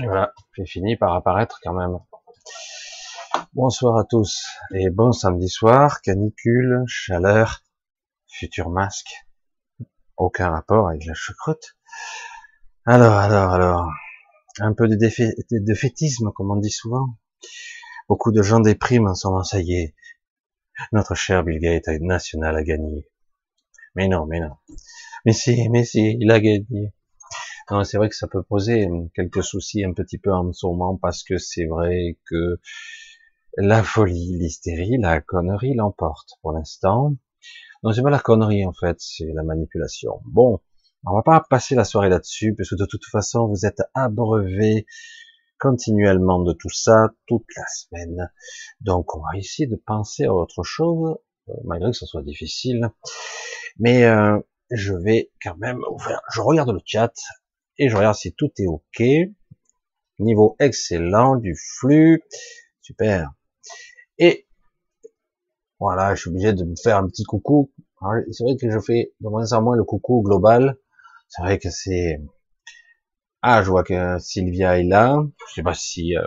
Et 0.00 0.06
voilà, 0.06 0.32
j'ai 0.56 0.66
fini 0.66 0.96
par 0.96 1.14
apparaître 1.14 1.60
quand 1.62 1.72
même. 1.72 1.98
Bonsoir 3.52 3.96
à 3.96 4.04
tous 4.04 4.44
et 4.72 4.90
bon 4.90 5.12
samedi 5.12 5.48
soir, 5.48 6.00
canicule, 6.00 6.82
chaleur, 6.88 7.62
futur 8.26 8.70
masque, 8.70 9.24
aucun 10.16 10.50
rapport 10.50 10.88
avec 10.88 11.06
la 11.06 11.14
choucroute. 11.14 11.76
Alors, 12.84 13.14
alors, 13.14 13.52
alors, 13.52 13.88
un 14.58 14.72
peu 14.72 14.88
de, 14.88 14.96
de 14.96 15.74
fétisme 15.74 16.32
comme 16.32 16.50
on 16.50 16.56
dit 16.56 16.70
souvent. 16.70 17.06
Beaucoup 18.08 18.32
de 18.32 18.42
gens 18.42 18.58
dépriment 18.58 19.06
en 19.06 19.14
ce 19.14 19.28
ça 19.44 19.60
y 19.60 19.74
est, 19.74 19.94
notre 20.90 21.14
cher 21.14 21.44
Bill 21.44 21.60
Gates 21.60 22.00
national 22.00 22.56
a 22.56 22.64
gagné. 22.64 23.08
Mais 23.94 24.08
non, 24.08 24.26
mais 24.26 24.40
non. 24.40 24.56
Mais 25.24 25.32
si, 25.32 25.68
mais 25.68 25.84
si, 25.84 26.16
il 26.20 26.32
a 26.32 26.40
gagné. 26.40 26.92
Non, 27.70 27.82
c'est 27.82 27.96
vrai 27.96 28.10
que 28.10 28.16
ça 28.16 28.28
peut 28.28 28.42
poser 28.42 28.88
quelques 29.14 29.42
soucis 29.42 29.84
un 29.84 29.92
petit 29.94 30.18
peu 30.18 30.32
en 30.32 30.52
ce 30.52 30.66
moment 30.66 30.96
parce 30.96 31.22
que 31.22 31.38
c'est 31.38 31.64
vrai 31.64 32.18
que 32.28 32.60
la 33.56 33.82
folie, 33.82 34.36
l'hystérie, 34.38 34.98
la 34.98 35.20
connerie 35.20 35.74
l'emporte 35.74 36.30
pour 36.42 36.52
l'instant. 36.52 37.16
Non, 37.82 37.92
c'est 37.92 38.02
pas 38.02 38.10
la 38.10 38.18
connerie 38.18 38.66
en 38.66 38.72
fait, 38.72 38.96
c'est 38.98 39.32
la 39.32 39.42
manipulation. 39.42 40.20
Bon, 40.26 40.60
on 41.06 41.14
va 41.14 41.22
pas 41.22 41.40
passer 41.48 41.74
la 41.74 41.84
soirée 41.84 42.08
là-dessus 42.10 42.54
parce 42.54 42.70
que 42.70 42.74
de 42.76 42.86
toute 42.86 43.04
façon 43.06 43.46
vous 43.48 43.64
êtes 43.64 43.82
abreuvé 43.94 44.86
continuellement 45.58 46.42
de 46.42 46.52
tout 46.52 46.70
ça 46.70 47.10
toute 47.26 47.46
la 47.56 47.66
semaine. 47.66 48.30
Donc 48.80 49.16
on 49.16 49.20
va 49.20 49.38
essayer 49.38 49.66
de 49.66 49.76
penser 49.76 50.24
à 50.24 50.34
autre 50.34 50.62
chose, 50.62 51.16
euh, 51.48 51.52
malgré 51.64 51.90
que 51.90 51.96
ce 51.96 52.06
soit 52.06 52.22
difficile. 52.22 52.90
Mais 53.78 54.04
euh, 54.04 54.38
je 54.70 54.92
vais 54.92 55.30
quand 55.42 55.56
même 55.56 55.82
ouvrir. 55.90 56.20
Je 56.32 56.40
regarde 56.40 56.70
le 56.70 56.80
chat 56.84 57.12
et 57.78 57.88
je 57.88 57.96
regarde 57.96 58.16
si 58.16 58.32
tout 58.32 58.50
est 58.58 58.66
OK. 58.66 59.02
Niveau 60.18 60.56
excellent 60.60 61.36
du 61.36 61.56
flux. 61.56 62.22
Super. 62.80 63.32
Et 64.18 64.46
voilà, 65.80 66.14
je 66.14 66.20
suis 66.20 66.30
obligé 66.30 66.52
de 66.52 66.64
me 66.64 66.76
faire 66.76 66.98
un 66.98 67.06
petit 67.08 67.24
coucou. 67.24 67.72
C'est 68.30 68.44
vrai 68.44 68.56
que 68.56 68.70
je 68.70 68.78
fais 68.78 69.12
de 69.20 69.28
moins 69.28 69.52
en 69.52 69.62
moins 69.62 69.76
le 69.76 69.84
coucou 69.84 70.22
global. 70.22 70.76
C'est 71.28 71.42
vrai 71.42 71.58
que 71.58 71.70
c'est... 71.70 72.20
Ah, 73.42 73.62
je 73.62 73.70
vois 73.70 73.82
que 73.82 74.18
Sylvia 74.18 74.78
est 74.78 74.84
là. 74.84 75.22
Je 75.48 75.54
sais 75.54 75.62
pas 75.62 75.74
si, 75.74 76.16
euh, 76.16 76.26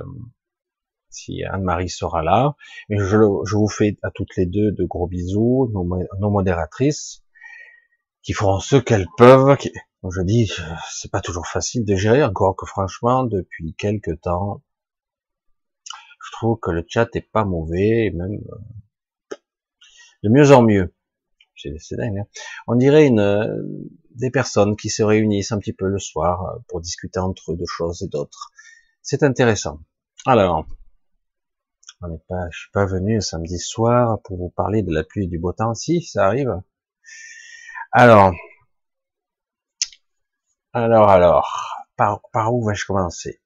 si 1.09 1.43
Anne-Marie 1.43 1.89
sera 1.89 2.21
là. 2.23 2.55
Mais 2.89 2.97
je, 2.97 3.15
vous 3.15 3.67
fais 3.67 3.97
à 4.03 4.11
toutes 4.11 4.35
les 4.35 4.45
deux 4.45 4.71
de 4.71 4.85
gros 4.85 5.07
bisous, 5.07 5.71
nos, 5.73 6.29
modératrices, 6.29 7.23
qui 8.21 8.33
feront 8.33 8.59
ce 8.59 8.75
qu'elles 8.75 9.07
peuvent, 9.17 9.57
je 10.03 10.21
dis, 10.21 10.51
c'est 10.91 11.11
pas 11.11 11.21
toujours 11.21 11.47
facile 11.47 11.85
de 11.85 11.95
gérer, 11.95 12.23
encore 12.23 12.55
que 12.55 12.65
franchement, 12.65 13.23
depuis 13.23 13.73
quelques 13.73 14.21
temps, 14.21 14.61
je 16.27 16.31
trouve 16.33 16.59
que 16.59 16.71
le 16.71 16.85
chat 16.87 17.07
est 17.15 17.29
pas 17.31 17.45
mauvais, 17.45 18.11
même 18.13 18.39
euh, 18.51 19.35
de 20.23 20.29
mieux 20.29 20.51
en 20.51 20.61
mieux. 20.61 20.93
C'est 21.55 21.95
dingue. 21.95 22.19
Hein. 22.19 22.27
On 22.67 22.75
dirait 22.75 23.07
une, 23.07 23.19
euh, 23.19 23.63
des 24.11 24.29
personnes 24.29 24.75
qui 24.75 24.89
se 24.89 25.01
réunissent 25.01 25.51
un 25.51 25.59
petit 25.59 25.73
peu 25.73 25.87
le 25.87 25.99
soir 25.99 26.43
euh, 26.43 26.59
pour 26.67 26.81
discuter 26.81 27.19
entre 27.19 27.53
eux 27.53 27.57
de 27.57 27.65
choses 27.65 28.03
et 28.03 28.07
d'autres. 28.07 28.51
C'est 29.01 29.23
intéressant. 29.23 29.79
Alors, 30.25 30.67
on 32.01 32.09
n'est 32.09 32.21
pas, 32.27 32.47
je 32.51 32.59
suis 32.59 32.71
pas 32.71 32.85
venu 32.85 33.21
samedi 33.21 33.57
soir 33.57 34.21
pour 34.23 34.37
vous 34.37 34.49
parler 34.49 34.83
de 34.83 34.93
la 34.93 35.03
pluie 35.03 35.25
et 35.25 35.27
du 35.27 35.39
beau 35.39 35.53
temps. 35.53 35.73
Si, 35.73 36.03
ça 36.03 36.25
arrive. 36.27 36.61
Alors, 37.91 38.33
alors, 40.77 41.09
alors, 41.09 41.49
par, 41.95 42.53
où 42.53 42.67
vais-je 42.67 42.85
commencer? 42.85 43.41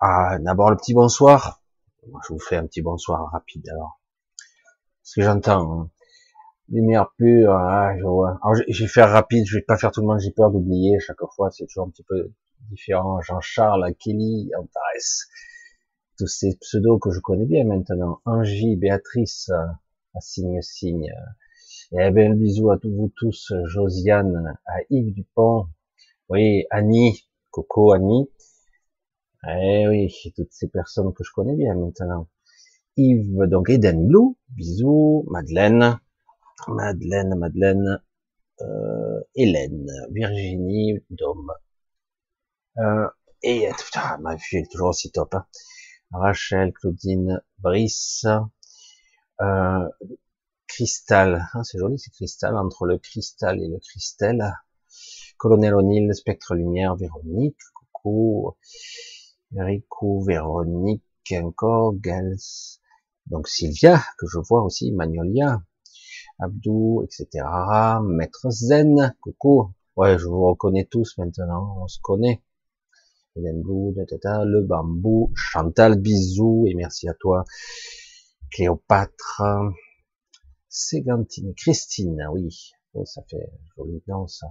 Ah, 0.00 0.38
D'abord 0.40 0.70
le 0.70 0.76
petit 0.76 0.92
bonsoir. 0.92 1.62
Je 2.02 2.32
vous 2.32 2.40
fais 2.40 2.56
un 2.56 2.66
petit 2.66 2.82
bonsoir 2.82 3.30
rapide 3.30 3.68
alors. 3.68 4.00
Ce 5.02 5.20
que 5.20 5.24
j'entends, 5.24 5.82
hein. 5.82 5.90
lumière 6.68 7.10
pure, 7.16 7.52
ah, 7.52 7.96
je 7.96 8.04
vois. 8.04 8.38
Alors, 8.42 8.56
je 8.68 8.82
vais 8.82 8.88
faire 8.88 9.10
rapide, 9.10 9.44
je 9.46 9.58
vais 9.58 9.62
pas 9.62 9.76
faire 9.76 9.92
tout 9.92 10.00
le 10.00 10.08
monde, 10.08 10.20
j'ai 10.20 10.32
peur 10.32 10.50
d'oublier 10.50 10.98
chaque 10.98 11.18
fois, 11.36 11.50
c'est 11.50 11.66
toujours 11.66 11.86
un 11.86 11.90
petit 11.90 12.04
peu 12.04 12.32
différent. 12.70 13.20
Jean-Charles, 13.20 13.94
Kelly, 13.98 14.50
Antares, 14.58 15.28
tous 16.18 16.26
ces 16.26 16.56
pseudos 16.56 16.98
que 16.98 17.10
je 17.10 17.20
connais 17.20 17.46
bien 17.46 17.64
maintenant. 17.64 18.20
Angie, 18.24 18.76
Béatrice, 18.76 19.50
à 20.14 20.20
signe 20.20 20.60
signe. 20.62 21.12
Et 21.92 22.10
bien, 22.10 22.34
bisou 22.34 22.70
à 22.70 22.78
tous 22.78 22.90
vous 22.90 23.12
tous, 23.16 23.52
Josiane, 23.66 24.56
à 24.66 24.76
Yves 24.90 25.12
Dupont, 25.12 25.68
oui, 26.30 26.64
Annie, 26.70 27.28
Coco, 27.50 27.92
Annie. 27.92 28.30
Eh 29.48 29.86
oui, 29.88 30.14
toutes 30.36 30.52
ces 30.52 30.68
personnes 30.68 31.12
que 31.12 31.24
je 31.24 31.32
connais 31.32 31.56
bien 31.56 31.74
maintenant. 31.74 32.28
Yves, 32.96 33.46
donc 33.48 33.68
Eden 33.68 34.06
Blue, 34.06 34.36
bisous, 34.50 35.26
Madeleine, 35.28 35.98
Madeleine, 36.68 37.34
Madeleine, 37.36 38.00
euh, 38.60 39.20
Hélène, 39.34 39.90
Virginie, 40.12 41.00
Dom. 41.10 41.50
Euh, 42.78 43.08
et 43.42 43.68
putain, 43.84 44.18
ma 44.18 44.38
fille 44.38 44.60
est 44.60 44.70
toujours 44.70 44.88
aussi 44.90 45.10
top. 45.10 45.34
Hein. 45.34 45.46
Rachel, 46.12 46.72
Claudine, 46.72 47.42
Brice, 47.58 48.26
euh, 49.40 49.88
Cristal, 50.68 51.48
hein, 51.54 51.64
c'est 51.64 51.78
joli, 51.78 51.98
c'est 51.98 52.12
Cristal, 52.12 52.56
entre 52.56 52.86
le 52.86 52.98
cristal 52.98 53.60
et 53.60 53.68
le 53.68 53.78
cristal. 53.78 54.54
Colonel 55.40 55.74
O'Neill, 55.74 56.14
Spectre 56.14 56.54
Lumière, 56.54 56.96
Véronique, 56.96 57.56
coucou, 57.72 58.58
Rico, 59.56 60.20
Véronique, 60.20 61.02
encore, 61.32 61.94
Gals, 61.94 62.36
donc 63.24 63.48
Sylvia, 63.48 64.02
que 64.18 64.26
je 64.26 64.38
vois 64.38 64.62
aussi, 64.62 64.92
Magnolia, 64.92 65.62
Abdou, 66.40 67.02
etc. 67.04 67.42
Maître 68.04 68.50
Zen, 68.50 69.16
coucou, 69.22 69.72
ouais, 69.96 70.18
je 70.18 70.26
vous 70.26 70.46
reconnais 70.46 70.84
tous 70.84 71.16
maintenant, 71.16 71.74
on 71.80 71.88
se 71.88 72.00
connaît. 72.02 72.42
Hélène 73.34 73.62
Blue, 73.62 73.94
le 73.96 74.60
bambou, 74.60 75.32
Chantal, 75.34 75.98
bisous, 75.98 76.66
et 76.66 76.74
merci 76.74 77.08
à 77.08 77.14
toi. 77.14 77.46
Cléopâtre, 78.50 79.42
Ségantine, 80.68 81.54
Christine, 81.54 82.26
oui, 82.30 82.72
oh, 82.92 83.06
ça 83.06 83.22
fait 83.22 83.50
joli 83.74 84.02
nom 84.06 84.26
ça. 84.26 84.48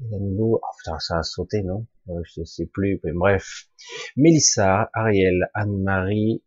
Oh, 0.00 0.60
putain, 0.78 0.98
ça 0.98 1.18
a 1.18 1.22
sauté, 1.22 1.62
non? 1.62 1.86
Je 2.24 2.44
sais 2.44 2.66
plus, 2.66 3.00
mais 3.04 3.12
bref. 3.12 3.68
Mélissa, 4.16 4.90
Ariel, 4.92 5.48
Anne-Marie, 5.54 6.42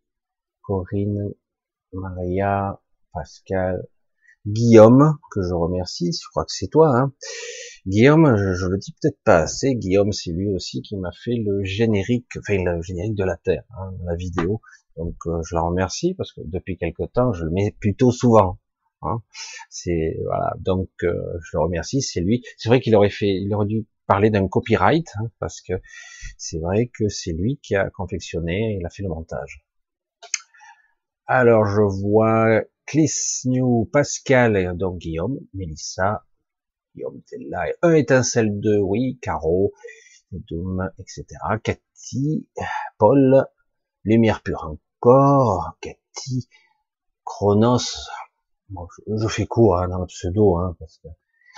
Corinne, 0.62 1.32
Maria, 1.92 2.80
Pascal, 3.12 3.86
Guillaume, 4.46 5.18
que 5.32 5.42
je 5.42 5.54
remercie, 5.54 6.12
je 6.12 6.28
crois 6.30 6.44
que 6.44 6.52
c'est 6.52 6.68
toi, 6.68 6.96
hein. 6.96 7.12
Guillaume, 7.86 8.36
je, 8.36 8.66
le 8.66 8.76
dis 8.76 8.92
peut-être 8.92 9.18
pas 9.24 9.38
assez, 9.38 9.74
Guillaume, 9.74 10.12
c'est 10.12 10.30
lui 10.30 10.48
aussi 10.54 10.82
qui 10.82 10.96
m'a 10.96 11.10
fait 11.12 11.36
le 11.36 11.64
générique, 11.64 12.28
enfin 12.38 12.62
le 12.62 12.82
générique 12.82 13.14
de 13.14 13.24
la 13.24 13.36
Terre, 13.36 13.64
hein, 13.78 13.92
la 14.04 14.14
vidéo. 14.14 14.60
Donc 14.96 15.14
euh, 15.26 15.40
je 15.48 15.54
la 15.54 15.62
remercie 15.62 16.14
parce 16.14 16.32
que 16.32 16.40
depuis 16.44 16.76
quelque 16.76 17.04
temps, 17.04 17.32
je 17.32 17.44
le 17.44 17.50
mets 17.50 17.74
plutôt 17.80 18.10
souvent. 18.10 18.58
Hein. 19.02 19.22
C'est 19.70 20.16
voilà, 20.24 20.54
donc 20.58 20.88
euh, 21.02 21.14
je 21.42 21.56
le 21.56 21.62
remercie, 21.62 22.02
c'est 22.02 22.20
lui. 22.20 22.42
C'est 22.56 22.68
vrai 22.68 22.80
qu'il 22.80 22.94
aurait 22.96 23.10
fait, 23.10 23.40
il 23.40 23.52
aurait 23.54 23.66
dû 23.66 23.86
parler 24.06 24.30
d'un 24.30 24.48
copyright 24.48 25.08
hein, 25.18 25.30
parce 25.38 25.60
que 25.60 25.74
c'est 26.38 26.58
vrai 26.58 26.88
que 26.88 27.08
c'est 27.08 27.32
lui 27.32 27.60
qui 27.62 27.76
a 27.76 27.90
confectionné, 27.90 28.76
il 28.80 28.86
a 28.86 28.90
fait 28.90 29.02
le 29.02 29.10
montage. 29.10 29.64
Alors 31.26 31.66
je 31.66 31.82
vois 31.82 32.62
Clis 32.86 33.42
New, 33.44 33.84
Pascal, 33.92 34.76
donc 34.76 34.98
Guillaume, 34.98 35.38
Melissa, 35.52 36.24
Guillaume 36.94 37.20
là, 37.50 37.66
un 37.82 37.92
étincelle 37.92 38.60
2, 38.60 38.78
oui, 38.78 39.18
Caro, 39.20 39.72
Doom, 40.32 40.90
etc. 40.98 41.24
Cathy, 41.62 42.48
Paul, 42.98 43.44
Lumière 44.04 44.42
pure 44.42 44.64
encore, 44.64 45.76
Cathy, 45.82 46.48
Chronos, 47.24 48.08
je, 48.70 49.28
fais 49.28 49.46
court 49.46 49.78
hein, 49.78 49.88
dans 49.88 50.00
le 50.00 50.06
pseudo, 50.06 50.56
hein, 50.56 50.76
parce 50.78 50.98
que 50.98 51.08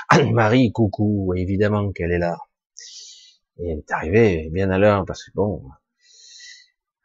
Anne-Marie, 0.09 0.73
coucou, 0.73 1.35
évidemment 1.37 1.93
qu'elle 1.93 2.13
est 2.13 2.19
là. 2.19 2.39
Et 3.59 3.71
elle 3.71 3.79
est 3.79 3.93
arrivée 3.93 4.49
bien 4.51 4.71
à 4.71 4.79
l'heure, 4.79 5.05
parce 5.05 5.25
que 5.25 5.31
bon. 5.35 5.63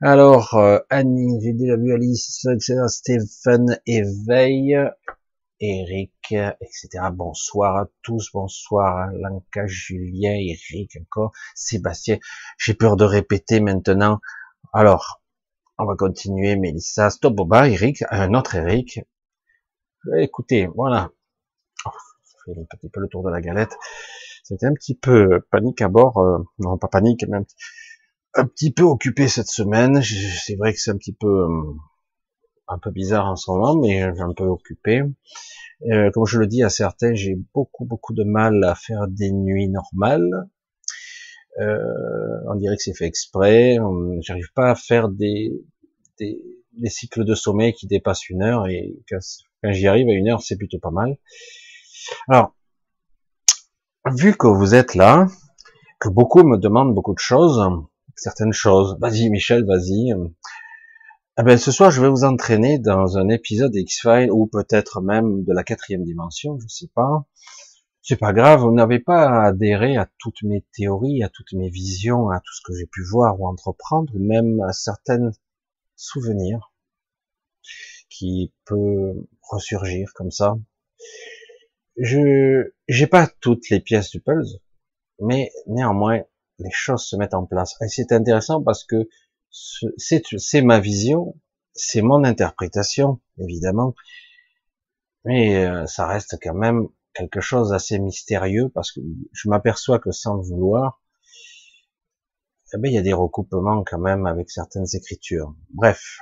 Alors, 0.02 0.56
euh, 0.56 0.80
Annie, 0.90 1.40
j'ai 1.42 1.54
déjà 1.54 1.78
vu 1.78 1.94
Alice, 1.94 2.46
etc., 2.46 2.82
Stéphane, 2.88 3.80
Éveil, 3.86 4.78
Eric, 5.60 6.32
etc. 6.32 6.90
Bonsoir 7.14 7.78
à 7.78 7.88
tous, 8.02 8.30
bonsoir 8.34 8.98
à 8.98 9.12
Lanka, 9.14 9.66
Julien, 9.68 10.34
Eric 10.34 10.98
encore, 11.02 11.32
Sébastien. 11.56 12.18
J'ai 12.58 12.74
peur 12.74 12.98
de 12.98 13.06
répéter 13.06 13.60
maintenant. 13.62 14.20
Alors, 14.74 15.22
on 15.78 15.86
va 15.86 15.96
continuer, 15.96 16.56
Mélissa, 16.56 17.10
stop, 17.10 17.36
Boba, 17.36 17.70
Eric, 17.70 18.04
un 18.10 18.34
autre 18.34 18.56
Eric, 18.56 19.00
Écoutez, 20.18 20.68
voilà. 20.68 21.12
Oh, 21.86 21.90
je 22.24 22.54
fais 22.54 22.60
un 22.60 22.66
petit 22.78 22.90
peu 22.90 23.00
le 23.00 23.08
tour 23.08 23.24
de 23.24 23.30
la 23.30 23.42
galette. 23.42 23.76
C'était 24.44 24.68
un 24.68 24.74
petit 24.74 24.96
peu 24.96 25.42
panique 25.52 25.82
à 25.82 25.88
bord. 25.88 26.18
Euh, 26.20 26.38
non, 26.60 26.78
pas 26.78 26.88
panique, 26.88 27.26
mais 27.28 27.38
un 28.36 28.46
petit 28.46 28.72
peu 28.72 28.84
occupé 28.84 29.28
cette 29.28 29.48
semaine. 29.48 30.02
C'est 30.02 30.56
vrai 30.56 30.74
que 30.74 30.80
c'est 30.80 30.92
un 30.92 30.98
petit 30.98 31.16
peu 31.16 31.48
un 32.68 32.80
peu 32.80 32.92
bizarre 32.92 33.28
en 33.28 33.36
ce 33.36 33.50
moment, 33.52 33.76
mais 33.76 34.02
un 34.02 34.34
peu 34.34 34.46
occupé. 34.46 35.02
Euh, 35.92 36.10
comme 36.12 36.26
je 36.26 36.40
le 36.40 36.48
dis 36.48 36.64
à 36.64 36.70
certains, 36.70 37.14
j'ai 37.14 37.36
beaucoup 37.54 37.86
beaucoup 37.86 38.14
de 38.14 38.24
mal 38.24 38.64
à 38.64 38.76
faire 38.76 39.08
des 39.08 39.32
nuits 39.32 39.70
normales. 39.70 40.50
Euh, 41.60 41.80
on 42.48 42.56
dirait 42.56 42.76
que 42.76 42.84
c'est 42.84 42.94
fait 42.94 43.06
exprès. 43.06 43.78
J'arrive 44.22 44.52
pas 44.54 44.72
à 44.72 44.76
faire 44.76 45.10
des, 45.10 45.52
des, 46.20 46.42
des 46.74 46.90
cycles 46.90 47.24
de 47.24 47.36
sommeil 47.36 47.74
qui 47.74 47.88
dépassent 47.88 48.30
une 48.30 48.42
heure 48.44 48.68
et 48.68 48.96
quand, 49.66 49.72
j'y 49.72 49.88
arrive 49.88 50.08
à 50.10 50.14
une 50.14 50.30
heure, 50.30 50.42
c'est 50.42 50.58
plutôt 50.58 50.80
pas 50.80 50.92
mal. 50.92 51.18
Alors, 52.28 52.56
vu 54.06 54.36
que 54.36 54.48
vous 54.48 54.76
êtes 54.76 54.96
là, 54.96 55.28
que 56.00 56.10
beaucoup 56.10 56.44
me 56.44 56.58
demandent 56.58 56.94
beaucoup 56.94 57.14
de 57.14 57.20
choses, 57.20 57.62
certaines 58.16 58.54
choses, 58.54 58.98
vas-y 59.00 59.30
Michel, 59.30 59.66
vas-y. 59.66 60.14
Eh 61.38 61.44
ben, 61.44 61.58
ce 61.58 61.72
soir, 61.72 61.92
je 61.92 62.02
vais 62.02 62.10
vous 62.10 62.24
entraîner 62.24 62.80
dans 62.80 63.18
un 63.18 63.28
épisode 63.30 63.76
X-Files 63.76 64.32
ou 64.32 64.48
peut-être 64.48 65.02
même 65.02 65.44
de 65.44 65.54
la 65.54 65.64
quatrième 65.64 66.04
dimension, 66.04 66.58
je 66.60 66.68
sais 66.68 66.90
pas. 66.94 67.26
C'est 68.02 68.18
pas 68.18 68.34
grave, 68.34 68.62
vous 68.62 68.72
n'avez 68.72 69.00
pas 69.00 69.28
à 69.28 69.48
adhérer 69.48 69.98
à 69.98 70.08
toutes 70.20 70.44
mes 70.44 70.64
théories, 70.76 71.24
à 71.24 71.30
toutes 71.30 71.54
mes 71.54 71.70
visions, 71.70 72.30
à 72.30 72.40
tout 72.40 72.54
ce 72.54 72.62
que 72.64 72.78
j'ai 72.78 72.86
pu 72.86 73.04
voir 73.04 73.42
ou 73.42 73.48
entreprendre, 73.48 74.14
même 74.16 74.62
à 74.62 74.74
certains 74.74 75.32
souvenirs 75.96 76.72
qui 78.18 78.54
peut 78.66 79.14
ressurgir 79.42 80.12
comme 80.16 80.32
ça. 80.32 80.56
Je 81.98 82.72
j'ai 82.88 83.08
pas 83.08 83.28
toutes 83.40 83.70
les 83.70 83.80
pièces 83.80 84.12
du 84.12 84.22
puzzle, 84.22 84.60
mais 85.20 85.52
néanmoins 85.68 86.22
les 86.60 86.72
choses 86.72 87.06
se 87.06 87.16
mettent 87.16 87.34
en 87.34 87.46
place. 87.46 87.76
Et 87.82 87.88
c'est 87.88 88.12
intéressant 88.12 88.62
parce 88.64 88.84
que 88.84 89.08
c'est 89.50 90.62
ma 90.62 90.80
vision, 90.80 91.36
c'est 91.74 92.02
mon 92.02 92.24
interprétation 92.24 93.20
évidemment, 93.38 93.96
mais 95.26 95.66
euh, 95.66 95.86
ça 95.88 96.08
reste 96.08 96.38
quand 96.42 96.54
même 96.54 96.88
quelque 97.14 97.42
chose 97.42 97.70
d'assez 97.70 98.00
mystérieux 98.00 98.70
parce 98.70 98.92
que 98.92 99.00
je 99.32 99.50
m'aperçois 99.50 100.00
que 100.00 100.12
sans 100.12 100.38
vouloir, 100.38 101.02
eh 102.74 102.78
ben, 102.78 102.92
il 102.92 102.96
y 102.96 102.98
a 102.98 103.02
des 103.02 103.14
recoupements 103.14 103.84
quand 103.86 104.00
même 104.00 104.26
avec 104.26 104.50
certaines 104.50 104.88
écritures. 104.94 105.56
Bref, 105.70 106.20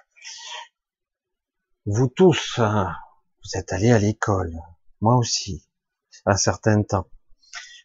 vous 1.86 2.08
tous, 2.08 2.60
hein, 2.60 2.94
vous 3.44 3.60
êtes 3.60 3.74
allés 3.74 3.92
à 3.92 4.00
l'école, 4.00 4.58
moi 5.02 5.18
aussi, 5.18 5.68
un 6.26 6.38
certain 6.38 6.82
temps. 6.84 7.08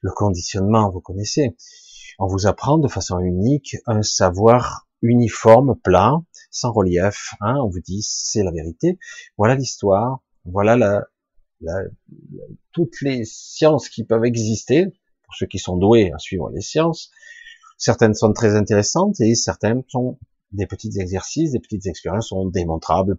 Le 0.02 0.12
conditionnement, 0.12 0.90
vous 0.90 1.00
connaissez. 1.00 1.56
On 2.20 2.26
vous 2.26 2.46
apprend 2.46 2.78
de 2.78 2.86
façon 2.86 3.18
unique 3.18 3.76
un 3.86 4.02
savoir 4.02 4.86
uniforme, 5.02 5.76
plein, 5.82 6.24
sans 6.50 6.72
relief. 6.72 7.34
Hein, 7.40 7.56
on 7.60 7.68
vous 7.68 7.80
dit 7.80 8.02
c'est 8.02 8.44
la 8.44 8.52
vérité. 8.52 8.98
Voilà 9.36 9.56
l'histoire. 9.56 10.20
Voilà 10.44 10.76
la, 10.76 11.04
la, 11.60 11.74
toutes 12.72 13.00
les 13.02 13.24
sciences 13.24 13.88
qui 13.88 14.04
peuvent 14.04 14.24
exister 14.24 14.86
pour 15.24 15.34
ceux 15.34 15.46
qui 15.46 15.58
sont 15.58 15.76
doués 15.76 16.12
à 16.14 16.18
suivre 16.18 16.50
les 16.50 16.60
sciences. 16.60 17.10
Certaines 17.76 18.14
sont 18.14 18.32
très 18.32 18.54
intéressantes 18.54 19.20
et 19.20 19.34
certaines 19.34 19.82
sont 19.88 20.18
des 20.52 20.66
petits 20.66 20.98
exercices, 20.98 21.52
des 21.52 21.60
petites 21.60 21.86
expériences 21.86 22.28
sont 22.28 22.46
démontrables, 22.46 23.16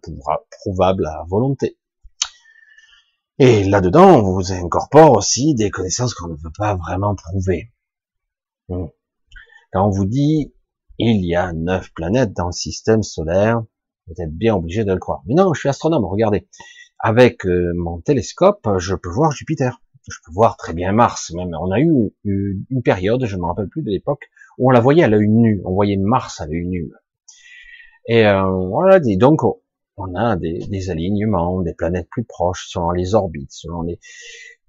prouvables 0.51 1.05
à 1.05 1.25
volonté. 1.27 1.77
Et 3.37 3.63
là-dedans, 3.63 4.17
on 4.17 4.33
vous 4.33 4.51
incorpore 4.51 5.17
aussi 5.17 5.55
des 5.55 5.69
connaissances 5.69 6.13
qu'on 6.13 6.27
ne 6.27 6.35
veut 6.35 6.51
pas 6.57 6.75
vraiment 6.75 7.15
prouver. 7.15 7.71
Hmm. 8.67 8.87
Quand 9.71 9.87
on 9.87 9.89
vous 9.89 10.05
dit, 10.05 10.53
il 10.97 11.25
y 11.25 11.35
a 11.35 11.53
neuf 11.53 11.93
planètes 11.93 12.33
dans 12.33 12.47
le 12.47 12.51
système 12.51 13.03
solaire, 13.03 13.63
vous 14.07 14.21
êtes 14.21 14.35
bien 14.35 14.55
obligé 14.55 14.83
de 14.83 14.91
le 14.91 14.99
croire. 14.99 15.21
Mais 15.25 15.35
non, 15.35 15.53
je 15.53 15.59
suis 15.59 15.69
astronome, 15.69 16.03
regardez. 16.03 16.49
Avec 16.99 17.45
euh, 17.45 17.71
mon 17.75 18.01
télescope, 18.01 18.67
je 18.77 18.95
peux 18.95 19.09
voir 19.09 19.31
Jupiter. 19.31 19.81
Je 20.09 20.17
peux 20.25 20.33
voir 20.33 20.57
très 20.57 20.73
bien 20.73 20.91
Mars, 20.91 21.31
même. 21.33 21.55
On 21.61 21.71
a 21.71 21.79
eu 21.79 22.11
une 22.25 22.81
période, 22.83 23.25
je 23.25 23.35
ne 23.35 23.41
me 23.41 23.45
rappelle 23.45 23.69
plus 23.69 23.83
de 23.83 23.91
l'époque, 23.91 24.29
où 24.57 24.69
on 24.69 24.71
la 24.71 24.79
voyait 24.79 25.03
à 25.03 25.07
l'œil 25.07 25.29
nu. 25.29 25.61
On 25.63 25.73
voyait 25.73 25.97
Mars 25.97 26.41
à 26.41 26.47
l'œil 26.47 26.65
nu. 26.65 26.91
Et 28.11 28.25
euh, 28.25 28.41
voilà, 28.49 28.99
donc 28.99 29.41
on 29.95 30.15
a 30.15 30.35
des, 30.35 30.57
des, 30.57 30.89
alignements, 30.89 31.61
des 31.61 31.75
planètes 31.75 32.09
plus 32.09 32.23
proches 32.23 32.67
selon 32.67 32.89
les 32.89 33.13
orbites, 33.13 33.51
selon 33.51 33.83
les 33.83 33.99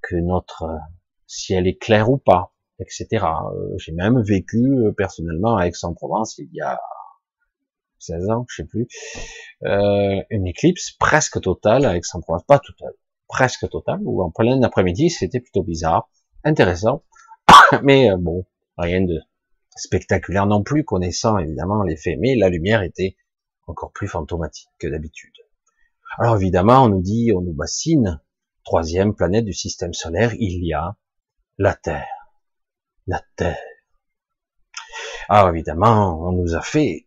que 0.03 0.17
notre 0.17 0.65
euh, 0.65 0.77
ciel 1.27 1.67
est 1.67 1.79
clair 1.79 2.11
ou 2.11 2.19
pas, 2.19 2.53
etc. 2.81 3.07
Euh, 3.15 3.79
j'ai 3.79 3.93
même 3.93 4.21
vécu 4.21 4.59
euh, 4.59 4.93
personnellement 4.93 5.57
à 5.57 5.67
Aix-en-Provence 5.67 6.37
il 6.37 6.51
y 6.53 6.61
a 6.61 6.79
16 7.99 8.29
ans, 8.29 8.45
je 8.51 8.57
sais 8.57 8.69
plus, 8.69 8.89
euh, 9.65 10.21
une 10.29 10.47
éclipse 10.47 10.91
presque 10.93 11.41
totale 11.41 11.87
à 11.87 11.97
Aix-en-Provence, 11.97 12.45
pas 12.45 12.59
totale, 12.59 12.93
presque 13.27 13.71
totale, 13.71 14.01
ou 14.03 14.23
en 14.23 14.31
plein 14.31 14.63
après-midi, 14.63 15.09
c'était 15.09 15.41
plutôt 15.41 15.63
bizarre, 15.63 16.11
intéressant, 16.45 17.05
mais 17.83 18.11
bon, 18.19 18.45
rien 18.77 19.01
de 19.01 19.19
spectaculaire 19.77 20.45
non 20.45 20.63
plus, 20.63 20.85
connaissant 20.85 21.39
évidemment 21.39 21.83
les 21.83 21.97
faits, 21.97 22.19
mais 22.21 22.37
la 22.37 22.51
lumière 22.51 22.83
était 22.83 23.17
encore 23.71 23.93
plus 23.93 24.09
fantomatique 24.09 24.69
que 24.79 24.89
d'habitude. 24.89 25.35
Alors 26.19 26.37
évidemment, 26.37 26.85
on 26.85 26.89
nous 26.89 27.03
dit, 27.03 27.33
on 27.35 27.41
nous 27.41 27.53
bassine, 27.53 28.21
troisième 28.65 29.15
planète 29.15 29.45
du 29.45 29.53
système 29.53 29.95
solaire, 29.95 30.35
il 30.39 30.65
y 30.65 30.73
a 30.73 30.97
la 31.59 31.75
Terre. 31.75 32.09
La 33.07 33.23
Terre. 33.37 33.59
Alors 35.29 35.51
évidemment, 35.51 36.21
on 36.29 36.33
nous 36.33 36.55
a 36.55 36.63
fait 36.63 37.07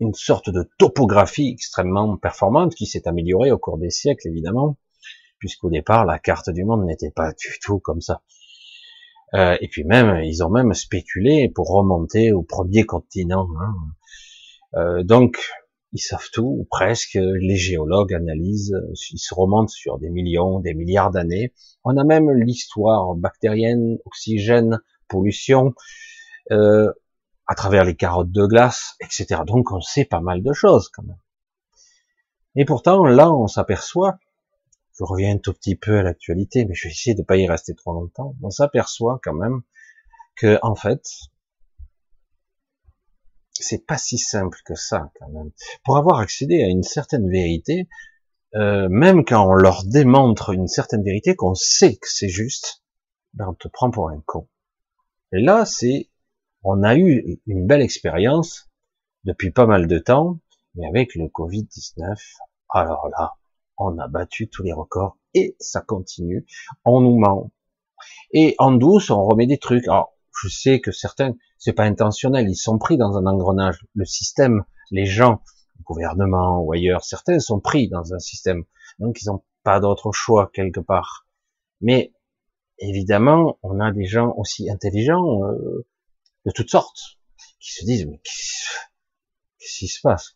une 0.00 0.14
sorte 0.14 0.50
de 0.50 0.68
topographie 0.78 1.48
extrêmement 1.48 2.16
performante 2.16 2.74
qui 2.74 2.86
s'est 2.86 3.08
améliorée 3.08 3.50
au 3.50 3.58
cours 3.58 3.78
des 3.78 3.90
siècles, 3.90 4.28
évidemment, 4.28 4.76
puisqu'au 5.38 5.70
départ, 5.70 6.04
la 6.04 6.18
carte 6.18 6.50
du 6.50 6.64
monde 6.64 6.84
n'était 6.84 7.10
pas 7.10 7.32
du 7.32 7.58
tout 7.60 7.80
comme 7.80 8.00
ça. 8.00 8.22
Euh, 9.34 9.56
et 9.60 9.68
puis 9.68 9.84
même, 9.84 10.22
ils 10.24 10.42
ont 10.42 10.50
même 10.50 10.72
spéculé 10.74 11.50
pour 11.54 11.68
remonter 11.68 12.32
au 12.32 12.42
premier 12.42 12.84
continent. 12.84 13.48
Hein. 13.60 13.74
Euh, 14.74 15.02
donc, 15.02 15.50
ils 15.92 16.00
savent 16.00 16.28
tout, 16.32 16.56
ou 16.60 16.66
presque. 16.70 17.14
Les 17.14 17.56
géologues 17.56 18.14
analysent, 18.14 18.76
ils 19.10 19.18
se 19.18 19.34
remontent 19.34 19.72
sur 19.72 19.98
des 19.98 20.10
millions, 20.10 20.60
des 20.60 20.74
milliards 20.74 21.10
d'années. 21.10 21.52
On 21.84 21.96
a 21.96 22.04
même 22.04 22.30
l'histoire 22.30 23.14
bactérienne, 23.14 23.98
oxygène, 24.04 24.80
pollution, 25.08 25.74
euh, 26.52 26.92
à 27.46 27.54
travers 27.54 27.84
les 27.84 27.96
carottes 27.96 28.30
de 28.30 28.46
glace, 28.46 28.96
etc. 29.00 29.42
Donc 29.46 29.72
on 29.72 29.80
sait 29.80 30.04
pas 30.04 30.20
mal 30.20 30.42
de 30.42 30.52
choses 30.52 30.88
quand 30.88 31.02
même. 31.02 31.18
Et 32.56 32.64
pourtant, 32.64 33.04
là, 33.06 33.32
on 33.32 33.46
s'aperçoit, 33.46 34.18
je 34.98 35.04
reviens 35.04 35.34
un 35.34 35.38
tout 35.38 35.54
petit 35.54 35.76
peu 35.76 35.98
à 35.98 36.02
l'actualité, 36.02 36.64
mais 36.64 36.74
je 36.74 36.88
vais 36.88 36.92
essayer 36.92 37.14
de 37.14 37.22
pas 37.22 37.36
y 37.36 37.48
rester 37.48 37.74
trop 37.74 37.92
longtemps, 37.92 38.34
on 38.42 38.50
s'aperçoit 38.50 39.20
quand 39.22 39.32
même 39.32 39.62
que, 40.36 40.58
en 40.62 40.74
fait, 40.74 41.04
c'est 43.62 43.86
pas 43.86 43.98
si 43.98 44.18
simple 44.18 44.58
que 44.64 44.74
ça 44.74 45.10
quand 45.18 45.28
même. 45.28 45.50
Pour 45.84 45.96
avoir 45.96 46.18
accédé 46.18 46.62
à 46.62 46.68
une 46.68 46.82
certaine 46.82 47.30
vérité, 47.30 47.88
euh, 48.54 48.88
même 48.88 49.24
quand 49.24 49.46
on 49.46 49.54
leur 49.54 49.84
démontre 49.84 50.50
une 50.50 50.68
certaine 50.68 51.02
vérité, 51.02 51.36
qu'on 51.36 51.54
sait 51.54 51.96
que 51.96 52.08
c'est 52.08 52.28
juste, 52.28 52.82
ben 53.34 53.48
on 53.48 53.54
te 53.54 53.68
prend 53.68 53.90
pour 53.90 54.08
un 54.08 54.22
con. 54.26 54.48
Et 55.32 55.40
là, 55.40 55.64
c'est, 55.66 56.08
on 56.62 56.82
a 56.82 56.96
eu 56.96 57.40
une 57.46 57.66
belle 57.66 57.82
expérience 57.82 58.68
depuis 59.24 59.50
pas 59.50 59.66
mal 59.66 59.86
de 59.86 59.98
temps, 59.98 60.40
mais 60.74 60.86
avec 60.86 61.14
le 61.14 61.26
Covid-19, 61.26 62.16
alors 62.70 63.08
là, 63.08 63.34
on 63.76 63.98
a 63.98 64.08
battu 64.08 64.48
tous 64.48 64.62
les 64.62 64.72
records 64.72 65.18
et 65.34 65.56
ça 65.60 65.80
continue. 65.80 66.46
On 66.84 67.00
nous 67.00 67.18
ment. 67.18 67.50
Et 68.32 68.54
en 68.58 68.72
douce, 68.72 69.10
on 69.10 69.24
remet 69.24 69.46
des 69.46 69.58
trucs. 69.58 69.86
Je 70.40 70.48
sais 70.48 70.80
que 70.80 70.92
certains, 70.92 71.34
c'est 71.58 71.72
pas 71.72 71.84
intentionnel, 71.84 72.48
ils 72.48 72.56
sont 72.56 72.78
pris 72.78 72.96
dans 72.96 73.16
un 73.16 73.26
engrenage. 73.26 73.84
Le 73.94 74.04
système, 74.04 74.64
les 74.90 75.06
gens, 75.06 75.42
le 75.78 75.84
gouvernement 75.84 76.60
ou 76.60 76.72
ailleurs, 76.72 77.04
certains 77.04 77.38
sont 77.40 77.60
pris 77.60 77.88
dans 77.88 78.14
un 78.14 78.18
système, 78.18 78.64
donc 78.98 79.20
ils 79.22 79.26
n'ont 79.26 79.42
pas 79.62 79.80
d'autre 79.80 80.12
choix 80.12 80.50
quelque 80.52 80.80
part. 80.80 81.26
Mais 81.80 82.12
évidemment, 82.78 83.58
on 83.62 83.80
a 83.80 83.92
des 83.92 84.06
gens 84.06 84.34
aussi 84.36 84.70
intelligents 84.70 85.44
euh, 85.44 85.86
de 86.46 86.50
toutes 86.52 86.70
sortes 86.70 87.18
qui 87.60 87.72
se 87.72 87.84
disent 87.84 88.06
mais 88.06 88.20
qu'est-ce 88.24 89.78
qui 89.78 89.88
se 89.88 90.00
passe 90.00 90.34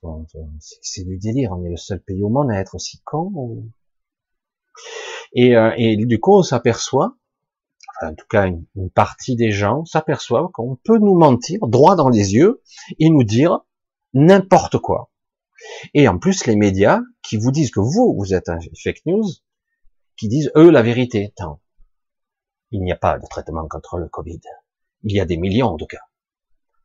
C'est 0.60 1.04
du 1.04 1.18
délire. 1.18 1.52
On 1.52 1.64
est 1.64 1.70
le 1.70 1.76
seul 1.76 2.00
pays 2.02 2.22
au 2.22 2.28
monde 2.28 2.50
à 2.50 2.58
être 2.58 2.74
aussi 2.74 3.00
con. 3.04 3.64
Et, 5.32 5.56
euh, 5.56 5.72
et 5.76 5.96
du 5.96 6.20
coup, 6.20 6.36
on 6.36 6.42
s'aperçoit 6.42 7.16
en 8.00 8.14
tout 8.14 8.26
cas 8.28 8.46
une, 8.46 8.90
partie 8.90 9.36
des 9.36 9.52
gens, 9.52 9.84
s'aperçoivent 9.84 10.50
qu'on 10.52 10.76
peut 10.76 10.98
nous 10.98 11.16
mentir 11.16 11.60
droit 11.66 11.96
dans 11.96 12.08
les 12.08 12.34
yeux 12.34 12.62
et 12.98 13.10
nous 13.10 13.24
dire 13.24 13.60
n'importe 14.14 14.78
quoi. 14.78 15.10
Et 15.94 16.08
en 16.08 16.18
plus, 16.18 16.46
les 16.46 16.56
médias 16.56 17.00
qui 17.22 17.36
vous 17.36 17.52
disent 17.52 17.70
que 17.70 17.80
vous, 17.80 18.14
vous 18.18 18.34
êtes 18.34 18.48
un 18.48 18.58
fake 18.82 19.06
news, 19.06 19.24
qui 20.16 20.28
disent 20.28 20.50
eux 20.56 20.70
la 20.70 20.82
vérité. 20.82 21.32
Tant. 21.36 21.60
Il 22.70 22.82
n'y 22.82 22.92
a 22.92 22.96
pas 22.96 23.18
de 23.18 23.26
traitement 23.26 23.66
contre 23.68 23.98
le 23.98 24.08
Covid. 24.08 24.40
Il 25.04 25.14
y 25.14 25.20
a 25.20 25.24
des 25.24 25.36
millions 25.36 25.76
de 25.76 25.84
cas. 25.84 26.02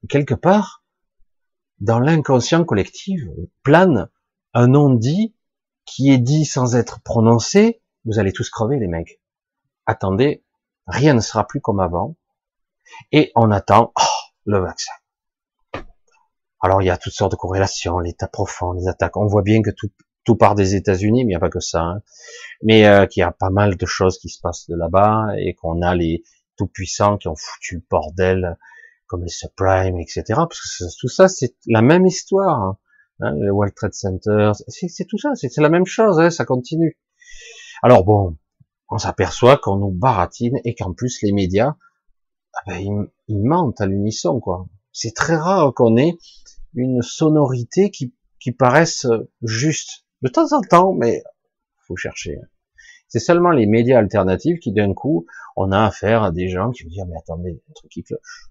quelque 0.10 0.34
part, 0.34 0.84
dans 1.80 2.00
l'inconscient 2.00 2.66
collectif 2.66 3.22
plane 3.64 4.10
un 4.54 4.68
nom 4.68 4.94
dit 4.94 5.36
qui 5.86 6.12
est 6.12 6.18
dit 6.18 6.46
sans 6.46 6.76
être 6.76 7.02
prononcé, 7.02 7.82
vous 8.06 8.20
allez 8.20 8.34
tous 8.34 8.50
crever 8.50 8.80
les 8.80 8.88
mecs. 8.88 9.22
Attendez, 9.86 10.44
rien 10.88 11.14
ne 11.14 11.20
sera 11.20 11.46
plus 11.46 11.62
comme 11.62 11.80
avant. 11.80 12.16
Et 13.12 13.32
on 13.36 13.52
attend 13.52 13.92
oh, 13.96 14.04
le 14.46 14.60
vaccin. 14.60 14.94
Alors 16.62 16.82
il 16.82 16.86
y 16.86 16.90
a 16.90 16.98
toutes 16.98 17.14
sortes 17.14 17.32
de 17.32 17.38
corrélations, 17.38 18.00
l'état 18.00 18.28
profond, 18.28 18.72
les 18.72 18.88
attaques. 18.88 19.18
On 19.18 19.28
voit 19.28 19.44
bien 19.44 19.62
que 19.62 19.70
tout, 19.70 19.90
tout 20.24 20.36
part 20.36 20.56
des 20.56 20.76
États-Unis, 20.76 21.26
mais 21.26 21.32
il 21.32 21.34
n'y 21.34 21.36
a 21.36 21.40
pas 21.40 21.50
que 21.50 21.60
ça. 21.60 21.82
Hein. 21.82 22.02
Mais 22.64 22.88
euh, 22.88 23.06
qu'il 23.06 23.22
y 23.22 23.24
a 23.24 23.32
pas 23.32 23.50
mal 23.50 23.78
de 23.78 23.86
choses 23.86 24.18
qui 24.18 24.30
se 24.30 24.40
passent 24.42 24.68
de 24.68 24.76
là-bas 24.76 25.28
et 25.38 25.54
qu'on 25.54 25.82
a 25.82 25.94
les 25.94 26.24
tout 26.58 26.68
puissants 26.68 27.18
qui 27.18 27.28
ont 27.28 27.36
foutu 27.36 27.76
le 27.76 27.84
bordel, 27.90 28.58
comme 29.06 29.24
les 29.24 29.30
subprimes, 29.30 30.00
etc. 30.00 30.24
Parce 30.28 30.60
que 30.60 31.00
tout 31.00 31.08
ça, 31.08 31.28
c'est 31.28 31.56
la 31.68 31.82
même 31.82 32.06
histoire. 32.06 32.60
Hein. 32.62 32.78
hein 33.22 33.36
le 33.40 33.52
World 33.52 33.76
Trade 33.76 33.94
Center, 33.94 34.52
c'est 34.68 35.06
tout 35.06 35.18
ça, 35.18 35.36
c'est 35.36 35.56
la 35.58 35.70
même 35.70 35.86
chose, 35.86 36.20
hein, 36.20 36.30
ça 36.30 36.46
continue. 36.46 36.98
Alors 37.84 38.04
bon, 38.04 38.38
on 38.90 38.98
s'aperçoit 38.98 39.58
qu'on 39.58 39.78
nous 39.78 39.92
baratine 39.92 40.60
et 40.64 40.76
qu'en 40.76 40.94
plus 40.94 41.22
les 41.22 41.32
médias, 41.32 41.76
ah 42.54 42.60
ben, 42.68 43.10
ils, 43.28 43.40
mentent 43.40 43.82
à 43.82 43.86
l'unisson, 43.86 44.40
quoi. 44.40 44.68
C'est 44.92 45.14
très 45.14 45.36
rare 45.36 45.74
qu'on 45.74 45.98
ait 45.98 46.18
une 46.74 47.02
sonorité 47.02 47.92
qui, 47.92 48.14
qui 48.40 48.52
paraisse 48.52 49.06
juste. 49.44 50.06
De 50.22 50.30
temps 50.30 50.54
en 50.54 50.62
temps, 50.62 50.94
mais 50.94 51.24
faut 51.86 51.96
chercher. 51.96 52.40
C'est 53.08 53.20
seulement 53.20 53.52
les 53.52 53.68
médias 53.68 54.00
alternatifs 54.00 54.60
qui, 54.60 54.72
d'un 54.72 54.94
coup, 54.94 55.26
on 55.56 55.72
a 55.72 55.86
affaire 55.86 56.24
à 56.24 56.32
des 56.32 56.50
gens 56.50 56.72
qui 56.72 56.84
vont 56.84 56.90
dire, 56.90 57.06
mais 57.06 57.18
attendez, 57.18 57.62
un 57.70 57.74
truc 57.74 57.92
qui 57.92 58.04
cloche. 58.04 58.50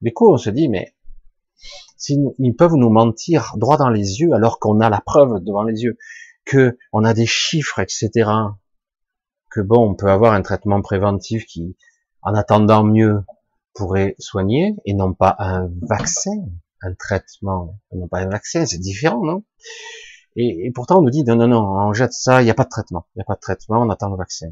Du 0.00 0.12
coup, 0.12 0.32
on 0.32 0.36
se 0.36 0.50
dit, 0.50 0.68
mais 0.68 0.94
ils 2.38 2.54
peuvent 2.56 2.76
nous 2.76 2.90
mentir 2.90 3.54
droit 3.56 3.76
dans 3.76 3.90
les 3.90 4.20
yeux 4.20 4.32
alors 4.32 4.58
qu'on 4.60 4.80
a 4.80 4.88
la 4.88 5.00
preuve 5.00 5.42
devant 5.42 5.64
les 5.64 5.82
yeux, 5.82 5.98
que 6.44 6.78
on 6.92 7.04
a 7.04 7.12
des 7.12 7.26
chiffres, 7.26 7.80
etc., 7.80 8.30
que 9.50 9.60
bon, 9.60 9.90
on 9.90 9.94
peut 9.94 10.10
avoir 10.10 10.32
un 10.32 10.42
traitement 10.42 10.80
préventif 10.80 11.46
qui, 11.46 11.76
en 12.22 12.34
attendant 12.34 12.84
mieux, 12.84 13.24
pourrait 13.74 14.14
soigner, 14.18 14.74
et 14.84 14.94
non 14.94 15.14
pas 15.14 15.36
un 15.38 15.68
vaccin, 15.82 16.36
un 16.82 16.94
traitement, 16.94 17.78
non 17.92 18.08
pas 18.08 18.18
un 18.20 18.28
vaccin, 18.28 18.66
c'est 18.66 18.78
différent, 18.78 19.24
non? 19.24 19.44
Et, 20.36 20.70
pourtant, 20.72 20.98
on 20.98 21.02
nous 21.02 21.10
dit, 21.10 21.24
non, 21.24 21.34
non, 21.34 21.48
non, 21.48 21.62
on 21.62 21.92
jette 21.92 22.12
ça, 22.12 22.42
il 22.42 22.44
n'y 22.44 22.50
a 22.50 22.54
pas 22.54 22.64
de 22.64 22.68
traitement. 22.68 23.06
Il 23.14 23.18
n'y 23.18 23.22
a 23.22 23.24
pas 23.24 23.34
de 23.34 23.40
traitement, 23.40 23.82
on 23.82 23.90
attend 23.90 24.08
le 24.08 24.16
vaccin. 24.16 24.46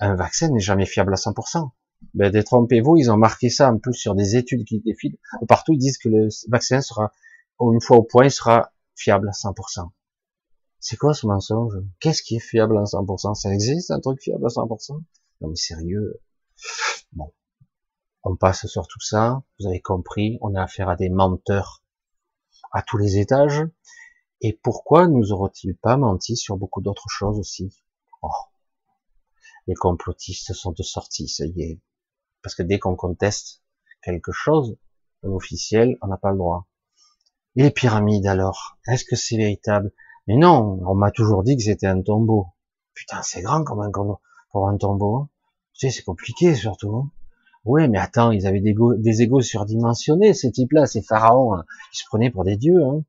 Un 0.00 0.14
vaccin 0.14 0.48
n'est 0.50 0.60
jamais 0.60 0.86
fiable 0.86 1.12
à 1.12 1.16
100%. 1.16 1.70
Ben, 2.14 2.30
détrompez-vous, 2.30 2.96
ils 2.96 3.10
ont 3.10 3.16
marqué 3.16 3.50
ça 3.50 3.72
en 3.72 3.78
plus 3.78 3.94
sur 3.94 4.14
des 4.14 4.36
études 4.36 4.64
qui 4.64 4.80
défilent. 4.80 5.16
Partout, 5.48 5.72
ils 5.72 5.78
disent 5.78 5.98
que 5.98 6.08
le 6.08 6.28
vaccin 6.48 6.80
sera, 6.82 7.12
une 7.60 7.80
fois 7.80 7.96
au 7.96 8.02
point, 8.02 8.28
sera 8.28 8.72
fiable 8.94 9.28
à 9.28 9.32
100%. 9.32 9.88
C'est 10.86 10.98
quoi 10.98 11.14
ce 11.14 11.26
mensonge? 11.26 11.78
Qu'est-ce 11.98 12.22
qui 12.22 12.36
est 12.36 12.46
fiable 12.46 12.76
à 12.76 12.82
100% 12.82 13.34
Ça 13.34 13.50
existe 13.54 13.90
un 13.90 14.00
truc 14.00 14.20
fiable 14.20 14.44
à 14.44 14.50
100% 14.50 15.00
Non 15.40 15.48
mais 15.48 15.56
sérieux. 15.56 16.20
Bon, 17.12 17.32
on 18.22 18.36
passe 18.36 18.66
sur 18.66 18.86
tout 18.86 19.00
ça. 19.00 19.42
Vous 19.58 19.66
avez 19.66 19.80
compris, 19.80 20.36
on 20.42 20.54
a 20.54 20.62
affaire 20.62 20.90
à 20.90 20.96
des 20.96 21.08
menteurs 21.08 21.82
à 22.70 22.82
tous 22.82 22.98
les 22.98 23.16
étages. 23.16 23.62
Et 24.42 24.52
pourquoi 24.62 25.08
nous 25.08 25.32
auraient-ils 25.32 25.74
pas 25.74 25.96
menti 25.96 26.36
sur 26.36 26.58
beaucoup 26.58 26.82
d'autres 26.82 27.08
choses 27.08 27.38
aussi? 27.38 27.82
Oh. 28.20 28.28
Les 29.66 29.74
complotistes 29.74 30.52
sont 30.52 30.72
de 30.72 30.82
sortie, 30.82 31.28
ça 31.28 31.46
y 31.46 31.62
est. 31.62 31.80
Parce 32.42 32.54
que 32.54 32.62
dès 32.62 32.78
qu'on 32.78 32.94
conteste 32.94 33.62
quelque 34.02 34.32
chose, 34.32 34.76
un 35.22 35.30
officiel, 35.30 35.96
on 36.02 36.08
n'a 36.08 36.18
pas 36.18 36.30
le 36.30 36.36
droit. 36.36 36.68
Et 37.56 37.62
les 37.62 37.70
pyramides 37.70 38.26
alors 38.26 38.76
Est-ce 38.86 39.06
que 39.06 39.16
c'est 39.16 39.38
véritable? 39.38 39.90
Mais 40.26 40.36
non, 40.36 40.80
on 40.86 40.94
m'a 40.94 41.10
toujours 41.10 41.42
dit 41.42 41.56
que 41.56 41.62
c'était 41.62 41.86
un 41.86 42.00
tombeau. 42.00 42.46
Putain, 42.94 43.22
c'est 43.22 43.42
grand 43.42 43.64
quand 43.64 43.76
même 43.76 43.92
pour 44.50 44.68
un 44.68 44.76
tombeau. 44.76 45.16
Hein. 45.16 45.28
Tu 45.74 45.86
sais, 45.86 45.96
c'est 45.96 46.04
compliqué 46.04 46.54
surtout. 46.54 46.94
Hein. 46.96 47.10
Oui, 47.64 47.88
mais 47.88 47.98
attends, 47.98 48.30
ils 48.30 48.46
avaient 48.46 48.60
des, 48.60 49.22
égos 49.22 49.40
surdimensionnés, 49.40 50.34
ces 50.34 50.52
types-là, 50.52 50.86
ces 50.86 51.02
pharaons. 51.02 51.54
Hein. 51.54 51.64
Ils 51.92 51.98
se 51.98 52.04
prenaient 52.06 52.30
pour 52.30 52.44
des 52.44 52.56
dieux. 52.56 52.82
Hein. 52.82 53.04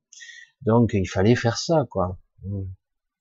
Donc 0.62 0.90
il 0.94 1.08
fallait 1.08 1.36
faire 1.36 1.58
ça, 1.58 1.86
quoi. 1.90 2.18
Hmm. 2.42 2.64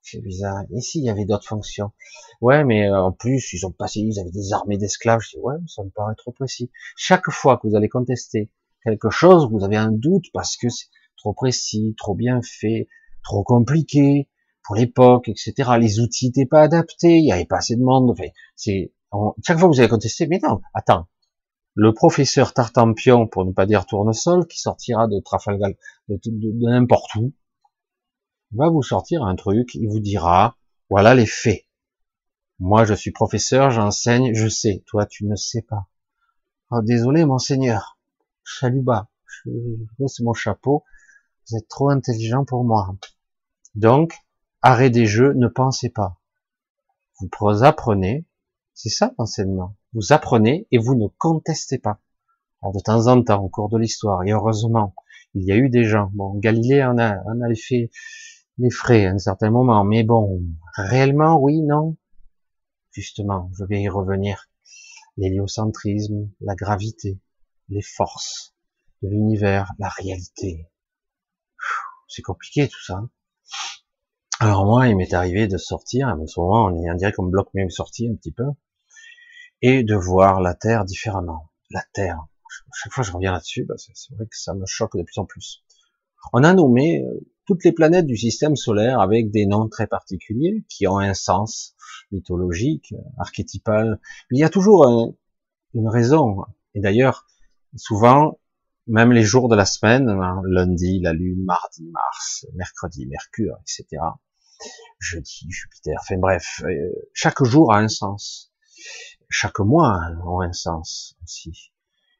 C'est 0.01 0.21
bizarre. 0.21 0.63
Ici, 0.69 0.99
il 0.99 1.05
y 1.05 1.09
avait 1.09 1.25
d'autres 1.25 1.47
fonctions. 1.47 1.91
Ouais, 2.39 2.63
mais 2.63 2.87
euh, 2.87 3.01
en 3.01 3.11
plus, 3.11 3.53
ils 3.53 3.65
ont 3.65 3.71
passé, 3.71 4.01
ils 4.01 4.19
avaient 4.19 4.31
des 4.31 4.53
armées 4.53 4.77
d'esclaves. 4.77 5.21
Je 5.21 5.39
ouais, 5.39 5.55
ça 5.67 5.83
me 5.83 5.89
paraît 5.89 6.13
trop 6.15 6.31
précis. 6.31 6.69
Chaque 6.95 7.29
fois 7.31 7.57
que 7.57 7.67
vous 7.67 7.75
allez 7.75 7.89
contester 7.89 8.51
quelque 8.83 9.09
chose, 9.09 9.49
vous 9.51 9.63
avez 9.63 9.77
un 9.77 9.91
doute 9.91 10.25
parce 10.31 10.57
que 10.57 10.69
c'est 10.69 10.87
trop 11.17 11.33
précis, 11.33 11.95
trop 11.97 12.13
bien 12.13 12.39
fait, 12.43 12.87
trop 13.25 13.43
compliqué 13.43 14.29
pour 14.63 14.75
l'époque, 14.75 15.27
etc. 15.27 15.71
Les 15.79 15.99
outils 15.99 16.27
n'étaient 16.27 16.45
pas 16.45 16.61
adaptés, 16.61 17.17
il 17.17 17.25
n'y 17.25 17.33
avait 17.33 17.45
pas 17.45 17.57
assez 17.57 17.75
de 17.75 17.83
monde. 17.83 18.11
Enfin, 18.11 18.29
c'est 18.55 18.93
chaque 19.43 19.59
fois 19.59 19.69
que 19.69 19.75
vous 19.75 19.79
allez 19.79 19.89
contester, 19.89 20.27
mais 20.27 20.39
non, 20.41 20.61
attends, 20.73 21.07
le 21.73 21.93
professeur 21.93 22.53
Tartampion, 22.53 23.27
pour 23.27 23.45
ne 23.45 23.51
pas 23.51 23.65
dire 23.65 23.85
tournesol, 23.85 24.47
qui 24.47 24.59
sortira 24.59 25.07
de 25.07 25.19
Trafalgar, 25.19 25.71
de, 26.07 26.19
n'importe 26.69 27.13
où, 27.15 27.33
va 28.51 28.69
vous 28.69 28.81
sortir 28.83 29.23
un 29.23 29.35
truc, 29.35 29.75
il 29.75 29.89
vous 29.89 29.99
dira, 29.99 30.57
voilà 30.89 31.13
les 31.13 31.25
faits. 31.25 31.65
Moi, 32.59 32.85
je 32.85 32.93
suis 32.93 33.11
professeur, 33.11 33.71
j'enseigne, 33.71 34.33
je 34.33 34.47
sais. 34.47 34.83
Toi, 34.87 35.05
tu 35.05 35.25
ne 35.25 35.35
sais 35.35 35.61
pas. 35.61 35.87
Oh, 36.71 36.81
désolé, 36.81 37.25
monseigneur. 37.25 37.99
Salut 38.45 38.81
bas. 38.81 39.09
C'est 40.07 40.23
mon 40.23 40.33
chapeau. 40.33 40.85
Vous 41.49 41.57
êtes 41.57 41.67
trop 41.67 41.89
intelligent 41.89 42.45
pour 42.45 42.63
moi. 42.63 42.95
Donc, 43.75 44.13
arrêt 44.61 44.89
des 44.89 45.05
jeux, 45.05 45.33
ne 45.33 45.47
pensez 45.47 45.89
pas. 45.89 46.19
Vous 47.19 47.63
apprenez. 47.63 48.25
C'est 48.73 48.89
ça 48.89 49.13
l'enseignement 49.17 49.75
vous 49.95 50.11
apprenez 50.11 50.67
et 50.71 50.77
vous 50.77 50.93
ne 50.95 51.07
contestez 51.17 51.79
pas. 51.79 51.99
Alors 52.61 52.73
de 52.73 52.79
temps 52.81 53.07
en 53.07 53.23
temps, 53.23 53.41
au 53.41 53.49
cours 53.49 53.69
de 53.69 53.77
l'histoire, 53.77 54.23
et 54.23 54.31
heureusement, 54.31 54.93
il 55.33 55.45
y 55.45 55.51
a 55.51 55.55
eu 55.55 55.69
des 55.69 55.85
gens. 55.85 56.11
Bon, 56.13 56.37
Galilée 56.37 56.83
en 56.83 56.97
a, 56.97 57.17
en 57.23 57.41
a 57.41 57.55
fait 57.55 57.89
les 58.57 58.69
frais 58.69 59.05
à 59.05 59.11
un 59.11 59.17
certain 59.17 59.49
moment, 59.49 59.83
mais 59.85 60.03
bon, 60.03 60.43
réellement, 60.75 61.39
oui, 61.39 61.61
non. 61.61 61.95
Justement, 62.91 63.49
je 63.57 63.63
vais 63.63 63.81
y 63.81 63.89
revenir. 63.89 64.49
L'héliocentrisme, 65.17 66.29
la 66.41 66.55
gravité, 66.55 67.19
les 67.69 67.81
forces 67.81 68.53
de 69.01 69.09
l'univers, 69.09 69.71
la 69.79 69.87
réalité. 69.87 70.69
C'est 72.09 72.21
compliqué 72.21 72.67
tout 72.67 72.83
ça. 72.83 73.01
Alors 74.39 74.65
moi, 74.65 74.87
il 74.87 74.97
m'est 74.97 75.13
arrivé 75.13 75.47
de 75.47 75.57
sortir, 75.57 76.15
mais 76.17 76.27
souvent 76.27 76.69
on 76.69 76.83
est 76.83 76.91
on 76.91 76.95
dirait 76.95 77.13
comme 77.13 77.31
bloc 77.31 77.53
même 77.53 77.69
sorti 77.69 78.07
un 78.09 78.15
petit 78.15 78.31
peu, 78.31 78.45
et 79.61 79.83
de 79.83 79.95
voir 79.95 80.41
la 80.41 80.53
Terre 80.53 80.85
différemment. 80.85 81.49
La 81.71 81.83
Terre. 81.93 82.25
Chaque 82.73 82.93
fois 82.93 83.03
je 83.03 83.11
reviens 83.11 83.31
là-dessus, 83.31 83.67
c'est 83.77 84.15
vrai 84.15 84.25
que 84.25 84.37
ça 84.37 84.53
me 84.53 84.65
choque 84.65 84.97
de 84.97 85.03
plus 85.03 85.17
en 85.17 85.25
plus. 85.25 85.63
On 86.33 86.43
a 86.43 86.53
nommé 86.53 87.03
euh, 87.03 87.19
toutes 87.45 87.63
les 87.63 87.71
planètes 87.71 88.07
du 88.07 88.17
système 88.17 88.55
solaire 88.55 88.99
avec 88.99 89.31
des 89.31 89.45
noms 89.45 89.69
très 89.69 89.87
particuliers 89.87 90.65
qui 90.69 90.87
ont 90.87 90.97
un 90.97 91.13
sens 91.13 91.75
mythologique, 92.11 92.93
archétypal. 93.17 93.99
Mais 94.29 94.37
il 94.37 94.41
y 94.41 94.43
a 94.43 94.49
toujours 94.49 95.15
une 95.73 95.87
raison. 95.87 96.43
Et 96.73 96.79
d'ailleurs, 96.79 97.25
souvent, 97.75 98.39
même 98.87 99.11
les 99.11 99.23
jours 99.23 99.49
de 99.49 99.55
la 99.55 99.65
semaine, 99.65 100.09
hein, 100.09 100.41
lundi, 100.45 100.99
la 101.01 101.13
Lune, 101.13 101.43
mardi, 101.43 101.89
Mars, 101.91 102.45
mercredi, 102.53 103.05
Mercure, 103.07 103.57
etc. 103.61 104.01
Jeudi, 104.99 105.47
Jupiter. 105.49 105.97
Enfin 106.01 106.17
bref, 106.17 106.61
euh, 106.65 106.91
chaque 107.13 107.43
jour 107.43 107.73
a 107.73 107.79
un 107.79 107.87
sens 107.87 108.51
chaque 109.29 109.59
mois 109.59 109.99
ont 110.25 110.41
un 110.41 110.53
sens 110.53 111.15
aussi. 111.23 111.71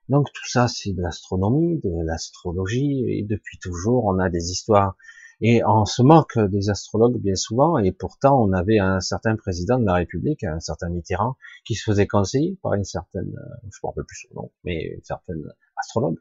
Donc 0.10 0.28
tout 0.34 0.48
ça, 0.48 0.68
c'est 0.68 0.94
de 0.94 1.02
l'astronomie, 1.02 1.80
de 1.80 2.06
l'astrologie, 2.06 3.06
et 3.08 3.24
depuis 3.24 3.58
toujours, 3.60 4.06
on 4.06 4.20
a 4.20 4.30
des 4.30 4.52
histoires. 4.52 4.96
Et 5.42 5.62
on 5.66 5.86
se 5.86 6.02
moque 6.02 6.40
des 6.40 6.70
astrologues 6.70 7.20
bien 7.20 7.36
souvent, 7.36 7.78
et 7.78 7.92
pourtant, 7.92 8.42
on 8.42 8.54
avait 8.54 8.80
un 8.80 9.02
certain 9.02 9.36
président 9.36 9.80
de 9.80 9.86
la 9.86 9.96
République, 9.96 10.44
un 10.44 10.60
certain 10.60 10.90
Mitterrand, 10.90 11.36
qui 11.66 11.76
se 11.76 11.84
faisait 11.84 12.08
conseiller 12.08 12.58
par 12.62 12.74
une 12.74 12.86
certaine, 12.86 13.34
je 13.64 13.66
ne 13.66 13.70
me 13.84 13.88
rappelle 13.88 14.06
plus 14.06 14.28
son 14.28 14.42
nom, 14.42 14.52
mais 14.64 14.94
une 14.96 15.04
certaine 15.04 15.44
astrologue. 15.76 16.18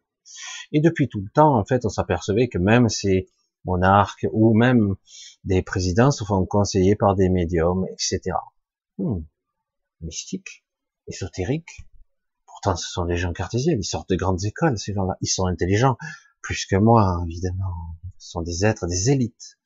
Et 0.72 0.80
depuis 0.80 1.08
tout 1.08 1.20
le 1.20 1.30
temps, 1.30 1.56
en 1.58 1.64
fait, 1.64 1.84
on 1.84 1.88
s'apercevait 1.88 2.48
que 2.48 2.58
même 2.58 2.88
ces 2.88 3.28
monarques, 3.64 4.26
ou 4.32 4.54
même 4.54 4.94
des 5.44 5.62
présidents 5.62 6.10
se 6.10 6.24
font 6.24 6.44
conseiller 6.46 6.96
par 6.96 7.14
des 7.14 7.28
médiums, 7.28 7.86
etc. 7.90 8.36
Hmm. 8.98 9.22
Mystique 10.00 10.64
ésotériques. 11.06 11.86
Pourtant, 12.46 12.76
ce 12.76 12.90
sont 12.90 13.04
des 13.04 13.16
gens 13.16 13.32
cartésiens, 13.32 13.74
ils 13.74 13.84
sortent 13.84 14.10
de 14.10 14.16
grandes 14.16 14.44
écoles, 14.44 14.78
ces 14.78 14.94
gens-là. 14.94 15.16
Ils 15.20 15.28
sont 15.28 15.46
intelligents, 15.46 15.96
plus 16.40 16.66
que 16.66 16.76
moi, 16.76 17.22
évidemment. 17.26 17.74
Ce 18.18 18.30
sont 18.30 18.42
des 18.42 18.64
êtres, 18.64 18.86
des 18.86 19.10
élites. 19.10 19.58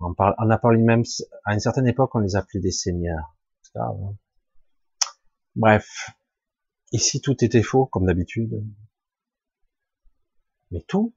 On, 0.00 0.14
parle, 0.14 0.34
on 0.38 0.50
a 0.50 0.58
parlé 0.58 0.82
même, 0.82 1.02
à 1.44 1.54
une 1.54 1.60
certaine 1.60 1.86
époque, 1.86 2.14
on 2.14 2.18
les 2.18 2.36
appelait 2.36 2.60
des 2.60 2.70
seigneurs. 2.70 3.36
Hein. 3.76 4.14
Bref. 5.54 6.10
Ici, 6.92 7.20
tout 7.20 7.42
était 7.42 7.62
faux, 7.62 7.86
comme 7.86 8.06
d'habitude. 8.06 8.62
Tout, 10.88 11.14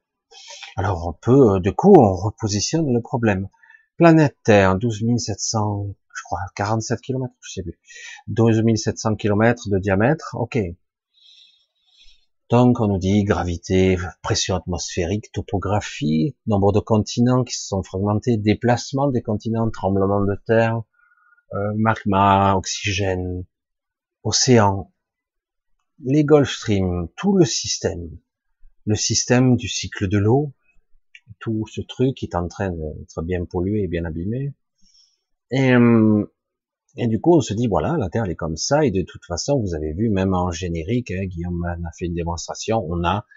Alors 0.75 1.07
on 1.07 1.13
peut, 1.13 1.55
euh, 1.55 1.59
du 1.59 1.73
coup, 1.73 1.93
on 1.97 2.15
repositionne 2.15 2.91
le 2.93 3.01
problème. 3.01 3.49
Planète 3.97 4.37
Terre, 4.43 4.77
12 4.77 5.17
700, 5.17 5.87
je 6.15 6.23
crois, 6.23 6.39
47 6.55 7.01
km, 7.01 7.33
je 7.41 7.51
sais 7.53 7.63
plus. 7.63 7.79
12 8.27 8.63
700 8.75 9.15
km 9.15 9.69
de 9.69 9.77
diamètre, 9.79 10.35
ok. 10.39 10.57
Donc 12.49 12.79
on 12.79 12.87
nous 12.87 12.97
dit 12.97 13.23
gravité, 13.23 13.97
pression 14.23 14.55
atmosphérique, 14.55 15.31
topographie, 15.31 16.35
nombre 16.47 16.71
de 16.71 16.79
continents 16.79 17.43
qui 17.43 17.55
se 17.55 17.67
sont 17.67 17.83
fragmentés, 17.83 18.37
déplacement 18.37 19.07
des 19.07 19.21
continents, 19.21 19.69
tremblement 19.69 20.21
de 20.21 20.35
terre, 20.47 20.81
euh, 21.53 21.73
magma, 21.75 22.55
oxygène, 22.55 23.45
océan, 24.23 24.91
les 26.03 26.23
Gulf 26.23 26.49
Stream, 26.49 27.09
tout 27.15 27.35
le 27.35 27.45
système, 27.45 28.09
le 28.89 28.95
système 28.95 29.55
du 29.55 29.67
cycle 29.67 30.07
de 30.07 30.17
l'eau, 30.17 30.51
tout 31.39 31.67
ce 31.71 31.79
truc 31.79 32.15
qui 32.15 32.25
est 32.25 32.35
en 32.35 32.47
train 32.47 32.71
d'être 32.71 33.21
bien 33.21 33.45
pollué 33.45 33.83
et 33.83 33.87
bien 33.87 34.03
abîmé. 34.03 34.51
Et, 35.51 35.75
euh, 35.75 36.25
et 36.97 37.05
du 37.05 37.21
coup, 37.21 37.35
on 37.35 37.41
se 37.41 37.53
dit, 37.53 37.67
voilà, 37.67 37.97
la 37.99 38.09
Terre 38.09 38.23
elle 38.25 38.31
est 38.31 38.35
comme 38.35 38.57
ça, 38.57 38.83
et 38.83 38.89
de 38.89 39.03
toute 39.03 39.23
façon, 39.25 39.59
vous 39.59 39.75
avez 39.75 39.93
vu, 39.93 40.09
même 40.09 40.33
en 40.33 40.49
générique, 40.49 41.11
hein, 41.11 41.23
Guillaume 41.25 41.63
a 41.65 41.91
fait 41.99 42.07
une 42.07 42.15
démonstration, 42.15 42.83
on 42.89 43.03
a 43.03 43.27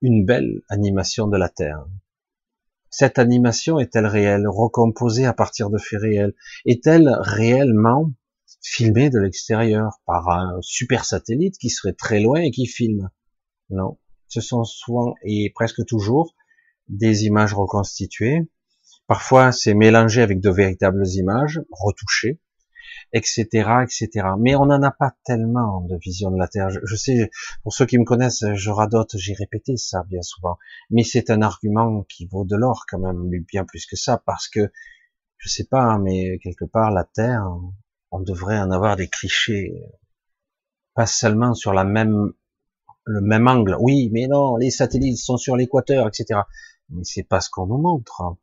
une 0.00 0.24
belle 0.24 0.62
animation 0.68 1.26
de 1.26 1.36
la 1.36 1.48
Terre. 1.48 1.84
Cette 2.88 3.18
animation 3.18 3.80
est-elle 3.80 4.06
réelle, 4.06 4.46
recomposée 4.46 5.26
à 5.26 5.32
partir 5.32 5.70
de 5.70 5.78
faits 5.78 6.02
réels? 6.02 6.34
Est-elle 6.66 7.10
réellement 7.20 8.12
filmée 8.62 9.10
de 9.10 9.18
l'extérieur 9.18 10.00
par 10.06 10.28
un 10.28 10.58
super 10.60 11.04
satellite 11.04 11.58
qui 11.58 11.68
serait 11.68 11.94
très 11.94 12.20
loin 12.20 12.42
et 12.42 12.52
qui 12.52 12.66
filme? 12.66 13.10
Non, 13.70 13.98
ce 14.30 14.40
sont 14.40 14.64
souvent 14.64 15.14
et 15.22 15.52
presque 15.54 15.84
toujours 15.84 16.34
des 16.88 17.26
images 17.26 17.52
reconstituées. 17.52 18.48
Parfois, 19.06 19.52
c'est 19.52 19.74
mélangé 19.74 20.22
avec 20.22 20.40
de 20.40 20.50
véritables 20.50 21.06
images 21.06 21.60
retouchées 21.70 22.40
etc., 23.12 23.46
etc. 23.82 24.08
Mais 24.38 24.54
on 24.54 24.66
n'en 24.66 24.82
a 24.82 24.90
pas 24.90 25.12
tellement 25.24 25.80
de 25.82 25.96
vision 25.96 26.30
de 26.30 26.38
la 26.38 26.48
Terre. 26.48 26.68
Je, 26.70 26.96
sais, 26.96 27.30
pour 27.62 27.72
ceux 27.72 27.86
qui 27.86 27.98
me 27.98 28.04
connaissent, 28.04 28.44
je 28.54 28.70
radote, 28.70 29.16
j'ai 29.16 29.34
répété 29.34 29.76
ça 29.76 30.04
bien 30.08 30.22
souvent. 30.22 30.58
Mais 30.90 31.02
c'est 31.02 31.30
un 31.30 31.42
argument 31.42 32.04
qui 32.08 32.26
vaut 32.26 32.44
de 32.44 32.56
l'or 32.56 32.84
quand 32.88 32.98
même, 32.98 33.28
bien 33.48 33.64
plus 33.64 33.86
que 33.86 33.96
ça, 33.96 34.22
parce 34.24 34.48
que 34.48 34.70
je 35.38 35.48
sais 35.48 35.64
pas, 35.64 35.98
mais 35.98 36.38
quelque 36.38 36.64
part 36.64 36.90
la 36.90 37.04
Terre, 37.04 37.46
on 38.10 38.20
devrait 38.20 38.58
en 38.58 38.70
avoir 38.70 38.96
des 38.96 39.08
clichés, 39.08 39.72
pas 40.94 41.06
seulement 41.06 41.54
sur 41.54 41.72
la 41.72 41.84
même 41.84 42.32
le 43.04 43.20
même 43.20 43.48
angle. 43.48 43.76
Oui, 43.80 44.10
mais 44.12 44.26
non, 44.26 44.56
les 44.56 44.70
satellites 44.70 45.18
sont 45.18 45.36
sur 45.36 45.56
l'équateur, 45.56 46.08
etc. 46.08 46.40
Mais 46.90 47.04
c'est 47.04 47.22
pas 47.22 47.40
ce 47.40 47.50
qu'on 47.50 47.66
nous 47.66 47.78
montre 47.78 48.36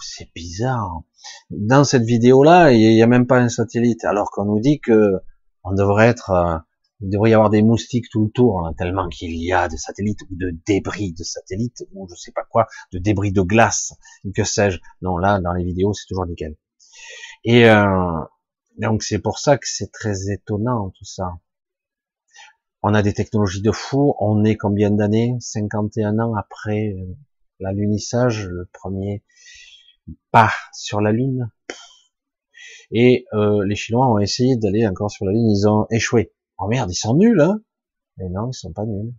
c'est 0.00 0.32
bizarre. 0.34 1.02
Dans 1.50 1.84
cette 1.84 2.04
vidéo-là, 2.04 2.72
il 2.72 2.94
n'y 2.94 3.02
a 3.02 3.06
même 3.06 3.26
pas 3.26 3.38
un 3.38 3.48
satellite, 3.48 4.04
alors 4.04 4.30
qu'on 4.30 4.44
nous 4.44 4.60
dit 4.60 4.80
que 4.80 5.20
on 5.64 5.72
devrait 5.72 6.08
être, 6.08 6.30
euh, 6.30 6.58
devrait 7.00 7.30
y 7.30 7.34
avoir 7.34 7.50
des 7.50 7.62
moustiques 7.62 8.08
tout 8.10 8.24
le 8.24 8.30
tour, 8.30 8.66
hein, 8.66 8.74
tellement 8.78 9.08
qu'il 9.08 9.34
y 9.36 9.52
a 9.52 9.68
des 9.68 9.76
satellites 9.76 10.20
ou 10.30 10.36
de 10.36 10.56
débris 10.66 11.12
de 11.12 11.24
satellites 11.24 11.84
ou 11.92 12.08
je 12.08 12.14
sais 12.14 12.32
pas 12.32 12.44
quoi, 12.48 12.66
de 12.92 12.98
débris 12.98 13.32
de 13.32 13.42
glace, 13.42 13.94
que 14.34 14.44
sais-je. 14.44 14.78
Non, 15.02 15.18
là, 15.18 15.40
dans 15.40 15.52
les 15.52 15.64
vidéos, 15.64 15.92
c'est 15.92 16.06
toujours 16.06 16.26
nickel. 16.26 16.56
Et 17.44 17.68
euh, 17.68 18.20
donc 18.78 19.02
c'est 19.02 19.18
pour 19.18 19.38
ça 19.38 19.58
que 19.58 19.66
c'est 19.66 19.92
très 19.92 20.30
étonnant 20.30 20.90
tout 20.96 21.04
ça. 21.04 21.32
On 22.82 22.94
a 22.94 23.02
des 23.02 23.12
technologies 23.12 23.62
de 23.62 23.72
fou. 23.72 24.14
On 24.20 24.44
est 24.44 24.56
combien 24.56 24.90
d'années? 24.90 25.36
51 25.40 26.18
ans 26.18 26.34
après 26.34 26.94
euh, 26.96 27.16
l'alunissage, 27.60 28.46
le 28.46 28.68
premier 28.72 29.22
pas 30.30 30.50
sur 30.72 31.00
la 31.00 31.12
Lune. 31.12 31.50
Et 32.90 33.26
euh, 33.34 33.64
les 33.66 33.76
Chinois 33.76 34.06
ont 34.10 34.18
essayé 34.18 34.56
d'aller 34.56 34.86
encore 34.86 35.10
sur 35.10 35.26
la 35.26 35.32
Lune, 35.32 35.50
ils 35.50 35.68
ont 35.68 35.86
échoué. 35.90 36.32
Oh 36.58 36.68
merde, 36.68 36.90
ils 36.90 36.94
sont 36.94 37.14
nuls, 37.14 37.40
hein? 37.40 37.60
Mais 38.16 38.28
non, 38.30 38.50
ils 38.50 38.56
sont 38.56 38.72
pas 38.72 38.86
nuls. 38.86 39.12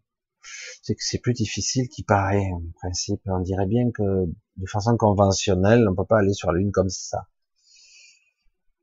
C'est 0.81 0.95
que 0.95 1.03
c'est 1.03 1.19
plus 1.19 1.33
difficile 1.33 1.87
qu'il 1.89 2.05
paraît, 2.05 2.49
en 2.51 2.63
principe. 2.75 3.21
On 3.25 3.39
dirait 3.39 3.67
bien 3.67 3.91
que 3.91 4.25
de 4.57 4.65
façon 4.67 4.97
conventionnelle, 4.97 5.87
on 5.87 5.95
peut 5.95 6.05
pas 6.05 6.19
aller 6.19 6.33
sur 6.33 6.51
la 6.51 6.59
Lune 6.59 6.71
comme 6.71 6.89
ça. 6.89 7.27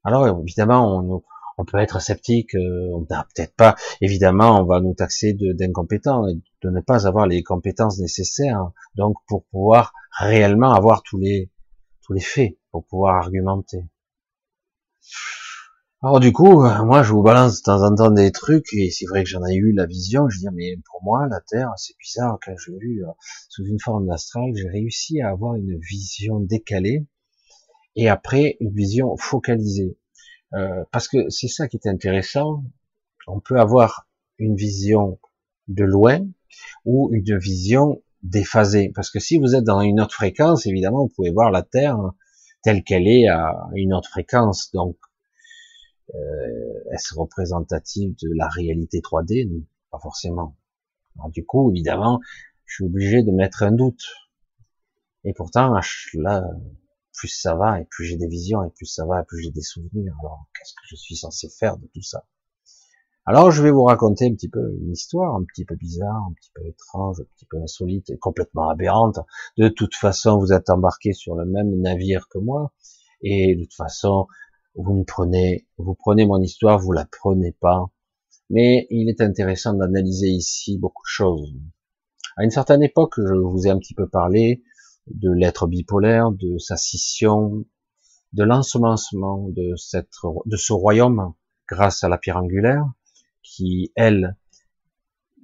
Alors 0.05 0.41
évidemment, 0.41 0.99
on, 0.99 1.23
on 1.59 1.65
peut 1.65 1.79
être 1.79 2.01
sceptique, 2.01 2.55
euh, 2.55 2.91
on 2.95 3.05
peut-être 3.05 3.55
pas. 3.57 3.77
Évidemment, 4.01 4.61
on 4.61 4.65
va 4.65 4.81
nous 4.81 4.95
taxer 4.95 5.33
d'incompétents 5.33 6.29
et 6.29 6.35
de 6.63 6.71
ne 6.71 6.81
pas 6.81 7.07
avoir 7.07 7.27
les 7.27 7.43
compétences 7.43 7.99
nécessaires, 7.99 8.71
donc 8.95 9.17
pour 9.27 9.45
pouvoir 9.47 9.93
réellement 10.19 10.73
avoir 10.73 11.03
tous 11.03 11.19
les 11.19 11.51
tous 12.03 12.13
les 12.13 12.21
faits 12.21 12.57
pour 12.71 12.87
pouvoir 12.87 13.17
argumenter. 13.17 13.85
Alors 16.03 16.21
du 16.21 16.33
coup, 16.33 16.63
euh, 16.63 16.85
moi 16.85 17.03
je 17.03 17.13
vous 17.13 17.23
balance 17.23 17.59
de 17.59 17.63
temps 17.63 17.83
en 17.83 17.95
temps 17.95 18.11
des 18.11 18.31
trucs 18.31 18.73
et 18.75 18.91
c'est 18.91 19.07
vrai 19.07 19.25
que 19.25 19.31
j'en 19.31 19.45
ai 19.47 19.55
eu 19.55 19.73
la 19.73 19.87
vision. 19.87 20.29
Je 20.29 20.39
dis 20.39 20.47
mais 20.53 20.77
pour 20.91 21.03
moi 21.03 21.27
la 21.29 21.41
Terre 21.41 21.73
c'est 21.77 21.97
bizarre 21.99 22.39
quand 22.45 22.55
je 22.57 22.71
l'ai 22.71 22.79
vu 22.79 23.05
euh, 23.05 23.11
sous 23.49 23.65
une 23.65 23.81
forme 23.81 24.07
d'astral, 24.07 24.51
j'ai 24.55 24.69
réussi 24.69 25.21
à 25.23 25.31
avoir 25.31 25.55
une 25.55 25.79
vision 25.81 26.39
décalée 26.39 27.07
et 27.97 28.09
après 28.11 28.57
une 28.61 28.75
vision 28.75 29.17
focalisée. 29.17 29.97
Euh, 30.55 30.85
parce 30.93 31.09
que 31.09 31.29
c'est 31.29 31.49
ça 31.49 31.69
qui 31.69 31.77
est 31.77 31.89
intéressant. 31.89 32.63
On 33.27 33.41
peut 33.41 33.59
avoir 33.59 34.09
une 34.39 34.55
vision 34.55 35.19
de 35.69 35.85
loin 35.85 36.27
ou 36.85 37.11
une 37.13 37.39
vision 37.39 38.03
déphasé. 38.23 38.91
Parce 38.95 39.11
que 39.11 39.19
si 39.19 39.39
vous 39.39 39.55
êtes 39.55 39.65
dans 39.65 39.81
une 39.81 40.01
autre 40.01 40.15
fréquence, 40.15 40.67
évidemment, 40.67 41.05
vous 41.05 41.13
pouvez 41.15 41.31
voir 41.31 41.51
la 41.51 41.63
Terre 41.63 41.99
telle 42.63 42.83
qu'elle 42.83 43.07
est 43.07 43.29
à 43.29 43.69
une 43.75 43.93
autre 43.93 44.09
fréquence. 44.09 44.71
Donc, 44.73 44.97
euh, 46.15 46.93
est-ce 46.93 47.15
représentative 47.15 48.15
de 48.23 48.29
la 48.37 48.49
réalité 48.49 49.01
3D 49.01 49.49
Pas 49.91 49.99
forcément. 49.99 50.57
Alors, 51.17 51.31
du 51.31 51.45
coup, 51.45 51.71
évidemment, 51.71 52.21
je 52.65 52.75
suis 52.75 52.85
obligé 52.85 53.23
de 53.23 53.33
mettre 53.33 53.63
un 53.63 53.73
doute. 53.73 54.05
Et 55.25 55.33
pourtant, 55.33 55.75
là, 56.15 56.45
plus 57.17 57.29
ça 57.29 57.55
va, 57.57 57.81
et 57.81 57.85
plus 57.87 58.05
j'ai 58.05 58.17
des 58.17 58.29
visions, 58.29 58.63
et 58.65 58.71
plus 58.71 58.87
ça 58.87 59.05
va, 59.07 59.23
et 59.23 59.25
plus 59.25 59.43
j'ai 59.43 59.51
des 59.51 59.63
souvenirs. 59.63 60.15
Alors, 60.21 60.47
qu'est-ce 60.55 60.75
que 60.75 60.87
je 60.89 60.97
suis 60.97 61.17
censé 61.17 61.49
faire 61.49 61.77
de 61.79 61.87
tout 61.93 62.03
ça? 62.03 62.25
Alors 63.29 63.51
je 63.51 63.61
vais 63.61 63.73
vous 63.73 63.83
raconter 63.83 64.27
un 64.27 64.35
petit 64.35 64.49
peu 64.49 64.73
une 64.81 64.93
histoire 64.93 65.35
un 65.35 65.43
petit 65.43 65.65
peu 65.65 65.75
bizarre, 65.75 66.27
un 66.29 66.33
petit 66.35 66.53
peu 66.55 66.65
étrange, 66.65 67.19
un 67.21 67.25
petit 67.35 67.45
peu 67.47 67.61
insolite 67.61 68.09
et 68.11 68.19
complètement 68.19 68.69
aberrante. 68.69 69.19
De 69.59 69.69
toute 69.69 69.97
façon, 69.97 70.39
vous 70.39 70.53
êtes 70.53 70.71
embarqué 70.71 71.13
sur 71.13 71.35
le 71.35 71.45
même 71.45 71.81
navire 71.81 72.29
que 72.29 72.39
moi, 72.39 72.73
et 73.23 73.57
de 73.57 73.65
toute 73.65 73.75
façon, 73.75 74.29
vous 74.77 74.95
me 74.95 75.05
prenez, 75.05 75.67
vous 75.77 75.97
prenez 75.97 76.25
mon 76.25 76.41
histoire, 76.41 76.79
vous 76.79 76.93
la 76.93 77.05
prenez 77.05 77.51
pas. 77.51 77.91
Mais 78.49 78.87
il 78.91 79.09
est 79.09 79.21
intéressant 79.21 79.73
d'analyser 79.73 80.29
ici 80.29 80.79
beaucoup 80.79 81.03
de 81.03 81.11
choses. 81.11 81.53
À 82.37 82.45
une 82.45 82.51
certaine 82.51 82.85
époque, 82.85 83.15
je 83.17 83.35
vous 83.35 83.67
ai 83.67 83.71
un 83.71 83.79
petit 83.79 83.95
peu 83.95 84.09
parlé 84.09 84.63
de 85.07 85.31
l'être 85.31 85.67
bipolaire, 85.67 86.31
de 86.33 86.59
sa 86.59 86.77
scission, 86.77 87.65
de 88.33 88.45
l'ensemencement 88.45 89.49
de 89.49 89.75
cette, 89.77 90.13
de 90.47 90.57
ce 90.57 90.73
royaume 90.73 91.35
grâce 91.69 92.05
à 92.05 92.09
la 92.09 92.19
pierre 92.19 92.39
angulaire, 92.39 92.85
qui, 93.43 93.93
elle, 93.95 94.37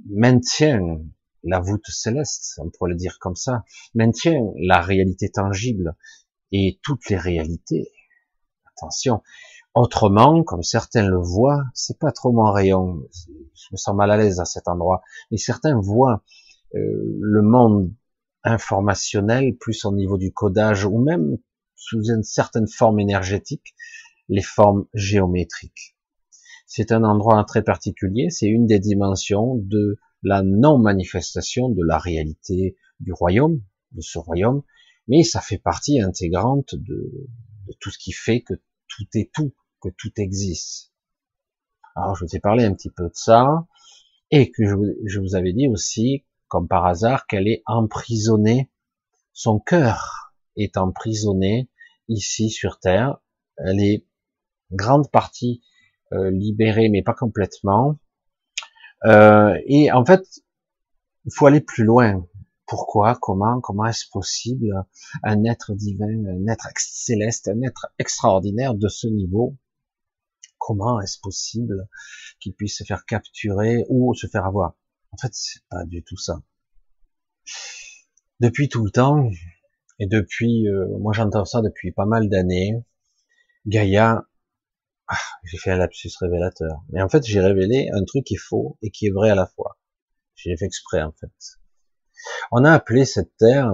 maintient 0.06 0.98
la 1.44 1.60
voûte 1.60 1.86
céleste, 1.86 2.54
on 2.58 2.70
pourrait 2.70 2.90
le 2.90 2.96
dire 2.96 3.18
comme 3.20 3.36
ça, 3.36 3.64
maintient 3.94 4.40
la 4.56 4.80
réalité 4.80 5.30
tangible 5.30 5.96
et 6.52 6.78
toutes 6.82 7.08
les 7.08 7.16
réalités. 7.16 7.90
Attention. 8.76 9.22
Autrement, 9.74 10.42
comme 10.44 10.62
certains 10.62 11.08
le 11.08 11.18
voient, 11.18 11.64
c'est 11.74 11.98
pas 11.98 12.12
trop 12.12 12.32
mon 12.32 12.50
rayon. 12.52 13.02
Je 13.54 13.68
me 13.72 13.76
sens 13.76 13.94
mal 13.94 14.10
à 14.10 14.16
l'aise 14.16 14.38
à 14.38 14.44
cet 14.44 14.68
endroit. 14.68 15.02
Mais 15.30 15.38
certains 15.38 15.80
voient 15.80 16.22
euh, 16.74 16.78
le 17.20 17.42
monde 17.42 17.92
informationnel 18.44 19.56
plus 19.56 19.84
au 19.84 19.92
niveau 19.92 20.18
du 20.18 20.32
codage 20.32 20.84
ou 20.84 20.98
même 20.98 21.38
sous 21.76 22.02
une 22.04 22.22
certaine 22.22 22.68
forme 22.68 23.00
énergétique, 23.00 23.74
les 24.28 24.42
formes 24.42 24.86
géométriques. 24.94 25.96
C'est 26.66 26.92
un 26.92 27.04
endroit 27.04 27.44
très 27.44 27.62
particulier, 27.62 28.30
c'est 28.30 28.46
une 28.46 28.66
des 28.66 28.78
dimensions 28.78 29.56
de 29.56 29.98
la 30.22 30.42
non-manifestation 30.42 31.68
de 31.68 31.82
la 31.84 31.98
réalité 31.98 32.76
du 33.00 33.12
royaume, 33.12 33.60
de 33.92 34.00
ce 34.00 34.18
royaume, 34.18 34.62
mais 35.08 35.22
ça 35.24 35.40
fait 35.40 35.58
partie 35.58 36.00
intégrante 36.00 36.74
de, 36.74 37.28
tout 37.80 37.90
ce 37.90 37.98
qui 37.98 38.12
fait 38.12 38.40
que 38.40 38.54
tout 38.88 39.06
est 39.14 39.30
tout, 39.32 39.52
que 39.80 39.88
tout 39.98 40.12
existe. 40.16 40.92
Alors 41.96 42.14
je 42.14 42.24
vous 42.24 42.36
ai 42.36 42.40
parlé 42.40 42.64
un 42.64 42.74
petit 42.74 42.90
peu 42.90 43.04
de 43.04 43.14
ça, 43.14 43.66
et 44.30 44.50
que 44.50 44.64
je, 44.64 44.74
je 45.04 45.20
vous 45.20 45.34
avais 45.34 45.52
dit 45.52 45.68
aussi, 45.68 46.24
comme 46.52 46.68
par 46.68 46.84
hasard, 46.84 47.26
qu'elle 47.26 47.48
est 47.48 47.62
emprisonnée, 47.64 48.70
son 49.32 49.58
cœur 49.58 50.34
est 50.54 50.76
emprisonné 50.76 51.70
ici 52.08 52.50
sur 52.50 52.78
Terre, 52.78 53.22
elle 53.56 53.80
est 53.80 54.06
grande 54.70 55.10
partie 55.10 55.62
euh, 56.12 56.30
libéré, 56.30 56.90
mais 56.90 57.02
pas 57.02 57.14
complètement. 57.14 57.98
Euh, 59.06 59.58
et 59.64 59.90
en 59.92 60.04
fait, 60.04 60.26
il 61.24 61.32
faut 61.34 61.46
aller 61.46 61.62
plus 61.62 61.84
loin. 61.84 62.22
Pourquoi? 62.66 63.16
Comment? 63.18 63.62
Comment 63.62 63.86
est-ce 63.86 64.04
possible? 64.12 64.74
Un 65.22 65.44
être 65.44 65.72
divin, 65.72 66.26
un 66.26 66.52
être 66.52 66.68
céleste, 66.76 67.48
un 67.48 67.62
être 67.62 67.86
extraordinaire 67.98 68.74
de 68.74 68.88
ce 68.88 69.06
niveau. 69.06 69.56
Comment 70.58 71.00
est-ce 71.00 71.18
possible 71.18 71.88
qu'il 72.40 72.52
puisse 72.52 72.76
se 72.76 72.84
faire 72.84 73.06
capturer 73.06 73.86
ou 73.88 74.12
se 74.12 74.26
faire 74.26 74.44
avoir? 74.44 74.74
En 75.12 75.16
fait, 75.18 75.32
c'est 75.32 75.62
pas 75.68 75.84
du 75.84 76.02
tout 76.02 76.16
ça. 76.16 76.42
Depuis 78.40 78.68
tout 78.68 78.84
le 78.84 78.90
temps, 78.90 79.30
et 79.98 80.06
depuis, 80.06 80.68
euh, 80.68 80.98
moi 80.98 81.12
j'entends 81.12 81.44
ça 81.44 81.60
depuis 81.60 81.92
pas 81.92 82.06
mal 82.06 82.28
d'années, 82.28 82.74
Gaïa, 83.66 84.26
ah, 85.08 85.16
j'ai 85.44 85.58
fait 85.58 85.70
un 85.70 85.76
lapsus 85.76 86.10
révélateur. 86.18 86.82
Mais 86.88 87.02
en 87.02 87.08
fait, 87.08 87.24
j'ai 87.24 87.40
révélé 87.40 87.90
un 87.92 88.04
truc 88.04 88.24
qui 88.24 88.34
est 88.34 88.38
faux 88.38 88.78
et 88.82 88.90
qui 88.90 89.06
est 89.06 89.10
vrai 89.10 89.30
à 89.30 89.34
la 89.34 89.46
fois. 89.46 89.78
J'ai 90.34 90.56
fait 90.56 90.64
exprès 90.64 91.02
en 91.02 91.12
fait. 91.12 91.30
On 92.50 92.64
a 92.64 92.72
appelé 92.72 93.04
cette 93.04 93.36
terre, 93.36 93.72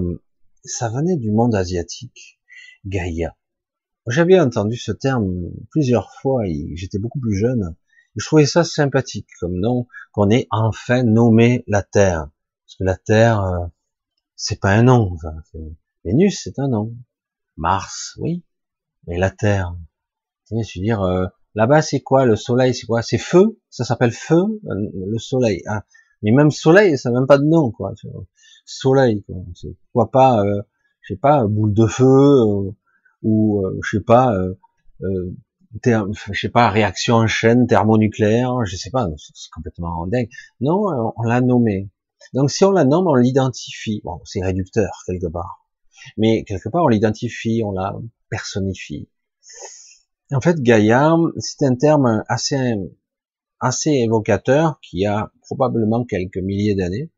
ça 0.65 0.89
venait 0.89 1.17
du 1.17 1.31
monde 1.31 1.55
asiatique, 1.55 2.41
Gaïa. 2.85 3.37
J'avais 4.09 4.41
entendu 4.41 4.77
ce 4.77 4.93
terme 4.93 5.51
plusieurs 5.71 6.13
fois, 6.21 6.43
j'étais 6.75 6.99
beaucoup 6.99 7.21
plus 7.21 7.37
jeune, 7.37 7.77
je 8.19 8.27
trouvais 8.27 8.47
ça 8.47 8.65
sympathique 8.65 9.29
comme 9.41 9.59
nom, 9.59 9.87
qu'on 10.13 10.31
ait 10.31 10.47
enfin 10.51 11.03
nommé 11.05 11.65
la 11.67 11.83
Terre. 11.83 12.29
Parce 12.67 12.77
que 12.79 12.85
la 12.85 12.97
Terre, 12.97 13.43
euh, 13.43 13.67
c'est 14.37 14.61
pas 14.61 14.71
un 14.71 14.83
nom. 14.83 15.17
Vénus, 16.05 16.41
c'est 16.43 16.59
un 16.59 16.69
nom. 16.69 16.95
Mars, 17.57 18.17
oui. 18.19 18.45
Mais 19.07 19.19
la 19.19 19.31
Terre, 19.31 19.75
je 20.51 20.57
veux 20.57 20.85
dire, 20.85 21.03
euh, 21.03 21.27
là-bas, 21.55 21.83
c'est 21.83 22.01
quoi 22.01 22.27
Le 22.27 22.37
Soleil, 22.37 22.75
c'est 22.75 22.87
quoi? 22.87 23.03
C'est 23.03 23.19
feu? 23.19 23.59
Ça 23.71 23.85
s'appelle 23.85 24.13
feu 24.13 24.37
euh, 24.37 24.91
Le 24.95 25.19
Soleil. 25.19 25.63
Hein. 25.67 25.83
Mais 26.23 26.33
même 26.33 26.51
Soleil, 26.51 26.99
ça 26.99 27.11
n'a 27.11 27.21
même 27.21 27.27
pas 27.27 27.39
de 27.39 27.45
nom, 27.45 27.71
quoi. 27.71 27.95
Soleil, 28.65 29.23
quoi. 29.23 29.37
Pourquoi 29.93 30.11
pas, 30.11 30.45
euh, 30.45 30.63
je 31.03 31.15
sais 31.15 31.19
pas, 31.19 31.47
boule 31.47 31.73
de 31.73 31.87
feu 31.87 32.75
ou 33.23 33.65
je 33.83 33.97
sais 33.97 34.05
pas, 34.05 34.37
je 35.85 36.33
sais 36.33 36.49
pas, 36.49 36.71
réaction 36.71 37.17
en 37.17 37.27
chaîne 37.27 37.67
thermonucléaire, 37.67 38.65
je 38.65 38.77
sais 38.77 38.91
pas, 38.91 39.07
c'est 39.17 39.51
complètement 39.51 40.07
dingue. 40.07 40.29
Non, 40.61 41.13
on 41.17 41.23
l'a 41.23 41.41
nommé. 41.41 41.91
Donc 42.35 42.51
si 42.51 42.65
on 42.65 42.71
la 42.71 42.85
nomme, 42.85 43.07
on 43.07 43.15
l'identifie. 43.15 44.01
Bon, 44.05 44.21
c'est 44.25 44.43
réducteur 44.43 44.91
quelque 45.07 45.31
part. 45.31 45.67
Mais 46.17 46.45
quelque 46.45 46.69
part, 46.69 46.85
on 46.85 46.89
l'identifie, 46.89 47.63
on 47.65 47.73
la 47.73 47.95
personnifie. 48.29 49.09
En 50.33 50.41
fait, 50.41 50.61
Gaïa, 50.61 51.17
c'est 51.39 51.65
un 51.65 51.75
terme 51.75 52.23
assez, 52.29 52.75
assez 53.61 53.91
évocateur 53.91 54.79
qui 54.81 55.07
a 55.07 55.33
probablement 55.43 56.05
quelques 56.05 56.39
milliers 56.39 56.75
d'années. 56.75 57.11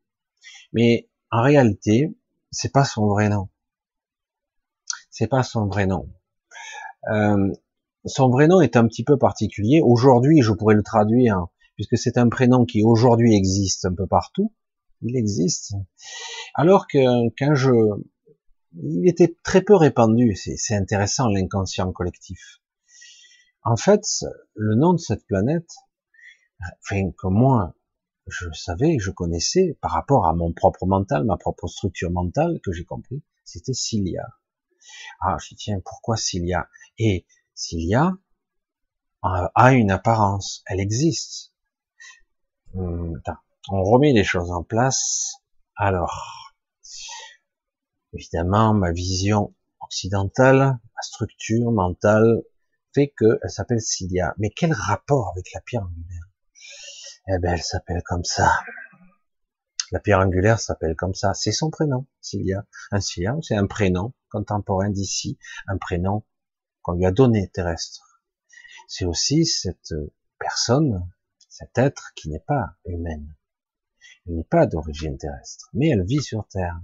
Mais 0.73 1.09
en 1.29 1.41
réalité, 1.41 2.15
c'est 2.51 2.71
pas 2.71 2.85
son 2.85 3.07
vrai 3.07 3.29
nom. 3.29 3.49
C'est 5.09 5.27
pas 5.27 5.43
son 5.43 5.67
vrai 5.67 5.85
nom. 5.85 6.09
Euh, 7.11 7.51
son 8.05 8.29
vrai 8.29 8.47
nom 8.47 8.61
est 8.61 8.75
un 8.75 8.87
petit 8.87 9.03
peu 9.03 9.17
particulier. 9.17 9.81
Aujourd'hui, 9.83 10.41
je 10.41 10.51
pourrais 10.51 10.75
le 10.75 10.83
traduire, 10.83 11.47
puisque 11.75 11.97
c'est 11.97 12.17
un 12.17 12.29
prénom 12.29 12.65
qui 12.65 12.83
aujourd'hui 12.83 13.35
existe 13.35 13.85
un 13.85 13.93
peu 13.93 14.07
partout. 14.07 14.53
Il 15.01 15.15
existe. 15.17 15.73
Alors 16.53 16.87
que 16.87 16.99
quand 17.37 17.55
je, 17.55 17.71
il 18.73 19.07
était 19.07 19.37
très 19.43 19.61
peu 19.61 19.75
répandu. 19.75 20.35
C'est 20.35 20.75
intéressant 20.75 21.27
l'inconscient 21.27 21.91
collectif. 21.91 22.61
En 23.63 23.75
fait, 23.75 24.03
le 24.55 24.75
nom 24.75 24.93
de 24.93 24.99
cette 24.99 25.25
planète, 25.25 25.69
enfin 26.83 27.11
que 27.11 27.27
moi 27.27 27.75
je 28.27 28.51
savais, 28.53 28.97
je 28.99 29.11
connaissais 29.11 29.77
par 29.81 29.91
rapport 29.91 30.25
à 30.25 30.33
mon 30.33 30.53
propre 30.53 30.85
mental, 30.85 31.25
ma 31.25 31.37
propre 31.37 31.67
structure 31.67 32.11
mentale 32.11 32.59
que 32.63 32.71
j'ai 32.71 32.85
compris, 32.85 33.23
c'était 33.43 33.73
Cilia. 33.73 34.25
Ah, 35.19 35.37
je 35.41 35.49
dis 35.49 35.55
tiens, 35.55 35.81
pourquoi 35.83 36.17
Cilia? 36.17 36.67
Et 36.97 37.25
Cilia 37.61 38.17
a 39.21 39.71
une 39.73 39.91
apparence, 39.91 40.63
elle 40.65 40.79
existe. 40.79 41.53
Hum, 42.73 43.21
on 43.69 43.83
remet 43.83 44.13
les 44.13 44.23
choses 44.23 44.49
en 44.49 44.63
place. 44.63 45.35
Alors, 45.75 46.55
évidemment, 48.13 48.73
ma 48.73 48.91
vision 48.91 49.53
occidentale, 49.79 50.57
ma 50.57 51.01
structure 51.03 51.71
mentale 51.71 52.41
fait 52.95 53.13
qu'elle 53.15 53.37
s'appelle 53.49 53.79
Cilia. 53.79 54.33
Mais 54.39 54.49
quel 54.49 54.73
rapport 54.73 55.29
avec 55.29 55.53
la 55.53 55.61
pierre 55.61 55.83
angulaire? 55.83 56.29
Eh 57.27 57.37
ben, 57.37 57.53
elle 57.53 57.61
s'appelle 57.61 58.01
comme 58.03 58.23
ça. 58.23 58.51
La 59.91 59.99
pierre 59.99 60.19
angulaire 60.19 60.59
s'appelle 60.59 60.95
comme 60.95 61.13
ça. 61.13 61.35
C'est 61.35 61.51
son 61.51 61.69
prénom, 61.69 62.07
Cilia. 62.21 62.65
Un 62.89 63.01
Cilia, 63.01 63.35
c'est 63.43 63.55
un 63.55 63.67
prénom 63.67 64.13
contemporain 64.31 64.89
d'ici, 64.89 65.37
un 65.67 65.77
prénom 65.77 66.25
qu'on 66.81 66.93
lui 66.93 67.05
a 67.05 67.11
donné 67.11 67.49
terrestre. 67.49 68.21
C'est 68.87 69.05
aussi 69.05 69.45
cette 69.45 69.93
personne, 70.39 71.09
cet 71.49 71.77
être 71.77 72.13
qui 72.15 72.29
n'est 72.29 72.39
pas 72.39 72.75
humaine. 72.85 73.35
Elle 74.25 74.35
n'est 74.35 74.43
pas 74.43 74.67
d'origine 74.67 75.17
terrestre, 75.17 75.69
mais 75.73 75.89
elle 75.89 76.05
vit 76.05 76.21
sur 76.21 76.47
Terre. 76.47 76.79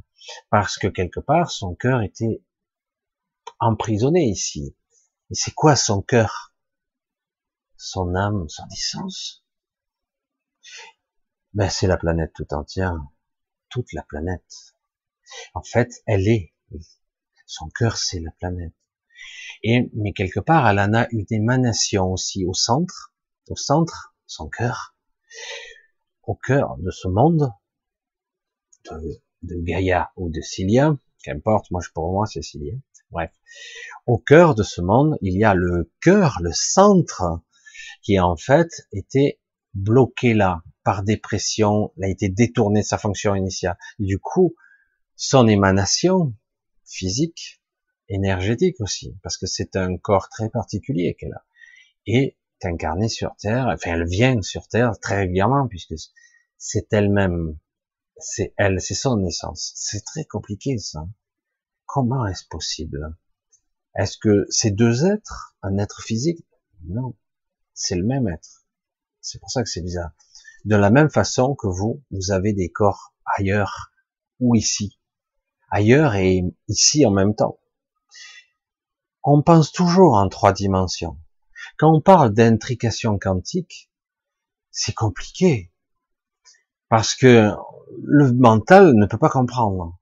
Parce 0.49 0.77
que 0.77 0.87
quelque 0.87 1.19
part, 1.19 1.51
son 1.51 1.75
cœur 1.75 2.01
était 2.01 2.43
emprisonné 3.59 4.25
ici. 4.25 4.75
Et 5.29 5.35
c'est 5.35 5.53
quoi 5.53 5.75
son 5.75 6.01
cœur? 6.01 6.53
Son 7.77 8.15
âme, 8.15 8.47
son 8.49 8.67
essence? 8.71 9.43
Ben, 11.53 11.69
c'est 11.69 11.87
la 11.87 11.97
planète 11.97 12.33
tout 12.33 12.53
entière. 12.53 12.95
Toute 13.69 13.93
la 13.93 14.03
planète. 14.03 14.75
En 15.53 15.61
fait, 15.61 16.01
elle 16.05 16.27
est. 16.27 16.53
Son 17.45 17.69
cœur, 17.69 17.97
c'est 17.97 18.19
la 18.19 18.31
planète. 18.31 18.73
Et, 19.63 19.89
mais 19.93 20.13
quelque 20.13 20.39
part, 20.39 20.67
elle 20.67 20.79
en 20.79 20.93
a 20.93 21.07
une 21.11 21.25
émanation 21.29 22.11
aussi 22.11 22.45
au 22.45 22.53
centre, 22.53 23.13
au 23.49 23.55
centre, 23.55 24.15
son 24.25 24.49
cœur, 24.49 24.95
au 26.23 26.35
cœur 26.35 26.77
de 26.77 26.91
ce 26.91 27.07
monde, 27.07 27.49
de, 28.85 29.21
de 29.43 29.61
Gaïa 29.61 30.11
ou 30.15 30.29
de 30.29 30.41
Cilia, 30.41 30.95
qu'importe, 31.23 31.71
moi, 31.71 31.81
pour 31.93 32.11
moi, 32.11 32.25
c'est 32.25 32.41
Cilia. 32.41 32.73
Bref. 33.09 33.31
Au 34.05 34.17
cœur 34.17 34.53
de 34.53 34.63
ce 34.63 34.81
monde, 34.81 35.17
il 35.21 35.37
y 35.37 35.43
a 35.43 35.53
le 35.53 35.91
cœur, 36.01 36.37
le 36.41 36.51
centre, 36.53 37.41
qui 38.01 38.19
en 38.19 38.35
fait 38.35 38.69
était 38.91 39.39
bloqué 39.73 40.33
là, 40.33 40.63
par 40.83 41.03
dépression, 41.03 41.93
il 41.97 42.05
a 42.05 42.09
été 42.09 42.29
détourné 42.29 42.81
de 42.81 42.85
sa 42.85 42.97
fonction 42.97 43.35
initiale. 43.35 43.77
du 43.99 44.19
coup, 44.19 44.55
son 45.15 45.47
émanation 45.47 46.33
physique 46.85 47.61
énergétique 48.09 48.79
aussi, 48.79 49.17
parce 49.23 49.37
que 49.37 49.45
c'est 49.45 49.75
un 49.75 49.97
corps 49.97 50.29
très 50.29 50.49
particulier 50.49 51.15
qu'elle 51.19 51.33
a, 51.33 51.45
et 52.05 52.37
est 52.59 52.65
incarnée 52.65 53.09
sur 53.09 53.35
Terre, 53.35 53.67
enfin 53.67 53.93
elle 53.93 54.07
vient 54.07 54.41
sur 54.41 54.67
Terre 54.67 54.99
très 54.99 55.17
régulièrement, 55.17 55.67
puisque 55.67 55.95
c'est 56.57 56.91
elle-même, 56.93 57.57
c'est 58.17 58.53
elle, 58.57 58.81
c'est 58.81 58.95
son 58.95 59.23
essence. 59.25 59.73
C'est 59.75 60.03
très 60.03 60.25
compliqué 60.25 60.77
ça. 60.77 61.07
Comment 61.85 62.25
est-ce 62.25 62.45
possible? 62.47 63.15
Est-ce 63.95 64.17
que 64.17 64.45
c'est 64.49 64.71
deux 64.71 65.05
êtres, 65.05 65.55
un 65.61 65.77
être 65.77 66.01
physique? 66.01 66.45
Non, 66.85 67.15
c'est 67.73 67.95
le 67.95 68.03
même 68.05 68.27
être. 68.27 68.65
C'est 69.21 69.39
pour 69.39 69.51
ça 69.51 69.63
que 69.63 69.69
c'est 69.69 69.81
bizarre. 69.81 70.11
De 70.65 70.75
la 70.75 70.89
même 70.89 71.09
façon 71.09 71.55
que 71.55 71.67
vous, 71.67 72.03
vous 72.11 72.31
avez 72.31 72.53
des 72.53 72.69
corps 72.69 73.13
ailleurs 73.37 73.91
ou 74.39 74.55
ici. 74.55 74.99
Ailleurs 75.69 76.15
et 76.15 76.43
ici 76.67 77.05
en 77.05 77.11
même 77.11 77.35
temps 77.35 77.59
on 79.29 79.41
pense 79.41 79.73
toujours 79.73 80.13
en 80.13 80.29
trois 80.29 80.53
dimensions. 80.53 81.17
Quand 81.77 81.93
on 81.93 81.99
parle 81.99 82.33
d'intrication 82.33 83.19
quantique, 83.19 83.91
c'est 84.71 84.93
compliqué. 84.93 85.73
Parce 86.87 87.13
que 87.13 87.51
le 88.01 88.31
mental 88.31 88.93
ne 88.93 89.05
peut 89.05 89.17
pas 89.17 89.29
comprendre. 89.29 89.99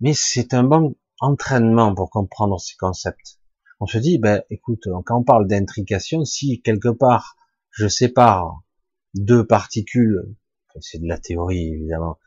Mais 0.00 0.12
c'est 0.12 0.52
un 0.52 0.62
bon 0.62 0.94
entraînement 1.20 1.94
pour 1.94 2.10
comprendre 2.10 2.60
ces 2.60 2.76
concepts. 2.76 3.38
On 3.80 3.86
se 3.86 3.96
dit, 3.96 4.18
ben, 4.18 4.42
écoute, 4.50 4.88
quand 5.06 5.20
on 5.20 5.24
parle 5.24 5.46
d'intrication, 5.46 6.26
si 6.26 6.60
quelque 6.60 6.90
part 6.90 7.36
je 7.70 7.88
sépare 7.88 8.60
deux 9.14 9.46
particules, 9.46 10.36
c'est 10.80 11.00
de 11.00 11.08
la 11.08 11.18
théorie 11.18 11.72
évidemment, 11.72 12.18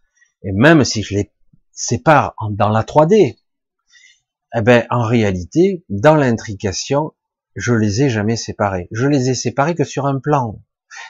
et 0.42 0.52
même 0.52 0.84
si 0.84 1.04
je 1.04 1.14
les 1.14 1.32
sépare 1.72 2.34
dans 2.50 2.70
la 2.70 2.82
3D, 2.82 3.38
eh 4.56 4.62
ben, 4.62 4.86
en 4.90 5.04
réalité, 5.04 5.84
dans 5.90 6.16
l'intrication, 6.16 7.14
je 7.56 7.74
les 7.74 8.04
ai 8.04 8.10
jamais 8.10 8.36
séparés. 8.36 8.88
Je 8.92 9.08
les 9.08 9.30
ai 9.30 9.36
séparés 9.36 9.76
que 9.76 9.84
sur 9.84 10.06
un 10.06 10.20
plan. 10.20 10.62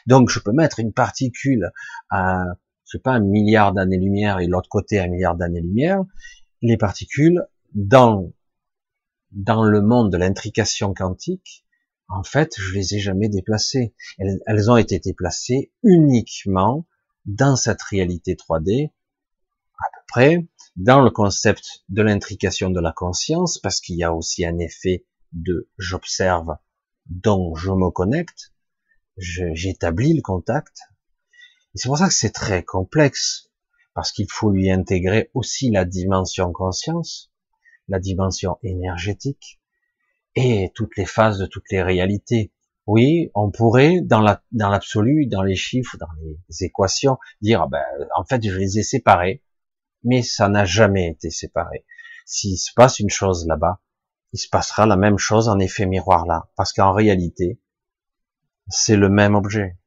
Donc, 0.08 0.30
je 0.30 0.40
peux 0.40 0.52
mettre 0.52 0.80
une 0.80 0.94
particule 0.94 1.72
à, 2.10 2.44
je 2.86 2.98
sais 2.98 3.02
pas, 3.02 3.12
un 3.12 3.20
milliard 3.20 3.74
d'années-lumière 3.74 4.40
et 4.40 4.48
l'autre 4.48 4.70
côté 4.70 5.00
un 5.00 5.08
milliard 5.08 5.36
d'années-lumière. 5.36 6.04
Les 6.62 6.78
particules, 6.78 7.46
dans, 7.74 8.32
dans 9.32 9.64
le 9.64 9.82
monde 9.82 10.12
de 10.12 10.18
l'intrication 10.18 10.94
quantique, 10.94 11.66
en 12.08 12.24
fait, 12.24 12.54
je 12.58 12.74
les 12.74 12.96
ai 12.96 13.00
jamais 13.00 13.28
déplacées. 13.28 13.94
Elles, 14.20 14.40
elles 14.46 14.72
ont 14.72 14.78
été 14.78 15.00
déplacées 15.00 15.72
uniquement 15.84 16.86
dans 17.26 17.56
cette 17.56 17.82
réalité 17.82 18.36
3D 18.36 18.92
à 19.80 19.86
peu 19.94 20.02
près, 20.08 20.48
dans 20.76 21.02
le 21.02 21.12
concept 21.12 21.84
de 21.90 22.02
l'intrication 22.02 22.70
de 22.70 22.80
la 22.80 22.92
conscience, 22.92 23.60
parce 23.60 23.80
qu'il 23.80 23.96
y 23.96 24.04
a 24.04 24.14
aussi 24.14 24.46
un 24.46 24.58
effet 24.60 25.06
de 25.32 25.70
j'observe, 25.78 26.58
donc 27.06 27.58
je 27.58 27.72
me 27.72 27.92
connecte, 27.92 28.54
j'établis 29.18 30.14
le 30.14 30.22
contact. 30.22 30.80
C'est 31.76 31.88
pour 31.88 31.98
ça 31.98 32.08
que 32.08 32.14
c'est 32.14 32.32
très 32.32 32.64
complexe, 32.64 33.52
parce 33.94 34.12
qu'il 34.12 34.28
faut 34.30 34.50
lui 34.50 34.72
intégrer 34.72 35.30
aussi 35.34 35.70
la 35.70 35.86
dimension 35.86 36.52
conscience, 36.52 37.32
la 37.88 38.00
dimension 38.00 38.58
énergétique, 38.64 39.60
et 40.36 40.72
toutes 40.74 40.98
les 40.98 41.06
phases 41.06 41.38
de 41.38 41.46
toutes 41.46 41.70
les 41.72 41.84
réalités. 41.84 42.52
Oui, 42.86 43.30
on 43.34 43.52
pourrait, 43.52 44.02
dans 44.02 44.20
la, 44.20 44.44
dans 44.52 44.70
l'absolu, 44.70 45.28
dans 45.28 45.44
les 45.44 45.56
chiffres, 45.56 45.96
dans 46.00 46.08
les 46.22 46.66
équations, 46.66 47.18
dire, 47.42 47.62
ah 47.62 47.68
ben, 47.72 47.84
en 48.18 48.26
fait, 48.26 48.44
je 48.44 48.58
les 48.58 48.80
ai 48.80 48.84
séparés, 48.84 49.44
mais 50.04 50.22
ça 50.22 50.50
n'a 50.50 50.66
jamais 50.66 51.10
été 51.10 51.30
séparé. 51.30 51.86
S'il 52.26 52.58
se 52.58 52.72
passe 52.76 53.00
une 53.00 53.10
chose 53.10 53.46
là-bas, 53.48 53.82
il 54.34 54.40
se 54.40 54.50
passera 54.50 54.86
la 54.86 54.96
même 54.96 55.18
chose 55.18 55.48
en 55.48 55.60
effet 55.60 55.86
miroir 55.86 56.26
là, 56.26 56.50
parce 56.56 56.74
qu'en 56.74 56.94
réalité, 56.94 57.60
c'est 58.68 58.96
le 58.96 59.10
même 59.10 59.36
objet. 59.36 59.78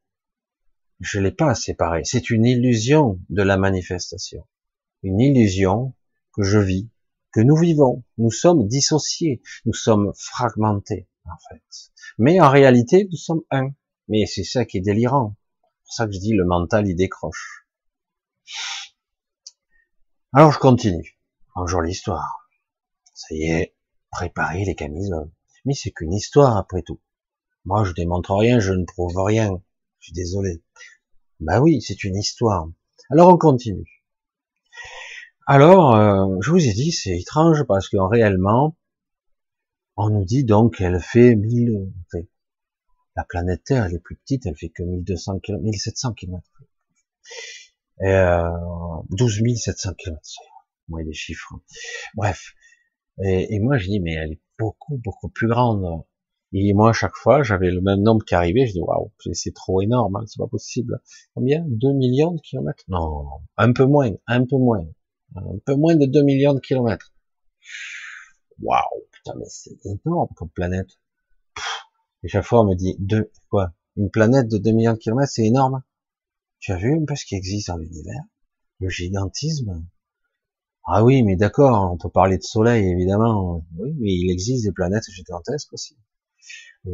Je 0.99 1.19
l'ai 1.19 1.31
pas 1.31 1.53
séparé. 1.53 2.01
C'est 2.05 2.29
une 2.29 2.45
illusion 2.45 3.19
de 3.29 3.43
la 3.43 3.57
manifestation. 3.57 4.47
Une 5.03 5.19
illusion 5.19 5.93
que 6.33 6.43
je 6.43 6.57
vis, 6.57 6.89
que 7.31 7.41
nous 7.41 7.55
vivons. 7.55 8.03
Nous 8.17 8.31
sommes 8.31 8.67
dissociés. 8.67 9.41
Nous 9.65 9.73
sommes 9.73 10.11
fragmentés, 10.15 11.07
en 11.25 11.37
fait. 11.49 11.63
Mais 12.17 12.39
en 12.39 12.49
réalité, 12.49 13.07
nous 13.11 13.17
sommes 13.17 13.43
un. 13.51 13.71
Mais 14.07 14.25
c'est 14.25 14.43
ça 14.43 14.65
qui 14.65 14.77
est 14.77 14.81
délirant. 14.81 15.35
C'est 15.61 15.83
pour 15.83 15.93
ça 15.93 16.05
que 16.07 16.13
je 16.13 16.19
dis 16.19 16.33
le 16.33 16.45
mental, 16.45 16.87
il 16.87 16.95
décroche. 16.95 17.67
Alors 20.37 20.51
je 20.51 20.59
continue. 20.59 21.17
Bonjour 21.55 21.81
l'histoire. 21.81 22.47
Ça 23.15 23.33
y 23.33 23.49
est, 23.49 23.73
préparer 24.11 24.65
les 24.65 24.75
camisoles. 24.75 25.31
Mais 25.65 25.73
c'est 25.73 25.89
qu'une 25.89 26.13
histoire 26.13 26.57
après 26.57 26.83
tout. 26.83 27.01
Moi, 27.65 27.83
je 27.85 27.93
démontre 27.93 28.35
rien, 28.35 28.59
je 28.59 28.71
ne 28.73 28.85
prouve 28.85 29.17
rien. 29.17 29.59
Je 29.97 30.05
suis 30.05 30.13
désolé. 30.13 30.61
Bah 31.39 31.59
oui, 31.59 31.81
c'est 31.81 32.03
une 32.03 32.15
histoire. 32.15 32.69
Alors 33.09 33.29
on 33.29 33.37
continue. 33.39 34.03
Alors, 35.47 35.95
euh, 35.95 36.37
je 36.41 36.51
vous 36.51 36.63
ai 36.63 36.73
dit, 36.73 36.91
c'est 36.91 37.17
étrange 37.17 37.63
parce 37.63 37.89
que 37.89 37.97
réellement, 37.97 38.77
on 39.95 40.11
nous 40.11 40.23
dit 40.23 40.43
donc 40.43 40.75
qu'elle 40.77 40.99
fait 40.99 41.35
1000, 41.35 41.91
la 43.15 43.23
planète 43.23 43.63
Terre, 43.63 43.85
elle 43.85 43.95
est 43.95 43.99
plus 43.99 44.17
petite, 44.17 44.45
elle 44.45 44.55
fait 44.55 44.69
que 44.69 44.83
1200 44.83 45.39
km, 45.39 45.63
1700 45.63 46.13
km. 46.13 46.47
Et 48.01 48.07
euh, 48.07 48.49
12 49.09 49.41
700 49.55 49.93
km. 49.97 50.21
Moi, 50.89 51.01
les 51.03 51.13
chiffres. 51.13 51.53
Bref. 52.15 52.53
Et, 53.23 53.55
et 53.55 53.59
moi, 53.59 53.77
je 53.77 53.87
dis, 53.87 53.99
mais 53.99 54.13
elle 54.13 54.33
est 54.33 54.41
beaucoup, 54.59 54.97
beaucoup 55.03 55.29
plus 55.29 55.47
grande. 55.47 56.03
Et 56.53 56.73
moi, 56.73 56.91
à 56.91 56.93
chaque 56.93 57.15
fois, 57.15 57.43
j'avais 57.43 57.71
le 57.71 57.81
même 57.81 58.01
nombre 58.01 58.23
qui 58.23 58.35
arrivait. 58.35 58.67
Je 58.67 58.73
dis, 58.73 58.81
waouh, 58.81 59.11
c'est 59.33 59.53
trop 59.53 59.81
énorme, 59.81 60.15
hein, 60.15 60.23
c'est 60.27 60.37
pas 60.37 60.47
possible. 60.47 61.01
Combien? 61.33 61.65
2 61.67 61.93
millions 61.93 62.31
de 62.31 62.41
kilomètres? 62.41 62.83
Non, 62.87 63.25
un 63.57 63.73
peu 63.73 63.85
moins, 63.85 64.11
un 64.27 64.45
peu 64.45 64.57
moins. 64.57 64.85
Un 65.35 65.57
peu 65.65 65.75
moins 65.75 65.95
de 65.95 66.05
2 66.05 66.23
millions 66.23 66.53
de 66.53 66.59
kilomètres. 66.59 67.13
Waouh, 68.61 69.03
putain, 69.11 69.33
mais 69.37 69.45
c'est 69.49 69.77
énorme 69.85 70.29
comme 70.35 70.49
planète. 70.49 70.89
Et 72.23 72.29
chaque 72.29 72.45
fois, 72.45 72.61
on 72.61 72.69
me 72.69 72.75
dit, 72.75 72.95
deux, 72.99 73.29
quoi? 73.49 73.73
Une 73.97 74.09
planète 74.09 74.47
de 74.47 74.57
2 74.57 74.71
millions 74.71 74.93
de 74.93 74.99
kilomètres, 74.99 75.31
c'est 75.31 75.45
énorme. 75.45 75.83
Tu 76.59 76.71
as 76.71 76.77
vu 76.77 76.95
un 76.95 77.05
peu 77.05 77.15
ce 77.15 77.25
qui 77.25 77.35
existe 77.35 77.67
dans 77.69 77.77
l'univers? 77.77 78.23
Le 78.79 78.89
gigantisme? 78.89 79.85
Ah 80.87 81.03
oui, 81.03 81.23
mais 81.23 81.35
d'accord, 81.35 81.91
on 81.91 81.97
peut 81.97 82.09
parler 82.09 82.37
de 82.37 82.43
soleil, 82.43 82.87
évidemment. 82.87 83.65
Oui, 83.77 83.93
mais 83.99 84.13
il 84.13 84.31
existe 84.31 84.65
des 84.65 84.71
planètes 84.71 85.09
gigantesques 85.11 85.73
aussi 85.73 85.97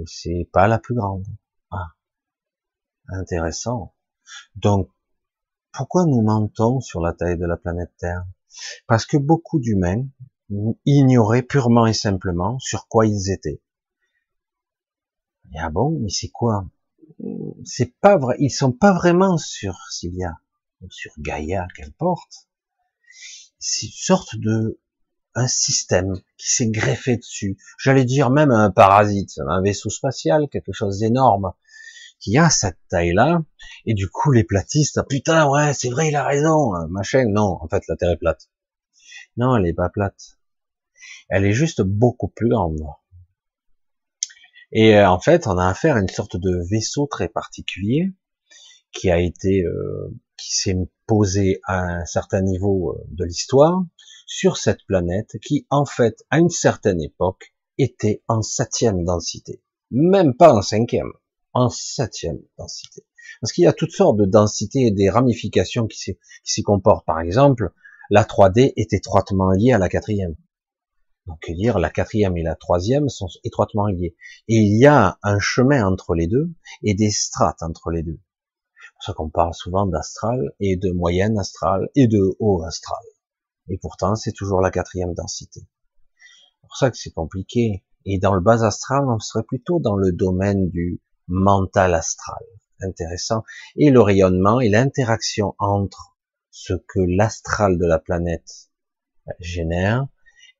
c'est 0.06 0.50
pas 0.52 0.68
la 0.68 0.80
plus 0.80 0.96
grande. 0.96 1.26
Ah, 1.72 1.94
intéressant. 3.08 3.94
Donc, 4.56 4.90
pourquoi 5.74 6.06
nous 6.06 6.22
mentons 6.22 6.82
sur 6.82 7.02
la 7.02 7.14
taille 7.14 7.38
de 7.38 7.46
la 7.46 7.58
planète 7.58 7.92
Terre? 8.00 8.26
Parce 8.88 9.06
que 9.06 9.18
beaucoup 9.18 9.60
d'humains 9.60 10.06
ignoraient 10.86 11.44
purement 11.44 11.88
et 11.88 11.94
simplement 11.94 12.60
sur 12.60 12.88
quoi 12.88 13.08
ils 13.08 13.32
étaient. 13.32 13.62
Ah 15.58 15.70
bon, 15.70 15.98
mais 16.02 16.10
c'est 16.10 16.28
quoi? 16.28 16.68
C'est 17.66 17.94
pas 18.00 18.18
vrai. 18.18 18.36
Ils 18.40 18.50
sont 18.50 18.72
pas 18.72 18.94
vraiment 18.94 19.38
sur 19.38 19.78
Cilia 19.90 20.34
ou 20.82 20.90
sur 20.90 21.12
Gaïa, 21.20 21.68
qu'importe. 21.76 22.48
C'est 23.60 23.86
une 23.86 23.92
sorte 23.94 24.36
de 24.36 24.80
un 25.36 25.48
système 25.48 26.14
qui 26.38 26.52
s'est 26.52 26.70
greffé 26.70 27.18
dessus. 27.18 27.58
J'allais 27.80 28.06
dire 28.06 28.30
même 28.30 28.52
un 28.52 28.70
parasite, 28.70 29.40
un 29.48 29.62
vaisseau 29.62 29.90
spatial, 29.90 30.48
quelque 30.52 30.74
chose 30.74 31.00
d'énorme, 31.00 31.54
qui 32.20 32.38
a 32.38 32.50
cette 32.50 32.78
taille-là. 32.90 33.44
Et 33.86 33.94
du 33.94 34.10
coup, 34.10 34.32
les 34.32 34.44
platistes, 34.44 35.02
putain, 35.10 35.50
ouais, 35.50 35.74
c'est 35.74 35.90
vrai, 35.90 36.10
il 36.10 36.16
a 36.16 36.26
raison, 36.26 36.76
hein, 36.76 36.88
machin. 36.90 37.26
Non, 37.28 37.58
en 37.62 37.68
fait, 37.68 37.84
la 37.88 37.96
Terre 37.96 38.12
est 38.12 38.18
plate. 38.18 38.50
Non, 39.38 39.56
elle 39.58 39.66
est 39.66 39.74
pas 39.74 39.90
plate. 39.90 40.38
Elle 41.30 41.46
est 41.46 41.54
juste 41.54 41.82
beaucoup 41.82 42.28
plus 42.28 42.50
grande. 42.50 42.80
Et 44.74 44.96
euh, 44.96 45.08
en 45.08 45.20
fait, 45.20 45.46
on 45.46 45.58
a 45.58 45.68
affaire 45.68 45.96
à 45.96 46.00
une 46.00 46.10
sorte 46.10 46.36
de 46.36 46.68
vaisseau 46.70 47.06
très 47.06 47.30
particulier 47.30 48.12
qui 48.92 49.12
a 49.12 49.20
été, 49.20 49.64
euh, 49.64 50.12
qui 50.36 50.56
s'est 50.56 50.76
posé 51.06 51.62
à 51.66 51.80
un 51.80 52.06
certain 52.06 52.42
niveau 52.42 52.92
euh, 52.92 53.06
de 53.12 53.24
l'histoire, 53.24 53.84
sur 54.26 54.58
cette 54.58 54.84
planète 54.88 55.38
qui, 55.46 55.68
en 55.70 55.86
fait, 55.86 56.24
à 56.32 56.40
une 56.40 56.50
certaine 56.50 57.02
époque, 57.02 57.54
était 57.78 58.24
en 58.28 58.42
septième 58.42 59.06
densité. 59.06 59.62
Même 59.92 60.36
pas 60.36 60.54
en 60.54 60.64
cinquième, 60.64 61.12
en 61.54 61.70
septième 61.70 62.40
densité. 62.58 63.06
Parce 63.42 63.54
qu'il 63.54 63.66
y 63.66 63.68
a 63.68 63.74
toutes 63.74 63.92
sortes 63.92 64.18
de 64.18 64.26
densités 64.26 64.88
et 64.88 64.92
des 64.92 65.10
ramifications 65.10 65.86
qui 65.86 66.16
s'y 66.44 66.64
comportent. 66.64 67.06
Par 67.06 67.20
exemple, 67.20 67.72
la 68.10 68.24
3D 68.24 68.74
est 68.76 68.94
étroitement 68.94 69.52
liée 69.52 69.72
à 69.72 69.78
la 69.78 69.90
quatrième. 69.90 70.36
Donc 71.26 71.40
dire 71.50 71.80
la 71.80 71.90
quatrième 71.90 72.38
et 72.38 72.44
la 72.44 72.56
troisième 72.56 73.08
sont 73.08 73.30
étroitement 73.44 73.88
liées. 73.88 74.16
Et 74.48 74.56
il 74.56 74.78
y 74.78 74.86
a 74.86 75.18
un 75.24 75.40
chemin 75.40 75.86
entre 75.86 76.16
les 76.16 76.28
deux 76.28 76.52
et 76.84 76.94
des 76.94 77.12
strates 77.12 77.64
entre 77.64 77.92
les 77.92 78.04
deux. 78.04 78.20
C'est 78.76 78.94
pour 78.94 79.04
ça 79.04 79.14
qu'on 79.14 79.30
parle 79.30 79.54
souvent 79.54 79.86
d'astral 79.86 80.52
et 80.60 80.76
de 80.76 80.92
moyenne 80.92 81.38
astral 81.40 81.90
et 81.96 82.08
de 82.08 82.36
haut 82.40 82.64
astral. 82.64 83.04
Et 83.70 83.78
pourtant, 83.78 84.16
c'est 84.16 84.34
toujours 84.34 84.60
la 84.60 84.72
quatrième 84.72 85.14
densité. 85.14 85.62
C'est 85.62 86.68
pour 86.68 86.76
ça 86.76 86.92
que 86.92 86.98
c'est 86.98 87.14
compliqué. 87.14 87.86
Et 88.06 88.20
dans 88.20 88.34
le 88.34 88.42
bas 88.42 88.66
astral, 88.66 89.06
on 89.08 89.20
serait 89.20 89.44
plutôt 89.44 89.80
dans 89.80 89.96
le 89.96 90.12
domaine 90.12 90.70
du 90.70 91.02
mental 91.28 91.94
astral. 91.94 92.44
Intéressant. 92.82 93.44
Et 93.78 93.92
le 93.92 94.02
rayonnement 94.02 94.60
et 94.60 94.68
l'interaction 94.68 95.56
entre 95.58 96.18
ce 96.52 96.74
que 96.74 97.00
l'astral 97.00 97.78
de 97.78 97.86
la 97.86 98.00
planète 98.00 98.70
génère 99.40 100.08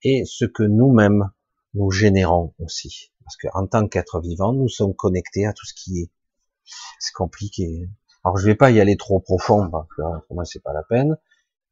et 0.04 0.24
ce 0.26 0.46
que 0.46 0.64
nous-mêmes 0.64 1.32
nous 1.74 1.92
générons 1.92 2.54
aussi. 2.60 3.12
Parce 3.24 3.38
qu'en 3.38 3.68
tant 3.68 3.88
qu'être 3.88 4.20
vivant, 4.20 4.54
nous 4.54 4.68
sommes 4.68 4.96
connectés 4.96 5.46
à 5.46 5.54
tout 5.54 5.66
ce 5.66 5.74
qui 5.74 6.02
est. 6.02 6.12
C'est 7.00 7.14
compliqué. 7.14 7.88
Alors 8.24 8.38
je 8.38 8.46
vais 8.46 8.56
pas 8.56 8.72
y 8.72 8.80
aller 8.80 8.96
trop 8.96 9.20
profond 9.20 9.70
parce 9.70 9.88
que 9.90 10.02
pour 10.28 10.36
moi 10.36 10.46
c'est 10.46 10.62
pas 10.62 10.74
la 10.74 10.84
peine. 10.84 11.18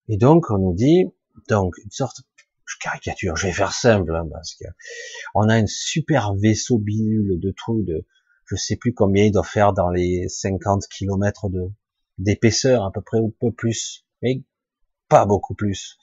Et 0.08 0.18
donc 0.18 0.50
on 0.50 0.58
nous 0.58 0.74
dit 0.74 1.06
donc, 1.48 1.76
une 1.84 1.92
sorte, 1.92 2.22
je 2.66 2.76
caricature, 2.80 3.36
je 3.36 3.48
vais 3.48 3.54
faire 3.54 3.74
simple, 3.74 4.16
hein, 4.16 4.28
parce 4.32 4.56
que 4.56 4.66
on 5.36 5.50
a 5.50 5.56
un 5.56 5.68
super 5.68 6.34
vaisseau 6.36 6.78
bidule 6.78 7.40
de 7.40 7.52
trous 7.52 7.84
de, 7.84 8.06
je 8.46 8.56
sais 8.56 8.76
plus 8.76 8.94
combien 8.94 9.26
il 9.26 9.32
doit 9.32 9.44
faire 9.44 9.74
dans 9.74 9.90
les 9.90 10.28
50 10.28 10.88
kilomètres 10.88 11.50
de, 11.50 11.72
d'épaisseur, 12.18 12.86
à 12.86 12.92
peu 12.92 13.02
près, 13.02 13.20
ou 13.20 13.36
peu 13.40 13.52
plus, 13.52 14.06
mais 14.22 14.44
pas 15.10 15.26
beaucoup 15.26 15.56
plus. 15.56 15.98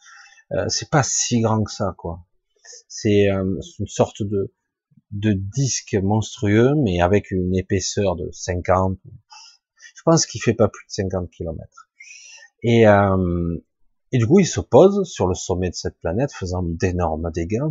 Euh, 0.52 0.64
c'est 0.68 0.90
pas 0.90 1.02
si 1.02 1.40
grand 1.40 1.62
que 1.62 1.70
ça, 1.70 1.94
quoi. 1.96 2.24
C'est 2.88 3.30
euh, 3.30 3.60
une 3.78 3.86
sorte 3.86 4.22
de, 4.22 4.54
de 5.10 5.32
disque 5.32 5.94
monstrueux, 5.94 6.74
mais 6.74 7.00
avec 7.00 7.30
une 7.30 7.54
épaisseur 7.56 8.16
de 8.16 8.30
50. 8.32 8.98
Je 9.94 10.02
pense 10.04 10.26
qu'il 10.26 10.42
fait 10.42 10.54
pas 10.54 10.68
plus 10.68 10.86
de 10.86 10.92
50 10.92 11.30
kilomètres. 11.30 11.90
Et, 12.62 12.86
euh, 12.86 13.56
et 14.12 14.18
du 14.18 14.26
coup, 14.26 14.40
il 14.40 14.46
se 14.46 14.60
pose 14.60 15.04
sur 15.04 15.26
le 15.26 15.34
sommet 15.34 15.70
de 15.70 15.74
cette 15.74 15.98
planète, 15.98 16.32
faisant 16.32 16.62
d'énormes 16.62 17.30
dégâts, 17.30 17.68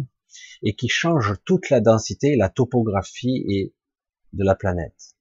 et 0.62 0.76
qui 0.76 0.88
change 0.88 1.36
toute 1.46 1.70
la 1.70 1.80
densité, 1.80 2.36
la 2.36 2.50
topographie 2.50 3.44
et 3.50 3.74
de 4.34 4.44
la 4.44 4.56
planète. 4.56 5.16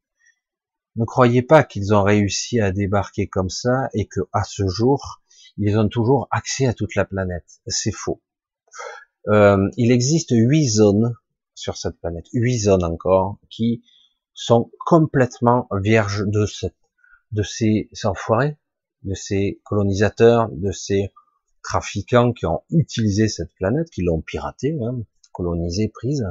Ne 0.97 1.05
croyez 1.05 1.43
pas 1.43 1.63
qu'ils 1.63 1.95
ont 1.95 2.03
réussi 2.03 2.61
à 2.61 2.73
débarquer 2.73 3.27
comme 3.29 3.51
ça 3.51 3.89
et 3.93 4.07
que 4.07 4.21
à 4.33 4.45
ce 4.45 4.67
jour, 4.67 5.23
ils 5.59 5.77
ont 5.79 5.89
toujours 5.89 6.29
accès 6.31 6.67
à 6.67 6.75
toute 6.75 6.95
la 6.95 7.05
planète. 7.05 7.61
C'est 7.67 7.93
faux. 7.93 8.23
Euh, 9.29 9.69
il 9.77 9.91
existe 9.91 10.31
huit 10.33 10.69
zones 10.69 11.15
sur 11.55 11.77
cette 11.77 11.99
planète, 11.99 12.27
huit 12.33 12.59
zones 12.59 12.85
encore, 12.85 13.39
qui 13.51 13.83
sont 14.35 14.71
complètement 14.85 15.67
vierges 15.73 16.25
de 16.27 16.47
cette, 16.47 16.77
de 17.33 17.43
ces 17.43 17.89
enfoirés, 18.05 18.59
de 19.03 19.15
ces 19.15 19.61
colonisateurs, 19.65 20.49
de 20.51 20.71
ces 20.71 21.13
trafiquants 21.63 22.33
qui 22.33 22.47
ont 22.47 22.63
utilisé 22.71 23.29
cette 23.29 23.53
planète, 23.55 23.91
qui 23.91 24.03
l'ont 24.03 24.21
piratée, 24.21 24.79
colonisée, 25.33 25.89
prise. 25.89 26.25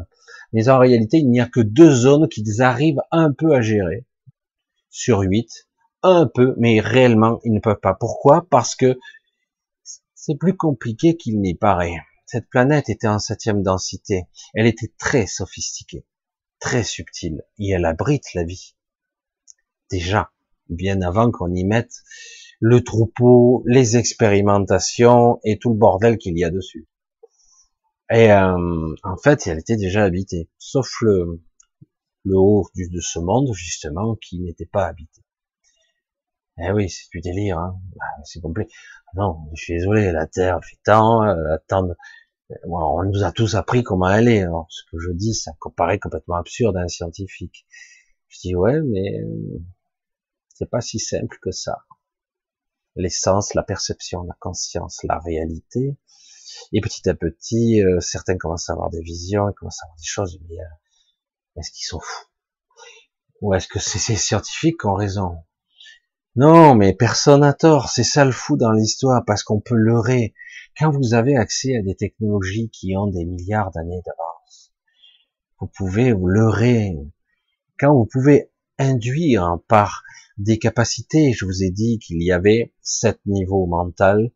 Mais 0.54 0.70
en 0.70 0.80
réalité, 0.80 1.18
il 1.18 1.30
n'y 1.30 1.42
a 1.42 1.48
que 1.48 1.60
deux 1.60 1.92
zones 1.92 2.30
qu'ils 2.30 2.62
arrivent 2.62 3.02
un 3.12 3.32
peu 3.34 3.54
à 3.54 3.62
gérer 3.62 4.06
sur 4.90 5.20
huit, 5.20 5.65
un 6.06 6.28
peu, 6.28 6.54
mais 6.58 6.80
réellement, 6.80 7.40
ils 7.44 7.54
ne 7.54 7.60
peuvent 7.60 7.80
pas. 7.82 7.96
Pourquoi? 7.96 8.48
Parce 8.50 8.76
que 8.76 8.98
c'est 10.14 10.38
plus 10.38 10.56
compliqué 10.56 11.18
qu'il 11.18 11.40
n'y 11.40 11.56
paraît. 11.56 11.98
Cette 12.26 12.50
planète 12.50 12.90
était 12.90 13.08
en 13.08 13.20
septième 13.20 13.62
densité. 13.62 14.24
Elle 14.54 14.66
était 14.66 14.92
très 14.98 15.28
sophistiquée, 15.28 16.06
très 16.60 16.84
subtile, 16.84 17.44
et 17.60 17.72
elle 17.72 17.86
abrite 17.86 18.34
la 18.34 18.44
vie. 18.44 18.76
Déjà, 19.92 20.32
bien 20.70 21.02
avant 21.02 21.32
qu'on 21.32 21.54
y 21.54 21.64
mette 21.64 21.94
le 22.60 22.84
troupeau, 22.84 23.64
les 23.68 23.98
expérimentations 23.98 25.40
et 25.44 25.60
tout 25.60 25.70
le 25.70 25.78
bordel 25.78 26.18
qu'il 26.18 26.38
y 26.38 26.44
a 26.44 26.50
dessus. 26.50 26.88
Et 28.12 28.32
euh, 28.32 28.96
en 29.04 29.18
fait, 29.18 29.46
elle 29.48 29.60
était 29.60 29.78
déjà 29.78 30.04
habitée, 30.04 30.50
sauf 30.58 30.90
le, 31.02 31.44
le 32.24 32.38
haut 32.38 32.68
de 32.76 33.00
ce 33.00 33.20
monde, 33.20 33.52
justement, 33.54 34.16
qui 34.16 34.40
n'était 34.40 34.66
pas 34.66 34.86
habité. 34.86 35.25
Eh 36.58 36.72
oui, 36.72 36.90
c'est 36.90 37.10
du 37.12 37.20
délire, 37.20 37.60
hein. 37.60 37.80
Bah, 37.96 38.06
c'est 38.24 38.40
complet. 38.40 38.68
Non, 39.16 39.50
je 39.56 39.64
suis 39.64 39.74
désolé, 39.74 40.12
la 40.12 40.26
Terre 40.26 40.60
fait 40.64 40.78
tant, 40.84 41.24
euh, 41.24 41.58
euh 41.74 41.94
on 42.70 43.04
nous 43.04 43.24
a 43.24 43.32
tous 43.32 43.56
appris 43.56 43.84
comment 43.84 44.10
elle 44.10 44.28
est. 44.30 44.46
Ce 44.70 44.84
que 44.92 45.00
je 45.00 45.12
dis, 45.12 45.34
ça 45.34 45.52
paraît 45.76 46.00
complètement 46.00 46.36
absurde 46.36 46.78
à 46.78 46.82
un 46.82 46.88
scientifique. 46.88 47.66
Je 48.30 48.40
dis 48.40 48.56
ouais, 48.56 48.82
mais 48.82 49.20
euh, 49.22 49.64
c'est 50.54 50.70
pas 50.70 50.82
si 50.82 51.00
simple 51.00 51.38
que 51.42 51.52
ça. 51.52 51.86
L'essence, 52.96 53.54
la 53.54 53.64
perception, 53.64 54.24
la 54.24 54.36
conscience, 54.40 55.04
la 55.04 55.20
réalité. 55.20 55.98
Et 56.72 56.82
petit 56.82 57.10
à 57.10 57.16
petit, 57.16 57.84
euh, 57.84 58.00
certains 58.00 58.38
commencent 58.38 58.70
à 58.70 58.74
avoir 58.74 58.90
des 58.90 59.02
visions, 59.02 59.50
ils 59.50 59.54
commencent 59.56 59.82
à 59.82 59.86
avoir 59.88 59.98
des 59.98 60.06
choses, 60.06 60.40
mais 60.48 60.56
est-ce 61.58 61.72
qu'ils 61.72 61.86
sont 61.86 62.00
fous? 62.00 62.28
Ou 63.42 63.54
est-ce 63.54 63.68
que 63.68 63.80
ces 63.80 64.16
scientifiques 64.16 64.86
ont 64.86 64.96
raison? 64.96 65.45
Non, 66.36 66.76
mais 66.76 66.94
personne 66.94 67.42
n'a 67.42 67.54
tort. 67.54 67.90
C'est 67.90 68.04
ça 68.04 68.26
le 68.26 68.32
fou 68.32 68.58
dans 68.58 68.72
l'histoire, 68.72 69.24
parce 69.26 69.44
qu'on 69.44 69.62
peut 69.62 69.76
leurrer. 69.76 70.34
Quand 70.78 70.92
vous 70.92 71.14
avez 71.14 71.38
accès 71.38 71.78
à 71.78 71.82
des 71.82 71.96
technologies 71.96 72.70
qui 72.70 72.96
ont 72.98 73.08
des 73.08 73.24
milliards 73.24 73.72
d'années 73.72 74.02
d'avance, 74.06 74.74
vous 75.60 75.68
pouvez 75.68 76.12
vous 76.12 76.28
leurrer. 76.28 76.98
Quand 77.80 77.94
vous 77.96 78.06
pouvez 78.06 78.52
induire 78.78 79.60
par 79.70 80.04
des 80.38 80.60
capacités, 80.60 81.32
je 81.32 81.46
vous 81.46 81.64
ai 81.64 81.70
dit 81.70 82.00
qu'il 82.00 82.22
y 82.22 82.34
avait 82.34 82.74
sept 82.82 83.20
niveaux 83.26 83.66
mental 83.66 84.32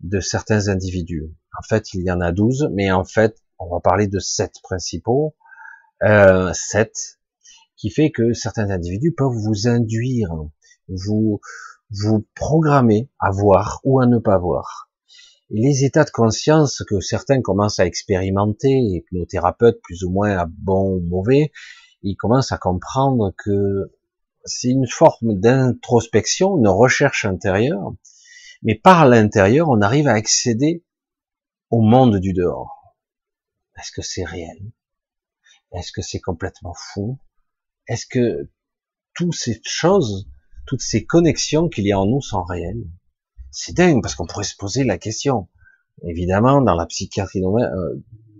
de 0.00 0.20
certains 0.20 0.68
individus. 0.68 1.34
En 1.58 1.62
fait, 1.62 1.94
il 1.94 2.02
y 2.02 2.10
en 2.10 2.20
a 2.20 2.32
douze, 2.32 2.68
mais 2.74 2.92
en 2.92 3.04
fait, 3.04 3.42
on 3.58 3.70
va 3.70 3.80
parler 3.80 4.06
de 4.06 4.18
sept 4.18 4.60
principaux. 4.62 5.34
Euh, 6.02 6.52
sept, 6.52 7.18
qui 7.76 7.90
fait 7.90 8.10
que 8.10 8.32
certains 8.34 8.70
individus 8.70 9.14
peuvent 9.16 9.32
vous 9.32 9.66
induire 9.66 10.30
vous 10.88 11.40
vous 11.90 12.26
programmez 12.34 13.10
à 13.18 13.30
voir 13.30 13.80
ou 13.84 14.00
à 14.00 14.06
ne 14.06 14.18
pas 14.18 14.38
voir. 14.38 14.90
Et 15.50 15.60
les 15.60 15.84
états 15.84 16.04
de 16.04 16.10
conscience 16.10 16.82
que 16.86 17.00
certains 17.00 17.40
commencent 17.40 17.78
à 17.78 17.86
expérimenter, 17.86 18.70
hypnothérapeutes 18.70 19.80
plus 19.82 20.04
ou 20.04 20.10
moins 20.10 20.36
à 20.36 20.46
bon 20.46 20.96
ou 20.96 21.00
mauvais, 21.00 21.52
ils 22.02 22.16
commencent 22.16 22.52
à 22.52 22.58
comprendre 22.58 23.32
que 23.38 23.94
c'est 24.44 24.68
une 24.68 24.86
forme 24.86 25.38
d'introspection, 25.38 26.58
une 26.58 26.68
recherche 26.68 27.24
intérieure, 27.24 27.94
mais 28.62 28.74
par 28.74 29.06
l'intérieur, 29.06 29.68
on 29.68 29.80
arrive 29.80 30.08
à 30.08 30.12
accéder 30.12 30.84
au 31.70 31.80
monde 31.80 32.18
du 32.18 32.32
dehors. 32.32 32.96
Est-ce 33.78 33.92
que 33.92 34.02
c'est 34.02 34.24
réel? 34.24 34.72
Est-ce 35.72 35.92
que 35.92 36.02
c'est 36.02 36.20
complètement 36.20 36.74
fou? 36.74 37.18
Est-ce 37.86 38.06
que 38.06 38.50
toutes 39.14 39.34
ces 39.34 39.60
choses 39.64 40.28
toutes 40.68 40.82
ces 40.82 41.06
connexions 41.06 41.70
qu'il 41.70 41.86
y 41.86 41.92
a 41.92 41.98
en 41.98 42.04
nous 42.04 42.20
sont 42.20 42.44
réelles. 42.44 42.84
C'est 43.50 43.74
dingue 43.74 44.02
parce 44.02 44.14
qu'on 44.14 44.26
pourrait 44.26 44.44
se 44.44 44.54
poser 44.54 44.84
la 44.84 44.98
question. 44.98 45.48
Évidemment, 46.02 46.60
dans 46.60 46.74
la 46.74 46.84
psychiatrie, 46.84 47.42
euh, 47.42 47.94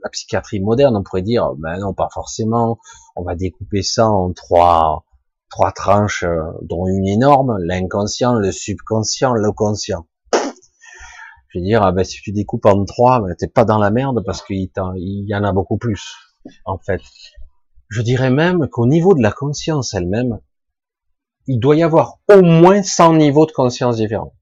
la 0.05 0.11
psychiatrie 0.11 0.61
moderne, 0.61 0.95
on 0.95 1.03
pourrait 1.03 1.23
dire, 1.23 1.55
ben 1.57 1.79
non, 1.79 1.95
pas 1.95 2.11
forcément. 2.13 2.79
On 3.17 3.23
va 3.25 3.35
découper 3.35 3.83
ça 3.83 4.07
en 4.07 4.33
trois, 4.35 5.07
trois 5.49 5.73
tranches, 5.73 6.23
euh, 6.23 6.43
dont 6.61 6.87
une 6.87 7.09
énorme, 7.09 7.57
l'inconscient, 7.61 8.35
le 8.35 8.53
subconscient, 8.53 9.33
le 9.33 9.51
conscient. 9.51 10.07
Je 11.49 11.59
veux 11.59 11.65
dire, 11.65 11.83
ah 11.83 11.93
ben, 11.93 12.05
si 12.05 12.21
tu 12.21 12.33
découpes 12.33 12.67
en 12.67 12.85
trois, 12.85 13.23
ben, 13.23 13.35
t'es 13.39 13.49
pas 13.49 13.65
dans 13.65 13.79
la 13.79 13.91
merde 13.91 14.23
parce 14.27 14.43
qu'il 14.43 14.69
y 14.77 15.35
en 15.35 15.45
a 15.45 15.53
beaucoup 15.53 15.79
plus, 15.79 16.15
en 16.67 16.77
fait. 16.77 17.01
Je 17.89 18.03
dirais 18.03 18.31
même 18.31 18.69
qu'au 18.69 18.87
niveau 18.87 19.15
de 19.15 19.23
la 19.23 19.33
conscience 19.33 19.95
elle-même, 19.95 20.41
il 21.49 21.59
doit 21.59 21.77
y 21.77 21.83
avoir 21.83 22.19
au 22.29 22.43
moins 22.43 22.83
100 22.83 23.15
niveaux 23.17 23.47
de 23.47 23.53
conscience 23.53 23.97
différents. 23.97 24.35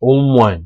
Au 0.00 0.14
moins. 0.14 0.60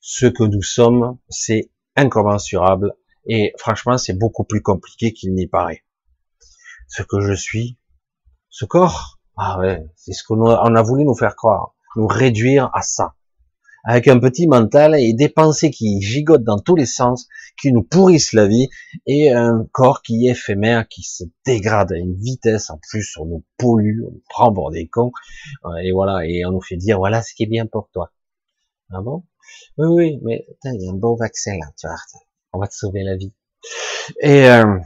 Ce 0.00 0.26
que 0.26 0.44
nous 0.44 0.62
sommes, 0.62 1.18
c'est 1.28 1.70
incommensurable 1.96 2.94
et 3.26 3.52
franchement, 3.58 3.98
c'est 3.98 4.16
beaucoup 4.16 4.44
plus 4.44 4.62
compliqué 4.62 5.12
qu'il 5.12 5.34
n'y 5.34 5.48
paraît. 5.48 5.84
Ce 6.86 7.02
que 7.02 7.20
je 7.20 7.34
suis, 7.34 7.76
ce 8.48 8.64
corps, 8.64 9.18
ah 9.36 9.58
ouais, 9.58 9.84
c'est 9.96 10.12
ce 10.12 10.22
qu'on 10.24 10.46
a 10.46 10.82
voulu 10.82 11.04
nous 11.04 11.16
faire 11.16 11.36
croire, 11.36 11.74
nous 11.96 12.06
réduire 12.06 12.70
à 12.72 12.80
ça 12.80 13.14
avec 13.84 14.08
un 14.08 14.18
petit 14.18 14.46
mental 14.46 14.94
et 14.98 15.12
des 15.14 15.28
pensées 15.28 15.70
qui 15.70 16.00
gigotent 16.02 16.44
dans 16.44 16.58
tous 16.58 16.76
les 16.76 16.86
sens, 16.86 17.26
qui 17.60 17.72
nous 17.72 17.82
pourrissent 17.82 18.32
la 18.32 18.46
vie, 18.46 18.68
et 19.06 19.32
un 19.32 19.66
corps 19.72 20.02
qui 20.02 20.26
est 20.26 20.32
éphémère, 20.32 20.88
qui 20.88 21.02
se 21.02 21.24
dégrade 21.46 21.92
à 21.92 21.96
une 21.96 22.14
vitesse, 22.14 22.70
en 22.70 22.78
plus 22.78 23.16
on 23.18 23.26
nous 23.26 23.44
pollue, 23.56 24.02
on 24.04 24.10
nous 24.10 24.22
prend 24.28 24.52
pour 24.52 24.70
des 24.70 24.88
cons, 24.88 25.12
et 25.82 25.92
voilà, 25.92 26.26
et 26.26 26.44
on 26.44 26.50
nous 26.50 26.60
fait 26.60 26.76
dire 26.76 26.98
voilà 26.98 27.22
ce 27.22 27.34
qui 27.34 27.44
est 27.44 27.46
bien 27.46 27.66
pour 27.66 27.88
toi. 27.92 28.12
Ah 28.90 29.00
bon? 29.00 29.24
Oui, 29.76 29.86
oui, 29.86 30.20
mais 30.22 30.46
il 30.64 30.82
y 30.82 30.88
a 30.88 30.92
un 30.92 30.94
bon 30.94 31.14
vaccin 31.14 31.52
là, 31.52 31.66
tu 31.78 31.86
vois, 31.86 31.96
on 32.52 32.58
va 32.58 32.66
te 32.66 32.74
sauver 32.74 33.02
la 33.02 33.16
vie. 33.16 33.34
Et 34.20 34.48
euh, 34.48 34.78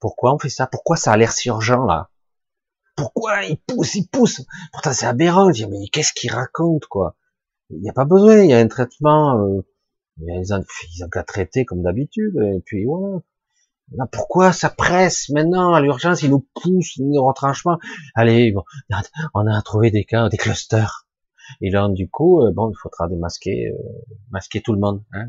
pourquoi 0.00 0.34
on 0.34 0.38
fait 0.38 0.48
ça? 0.48 0.66
Pourquoi 0.66 0.96
ça 0.96 1.12
a 1.12 1.16
l'air 1.16 1.32
si 1.32 1.48
urgent 1.48 1.84
là? 1.84 2.10
Pourquoi 2.96 3.44
il 3.44 3.58
pousse, 3.58 3.94
il 3.94 4.06
pousse? 4.08 4.42
Pourtant 4.72 4.92
c'est 4.92 5.06
aberrant, 5.06 5.52
je 5.52 5.64
dis 5.64 5.66
mais 5.66 5.88
qu'est-ce 5.92 6.12
qu'il 6.12 6.32
raconte 6.32 6.86
quoi? 6.86 7.16
Il 7.70 7.80
n'y 7.80 7.90
a 7.90 7.92
pas 7.92 8.04
besoin, 8.04 8.42
il 8.42 8.50
y 8.50 8.54
a 8.54 8.58
un 8.58 8.68
traitement, 8.68 9.40
euh, 9.40 9.62
ils 10.18 10.54
ont, 10.54 10.62
qu'à 11.10 11.22
traiter 11.22 11.64
comme 11.64 11.82
d'habitude, 11.82 12.36
et 12.36 12.60
puis 12.64 12.84
voilà. 12.84 14.06
pourquoi 14.10 14.52
ça 14.52 14.70
presse 14.70 15.28
maintenant 15.30 15.74
à 15.74 15.80
l'urgence, 15.80 16.22
ils 16.22 16.30
nous 16.30 16.46
poussent, 16.54 16.98
nos 16.98 17.26
retranchements? 17.26 17.78
Allez, 18.14 18.54
on 19.34 19.46
a 19.46 19.62
trouvé 19.62 19.90
des 19.90 20.04
cas, 20.04 20.28
des 20.28 20.36
clusters. 20.36 21.06
Et 21.60 21.70
là, 21.70 21.88
du 21.88 22.08
coup, 22.08 22.42
euh, 22.42 22.50
bon, 22.52 22.70
il 22.70 22.76
faudra 22.76 23.08
démasquer, 23.08 23.68
euh, 23.68 23.78
masquer 24.30 24.60
tout 24.60 24.72
le 24.72 24.80
monde. 24.80 25.02
Hein. 25.12 25.26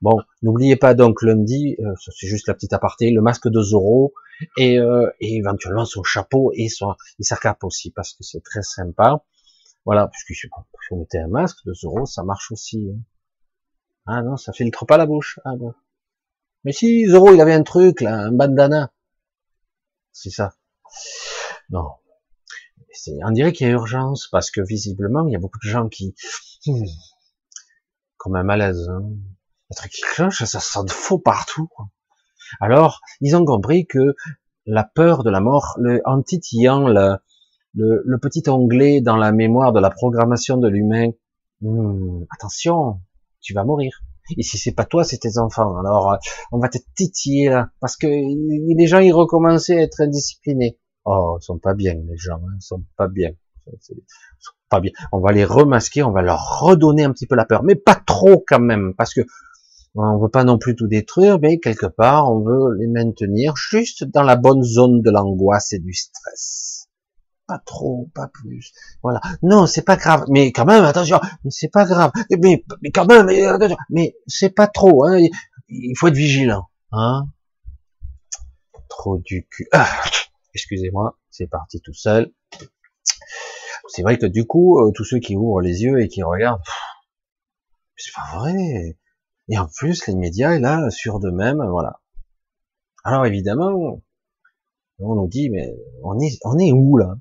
Bon, 0.00 0.18
n'oubliez 0.42 0.76
pas 0.76 0.94
donc 0.94 1.22
lundi, 1.22 1.76
euh, 1.80 1.94
c'est 1.98 2.26
juste 2.26 2.48
la 2.48 2.54
petite 2.54 2.72
aparté, 2.72 3.10
le 3.10 3.20
masque 3.20 3.48
de 3.48 3.60
Zoro 3.60 4.14
et, 4.56 4.78
et 5.20 5.36
éventuellement 5.36 5.84
son 5.84 6.04
chapeau 6.04 6.52
et 6.54 6.68
son 6.68 6.94
et 7.18 7.24
sa 7.24 7.36
cape 7.36 7.64
aussi 7.64 7.90
parce 7.90 8.12
que 8.12 8.22
c'est 8.22 8.42
très 8.42 8.62
sympa. 8.62 9.24
Voilà, 9.88 10.06
puisque 10.06 10.34
si 10.34 10.46
vous 10.90 10.98
mettez 10.98 11.18
un 11.18 11.28
masque 11.28 11.64
de 11.64 11.72
euros, 11.84 12.04
ça 12.04 12.22
marche 12.22 12.52
aussi. 12.52 12.90
Hein. 12.94 13.00
Ah 14.04 14.20
non, 14.20 14.36
ça 14.36 14.52
filtre 14.52 14.84
pas 14.84 14.98
la 14.98 15.06
bouche. 15.06 15.40
Ah 15.46 15.56
bon. 15.56 15.72
Mais 16.64 16.72
si 16.72 17.06
Zoro, 17.06 17.32
il 17.32 17.40
avait 17.40 17.54
un 17.54 17.62
truc, 17.62 18.02
là, 18.02 18.14
un 18.14 18.30
bandana. 18.30 18.92
C'est 20.12 20.28
ça. 20.28 20.52
Non. 21.70 21.86
On 23.24 23.30
dirait 23.30 23.54
qu'il 23.54 23.66
y 23.66 23.70
a 23.70 23.72
urgence, 23.72 24.28
parce 24.30 24.50
que 24.50 24.60
visiblement, 24.60 25.26
il 25.26 25.32
y 25.32 25.36
a 25.36 25.38
beaucoup 25.38 25.58
de 25.58 25.70
gens 25.70 25.88
qui... 25.88 26.14
Comme 28.18 28.36
un 28.36 28.44
malaise. 28.44 28.90
Hein. 28.90 29.08
Un 29.70 29.74
truc 29.74 29.90
qui 29.90 30.02
cloche, 30.02 30.44
ça 30.44 30.60
sent 30.60 30.80
faux 30.90 31.18
partout. 31.18 31.70
Alors, 32.60 33.00
ils 33.22 33.34
ont 33.36 33.44
compris 33.46 33.86
que 33.86 34.14
la 34.66 34.84
peur 34.84 35.24
de 35.24 35.30
la 35.30 35.40
mort, 35.40 35.76
le, 35.78 36.02
en 36.04 36.20
titillant 36.20 36.88
la, 36.88 37.22
le, 37.74 38.18
petit 38.18 38.48
onglet 38.48 39.00
dans 39.00 39.16
la 39.16 39.32
mémoire 39.32 39.72
de 39.72 39.80
la 39.80 39.90
programmation 39.90 40.56
de 40.56 40.68
l'humain, 40.68 41.10
hmm, 41.60 42.24
attention, 42.30 43.00
tu 43.40 43.54
vas 43.54 43.64
mourir. 43.64 44.02
Et 44.36 44.42
si 44.42 44.58
c'est 44.58 44.72
pas 44.72 44.84
toi, 44.84 45.04
c'est 45.04 45.18
tes 45.18 45.38
enfants. 45.38 45.78
Alors, 45.78 46.12
euh, 46.12 46.16
on 46.52 46.58
va 46.58 46.68
te 46.68 46.78
titiller 46.94 47.48
là, 47.48 47.70
parce 47.80 47.96
que 47.96 48.06
les 48.06 48.86
gens 48.86 48.98
ils 48.98 49.12
recommençaient 49.12 49.78
à 49.78 49.82
être 49.82 50.00
indisciplinés. 50.02 50.78
Oh, 51.04 51.38
ils 51.40 51.44
sont 51.44 51.58
pas 51.58 51.74
bien 51.74 51.94
les 51.94 52.16
gens, 52.18 52.36
hein, 52.36 52.56
ils 52.56 52.62
sont 52.62 52.84
pas 52.96 53.08
bien. 53.08 53.30
Ils 53.66 53.78
sont 53.80 54.52
pas 54.68 54.80
bien. 54.80 54.92
On 55.12 55.20
va 55.20 55.32
les 55.32 55.44
remasquer, 55.44 56.02
on 56.02 56.12
va 56.12 56.20
leur 56.20 56.60
redonner 56.60 57.04
un 57.04 57.12
petit 57.12 57.26
peu 57.26 57.36
la 57.36 57.46
peur, 57.46 57.62
mais 57.62 57.74
pas 57.74 57.94
trop 57.94 58.44
quand 58.46 58.60
même, 58.60 58.94
parce 58.94 59.14
que 59.14 59.22
on 59.94 60.18
veut 60.18 60.28
pas 60.28 60.44
non 60.44 60.58
plus 60.58 60.76
tout 60.76 60.86
détruire, 60.86 61.38
mais 61.40 61.58
quelque 61.58 61.86
part 61.86 62.30
on 62.30 62.40
veut 62.40 62.76
les 62.78 62.86
maintenir 62.86 63.54
juste 63.56 64.04
dans 64.04 64.22
la 64.22 64.36
bonne 64.36 64.62
zone 64.62 65.00
de 65.00 65.10
l'angoisse 65.10 65.72
et 65.72 65.78
du 65.78 65.94
stress. 65.94 66.87
Pas 67.48 67.58
trop, 67.58 68.08
pas 68.14 68.28
plus. 68.28 68.72
Voilà. 69.02 69.20
Non, 69.42 69.66
c'est 69.66 69.82
pas 69.82 69.96
grave. 69.96 70.26
Mais 70.28 70.52
quand 70.52 70.66
même, 70.66 70.84
attention. 70.84 71.18
Mais 71.42 71.50
c'est 71.50 71.72
pas 71.72 71.86
grave. 71.86 72.12
Mais, 72.30 72.64
mais 72.82 72.90
quand 72.90 73.06
même, 73.06 73.26
mais, 73.26 73.42
mais 73.90 74.16
c'est 74.26 74.50
pas 74.50 74.68
trop. 74.68 75.04
Hein. 75.04 75.18
Il 75.68 75.94
faut 75.96 76.08
être 76.08 76.14
vigilant. 76.14 76.68
Hein. 76.92 77.26
Trop 78.88 79.18
du 79.18 79.46
cul. 79.50 79.66
Ah, 79.72 79.88
excusez-moi, 80.54 81.18
c'est 81.30 81.46
parti 81.48 81.80
tout 81.80 81.94
seul. 81.94 82.32
C'est 83.88 84.02
vrai 84.02 84.18
que 84.18 84.26
du 84.26 84.46
coup, 84.46 84.80
euh, 84.80 84.92
tous 84.94 85.04
ceux 85.04 85.18
qui 85.18 85.34
ouvrent 85.34 85.62
les 85.62 85.82
yeux 85.82 86.00
et 86.02 86.08
qui 86.08 86.22
regardent, 86.22 86.62
c'est 87.96 88.12
pas 88.14 88.38
vrai. 88.38 88.98
Et 89.48 89.58
en 89.58 89.66
plus, 89.66 90.06
les 90.06 90.14
médias, 90.14 90.58
là, 90.58 90.90
sur 90.90 91.18
d'eux-mêmes, 91.18 91.64
voilà. 91.70 92.00
Alors 93.02 93.24
évidemment, 93.24 94.02
on 94.98 95.14
nous 95.14 95.28
dit, 95.28 95.48
mais 95.48 95.74
on 96.02 96.18
est, 96.20 96.38
on 96.44 96.58
est 96.58 96.72
où 96.72 96.98
là? 96.98 97.16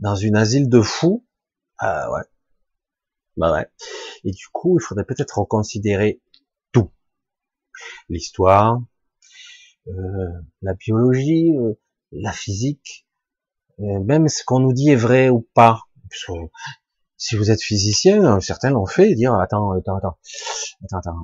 Dans 0.00 0.14
une 0.14 0.36
asile 0.36 0.68
de 0.68 0.80
fous 0.80 1.26
Ah 1.78 2.10
ouais. 2.12 2.22
Bah 3.36 3.52
ouais. 3.52 3.68
Et 4.24 4.32
du 4.32 4.46
coup, 4.52 4.78
il 4.78 4.82
faudrait 4.82 5.04
peut-être 5.04 5.38
reconsidérer 5.38 6.20
tout. 6.72 6.90
L'histoire, 8.08 8.80
euh, 9.88 9.92
la 10.62 10.74
biologie, 10.74 11.56
euh, 11.56 11.74
la 12.12 12.32
physique, 12.32 13.06
euh, 13.80 14.00
même 14.00 14.28
ce 14.28 14.44
qu'on 14.44 14.60
nous 14.60 14.72
dit 14.72 14.90
est 14.90 14.96
vrai 14.96 15.30
ou 15.30 15.48
pas. 15.54 15.82
si 17.16 17.36
vous 17.36 17.50
êtes 17.50 17.62
physicien, 17.62 18.40
certains 18.40 18.70
l'ont 18.70 18.86
fait, 18.86 19.14
dire 19.14 19.34
attends, 19.34 19.72
attends, 19.72 19.96
attends, 19.96 20.18
attends, 20.84 20.98
attends, 20.98 21.16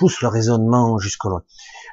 pousse 0.00 0.22
le 0.22 0.28
raisonnement 0.28 0.98
jusqu'au 0.98 1.28
loin. 1.28 1.44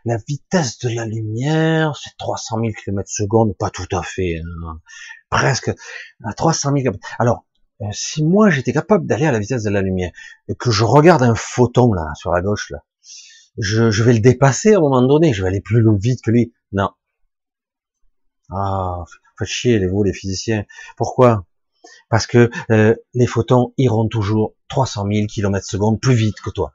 La 0.05 0.16
vitesse 0.16 0.80
de 0.80 0.88
la 0.88 1.05
lumière, 1.05 1.93
c'est 2.01 2.16
300 2.18 2.60
000 2.62 2.72
km 2.72 3.10
secondes, 3.12 3.53
pas 3.58 3.70
tout 3.70 3.88
à 3.91 4.01
fait, 4.01 4.39
hein. 4.39 4.80
presque 5.30 5.70
à 6.24 6.34
300 6.34 6.70
000 6.70 6.84
km. 6.84 6.99
Alors, 7.20 7.45
euh, 7.82 7.88
si 7.91 8.24
moi 8.24 8.49
j'étais 8.49 8.72
capable 8.72 9.05
d'aller 9.08 9.26
à 9.26 9.34
la 9.34 9.39
vitesse 9.39 9.64
de 9.64 9.70
la 9.70 9.82
lumière, 9.82 10.12
et 10.47 10.55
que 10.55 10.72
je 10.72 10.86
regarde 10.86 11.22
un 11.22 11.36
photon 11.36 11.91
là, 11.91 12.05
sur 12.16 12.32
la 12.32 12.41
gauche 12.41 12.70
là, 12.70 12.78
je, 13.58 13.91
je 13.91 14.03
vais 14.03 14.14
le 14.14 14.20
dépasser 14.20 14.74
à 14.74 14.78
un 14.78 14.80
moment 14.80 15.05
donné, 15.05 15.34
je 15.34 15.41
vais 15.41 15.49
aller 15.49 15.60
plus 15.60 15.84
vite 15.99 16.22
que 16.24 16.32
lui. 16.32 16.53
Non. 16.72 16.91
Ah, 18.49 19.03
faites 19.38 19.49
chier 19.49 19.80
les 19.80 19.88
vous 19.88 20.03
les 20.03 20.14
physiciens. 20.14 20.64
Pourquoi? 20.95 21.45
Parce 22.10 22.26
que 22.26 22.49
euh, 22.72 22.95
les 23.14 23.28
photons 23.28 23.74
iront 23.78 24.08
toujours 24.08 24.53
300 24.70 25.08
000 25.12 25.28
km 25.28 25.66
secondes 25.66 25.99
plus 25.99 26.16
vite 26.16 26.39
que 26.39 26.51
toi. 26.51 26.72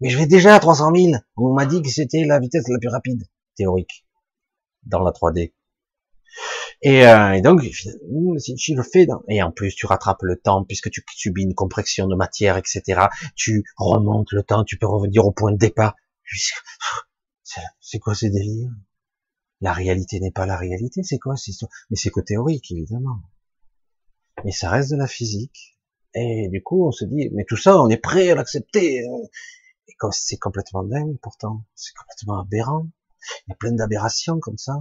Mais 0.00 0.10
je 0.10 0.18
vais 0.18 0.26
déjà 0.26 0.54
à 0.54 0.60
300 0.60 0.92
000. 0.94 1.12
On 1.36 1.54
m'a 1.54 1.66
dit 1.66 1.82
que 1.82 1.88
c'était 1.88 2.24
la 2.24 2.38
vitesse 2.38 2.68
la 2.68 2.78
plus 2.78 2.88
rapide, 2.88 3.22
théorique, 3.56 4.04
dans 4.84 5.02
la 5.02 5.10
3D. 5.10 5.52
Et, 6.82 7.06
euh, 7.06 7.32
et 7.32 7.40
donc, 7.40 7.62
si 8.38 8.54
tu 8.56 8.74
le 8.74 8.82
fais, 8.82 9.06
et 9.28 9.42
en 9.42 9.50
plus 9.50 9.74
tu 9.74 9.86
rattrapes 9.86 10.22
le 10.22 10.36
temps 10.36 10.64
puisque 10.64 10.90
tu 10.90 11.02
subis 11.14 11.44
une 11.44 11.54
compression 11.54 12.06
de 12.06 12.14
matière, 12.14 12.56
etc. 12.58 13.06
Tu 13.34 13.64
remontes 13.76 14.32
le 14.32 14.42
temps, 14.42 14.64
tu 14.64 14.76
peux 14.76 14.86
revenir 14.86 15.24
au 15.24 15.32
point 15.32 15.52
de 15.52 15.56
départ. 15.56 15.96
C'est 17.80 17.98
quoi 17.98 18.14
ces 18.14 18.30
délires 18.30 18.72
La 19.60 19.72
réalité 19.72 20.20
n'est 20.20 20.32
pas 20.32 20.44
la 20.44 20.56
réalité, 20.56 21.02
c'est 21.02 21.18
quoi 21.18 21.34
Mais 21.90 21.96
c'est 21.96 22.10
que 22.10 22.20
théorique, 22.20 22.70
évidemment. 22.70 23.20
Mais 24.44 24.52
ça 24.52 24.68
reste 24.70 24.90
de 24.90 24.96
la 24.96 25.06
physique. 25.06 25.78
Et 26.14 26.48
du 26.48 26.62
coup, 26.62 26.86
on 26.86 26.92
se 26.92 27.04
dit, 27.04 27.30
mais 27.32 27.44
tout 27.44 27.56
ça, 27.56 27.80
on 27.80 27.88
est 27.88 27.96
prêt 27.96 28.30
à 28.30 28.34
l'accepter. 28.34 29.04
Et 29.88 29.94
comme 29.98 30.12
c'est 30.12 30.36
complètement 30.36 30.82
dingue, 30.82 31.16
pourtant, 31.22 31.64
c'est 31.74 31.94
complètement 31.94 32.40
aberrant. 32.40 32.88
Il 33.46 33.50
y 33.50 33.52
a 33.52 33.56
plein 33.56 33.72
d'aberrations 33.72 34.40
comme 34.40 34.58
ça, 34.58 34.78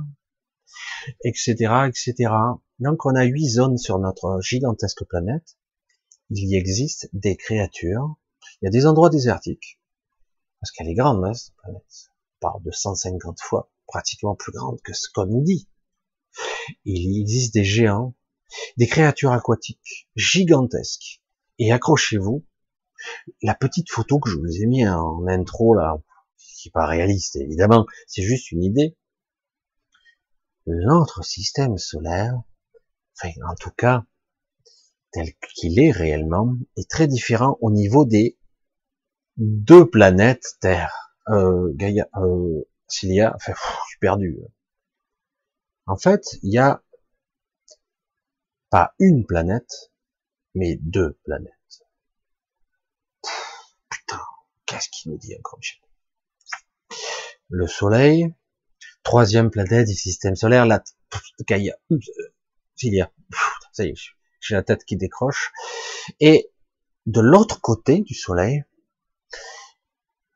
etc., 1.24 1.88
etc. 1.88 2.32
Donc, 2.80 3.06
on 3.06 3.16
a 3.16 3.24
huit 3.24 3.50
zones 3.50 3.78
sur 3.78 4.00
notre 4.00 4.40
gigantesque 4.42 5.04
planète. 5.06 5.58
Il 6.30 6.50
y 6.50 6.56
existe 6.56 7.10
des 7.14 7.38
créatures. 7.38 8.16
Il 8.62 8.66
y 8.66 8.68
a 8.68 8.72
des 8.72 8.86
endroits 8.86 9.10
désertiques. 9.10 9.80
Parce 10.60 10.72
qu'elle 10.72 10.90
est 10.90 10.96
grande, 10.96 11.24
hein, 11.24 11.34
cette 11.34 11.56
planète. 11.56 12.10
On 12.38 12.40
parle 12.40 12.64
de 12.64 12.72
150 12.72 13.40
fois, 13.40 13.72
pratiquement 13.88 14.36
plus 14.36 14.52
grande 14.52 14.82
que 14.82 14.94
ce 14.94 15.08
qu'on 15.14 15.28
nous 15.28 15.44
dit. 15.44 15.70
Il 16.84 17.22
existe 17.22 17.54
des 17.54 17.64
géants, 17.64 18.16
des 18.78 18.88
créatures 18.88 19.32
aquatiques 19.32 20.10
gigantesques. 20.16 21.22
Et 21.60 21.72
accrochez-vous, 21.72 22.46
la 23.42 23.56
petite 23.56 23.92
photo 23.92 24.20
que 24.20 24.30
je 24.30 24.38
vous 24.38 24.62
ai 24.62 24.66
mis 24.66 24.88
en 24.88 25.28
intro 25.28 25.74
là, 25.74 25.98
qui 26.38 26.70
pas 26.70 26.86
réaliste 26.86 27.36
évidemment, 27.36 27.86
c'est 28.08 28.24
juste 28.24 28.52
une 28.52 28.64
idée. 28.64 28.98
Notre 30.68 31.24
système 31.24 31.78
solaire, 31.78 32.42
enfin 33.16 33.32
en 33.48 33.56
tout 33.56 33.72
cas 33.72 34.06
tel 35.12 35.34
qu'il 35.54 35.80
est 35.80 35.92
réellement, 35.92 36.56
est 36.76 36.90
très 36.90 37.08
différent 37.08 37.58
au 37.62 37.72
niveau 37.72 38.04
des 38.06 38.38
deux 39.38 39.90
planètes 39.90 40.58
Terre, 40.60 41.16
euh, 41.30 41.72
Gaïa, 41.76 42.08
euh, 42.18 42.64
enfin 42.88 43.54
je 43.54 43.88
suis 43.88 44.00
perdu. 44.00 44.40
En 45.88 45.98
fait, 45.98 46.24
il 46.42 46.54
y 46.54 46.58
a 46.58 46.84
pas 48.70 48.94
une 49.00 49.26
planète, 49.26 49.92
mais 50.54 50.78
deux 50.82 51.14
planètes. 51.24 51.55
Qu'est-ce 54.76 54.90
qu'il 54.90 55.14
nous 55.14 55.18
dit 55.18 55.34
encore, 55.38 55.58
Michel 55.58 55.80
Le 57.48 57.66
Soleil, 57.66 58.34
troisième 59.04 59.50
planète 59.50 59.88
du 59.88 59.94
système 59.94 60.36
solaire, 60.36 60.66
la 60.66 60.84
Gaïa, 61.48 61.78
euh, 61.94 61.98
Cilia, 62.76 63.10
ça 63.72 63.86
y 63.86 63.92
est, 63.92 63.96
j'ai 64.42 64.54
la 64.54 64.64
tête 64.64 64.84
qui 64.84 64.98
décroche. 64.98 65.54
Et 66.20 66.52
de 67.06 67.22
l'autre 67.22 67.62
côté 67.62 68.02
du 68.02 68.14
Soleil, 68.14 68.66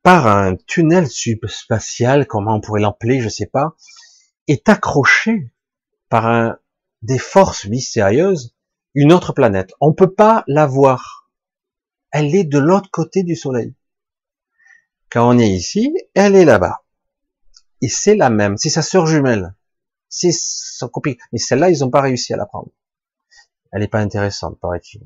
par 0.04 0.28
un 0.28 0.56
tunnel 0.56 1.10
subspatial, 1.10 2.26
comment 2.26 2.56
on 2.56 2.62
pourrait 2.62 2.80
l'appeler, 2.80 3.20
je 3.20 3.28
sais 3.28 3.46
pas, 3.46 3.76
est 4.48 4.70
accroché 4.70 5.52
par 6.08 6.28
un, 6.28 6.58
des 7.02 7.20
forces 7.20 7.66
mystérieuses, 7.66 8.56
une 8.94 9.12
autre 9.12 9.34
planète. 9.34 9.74
On 9.82 9.92
peut 9.92 10.14
pas 10.14 10.46
la 10.48 10.66
voir. 10.66 11.30
Elle 12.12 12.34
est 12.34 12.46
de 12.46 12.58
l'autre 12.58 12.90
côté 12.90 13.24
du 13.24 13.36
Soleil. 13.36 13.76
Quand 15.12 15.30
on 15.30 15.40
est 15.40 15.50
ici, 15.50 15.94
elle 16.14 16.36
est 16.36 16.46
là-bas. 16.46 16.84
Et 17.82 17.90
c'est 17.90 18.16
la 18.16 18.30
même, 18.30 18.58
c'est 18.58 18.70
sa 18.70 18.82
sœur 18.82 19.08
jumelle. 19.08 19.56
C'est 20.10 20.34
son 20.34 20.90
copie. 20.90 21.18
Mais 21.32 21.40
celle-là, 21.40 21.70
ils 21.70 21.80
n'ont 21.80 21.90
pas 21.90 22.02
réussi 22.02 22.34
à 22.34 22.38
la 22.38 22.46
prendre. 22.46 22.72
Elle 23.72 23.82
n'est 23.82 23.88
pas 23.88 24.00
intéressante, 24.00 24.60
paraît-il. 24.60 25.02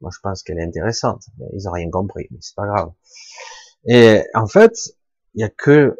Moi, 0.00 0.10
je 0.14 0.18
pense 0.22 0.42
qu'elle 0.42 0.58
est 0.58 0.64
intéressante, 0.64 1.24
mais 1.38 1.46
ils 1.52 1.64
n'ont 1.64 1.72
rien 1.72 1.90
compris, 1.90 2.26
mais 2.30 2.38
c'est 2.40 2.54
pas 2.54 2.66
grave. 2.66 2.92
Et 3.86 4.22
en 4.34 4.46
fait, 4.46 4.72
il 5.34 5.42
y 5.42 5.44
a 5.44 5.50
que 5.50 5.96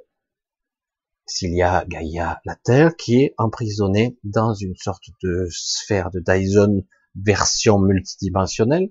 s'il 1.26 1.54
Gaïa, 1.54 2.40
la 2.44 2.56
Terre, 2.56 2.96
qui 2.96 3.22
est 3.22 3.34
emprisonnée 3.38 4.18
dans 4.24 4.52
une 4.52 4.74
sorte 4.76 5.04
de 5.22 5.46
sphère 5.50 6.10
de 6.10 6.20
Dyson 6.20 6.84
version 7.14 7.78
multidimensionnelle, 7.78 8.90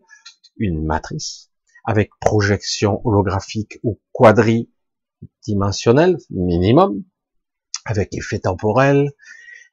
une 0.57 0.85
matrice, 0.85 1.48
avec 1.89 2.11
projection 2.21 3.01
holographique 3.03 3.79
ou 3.81 3.99
quadridimensionnelle 4.11 6.19
minimum, 6.29 7.03
avec 7.83 8.15
effet 8.15 8.37
temporel, 8.37 9.11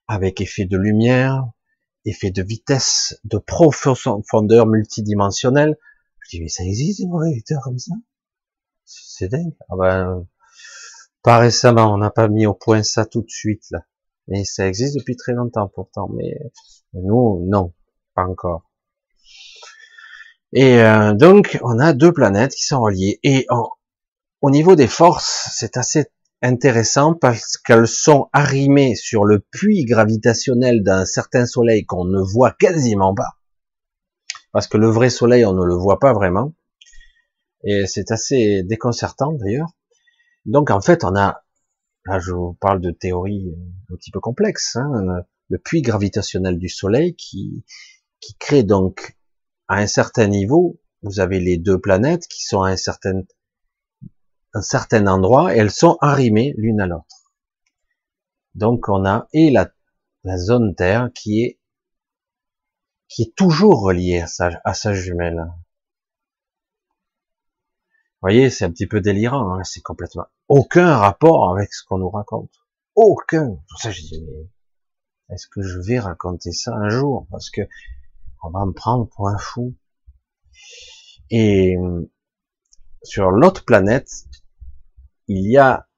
avec 0.08 0.40
effet 0.40 0.64
de 0.64 0.78
lumière, 0.78 1.44
effet 2.06 2.30
de 2.30 2.42
vitesse, 2.42 3.20
de 3.24 3.36
profondeur 3.36 4.66
multidimensionnelle. 4.66 5.76
Je 6.20 6.30
dis, 6.30 6.40
mais 6.40 6.48
ça 6.48 6.64
existe 6.64 7.02
des 7.02 7.06
projecteurs 7.06 7.60
comme 7.62 7.78
ça? 7.78 7.92
C'est 8.86 9.28
dingue. 9.28 9.54
Ah 9.68 9.76
ben, 9.76 10.26
pas 11.22 11.36
récemment, 11.36 11.92
on 11.92 11.98
n'a 11.98 12.10
pas 12.10 12.28
mis 12.28 12.46
au 12.46 12.54
point 12.54 12.82
ça 12.82 13.04
tout 13.04 13.20
de 13.20 13.28
suite 13.28 13.64
là. 13.70 13.84
Mais 14.26 14.46
ça 14.46 14.66
existe 14.66 14.96
depuis 14.96 15.16
très 15.16 15.34
longtemps 15.34 15.68
pourtant. 15.68 16.08
Mais 16.08 16.34
nous, 16.94 17.44
non, 17.46 17.74
pas 18.14 18.24
encore. 18.24 18.70
Et 20.52 20.80
euh, 20.80 21.12
donc, 21.12 21.58
on 21.62 21.78
a 21.78 21.92
deux 21.92 22.12
planètes 22.12 22.54
qui 22.54 22.64
sont 22.64 22.80
reliées. 22.80 23.18
Et 23.22 23.46
au 24.42 24.50
niveau 24.50 24.76
des 24.76 24.86
forces, 24.86 25.48
c'est 25.52 25.76
assez 25.76 26.06
intéressant 26.42 27.14
parce 27.14 27.56
qu'elles 27.56 27.88
sont 27.88 28.28
arrimées 28.32 28.94
sur 28.94 29.24
le 29.24 29.40
puits 29.40 29.84
gravitationnel 29.84 30.82
d'un 30.82 31.04
certain 31.04 31.46
soleil 31.46 31.84
qu'on 31.84 32.04
ne 32.04 32.20
voit 32.20 32.52
quasiment 32.52 33.14
pas. 33.14 33.38
Parce 34.52 34.68
que 34.68 34.76
le 34.76 34.88
vrai 34.88 35.10
soleil, 35.10 35.44
on 35.44 35.52
ne 35.52 35.64
le 35.64 35.74
voit 35.74 35.98
pas 35.98 36.12
vraiment. 36.12 36.54
Et 37.64 37.86
c'est 37.86 38.10
assez 38.10 38.62
déconcertant 38.62 39.32
d'ailleurs. 39.32 39.68
Donc 40.44 40.70
en 40.70 40.80
fait, 40.80 41.04
on 41.04 41.16
a, 41.16 41.42
là 42.04 42.18
je 42.20 42.32
vous 42.32 42.54
parle 42.54 42.80
de 42.80 42.90
théorie 42.92 43.52
un 43.90 43.96
petit 43.96 44.10
peu 44.10 44.20
complexe, 44.20 44.76
hein, 44.76 45.24
le 45.48 45.58
puits 45.58 45.82
gravitationnel 45.82 46.58
du 46.58 46.68
soleil 46.68 47.16
qui, 47.16 47.64
qui 48.20 48.36
crée 48.36 48.62
donc 48.62 49.16
à 49.68 49.76
un 49.76 49.86
certain 49.86 50.26
niveau, 50.26 50.80
vous 51.02 51.20
avez 51.20 51.40
les 51.40 51.58
deux 51.58 51.80
planètes 51.80 52.26
qui 52.28 52.44
sont 52.44 52.62
à 52.62 52.70
un 52.70 52.76
certain, 52.76 53.22
un 54.54 54.62
certain 54.62 55.06
endroit 55.06 55.54
et 55.54 55.58
elles 55.58 55.70
sont 55.70 55.98
arrimées 56.00 56.54
l'une 56.56 56.80
à 56.80 56.86
l'autre. 56.86 57.32
Donc 58.54 58.88
on 58.88 59.04
a 59.04 59.28
et 59.32 59.50
la, 59.50 59.70
la 60.24 60.38
zone 60.38 60.74
Terre 60.74 61.10
qui 61.14 61.42
est 61.42 61.60
qui 63.08 63.22
est 63.22 63.34
toujours 63.36 63.82
relié 63.82 64.20
à 64.20 64.74
sa, 64.74 64.94
jumelle. 64.94 65.44
Vous 68.16 68.20
voyez, 68.20 68.50
c'est 68.50 68.64
un 68.64 68.70
petit 68.70 68.86
peu 68.86 69.00
délirant, 69.00 69.54
hein, 69.54 69.62
c'est 69.62 69.80
complètement 69.80 70.26
aucun 70.48 70.96
rapport 70.96 71.52
avec 71.54 71.72
ce 71.72 71.84
qu'on 71.84 71.98
nous 71.98 72.10
raconte. 72.10 72.50
Aucun. 72.94 73.58
Pour 73.68 73.80
ça, 73.80 73.90
je 73.90 74.00
dis, 74.00 74.26
est-ce 75.30 75.46
que 75.48 75.62
je 75.62 75.78
vais 75.78 75.98
raconter 75.98 76.52
ça 76.52 76.74
un 76.74 76.88
jour? 76.88 77.26
Parce 77.30 77.50
que 77.50 77.62
on 78.42 78.50
va 78.50 78.64
me 78.66 78.72
prendre 78.72 79.08
pour 79.08 79.28
un 79.28 79.38
fou. 79.38 79.76
Et 81.30 81.76
sur 83.02 83.30
l'autre 83.30 83.64
planète, 83.64 84.10
il 85.28 85.50
y 85.50 85.56
a 85.56 85.88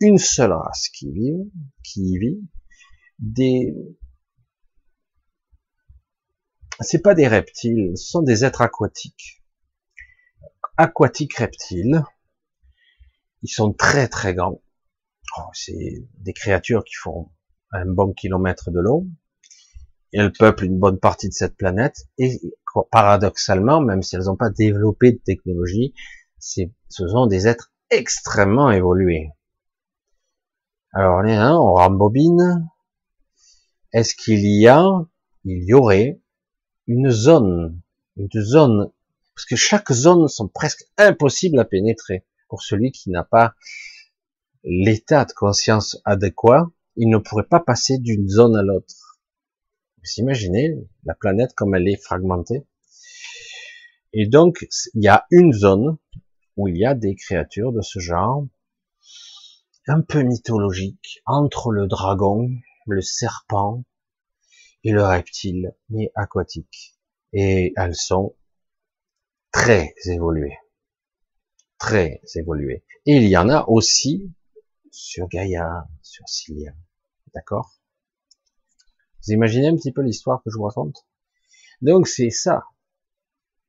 une 0.00 0.18
seule 0.18 0.52
race 0.52 0.88
qui 0.90 1.10
vit, 1.12 1.52
qui 1.82 2.00
y 2.02 2.18
vit, 2.18 2.48
des, 3.18 3.74
c'est 6.80 7.00
pas 7.00 7.14
des 7.14 7.26
reptiles, 7.26 7.92
ce 7.96 8.10
sont 8.10 8.22
des 8.22 8.44
êtres 8.44 8.60
aquatiques. 8.60 9.42
Aquatiques 10.76 11.34
reptiles. 11.34 12.04
Ils 13.42 13.48
sont 13.48 13.72
très 13.72 14.08
très 14.08 14.34
grands. 14.34 14.60
Oh, 15.38 15.50
c'est 15.52 16.06
des 16.18 16.32
créatures 16.32 16.84
qui 16.84 16.94
font 16.94 17.30
un 17.70 17.86
bon 17.86 18.12
kilomètre 18.12 18.70
de 18.70 18.80
long. 18.80 19.08
Elles 20.18 20.32
peuplent 20.32 20.64
une 20.64 20.78
bonne 20.78 20.98
partie 20.98 21.28
de 21.28 21.34
cette 21.34 21.58
planète 21.58 22.06
et 22.16 22.40
paradoxalement, 22.90 23.82
même 23.82 24.02
si 24.02 24.16
elles 24.16 24.24
n'ont 24.24 24.36
pas 24.36 24.48
développé 24.48 25.12
de 25.12 25.18
technologie, 25.18 25.92
ce 26.38 26.64
sont 26.88 27.26
des 27.26 27.46
êtres 27.46 27.70
extrêmement 27.90 28.70
évolués. 28.70 29.28
Alors 30.94 31.20
on 31.22 31.74
rembobine. 31.74 32.66
Est-ce 33.92 34.14
qu'il 34.14 34.46
y 34.46 34.66
a, 34.66 34.86
il 35.44 35.64
y 35.64 35.74
aurait 35.74 36.18
une 36.86 37.10
zone, 37.10 37.78
une 38.16 38.30
zone, 38.40 38.90
parce 39.34 39.44
que 39.44 39.56
chaque 39.56 39.92
zone 39.92 40.28
sont 40.28 40.48
presque 40.48 40.86
impossibles 40.96 41.58
à 41.58 41.66
pénétrer 41.66 42.24
pour 42.48 42.62
celui 42.62 42.90
qui 42.90 43.10
n'a 43.10 43.22
pas 43.22 43.54
l'état 44.64 45.26
de 45.26 45.32
conscience 45.32 46.00
adéquat, 46.06 46.70
il 46.96 47.10
ne 47.10 47.18
pourrait 47.18 47.48
pas 47.48 47.60
passer 47.60 47.98
d'une 47.98 48.30
zone 48.30 48.56
à 48.56 48.62
l'autre. 48.62 49.05
Vous 50.06 50.20
imaginez 50.22 50.72
la 51.04 51.14
planète 51.16 51.52
comme 51.54 51.74
elle 51.74 51.88
est 51.88 52.00
fragmentée. 52.00 52.64
Et 54.12 54.28
donc, 54.28 54.64
il 54.94 55.02
y 55.02 55.08
a 55.08 55.26
une 55.32 55.52
zone 55.52 55.98
où 56.56 56.68
il 56.68 56.76
y 56.76 56.86
a 56.86 56.94
des 56.94 57.16
créatures 57.16 57.72
de 57.72 57.80
ce 57.80 57.98
genre, 57.98 58.46
un 59.88 60.02
peu 60.02 60.22
mythologiques, 60.22 61.22
entre 61.26 61.72
le 61.72 61.88
dragon, 61.88 62.48
le 62.86 63.02
serpent, 63.02 63.84
et 64.84 64.92
le 64.92 65.02
reptile, 65.02 65.74
mais 65.88 66.12
aquatique. 66.14 66.94
Et 67.32 67.72
elles 67.76 67.96
sont 67.96 68.36
très 69.50 69.92
évoluées. 70.04 70.56
Très 71.78 72.20
évoluées. 72.36 72.84
Et 73.06 73.16
il 73.16 73.28
y 73.28 73.36
en 73.36 73.48
a 73.48 73.64
aussi 73.66 74.32
sur 74.92 75.26
Gaïa, 75.26 75.88
sur 76.00 76.28
Cilia. 76.28 76.72
D'accord? 77.34 77.75
Vous 79.26 79.32
imaginez 79.32 79.68
un 79.68 79.76
petit 79.76 79.92
peu 79.92 80.02
l'histoire 80.02 80.42
que 80.44 80.50
je 80.50 80.56
vous 80.56 80.64
raconte? 80.64 81.06
Donc 81.82 82.06
c'est 82.06 82.30
ça 82.30 82.64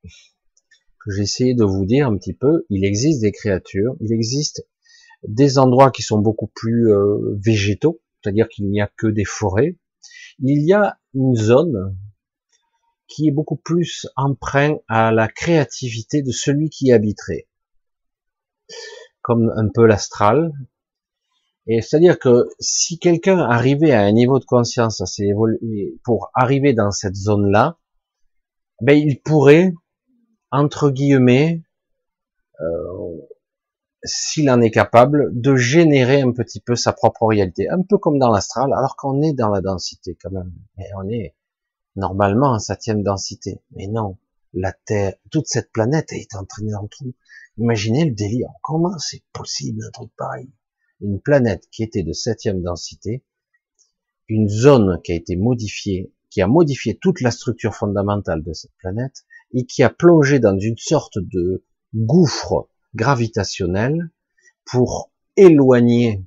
que 0.03 1.11
j'ai 1.11 1.23
essayé 1.23 1.55
de 1.55 1.63
vous 1.63 1.85
dire 1.85 2.07
un 2.07 2.17
petit 2.17 2.33
peu. 2.33 2.65
Il 2.69 2.85
existe 2.85 3.21
des 3.21 3.31
créatures, 3.31 3.95
il 4.01 4.13
existe 4.13 4.67
des 5.27 5.57
endroits 5.57 5.91
qui 5.91 6.03
sont 6.03 6.19
beaucoup 6.19 6.51
plus 6.53 6.91
euh, 6.91 7.37
végétaux, 7.43 8.01
c'est-à-dire 8.21 8.47
qu'il 8.49 8.69
n'y 8.69 8.81
a 8.81 8.91
que 8.97 9.07
des 9.07 9.25
forêts, 9.25 9.77
il 10.39 10.63
y 10.63 10.73
a 10.73 10.99
une 11.13 11.35
zone 11.35 11.97
qui 13.07 13.27
est 13.27 13.31
beaucoup 13.31 13.55
plus 13.55 14.07
emprunt 14.15 14.77
à 14.87 15.11
la 15.11 15.27
créativité 15.27 16.21
de 16.21 16.31
celui 16.31 16.69
qui 16.69 16.87
y 16.87 16.91
habiterait. 16.91 17.47
Comme 19.21 19.51
un 19.55 19.69
peu 19.73 19.85
l'astral. 19.85 20.51
Et 21.67 21.81
c'est-à-dire 21.81 22.17
que 22.17 22.47
si 22.59 22.97
quelqu'un 22.97 23.39
arrivait 23.39 23.91
à 23.91 24.01
un 24.01 24.11
niveau 24.11 24.39
de 24.39 24.45
conscience 24.45 25.01
assez 25.01 25.23
évolué 25.23 25.99
pour 26.03 26.31
arriver 26.33 26.73
dans 26.73 26.91
cette 26.91 27.15
zone-là, 27.15 27.77
ben 28.81 28.97
il 28.97 29.21
pourrait, 29.21 29.73
entre 30.51 30.89
guillemets, 30.89 31.63
euh, 32.61 33.27
s'il 34.03 34.49
en 34.49 34.61
est 34.61 34.71
capable, 34.71 35.29
de 35.33 35.55
générer 35.55 36.21
un 36.21 36.31
petit 36.31 36.61
peu 36.61 36.75
sa 36.75 36.93
propre 36.93 37.25
réalité, 37.25 37.69
un 37.69 37.81
peu 37.81 37.97
comme 37.97 38.17
dans 38.17 38.31
l'astral, 38.31 38.71
alors 38.73 38.95
qu'on 38.95 39.21
est 39.21 39.33
dans 39.33 39.49
la 39.49 39.61
densité 39.61 40.17
quand 40.21 40.31
même. 40.31 40.53
Mais 40.77 40.85
on 40.95 41.09
est 41.09 41.35
normalement 41.97 42.51
en 42.51 42.59
septième 42.59 43.03
densité. 43.03 43.61
Mais 43.75 43.87
non, 43.87 44.17
la 44.53 44.71
Terre, 44.71 45.15
toute 45.31 45.47
cette 45.47 45.71
planète 45.73 46.13
est 46.13 46.33
entraînée 46.35 46.71
dans 46.71 46.83
le 46.83 46.87
trou. 46.87 47.13
Imaginez 47.57 48.05
le 48.05 48.13
délire. 48.13 48.49
Comment 48.61 48.97
c'est 48.99 49.23
possible 49.33 49.83
un 49.85 49.91
truc 49.91 50.11
pareil? 50.15 50.49
Une 51.01 51.21
planète 51.21 51.67
qui 51.71 51.83
était 51.83 52.03
de 52.03 52.13
septième 52.13 52.61
densité, 52.61 53.23
une 54.27 54.49
zone 54.49 54.99
qui 55.03 55.11
a 55.11 55.15
été 55.15 55.35
modifiée, 55.35 56.11
qui 56.29 56.41
a 56.41 56.47
modifié 56.47 56.97
toute 56.97 57.21
la 57.21 57.31
structure 57.31 57.75
fondamentale 57.75 58.43
de 58.43 58.53
cette 58.53 58.75
planète 58.77 59.25
et 59.53 59.65
qui 59.65 59.83
a 59.83 59.89
plongé 59.89 60.39
dans 60.39 60.57
une 60.57 60.77
sorte 60.77 61.17
de 61.17 61.63
gouffre 61.93 62.69
gravitationnelle 62.95 64.11
pour 64.65 65.11
éloigner, 65.37 66.25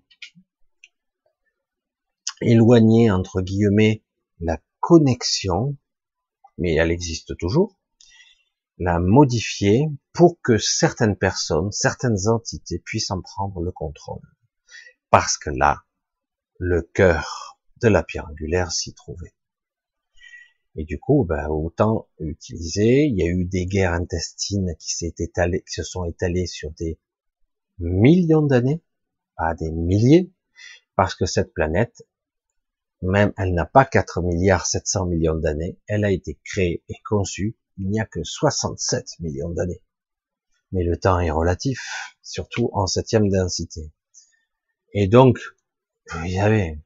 éloigner 2.41 3.11
entre 3.11 3.43
guillemets 3.43 4.03
la 4.41 4.59
connexion, 4.81 5.77
mais 6.57 6.75
elle 6.75 6.91
existe 6.91 7.37
toujours, 7.37 7.77
la 8.79 8.99
modifier 8.99 9.91
pour 10.15 10.41
que 10.41 10.57
certaines 10.57 11.17
personnes, 11.17 11.71
certaines 11.71 12.29
entités 12.29 12.79
puissent 12.79 13.11
en 13.11 13.21
prendre 13.21 13.61
le 13.61 13.73
contrôle. 13.73 14.23
Parce 15.11 15.37
que 15.37 15.51
là, 15.51 15.83
le 16.59 16.83
cœur 16.83 17.59
de 17.83 17.89
la 17.89 18.03
pierre 18.03 18.29
angulaire 18.29 18.71
s'y 18.71 18.95
trouvait. 18.95 19.35
Et 20.77 20.85
du 20.85 21.01
coup, 21.01 21.25
ben, 21.25 21.49
autant 21.49 22.09
utiliser. 22.21 23.05
Il 23.07 23.19
y 23.19 23.23
a 23.23 23.27
eu 23.27 23.45
des 23.45 23.67
guerres 23.67 23.93
intestines 23.93 24.77
qui 24.79 24.95
se 24.95 25.83
sont 25.83 26.05
étalées 26.05 26.47
sur 26.47 26.71
des 26.73 26.99
millions 27.79 28.43
d'années, 28.43 28.83
pas 29.37 29.55
des 29.55 29.71
milliers, 29.71 30.33
parce 30.95 31.15
que 31.15 31.27
cette 31.27 31.53
planète, 31.53 32.07
même 33.03 33.33
elle 33.37 33.55
n'a 33.55 33.65
pas 33.65 33.85
4 33.85 34.23
milliards 34.23 34.67
700 34.67 35.07
millions 35.07 35.35
d'années, 35.35 35.79
elle 35.87 36.05
a 36.05 36.11
été 36.11 36.39
créée 36.45 36.85
et 36.89 36.97
conçue 37.05 37.57
il 37.79 37.89
n'y 37.91 38.01
a 38.01 38.05
que 38.05 38.23
67 38.23 39.21
millions 39.21 39.49
d'années. 39.49 39.83
Mais 40.73 40.85
le 40.85 40.99
temps 40.99 41.19
est 41.19 41.31
relatif, 41.31 41.81
surtout 42.23 42.69
en 42.75 42.87
septième 42.87 43.29
densité. 43.29 43.91
Et 44.93 45.07
donc, 45.07 45.39
vous 46.13 46.31
savez, 46.31 46.81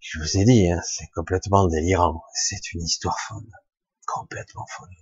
je 0.00 0.20
vous 0.20 0.38
ai 0.38 0.44
dit, 0.44 0.70
hein, 0.70 0.80
c'est 0.84 1.08
complètement 1.14 1.66
délirant. 1.66 2.22
C'est 2.34 2.72
une 2.72 2.82
histoire 2.82 3.18
folle. 3.18 3.50
Complètement 4.06 4.66
folle. 4.76 4.94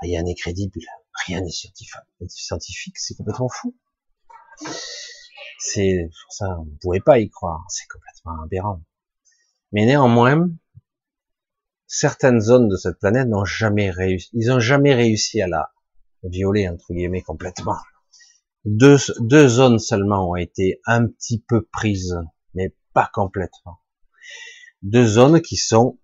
Rien 0.00 0.22
n'est 0.22 0.34
crédible. 0.34 0.80
Rien 1.26 1.40
n'est 1.40 1.50
scientifique. 2.28 2.98
C'est 2.98 3.14
complètement 3.14 3.48
fou. 3.48 3.76
C'est 5.58 6.08
pour 6.22 6.32
ça, 6.32 6.56
vous 6.58 6.70
ne 6.70 6.78
pouvez 6.80 7.00
pas 7.00 7.18
y 7.18 7.28
croire. 7.30 7.64
C'est 7.68 7.86
complètement 7.88 8.42
aberrant. 8.42 8.82
Mais 9.72 9.86
néanmoins, 9.86 10.50
certaines 11.86 12.40
zones 12.40 12.68
de 12.68 12.76
cette 12.76 12.98
planète 12.98 13.28
n'ont 13.28 13.44
jamais 13.44 13.90
réussi. 13.90 14.28
Ils 14.34 14.48
n'ont 14.48 14.60
jamais 14.60 14.94
réussi 14.94 15.40
à 15.40 15.48
la 15.48 15.72
violer 16.22 16.68
entre 16.68 16.92
guillemets 16.92 17.22
complètement. 17.22 17.78
Deux, 18.66 18.98
zones 19.48 19.78
seulement 19.78 20.30
ont 20.30 20.36
été 20.36 20.80
un 20.84 21.06
petit 21.06 21.38
peu 21.40 21.64
prises, 21.72 22.18
mais 22.52 22.74
pas 22.92 23.08
complètement 23.14 23.80
deux 24.82 25.06
zones 25.06 25.40
qui 25.40 25.56
sont, 25.56 25.98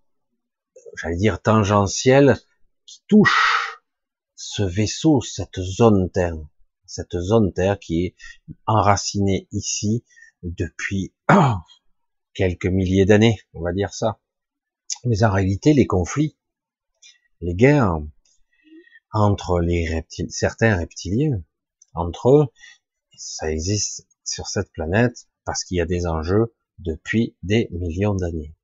j'allais 0.96 1.16
dire, 1.16 1.40
tangentielles, 1.40 2.36
qui 2.86 3.02
touchent 3.06 3.80
ce 4.34 4.62
vaisseau, 4.62 5.20
cette 5.20 5.60
zone 5.60 6.10
Terre, 6.10 6.36
cette 6.84 7.18
zone 7.18 7.52
Terre 7.52 7.78
qui 7.78 8.06
est 8.06 8.16
enracinée 8.66 9.46
ici 9.52 10.04
depuis 10.42 11.14
quelques 12.34 12.66
milliers 12.66 13.06
d'années, 13.06 13.38
on 13.54 13.62
va 13.62 13.72
dire 13.72 13.94
ça. 13.94 14.20
Mais 15.04 15.22
en 15.22 15.30
réalité, 15.30 15.74
les 15.74 15.86
conflits, 15.86 16.36
les 17.40 17.54
guerres 17.54 17.98
entre 19.12 19.60
les 19.60 19.88
reptiles, 19.88 20.30
certains 20.30 20.76
reptiliens, 20.76 21.42
entre 21.95 22.30
eux, 22.30 22.47
ça 23.16 23.51
existe 23.51 24.07
sur 24.24 24.47
cette 24.47 24.70
planète 24.72 25.28
parce 25.45 25.64
qu'il 25.64 25.76
y 25.76 25.80
a 25.80 25.86
des 25.86 26.07
enjeux 26.07 26.55
depuis 26.78 27.36
des 27.43 27.68
millions 27.70 28.14
d'années. 28.14 28.55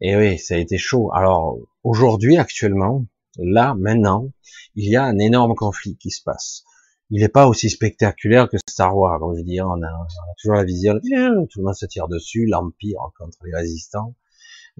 Et 0.00 0.16
oui, 0.16 0.38
ça 0.38 0.54
a 0.54 0.58
été 0.58 0.78
chaud. 0.78 1.12
Alors 1.12 1.58
aujourd'hui, 1.82 2.36
actuellement, 2.36 3.04
là, 3.36 3.74
maintenant, 3.74 4.30
il 4.74 4.90
y 4.90 4.96
a 4.96 5.04
un 5.04 5.18
énorme 5.18 5.54
conflit 5.54 5.96
qui 5.96 6.10
se 6.10 6.22
passe. 6.22 6.64
Il 7.10 7.20
n'est 7.22 7.28
pas 7.28 7.48
aussi 7.48 7.70
spectaculaire 7.70 8.48
que 8.48 8.58
Star 8.68 8.96
Wars, 8.96 9.18
comme 9.18 9.36
je 9.36 9.42
dis, 9.42 9.60
on 9.62 9.82
a, 9.82 10.06
toujours 10.38 10.56
la 10.56 10.64
vision, 10.64 10.94
tout 11.00 11.58
le 11.58 11.64
monde 11.64 11.74
se 11.74 11.86
tire 11.86 12.06
dessus, 12.06 12.46
l'Empire 12.46 13.00
contre 13.18 13.38
les 13.44 13.54
résistants. 13.54 14.14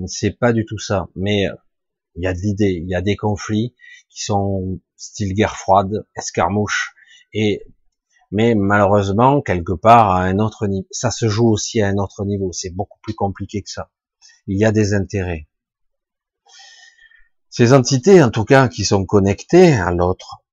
C'est 0.06 0.38
pas 0.38 0.52
du 0.52 0.64
tout 0.64 0.78
ça. 0.78 1.08
Mais 1.16 1.46
Il 2.14 2.22
y 2.22 2.26
a 2.26 2.34
de 2.34 2.38
l'idée, 2.38 2.80
il 2.82 2.88
y 2.88 2.94
a 2.94 3.00
des 3.00 3.16
conflits 3.16 3.74
qui 4.10 4.22
sont 4.22 4.78
style 4.98 5.32
guerre 5.32 5.56
froide, 5.56 6.06
escarmouche, 6.14 6.94
et 7.32 7.64
mais 8.30 8.54
malheureusement 8.54 9.40
quelque 9.40 9.72
part 9.72 10.10
à 10.10 10.24
un 10.24 10.38
autre 10.38 10.66
niveau. 10.66 10.86
Ça 10.90 11.10
se 11.10 11.28
joue 11.28 11.48
aussi 11.48 11.80
à 11.80 11.88
un 11.88 11.96
autre 11.96 12.26
niveau. 12.26 12.52
C'est 12.52 12.70
beaucoup 12.70 12.98
plus 13.00 13.14
compliqué 13.14 13.62
que 13.62 13.70
ça. 13.70 13.90
Il 14.46 14.58
y 14.58 14.64
a 14.66 14.72
des 14.72 14.92
intérêts. 14.92 15.48
Ces 17.48 17.72
entités, 17.72 18.22
en 18.22 18.30
tout 18.30 18.44
cas, 18.44 18.68
qui 18.68 18.84
sont 18.84 19.06
connectées 19.06 19.72
à 19.72 19.90
l'autre, 19.90 20.44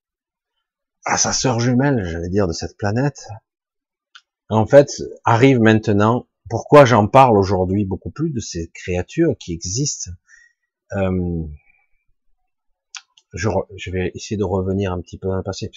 à 1.03 1.17
sa 1.17 1.33
sœur 1.33 1.59
jumelle, 1.59 2.03
j'allais 2.05 2.29
dire, 2.29 2.47
de 2.47 2.53
cette 2.53 2.77
planète, 2.77 3.27
en 4.49 4.65
fait, 4.65 4.89
arrive 5.23 5.59
maintenant. 5.59 6.27
Pourquoi 6.49 6.85
j'en 6.85 7.07
parle 7.07 7.37
aujourd'hui 7.37 7.85
beaucoup 7.85 8.11
plus 8.11 8.29
de 8.31 8.39
ces 8.39 8.71
créatures 8.73 9.35
qui 9.39 9.53
existent? 9.53 10.11
Euh, 10.93 11.43
je, 13.35 13.49
je, 13.75 13.91
vais 13.91 14.11
essayer 14.15 14.37
de 14.37 14.43
revenir 14.43 14.91
un 14.91 15.01
petit 15.01 15.17
peu 15.17 15.27
dans 15.27 15.35
le 15.35 15.43
passé. 15.43 15.69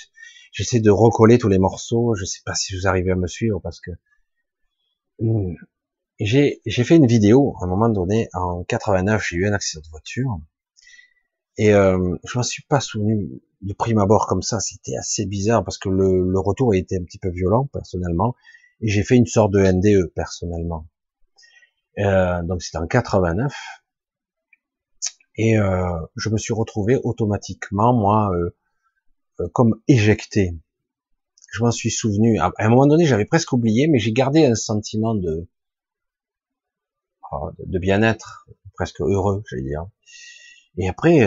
J'essaie 0.52 0.80
de 0.80 0.90
recoller 0.90 1.38
tous 1.38 1.48
les 1.48 1.58
morceaux. 1.58 2.14
Je 2.14 2.24
sais 2.24 2.40
pas 2.44 2.54
si 2.54 2.74
vous 2.74 2.86
arrivez 2.86 3.10
à 3.10 3.16
me 3.16 3.26
suivre 3.26 3.60
parce 3.60 3.80
que 3.80 3.90
hmm, 5.20 5.54
j'ai 6.20 6.60
fait 6.64 6.96
une 6.96 7.06
vidéo 7.06 7.54
à 7.60 7.64
un 7.64 7.68
moment 7.68 7.88
donné 7.88 8.28
en 8.32 8.64
89. 8.64 9.22
J'ai 9.28 9.36
eu 9.36 9.46
un 9.46 9.52
accident 9.52 9.82
de 9.84 9.90
voiture 9.90 10.40
et 11.56 11.74
euh, 11.74 12.16
je 12.24 12.38
m'en 12.38 12.44
suis 12.44 12.62
pas 12.68 12.80
souvenu 12.80 13.42
de 13.60 13.72
prime 13.74 13.98
abord 13.98 14.26
comme 14.26 14.42
ça. 14.42 14.60
C'était 14.60 14.96
assez 14.96 15.26
bizarre 15.26 15.64
parce 15.64 15.78
que 15.78 15.88
le, 15.88 16.22
le 16.30 16.40
retour 16.40 16.74
était 16.74 16.96
un 16.96 17.04
petit 17.04 17.18
peu 17.18 17.30
violent 17.30 17.68
personnellement 17.72 18.34
et 18.80 18.88
j'ai 18.88 19.02
fait 19.02 19.16
une 19.16 19.26
sorte 19.26 19.52
de 19.52 19.60
NDE 19.60 20.12
personnellement. 20.14 20.86
Euh, 21.98 22.42
donc 22.44 22.62
c'était 22.62 22.78
en 22.78 22.86
89 22.86 23.52
et 25.38 25.56
euh, 25.56 25.88
je 26.16 26.30
me 26.30 26.36
suis 26.36 26.52
retrouvé 26.52 26.96
automatiquement, 26.96 27.94
moi, 27.94 28.30
euh, 28.34 28.50
euh, 29.40 29.48
comme 29.54 29.80
éjecté. 29.86 30.52
Je 31.52 31.62
m'en 31.62 31.70
suis 31.70 31.92
souvenu. 31.92 32.38
À 32.40 32.52
un 32.58 32.68
moment 32.68 32.88
donné, 32.88 33.06
j'avais 33.06 33.24
presque 33.24 33.52
oublié, 33.52 33.86
mais 33.86 34.00
j'ai 34.00 34.12
gardé 34.12 34.44
un 34.44 34.56
sentiment 34.56 35.14
de, 35.14 35.48
oh, 37.32 37.50
de 37.58 37.78
bien-être, 37.78 38.48
presque 38.74 39.00
heureux, 39.00 39.44
j'allais 39.48 39.62
dire. 39.62 39.86
Et 40.76 40.88
après, 40.88 41.20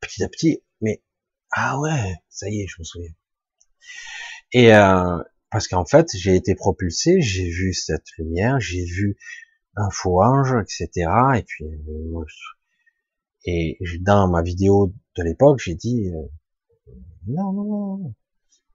petit 0.00 0.22
à 0.22 0.28
petit, 0.28 0.62
mais 0.80 1.02
ah 1.50 1.80
ouais, 1.80 2.22
ça 2.28 2.48
y 2.48 2.60
est, 2.60 2.66
je 2.68 2.76
me 2.78 2.84
souviens. 2.84 3.10
Et 4.52 4.70
parce 5.50 5.66
qu'en 5.66 5.84
fait, 5.84 6.06
j'ai 6.14 6.36
été 6.36 6.54
propulsé, 6.54 7.20
j'ai 7.20 7.48
vu 7.50 7.74
cette 7.74 8.06
lumière, 8.16 8.60
j'ai 8.60 8.84
vu 8.84 9.16
un 9.74 9.90
faux 9.90 10.22
ange, 10.22 10.54
etc. 10.62 11.10
Et 11.36 11.42
puis, 11.42 11.64
moi, 12.10 12.24
et 13.44 13.78
dans 14.00 14.28
ma 14.28 14.42
vidéo 14.42 14.92
de 15.16 15.22
l'époque, 15.22 15.60
j'ai 15.62 15.74
dit 15.74 16.08
euh, 16.08 16.92
non, 17.26 17.52
non, 17.52 17.64
non. 17.98 18.14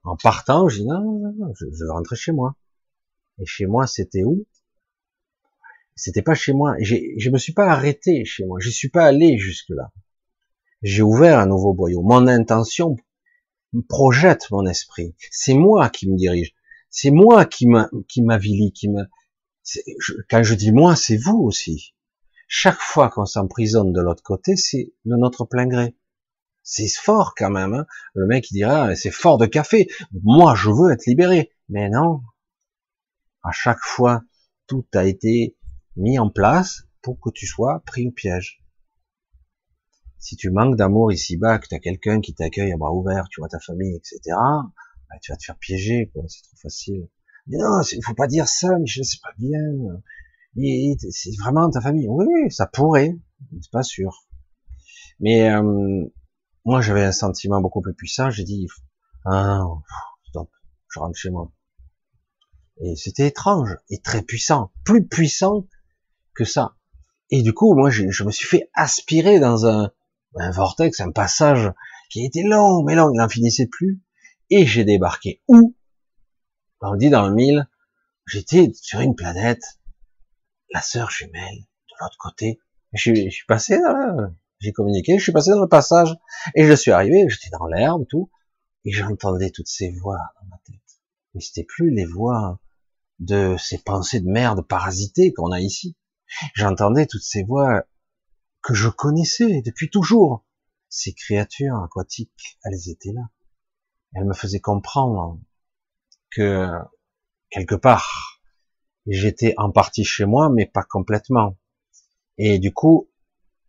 En 0.04 0.16
partant, 0.16 0.68
j'ai 0.68 0.80
dit 0.80 0.86
non, 0.86 1.00
non, 1.00 1.32
non, 1.36 1.52
je, 1.54 1.66
je 1.72 1.84
rentrer 1.86 2.16
chez 2.16 2.32
moi. 2.32 2.56
Et 3.38 3.46
chez 3.46 3.66
moi, 3.66 3.86
c'était 3.86 4.24
où? 4.24 4.46
C'était 5.94 6.22
pas 6.22 6.34
chez 6.34 6.52
moi. 6.52 6.74
Je 6.80 7.30
me 7.30 7.38
suis 7.38 7.54
pas 7.54 7.66
arrêté 7.66 8.24
chez 8.24 8.44
moi. 8.44 8.58
Je 8.60 8.70
suis 8.70 8.90
pas 8.90 9.06
allé 9.06 9.38
jusque 9.38 9.70
là. 9.70 9.92
J'ai 10.82 11.02
ouvert 11.02 11.38
un 11.38 11.46
nouveau 11.46 11.72
boyau. 11.72 12.02
Mon 12.02 12.26
intention 12.26 12.96
projette 13.88 14.50
mon 14.50 14.66
esprit. 14.66 15.14
C'est 15.30 15.54
moi 15.54 15.88
qui 15.88 16.08
me 16.08 16.16
dirige. 16.16 16.54
C'est 16.90 17.10
moi 17.10 17.44
qui 17.46 17.66
m'avilie, 17.66 18.72
qui 18.72 18.88
me. 18.88 19.04
Quand 20.30 20.42
je 20.42 20.54
dis 20.54 20.70
moi, 20.70 20.96
c'est 20.96 21.16
vous 21.16 21.38
aussi. 21.38 21.94
Chaque 22.48 22.78
fois 22.78 23.10
qu'on 23.10 23.26
s'emprisonne 23.26 23.92
de 23.92 24.00
l'autre 24.00 24.22
côté, 24.22 24.56
c'est 24.56 24.92
de 25.04 25.16
notre 25.16 25.44
plein 25.44 25.66
gré. 25.66 25.96
C'est 26.62 26.88
fort 26.88 27.34
quand 27.36 27.50
même. 27.50 27.74
Hein. 27.74 27.86
le 28.14 28.26
mec 28.26 28.50
il 28.50 28.54
dira, 28.54 28.94
c'est 28.94 29.10
fort 29.10 29.38
de 29.38 29.46
café. 29.46 29.88
Moi, 30.22 30.54
je 30.56 30.70
veux 30.70 30.92
être 30.92 31.06
libéré. 31.06 31.52
Mais 31.68 31.88
non. 31.88 32.22
À 33.42 33.50
chaque 33.52 33.80
fois, 33.80 34.22
tout 34.66 34.86
a 34.94 35.04
été 35.04 35.56
mis 35.96 36.18
en 36.18 36.30
place 36.30 36.82
pour 37.02 37.20
que 37.20 37.30
tu 37.30 37.46
sois 37.46 37.82
pris 37.86 38.08
au 38.08 38.12
piège. 38.12 38.62
Si 40.18 40.36
tu 40.36 40.50
manques 40.50 40.76
d'amour 40.76 41.12
ici-bas, 41.12 41.58
que 41.58 41.68
tu 41.68 41.78
quelqu'un 41.80 42.20
qui 42.20 42.34
t'accueille 42.34 42.72
à 42.72 42.76
bras 42.76 42.92
ouverts, 42.92 43.28
tu 43.30 43.40
vois 43.40 43.48
ta 43.48 43.60
famille, 43.60 43.94
etc., 43.94 44.20
bah, 44.26 45.16
tu 45.22 45.30
vas 45.30 45.36
te 45.36 45.44
faire 45.44 45.58
piéger, 45.58 46.10
quoi. 46.12 46.22
C'est 46.28 46.42
trop 46.42 46.56
facile. 46.56 47.08
Mais 47.46 47.58
non, 47.58 47.80
il 47.92 48.04
faut 48.04 48.14
pas 48.14 48.26
dire 48.26 48.48
ça, 48.48 48.70
je 48.84 49.02
sais 49.02 49.18
pas 49.22 49.32
bien 49.38 49.60
c'est 51.10 51.36
vraiment 51.40 51.70
ta 51.70 51.80
famille. 51.80 52.06
Oui, 52.08 52.50
ça 52.50 52.66
pourrait, 52.66 53.16
c'est 53.60 53.70
pas 53.70 53.82
sûr. 53.82 54.26
Mais 55.20 55.50
euh, 55.50 56.04
moi, 56.64 56.80
j'avais 56.80 57.04
un 57.04 57.12
sentiment 57.12 57.60
beaucoup 57.60 57.80
plus 57.80 57.94
puissant. 57.94 58.30
J'ai 58.30 58.44
dit, 58.44 58.66
ah, 59.24 59.62
stop, 60.28 60.50
je 60.88 60.98
rentre 60.98 61.16
chez 61.16 61.30
moi. 61.30 61.52
Et 62.82 62.96
c'était 62.96 63.28
étrange 63.28 63.76
et 63.88 64.00
très 64.00 64.22
puissant, 64.22 64.72
plus 64.84 65.06
puissant 65.06 65.66
que 66.34 66.44
ça. 66.44 66.76
Et 67.30 67.42
du 67.42 67.52
coup, 67.52 67.74
moi, 67.74 67.90
je, 67.90 68.10
je 68.10 68.24
me 68.24 68.30
suis 68.30 68.46
fait 68.46 68.70
aspirer 68.74 69.40
dans 69.40 69.66
un, 69.66 69.90
un 70.36 70.50
vortex, 70.50 71.00
un 71.00 71.10
passage 71.10 71.72
qui 72.10 72.24
était 72.24 72.42
long, 72.42 72.82
mais 72.82 72.94
long, 72.94 73.10
il 73.12 73.16
n'en 73.16 73.28
finissait 73.28 73.66
plus. 73.66 74.00
Et 74.50 74.66
j'ai 74.66 74.84
débarqué 74.84 75.42
où? 75.48 75.74
On 76.80 76.94
dit 76.94 77.10
dans 77.10 77.26
le 77.26 77.34
mille, 77.34 77.68
j'étais 78.26 78.70
sur 78.74 79.00
une 79.00 79.16
planète 79.16 79.62
la 80.70 80.80
sœur 80.82 81.10
jumelle 81.10 81.58
de 81.58 81.94
l'autre 82.00 82.16
côté. 82.18 82.60
Je, 82.92 83.28
suis 83.30 83.46
passé, 83.46 83.78
j'ai 84.60 84.72
communiqué, 84.72 85.18
je 85.18 85.22
suis 85.22 85.32
passé 85.32 85.50
dans 85.50 85.60
le 85.60 85.68
passage 85.68 86.14
et 86.54 86.64
je 86.64 86.72
suis 86.72 86.90
arrivé, 86.90 87.26
j'étais 87.28 87.50
dans 87.50 87.66
l'herbe, 87.66 88.06
tout, 88.08 88.30
et 88.84 88.92
j'entendais 88.92 89.50
toutes 89.50 89.68
ces 89.68 89.90
voix 89.90 90.20
dans 90.40 90.48
ma 90.48 90.58
tête. 90.64 90.80
Mais 91.34 91.40
c'était 91.40 91.64
plus 91.64 91.90
les 91.90 92.06
voix 92.06 92.60
de 93.18 93.56
ces 93.58 93.78
pensées 93.78 94.20
de 94.20 94.28
merde 94.28 94.66
parasitées 94.66 95.32
qu'on 95.32 95.52
a 95.52 95.60
ici. 95.60 95.96
J'entendais 96.54 97.06
toutes 97.06 97.22
ces 97.22 97.44
voix 97.44 97.84
que 98.62 98.74
je 98.74 98.88
connaissais 98.88 99.62
depuis 99.62 99.90
toujours. 99.90 100.44
Ces 100.88 101.12
créatures 101.12 101.76
aquatiques, 101.76 102.58
elles 102.64 102.88
étaient 102.88 103.12
là. 103.12 103.22
Elles 104.14 104.24
me 104.24 104.34
faisaient 104.34 104.60
comprendre 104.60 105.40
que 106.30 106.68
quelque 107.50 107.74
part, 107.74 108.35
j'étais 109.06 109.54
en 109.56 109.70
partie 109.70 110.04
chez 110.04 110.24
moi, 110.24 110.50
mais 110.50 110.66
pas 110.66 110.82
complètement. 110.82 111.56
Et 112.38 112.58
du 112.58 112.72
coup, 112.72 113.10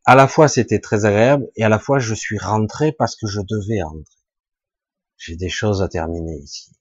à 0.05 0.15
la 0.15 0.27
fois 0.27 0.47
c'était 0.47 0.79
très 0.79 1.05
agréable, 1.05 1.47
et 1.55 1.63
à 1.63 1.69
la 1.69 1.79
fois 1.79 1.99
je 1.99 2.13
suis 2.13 2.37
rentré 2.37 2.91
parce 2.91 3.15
que 3.15 3.27
je 3.27 3.41
devais 3.41 3.81
rentrer. 3.81 4.15
J'ai 5.17 5.35
des 5.35 5.49
choses 5.49 5.81
à 5.81 5.89
terminer 5.89 6.37
ici. 6.37 6.71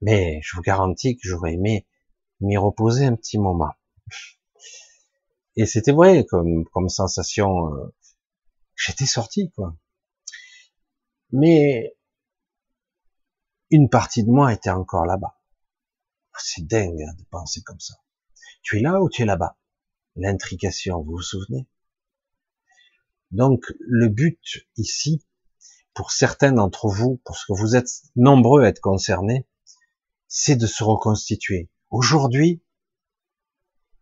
Mais 0.00 0.40
je 0.42 0.56
vous 0.56 0.62
garantis 0.62 1.16
que 1.16 1.28
j'aurais 1.28 1.54
aimé 1.54 1.86
m'y 2.40 2.56
reposer 2.56 3.04
un 3.04 3.16
petit 3.16 3.38
moment. 3.38 3.72
Et 5.56 5.66
c'était 5.66 5.92
vrai 5.92 6.24
comme, 6.24 6.64
sensation. 6.88 7.74
Euh, 7.74 7.92
j'étais 8.76 9.06
sorti, 9.06 9.50
quoi. 9.50 9.74
Mais 11.32 11.96
une 13.70 13.90
partie 13.90 14.22
de 14.22 14.30
moi 14.30 14.52
était 14.52 14.70
encore 14.70 15.04
là-bas. 15.04 15.37
C'est 16.38 16.66
dingue 16.66 17.02
hein, 17.02 17.14
de 17.18 17.24
penser 17.24 17.62
comme 17.62 17.80
ça. 17.80 17.94
Tu 18.62 18.78
es 18.78 18.80
là 18.80 19.02
ou 19.02 19.08
tu 19.08 19.22
es 19.22 19.24
là-bas? 19.24 19.58
L'intrication, 20.16 21.02
vous 21.02 21.12
vous 21.12 21.22
souvenez? 21.22 21.66
Donc 23.30 23.64
le 23.80 24.08
but 24.08 24.66
ici, 24.76 25.24
pour 25.94 26.12
certains 26.12 26.52
d'entre 26.52 26.88
vous, 26.88 27.20
parce 27.24 27.44
que 27.44 27.52
vous 27.52 27.76
êtes 27.76 27.90
nombreux 28.16 28.62
à 28.62 28.68
être 28.68 28.80
concernés, 28.80 29.46
c'est 30.28 30.56
de 30.56 30.66
se 30.66 30.84
reconstituer. 30.84 31.70
Aujourd'hui, 31.90 32.62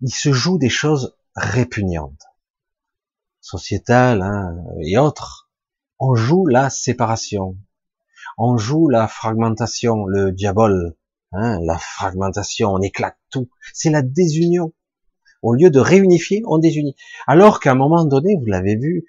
il 0.00 0.12
se 0.12 0.32
joue 0.32 0.58
des 0.58 0.68
choses 0.68 1.16
répugnantes, 1.34 2.22
sociétales 3.40 4.22
hein, 4.22 4.62
et 4.82 4.98
autres. 4.98 5.50
On 5.98 6.14
joue 6.14 6.46
la 6.46 6.68
séparation, 6.68 7.56
on 8.36 8.58
joue 8.58 8.88
la 8.88 9.08
fragmentation, 9.08 10.04
le 10.04 10.32
diable, 10.32 10.96
Hein, 11.38 11.60
la 11.64 11.76
fragmentation, 11.76 12.70
on 12.70 12.80
éclate 12.80 13.18
tout. 13.30 13.50
C'est 13.74 13.90
la 13.90 14.02
désunion. 14.02 14.72
Au 15.42 15.54
lieu 15.54 15.70
de 15.70 15.78
réunifier, 15.78 16.42
on 16.46 16.58
désunit. 16.58 16.96
Alors 17.26 17.60
qu'à 17.60 17.72
un 17.72 17.74
moment 17.74 18.04
donné, 18.04 18.36
vous 18.36 18.46
l'avez 18.46 18.76
vu, 18.76 19.04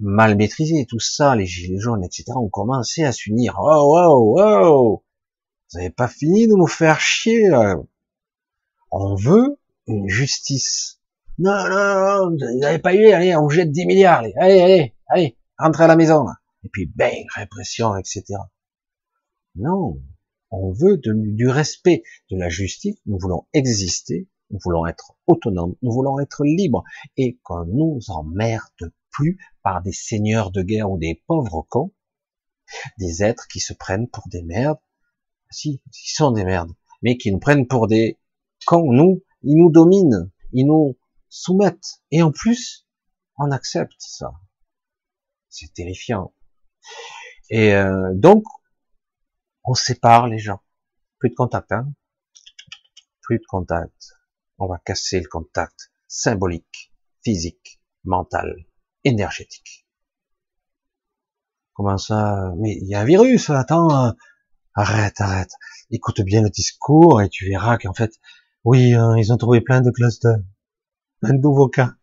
mal 0.00 0.36
maîtrisé, 0.36 0.84
tout 0.88 0.98
ça, 0.98 1.36
les 1.36 1.46
gilets 1.46 1.78
jaunes, 1.78 2.02
etc., 2.04 2.24
ont 2.34 2.48
commencé 2.48 3.04
à 3.04 3.12
s'unir. 3.12 3.56
Oh, 3.60 3.94
oh, 3.96 4.36
oh 4.38 5.04
Vous 5.72 5.78
n'avez 5.78 5.90
pas 5.90 6.08
fini 6.08 6.48
de 6.48 6.54
nous 6.54 6.66
faire 6.66 7.00
chier. 7.00 7.50
On 8.90 9.14
veut 9.14 9.58
une 9.86 10.08
justice. 10.08 11.00
Non, 11.38 11.68
non, 11.68 11.94
non, 11.94 12.30
vous 12.30 12.58
n'avez 12.58 12.80
pas 12.80 12.94
eu, 12.94 13.12
allez, 13.12 13.34
on 13.36 13.44
vous 13.44 13.50
jette 13.50 13.70
10 13.70 13.86
milliards, 13.86 14.18
allez, 14.18 14.34
allez, 14.36 14.60
allez, 14.60 14.94
allez, 15.08 15.36
rentrez 15.56 15.84
à 15.84 15.86
la 15.86 15.96
maison. 15.96 16.26
Et 16.64 16.68
puis, 16.68 16.86
bang, 16.86 17.24
répression, 17.34 17.96
etc. 17.96 18.24
Non, 19.54 19.98
on 20.50 20.72
veut 20.72 21.00
du 21.02 21.48
respect 21.48 22.02
de 22.30 22.36
la 22.36 22.48
justice, 22.48 22.96
nous 23.06 23.18
voulons 23.18 23.46
exister, 23.52 24.28
nous 24.50 24.58
voulons 24.62 24.86
être 24.86 25.12
autonomes, 25.26 25.76
nous 25.82 25.92
voulons 25.92 26.18
être 26.18 26.44
libres, 26.44 26.84
et 27.16 27.38
qu'on 27.42 27.64
nous 27.64 28.00
emmerde 28.08 28.92
plus 29.10 29.38
par 29.62 29.82
des 29.82 29.92
seigneurs 29.92 30.50
de 30.50 30.62
guerre 30.62 30.90
ou 30.90 30.98
des 30.98 31.22
pauvres 31.26 31.66
cons, 31.68 31.92
des 32.98 33.22
êtres 33.22 33.46
qui 33.48 33.60
se 33.60 33.72
prennent 33.72 34.08
pour 34.08 34.28
des 34.28 34.42
merdes. 34.42 34.78
Si, 35.50 35.82
ils 35.86 36.14
sont 36.14 36.32
des 36.32 36.44
merdes, 36.44 36.72
mais 37.02 37.16
qui 37.16 37.32
nous 37.32 37.40
prennent 37.40 37.66
pour 37.66 37.88
des 37.88 38.18
cons. 38.66 38.92
Nous, 38.92 39.22
ils 39.42 39.56
nous 39.56 39.70
dominent, 39.70 40.30
ils 40.52 40.66
nous 40.66 40.96
soumettent. 41.28 42.02
Et 42.10 42.22
en 42.22 42.30
plus, 42.30 42.86
on 43.38 43.50
accepte 43.50 43.94
ça. 43.98 44.32
C'est 45.48 45.72
terrifiant. 45.74 46.32
Et 47.50 47.74
euh, 47.74 48.12
donc, 48.14 48.44
on 49.64 49.74
sépare 49.74 50.28
les 50.28 50.38
gens. 50.38 50.60
Plus 51.18 51.30
de 51.30 51.34
contact, 51.34 51.72
hein 51.72 51.92
Plus 53.22 53.38
de 53.38 53.44
contact. 53.48 54.14
On 54.58 54.66
va 54.66 54.78
casser 54.78 55.20
le 55.20 55.28
contact 55.28 55.90
symbolique, 56.06 56.92
physique, 57.22 57.80
mental, 58.04 58.66
énergétique. 59.04 59.86
Comment 61.72 61.98
ça? 61.98 62.52
Mais 62.58 62.76
il 62.76 62.86
y 62.88 62.94
a 62.94 63.00
un 63.00 63.04
virus, 63.04 63.48
attends. 63.50 64.06
Euh, 64.06 64.12
arrête, 64.74 65.20
arrête. 65.20 65.52
Écoute 65.90 66.20
bien 66.20 66.42
le 66.42 66.50
discours 66.50 67.22
et 67.22 67.28
tu 67.28 67.48
verras 67.48 67.78
qu'en 67.78 67.94
fait, 67.94 68.12
oui, 68.64 68.94
hein, 68.94 69.16
ils 69.16 69.32
ont 69.32 69.36
trouvé 69.36 69.60
plein 69.60 69.80
de 69.80 69.90
clusters, 69.90 70.38
plein 71.20 71.34
de 71.34 71.40
nouveaux 71.40 71.68
cas. 71.68 71.94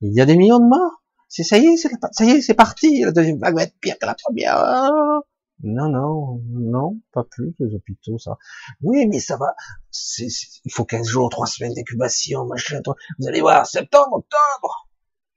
Il 0.00 0.14
y 0.14 0.20
a 0.20 0.26
des 0.26 0.36
millions 0.36 0.60
de 0.60 0.68
morts. 0.68 1.02
C'est 1.28 1.42
ça 1.42 1.58
y 1.58 1.66
est, 1.66 1.76
c'est 1.76 1.90
ça 2.12 2.24
y 2.24 2.30
est, 2.30 2.40
c'est 2.40 2.54
parti. 2.54 3.02
La 3.02 3.12
deuxième 3.12 3.38
vague 3.38 3.54
va 3.54 3.64
être 3.64 3.74
pire 3.80 3.98
que 3.98 4.06
la 4.06 4.14
première. 4.14 4.56
Non, 5.60 5.88
non, 5.88 6.40
non, 6.50 7.00
pas 7.12 7.24
plus 7.24 7.52
les 7.58 7.74
hôpitaux, 7.74 8.18
ça. 8.18 8.38
Oui, 8.80 9.06
mais 9.08 9.18
ça 9.18 9.36
va. 9.36 9.54
il 10.18 10.72
faut 10.72 10.84
15 10.84 11.06
jours, 11.06 11.30
3 11.30 11.46
semaines 11.46 11.74
d'incubation, 11.74 12.46
machin. 12.46 12.80
Vous 13.18 13.26
allez 13.26 13.40
voir, 13.40 13.66
septembre, 13.66 14.18
octobre. 14.18 14.88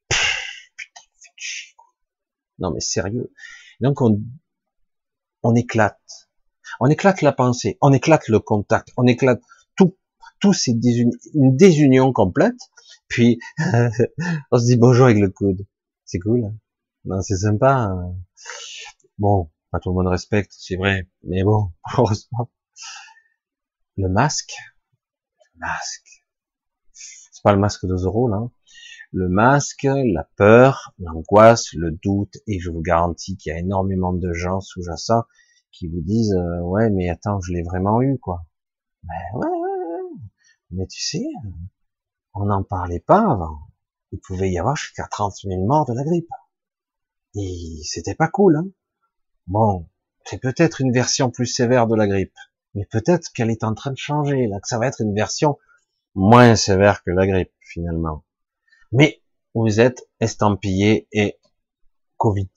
putain, 0.10 1.02
chier. 1.36 1.76
Non, 2.60 2.72
mais 2.72 2.82
sérieux. 2.82 3.34
Donc 3.80 4.02
on, 4.02 4.22
on 5.42 5.56
éclate. 5.56 6.00
On 6.80 6.88
éclate 6.88 7.22
la 7.22 7.32
pensée, 7.32 7.78
on 7.82 7.92
éclate 7.92 8.28
le 8.28 8.40
contact, 8.40 8.90
on 8.98 9.06
éclate 9.08 9.42
tout, 9.76 9.98
tout 10.40 10.54
c'est 10.54 10.72
une 11.34 11.56
désunion 11.56 12.14
complète. 12.14 12.60
Puis 13.08 13.40
on 14.52 14.58
se 14.58 14.66
dit 14.66 14.78
bonjour 14.78 15.06
avec 15.06 15.20
le 15.20 15.30
coude. 15.30 15.66
C'est 16.06 16.20
cool. 16.20 16.46
Hein. 16.46 16.54
non, 17.06 17.22
c'est 17.22 17.38
sympa. 17.38 17.74
Hein. 17.74 18.16
Bon, 19.18 19.50
pas 19.72 19.80
tout 19.80 19.90
le 19.90 19.96
monde 19.96 20.08
respecte, 20.08 20.52
c'est 20.56 20.76
vrai. 20.76 21.10
Mais 21.24 21.44
bon, 21.44 21.72
heureusement. 21.98 22.52
Le 23.98 24.10
masque, 24.10 24.54
le 25.54 25.60
masque. 25.60 26.26
C'est 26.94 27.44
pas 27.44 27.54
le 27.54 27.60
masque 27.60 27.86
de 27.86 27.96
Zoro, 27.98 28.28
là. 28.28 28.50
Le 29.14 29.28
masque, 29.28 29.84
la 29.84 30.24
peur, 30.38 30.94
l'angoisse, 31.00 31.74
le 31.74 31.92
doute, 31.92 32.36
et 32.48 32.60
je 32.60 32.70
vous 32.70 32.82
garantis 32.82 33.36
qu'il 33.36 33.52
y 33.52 33.56
a 33.56 33.60
énormément 33.60 34.14
de 34.14 34.32
gens 34.32 34.62
sous-jacents 34.62 35.24
qui 35.72 35.88
vous 35.88 36.02
disent 36.02 36.34
euh, 36.34 36.62
ouais 36.62 36.90
mais 36.90 37.10
attends 37.10 37.40
je 37.42 37.54
l'ai 37.54 37.64
vraiment 37.64 38.02
eu 38.02 38.18
quoi. 38.20 38.46
Ben 39.04 39.16
ouais, 39.34 39.48
ouais, 39.48 39.54
ouais. 39.54 40.20
Mais 40.72 40.88
tu 40.88 41.02
sais, 41.02 41.26
on 42.34 42.46
n'en 42.46 42.64
parlait 42.64 43.00
pas 43.00 43.20
avant. 43.20 43.60
Il 44.12 44.20
pouvait 44.20 44.52
y 44.52 44.60
avoir 44.60 44.76
jusqu'à 44.76 45.08
30 45.10 45.34
000 45.44 45.66
morts 45.66 45.86
de 45.86 45.94
la 45.94 46.04
grippe. 46.04 46.30
Et 47.36 47.80
c'était 47.84 48.16
pas 48.16 48.28
cool, 48.28 48.58
hein. 48.58 48.68
Bon, 49.52 49.86
c'est 50.24 50.40
peut-être 50.40 50.80
une 50.80 50.94
version 50.94 51.30
plus 51.30 51.46
sévère 51.46 51.86
de 51.86 51.94
la 51.98 52.08
grippe, 52.08 52.38
mais 52.74 52.86
peut-être 52.86 53.34
qu'elle 53.34 53.50
est 53.50 53.66
en 53.66 53.74
train 53.74 53.92
de 53.92 53.98
changer, 53.98 54.48
là, 54.48 54.62
que 54.62 54.68
ça 54.70 54.80
va 54.80 54.88
être 54.88 55.02
une 55.02 55.14
version 55.14 55.60
moins 56.16 56.56
sévère 56.56 57.04
que 57.04 57.12
la 57.12 57.28
grippe, 57.28 57.52
finalement. 57.60 58.24
Mais 58.94 59.22
vous 59.54 59.82
êtes 59.82 60.08
estampillé 60.22 61.10
et 61.12 61.38
Covid. 62.16 62.50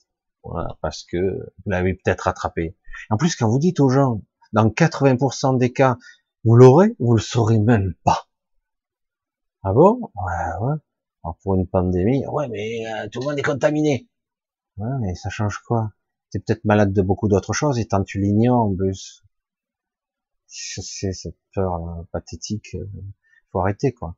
Voilà, 0.43 0.77
parce 0.79 1.03
que 1.03 1.17
vous 1.17 1.69
l'avez 1.69 1.95
peut-être 1.95 2.29
attrapé. 2.29 2.77
En 3.09 3.17
plus, 3.17 3.35
quand 3.35 3.49
vous 3.49 3.59
dites 3.59 3.81
aux 3.81 3.89
gens, 3.89 4.21
dans 4.53 4.69
80% 4.69 5.57
des 5.57 5.73
cas, 5.73 5.97
vous 6.45 6.55
l'aurez, 6.55 6.95
vous 6.99 7.13
le 7.13 7.21
saurez 7.21 7.59
même 7.59 7.93
pas. 8.05 8.29
Ah 9.63 9.73
bon? 9.73 9.99
Ouais, 10.15 10.65
ouais. 10.65 10.77
Alors 11.25 11.37
pour 11.43 11.55
une 11.55 11.67
pandémie, 11.67 12.25
ouais, 12.27 12.47
mais 12.47 12.87
euh, 12.87 13.09
tout 13.09 13.19
le 13.19 13.25
monde 13.25 13.39
est 13.39 13.41
contaminé. 13.41 14.07
Ouais, 14.77 14.97
mais 15.01 15.13
ça 15.15 15.29
change 15.29 15.57
quoi? 15.57 15.91
T'es 16.35 16.39
peut-être 16.39 16.65
malade 16.65 16.91
de 16.91 17.01
beaucoup 17.01 17.29
d'autres 17.29 17.53
choses 17.53 17.79
et 17.79 17.85
tant 17.85 18.03
tu 18.03 18.19
l'ignores 18.19 18.59
en 18.59 18.75
plus. 18.75 19.23
C'est 20.47 21.13
cette 21.13 21.37
peur 21.53 22.05
pathétique. 22.11 22.75
Euh, 22.75 22.85
faut 23.53 23.61
arrêter 23.61 23.93
quoi. 23.93 24.17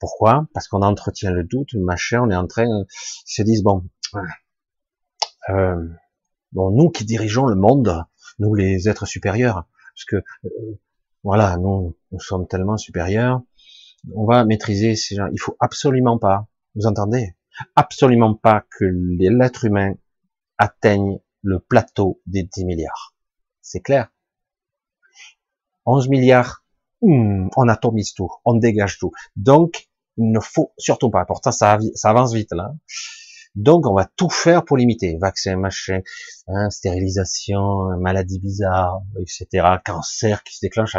Pourquoi? 0.00 0.48
Parce 0.54 0.66
qu'on 0.66 0.82
entretient 0.82 1.30
le 1.30 1.44
doute, 1.44 1.74
machin. 1.74 2.22
On 2.22 2.30
est 2.30 2.34
en 2.34 2.48
train, 2.48 2.64
ils 2.66 2.86
se 3.32 3.42
disent 3.42 3.62
bon, 3.62 3.84
euh, 5.50 5.88
bon, 6.50 6.72
nous 6.72 6.90
qui 6.90 7.04
dirigeons 7.04 7.46
le 7.46 7.54
monde, 7.54 8.06
nous 8.40 8.56
les 8.56 8.88
êtres 8.88 9.06
supérieurs, 9.06 9.68
parce 9.94 10.04
que 10.04 10.16
euh, 10.44 10.80
voilà, 11.22 11.58
nous, 11.58 11.96
nous 12.10 12.18
sommes 12.18 12.48
tellement 12.48 12.76
supérieurs, 12.76 13.40
on 14.16 14.24
va 14.24 14.44
maîtriser 14.44 14.96
ces 14.96 15.14
gens. 15.14 15.28
Il 15.32 15.38
faut 15.38 15.56
absolument 15.60 16.18
pas, 16.18 16.48
vous 16.74 16.86
entendez, 16.86 17.36
absolument 17.76 18.34
pas 18.34 18.64
que 18.68 18.84
l'être 18.84 19.64
humain 19.64 19.94
atteigne 20.58 21.20
le 21.42 21.58
plateau 21.58 22.20
des 22.26 22.42
10 22.42 22.64
milliards. 22.64 23.14
C'est 23.60 23.80
clair? 23.80 24.10
11 25.86 26.08
milliards, 26.08 26.64
hmm, 27.00 27.48
on 27.56 27.68
atomise 27.68 28.14
tout, 28.14 28.30
on 28.44 28.54
dégage 28.54 28.98
tout. 28.98 29.12
Donc, 29.36 29.88
il 30.16 30.30
ne 30.30 30.40
faut 30.40 30.72
surtout 30.78 31.10
pas. 31.10 31.24
Pourtant, 31.24 31.52
ça, 31.52 31.78
avance 32.04 32.34
vite 32.34 32.52
là. 32.52 32.74
Donc, 33.54 33.86
on 33.86 33.94
va 33.94 34.06
tout 34.16 34.30
faire 34.30 34.64
pour 34.64 34.76
limiter. 34.76 35.18
Vaccin, 35.20 35.56
machin, 35.56 36.00
hein, 36.46 36.70
stérilisation, 36.70 37.98
maladie 37.98 38.40
bizarre, 38.40 39.02
etc. 39.20 39.76
Cancer 39.84 40.42
qui 40.42 40.56
se 40.56 40.60
déclenche. 40.62 40.96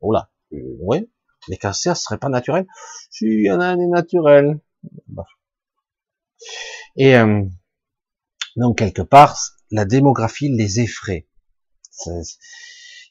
Oula, 0.00 0.30
euh, 0.52 0.76
oui, 0.80 1.08
les 1.48 1.56
cancers 1.56 1.96
ce 1.96 2.04
serait 2.04 2.18
pas 2.18 2.28
naturel. 2.28 2.66
Si, 3.10 3.26
il 3.26 3.46
y 3.46 3.50
en 3.52 3.60
a 3.60 3.76
des 3.76 3.86
naturels. 3.86 4.58
Et 6.96 7.16
euh, 7.16 7.44
donc 8.56 8.78
quelque 8.78 9.02
part, 9.02 9.38
la 9.70 9.84
démographie 9.84 10.48
les 10.48 10.80
effraie. 10.80 11.26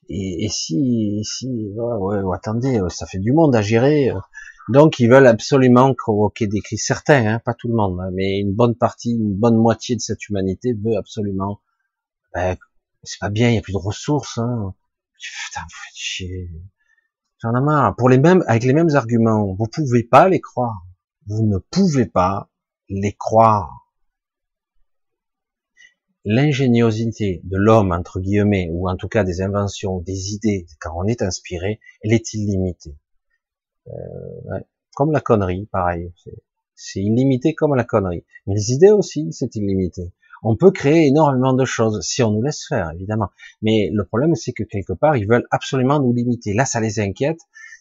Et, 0.09 0.49
si, 0.49 1.21
si, 1.23 1.71
ouais, 1.75 2.19
attendez, 2.33 2.81
ça 2.89 3.05
fait 3.05 3.19
du 3.19 3.31
monde 3.31 3.55
à 3.55 3.61
gérer. 3.61 4.11
Donc 4.69 4.99
ils 4.99 5.09
veulent 5.09 5.27
absolument 5.27 5.93
provoquer 5.93 6.47
des 6.47 6.61
crises. 6.61 6.83
Certains, 6.85 7.25
hein, 7.25 7.39
pas 7.39 7.53
tout 7.53 7.67
le 7.67 7.75
monde, 7.75 7.99
hein, 7.99 8.09
mais 8.13 8.39
une 8.39 8.53
bonne 8.53 8.75
partie, 8.75 9.11
une 9.11 9.35
bonne 9.35 9.57
moitié 9.57 9.95
de 9.95 10.01
cette 10.01 10.27
humanité 10.29 10.73
veut 10.73 10.97
absolument. 10.97 11.61
Ben, 12.33 12.57
c'est 13.03 13.19
pas 13.19 13.29
bien, 13.29 13.49
il 13.49 13.55
y 13.55 13.57
a 13.57 13.61
plus 13.61 13.73
de 13.73 13.77
ressources. 13.77 14.37
Hein. 14.37 14.73
Putain, 15.19 15.61
vous 15.61 15.75
faites 15.85 15.95
chier. 15.95 16.51
J'en 17.39 17.55
ai 17.55 17.61
marre. 17.61 17.95
Pour 17.95 18.09
les 18.09 18.19
mêmes, 18.19 18.43
avec 18.47 18.63
les 18.63 18.73
mêmes 18.73 18.95
arguments, 18.95 19.53
vous 19.53 19.67
pouvez 19.67 20.03
pas 20.03 20.29
les 20.29 20.39
croire. 20.39 20.85
Vous 21.27 21.43
ne 21.45 21.57
pouvez 21.57 22.05
pas 22.05 22.49
les 22.89 23.13
croire. 23.13 23.80
L'ingéniosité 26.24 27.41
de 27.43 27.57
l'homme, 27.57 27.91
entre 27.91 28.19
guillemets, 28.19 28.69
ou 28.72 28.88
en 28.88 28.95
tout 28.95 29.07
cas 29.07 29.24
des 29.24 29.41
inventions, 29.41 29.99
des 29.99 30.34
idées, 30.34 30.67
quand 30.80 30.93
on 30.95 31.05
est 31.05 31.22
inspiré, 31.22 31.80
elle 32.03 32.13
est 32.13 32.34
illimitée. 32.34 32.95
Euh, 33.88 34.59
comme 34.95 35.11
la 35.11 35.22
connerie, 35.22 35.67
pareil. 35.72 36.13
C'est 36.76 37.01
illimité 37.01 37.55
comme 37.55 37.76
la 37.76 37.84
connerie. 37.84 38.26
Mais 38.45 38.55
les 38.55 38.72
idées 38.72 38.91
aussi, 38.91 39.32
c'est 39.32 39.55
illimité. 39.55 40.13
On 40.43 40.55
peut 40.55 40.72
créer 40.72 41.07
énormément 41.07 41.53
de 41.53 41.65
choses 41.65 42.01
si 42.01 42.24
on 42.24 42.32
nous 42.32 42.41
laisse 42.41 42.65
faire, 42.67 42.91
évidemment. 42.91 43.30
Mais 43.61 43.89
le 43.91 44.03
problème, 44.05 44.36
c'est 44.36 44.53
que 44.53 44.63
quelque 44.63 44.93
part, 44.93 45.15
ils 45.15 45.28
veulent 45.28 45.47
absolument 45.51 45.99
nous 45.99 46.13
limiter. 46.13 46.53
Là, 46.53 46.65
ça 46.65 46.80
les 46.80 46.99
inquiète. 46.99 47.39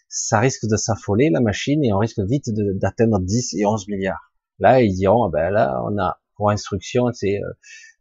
Ça 0.08 0.40
risque 0.40 0.66
de 0.66 0.76
s'affoler, 0.76 1.30
la 1.30 1.40
machine, 1.40 1.84
et 1.84 1.92
on 1.92 1.98
risque 1.98 2.20
vite 2.20 2.50
d'atteindre 2.50 3.20
10 3.20 3.54
et 3.54 3.64
11 3.64 3.88
milliards. 3.88 4.32
Là, 4.58 4.82
ils 4.82 4.94
diront, 4.94 5.24
ah 5.24 5.30
ben 5.32 5.50
là, 5.50 5.82
on 5.86 5.96
a 5.98 6.20
pour 6.36 6.50
instruction, 6.50 7.10
c'est 7.12 7.40
euh, 7.42 7.52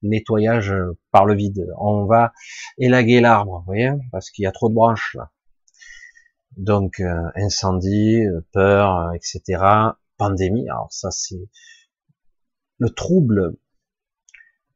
nettoyage 0.04 0.74
par 1.12 1.26
le 1.26 1.36
vide. 1.36 1.68
On 1.78 2.06
va 2.06 2.34
élaguer 2.78 3.22
l'arbre, 3.22 3.60
vous 3.60 3.66
voyez, 3.66 3.92
parce 4.12 4.30
qu'il 4.30 4.44
y 4.44 4.48
a 4.48 4.52
trop 4.52 4.70
de 4.70 4.74
branches 4.74 5.16
là. 5.16 5.32
Donc 6.58 7.00
euh, 7.00 7.30
incendie, 7.36 8.26
euh, 8.26 8.42
peur, 8.52 8.98
euh, 8.98 9.12
etc. 9.14 9.64
Pandémie. 10.18 10.68
Alors 10.70 10.92
ça 10.92 11.12
c'est 11.12 11.50
le 12.80 12.90
trouble, 12.90 13.56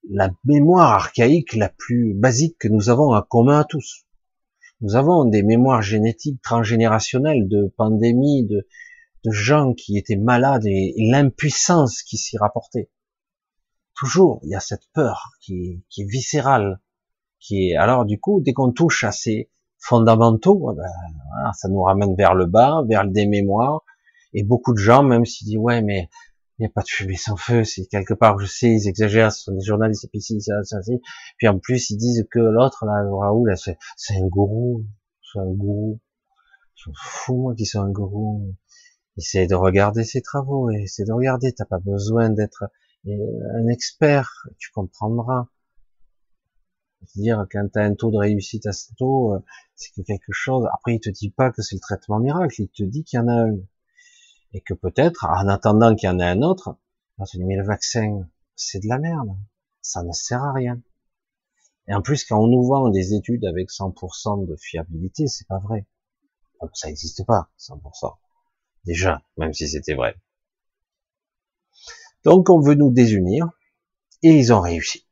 la 0.09 0.29
mémoire 0.45 0.91
archaïque 0.91 1.55
la 1.55 1.69
plus 1.69 2.13
basique 2.13 2.57
que 2.59 2.67
nous 2.67 2.89
avons 2.89 3.13
en 3.13 3.21
commun 3.21 3.59
à 3.59 3.63
tous. 3.63 4.05
Nous 4.81 4.95
avons 4.95 5.25
des 5.25 5.43
mémoires 5.43 5.81
génétiques 5.81 6.41
transgénérationnelles 6.41 7.47
de 7.47 7.73
pandémies, 7.77 8.45
de 8.45 8.65
gens 9.31 9.73
qui 9.73 9.97
étaient 9.97 10.17
malades 10.17 10.65
et, 10.65 10.93
l'impuissance 10.97 12.03
qui 12.03 12.17
s'y 12.17 12.37
rapportait. 12.37 12.89
Toujours, 13.95 14.39
il 14.43 14.49
y 14.49 14.55
a 14.55 14.59
cette 14.59 14.87
peur 14.93 15.31
qui, 15.41 15.83
qui 15.89 16.01
est 16.01 16.09
viscérale, 16.09 16.79
qui 17.39 17.69
est 17.69 17.75
alors 17.75 18.05
du 18.05 18.19
coup 18.19 18.41
dès 18.41 18.53
qu'on 18.53 18.71
touche 18.71 19.03
à 19.03 19.11
ces 19.11 19.49
fondamentaux, 19.77 20.71
eh 20.71 20.75
ben, 20.77 21.51
ça 21.53 21.67
nous 21.67 21.81
ramène 21.81 22.15
vers 22.15 22.33
le 22.35 22.45
bas, 22.45 22.83
vers 22.87 23.05
des 23.05 23.27
mémoires. 23.27 23.83
Et 24.33 24.43
beaucoup 24.43 24.73
de 24.73 24.79
gens, 24.79 25.03
même 25.03 25.25
s'ils 25.25 25.47
disent 25.47 25.57
ouais, 25.57 25.81
mais 25.81 26.09
il 26.57 26.63
n'y 26.63 26.65
a 26.67 26.69
pas 26.69 26.81
de 26.81 26.87
fumée 26.87 27.17
sans 27.17 27.35
feu, 27.35 27.63
c'est 27.63 27.85
quelque 27.87 28.13
part, 28.13 28.39
je 28.39 28.45
sais, 28.45 28.69
ils 28.69 28.87
exagèrent, 28.87 29.31
ce 29.31 29.43
sont 29.43 29.53
des 29.53 29.65
journalistes, 29.65 30.05
et 30.05 30.07
puis 30.07 30.21
ci, 30.21 30.39
ça, 30.41 30.53
ça, 30.63 30.81
ci. 30.83 31.01
Puis 31.37 31.47
en 31.47 31.59
plus, 31.59 31.89
ils 31.89 31.97
disent 31.97 32.25
que 32.31 32.39
l'autre, 32.39 32.85
là, 32.85 33.03
Raoul, 33.11 33.53
c'est, 33.57 33.77
un 34.15 34.27
gourou, 34.27 34.85
c'est 35.21 35.39
un 35.39 35.51
gourou. 35.51 35.99
Je 36.75 36.89
me 36.89 36.95
fous, 36.95 37.37
moi, 37.37 37.55
qu'ils 37.55 37.65
sont 37.65 37.81
un 37.81 37.91
gourou. 37.91 38.55
Essaye 39.17 39.47
de 39.47 39.55
regarder 39.55 40.03
ses 40.03 40.21
travaux, 40.21 40.69
et 40.71 40.83
essaye 40.83 41.05
de 41.05 41.13
regarder, 41.13 41.53
t'as 41.53 41.65
pas 41.65 41.79
besoin 41.79 42.29
d'être 42.29 42.65
un 43.05 43.67
expert, 43.67 44.29
tu 44.57 44.71
comprendras. 44.71 45.47
dire 47.15 47.45
quand 47.51 47.67
tu 47.73 47.79
un 47.79 47.95
taux 47.95 48.11
de 48.11 48.17
réussite 48.17 48.65
à 48.65 48.71
ce 48.71 48.93
taux, 48.95 49.35
euh, 49.35 49.39
c'est 49.75 49.91
que 49.93 50.01
quelque 50.01 50.31
chose. 50.31 50.65
Après, 50.73 50.95
il 50.95 50.99
te 50.99 51.09
dit 51.09 51.29
pas 51.29 51.51
que 51.51 51.61
c'est 51.61 51.75
le 51.75 51.81
traitement 51.81 52.19
miracle, 52.19 52.61
il 52.61 52.69
te 52.69 52.83
dit 52.83 53.03
qu'il 53.03 53.19
y 53.19 53.21
en 53.21 53.27
a 53.27 53.33
un 53.33 53.57
et 54.53 54.61
que 54.61 54.73
peut-être, 54.73 55.25
en 55.25 55.47
attendant 55.47 55.95
qu'il 55.95 56.07
y 56.07 56.11
en 56.11 56.19
ait 56.19 56.23
un 56.23 56.41
autre, 56.41 56.77
on 57.17 57.25
se 57.25 57.37
dit 57.37 57.43
mais 57.43 57.57
le 57.57 57.65
vaccin, 57.65 58.29
c'est 58.55 58.79
de 58.79 58.87
la 58.87 58.99
merde, 58.99 59.35
ça 59.81 60.03
ne 60.03 60.11
sert 60.11 60.43
à 60.43 60.53
rien. 60.53 60.81
Et 61.87 61.93
en 61.93 62.01
plus, 62.01 62.23
quand 62.23 62.39
on 62.39 62.47
nous 62.47 62.63
vend 62.63 62.89
des 62.89 63.13
études 63.13 63.45
avec 63.45 63.69
100% 63.69 64.47
de 64.47 64.55
fiabilité, 64.55 65.27
c'est 65.27 65.47
pas 65.47 65.59
vrai. 65.59 65.85
Ça 66.73 66.87
n'existe 66.87 67.25
pas, 67.25 67.49
100%. 67.59 68.15
Déjà, 68.85 69.21
même 69.37 69.53
si 69.53 69.67
c'était 69.67 69.95
vrai. 69.95 70.15
Donc, 72.23 72.49
on 72.49 72.59
veut 72.59 72.75
nous 72.75 72.91
désunir, 72.91 73.49
et 74.21 74.31
ils 74.31 74.53
ont 74.53 74.61
réussi. 74.61 75.07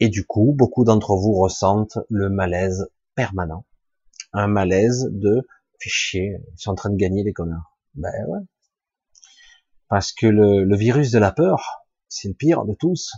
Et 0.00 0.08
du 0.08 0.26
coup, 0.26 0.52
beaucoup 0.56 0.84
d'entre 0.84 1.16
vous 1.16 1.34
ressentent 1.34 1.98
le 2.10 2.28
malaise 2.28 2.88
permanent. 3.14 3.64
Un 4.32 4.48
malaise 4.48 5.08
de, 5.12 5.46
fichier, 5.78 6.38
ils 6.52 6.60
sont 6.60 6.72
en 6.72 6.74
train 6.74 6.90
de 6.90 6.96
gagner 6.96 7.22
les 7.22 7.32
connards. 7.32 7.78
Ben 7.94 8.12
ouais. 8.28 8.40
Parce 9.88 10.12
que 10.12 10.26
le, 10.26 10.76
virus 10.76 11.10
de 11.12 11.18
la 11.18 11.30
peur, 11.30 11.86
c'est 12.08 12.28
le 12.28 12.34
pire 12.34 12.64
de 12.64 12.74
tous. 12.74 13.12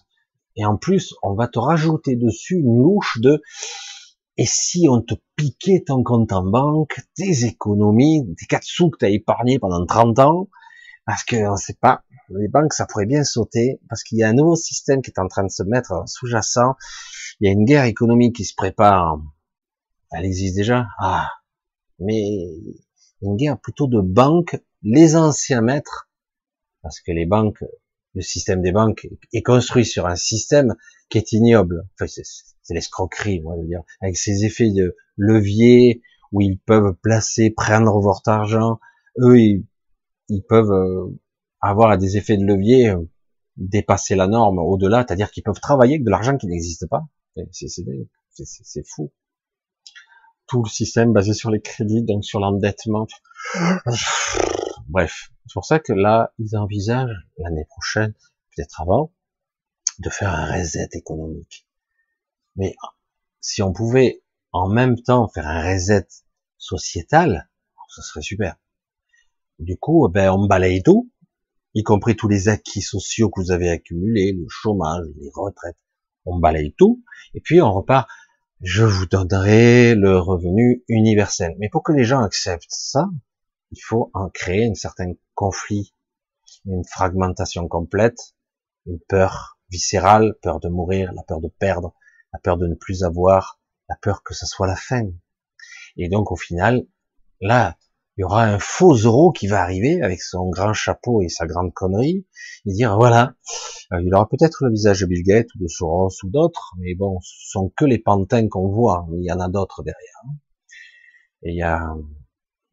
Et 0.56 0.66
en 0.66 0.76
plus, 0.76 1.14
on 1.22 1.34
va 1.34 1.48
te 1.48 1.58
rajouter 1.58 2.16
dessus 2.16 2.56
une 2.56 2.82
louche 2.82 3.18
de 3.20 3.42
et 4.38 4.44
si 4.44 4.86
on 4.90 5.00
te 5.00 5.14
piquait 5.34 5.82
ton 5.86 6.02
compte 6.02 6.32
en 6.32 6.44
banque, 6.44 7.00
tes 7.14 7.44
économies, 7.44 8.22
tes 8.38 8.44
quatre 8.44 8.64
sous 8.64 8.90
que 8.90 8.98
tu 8.98 9.06
as 9.06 9.08
épargnés 9.08 9.58
pendant 9.58 9.84
30 9.86 10.18
ans, 10.18 10.48
parce 11.06 11.24
que 11.24 11.36
on 11.50 11.56
sait 11.56 11.78
pas, 11.80 12.04
les 12.30 12.48
banques 12.48 12.72
ça 12.72 12.86
pourrait 12.86 13.06
bien 13.06 13.24
sauter, 13.24 13.80
parce 13.88 14.02
qu'il 14.02 14.18
y 14.18 14.22
a 14.22 14.28
un 14.28 14.34
nouveau 14.34 14.56
système 14.56 15.02
qui 15.02 15.10
est 15.10 15.20
en 15.20 15.28
train 15.28 15.44
de 15.44 15.50
se 15.50 15.62
mettre 15.62 16.04
sous-jacent, 16.06 16.76
il 17.40 17.46
y 17.46 17.50
a 17.50 17.52
une 17.52 17.64
guerre 17.64 17.84
économique 17.84 18.36
qui 18.36 18.44
se 18.44 18.54
prépare, 18.54 19.18
elle 20.12 20.24
existe 20.24 20.56
déjà, 20.56 20.86
ah, 20.98 21.30
mais 21.98 22.22
une 23.22 23.36
guerre 23.36 23.58
plutôt 23.58 23.86
de 23.86 24.00
banques, 24.00 24.60
les 24.82 25.16
anciens 25.16 25.62
maîtres 25.62 26.06
parce 26.86 27.00
que 27.00 27.10
les 27.10 27.26
banques, 27.26 27.64
le 28.14 28.22
système 28.22 28.62
des 28.62 28.70
banques 28.70 29.08
est 29.32 29.42
construit 29.42 29.84
sur 29.84 30.06
un 30.06 30.14
système 30.14 30.76
qui 31.08 31.18
est 31.18 31.32
ignoble. 31.32 31.82
Enfin, 31.94 32.06
c'est 32.06 32.74
l'escroquerie, 32.74 33.42
je 33.42 33.60
veux 33.60 33.66
dire, 33.66 33.82
avec 34.00 34.16
ces 34.16 34.44
effets 34.44 34.70
de 34.70 34.94
levier 35.16 36.00
où 36.30 36.42
ils 36.42 36.60
peuvent 36.60 36.94
placer, 37.02 37.50
prendre 37.50 38.00
votre 38.00 38.28
argent. 38.28 38.78
Eux, 39.18 39.36
ils, 39.40 39.66
peuvent 40.48 40.70
euh, 40.70 41.08
avoir 41.68 41.96
des 41.98 42.16
effets 42.16 42.36
de 42.36 42.44
levier 42.44 42.90
euh, 42.90 43.08
dépasser 43.56 44.14
la 44.14 44.26
norme 44.26 44.58
au-delà, 44.58 45.04
c'est-à-dire 45.06 45.30
qu'ils 45.30 45.42
peuvent 45.42 45.60
travailler 45.60 45.94
avec 45.94 46.04
de 46.04 46.10
l'argent 46.10 46.36
qui 46.36 46.46
n'existe 46.46 46.86
pas. 46.88 47.06
C'est 47.52 48.86
fou. 48.86 49.12
Tout 50.46 50.62
le 50.62 50.68
système 50.68 51.12
basé 51.12 51.32
sur 51.32 51.50
les 51.50 51.60
crédits, 51.60 52.02
donc 52.02 52.24
sur 52.24 52.38
l'endettement. 52.38 53.06
Bref, 54.88 55.30
c'est 55.46 55.54
pour 55.54 55.64
ça 55.64 55.78
que 55.80 55.92
là, 55.92 56.32
ils 56.38 56.56
envisagent 56.56 57.26
l'année 57.38 57.64
prochaine, 57.64 58.12
peut-être 58.54 58.80
avant, 58.80 59.12
de 59.98 60.10
faire 60.10 60.32
un 60.32 60.52
reset 60.52 60.88
économique. 60.92 61.66
Mais 62.56 62.76
si 63.40 63.62
on 63.62 63.72
pouvait 63.72 64.22
en 64.52 64.68
même 64.68 65.00
temps 65.00 65.28
faire 65.28 65.46
un 65.46 65.72
reset 65.72 66.06
sociétal, 66.58 67.48
ce 67.88 68.02
serait 68.02 68.22
super. 68.22 68.56
Du 69.58 69.78
coup, 69.78 70.08
ben, 70.08 70.30
on 70.30 70.46
balaye 70.46 70.82
tout, 70.82 71.10
y 71.76 71.82
compris 71.82 72.16
tous 72.16 72.26
les 72.26 72.48
acquis 72.48 72.80
sociaux 72.80 73.28
que 73.28 73.38
vous 73.38 73.50
avez 73.50 73.68
accumulés, 73.68 74.32
le 74.32 74.46
chômage, 74.48 75.04
les 75.20 75.30
retraites. 75.34 75.76
On 76.24 76.38
balaye 76.38 76.72
tout, 76.72 77.04
et 77.34 77.40
puis 77.42 77.60
on 77.60 77.70
repart. 77.70 78.08
Je 78.62 78.82
vous 78.82 79.04
donnerai 79.04 79.94
le 79.94 80.18
revenu 80.18 80.82
universel. 80.88 81.54
Mais 81.58 81.68
pour 81.68 81.82
que 81.82 81.92
les 81.92 82.04
gens 82.04 82.22
acceptent 82.22 82.64
ça, 82.70 83.10
il 83.72 83.78
faut 83.84 84.10
en 84.14 84.30
créer 84.30 84.66
un 84.66 84.74
certain 84.74 85.12
conflit, 85.34 85.94
une 86.64 86.82
fragmentation 86.90 87.68
complète, 87.68 88.34
une 88.86 88.98
peur 89.06 89.58
viscérale, 89.68 90.34
peur 90.40 90.60
de 90.60 90.70
mourir, 90.70 91.12
la 91.12 91.24
peur 91.24 91.42
de 91.42 91.48
perdre, 91.48 91.92
la 92.32 92.38
peur 92.38 92.56
de 92.56 92.66
ne 92.66 92.74
plus 92.74 93.04
avoir, 93.04 93.60
la 93.90 93.96
peur 93.96 94.22
que 94.22 94.32
ce 94.32 94.46
soit 94.46 94.66
la 94.66 94.76
fin. 94.76 95.04
Et 95.98 96.08
donc 96.08 96.32
au 96.32 96.36
final, 96.36 96.86
là, 97.42 97.76
il 98.16 98.22
y 98.22 98.24
aura 98.24 98.44
un 98.44 98.58
faux 98.58 98.94
euro 98.94 99.30
qui 99.32 99.46
va 99.46 99.60
arriver 99.62 100.00
avec 100.02 100.22
son 100.22 100.48
grand 100.48 100.72
chapeau 100.72 101.20
et 101.20 101.28
sa 101.28 101.46
grande 101.46 101.72
connerie, 101.74 102.26
et 102.64 102.72
dire 102.72 102.96
voilà, 102.96 103.34
euh, 103.92 104.00
il 104.02 104.14
aura 104.14 104.28
peut-être 104.28 104.64
le 104.64 104.70
visage 104.70 105.00
de 105.00 105.06
Bill 105.06 105.22
Gates 105.22 105.54
ou 105.54 105.62
de 105.62 105.68
Soros 105.68 106.10
ou 106.24 106.30
d'autres, 106.30 106.72
mais 106.78 106.94
bon, 106.94 107.18
ce 107.20 107.50
sont 107.50 107.72
que 107.76 107.84
les 107.84 107.98
pantins 107.98 108.48
qu'on 108.48 108.68
voit, 108.68 109.06
mais 109.10 109.18
il 109.18 109.24
y 109.24 109.32
en 109.32 109.40
a 109.40 109.48
d'autres 109.48 109.82
derrière. 109.82 110.22
Et 111.42 111.50
il 111.50 111.56
y 111.56 111.62
a 111.62 111.94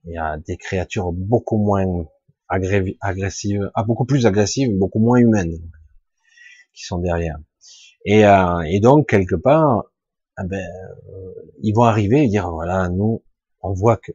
il 0.06 0.14
y 0.14 0.18
a 0.18 0.38
des 0.38 0.58
créatures 0.58 1.12
beaucoup 1.14 1.58
moins 1.58 1.86
agressives, 2.50 3.72
ah, 3.74 3.84
beaucoup 3.84 4.06
plus 4.06 4.26
agressives, 4.26 4.78
beaucoup 4.78 5.00
moins 5.00 5.18
humaines 5.18 5.58
qui 6.74 6.84
sont 6.84 7.00
derrière. 7.00 7.38
Et, 8.06 8.26
euh, 8.26 8.62
et 8.62 8.80
donc 8.80 9.08
quelque 9.08 9.36
part, 9.36 9.86
eh 10.40 10.48
ben, 10.48 10.60
euh, 10.60 11.34
ils 11.62 11.74
vont 11.74 11.84
arriver 11.84 12.24
et 12.24 12.28
dire 12.28 12.52
voilà, 12.52 12.90
nous, 12.90 13.24
on 13.62 13.74
voit 13.74 13.98
que 13.98 14.12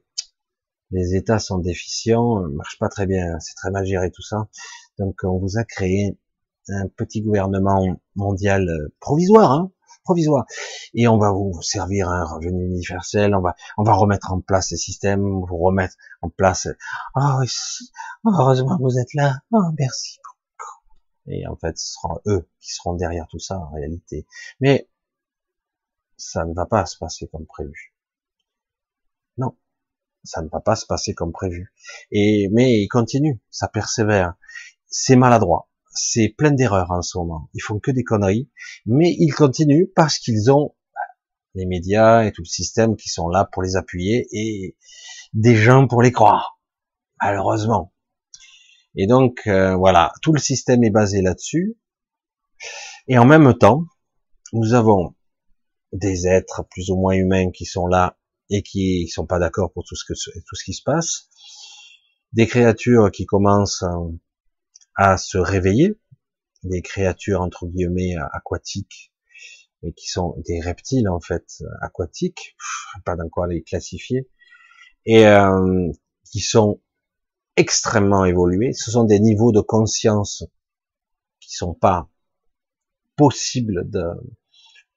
les 0.90 1.14
États 1.14 1.38
sont 1.38 1.58
déficients, 1.58 2.40
marchent 2.48 2.78
pas 2.78 2.88
très 2.88 3.06
bien, 3.06 3.38
c'est 3.40 3.54
très 3.54 3.70
mal 3.70 3.84
géré 3.84 4.10
tout 4.10 4.22
ça. 4.22 4.48
Donc 4.98 5.20
on 5.24 5.38
vous 5.38 5.58
a 5.58 5.64
créé 5.64 6.18
un 6.68 6.88
petit 6.88 7.22
gouvernement 7.22 7.84
mondial 8.14 8.68
euh, 8.68 8.92
provisoire, 9.00 9.52
hein, 9.52 9.70
provisoire. 10.04 10.46
Et 10.94 11.08
on 11.08 11.18
va 11.18 11.32
vous 11.32 11.60
servir 11.62 12.08
un 12.08 12.24
revenu 12.24 12.66
universel, 12.66 13.34
on 13.34 13.40
va, 13.40 13.54
on 13.76 13.84
va 13.84 13.94
remettre 13.94 14.32
en 14.32 14.40
place 14.40 14.68
ces 14.68 14.76
systèmes, 14.76 15.22
vous 15.22 15.58
remettre 15.58 15.96
en 16.22 16.30
place, 16.30 16.68
oh, 17.16 17.42
heureusement 18.24 18.78
vous 18.80 18.98
êtes 18.98 19.14
là, 19.14 19.38
oh, 19.52 19.62
merci. 19.78 20.18
Et 21.30 21.46
en 21.46 21.56
fait, 21.56 21.76
ce 21.76 21.92
sera 21.92 22.20
eux 22.26 22.48
qui 22.58 22.72
seront 22.72 22.94
derrière 22.94 23.26
tout 23.28 23.38
ça 23.38 23.58
en 23.58 23.70
réalité. 23.70 24.26
Mais 24.60 24.88
ça 26.16 26.44
ne 26.46 26.54
va 26.54 26.64
pas 26.64 26.86
se 26.86 26.96
passer 26.96 27.28
comme 27.28 27.46
prévu. 27.46 27.94
Non, 29.36 29.54
ça 30.24 30.42
ne 30.42 30.48
va 30.48 30.60
pas 30.60 30.76
se 30.76 30.86
passer 30.86 31.14
comme 31.14 31.32
prévu. 31.32 31.72
Et 32.10 32.48
mais 32.52 32.80
il 32.80 32.88
continue, 32.88 33.40
ça 33.50 33.68
persévère. 33.68 34.34
C'est 34.86 35.16
maladroit 35.16 35.68
c'est 35.98 36.28
plein 36.28 36.50
d'erreurs 36.50 36.90
en 36.90 37.02
ce 37.02 37.18
moment. 37.18 37.48
Ils 37.54 37.62
font 37.62 37.78
que 37.78 37.90
des 37.90 38.04
conneries, 38.04 38.48
mais 38.86 39.14
ils 39.18 39.32
continuent 39.32 39.90
parce 39.94 40.18
qu'ils 40.18 40.50
ont 40.50 40.74
bah, 40.94 41.00
les 41.54 41.66
médias 41.66 42.24
et 42.24 42.32
tout 42.32 42.42
le 42.42 42.48
système 42.48 42.96
qui 42.96 43.08
sont 43.08 43.28
là 43.28 43.48
pour 43.50 43.62
les 43.62 43.76
appuyer 43.76 44.26
et 44.32 44.76
des 45.32 45.56
gens 45.56 45.86
pour 45.86 46.02
les 46.02 46.12
croire, 46.12 46.60
malheureusement. 47.20 47.92
Et 48.94 49.06
donc 49.06 49.42
euh, 49.46 49.76
voilà, 49.76 50.12
tout 50.22 50.32
le 50.32 50.40
système 50.40 50.84
est 50.84 50.90
basé 50.90 51.20
là-dessus. 51.22 51.76
Et 53.06 53.18
en 53.18 53.24
même 53.24 53.54
temps, 53.54 53.84
nous 54.52 54.74
avons 54.74 55.14
des 55.92 56.26
êtres 56.26 56.64
plus 56.70 56.90
ou 56.90 56.96
moins 56.96 57.14
humains 57.14 57.50
qui 57.50 57.64
sont 57.64 57.86
là 57.86 58.17
et 58.50 58.62
qui 58.62 59.08
sont 59.08 59.26
pas 59.26 59.38
d'accord 59.38 59.72
pour 59.72 59.84
tout 59.84 59.96
ce 59.96 60.04
que 60.04 60.14
tout 60.14 60.56
ce 60.56 60.64
qui 60.64 60.74
se 60.74 60.82
passe, 60.82 61.28
des 62.32 62.46
créatures 62.46 63.10
qui 63.10 63.26
commencent 63.26 63.84
à 64.94 65.16
se 65.16 65.38
réveiller, 65.38 65.98
des 66.62 66.82
créatures 66.82 67.40
entre 67.40 67.66
guillemets 67.66 68.16
aquatiques, 68.32 69.12
mais 69.82 69.92
qui 69.92 70.08
sont 70.08 70.34
des 70.46 70.60
reptiles 70.60 71.08
en 71.08 71.20
fait 71.20 71.62
aquatiques, 71.80 72.56
pas 73.04 73.16
dans 73.16 73.28
quoi 73.28 73.46
les 73.46 73.62
classifier, 73.62 74.28
et 75.06 75.26
euh, 75.26 75.90
qui 76.30 76.40
sont 76.40 76.80
extrêmement 77.56 78.24
évolués. 78.24 78.72
Ce 78.72 78.90
sont 78.90 79.04
des 79.04 79.20
niveaux 79.20 79.52
de 79.52 79.60
conscience 79.60 80.44
qui 81.40 81.54
sont 81.54 81.74
pas 81.74 82.08
possibles 83.16 83.88
de, 83.90 84.04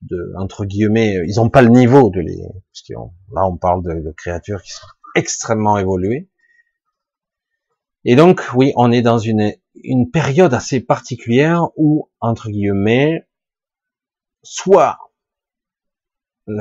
de 0.04 0.34
entre 0.38 0.66
guillemets, 0.66 1.18
ils 1.28 1.36
n'ont 1.36 1.50
pas 1.50 1.62
le 1.62 1.70
niveau 1.70 2.10
de 2.10 2.22
les, 2.22 2.38
parce 2.38 2.82
que 2.88 2.94
là 3.34 3.48
on 3.48 3.58
parle 3.58 3.84
de, 3.84 4.02
de 4.02 4.12
créatures 4.12 4.62
qui 4.62 4.72
sont 4.72 4.88
extrêmement 5.16 5.78
évoluées. 5.78 6.30
Et 8.04 8.16
donc 8.16 8.42
oui, 8.56 8.74
on 8.76 8.92
est 8.92 9.04
dans 9.04 9.20
une 9.20 9.54
une 9.76 10.12
période 10.12 10.54
assez 10.54 10.80
particulière 10.82 11.70
où, 11.76 12.10
entre 12.20 12.50
guillemets, 12.50 13.28
soit 14.44 14.98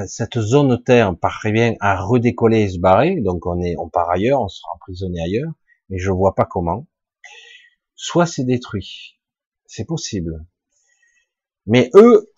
cette 0.06 0.38
zone 0.38 0.82
Terre 0.82 1.16
parvient 1.16 1.74
à 1.80 2.00
redécoller 2.00 2.60
et 2.60 2.68
se 2.68 2.78
barrer, 2.78 3.20
donc 3.20 3.46
on 3.46 3.60
est, 3.60 3.76
on 3.78 3.88
part 3.88 4.10
ailleurs, 4.10 4.40
on 4.40 4.48
sera 4.48 4.72
emprisonné 4.74 5.20
ailleurs, 5.20 5.52
mais 5.88 5.98
je 5.98 6.10
vois 6.10 6.34
pas 6.34 6.44
comment. 6.44 6.86
soit 7.94 8.26
c'est 8.26 8.44
détruit. 8.44 9.18
C'est 9.66 9.84
possible. 9.84 10.44
Mais 11.66 11.90
eux, 11.94 12.29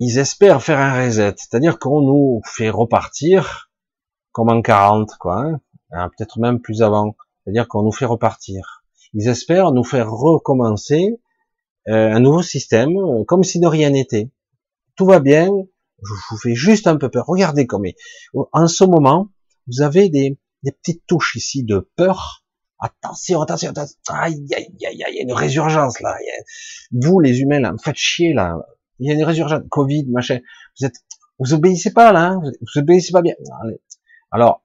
ils 0.00 0.18
espèrent 0.18 0.62
faire 0.62 0.78
un 0.78 1.04
reset, 1.04 1.34
c'est-à-dire 1.36 1.78
qu'on 1.78 2.00
nous 2.00 2.40
fait 2.46 2.70
repartir 2.70 3.70
comme 4.32 4.48
en 4.48 4.62
40, 4.62 5.10
quoi, 5.18 5.42
hein, 5.42 5.60
hein, 5.92 6.10
peut-être 6.16 6.38
même 6.38 6.60
plus 6.60 6.82
avant, 6.82 7.16
c'est-à-dire 7.44 7.68
qu'on 7.68 7.82
nous 7.82 7.92
fait 7.92 8.06
repartir. 8.06 8.82
Ils 9.12 9.28
espèrent 9.28 9.72
nous 9.72 9.84
faire 9.84 10.10
recommencer 10.10 11.20
euh, 11.88 12.12
un 12.12 12.20
nouveau 12.20 12.42
système, 12.42 12.96
euh, 12.96 13.24
comme 13.24 13.44
si 13.44 13.60
de 13.60 13.66
rien 13.66 13.90
n'était. 13.90 14.30
Tout 14.96 15.04
va 15.04 15.20
bien, 15.20 15.50
je 16.02 16.12
vous 16.30 16.38
fais 16.38 16.54
juste 16.54 16.86
un 16.86 16.96
peu 16.96 17.10
peur. 17.10 17.26
Regardez 17.26 17.66
comme 17.66 17.84
en 18.52 18.68
ce 18.68 18.84
moment, 18.84 19.28
vous 19.66 19.82
avez 19.82 20.08
des, 20.08 20.38
des 20.62 20.72
petites 20.72 21.06
touches 21.06 21.36
ici 21.36 21.62
de 21.64 21.90
peur. 21.96 22.44
Attention, 22.78 23.42
attention, 23.42 23.70
attention. 23.70 23.96
Aïe, 24.08 24.46
aïe, 24.56 24.74
aïe, 24.86 25.02
aïe, 25.04 25.12
il 25.12 25.16
y 25.16 25.20
a 25.20 25.22
une 25.22 25.32
résurgence 25.32 26.00
là. 26.00 26.16
Vous, 26.92 27.20
les 27.20 27.40
humains, 27.40 27.60
là, 27.60 27.72
me 27.72 27.78
faites 27.78 27.96
chier 27.96 28.32
là. 28.32 28.56
Il 29.00 29.08
y 29.08 29.10
a 29.10 29.14
une 29.14 29.24
résurgence. 29.24 29.62
Covid, 29.70 30.06
machin. 30.08 30.38
Vous 30.78 30.86
êtes, 30.86 30.96
vous 31.38 31.54
obéissez 31.54 31.92
pas 31.92 32.12
là. 32.12 32.28
Hein 32.28 32.42
vous 32.42 32.80
obéissez 32.80 33.12
pas 33.12 33.22
bien. 33.22 33.34
Alors, 34.30 34.62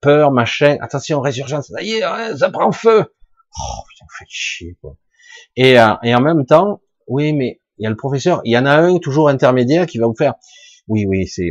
peur, 0.00 0.30
machin. 0.30 0.76
Attention, 0.80 1.20
résurgence. 1.20 1.68
Ça 1.68 1.82
y 1.82 1.92
est, 1.92 2.36
ça 2.36 2.50
prend 2.50 2.72
feu. 2.72 3.04
Oh, 3.06 3.82
putain, 3.88 4.06
vous 4.08 4.26
chier 4.28 4.76
quoi. 4.80 4.96
Et, 5.56 5.78
euh, 5.78 5.94
et 6.02 6.14
en 6.14 6.20
même 6.20 6.46
temps, 6.46 6.80
oui, 7.06 7.32
mais 7.32 7.60
il 7.78 7.84
y 7.84 7.86
a 7.86 7.90
le 7.90 7.96
professeur. 7.96 8.40
Il 8.44 8.52
y 8.52 8.58
en 8.58 8.66
a 8.66 8.74
un 8.74 8.98
toujours 8.98 9.28
intermédiaire 9.28 9.86
qui 9.86 9.98
va 9.98 10.06
vous 10.06 10.16
faire. 10.16 10.34
Oui, 10.88 11.06
oui, 11.06 11.26
c'est. 11.26 11.50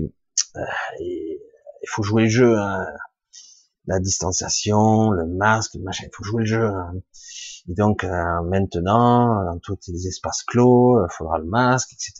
Euh, 0.55 0.61
il 0.99 1.89
faut 1.89 2.03
jouer 2.03 2.23
le 2.23 2.29
jeu. 2.29 2.57
Hein 2.57 2.85
la 3.87 3.99
distanciation, 3.99 5.11
le 5.11 5.25
masque, 5.25 5.75
machin, 5.75 6.05
il 6.07 6.15
faut 6.15 6.23
jouer 6.23 6.43
le 6.43 6.47
jeu. 6.47 6.71
Et 7.69 7.73
donc 7.73 8.03
euh, 8.03 8.41
maintenant, 8.43 9.45
dans 9.45 9.59
tous 9.59 9.77
les 9.87 10.07
espaces 10.07 10.43
clos, 10.43 11.03
il 11.05 11.11
faudra 11.11 11.37
le 11.37 11.45
masque, 11.45 11.93
etc. 11.93 12.13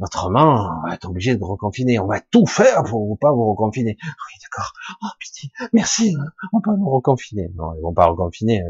Autrement, 0.00 0.80
on 0.84 0.88
va 0.88 0.94
être 0.94 1.08
obligé 1.08 1.36
de 1.36 1.42
reconfiner. 1.42 1.98
On 1.98 2.06
va 2.06 2.20
tout 2.20 2.46
faire 2.46 2.84
pour 2.84 3.18
pas 3.18 3.32
vous 3.32 3.50
reconfiner. 3.50 3.98
Oui, 4.00 4.34
d'accord. 4.42 4.72
Oh 5.02 5.08
putain, 5.18 5.48
merci. 5.72 6.14
Hein. 6.18 6.30
On 6.52 6.60
peut 6.60 6.76
nous 6.76 6.88
reconfiner. 6.88 7.50
Non, 7.56 7.74
ils 7.74 7.82
vont 7.82 7.92
pas 7.92 8.06
reconfiner. 8.06 8.62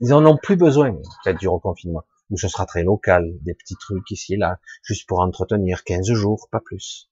Ils 0.00 0.12
en 0.12 0.26
ont 0.26 0.36
plus 0.36 0.56
besoin, 0.56 0.92
peut-être 0.92 1.38
du 1.38 1.48
reconfinement. 1.48 2.02
Ou 2.30 2.36
ce 2.36 2.48
sera 2.48 2.66
très 2.66 2.82
local, 2.82 3.32
des 3.42 3.54
petits 3.54 3.76
trucs 3.76 4.10
ici 4.10 4.34
et 4.34 4.36
là, 4.36 4.58
juste 4.82 5.08
pour 5.08 5.20
entretenir 5.20 5.84
15 5.84 6.12
jours, 6.12 6.48
pas 6.50 6.60
plus. 6.60 7.10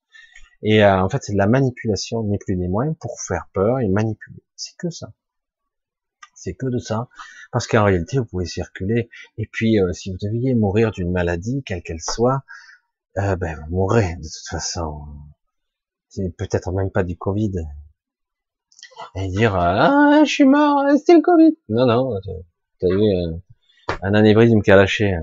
Et 0.62 0.84
euh, 0.84 1.00
en 1.00 1.08
fait, 1.08 1.22
c'est 1.22 1.32
de 1.32 1.38
la 1.38 1.46
manipulation, 1.46 2.22
ni 2.24 2.38
plus 2.38 2.56
ni 2.56 2.68
moins, 2.68 2.92
pour 2.94 3.20
faire 3.20 3.48
peur 3.52 3.78
et 3.80 3.88
manipuler. 3.88 4.42
C'est 4.56 4.76
que 4.76 4.90
ça. 4.90 5.12
C'est 6.46 6.54
que 6.54 6.66
de 6.66 6.78
ça. 6.78 7.08
Parce 7.50 7.66
qu'en 7.66 7.82
réalité, 7.82 8.18
vous 8.18 8.24
pouvez 8.24 8.46
circuler. 8.46 9.08
Et 9.36 9.48
puis, 9.50 9.80
euh, 9.80 9.92
si 9.92 10.12
vous 10.12 10.16
deviez 10.22 10.54
mourir 10.54 10.92
d'une 10.92 11.10
maladie, 11.10 11.64
quelle 11.66 11.82
qu'elle 11.82 12.00
soit, 12.00 12.42
euh, 13.18 13.34
ben, 13.34 13.58
vous 13.64 13.74
mourrez 13.74 14.14
de 14.14 14.22
toute 14.22 14.48
façon. 14.48 15.00
C'est 16.08 16.30
peut-être 16.36 16.70
même 16.70 16.92
pas 16.92 17.02
du 17.02 17.16
Covid. 17.16 17.50
Et 19.16 19.26
dire, 19.26 19.56
ah, 19.56 20.22
je 20.24 20.30
suis 20.30 20.44
mort, 20.44 20.84
c'était 20.96 21.14
le 21.14 21.20
Covid. 21.20 21.56
Non, 21.68 21.84
non, 21.84 22.16
t'as 22.78 22.86
eu 22.86 23.34
un 24.02 24.14
anévrisme 24.14 24.62
qui 24.62 24.70
a 24.70 24.76
lâché. 24.76 25.18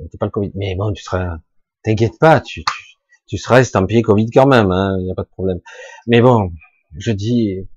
C'était 0.00 0.16
pas 0.16 0.26
le 0.26 0.32
Covid. 0.32 0.52
Mais 0.54 0.74
bon, 0.76 0.94
tu 0.94 1.02
seras, 1.02 1.36
t'inquiète 1.82 2.18
pas, 2.18 2.40
tu, 2.40 2.64
tu 2.64 2.94
tu 3.26 3.38
seras 3.38 3.60
estampillé 3.60 4.02
Covid 4.02 4.30
quand 4.30 4.46
même, 4.46 4.68
il 4.68 4.72
hein, 4.72 4.96
n'y 4.98 5.10
a 5.10 5.14
pas 5.14 5.24
de 5.24 5.28
problème. 5.28 5.60
Mais 6.06 6.20
bon, 6.22 6.52
je 6.96 7.12
dis, 7.12 7.68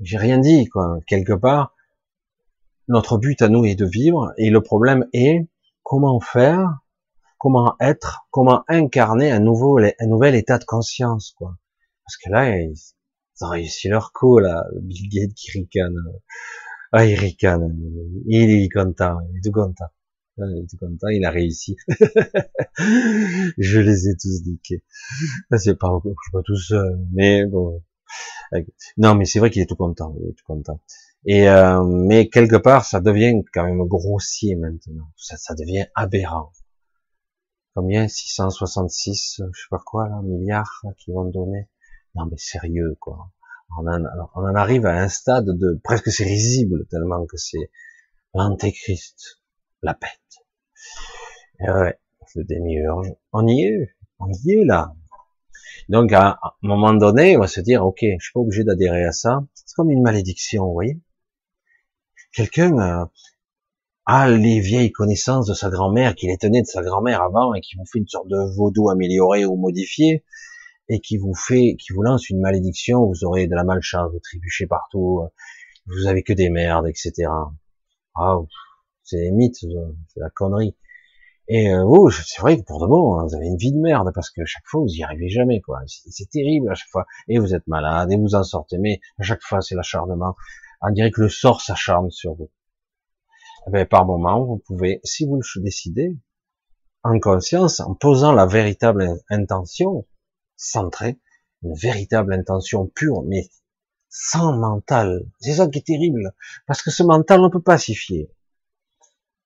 j'ai 0.00 0.18
rien 0.18 0.38
dit, 0.38 0.66
quoi. 0.66 0.98
Quelque 1.06 1.32
part, 1.32 1.75
notre 2.88 3.18
but 3.18 3.42
à 3.42 3.48
nous 3.48 3.64
est 3.64 3.74
de 3.74 3.86
vivre, 3.86 4.32
et 4.38 4.50
le 4.50 4.60
problème 4.60 5.06
est 5.12 5.48
comment 5.82 6.20
faire, 6.20 6.80
comment 7.38 7.76
être, 7.80 8.26
comment 8.30 8.64
incarner 8.68 9.30
un 9.30 9.40
nouveau, 9.40 9.78
un 9.78 10.06
nouvel 10.06 10.34
état 10.34 10.58
de 10.58 10.64
conscience, 10.64 11.32
quoi. 11.36 11.56
Parce 12.04 12.16
que 12.18 12.30
là, 12.30 12.56
ils 12.60 12.74
ont 13.40 13.48
réussi 13.48 13.88
leur 13.88 14.12
coup, 14.12 14.38
là, 14.38 14.64
Bill 14.80 15.08
Gates 15.08 15.34
qui 15.34 15.50
ricane. 15.52 15.96
Ah, 16.92 17.04
il 17.04 17.18
ricane. 17.18 17.76
Il 18.26 18.50
est 18.50 18.68
content, 18.68 19.18
il 19.30 19.38
est 19.38 19.40
tout 19.42 19.52
content. 19.52 19.86
Il 20.38 20.62
est 20.62 20.70
tout 20.70 20.76
content, 20.76 21.08
il 21.08 21.24
a 21.24 21.30
réussi. 21.30 21.76
je 23.58 23.80
les 23.80 24.08
ai 24.08 24.16
tous 24.16 24.42
niqués. 24.46 24.84
C'est 25.56 25.78
pas, 25.78 25.98
je 26.04 26.10
suis 26.10 26.32
pas 26.32 26.42
tout 26.44 26.56
seul, 26.56 27.00
mais 27.12 27.44
bon. 27.46 27.82
Non, 28.96 29.14
mais 29.14 29.24
c'est 29.24 29.40
vrai 29.40 29.50
qu'il 29.50 29.62
est 29.62 29.66
tout 29.66 29.76
content, 29.76 30.14
il 30.20 30.28
est 30.28 30.34
tout 30.34 30.44
content. 30.46 30.80
Et 31.26 31.48
euh, 31.48 31.82
mais 31.84 32.28
quelque 32.28 32.56
part, 32.56 32.84
ça 32.84 33.00
devient 33.00 33.42
quand 33.52 33.64
même 33.64 33.84
grossier 33.86 34.54
maintenant. 34.54 35.10
Ça, 35.16 35.36
ça 35.36 35.54
devient 35.54 35.86
aberrant. 35.96 36.52
Combien? 37.74 38.06
666, 38.06 39.42
je 39.52 39.60
sais 39.60 39.66
pas 39.68 39.82
quoi 39.84 40.08
là, 40.08 40.20
milliards 40.22 40.82
qui 40.98 41.12
vont 41.12 41.24
donner? 41.24 41.68
Non, 42.14 42.26
mais 42.30 42.38
sérieux 42.38 42.96
quoi. 43.00 43.30
On 43.76 43.86
en, 43.88 44.04
on 44.36 44.40
en 44.42 44.54
arrive 44.54 44.86
à 44.86 44.94
un 45.02 45.08
stade 45.08 45.46
de 45.46 45.80
presque 45.82 46.10
c'est 46.10 46.24
risible 46.24 46.86
tellement 46.86 47.26
que 47.26 47.36
c'est 47.36 47.70
l'antéchrist, 48.32 49.42
la 49.82 49.94
pète. 49.94 50.10
Et 51.60 51.68
ouais, 51.68 51.98
le 52.36 52.44
démiurge. 52.44 53.12
On 53.32 53.46
y 53.46 53.64
est, 53.64 53.96
on 54.20 54.28
y 54.30 54.52
est 54.52 54.64
là. 54.64 54.94
Donc 55.88 56.12
à 56.12 56.38
un 56.42 56.50
moment 56.62 56.94
donné, 56.94 57.36
on 57.36 57.40
va 57.40 57.48
se 57.48 57.60
dire, 57.60 57.84
ok, 57.84 57.98
je 58.00 58.24
suis 58.24 58.32
pas 58.32 58.40
obligé 58.40 58.62
d'adhérer 58.62 59.04
à 59.04 59.12
ça. 59.12 59.40
C'est 59.54 59.74
comme 59.74 59.90
une 59.90 60.02
malédiction, 60.02 60.64
vous 60.66 60.72
voyez. 60.72 61.00
Quelqu'un 62.36 62.78
euh, 62.78 63.06
a 64.04 64.28
les 64.28 64.60
vieilles 64.60 64.92
connaissances 64.92 65.46
de 65.46 65.54
sa 65.54 65.70
grand-mère, 65.70 66.14
qu'il 66.14 66.28
est 66.28 66.38
tenait 66.38 66.60
de 66.60 66.66
sa 66.66 66.82
grand-mère 66.82 67.22
avant, 67.22 67.54
et 67.54 67.62
qui 67.62 67.76
vous 67.76 67.86
fait 67.90 67.98
une 67.98 68.06
sorte 68.06 68.28
de 68.28 68.54
vaudou 68.54 68.90
amélioré 68.90 69.46
ou 69.46 69.56
modifié, 69.56 70.22
et 70.90 71.00
qui 71.00 71.16
vous 71.16 71.34
fait, 71.34 71.76
qui 71.80 71.94
vous 71.94 72.02
lance 72.02 72.28
une 72.28 72.40
malédiction, 72.40 73.06
vous 73.06 73.24
aurez 73.24 73.46
de 73.46 73.54
la 73.54 73.64
malchance, 73.64 74.12
vous 74.12 74.20
trébuchez 74.20 74.66
partout, 74.66 75.22
vous 75.86 76.06
avez 76.08 76.22
que 76.22 76.34
des 76.34 76.50
merdes, 76.50 76.86
etc. 76.86 77.26
Ah, 78.14 78.36
c'est 79.02 79.16
les 79.16 79.30
mythes, 79.30 79.56
c'est 79.56 80.20
la 80.20 80.28
connerie. 80.28 80.76
Et 81.48 81.72
euh, 81.72 81.84
vous, 81.84 82.10
c'est 82.10 82.42
vrai 82.42 82.58
que 82.58 82.64
pour 82.64 82.82
de 82.82 82.86
bon, 82.86 83.18
hein, 83.18 83.24
vous 83.26 83.34
avez 83.34 83.46
une 83.46 83.56
vie 83.56 83.72
de 83.72 83.78
merde 83.78 84.10
parce 84.14 84.30
que 84.30 84.44
chaque 84.44 84.66
fois 84.66 84.82
vous 84.82 84.92
y 84.92 85.02
arrivez 85.02 85.30
jamais, 85.30 85.62
quoi. 85.62 85.80
C'est 85.86 86.28
terrible 86.28 86.70
à 86.70 86.74
chaque 86.74 86.90
fois. 86.90 87.06
Et 87.28 87.38
vous 87.38 87.54
êtes 87.54 87.66
malade 87.66 88.12
et 88.12 88.18
vous 88.18 88.34
en 88.34 88.42
sortez, 88.42 88.76
mais 88.78 89.00
à 89.18 89.22
chaque 89.22 89.42
fois 89.42 89.62
c'est 89.62 89.74
l'acharnement. 89.74 90.34
On 90.86 90.92
dirait 90.92 91.10
que 91.10 91.22
le 91.22 91.28
sort 91.28 91.60
s'acharne 91.60 92.10
sur 92.10 92.34
vous. 92.34 92.50
Eh 93.66 93.70
ben, 93.70 93.86
par 93.86 94.06
moment, 94.06 94.44
vous 94.44 94.62
pouvez, 94.66 95.00
si 95.02 95.26
vous 95.26 95.36
le 95.36 95.62
décidez, 95.62 96.16
en 97.02 97.18
conscience, 97.18 97.80
en 97.80 97.94
posant 97.94 98.32
la 98.32 98.46
véritable 98.46 99.18
intention, 99.28 100.06
centrée, 100.56 101.18
une 101.62 101.74
véritable 101.74 102.32
intention 102.32 102.86
pure, 102.86 103.22
mais 103.24 103.48
sans 104.08 104.56
mental. 104.56 105.26
C'est 105.40 105.54
ça 105.54 105.66
qui 105.66 105.78
est 105.78 105.86
terrible, 105.86 106.32
parce 106.66 106.82
que 106.82 106.90
ce 106.90 107.02
mental, 107.02 107.40
on 107.40 107.46
ne 107.46 107.50
peut 107.50 107.62
pas 107.62 107.78
s'y 107.78 107.94
fier 107.94 108.28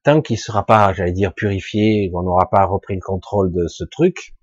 tant 0.02 0.22
qu'il 0.22 0.38
sera 0.38 0.64
pas, 0.64 0.92
j'allais 0.92 1.12
dire, 1.12 1.34
purifié, 1.34 2.10
qu'on 2.10 2.22
n'aura 2.22 2.48
pas 2.48 2.64
repris 2.64 2.94
le 2.94 3.00
contrôle 3.00 3.52
de 3.52 3.66
ce 3.68 3.84
truc, 3.84 4.34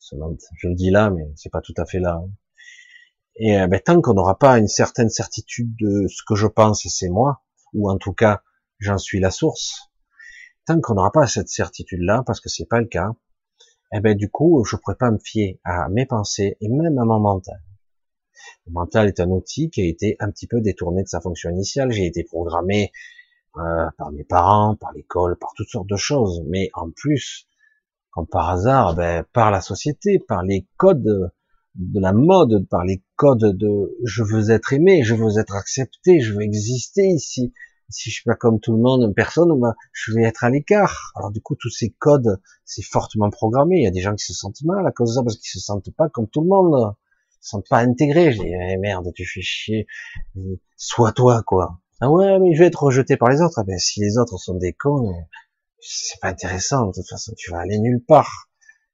je 0.00 0.68
le 0.68 0.74
dis 0.74 0.90
là, 0.90 1.10
mais 1.10 1.30
c'est 1.36 1.50
pas 1.50 1.60
tout 1.60 1.74
à 1.76 1.86
fait 1.86 1.98
là. 1.98 2.20
Hein. 2.22 2.30
Et 3.38 3.58
euh, 3.58 3.66
ben, 3.68 3.80
tant 3.80 4.00
qu'on 4.00 4.14
n'aura 4.14 4.38
pas 4.38 4.58
une 4.58 4.68
certaine 4.68 5.10
certitude 5.10 5.74
de 5.78 6.06
ce 6.08 6.22
que 6.26 6.34
je 6.34 6.46
pense 6.46 6.86
c'est 6.88 7.08
moi, 7.08 7.42
ou 7.72 7.90
en 7.90 7.96
tout 7.96 8.12
cas 8.12 8.42
j'en 8.80 8.98
suis 8.98 9.20
la 9.20 9.30
source, 9.30 9.90
tant 10.66 10.80
qu'on 10.80 10.94
n'aura 10.94 11.12
pas 11.12 11.26
cette 11.26 11.48
certitude-là, 11.48 12.22
parce 12.26 12.40
que 12.40 12.48
c'est 12.48 12.66
pas 12.66 12.80
le 12.80 12.86
cas, 12.86 13.12
eh 13.92 14.00
ben 14.00 14.16
du 14.16 14.28
coup 14.30 14.64
je 14.64 14.76
pourrais 14.76 14.96
pas 14.96 15.10
me 15.10 15.18
fier 15.18 15.60
à 15.64 15.88
mes 15.88 16.04
pensées 16.04 16.56
et 16.60 16.68
même 16.68 16.98
à 16.98 17.04
mon 17.04 17.20
mental. 17.20 17.62
Le 18.66 18.72
mental 18.72 19.08
est 19.08 19.20
un 19.20 19.30
outil 19.30 19.70
qui 19.70 19.82
a 19.82 19.86
été 19.86 20.16
un 20.20 20.30
petit 20.30 20.46
peu 20.46 20.60
détourné 20.60 21.02
de 21.02 21.08
sa 21.08 21.20
fonction 21.20 21.50
initiale. 21.50 21.90
J'ai 21.90 22.06
été 22.06 22.24
programmé 22.24 22.92
euh, 23.56 23.90
par 23.96 24.12
mes 24.12 24.24
parents, 24.24 24.76
par 24.76 24.92
l'école, 24.92 25.36
par 25.38 25.52
toutes 25.56 25.68
sortes 25.68 25.88
de 25.88 25.96
choses. 25.96 26.42
Mais 26.46 26.70
en 26.74 26.90
plus, 26.90 27.48
comme 28.10 28.28
par 28.28 28.48
hasard, 28.48 28.94
ben, 28.94 29.24
par 29.32 29.50
la 29.50 29.60
société, 29.60 30.18
par 30.20 30.44
les 30.44 30.66
codes 30.76 31.32
de 31.74 32.00
la 32.00 32.12
mode, 32.12 32.66
par 32.68 32.84
les 32.84 33.02
codes 33.16 33.56
de 33.56 33.96
je 34.04 34.22
veux 34.22 34.50
être 34.50 34.72
aimé, 34.72 35.02
je 35.04 35.14
veux 35.14 35.38
être 35.38 35.54
accepté, 35.54 36.20
je 36.20 36.32
veux 36.32 36.42
exister 36.42 37.06
ici. 37.06 37.52
Si 37.90 38.10
je 38.10 38.16
suis 38.16 38.24
pas 38.24 38.34
comme 38.34 38.60
tout 38.60 38.72
le 38.72 38.78
monde, 38.78 39.14
personne, 39.14 39.58
ben, 39.58 39.74
je 39.92 40.12
vais 40.12 40.24
être 40.24 40.44
à 40.44 40.50
l'écart. 40.50 41.12
Alors 41.16 41.30
du 41.30 41.40
coup, 41.40 41.56
tous 41.56 41.70
ces 41.70 41.90
codes, 41.90 42.40
c'est 42.64 42.82
fortement 42.82 43.30
programmé. 43.30 43.78
Il 43.78 43.84
y 43.84 43.86
a 43.86 43.90
des 43.90 44.02
gens 44.02 44.14
qui 44.14 44.24
se 44.24 44.34
sentent 44.34 44.62
mal 44.62 44.86
à 44.86 44.92
cause 44.92 45.10
de 45.10 45.14
ça 45.14 45.22
parce 45.22 45.36
qu'ils 45.36 45.50
se 45.50 45.60
sentent 45.60 45.90
pas 45.96 46.08
comme 46.10 46.28
tout 46.28 46.42
le 46.42 46.48
monde. 46.48 46.94
Ils 47.30 47.44
se 47.44 47.50
sentent 47.50 47.68
pas 47.70 47.78
intégrés. 47.78 48.32
Je 48.32 48.42
dis, 48.42 48.48
eh, 48.48 48.76
merde, 48.76 49.10
tu 49.14 49.24
fais 49.24 49.40
chier. 49.40 49.86
Sois 50.76 51.12
toi, 51.12 51.42
quoi. 51.46 51.80
Ah 52.00 52.10
ouais, 52.10 52.38
mais 52.40 52.54
je 52.54 52.58
vais 52.60 52.66
être 52.66 52.82
rejeté 52.82 53.16
par 53.16 53.30
les 53.30 53.40
autres. 53.40 53.58
Ah 53.58 53.64
ben, 53.64 53.78
si 53.78 54.00
les 54.00 54.18
autres 54.18 54.36
sont 54.36 54.54
des 54.54 54.74
cons, 54.74 55.14
c'est 55.80 56.20
pas 56.20 56.28
intéressant. 56.28 56.88
De 56.88 56.92
toute 56.92 57.08
façon, 57.08 57.32
tu 57.36 57.50
vas 57.50 57.60
aller 57.60 57.78
nulle 57.78 58.04
part. 58.04 58.50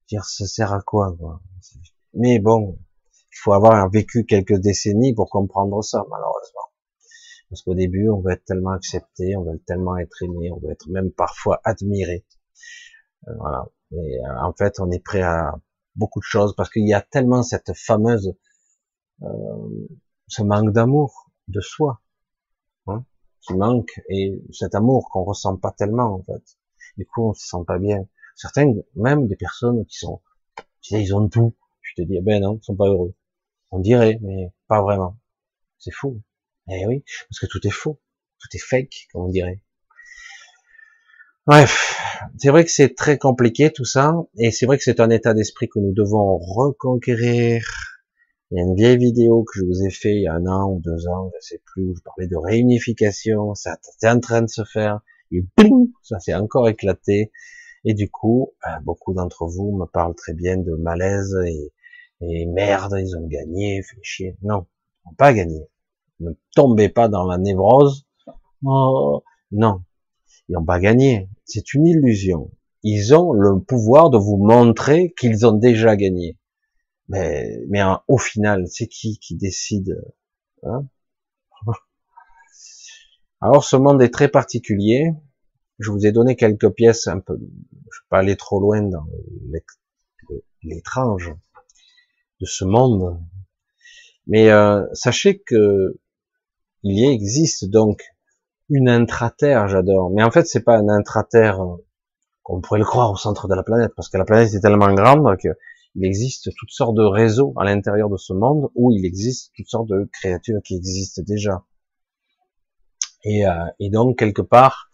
Dire, 0.08 0.24
ça 0.24 0.46
sert 0.46 0.72
à 0.72 0.80
quoi, 0.82 1.16
quoi? 1.18 1.40
Mais 2.16 2.38
bon, 2.38 2.78
il 3.12 3.36
faut 3.42 3.52
avoir 3.52 3.88
vécu 3.90 4.24
quelques 4.24 4.58
décennies 4.58 5.14
pour 5.14 5.30
comprendre 5.30 5.82
ça, 5.82 6.04
malheureusement. 6.10 6.72
Parce 7.50 7.62
qu'au 7.62 7.74
début, 7.74 8.08
on 8.08 8.20
veut 8.20 8.32
être 8.32 8.44
tellement 8.44 8.70
accepté, 8.70 9.36
on 9.36 9.44
veut 9.44 9.58
tellement 9.66 9.96
être 9.98 10.22
aimé, 10.22 10.50
on 10.50 10.58
veut 10.58 10.72
être 10.72 10.88
même 10.88 11.12
parfois 11.12 11.60
admiré. 11.64 12.24
Euh, 13.28 13.32
voilà. 13.36 13.68
Et 13.92 14.18
euh, 14.18 14.42
en 14.42 14.52
fait, 14.52 14.80
on 14.80 14.90
est 14.90 15.02
prêt 15.02 15.22
à 15.22 15.54
beaucoup 15.94 16.20
de 16.20 16.24
choses 16.24 16.54
parce 16.56 16.70
qu'il 16.70 16.86
y 16.86 16.94
a 16.94 17.00
tellement 17.00 17.42
cette 17.42 17.72
fameuse, 17.74 18.34
euh, 19.22 19.88
ce 20.26 20.42
manque 20.42 20.72
d'amour 20.72 21.30
de 21.48 21.60
soi, 21.60 22.00
hein, 22.86 23.04
qui 23.40 23.54
manque 23.54 24.00
et 24.08 24.42
cet 24.52 24.74
amour 24.74 25.08
qu'on 25.12 25.24
ressent 25.24 25.56
pas 25.56 25.70
tellement 25.72 26.14
en 26.14 26.22
fait. 26.22 26.42
Du 26.96 27.06
coup, 27.06 27.28
on 27.28 27.34
se 27.34 27.46
sent 27.46 27.64
pas 27.66 27.78
bien. 27.78 28.06
Certains, 28.36 28.72
même 28.96 29.28
des 29.28 29.36
personnes 29.36 29.84
qui 29.86 29.98
sont, 29.98 30.20
ils 30.90 31.14
ont 31.14 31.28
tout. 31.28 31.54
Je 31.84 32.02
te 32.02 32.02
dis, 32.02 32.16
eh 32.16 32.22
ben 32.22 32.42
non, 32.42 32.58
ils 32.60 32.64
sont 32.64 32.74
pas 32.74 32.88
heureux. 32.88 33.14
On 33.70 33.78
dirait, 33.78 34.18
mais 34.22 34.52
pas 34.66 34.82
vraiment. 34.82 35.18
C'est 35.78 35.92
fou. 35.92 36.20
Eh 36.68 36.86
oui, 36.86 37.04
parce 37.28 37.40
que 37.40 37.46
tout 37.46 37.64
est 37.66 37.70
faux, 37.70 38.00
tout 38.38 38.48
est 38.54 38.62
fake, 38.62 39.08
comme 39.12 39.24
on 39.24 39.28
dirait. 39.28 39.60
Bref, 41.46 41.94
c'est 42.38 42.48
vrai 42.48 42.64
que 42.64 42.70
c'est 42.70 42.94
très 42.94 43.18
compliqué 43.18 43.70
tout 43.70 43.84
ça, 43.84 44.14
et 44.38 44.50
c'est 44.50 44.64
vrai 44.64 44.78
que 44.78 44.82
c'est 44.82 44.98
un 44.98 45.10
état 45.10 45.34
d'esprit 45.34 45.68
que 45.68 45.78
nous 45.78 45.92
devons 45.92 46.38
reconquérir. 46.38 47.62
Il 48.50 48.58
y 48.58 48.60
a 48.60 48.64
une 48.64 48.74
vieille 48.74 48.96
vidéo 48.96 49.44
que 49.44 49.58
je 49.58 49.64
vous 49.64 49.82
ai 49.84 49.90
fait 49.90 50.14
il 50.14 50.22
y 50.22 50.26
a 50.26 50.32
un 50.32 50.46
an 50.46 50.70
ou 50.70 50.80
deux 50.80 51.06
ans, 51.06 51.30
je 51.34 51.46
sais 51.46 51.62
plus, 51.66 51.84
où 51.84 51.94
je 51.94 52.02
parlais 52.02 52.28
de 52.28 52.36
réunification, 52.36 53.54
ça 53.54 53.76
c'est 53.98 54.08
en 54.08 54.20
train 54.20 54.40
de 54.40 54.48
se 54.48 54.64
faire, 54.64 55.00
et 55.32 55.44
boum, 55.58 55.88
ça 56.02 56.18
s'est 56.18 56.34
encore 56.34 56.66
éclaté, 56.68 57.30
et 57.84 57.94
du 57.94 58.10
coup, 58.10 58.52
euh, 58.66 58.80
beaucoup 58.82 59.12
d'entre 59.12 59.46
vous 59.46 59.76
me 59.76 59.86
parlent 59.86 60.14
très 60.14 60.32
bien 60.34 60.56
de 60.56 60.74
malaise 60.74 61.36
et, 61.46 62.46
merde, 62.46 62.94
ils 62.98 63.16
ont 63.16 63.26
gagné, 63.26 63.82
fait 63.82 63.98
chier. 64.02 64.36
Non, 64.42 64.66
ils 65.04 65.08
n'ont 65.08 65.14
pas 65.16 65.34
gagné. 65.34 65.68
Ne 66.20 66.30
tombez 66.54 66.88
pas 66.88 67.08
dans 67.08 67.26
la 67.26 67.36
névrose. 67.36 68.06
Oh, 68.64 69.22
non, 69.50 69.82
ils 70.48 70.52
n'ont 70.52 70.64
pas 70.64 70.80
gagné. 70.80 71.28
C'est 71.44 71.74
une 71.74 71.86
illusion. 71.86 72.50
Ils 72.82 73.14
ont 73.14 73.32
le 73.32 73.60
pouvoir 73.60 74.08
de 74.08 74.16
vous 74.16 74.38
montrer 74.38 75.12
qu'ils 75.18 75.46
ont 75.46 75.52
déjà 75.52 75.96
gagné. 75.96 76.38
Mais, 77.08 77.60
mais 77.68 77.82
au 78.08 78.16
final, 78.16 78.66
c'est 78.68 78.86
qui 78.86 79.18
qui 79.18 79.36
décide 79.36 80.02
hein? 80.62 80.86
Alors, 83.42 83.64
ce 83.64 83.76
monde 83.76 84.00
est 84.00 84.12
très 84.12 84.28
particulier. 84.28 85.12
Je 85.78 85.90
vous 85.90 86.06
ai 86.06 86.12
donné 86.12 86.36
quelques 86.36 86.70
pièces 86.70 87.06
un 87.08 87.20
peu. 87.20 87.36
Je 87.38 88.00
vais 88.00 88.08
pas 88.08 88.18
aller 88.18 88.36
trop 88.36 88.60
loin 88.60 88.82
dans 88.82 89.06
l'étrange 90.62 91.34
de 92.40 92.46
ce 92.46 92.64
monde. 92.64 93.20
Mais 94.26 94.50
euh, 94.50 94.86
sachez 94.92 95.40
que 95.40 95.98
il 96.82 96.98
y 96.98 97.06
existe 97.06 97.64
donc 97.64 98.02
une 98.68 98.88
intraterre, 98.88 99.68
j'adore. 99.68 100.10
Mais 100.10 100.22
en 100.22 100.30
fait, 100.30 100.46
c'est 100.46 100.62
pas 100.62 100.76
un 100.76 100.88
intraterre 100.88 101.60
euh, 101.60 101.76
qu'on 102.42 102.60
pourrait 102.60 102.78
le 102.78 102.84
croire 102.84 103.10
au 103.10 103.16
centre 103.16 103.48
de 103.48 103.54
la 103.54 103.62
planète, 103.62 103.92
parce 103.96 104.08
que 104.08 104.18
la 104.18 104.24
planète 104.24 104.52
est 104.52 104.60
tellement 104.60 104.92
grande 104.92 105.36
qu'il 105.38 106.04
existe 106.04 106.50
toutes 106.56 106.70
sortes 106.70 106.94
de 106.94 107.02
réseaux 107.02 107.54
à 107.58 107.64
l'intérieur 107.64 108.10
de 108.10 108.16
ce 108.16 108.32
monde 108.32 108.68
où 108.74 108.90
il 108.92 109.04
existe 109.04 109.52
toutes 109.56 109.68
sortes 109.68 109.88
de 109.88 110.08
créatures 110.12 110.60
qui 110.62 110.76
existent 110.76 111.22
déjà. 111.26 111.64
Et, 113.24 113.46
euh, 113.46 113.64
et 113.80 113.88
donc 113.88 114.18
quelque 114.18 114.42
part, 114.42 114.90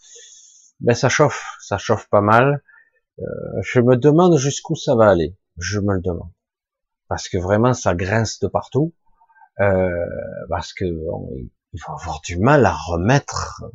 ben 0.81 0.95
ça 0.95 1.09
chauffe, 1.09 1.57
ça 1.61 1.79
chauffe 1.79 2.09
pas 2.09 2.21
mal. 2.21 2.63
Euh, 3.19 3.25
je 3.63 3.81
me 3.81 3.97
demande 3.97 4.37
jusqu'où 4.39 4.75
ça 4.75 4.95
va 4.95 5.11
aller. 5.11 5.37
Je 5.59 5.79
me 5.81 5.95
le 5.95 6.01
demande 6.01 6.31
parce 7.11 7.29
que 7.29 7.39
vraiment 7.39 7.75
ça 7.75 7.95
grince 7.95 8.39
de 8.39 8.47
partout. 8.47 8.95
Euh, 9.61 10.07
parce 10.49 10.73
que 10.73 10.85
il 10.85 11.81
va 11.87 11.95
avoir 11.95 12.21
du 12.23 12.39
mal 12.39 12.65
à 12.65 12.73
remettre 12.73 13.63
euh, 13.65 13.69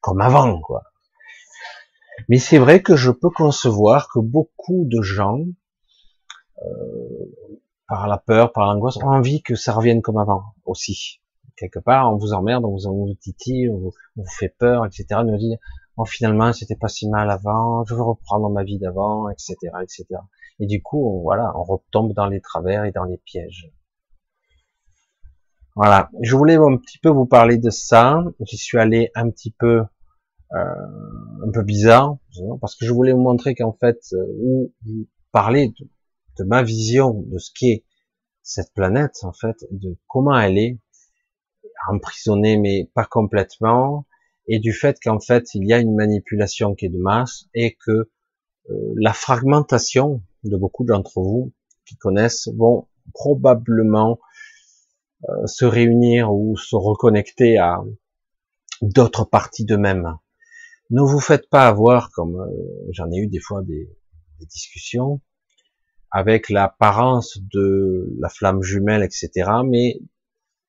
comme 0.00 0.20
avant, 0.20 0.60
quoi. 0.60 0.84
Mais 2.28 2.38
c'est 2.38 2.58
vrai 2.58 2.82
que 2.82 2.96
je 2.96 3.10
peux 3.10 3.30
concevoir 3.30 4.08
que 4.08 4.20
beaucoup 4.20 4.84
de 4.86 5.02
gens, 5.02 5.40
euh, 6.62 7.24
par 7.88 8.08
la 8.08 8.18
peur, 8.18 8.52
par 8.52 8.66
l'angoisse, 8.66 8.96
ont 8.98 9.10
envie 9.10 9.42
que 9.42 9.54
ça 9.54 9.72
revienne 9.72 10.00
comme 10.02 10.18
avant 10.18 10.54
aussi. 10.64 11.20
Quelque 11.56 11.78
part, 11.80 12.12
on 12.12 12.16
vous 12.16 12.32
emmerde, 12.32 12.64
on 12.64 12.76
vous, 12.76 13.14
titille, 13.20 13.68
on 13.68 13.78
vous, 13.78 14.24
fait 14.38 14.54
peur, 14.58 14.86
etc. 14.86 15.20
Nous 15.24 15.36
dit, 15.36 15.56
oh, 15.98 16.04
finalement, 16.04 16.52
c'était 16.52 16.76
pas 16.76 16.88
si 16.88 17.08
mal 17.08 17.30
avant, 17.30 17.84
je 17.84 17.94
veux 17.94 18.02
reprendre 18.02 18.48
ma 18.50 18.64
vie 18.64 18.78
d'avant, 18.78 19.28
etc., 19.28 19.56
etc. 19.82 20.06
Et 20.60 20.66
du 20.66 20.82
coup, 20.82 21.20
voilà, 21.22 21.52
on 21.56 21.64
retombe 21.64 22.12
dans 22.14 22.26
les 22.26 22.40
travers 22.40 22.84
et 22.84 22.92
dans 22.92 23.04
les 23.04 23.18
pièges. 23.18 23.70
Voilà, 25.74 26.10
je 26.22 26.34
voulais 26.34 26.56
un 26.56 26.76
petit 26.76 26.98
peu 26.98 27.08
vous 27.08 27.26
parler 27.26 27.58
de 27.58 27.70
ça. 27.70 28.24
J'y 28.40 28.56
suis 28.56 28.78
allé 28.78 29.10
un 29.14 29.30
petit 29.30 29.52
peu, 29.52 29.82
euh, 30.52 30.86
un 31.46 31.50
peu 31.52 31.62
bizarre, 31.62 32.16
parce 32.60 32.74
que 32.74 32.84
je 32.84 32.92
voulais 32.92 33.12
vous 33.12 33.20
montrer 33.20 33.54
qu'en 33.54 33.72
fait, 33.72 33.98
euh, 34.12 34.26
ou 34.40 34.72
vous 34.84 35.06
parler 35.30 35.72
de, 36.38 36.44
ma 36.44 36.62
vision 36.62 37.24
de 37.26 37.38
ce 37.38 37.50
qu'est 37.54 37.84
cette 38.42 38.72
planète, 38.72 39.18
en 39.22 39.32
fait, 39.32 39.56
de 39.70 39.96
comment 40.08 40.36
elle 40.38 40.58
est 40.58 40.78
emprisonnée, 41.88 42.56
mais 42.56 42.90
pas 42.94 43.04
complètement, 43.04 44.06
et 44.48 44.58
du 44.58 44.72
fait 44.72 44.98
qu'en 45.02 45.20
fait, 45.20 45.54
il 45.54 45.66
y 45.66 45.72
a 45.72 45.78
une 45.78 45.94
manipulation 45.94 46.74
qui 46.74 46.86
est 46.86 46.90
de 46.90 46.98
masse, 46.98 47.44
et 47.54 47.76
que 47.76 48.10
euh, 48.70 48.94
la 48.96 49.12
fragmentation 49.12 50.22
de 50.44 50.56
beaucoup 50.56 50.84
d'entre 50.84 51.20
vous 51.20 51.52
qui 51.86 51.96
connaissent 51.96 52.48
vont 52.56 52.88
probablement 53.14 54.18
euh, 55.28 55.46
se 55.46 55.64
réunir 55.64 56.32
ou 56.32 56.56
se 56.56 56.76
reconnecter 56.76 57.58
à 57.58 57.82
d'autres 58.82 59.24
parties 59.24 59.64
d'eux-mêmes. 59.64 60.16
Ne 60.90 61.02
vous 61.02 61.20
faites 61.20 61.48
pas 61.50 61.66
avoir, 61.66 62.10
comme 62.12 62.36
euh, 62.36 62.88
j'en 62.92 63.10
ai 63.10 63.18
eu 63.18 63.26
des 63.26 63.40
fois 63.40 63.62
des, 63.62 63.88
des 64.40 64.46
discussions, 64.46 65.20
avec 66.10 66.48
l'apparence 66.48 67.38
de 67.52 68.16
la 68.18 68.30
flamme 68.30 68.62
jumelle, 68.62 69.02
etc. 69.02 69.50
Mais 69.66 70.00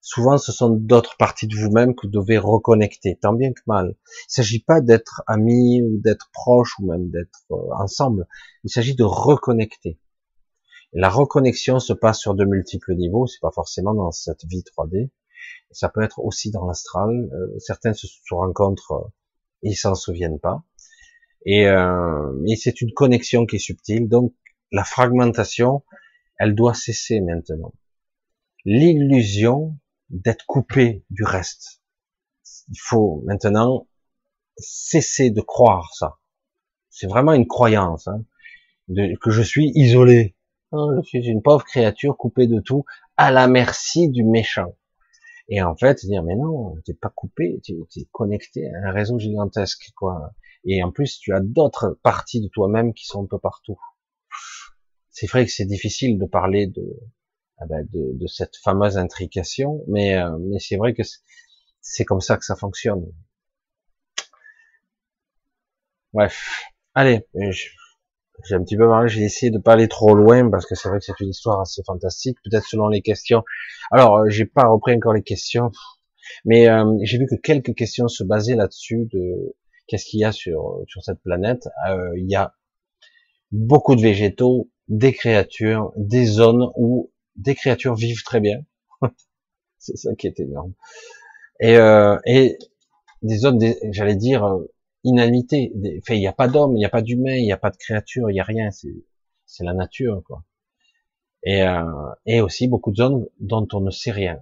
souvent, 0.01 0.37
ce 0.37 0.51
sont 0.51 0.69
d'autres 0.69 1.17
parties 1.17 1.47
de 1.47 1.55
vous-même 1.55 1.95
que 1.95 2.07
vous 2.07 2.11
devez 2.11 2.37
reconnecter, 2.37 3.17
tant 3.21 3.33
bien 3.33 3.51
que 3.53 3.61
mal. 3.67 3.87
Il 3.87 4.29
ne 4.29 4.33
s'agit 4.43 4.63
pas 4.63 4.81
d'être 4.81 5.23
amis 5.27 5.81
ou 5.81 5.99
d'être 6.01 6.29
proches 6.33 6.77
ou 6.79 6.85
même 6.91 7.09
d'être 7.09 7.45
euh, 7.51 7.55
ensemble. 7.77 8.27
Il 8.63 8.69
s'agit 8.69 8.95
de 8.95 9.03
reconnecter. 9.03 9.99
La 10.93 11.09
reconnexion 11.09 11.79
se 11.79 11.93
passe 11.93 12.19
sur 12.19 12.33
de 12.33 12.45
multiples 12.45 12.95
niveaux, 12.95 13.27
c'est 13.27 13.41
pas 13.41 13.51
forcément 13.51 13.93
dans 13.93 14.11
cette 14.11 14.45
vie 14.45 14.63
3D. 14.63 15.09
Ça 15.71 15.87
peut 15.87 16.01
être 16.01 16.19
aussi 16.19 16.49
dans 16.49 16.65
l'astral. 16.65 17.29
Euh, 17.31 17.59
certains 17.59 17.93
se, 17.93 18.07
rencontrent, 18.31 18.93
euh, 18.93 19.11
ils 19.61 19.75
s'en 19.75 19.93
souviennent 19.93 20.39
pas. 20.39 20.63
Et, 21.45 21.67
euh, 21.67 22.33
c'est 22.57 22.81
une 22.81 22.91
connexion 22.91 23.45
qui 23.45 23.57
est 23.57 23.59
subtile. 23.59 24.09
Donc 24.09 24.33
la 24.71 24.83
fragmentation, 24.83 25.83
elle 26.39 26.55
doit 26.55 26.73
cesser 26.73 27.21
maintenant. 27.21 27.73
L'illusion 28.65 29.77
d'être 30.09 30.45
coupé 30.45 31.03
du 31.09 31.23
reste. 31.23 31.81
Il 32.69 32.79
faut 32.79 33.21
maintenant 33.25 33.87
cesser 34.57 35.29
de 35.29 35.41
croire 35.41 35.93
ça. 35.93 36.19
C'est 36.89 37.07
vraiment 37.07 37.33
une 37.33 37.47
croyance 37.47 38.07
hein, 38.07 38.23
de, 38.87 39.15
que 39.21 39.31
je 39.31 39.41
suis 39.41 39.71
isolé. 39.75 40.35
Je 40.71 41.01
suis 41.03 41.25
une 41.25 41.41
pauvre 41.41 41.63
créature 41.63 42.15
coupée 42.15 42.45
de 42.45 42.59
tout, 42.59 42.85
à 43.17 43.31
la 43.31 43.47
merci 43.47 44.09
du 44.09 44.23
méchant. 44.23 44.75
Et 45.47 45.63
en 45.63 45.75
fait, 45.75 46.05
dire 46.05 46.23
mais 46.23 46.35
non, 46.35 46.75
t'es 46.85 46.93
pas 46.93 47.09
coupé, 47.09 47.59
tu 47.63 47.73
es 47.73 48.07
connecté 48.11 48.69
à 48.69 48.89
un 48.89 48.91
réseau 48.91 49.17
gigantesque, 49.17 49.91
quoi. 49.95 50.31
Et 50.63 50.83
en 50.83 50.91
plus, 50.91 51.17
tu 51.17 51.33
as 51.33 51.39
d'autres 51.39 51.97
parties 52.03 52.41
de 52.41 52.49
toi-même 52.49 52.93
qui 52.93 53.05
sont 53.05 53.23
un 53.23 53.27
peu 53.27 53.39
partout. 53.39 53.79
C'est 55.09 55.27
vrai 55.27 55.45
que 55.45 55.51
c'est 55.51 55.65
difficile 55.65 56.19
de 56.19 56.25
parler 56.25 56.67
de, 56.67 56.99
de, 57.67 58.17
de, 58.17 58.27
cette 58.27 58.55
fameuse 58.57 58.97
intrication, 58.97 59.83
mais, 59.87 60.17
euh, 60.17 60.37
mais 60.39 60.59
c'est 60.59 60.77
vrai 60.77 60.93
que 60.93 61.03
c'est 61.81 62.05
comme 62.05 62.21
ça 62.21 62.37
que 62.37 62.45
ça 62.45 62.55
fonctionne. 62.55 63.05
Bref, 66.13 66.63
allez, 66.95 67.27
je, 67.35 67.69
j'ai 68.47 68.55
un 68.55 68.63
petit 68.63 68.77
peu 68.77 68.87
parlé, 68.87 69.09
j'ai 69.09 69.23
essayé 69.23 69.51
de 69.51 69.57
pas 69.57 69.73
aller 69.73 69.87
trop 69.87 70.15
loin 70.15 70.49
parce 70.49 70.65
que 70.65 70.75
c'est 70.75 70.89
vrai 70.89 70.99
que 70.99 71.05
c'est 71.05 71.19
une 71.19 71.29
histoire 71.29 71.59
assez 71.61 71.81
fantastique, 71.85 72.37
peut-être 72.43 72.65
selon 72.65 72.87
les 72.87 73.01
questions. 73.01 73.43
Alors, 73.91 74.17
euh, 74.17 74.29
j'ai 74.29 74.45
pas 74.45 74.67
repris 74.67 74.95
encore 74.95 75.13
les 75.13 75.23
questions, 75.23 75.71
mais 76.45 76.69
euh, 76.69 76.85
j'ai 77.03 77.17
vu 77.17 77.25
que 77.25 77.35
quelques 77.35 77.75
questions 77.75 78.07
se 78.07 78.23
basaient 78.23 78.55
là-dessus 78.55 79.07
de 79.11 79.55
qu'est-ce 79.87 80.05
qu'il 80.05 80.19
y 80.19 80.25
a 80.25 80.31
sur 80.31 80.81
sur 80.87 81.03
cette 81.03 81.21
planète. 81.21 81.67
Euh, 81.89 82.11
il 82.17 82.29
y 82.29 82.35
a 82.35 82.53
beaucoup 83.51 83.95
de 83.95 84.01
végétaux, 84.01 84.69
des 84.87 85.13
créatures, 85.13 85.91
des 85.95 86.25
zones 86.25 86.71
où 86.75 87.11
des 87.39 87.55
créatures 87.55 87.95
vivent 87.95 88.23
très 88.23 88.39
bien. 88.39 88.59
c'est 89.77 89.97
ça 89.97 90.13
qui 90.15 90.27
est 90.27 90.39
énorme. 90.39 90.73
Et, 91.59 91.77
et 92.25 92.57
des 93.21 93.37
zones, 93.37 93.59
j'allais 93.91 94.15
dire 94.15 94.59
inanimité. 95.03 95.71
Enfin, 95.99 96.15
il 96.15 96.19
n'y 96.19 96.27
a 96.27 96.33
pas 96.33 96.47
d'homme, 96.47 96.75
il 96.75 96.79
n'y 96.79 96.85
a 96.85 96.89
pas 96.89 97.01
d'humain, 97.01 97.35
il 97.35 97.43
n'y 97.43 97.51
a 97.51 97.57
pas 97.57 97.71
de 97.71 97.77
créature, 97.77 98.29
il 98.29 98.33
n'y 98.33 98.39
a 98.39 98.43
rien. 98.43 98.69
C'est 98.71 99.63
la 99.63 99.73
nature, 99.73 100.21
quoi. 100.25 100.43
Et, 101.43 101.63
euh, 101.63 101.83
et 102.25 102.41
aussi 102.41 102.67
beaucoup 102.67 102.91
de 102.91 102.97
zones 102.97 103.27
dont 103.39 103.67
on 103.73 103.79
ne 103.79 103.91
sait 103.91 104.11
rien. 104.11 104.35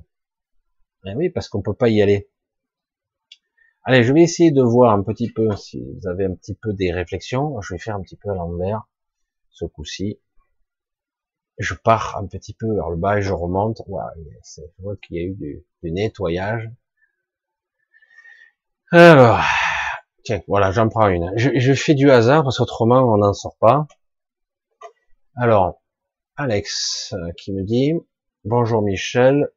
Et 1.06 1.12
eh 1.12 1.16
oui, 1.16 1.30
parce 1.30 1.48
qu'on 1.48 1.62
peut 1.62 1.76
pas 1.76 1.90
y 1.90 2.02
aller. 2.02 2.30
Allez, 3.84 4.04
je 4.04 4.12
vais 4.12 4.24
essayer 4.24 4.52
de 4.52 4.62
voir 4.62 4.94
un 4.94 5.04
petit 5.04 5.32
peu 5.32 5.56
si 5.56 5.82
vous 5.82 6.08
avez 6.08 6.26
un 6.26 6.34
petit 6.34 6.56
peu 6.56 6.74
des 6.74 6.92
réflexions. 6.92 7.62
Je 7.62 7.74
vais 7.74 7.80
faire 7.80 7.96
un 7.96 8.02
petit 8.02 8.18
peu 8.18 8.30
à 8.32 8.36
l'envers, 8.36 8.90
ce 9.52 9.66
coup-ci. 9.66 10.20
Je 11.58 11.74
pars 11.74 12.18
un 12.18 12.28
petit 12.28 12.54
peu 12.54 12.72
vers 12.76 12.90
le 12.90 12.98
bas 12.98 13.18
et 13.18 13.22
je 13.22 13.34
remonte. 13.34 13.82
Voilà, 13.88 14.14
je 14.44 14.62
vois 14.80 14.96
qu'il 14.98 15.18
y 15.18 15.20
a 15.20 15.24
eu 15.24 15.34
du, 15.34 15.66
nettoyage. 15.84 16.70
Alors, 18.92 19.42
tiens, 20.24 20.42
voilà, 20.48 20.72
j'en 20.72 20.88
prends 20.88 21.10
une. 21.10 21.32
Je, 21.36 21.74
fais 21.74 21.96
du 21.96 22.12
hasard 22.12 22.44
parce 22.44 22.60
qu'autrement 22.60 23.02
on 23.02 23.18
n'en 23.18 23.34
sort 23.34 23.58
pas. 23.60 23.88
Alors, 25.36 25.82
Alex 26.36 27.14
euh, 27.14 27.32
qui 27.38 27.52
me 27.54 27.64
dit 27.64 27.94
bonjour 28.46 28.82
Michel, 28.82 29.50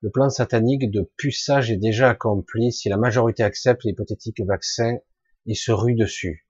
le 0.00 0.10
plan 0.10 0.30
satanique 0.30 0.90
de 0.90 1.10
puçage 1.16 1.70
est 1.70 1.76
déjà 1.76 2.10
accompli. 2.10 2.72
Si 2.72 2.88
la 2.88 2.96
majorité 2.96 3.42
accepte 3.42 3.84
l'hypothétique 3.84 4.40
vaccin, 4.40 4.96
il 5.44 5.56
se 5.56 5.72
rue 5.72 5.94
dessus. 5.94 6.48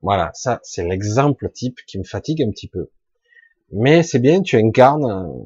Voilà, 0.00 0.30
ça 0.34 0.60
c'est 0.62 0.84
l'exemple 0.84 1.50
type 1.50 1.80
qui 1.86 1.98
me 1.98 2.04
fatigue 2.04 2.42
un 2.42 2.50
petit 2.50 2.68
peu. 2.68 2.90
Mais 3.72 4.02
c'est 4.02 4.18
bien, 4.18 4.42
tu 4.42 4.56
incarnes. 4.56 5.04
Euh, 5.04 5.44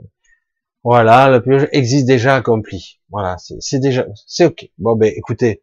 voilà, 0.85 1.31
le 1.31 1.43
purge 1.43 1.69
existe 1.73 2.07
déjà 2.07 2.37
accompli. 2.37 3.01
Voilà, 3.11 3.37
c'est 3.39 3.79
déjà, 3.79 4.07
c'est 4.27 4.47
ok. 4.47 4.69
Bon 4.79 4.97
ben, 4.97 5.13
écoutez, 5.15 5.63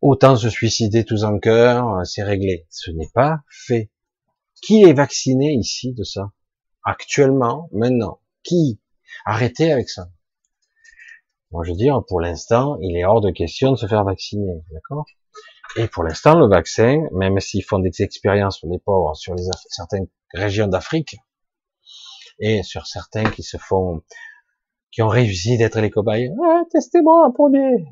autant 0.00 0.36
se 0.36 0.48
suicider 0.48 1.04
tous 1.04 1.24
en 1.24 1.38
cœur, 1.38 1.88
euh, 1.88 2.04
c'est 2.04 2.22
réglé. 2.22 2.66
Ce 2.70 2.90
n'est 2.90 3.10
pas 3.14 3.40
fait. 3.48 3.90
Qui 4.62 4.82
est 4.82 4.92
vacciné 4.92 5.52
ici 5.52 5.92
de 5.94 6.04
ça? 6.04 6.32
Actuellement, 6.84 7.68
maintenant, 7.72 8.20
qui? 8.42 8.80
Arrêtez 9.24 9.72
avec 9.72 9.88
ça. 9.88 10.10
Moi, 11.50 11.64
je 11.64 11.70
veux 11.70 11.76
dire, 11.76 12.02
pour 12.06 12.20
l'instant, 12.20 12.76
il 12.80 12.96
est 12.96 13.04
hors 13.04 13.20
de 13.20 13.30
question 13.30 13.72
de 13.72 13.76
se 13.76 13.86
faire 13.86 14.04
vacciner, 14.04 14.62
d'accord? 14.70 15.06
Et 15.76 15.86
pour 15.86 16.02
l'instant, 16.02 16.38
le 16.38 16.48
vaccin, 16.48 17.06
même 17.12 17.38
s'ils 17.40 17.64
font 17.64 17.78
des 17.78 18.02
expériences 18.02 18.58
sur 18.58 18.68
les 18.68 18.78
pauvres, 18.78 19.14
sur 19.14 19.34
les, 19.34 19.44
certaines 19.68 20.08
régions 20.34 20.66
d'Afrique, 20.66 21.16
et 22.38 22.62
sur 22.62 22.86
certains 22.86 23.30
qui 23.30 23.42
se 23.42 23.56
font, 23.56 24.02
qui 24.90 25.02
ont 25.02 25.08
réussi 25.08 25.58
d'être 25.58 25.80
les 25.80 25.90
cobayes, 25.90 26.32
ah, 26.44 26.62
testez-moi 26.70 27.26
un 27.26 27.30
premier. 27.30 27.86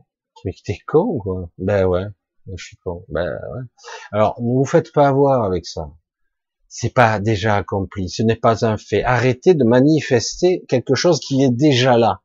Mais 0.45 0.55
t'es 0.65 0.79
con, 0.87 1.19
quoi. 1.19 1.51
Ben 1.59 1.87
ouais, 1.87 2.07
je 2.55 2.65
suis 2.65 2.77
con. 2.77 3.05
Ben 3.09 3.31
ouais. 3.31 3.63
Alors, 4.13 4.41
ne 4.41 4.53
vous 4.53 4.65
faites 4.65 4.93
pas 4.93 5.09
avoir 5.09 5.45
avec 5.45 5.67
ça. 5.67 5.91
C'est 6.69 6.93
pas 6.93 7.21
déjà 7.21 7.57
accompli. 7.57 8.09
Ce 8.09 8.23
n'est 8.23 8.37
pas 8.37 8.65
un 8.67 8.77
fait. 8.77 9.03
Arrêtez 9.03 9.55
de 9.55 9.65
manifester 9.65 10.65
quelque 10.69 10.95
chose 10.95 11.21
qui 11.21 11.43
est 11.43 11.51
déjà 11.51 11.97
là 11.97 12.21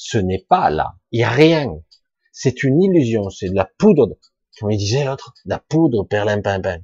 ce 0.00 0.16
n'est 0.16 0.46
pas 0.48 0.70
là. 0.70 0.94
Il 1.10 1.18
n'y 1.18 1.24
a 1.24 1.30
rien. 1.30 1.76
C'est 2.30 2.62
une 2.62 2.80
illusion. 2.80 3.30
C'est 3.30 3.50
de 3.50 3.56
la 3.56 3.68
poudre, 3.78 4.16
comme 4.58 4.70
il 4.70 4.78
disait 4.78 5.04
l'autre, 5.04 5.34
de 5.44 5.50
la 5.50 5.58
poudre 5.58 6.04
perlimpinpin. 6.04 6.78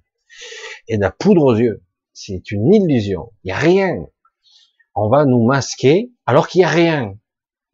Et 0.88 0.96
de 0.96 1.02
la 1.02 1.12
poudre 1.12 1.44
aux 1.44 1.54
yeux. 1.54 1.84
C'est 2.12 2.50
une 2.50 2.74
illusion. 2.74 3.32
Il 3.44 3.48
n'y 3.48 3.52
a 3.52 3.58
rien. 3.58 4.04
On 4.94 5.08
va 5.08 5.24
nous 5.24 5.44
masquer 5.44 6.12
alors 6.26 6.48
qu'il 6.48 6.60
n'y 6.60 6.64
a 6.64 6.68
rien. 6.68 7.18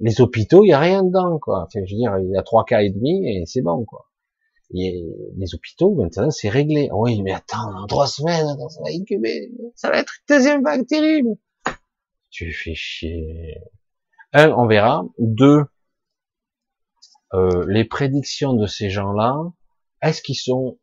Les 0.01 0.21
hôpitaux, 0.21 0.65
il 0.65 0.69
n'y 0.69 0.73
a 0.73 0.79
rien 0.79 1.03
dedans, 1.03 1.39
quoi. 1.39 1.65
Enfin, 1.67 1.85
je 1.85 1.95
veux 1.95 1.99
dire, 1.99 2.19
il 2.19 2.31
y 2.31 2.37
a 2.37 2.43
trois 2.43 2.65
cas 2.65 2.81
et 2.81 2.91
demi 2.91 3.29
et 3.29 3.45
c'est 3.47 3.61
bon, 3.61 3.85
quoi. 3.85 4.07
Les 4.73 5.55
hôpitaux, 5.55 5.95
maintenant, 5.95 6.31
c'est 6.31 6.49
réglé. 6.49 6.89
Oui, 6.93 7.21
mais 7.23 7.33
attends, 7.33 7.73
dans 7.73 7.87
trois 7.87 8.07
semaines, 8.07 8.47
ça 8.69 8.81
va 8.83 8.91
incuber. 8.91 9.51
Ça 9.75 9.91
va 9.91 9.99
être 9.99 10.15
une 10.21 10.37
deuxième 10.37 10.63
vague 10.63 10.87
terrible. 10.87 11.37
Tu 12.31 12.53
fais 12.53 12.75
chier. 12.75 13.57
Un, 14.33 14.51
on 14.53 14.67
verra. 14.67 15.05
Deux, 15.19 15.65
euh, 17.33 17.65
les 17.69 17.85
prédictions 17.85 18.55
de 18.55 18.67
ces 18.67 18.91
gens-là, 18.91 19.37
est-ce 20.03 20.23
qu'ils 20.23 20.37
sont, 20.37 20.79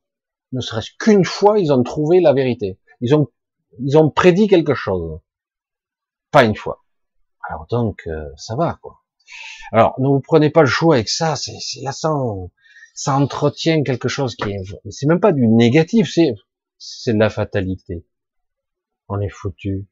ne 0.51 0.61
serait-ce 0.61 0.91
qu'une 0.99 1.25
fois, 1.25 1.59
ils 1.59 1.73
ont 1.73 1.83
trouvé 1.83 2.21
la 2.21 2.33
vérité 2.33 2.79
Ils 3.01 3.15
ont, 3.15 3.27
ils 3.79 3.97
ont 3.97 4.09
prédit 4.09 4.47
quelque 4.47 4.73
chose. 4.73 5.19
Une 6.43 6.55
fois. 6.55 6.83
Alors 7.49 7.67
donc, 7.67 8.03
euh, 8.07 8.29
ça 8.35 8.55
va, 8.55 8.77
quoi. 8.81 9.03
Alors, 9.71 9.99
ne 9.99 10.07
vous 10.07 10.21
prenez 10.21 10.49
pas 10.49 10.61
le 10.61 10.67
choix 10.67 10.95
avec 10.95 11.09
ça, 11.09 11.35
c'est 11.35 11.57
là, 11.81 11.91
ça, 11.91 12.09
ça 12.93 13.15
entretient 13.15 13.83
quelque 13.83 14.07
chose 14.07 14.35
qui 14.35 14.51
est, 14.51 14.61
c'est 14.89 15.07
même 15.07 15.19
pas 15.19 15.33
du 15.33 15.47
négatif, 15.47 16.09
c'est, 16.13 16.33
c'est 16.77 17.13
de 17.13 17.19
la 17.19 17.29
fatalité. 17.29 18.05
On 19.09 19.19
est 19.19 19.29
foutu. 19.29 19.87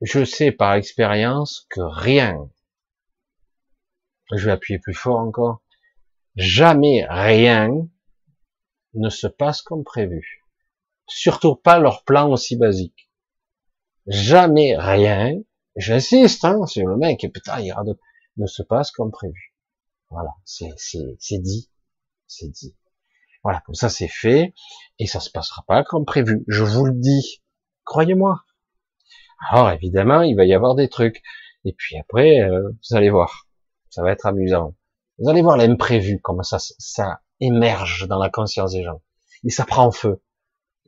Je 0.00 0.24
sais 0.24 0.52
par 0.52 0.74
expérience 0.74 1.66
que 1.70 1.80
rien, 1.80 2.50
je 4.32 4.46
vais 4.46 4.52
appuyer 4.52 4.78
plus 4.78 4.94
fort 4.94 5.18
encore, 5.18 5.62
jamais 6.36 7.04
rien 7.08 7.88
ne 8.94 9.08
se 9.08 9.26
passe 9.26 9.62
comme 9.62 9.84
prévu. 9.84 10.44
Surtout 11.06 11.56
pas 11.56 11.78
leur 11.78 12.04
plan 12.04 12.30
aussi 12.30 12.56
basique. 12.56 13.07
Jamais 14.08 14.76
rien, 14.76 15.34
j'insiste, 15.76 16.44
hein, 16.44 16.66
sur 16.66 16.86
le 16.86 16.96
mec, 16.96 17.22
et 17.24 17.28
putain, 17.28 17.60
il 17.60 17.74
de, 17.84 17.98
ne 18.38 18.46
se 18.46 18.62
passe 18.62 18.90
comme 18.90 19.10
prévu. 19.10 19.54
Voilà, 20.10 20.30
c'est 20.44 20.72
dit, 21.38 21.70
c'est 22.26 22.48
dit. 22.48 22.76
Voilà, 23.42 23.60
comme 23.60 23.74
ça 23.74 23.88
c'est 23.88 24.08
fait, 24.08 24.54
et 24.98 25.06
ça 25.06 25.20
se 25.20 25.30
passera 25.30 25.62
pas 25.66 25.84
comme 25.84 26.04
prévu. 26.04 26.44
Je 26.48 26.64
vous 26.64 26.86
le 26.86 26.94
dis, 26.94 27.42
croyez-moi. 27.84 28.44
Alors 29.50 29.70
évidemment, 29.70 30.22
il 30.22 30.36
va 30.36 30.44
y 30.44 30.54
avoir 30.54 30.74
des 30.74 30.88
trucs. 30.88 31.22
Et 31.64 31.72
puis 31.72 31.98
après, 31.98 32.40
euh, 32.40 32.70
vous 32.70 32.96
allez 32.96 33.10
voir, 33.10 33.46
ça 33.90 34.02
va 34.02 34.12
être 34.12 34.26
amusant. 34.26 34.74
Vous 35.18 35.28
allez 35.28 35.42
voir 35.42 35.56
l'imprévu, 35.56 36.20
comment 36.20 36.42
ça, 36.42 36.58
ça 36.60 37.20
émerge 37.40 38.08
dans 38.08 38.18
la 38.18 38.30
conscience 38.30 38.72
des 38.72 38.82
gens. 38.82 39.02
Et 39.44 39.50
ça 39.50 39.64
prend 39.64 39.90
feu. 39.90 40.22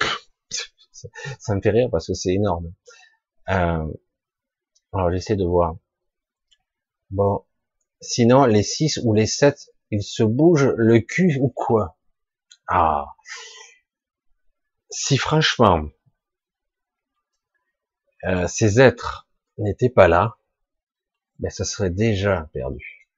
ça, 0.90 1.54
me 1.54 1.60
fait 1.60 1.70
rire 1.70 1.88
parce 1.90 2.06
que 2.06 2.14
c'est 2.14 2.32
énorme. 2.32 2.72
Euh, 3.50 3.92
alors 4.92 5.10
j'essaie 5.10 5.36
de 5.36 5.44
voir. 5.44 5.76
Bon, 7.10 7.44
sinon 8.00 8.44
les 8.44 8.62
6 8.62 9.00
ou 9.04 9.12
les 9.14 9.26
7, 9.26 9.70
ils 9.90 10.02
se 10.02 10.22
bougent 10.22 10.72
le 10.76 11.00
cul 11.00 11.36
ou 11.40 11.48
quoi? 11.48 11.96
Ah, 12.68 13.06
si 14.90 15.16
franchement, 15.16 15.88
euh, 18.24 18.46
ces 18.46 18.80
êtres 18.80 19.28
n'étaient 19.58 19.90
pas 19.90 20.08
là, 20.08 20.36
ben 21.38 21.50
ça 21.50 21.64
serait 21.64 21.90
déjà 21.90 22.48
perdu. 22.52 23.08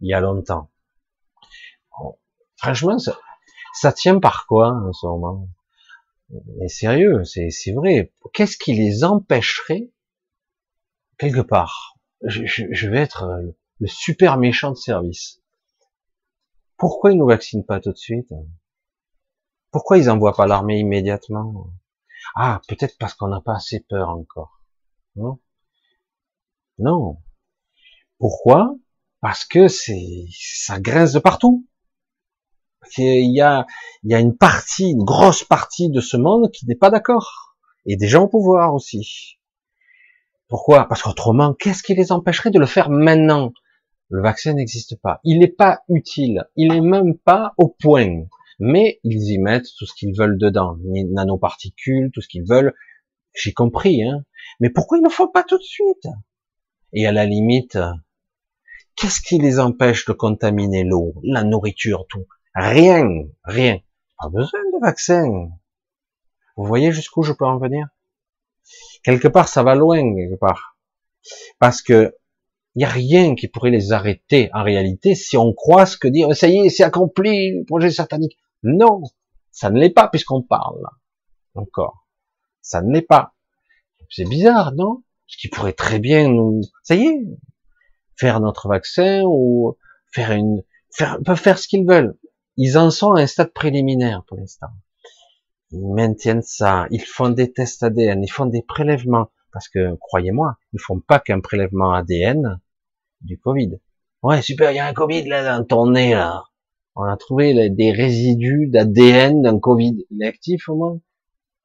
Il 0.00 0.08
y 0.08 0.14
a 0.14 0.20
longtemps. 0.20 0.70
Franchement, 2.56 2.98
ça, 2.98 3.18
ça, 3.74 3.92
tient 3.92 4.20
par 4.20 4.46
quoi 4.46 4.68
en 4.68 4.92
ce 4.92 5.06
moment? 5.06 5.48
Mais 6.30 6.68
sérieux, 6.68 7.22
c'est 7.24 7.72
vrai. 7.74 8.12
Qu'est-ce 8.32 8.56
qui 8.56 8.74
les 8.74 9.04
empêcherait 9.04 9.90
quelque 11.18 11.40
part 11.40 11.96
je, 12.22 12.44
je, 12.46 12.88
vais 12.88 12.98
être 12.98 13.26
le 13.80 13.86
super 13.86 14.38
méchant 14.38 14.70
de 14.70 14.76
service. 14.76 15.42
Pourquoi 16.76 17.12
ils 17.12 17.18
nous 17.18 17.26
vaccinent 17.26 17.64
pas 17.64 17.80
tout 17.80 17.92
de 17.92 17.96
suite? 17.96 18.32
Pourquoi 19.70 19.98
ils 19.98 20.10
envoient 20.10 20.34
pas 20.34 20.46
l'armée 20.46 20.78
immédiatement? 20.78 21.70
Ah, 22.34 22.60
peut-être 22.68 22.96
parce 22.98 23.14
qu'on 23.14 23.28
n'a 23.28 23.40
pas 23.40 23.56
assez 23.56 23.80
peur 23.80 24.08
encore. 24.08 24.62
Non 25.16 25.40
Non. 26.78 27.18
Pourquoi? 28.18 28.74
Parce 29.20 29.44
que 29.44 29.68
c'est 29.68 30.26
ça 30.30 30.80
grince 30.80 31.12
de 31.12 31.18
partout. 31.18 31.66
Il 32.98 33.34
y 33.34 33.40
a, 33.40 33.66
une 34.02 34.36
partie, 34.36 34.90
une 34.90 35.04
grosse 35.04 35.44
partie 35.44 35.90
de 35.90 36.00
ce 36.00 36.16
monde 36.16 36.50
qui 36.52 36.66
n'est 36.66 36.74
pas 36.74 36.90
d'accord. 36.90 37.56
Et 37.86 37.96
des 37.96 38.08
gens 38.08 38.24
au 38.24 38.28
pouvoir 38.28 38.74
aussi. 38.74 39.38
Pourquoi? 40.48 40.86
Parce 40.88 41.02
qu'autrement, 41.02 41.54
qu'est-ce 41.54 41.82
qui 41.82 41.94
les 41.94 42.12
empêcherait 42.12 42.50
de 42.50 42.58
le 42.58 42.66
faire 42.66 42.90
maintenant? 42.90 43.52
Le 44.08 44.22
vaccin 44.22 44.54
n'existe 44.54 45.00
pas. 45.00 45.20
Il 45.24 45.38
n'est 45.38 45.48
pas 45.48 45.80
utile. 45.88 46.44
Il 46.56 46.68
n'est 46.68 46.80
même 46.80 47.16
pas 47.16 47.54
au 47.58 47.68
point 47.68 48.26
mais 48.58 49.00
ils 49.02 49.32
y 49.32 49.38
mettent 49.38 49.68
tout 49.76 49.86
ce 49.86 49.94
qu'ils 49.94 50.16
veulent 50.16 50.38
dedans, 50.38 50.76
les 50.92 51.04
nanoparticules, 51.04 52.10
tout 52.12 52.20
ce 52.20 52.28
qu'ils 52.28 52.46
veulent. 52.48 52.74
J'ai 53.34 53.52
compris, 53.52 54.02
hein. 54.04 54.24
Mais 54.60 54.70
pourquoi 54.70 54.98
ils 54.98 55.04
ne 55.04 55.08
font 55.08 55.28
pas 55.28 55.42
tout 55.42 55.58
de 55.58 55.62
suite? 55.62 56.06
Et 56.92 57.06
à 57.06 57.12
la 57.12 57.26
limite, 57.26 57.78
qu'est-ce 58.94 59.20
qui 59.20 59.38
les 59.38 59.58
empêche 59.58 60.04
de 60.06 60.12
contaminer 60.12 60.84
l'eau, 60.84 61.14
la 61.24 61.42
nourriture, 61.42 62.06
tout? 62.08 62.26
Rien, 62.54 63.06
rien. 63.42 63.80
Pas 64.18 64.28
besoin 64.28 64.60
de 64.72 64.80
vaccin. 64.80 65.26
Vous 66.56 66.64
voyez 66.64 66.92
jusqu'où 66.92 67.22
je 67.22 67.32
peux 67.32 67.44
en 67.44 67.58
venir? 67.58 67.88
Quelque 69.02 69.28
part, 69.28 69.48
ça 69.48 69.62
va 69.62 69.74
loin, 69.74 70.14
quelque 70.14 70.38
part. 70.38 70.78
Parce 71.58 71.82
que 71.82 72.14
il 72.74 72.80
n'y 72.80 72.84
a 72.84 72.88
rien 72.88 73.36
qui 73.36 73.46
pourrait 73.46 73.70
les 73.70 73.92
arrêter 73.92 74.50
en 74.52 74.64
réalité 74.64 75.14
si 75.14 75.36
on 75.36 75.52
croit 75.52 75.86
ce 75.86 75.96
que 75.96 76.08
dire 76.08 76.34
ça 76.34 76.48
y 76.48 76.58
est, 76.58 76.68
c'est 76.70 76.82
accompli, 76.82 77.52
le 77.58 77.64
projet 77.64 77.90
satanique. 77.90 78.36
Non, 78.64 79.02
ça 79.52 79.70
ne 79.70 79.78
l'est 79.78 79.90
pas 79.90 80.08
puisqu'on 80.08 80.42
parle. 80.42 80.82
Encore. 81.54 82.06
Ça 82.62 82.82
ne 82.82 82.92
l'est 82.92 83.02
pas. 83.02 83.34
C'est 84.10 84.28
bizarre, 84.28 84.72
non? 84.74 85.02
Ce 85.26 85.36
qui 85.36 85.48
pourrait 85.48 85.72
très 85.72 85.98
bien 85.98 86.28
nous, 86.28 86.60
ça 86.82 86.94
y 86.94 87.06
est, 87.06 87.26
faire 88.16 88.40
notre 88.40 88.68
vaccin 88.68 89.22
ou 89.24 89.76
faire 90.12 90.32
une, 90.32 90.62
faire, 90.92 91.18
peuvent 91.24 91.40
faire 91.40 91.58
ce 91.58 91.68
qu'ils 91.68 91.86
veulent. 91.86 92.16
Ils 92.56 92.78
en 92.78 92.90
sont 92.90 93.12
à 93.12 93.22
un 93.22 93.26
stade 93.26 93.52
préliminaire 93.52 94.24
pour 94.26 94.36
l'instant. 94.36 94.68
Ils 95.70 95.92
maintiennent 95.92 96.42
ça, 96.42 96.86
ils 96.90 97.02
font 97.02 97.30
des 97.30 97.52
tests 97.52 97.82
ADN, 97.82 98.22
ils 98.22 98.30
font 98.30 98.46
des 98.46 98.62
prélèvements, 98.62 99.30
parce 99.52 99.68
que, 99.68 99.96
croyez-moi, 99.96 100.56
ils 100.72 100.80
font 100.80 101.00
pas 101.00 101.18
qu'un 101.18 101.40
prélèvement 101.40 101.92
ADN 101.92 102.60
du 103.22 103.38
Covid. 103.38 103.78
Ouais, 104.22 104.40
super, 104.40 104.70
il 104.70 104.76
y 104.76 104.78
a 104.78 104.86
un 104.86 104.94
Covid 104.94 105.28
là 105.28 105.58
dans 105.58 105.64
ton 105.64 105.90
nez 105.90 106.14
là. 106.14 106.44
On 106.96 107.02
a 107.02 107.16
trouvé 107.16 107.70
des 107.70 107.90
résidus 107.90 108.68
d'ADN 108.68 109.42
d'un 109.42 109.58
Covid. 109.58 110.06
Il 110.10 110.22
est 110.22 110.26
actif 110.26 110.68
au 110.68 110.76
moins 110.76 111.00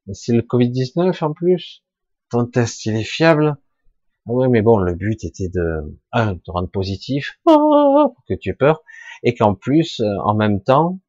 Mais 0.08 0.16
c'est 0.16 0.34
le 0.34 0.42
Covid-19 0.42 1.24
en 1.24 1.34
plus. 1.34 1.84
Ton 2.32 2.46
test, 2.46 2.86
il 2.86 2.96
est 2.96 3.04
fiable. 3.04 3.58
Ah 4.28 4.34
ouais, 4.34 4.48
mais 4.48 4.62
bon, 4.62 4.78
le 4.78 4.96
but 4.96 5.24
était 5.24 5.50
de, 5.50 5.98
un, 6.12 6.34
de 6.34 6.42
rendre 6.48 6.70
positif, 6.70 7.40
pour 7.44 8.24
que 8.28 8.34
tu 8.34 8.50
aies 8.50 8.54
peur, 8.54 8.84
et 9.24 9.36
qu'en 9.36 9.56
plus, 9.56 10.00
euh, 10.00 10.18
en 10.24 10.36
même 10.36 10.62
temps, 10.62 11.00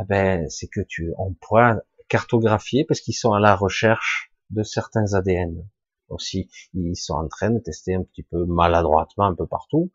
eh 0.00 0.04
ben, 0.08 0.48
c'est 0.48 0.68
que 0.68 0.80
tu, 0.80 1.12
on 1.18 1.34
pourra 1.34 1.76
cartographier 2.08 2.84
parce 2.84 3.00
qu'ils 3.00 3.14
sont 3.14 3.32
à 3.32 3.40
la 3.40 3.56
recherche 3.56 4.32
de 4.50 4.62
certains 4.62 5.14
ADN. 5.14 5.66
Aussi, 6.08 6.50
ils 6.74 6.94
sont 6.94 7.14
en 7.14 7.26
train 7.26 7.50
de 7.50 7.58
tester 7.58 7.94
un 7.94 8.02
petit 8.02 8.22
peu 8.22 8.44
maladroitement 8.44 9.24
un 9.24 9.34
peu 9.34 9.46
partout. 9.46 9.90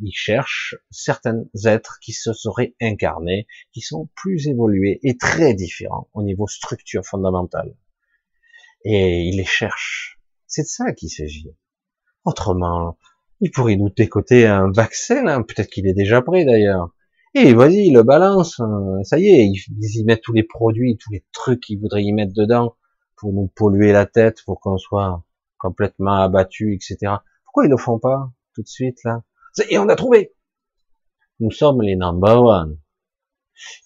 Ils 0.00 0.12
cherchent 0.12 0.76
certains 0.90 1.44
êtres 1.64 1.98
qui 2.02 2.12
se 2.12 2.34
seraient 2.34 2.74
incarnés, 2.82 3.46
qui 3.72 3.80
sont 3.80 4.10
plus 4.14 4.48
évolués 4.48 5.00
et 5.02 5.16
très 5.16 5.54
différents 5.54 6.10
au 6.12 6.22
niveau 6.22 6.46
structure 6.46 7.06
fondamentale. 7.06 7.74
Et 8.84 9.22
ils 9.22 9.36
les 9.38 9.46
cherchent. 9.46 10.20
C'est 10.46 10.62
de 10.62 10.68
ça 10.68 10.92
qu'il 10.92 11.08
s'agit. 11.08 11.56
Autrement, 12.24 12.98
ils 13.40 13.50
pourraient 13.50 13.76
nous 13.76 13.88
décoter 13.88 14.46
un 14.46 14.70
vaccin, 14.70 15.26
hein. 15.26 15.42
peut-être 15.42 15.70
qu'il 15.70 15.86
est 15.86 15.94
déjà 15.94 16.20
prêt 16.20 16.44
d'ailleurs. 16.44 16.94
Et 17.34 17.54
vas-y, 17.54 17.90
le 17.90 18.02
balance, 18.02 18.60
hein. 18.60 19.00
ça 19.04 19.18
y 19.18 19.26
est, 19.28 19.46
ils, 19.46 20.00
y 20.00 20.04
mettent 20.04 20.22
tous 20.22 20.34
les 20.34 20.42
produits, 20.42 20.98
tous 20.98 21.10
les 21.10 21.24
trucs 21.32 21.60
qu'ils 21.60 21.80
voudraient 21.80 22.02
y 22.02 22.12
mettre 22.12 22.34
dedans 22.34 22.76
pour 23.16 23.32
nous 23.32 23.46
polluer 23.54 23.92
la 23.92 24.04
tête, 24.04 24.42
pour 24.44 24.60
qu'on 24.60 24.76
soit 24.76 25.24
complètement 25.56 26.14
abattu, 26.14 26.74
etc. 26.74 27.14
Pourquoi 27.44 27.64
ils 27.64 27.70
le 27.70 27.78
font 27.78 27.98
pas 27.98 28.30
tout 28.54 28.62
de 28.62 28.68
suite 28.68 28.98
là? 29.04 29.22
Et 29.70 29.78
on 29.78 29.88
a 29.88 29.96
trouvé. 29.96 30.34
Nous 31.40 31.50
sommes 31.50 31.80
les 31.80 31.96
number 31.96 32.42
one. 32.42 32.78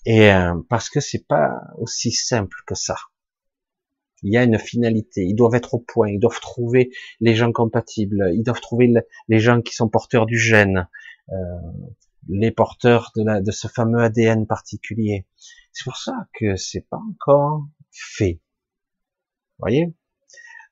Et 0.04 0.32
euh, 0.32 0.54
parce 0.68 0.90
que 0.90 1.00
c'est 1.00 1.26
pas 1.26 1.60
aussi 1.78 2.10
simple 2.10 2.56
que 2.66 2.74
ça. 2.74 2.96
Il 4.22 4.32
y 4.32 4.36
a 4.36 4.44
une 4.44 4.58
finalité. 4.58 5.22
Ils 5.24 5.34
doivent 5.34 5.54
être 5.54 5.74
au 5.74 5.78
point. 5.78 6.08
Ils 6.08 6.18
doivent 6.18 6.40
trouver 6.40 6.90
les 7.20 7.34
gens 7.34 7.52
compatibles. 7.52 8.30
Ils 8.34 8.42
doivent 8.42 8.60
trouver 8.60 8.92
les 9.28 9.38
gens 9.38 9.60
qui 9.60 9.74
sont 9.74 9.88
porteurs 9.88 10.26
du 10.26 10.38
gène, 10.38 10.88
euh, 11.30 11.34
les 12.28 12.50
porteurs 12.50 13.12
de, 13.16 13.22
la, 13.22 13.40
de 13.40 13.50
ce 13.50 13.68
fameux 13.68 14.00
ADN 14.00 14.46
particulier. 14.46 15.26
C'est 15.72 15.84
pour 15.84 15.96
ça 15.96 16.26
que 16.38 16.56
c'est 16.56 16.86
pas 16.88 17.00
encore 17.10 17.66
fait. 17.90 18.40
Vous 19.58 19.62
voyez? 19.62 19.94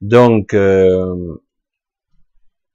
Donc, 0.00 0.54
euh, 0.54 1.42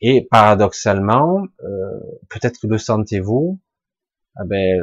et 0.02 0.28
paradoxalement, 0.30 1.44
euh, 1.64 2.00
peut-être 2.30 2.60
que 2.60 2.68
le 2.68 2.78
sentez-vous, 2.78 3.60
ah 4.36 4.46
ben, 4.46 4.82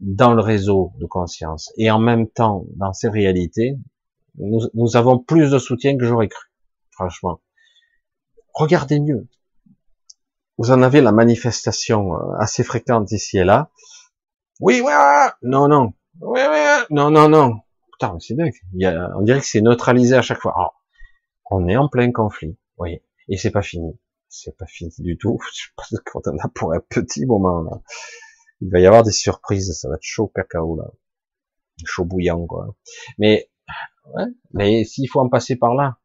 dans 0.00 0.34
le 0.34 0.42
réseau 0.42 0.92
de 0.98 1.06
conscience 1.06 1.72
et 1.76 1.90
en 1.90 1.98
même 1.98 2.28
temps 2.28 2.66
dans 2.76 2.92
ces 2.92 3.08
réalités, 3.08 3.76
nous, 4.38 4.96
avons 4.96 5.18
plus 5.18 5.50
de 5.50 5.58
soutien 5.58 5.96
que 5.96 6.04
j'aurais 6.04 6.28
cru, 6.28 6.46
franchement. 6.90 7.40
Regardez 8.52 9.00
mieux. 9.00 9.26
Vous 10.58 10.70
en 10.70 10.82
avez 10.82 11.00
la 11.00 11.12
manifestation 11.12 12.14
euh, 12.14 12.36
assez 12.38 12.64
fréquente 12.64 13.10
ici 13.12 13.38
et 13.38 13.44
là. 13.44 13.70
Oui, 14.60 14.80
oui, 14.84 14.92
non, 15.42 15.68
non, 15.68 15.92
oui, 16.20 16.40
oui, 16.50 16.84
non, 16.90 17.10
non, 17.10 17.28
non. 17.28 17.60
Putain, 17.92 18.16
c'est 18.20 18.34
dingue. 18.34 18.52
on 19.16 19.22
dirait 19.22 19.40
que 19.40 19.46
c'est 19.46 19.60
neutralisé 19.60 20.16
à 20.16 20.22
chaque 20.22 20.40
fois. 20.40 20.74
on 21.50 21.68
est 21.68 21.76
en 21.76 21.88
plein 21.88 22.10
conflit, 22.10 22.56
oui, 22.78 23.02
et 23.28 23.36
c'est 23.36 23.50
pas 23.50 23.62
fini. 23.62 23.98
C'est 24.28 24.56
pas 24.56 24.66
fini 24.66 24.92
du 24.98 25.18
tout. 25.18 25.38
Je 25.54 25.68
pense 25.76 26.00
qu'on 26.04 26.30
en 26.30 26.38
a 26.38 26.48
pour 26.48 26.72
un 26.72 26.80
petit 26.80 27.26
moment 27.26 27.62
là. 27.62 27.80
Il 28.62 28.70
va 28.70 28.80
y 28.80 28.86
avoir 28.86 29.02
des 29.02 29.12
surprises, 29.12 29.78
ça 29.78 29.88
va 29.88 29.96
être 29.96 30.02
chaud 30.02 30.28
cacao 30.34 30.76
là, 30.76 30.86
chaud 31.84 32.06
bouillant 32.06 32.46
quoi. 32.46 32.74
Mais 33.18 33.50
Ouais, 34.14 34.24
mais 34.52 34.84
s'il 34.84 35.08
faut 35.08 35.20
en 35.20 35.28
passer 35.28 35.56
par 35.56 35.74
là, 35.74 35.98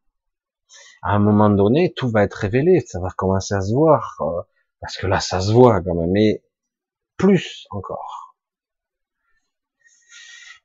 à 1.01 1.13
un 1.15 1.19
moment 1.19 1.49
donné, 1.49 1.93
tout 1.95 2.09
va 2.09 2.23
être 2.23 2.35
révélé, 2.35 2.81
ça 2.81 2.99
va 2.99 3.09
commencer 3.09 3.53
à 3.53 3.61
se 3.61 3.73
voir, 3.73 4.17
euh, 4.21 4.41
parce 4.79 4.97
que 4.97 5.07
là, 5.07 5.19
ça 5.19 5.41
se 5.41 5.51
voit 5.51 5.81
quand 5.81 5.95
même, 5.95 6.11
mais 6.11 6.43
plus 7.17 7.67
encore. 7.71 8.35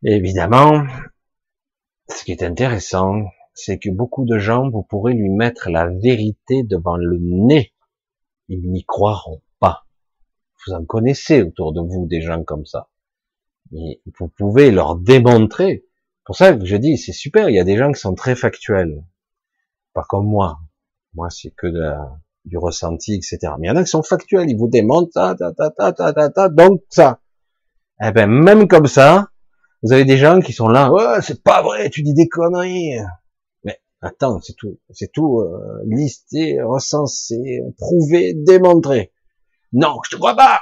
évidemment, 0.02 0.86
ce 2.08 2.24
qui 2.24 2.32
est 2.32 2.42
intéressant, 2.42 3.22
c'est 3.54 3.78
que 3.78 3.90
beaucoup 3.90 4.24
de 4.24 4.38
gens, 4.38 4.70
vous 4.70 4.82
pourrez 4.82 5.14
lui 5.14 5.30
mettre 5.30 5.70
la 5.70 5.88
vérité 5.88 6.62
devant 6.62 6.96
le 6.96 7.18
nez. 7.18 7.72
Ils 8.48 8.70
n'y 8.70 8.84
croiront 8.84 9.42
pas. 9.58 9.86
Vous 10.66 10.74
en 10.74 10.84
connaissez 10.84 11.42
autour 11.42 11.72
de 11.72 11.80
vous 11.80 12.06
des 12.06 12.20
gens 12.20 12.44
comme 12.44 12.66
ça. 12.66 12.88
Mais 13.72 14.00
vous 14.18 14.28
pouvez 14.28 14.70
leur 14.70 14.96
démontrer 14.96 15.86
pour 16.26 16.34
ça 16.34 16.52
que 16.52 16.66
je 16.66 16.76
dis, 16.76 16.98
c'est 16.98 17.12
super, 17.12 17.48
il 17.48 17.54
y 17.54 17.60
a 17.60 17.64
des 17.64 17.76
gens 17.76 17.92
qui 17.92 18.00
sont 18.00 18.16
très 18.16 18.34
factuels. 18.34 19.04
Pas 19.97 20.05
comme 20.06 20.27
moi. 20.27 20.59
Moi, 21.14 21.31
c'est 21.31 21.52
que 21.56 21.66
de 21.66 21.90
du 22.44 22.59
ressenti, 22.59 23.14
etc. 23.14 23.55
Mais 23.59 23.66
il 23.66 23.70
y 23.70 23.73
en 23.73 23.77
a 23.77 23.82
qui 23.82 23.89
sont 23.89 24.02
factuels, 24.02 24.51
ils 24.51 24.59
vous 24.59 24.68
démontrent 24.68 25.10
ça, 25.14 25.35
ta, 25.35 25.52
ta, 25.52 25.70
ta, 25.70 25.90
ta, 25.93 26.12
ta, 26.12 26.28
ta, 26.28 26.48
donc 26.51 26.82
ça. 26.90 27.20
Eh 28.05 28.12
ben, 28.12 28.27
même 28.27 28.68
comme 28.68 28.86
ça, 28.86 29.31
vous 29.82 29.94
avez 29.94 30.05
des 30.05 30.18
gens 30.18 30.40
qui 30.40 30.52
sont 30.52 30.68
là, 30.68 30.93
ouais, 30.93 31.23
c'est 31.23 31.43
pas 31.43 31.62
vrai, 31.62 31.89
tu 31.89 32.02
dis 32.02 32.12
des 32.12 32.28
conneries. 32.28 32.98
Mais 33.64 33.81
attends, 34.02 34.39
c'est 34.43 34.52
tout, 34.52 34.78
c'est 34.90 35.10
tout 35.10 35.40
euh, 35.40 35.81
listé, 35.86 36.60
recensé, 36.60 37.62
prouvé, 37.78 38.35
démontré. 38.35 39.14
Non, 39.73 39.97
je 40.05 40.10
te 40.10 40.16
crois 40.16 40.36
pas. 40.36 40.60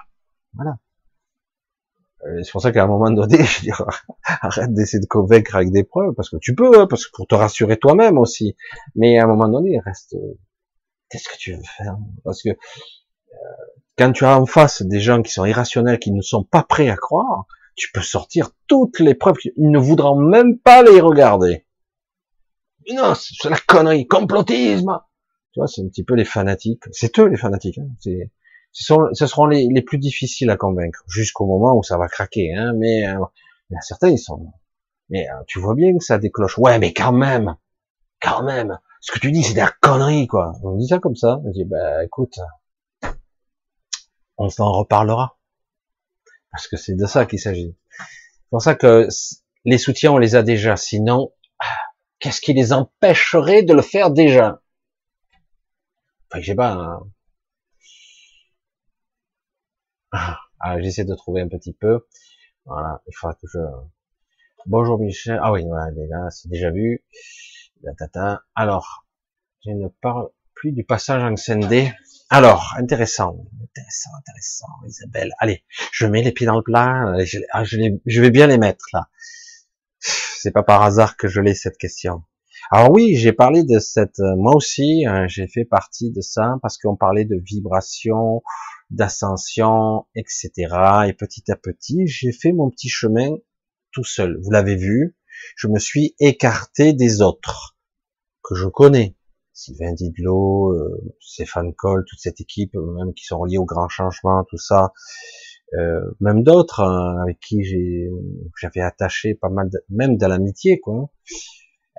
Voilà. 0.55 0.77
Euh, 2.27 2.43
c'est 2.43 2.53
pour 2.53 2.63
ça 2.63 2.73
qu'à 2.73 2.85
un 2.85 2.87
moment 2.87 3.11
donné, 3.11 3.39
je 3.45 3.61
dis, 3.63 3.71
arrête 4.25 4.73
d'essayer 4.73 5.01
de 5.01 5.07
convaincre 5.07 5.57
avec 5.57 5.71
des 5.71 5.85
preuves, 5.85 6.15
parce 6.15 6.31
que 6.31 6.37
tu 6.41 6.55
peux, 6.55 6.79
hein, 6.79 6.87
parce 6.89 7.07
que 7.07 7.13
pour 7.13 7.27
te 7.27 7.35
rassurer 7.35 7.77
toi-même 7.77 8.19
aussi. 8.19 8.57
Mais 8.95 9.19
à 9.19 9.25
un 9.25 9.27
moment 9.27 9.49
donné, 9.49 9.79
reste, 9.85 10.15
euh, 10.15 10.39
qu'est-ce 11.11 11.29
que 11.29 11.37
tu 11.39 11.55
veux 11.55 11.63
faire 11.77 11.97
Parce 12.25 12.43
que 12.43 12.51
euh, 12.51 12.55
quand 13.99 14.13
tu 14.13 14.25
as 14.25 14.39
en 14.39 14.47
face 14.47 14.83
des 14.83 15.01
gens 15.01 15.23
qui 15.23 15.33
sont 15.33 15.45
irrationnels, 15.45 15.99
qui 15.99 16.13
ne 16.13 16.23
sont 16.23 16.45
pas 16.45 16.63
prêts 16.63 16.89
à 16.89 16.97
croire, 16.97 17.47
tu 17.77 17.91
peux 17.93 18.03
sortir 18.03 18.51
toutes 18.67 19.01
les 19.01 19.15
preuves, 19.15 19.37
ils 19.45 19.71
ne 19.71 19.79
voudront 19.79 20.19
même 20.19 20.59
pas 20.59 20.83
les 20.83 21.01
regarder. 21.01 21.67
Non, 22.93 23.15
c'est 23.15 23.49
la 23.49 23.57
connerie, 23.57 24.07
complotisme. 24.07 25.01
Tu 25.53 25.61
vois, 25.61 25.69
c'est 25.69 25.83
un 25.83 25.89
petit 25.89 26.05
peu 26.05 26.15
les 26.15 26.25
fanatiques. 26.25 26.83
C'est 26.93 27.19
eux 27.19 27.27
les 27.27 27.37
fanatiques. 27.37 27.79
Hein. 27.79 27.89
C'est 28.01 28.31
ce, 28.75 29.27
seront 29.27 29.47
les, 29.47 29.83
plus 29.83 29.99
difficiles 29.99 30.51
à 30.51 30.57
convaincre, 30.57 31.05
jusqu'au 31.09 31.47
moment 31.47 31.77
où 31.79 31.83
ça 31.83 31.97
va 31.97 32.09
craquer. 32.09 32.55
Hein, 32.55 32.73
mais 32.77 33.07
euh, 33.07 33.19
certains, 33.81 34.11
ils 34.11 34.19
sont... 34.19 34.53
Mais 35.11 35.29
euh, 35.31 35.43
tu 35.47 35.61
vois 35.61 35.75
bien 35.75 35.97
que 35.97 36.05
ça 36.05 36.19
décloche. 36.19 36.59
Ouais, 36.59 36.79
mais 36.79 36.93
quand 36.93 37.13
même, 37.13 37.57
quand 38.21 38.43
même, 38.43 38.79
ce 39.01 39.13
que 39.13 39.19
tu 39.21 39.31
dis, 39.31 39.43
c'est 39.43 39.55
de 39.55 39.59
la 39.59 39.71
connerie, 39.81 40.27
quoi. 40.27 40.53
On 40.63 40.77
dit 40.77 40.89
ça 40.89 40.99
comme 40.99 41.15
ça. 41.15 41.41
On 41.45 41.51
dit, 41.51 41.65
bah 41.65 42.05
écoute, 42.05 42.39
on 44.39 44.49
s'en 44.49 44.73
reparlera. 44.73 45.39
Parce 46.51 46.67
que 46.67 46.77
c'est 46.77 46.95
de 46.95 47.07
ça 47.07 47.27
qu'il 47.27 47.39
s'agit. 47.39 47.77
C'est 47.91 48.51
pour 48.51 48.63
ça 48.63 48.75
que 48.75 49.09
les 49.65 49.79
soutiens, 49.79 50.13
on 50.13 50.19
les 50.19 50.35
a 50.35 50.43
déjà. 50.43 50.77
Sinon, 50.77 51.33
qu'est-ce 52.19 52.41
qui 52.41 52.55
les 52.55 52.73
empêcherait 52.73 53.63
de 53.63 53.75
le 53.75 53.83
faire 53.83 54.11
déjà? 54.11 54.63
Enfin, 56.31 56.41
je 56.41 56.47
sais 56.47 56.55
pas. 56.55 56.73
Hein. 56.73 57.01
Ah, 60.17 60.81
j'essaie 60.81 61.05
de 61.05 61.15
trouver 61.15 61.41
un 61.41 61.49
petit 61.49 61.73
peu. 61.73 62.07
Voilà, 62.67 63.03
il 63.09 63.13
faudra 63.15 63.35
que 63.35 63.47
je... 63.53 63.59
Bonjour 64.67 64.99
Michel. 64.99 65.41
Ah 65.43 65.51
oui, 65.53 65.65
voilà, 65.67 65.91
là, 65.91 66.31
c'est 66.31 66.49
déjà 66.49 66.71
vu. 66.71 67.05
tata. 67.99 68.43
Alors, 68.55 69.07
je 69.65 69.73
ne 69.73 69.89
parle 70.01 70.29
plus 70.55 70.71
du 70.71 70.85
passage 70.85 71.23
en 71.23 71.35
scindé. 71.37 71.93
Alors, 72.31 72.75
intéressant, 72.79 73.45
intéressant, 73.61 74.11
intéressant, 74.19 74.69
Isabelle. 74.87 75.33
Allez, 75.39 75.65
je 75.93 76.07
mets 76.07 76.23
les 76.23 76.33
pieds 76.33 76.47
dans 76.47 76.57
le 76.57 76.63
plat. 76.63 77.25
Je, 77.25 77.41
ah, 77.51 77.65
je, 77.65 78.21
vais 78.21 78.31
bien 78.31 78.47
les 78.47 78.59
mettre 78.59 78.87
là. 78.93 79.09
C'est 79.99 80.53
pas 80.53 80.63
par 80.63 80.83
hasard 80.83 81.17
que 81.17 81.27
je 81.27 81.41
l'ai 81.41 81.55
cette 81.55 81.77
question. 81.77 82.23
Alors 82.71 82.91
oui, 82.93 83.17
j'ai 83.17 83.33
parlé 83.33 83.65
de 83.65 83.79
cette, 83.81 84.21
moi 84.21 84.55
aussi, 84.55 85.05
hein, 85.07 85.27
j'ai 85.27 85.49
fait 85.49 85.65
partie 85.65 86.13
de 86.13 86.21
ça 86.21 86.57
parce 86.63 86.79
qu'on 86.79 86.97
parlait 86.97 87.25
de 87.25 87.37
vibration, 87.37 88.43
d'ascension, 88.91 90.07
etc. 90.15 90.51
Et 91.09 91.13
petit 91.13 91.51
à 91.51 91.57
petit, 91.57 92.07
j'ai 92.07 92.33
fait 92.33 92.53
mon 92.53 92.71
petit 92.71 92.89
chemin 92.89 93.31
tout 93.93 94.05
seul. 94.05 94.39
Vous 94.43 94.51
l'avez 94.51 94.77
vu, 94.77 95.17
je 95.57 95.69
me 95.69 95.79
suis 95.79 96.15
écarté 96.21 96.93
des 96.93 97.23
autres 97.23 97.77
que 98.43 98.55
je 98.55 98.67
connais. 98.69 99.17
Sylvain 99.53 99.93
Didlot, 99.93 100.73
euh, 100.73 101.15
Stéphane 101.21 101.75
Cole, 101.75 102.05
toute 102.09 102.19
cette 102.19 102.41
équipe, 102.41 102.75
même 102.75 103.15
qui 103.15 103.25
sont 103.25 103.45
liés 103.45 103.59
au 103.59 103.65
grand 103.65 103.89
changement, 103.89 104.45
tout 104.45 104.59
ça. 104.59 104.93
euh, 105.75 106.01
même 106.21 106.43
d'autres 106.43 106.81
hein, 106.81 107.21
avec 107.23 107.39
qui 107.41 107.63
j'avais 108.57 108.81
attaché 108.81 109.35
pas 109.35 109.49
mal, 109.49 109.71
même 109.89 110.17
de 110.17 110.27
l'amitié, 110.27 110.81
quoi. 110.81 111.11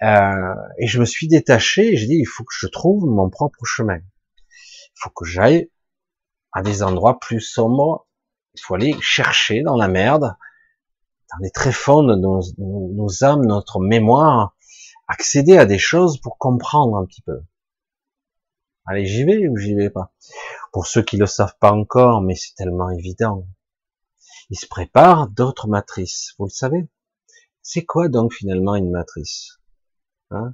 Euh, 0.04 0.56
et 0.80 0.88
je 0.88 1.00
me 1.00 1.06
suis 1.06 1.28
détaché. 1.28 1.96
J'ai 1.96 2.08
dit, 2.08 2.18
il 2.20 2.26
faut 2.26 2.44
que 2.44 2.54
je 2.58 2.68
trouve 2.68 3.06
mon 3.06 3.30
propre 3.30 3.64
chemin. 3.66 3.98
Il 3.98 4.98
faut 5.02 5.10
que 5.10 5.26
j'aille 5.26 5.70
à 6.56 6.62
des 6.64 6.82
endroits 6.82 7.20
plus 7.20 7.42
sombres. 7.42 8.08
Il 8.56 8.62
faut 8.62 8.74
aller 8.74 8.96
chercher 9.02 9.62
dans 9.62 9.76
la 9.76 9.90
merde, 9.90 10.36
dans 11.32 11.44
les 11.44 11.52
tréfonds 11.52 12.04
de 12.04 12.16
nos, 12.16 13.24
âmes, 13.24 13.46
notre 13.46 13.80
mémoire, 13.80 14.56
accéder 15.08 15.58
à 15.58 15.66
des 15.66 15.78
choses 15.78 16.20
pour 16.20 16.38
comprendre 16.38 16.98
un 16.98 17.06
petit 17.06 17.22
peu. 17.22 17.42
Allez, 18.86 19.06
j'y 19.06 19.26
vais 19.26 19.48
ou 19.50 19.58
j'y 19.58 19.76
vais 19.76 19.90
pas? 19.90 20.14
Pour 20.72 20.88
ceux 20.88 21.02
qui 21.02 21.18
le 21.18 21.26
savent 21.26 21.58
pas 21.60 21.74
encore, 21.74 22.22
mais 22.22 22.36
c'est 22.36 22.56
tellement 22.56 22.90
évident. 22.90 23.46
Il 24.50 24.58
se 24.58 24.68
prépare 24.68 25.28
d'autres 25.28 25.68
matrices, 25.68 26.36
vous 26.40 26.46
le 26.46 26.52
savez? 26.52 26.88
C'est 27.62 27.84
quoi 27.84 28.08
donc 28.08 28.32
finalement 28.34 28.76
une 28.76 28.92
matrice? 28.92 29.60
Hein? 30.32 30.54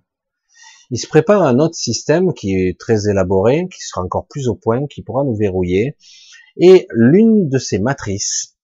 Il 0.91 0.99
se 0.99 1.07
prépare 1.07 1.41
un 1.41 1.59
autre 1.59 1.75
système 1.75 2.33
qui 2.33 2.53
est 2.53 2.77
très 2.77 3.09
élaboré, 3.09 3.65
qui 3.73 3.79
sera 3.79 4.01
encore 4.01 4.27
plus 4.27 4.49
au 4.49 4.55
point, 4.55 4.87
qui 4.87 5.01
pourra 5.01 5.23
nous 5.23 5.35
verrouiller. 5.35 5.95
Et 6.57 6.85
l'une 6.91 7.47
de 7.47 7.57
ces 7.57 7.79
matrices, 7.79 8.57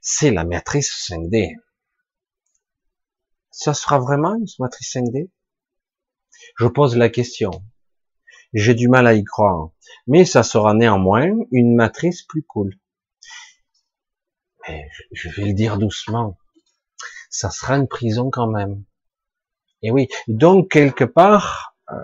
c'est 0.00 0.30
la 0.30 0.44
matrice 0.44 0.90
5D. 1.10 1.56
Ça 3.50 3.74
sera 3.74 3.98
vraiment 3.98 4.34
une 4.34 4.46
matrice 4.58 4.96
5D 4.96 5.28
Je 6.58 6.66
pose 6.66 6.96
la 6.96 7.10
question. 7.10 7.50
J'ai 8.54 8.74
du 8.74 8.88
mal 8.88 9.06
à 9.06 9.12
y 9.12 9.24
croire. 9.24 9.72
Mais 10.06 10.24
ça 10.24 10.42
sera 10.42 10.72
néanmoins 10.72 11.28
une 11.50 11.74
matrice 11.74 12.22
plus 12.22 12.44
cool. 12.44 12.74
Mais 14.66 14.88
je 15.12 15.28
vais 15.28 15.44
le 15.48 15.52
dire 15.52 15.76
doucement. 15.76 16.38
Ça 17.28 17.50
sera 17.50 17.76
une 17.76 17.88
prison 17.88 18.30
quand 18.30 18.46
même. 18.46 18.84
Et 19.82 19.90
oui. 19.90 20.08
Donc, 20.28 20.70
quelque 20.70 21.04
part, 21.04 21.74
euh, 21.90 21.96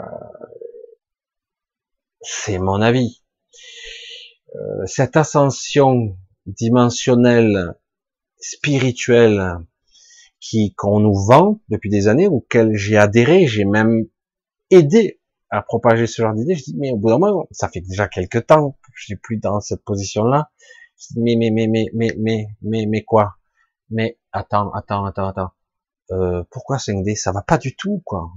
c'est 2.21 2.59
mon 2.59 2.81
avis. 2.83 3.23
Euh, 4.57 4.87
cette 4.87 5.17
ascension 5.17 6.17
dimensionnelle, 6.47 7.75
spirituelle, 8.41 9.59
qui 10.41 10.75
qu'on 10.75 11.01
nous 11.01 11.15
vend 11.15 11.61
depuis 11.69 11.91
des 11.91 12.09
années, 12.09 12.29
auquel 12.29 12.75
j'ai 12.75 12.97
adhéré, 12.97 13.47
j'ai 13.47 13.65
même 13.65 14.07
aidé 14.71 15.21
à 15.51 15.63
propager 15.63 16.07
ce 16.07 16.23
genre 16.23 16.35
d'idée. 16.35 16.55
Je 16.55 16.65
dis 16.65 16.77
mais 16.77 16.91
au 16.91 16.97
bout 16.97 17.09
d'un 17.09 17.19
moment, 17.19 17.47
ça 17.51 17.69
fait 17.69 17.81
déjà 17.81 18.09
quelques 18.09 18.47
temps 18.47 18.73
que 18.73 18.91
je 18.95 19.05
suis 19.05 19.17
plus 19.17 19.39
dans 19.39 19.61
cette 19.61 19.85
position-là. 19.85 20.51
mais 21.17 21.37
mais 21.37 21.51
mais 21.51 21.67
mais 21.69 21.87
mais 21.95 22.15
mais 22.19 22.47
mais 22.63 22.87
mais 22.87 23.03
quoi? 23.05 23.37
Mais 23.91 24.19
attends 24.33 24.71
attends 24.73 25.05
attends 25.05 25.29
attends. 25.29 25.51
Euh, 26.11 26.43
pourquoi 26.51 26.77
5D 26.77 27.17
Ça 27.17 27.33
va 27.33 27.43
pas 27.43 27.59
du 27.59 27.77
tout 27.77 28.03
quoi. 28.05 28.31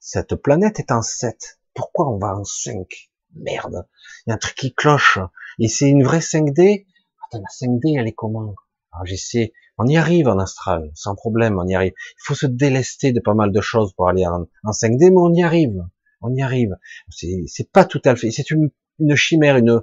Cette 0.00 0.36
planète 0.36 0.78
est 0.78 0.92
en 0.92 1.02
7. 1.02 1.58
Pourquoi 1.74 2.08
on 2.08 2.18
va 2.18 2.36
en 2.36 2.44
5 2.44 2.86
Merde. 3.34 3.86
Il 4.26 4.30
y 4.30 4.32
a 4.32 4.36
un 4.36 4.38
truc 4.38 4.54
qui 4.54 4.74
cloche. 4.74 5.18
Et 5.58 5.68
c'est 5.68 5.88
une 5.88 6.04
vraie 6.04 6.20
5D 6.20 6.86
Attends, 7.26 7.42
la 7.42 7.66
5D, 7.66 7.98
elle 7.98 8.06
est 8.06 8.12
comment? 8.12 8.54
Alors 8.92 9.04
j'essaie 9.04 9.52
on 9.78 9.86
y 9.86 9.96
arrive 9.96 10.28
en 10.28 10.38
astral, 10.38 10.90
sans 10.94 11.14
problème, 11.14 11.58
on 11.58 11.66
y 11.66 11.74
arrive. 11.74 11.92
Il 11.96 12.24
faut 12.24 12.34
se 12.34 12.46
délester 12.46 13.12
de 13.12 13.20
pas 13.20 13.34
mal 13.34 13.52
de 13.52 13.60
choses 13.60 13.92
pour 13.92 14.08
aller 14.08 14.26
en, 14.26 14.46
5D, 14.70 15.10
mais 15.10 15.16
on 15.16 15.34
y 15.34 15.42
arrive. 15.42 15.84
On 16.22 16.34
y 16.34 16.42
arrive. 16.42 16.74
C'est 17.10 17.70
pas 17.70 17.84
tout 17.84 18.00
à 18.04 18.16
fait. 18.16 18.30
C'est 18.30 18.50
une, 18.50 18.70
chimère, 19.16 19.56
une, 19.56 19.82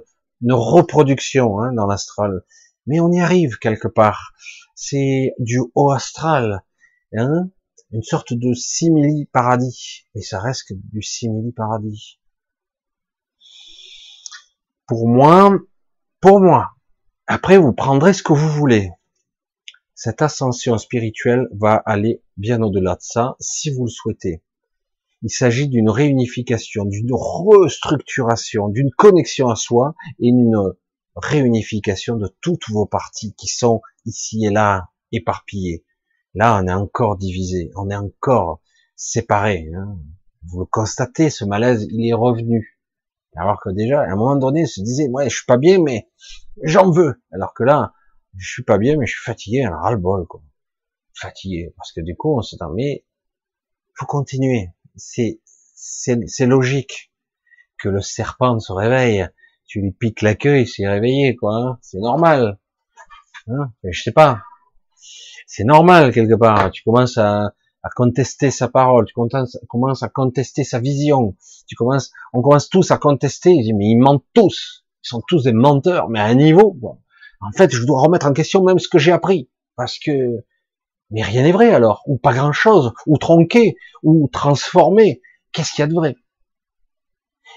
reproduction 0.50 1.60
hein, 1.60 1.72
dans 1.72 1.86
l'astral, 1.86 2.42
mais 2.86 2.98
on 2.98 3.12
y 3.12 3.20
arrive 3.20 3.58
quelque 3.58 3.88
part. 3.88 4.32
C'est 4.74 5.34
du 5.38 5.60
haut 5.74 5.90
astral, 5.90 6.64
hein, 7.16 7.50
une 7.92 8.02
sorte 8.02 8.32
de 8.32 8.52
simili 8.54 9.26
paradis, 9.26 10.06
mais 10.14 10.22
ça 10.22 10.40
reste 10.40 10.68
que 10.68 10.74
du 10.74 11.02
simili 11.02 11.52
paradis. 11.52 12.18
Pour 14.86 15.08
moi, 15.08 15.56
pour 16.20 16.40
moi. 16.40 16.70
Après, 17.26 17.56
vous 17.56 17.72
prendrez 17.72 18.12
ce 18.12 18.22
que 18.22 18.32
vous 18.32 18.48
voulez. 18.48 18.90
Cette 19.94 20.22
ascension 20.22 20.76
spirituelle 20.76 21.46
va 21.52 21.74
aller 21.74 22.22
bien 22.36 22.60
au-delà 22.62 22.96
de 22.96 23.00
ça, 23.00 23.36
si 23.38 23.70
vous 23.70 23.84
le 23.84 23.90
souhaitez. 23.90 24.42
Il 25.22 25.30
s'agit 25.30 25.68
d'une 25.68 25.88
réunification, 25.88 26.84
d'une 26.84 27.12
restructuration, 27.12 28.68
d'une 28.68 28.90
connexion 28.90 29.48
à 29.48 29.56
soi 29.56 29.94
et 30.20 30.28
une 30.28 30.74
réunification 31.16 32.16
de 32.16 32.28
toutes 32.40 32.68
vos 32.70 32.86
parties 32.86 33.34
qui 33.34 33.46
sont 33.48 33.80
ici 34.04 34.44
et 34.44 34.50
là 34.50 34.90
éparpillées. 35.12 35.84
Là, 36.34 36.60
on 36.60 36.66
est 36.66 36.72
encore 36.72 37.16
divisé, 37.16 37.70
on 37.76 37.88
est 37.90 37.96
encore 37.96 38.60
séparé. 38.96 39.70
Hein. 39.76 39.98
Vous 40.46 40.60
le 40.60 40.66
constatez, 40.66 41.30
ce 41.30 41.44
malaise, 41.44 41.86
il 41.90 42.08
est 42.08 42.14
revenu. 42.14 42.78
Alors 43.36 43.60
que 43.62 43.70
déjà, 43.70 44.02
à 44.02 44.10
un 44.10 44.16
moment 44.16 44.36
donné, 44.36 44.62
il 44.62 44.68
se 44.68 44.80
disait, 44.80 45.08
ouais, 45.08 45.28
je 45.28 45.36
suis 45.36 45.46
pas 45.46 45.56
bien, 45.56 45.80
mais 45.80 46.08
j'en 46.62 46.90
veux. 46.90 47.22
Alors 47.32 47.54
que 47.54 47.64
là, 47.64 47.94
je 48.36 48.48
suis 48.48 48.62
pas 48.62 48.78
bien, 48.78 48.96
mais 48.96 49.06
je 49.06 49.14
suis 49.14 49.24
fatigué, 49.24 49.64
un 49.64 49.76
ras-le-bol, 49.76 50.26
quoi. 50.26 50.42
Fatigué, 51.14 51.72
parce 51.76 51.92
que 51.92 52.00
du 52.00 52.16
coup, 52.16 52.36
on 52.36 52.42
se 52.42 52.56
dit, 52.56 52.62
mais 52.74 53.04
faut 53.94 54.06
continuer. 54.06 54.70
C'est, 54.96 55.40
c'est, 55.44 56.46
logique 56.46 57.12
que 57.78 57.88
le 57.88 58.00
serpent 58.00 58.58
se 58.58 58.72
réveille. 58.72 59.26
Tu 59.66 59.80
lui 59.80 59.92
piques 59.92 60.22
la 60.22 60.34
queue, 60.34 60.60
il 60.60 60.66
s'est 60.66 60.88
réveillé, 60.88 61.36
quoi. 61.36 61.56
Hein. 61.56 61.78
C'est 61.82 61.98
normal. 61.98 62.58
Hein 63.48 63.70
je 63.82 64.02
sais 64.02 64.12
pas. 64.12 64.42
C'est 65.46 65.64
normal 65.64 66.12
quelque 66.12 66.34
part. 66.34 66.70
Tu 66.70 66.82
commences 66.82 67.18
à, 67.18 67.52
contester 67.96 68.50
sa 68.50 68.68
parole, 68.68 69.04
tu 69.04 69.14
commences 69.68 70.02
à 70.02 70.08
contester 70.08 70.64
sa 70.64 70.80
vision. 70.80 71.36
Tu 71.66 71.76
commences, 71.76 72.12
on 72.32 72.40
commence 72.40 72.68
tous 72.68 72.90
à 72.90 72.98
contester. 72.98 73.56
mais 73.74 73.90
ils 73.90 73.98
mentent 73.98 74.24
tous. 74.32 74.84
Ils 75.04 75.08
sont 75.08 75.22
tous 75.28 75.44
des 75.44 75.52
menteurs, 75.52 76.08
mais 76.08 76.20
à 76.20 76.24
un 76.24 76.34
niveau. 76.34 76.72
Quoi. 76.80 76.98
En 77.40 77.52
fait, 77.52 77.70
je 77.70 77.84
dois 77.84 78.00
remettre 78.00 78.26
en 78.26 78.32
question 78.32 78.64
même 78.64 78.78
ce 78.78 78.88
que 78.88 78.98
j'ai 78.98 79.12
appris, 79.12 79.50
parce 79.76 79.98
que 79.98 80.44
mais 81.10 81.22
rien 81.22 81.42
n'est 81.42 81.52
vrai 81.52 81.72
alors, 81.72 82.02
ou 82.06 82.16
pas 82.16 82.32
grand 82.32 82.52
chose, 82.52 82.92
ou 83.06 83.18
tronqué, 83.18 83.76
ou 84.02 84.28
transformé. 84.32 85.20
Qu'est-ce 85.52 85.72
qu'il 85.72 85.82
y 85.82 85.84
a 85.84 85.86
de 85.86 85.94
vrai? 85.94 86.16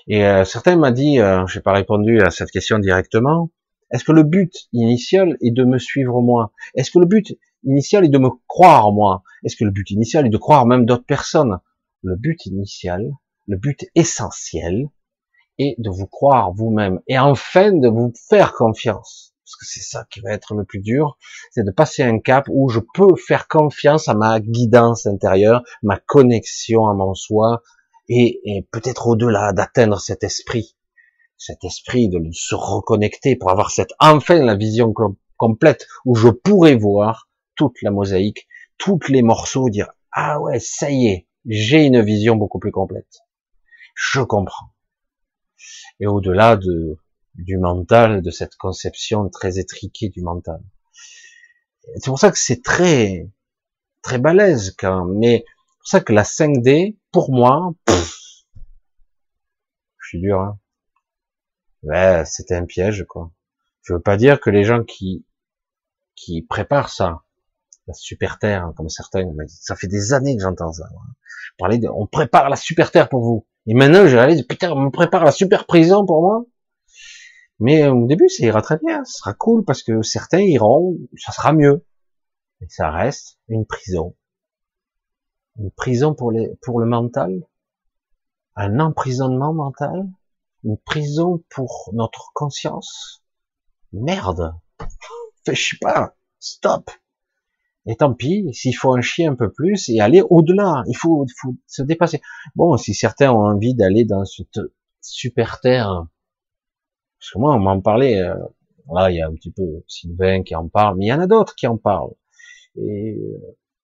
Et 0.08 0.26
euh, 0.26 0.46
certains 0.46 0.78
m'ont 0.78 0.92
dit, 0.92 1.20
euh, 1.20 1.46
j'ai 1.48 1.60
pas 1.60 1.74
répondu 1.74 2.22
à 2.22 2.32
cette 2.32 2.52
question 2.52 2.80
directement. 2.80 3.50
Est-ce 3.92 4.04
que 4.04 4.14
le 4.14 4.24
but 4.24 4.54
initial 4.74 5.38
est 5.42 5.52
de 5.52 5.64
me 5.64 5.78
suivre 5.78 6.22
moi? 6.22 6.54
Est-ce 6.76 6.92
que 6.92 7.00
le 7.00 7.06
but 7.06 7.38
initial 7.64 8.06
est 8.06 8.10
de 8.10 8.18
me 8.18 8.30
croire 8.48 8.92
moi? 8.92 9.24
Est-ce 9.44 9.56
que 9.58 9.66
le 9.66 9.72
but 9.72 9.90
initial 9.92 10.26
est 10.26 10.30
de 10.30 10.38
croire 10.38 10.66
même 10.66 10.86
d'autres 10.86 11.06
personnes? 11.06 11.60
Le 12.04 12.16
but 12.16 12.46
initial, 12.46 13.12
le 13.48 13.58
but 13.58 13.86
essentiel, 13.96 14.90
est 15.60 15.76
de 15.80 15.90
vous 15.90 16.08
croire 16.08 16.54
vous-même 16.54 17.02
et 17.08 17.18
enfin 17.18 17.72
de 17.72 17.90
vous 17.90 18.14
faire 18.30 18.54
confiance. 18.54 19.34
Parce 19.44 19.56
que 19.56 19.66
c'est 19.66 19.82
ça 19.82 20.06
qui 20.10 20.20
va 20.20 20.32
être 20.32 20.54
le 20.54 20.66
plus 20.66 20.80
dur, 20.80 21.18
c'est 21.52 21.64
de 21.64 21.72
passer 21.72 22.04
un 22.04 22.20
cap 22.20 22.46
où 22.50 22.70
je 22.70 22.80
peux 22.94 23.16
faire 23.16 23.48
confiance 23.48 24.10
à 24.10 24.14
ma 24.14 24.40
guidance 24.40 25.06
intérieure, 25.06 25.64
ma 25.82 25.98
connexion 25.98 26.88
à 26.88 26.94
mon 26.94 27.14
soi, 27.14 27.62
et, 28.10 28.68
peut-être 28.72 29.08
au-delà 29.08 29.54
d'atteindre 29.54 30.00
cet 30.00 30.24
esprit, 30.24 30.76
cet 31.38 31.64
esprit 31.64 32.10
de 32.10 32.20
se 32.32 32.56
reconnecter 32.56 33.36
pour 33.36 33.52
avoir 33.52 33.72
cette 33.72 33.94
enfin 34.00 34.44
la 34.44 34.56
vision 34.56 34.94
complète 35.38 35.88
où 36.06 36.16
je 36.16 36.30
pourrais 36.30 36.76
voir 36.76 37.30
toute 37.56 37.82
la 37.82 37.92
mosaïque, 37.92 38.48
tous 38.78 39.00
les 39.10 39.22
morceaux, 39.22 39.70
dire 39.70 39.90
ah 40.12 40.40
ouais 40.40 40.60
ça 40.60 40.90
y 40.90 41.08
est, 41.08 41.28
j'ai 41.46 41.86
une 41.86 42.02
vision 42.02 42.36
beaucoup 42.36 42.60
plus 42.60 42.72
complète, 42.72 43.20
je 43.96 44.22
comprends. 44.22 44.68
Et 46.00 46.08
au-delà 46.08 46.56
de 46.56 46.98
du 47.38 47.58
mental, 47.58 48.22
de 48.22 48.32
cette 48.32 48.56
conception 48.56 49.30
très 49.30 49.60
étriquée 49.60 50.10
du 50.10 50.22
mental. 50.22 50.62
C'est 51.96 52.10
pour 52.10 52.20
ça 52.20 52.32
que 52.32 52.40
c'est 52.40 52.64
très, 52.64 53.30
très 54.02 54.18
balèze 54.18 54.76
quand. 54.78 55.06
Mais 55.06 55.46
pour 55.88 55.92
ça 55.92 56.02
que 56.02 56.12
la 56.12 56.24
5D, 56.24 56.98
pour 57.14 57.32
moi, 57.32 57.72
je 59.98 60.08
suis 60.10 60.20
dur, 60.20 60.42
hein. 60.42 60.60
C'était 62.26 62.56
un 62.56 62.66
piège, 62.66 63.06
quoi. 63.08 63.32
Je 63.84 63.94
veux 63.94 64.02
pas 64.02 64.18
dire 64.18 64.42
que 64.42 64.50
les 64.50 64.66
gens 64.66 64.84
qui, 64.84 65.26
qui 66.14 66.42
préparent 66.42 66.90
ça, 66.90 67.22
la 67.88 67.94
super 67.94 68.38
terre, 68.38 68.66
hein, 68.66 68.74
comme 68.76 68.90
certains, 68.90 69.24
ça 69.48 69.78
fait 69.78 69.88
des 69.88 70.12
années 70.12 70.36
que 70.36 70.42
j'entends 70.44 70.74
ça. 70.74 70.90
Parler 71.58 71.78
de, 71.78 71.88
on 71.88 72.06
prépare 72.06 72.50
la 72.50 72.58
super 72.58 72.92
terre 72.92 73.08
pour 73.08 73.22
vous. 73.22 73.48
Et 73.66 73.74
maintenant, 73.74 74.08
je 74.08 74.18
réalise, 74.18 74.44
putain, 74.44 74.74
on 74.74 74.92
prépare 74.92 75.24
la 75.24 75.32
super 75.32 75.66
prison 75.66 76.06
pour 76.06 76.22
moi. 76.22 76.44
Mais 77.62 77.84
euh, 77.84 77.94
au 77.94 78.08
début, 78.08 78.28
ça 78.28 78.44
ira 78.44 78.62
très 78.62 78.78
bien, 78.78 79.06
ce 79.06 79.20
sera 79.20 79.34
cool 79.34 79.64
parce 79.64 79.84
que 79.84 80.02
certains 80.02 80.42
iront, 80.42 80.98
ça 81.16 81.32
sera 81.32 81.54
mieux. 81.54 81.86
Et 82.60 82.66
ça 82.68 82.92
reste 82.92 83.40
une 83.48 83.66
prison. 83.66 84.18
Une 85.60 85.72
prison 85.72 86.14
pour, 86.14 86.32
les, 86.32 86.56
pour 86.62 86.80
le 86.80 86.86
mental, 86.86 87.44
un 88.56 88.80
emprisonnement 88.80 89.54
mental, 89.54 90.08
une 90.64 90.78
prison 90.78 91.44
pour 91.50 91.92
notre 91.94 92.32
conscience. 92.34 93.24
Merde. 93.94 94.54
je 95.48 95.54
sais 95.54 95.78
pas. 95.80 96.16
Stop. 96.40 96.90
Et 97.88 97.96
tant 97.96 98.14
pis, 98.14 98.54
s'il 98.54 98.76
faut 98.76 98.96
en 98.96 99.02
chier 99.02 99.28
un 99.28 99.36
peu 99.36 99.52
plus 99.52 99.88
et 99.90 100.02
aller 100.02 100.22
au-delà, 100.30 100.84
il 100.88 100.96
faut, 100.96 101.26
se 101.68 101.82
dépasser. 101.82 102.22
Bon, 102.56 102.76
si 102.76 102.94
certains 102.94 103.32
ont 103.32 103.46
envie 103.46 103.76
d'aller 103.76 104.04
dans 104.04 104.26
cette 104.26 104.60
super 105.02 105.62
terre, 105.62 106.06
parce 107.20 107.32
que 107.32 107.40
moi, 107.40 107.56
on 107.56 107.60
m'en 107.60 107.80
parlait, 107.80 108.20
euh, 108.22 108.36
là, 108.94 109.10
il 109.10 109.18
y 109.18 109.22
a 109.22 109.28
un 109.28 109.34
petit 109.34 109.52
peu 109.52 109.64
Sylvain 109.88 110.44
qui 110.44 110.54
en 110.54 110.68
parle, 110.68 110.98
mais 110.98 111.06
il 111.06 111.10
y 111.10 111.14
en 111.14 111.22
a 111.22 111.28
d'autres 111.28 111.56
qui 111.56 111.66
en 111.66 111.78
parlent. 111.78 112.14
Et, 112.76 113.18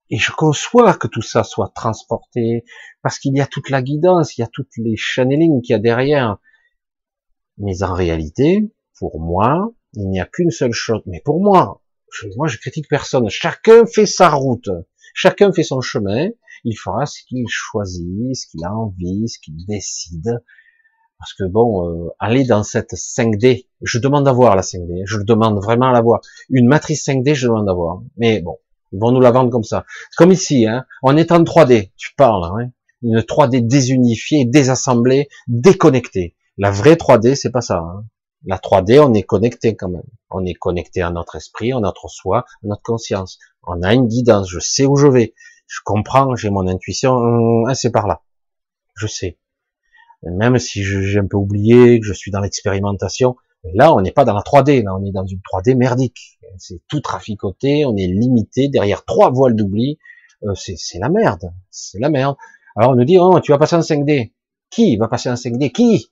et 0.09 0.17
je 0.17 0.31
conçois 0.31 0.93
que 0.93 1.07
tout 1.07 1.21
ça 1.21 1.43
soit 1.43 1.71
transporté, 1.73 2.65
parce 3.01 3.19
qu'il 3.19 3.35
y 3.35 3.41
a 3.41 3.47
toute 3.47 3.69
la 3.69 3.81
guidance, 3.81 4.37
il 4.37 4.41
y 4.41 4.43
a 4.43 4.49
toutes 4.51 4.75
les 4.77 4.95
channelings 4.95 5.61
qu'il 5.61 5.73
y 5.73 5.75
a 5.75 5.79
derrière. 5.79 6.37
Mais 7.57 7.83
en 7.83 7.93
réalité, 7.93 8.71
pour 8.97 9.19
moi, 9.19 9.73
il 9.93 10.09
n'y 10.09 10.19
a 10.19 10.25
qu'une 10.25 10.51
seule 10.51 10.73
chose. 10.73 11.01
Mais 11.05 11.21
pour 11.23 11.41
moi, 11.41 11.81
moi 12.35 12.47
je 12.47 12.57
critique 12.57 12.87
personne. 12.89 13.29
Chacun 13.29 13.85
fait 13.85 14.05
sa 14.05 14.29
route. 14.29 14.69
Chacun 15.13 15.51
fait 15.51 15.63
son 15.63 15.81
chemin. 15.81 16.29
Il 16.63 16.75
fera 16.75 17.05
ce 17.05 17.21
qu'il 17.27 17.45
choisit, 17.47 18.35
ce 18.35 18.47
qu'il 18.47 18.63
a 18.63 18.73
envie, 18.73 19.27
ce 19.27 19.39
qu'il 19.39 19.65
décide. 19.65 20.41
Parce 21.19 21.33
que 21.33 21.43
bon, 21.45 21.87
euh, 21.87 22.09
aller 22.19 22.43
dans 22.43 22.63
cette 22.63 22.93
5D, 22.93 23.67
je 23.81 23.97
demande 23.99 24.27
à 24.27 24.33
voir 24.33 24.55
la 24.55 24.61
5D, 24.61 25.03
je 25.05 25.19
demande 25.19 25.55
vraiment 25.55 25.87
à 25.87 25.93
la 25.93 26.01
voir. 26.01 26.21
Une 26.49 26.67
matrice 26.67 27.07
5D, 27.07 27.33
je 27.33 27.47
demande 27.47 27.69
à 27.69 27.73
voir. 27.73 28.01
Mais 28.17 28.41
bon, 28.41 28.57
ils 28.93 28.99
vont 28.99 29.11
nous 29.11 29.19
la 29.19 29.31
vendre 29.31 29.49
comme 29.49 29.63
ça. 29.63 29.85
Comme 30.17 30.31
ici, 30.31 30.67
hein, 30.67 30.85
on 31.01 31.17
est 31.17 31.31
en 31.31 31.43
3D, 31.43 31.91
tu 31.97 32.13
parles, 32.15 32.45
hein, 32.45 32.71
une 33.01 33.19
3D 33.19 33.65
désunifiée, 33.67 34.45
désassemblée, 34.45 35.27
déconnectée. 35.47 36.35
La 36.57 36.71
vraie 36.71 36.93
3D, 36.93 37.35
c'est 37.35 37.51
pas 37.51 37.61
ça. 37.61 37.79
Hein. 37.79 38.05
La 38.45 38.57
3D, 38.57 38.99
on 38.99 39.13
est 39.13 39.23
connecté 39.23 39.75
quand 39.75 39.89
même. 39.89 40.03
On 40.29 40.45
est 40.45 40.53
connecté 40.53 41.01
à 41.01 41.09
notre 41.09 41.35
esprit, 41.35 41.73
à 41.73 41.79
notre 41.79 42.07
soi, 42.07 42.39
à 42.39 42.67
notre 42.67 42.83
conscience. 42.83 43.39
On 43.63 43.81
a 43.81 43.93
une 43.93 44.07
guidance, 44.07 44.49
je 44.49 44.59
sais 44.59 44.85
où 44.85 44.95
je 44.95 45.07
vais. 45.07 45.33
Je 45.67 45.79
comprends, 45.83 46.35
j'ai 46.35 46.49
mon 46.49 46.67
intuition, 46.67 47.13
hum, 47.13 47.73
c'est 47.73 47.91
par 47.91 48.07
là. 48.07 48.21
Je 48.95 49.07
sais. 49.07 49.39
Même 50.21 50.57
si 50.59 50.83
j'ai 50.83 51.19
un 51.19 51.27
peu 51.27 51.37
oublié, 51.37 51.99
que 51.99 52.05
je 52.05 52.13
suis 52.13 52.31
dans 52.31 52.39
l'expérimentation, 52.39 53.35
mais 53.63 53.71
là, 53.73 53.93
on 53.93 54.01
n'est 54.01 54.11
pas 54.11 54.25
dans 54.25 54.33
la 54.33 54.41
3D, 54.41 54.83
là, 54.83 54.95
on 54.95 55.05
est 55.05 55.11
dans 55.11 55.25
une 55.25 55.39
3D 55.39 55.75
merdique. 55.75 56.39
C'est 56.57 56.81
tout 56.87 56.99
traficoté, 56.99 57.85
on 57.85 57.95
est 57.95 58.07
limité 58.07 58.67
derrière 58.67 59.05
trois 59.05 59.31
voiles 59.31 59.55
d'oubli. 59.55 59.97
Euh, 60.43 60.53
c'est 60.55 60.99
la 60.99 61.09
merde, 61.09 61.53
c'est 61.69 61.99
la 61.99 62.09
merde. 62.09 62.35
Alors 62.75 62.91
on 62.91 62.95
nous 62.95 63.05
dit, 63.05 63.17
oh, 63.19 63.39
tu 63.39 63.51
vas 63.51 63.57
passer 63.57 63.75
en 63.75 63.79
5D. 63.79 64.33
Qui 64.69 64.97
va 64.97 65.07
passer 65.07 65.29
en 65.29 65.35
5D 65.35 65.71
Qui? 65.71 66.09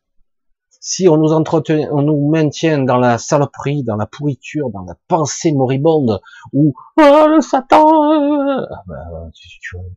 Si 0.83 1.07
on 1.07 1.17
nous 1.17 1.31
entretient, 1.31 1.89
on 1.91 2.01
nous 2.01 2.29
maintient 2.31 2.79
dans 2.79 2.97
la 2.97 3.19
saloperie, 3.19 3.83
dans 3.83 3.97
la 3.97 4.07
pourriture, 4.07 4.71
dans 4.71 4.83
la 4.83 4.95
pensée 5.07 5.51
moribonde, 5.51 6.21
ou 6.53 6.73
oh, 6.97 7.27
le 7.27 7.39
Satan, 7.41 7.87
ah 7.87 8.83
ben, 8.87 9.31
tu, 9.35 9.47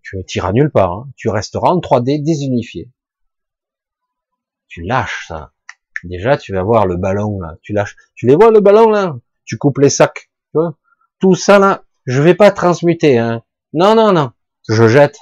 tu, 0.03 0.25
tu 0.27 0.41
nulle 0.53 0.71
part. 0.71 0.93
Hein. 0.93 1.09
Tu 1.17 1.31
resteras 1.31 1.71
en 1.71 1.79
3D 1.79 2.23
désunifié. 2.23 2.91
Tu 4.69 4.83
lâches 4.83 5.27
ça. 5.29 5.54
Déjà, 6.05 6.37
tu 6.37 6.53
vas 6.53 6.63
voir 6.63 6.87
le 6.87 6.97
ballon 6.97 7.41
là. 7.41 7.57
Tu 7.63 7.73
lâches. 7.73 7.97
Tu 8.15 8.27
les 8.27 8.37
vois 8.37 8.51
le 8.51 8.61
ballon 8.61 8.91
là? 8.91 9.17
Tu 9.45 9.59
coupes 9.59 9.79
les 9.79 9.91
sacs. 9.91 10.31
Tu 10.53 10.59
vois? 10.59 10.77
Tout 11.19 11.35
ça 11.35 11.59
là, 11.59 11.85
je 12.07 12.21
vais 12.23 12.35
pas 12.35 12.51
transmuter. 12.51 13.19
Hein. 13.19 13.43
Non, 13.73 13.95
non, 13.95 14.13
non. 14.13 14.33
Je 14.69 14.87
jette. 14.89 15.19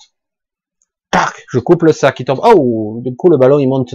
Tac, 1.11 1.45
je 1.51 1.59
coupe 1.59 1.83
le 1.83 1.93
sac, 1.93 2.19
il 2.21 2.25
tombe. 2.25 2.41
Oh, 2.43 3.01
du 3.03 3.15
coup 3.15 3.29
le 3.29 3.37
ballon 3.37 3.59
il 3.59 3.69
monte 3.69 3.95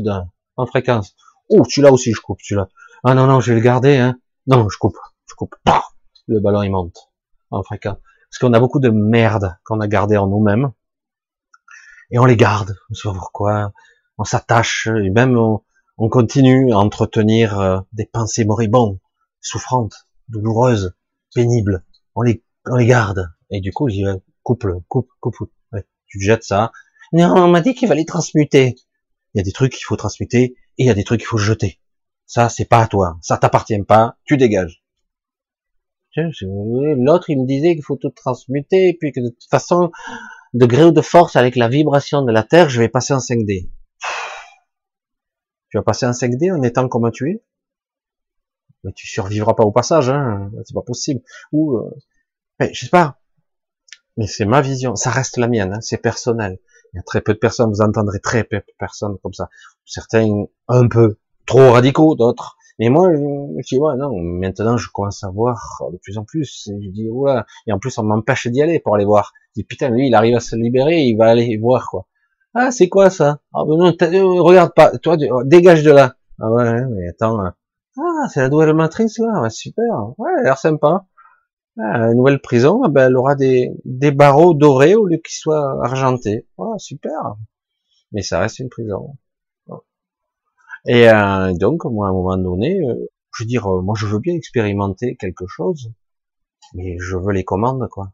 en 0.56 0.66
fréquence. 0.66 1.16
Oh, 1.50 1.64
celui-là 1.64 1.92
aussi, 1.92 2.14
je 2.14 2.22
coupe, 2.22 2.40
celui-là. 2.42 2.68
Ah 3.04 3.14
non, 3.14 3.28
non, 3.28 3.40
je 3.40 3.54
vais 3.54 3.60
le 3.60 3.64
garder, 3.64 3.98
hein. 3.98 4.20
Non, 4.48 4.68
je 4.70 4.78
coupe, 4.78 4.98
je 5.28 5.36
coupe. 5.36 5.56
le 6.28 6.40
ballon, 6.40 6.62
il 6.62 6.72
monte 6.72 7.10
en 7.52 7.64
fréquence. 7.64 7.98
Parce 8.30 8.40
qu'on 8.40 8.54
a 8.54 8.60
beaucoup 8.60 8.80
de 8.80 8.90
merde 8.90 9.58
qu'on 9.64 9.80
a 9.80 9.88
gardé 9.88 10.18
en 10.18 10.28
nous-mêmes. 10.28 10.72
Et 12.12 12.20
on 12.20 12.26
les 12.26 12.38
garde. 12.38 12.76
On 12.90 12.94
sait 12.94 13.10
pourquoi. 13.10 13.72
On 14.18 14.24
s'attache. 14.24 14.88
Et 14.88 15.10
même, 15.10 15.38
continue 16.10 16.72
à 16.72 16.78
entretenir 16.78 17.60
euh, 17.60 17.80
des 17.94 18.06
pensées 18.06 18.46
moribondes, 18.46 19.00
souffrantes, 19.42 20.08
douloureuses, 20.30 20.96
pénibles. 21.34 21.84
On 22.16 22.22
les, 22.22 22.44
on 22.66 22.76
les 22.76 22.86
garde. 22.86 23.30
Et 23.50 23.62
du 23.62 23.72
coup, 23.72 23.90
je 23.90 23.96
dis, 23.96 24.06
coupe-le, 24.44 24.80
coupe, 24.88 25.10
coupe, 25.20 25.36
ouais, 25.74 25.86
tu 26.06 26.22
jettes 26.22 26.44
ça. 26.44 26.72
Non, 27.14 27.34
on 27.36 27.48
m'a 27.48 27.62
dit 27.62 27.74
qu'il 27.74 27.88
fallait 27.88 28.06
transmuter. 28.06 28.76
Il 29.34 29.38
y 29.38 29.42
a 29.42 29.44
des 29.44 29.52
trucs 29.52 29.74
qu'il 29.74 29.86
faut 29.86 29.96
transmuter 29.96 30.56
et 30.78 30.84
il 30.84 30.86
y 30.86 30.90
a 30.90 30.94
des 30.94 31.04
trucs 31.04 31.22
qu'il 31.22 31.28
faut 31.28 31.38
jeter. 31.38 31.80
Ça, 32.26 32.50
c'est 32.50 32.66
pas 32.66 32.82
à 32.82 32.88
toi. 32.88 33.18
Ça 33.22 33.38
t'appartient 33.38 33.82
pas. 33.84 34.18
Tu 34.26 34.38
dégages. 34.38 34.84
L'autre, 36.42 37.30
il 37.30 37.40
me 37.40 37.46
disait 37.46 37.76
qu'il 37.76 37.84
faut 37.84 37.96
tout 37.96 38.10
transmuter 38.10 38.90
et 38.90 38.98
puis 39.00 39.12
que 39.12 39.20
de 39.20 39.30
toute 39.30 39.50
façon, 39.50 39.92
de 40.54 40.66
gré 40.66 40.84
ou 40.86 40.92
de 40.92 41.02
force, 41.02 41.36
avec 41.36 41.56
la 41.56 41.68
vibration 41.68 42.24
de 42.24 42.32
la 42.32 42.44
Terre, 42.44 42.70
je 42.70 42.80
vais 42.80 42.90
passer 42.90 43.14
en 43.14 43.20
5D. 43.20 43.70
Tu 45.70 45.78
vas 45.78 45.84
passer 45.84 46.06
en 46.06 46.12
5D 46.12 46.54
en 46.54 46.62
étant 46.62 46.88
comme 46.88 47.12
tu 47.12 47.32
es 47.32 47.44
Mais 48.84 48.94
tu 48.94 49.08
survivras 49.08 49.54
pas 49.54 49.64
au 49.64 49.72
passage, 49.72 50.10
hein. 50.10 50.52
C'est 50.66 50.74
pas 50.74 50.82
possible. 50.82 51.22
Ou, 51.52 51.78
euh... 51.78 51.92
je 52.60 52.80
sais 52.86 52.90
pas. 52.90 53.20
Mais 54.18 54.28
c'est 54.28 54.46
ma 54.46 54.62
vision. 54.62 54.96
Ça 54.96 55.12
reste 55.12 55.38
la 55.38 55.48
mienne. 55.48 55.74
Hein. 55.74 55.82
C'est 55.82 56.02
personnel. 56.02 56.60
Il 56.94 56.98
y 56.98 57.00
a 57.00 57.04
très 57.04 57.22
peu 57.22 57.34
de 57.34 57.40
personnes, 57.40 57.70
vous 57.70 57.82
entendrez 57.82 58.20
très 58.20 58.44
peu 58.44 58.58
de 58.58 58.74
personnes 58.80 59.18
comme 59.22 59.34
ça. 59.34 59.50
Certains 59.86 60.46
un 60.68 60.88
peu 60.88 61.18
trop 61.46 61.72
radicaux, 61.72 62.16
d'autres. 62.16 62.58
Mais 62.80 62.90
moi, 62.90 63.12
je 63.12 63.68
dis, 63.68 63.80
ouais, 63.80 63.96
non, 63.98 64.16
maintenant, 64.16 64.78
je 64.78 64.90
commence 64.92 65.24
à 65.24 65.30
voir 65.30 65.82
de 65.92 65.98
plus 65.98 66.18
en 66.18 66.24
plus. 66.24 66.68
Et 66.68 66.82
je 66.84 66.90
dis, 66.90 67.10
ouais, 67.10 67.42
et 67.66 67.72
en 67.72 67.80
plus, 67.80 67.98
on 67.98 68.04
m'empêche 68.04 68.48
d'y 68.48 68.62
aller 68.62 68.80
pour 68.80 68.96
aller 68.96 69.06
voir. 69.06 69.34
Je 69.50 69.62
dis, 69.62 69.64
putain, 69.64 69.90
lui, 69.90 70.08
il 70.08 70.16
arrive 70.16 70.36
à 70.36 70.40
se 70.40 70.56
libérer, 70.56 71.02
il 71.02 71.18
va 71.18 71.30
aller 71.30 71.58
voir, 71.58 71.90
quoi. 71.90 72.08
Ah, 72.54 72.72
c'est 72.72 72.90
quoi 72.90 73.10
ça? 73.10 73.40
Ah, 73.54 73.64
ben 73.66 73.78
non, 73.78 73.94
euh, 74.02 74.42
regarde 74.42 74.74
pas, 74.74 74.98
toi, 74.98 75.16
dégage 75.46 75.84
de 75.84 75.92
là. 75.92 76.16
Ah 76.40 76.52
ouais, 76.52 76.86
mais 76.86 77.08
attends. 77.10 77.40
Ah, 77.98 78.28
c'est 78.34 78.42
la 78.42 78.50
nouvelle 78.50 78.74
matrice, 78.74 79.20
là. 79.20 79.42
Ouais, 79.42 79.50
super. 79.50 80.14
Ouais, 80.18 80.30
elle 80.36 80.42
a 80.42 80.44
l'air 80.44 80.58
sympa. 80.58 81.06
Ah, 81.80 82.00
la 82.00 82.14
nouvelle 82.14 82.42
prison, 82.42 82.82
ah 82.84 82.90
ben, 82.90 83.08
elle 83.08 83.16
aura 83.18 83.36
des, 83.36 83.72
des 83.86 84.12
barreaux 84.12 84.54
dorés 84.54 84.96
au 84.96 85.06
lieu 85.06 85.18
qu'ils 85.18 85.36
soient 85.38 85.84
argentés. 85.86 86.48
Oh, 86.58 86.76
super. 86.78 87.36
Mais 88.12 88.22
ça 88.24 88.40
reste 88.40 88.60
une 88.60 88.70
prison. 88.70 89.18
Et 90.88 91.10
euh, 91.10 91.54
donc, 91.54 91.86
moi, 91.86 92.08
à 92.08 92.10
un 92.12 92.14
moment 92.14 92.38
donné, 92.38 92.80
euh, 92.80 92.96
je 93.36 93.44
veux 93.44 93.48
dire, 93.48 93.68
moi, 93.68 93.96
je 93.98 94.06
veux 94.08 94.20
bien 94.20 94.36
expérimenter 94.36 95.16
quelque 95.18 95.46
chose, 95.48 95.92
mais 96.74 96.98
je 97.00 97.18
veux 97.18 97.34
les 97.34 97.44
commandes, 97.44 97.88
quoi. 97.90 98.14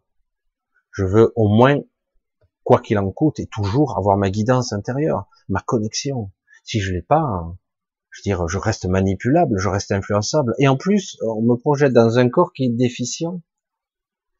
Je 0.91 1.05
veux 1.05 1.31
au 1.35 1.47
moins, 1.47 1.77
quoi 2.63 2.79
qu'il 2.79 2.97
en 2.97 3.11
coûte, 3.11 3.39
et 3.39 3.47
toujours 3.47 3.97
avoir 3.97 4.17
ma 4.17 4.29
guidance 4.29 4.73
intérieure, 4.73 5.27
ma 5.49 5.61
connexion. 5.61 6.31
Si 6.63 6.79
je 6.79 6.93
l'ai 6.93 7.01
pas, 7.01 7.55
je 8.09 8.19
veux 8.19 8.23
dire, 8.23 8.47
je 8.47 8.57
reste 8.57 8.85
manipulable, 8.85 9.57
je 9.57 9.69
reste 9.69 9.91
influençable. 9.91 10.55
Et 10.59 10.67
en 10.67 10.77
plus, 10.77 11.17
on 11.21 11.41
me 11.41 11.55
projette 11.55 11.93
dans 11.93 12.19
un 12.19 12.29
corps 12.29 12.53
qui 12.53 12.65
est 12.65 12.69
déficient. 12.69 13.41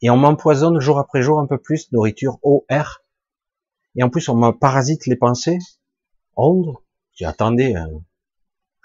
Et 0.02 0.10
on 0.10 0.18
m'empoisonne 0.18 0.80
jour 0.80 1.00
après 1.00 1.22
jour 1.22 1.40
un 1.40 1.48
peu 1.48 1.58
plus, 1.58 1.92
nourriture, 1.92 2.38
eau, 2.44 2.66
air, 2.70 3.04
et 3.96 4.04
en 4.04 4.10
plus 4.10 4.28
on 4.30 4.36
me 4.36 4.52
parasite 4.52 5.06
les 5.06 5.16
pensées, 5.16 5.60
ondes, 6.36 6.76
attendez, 7.22 7.76
euh, 7.76 8.00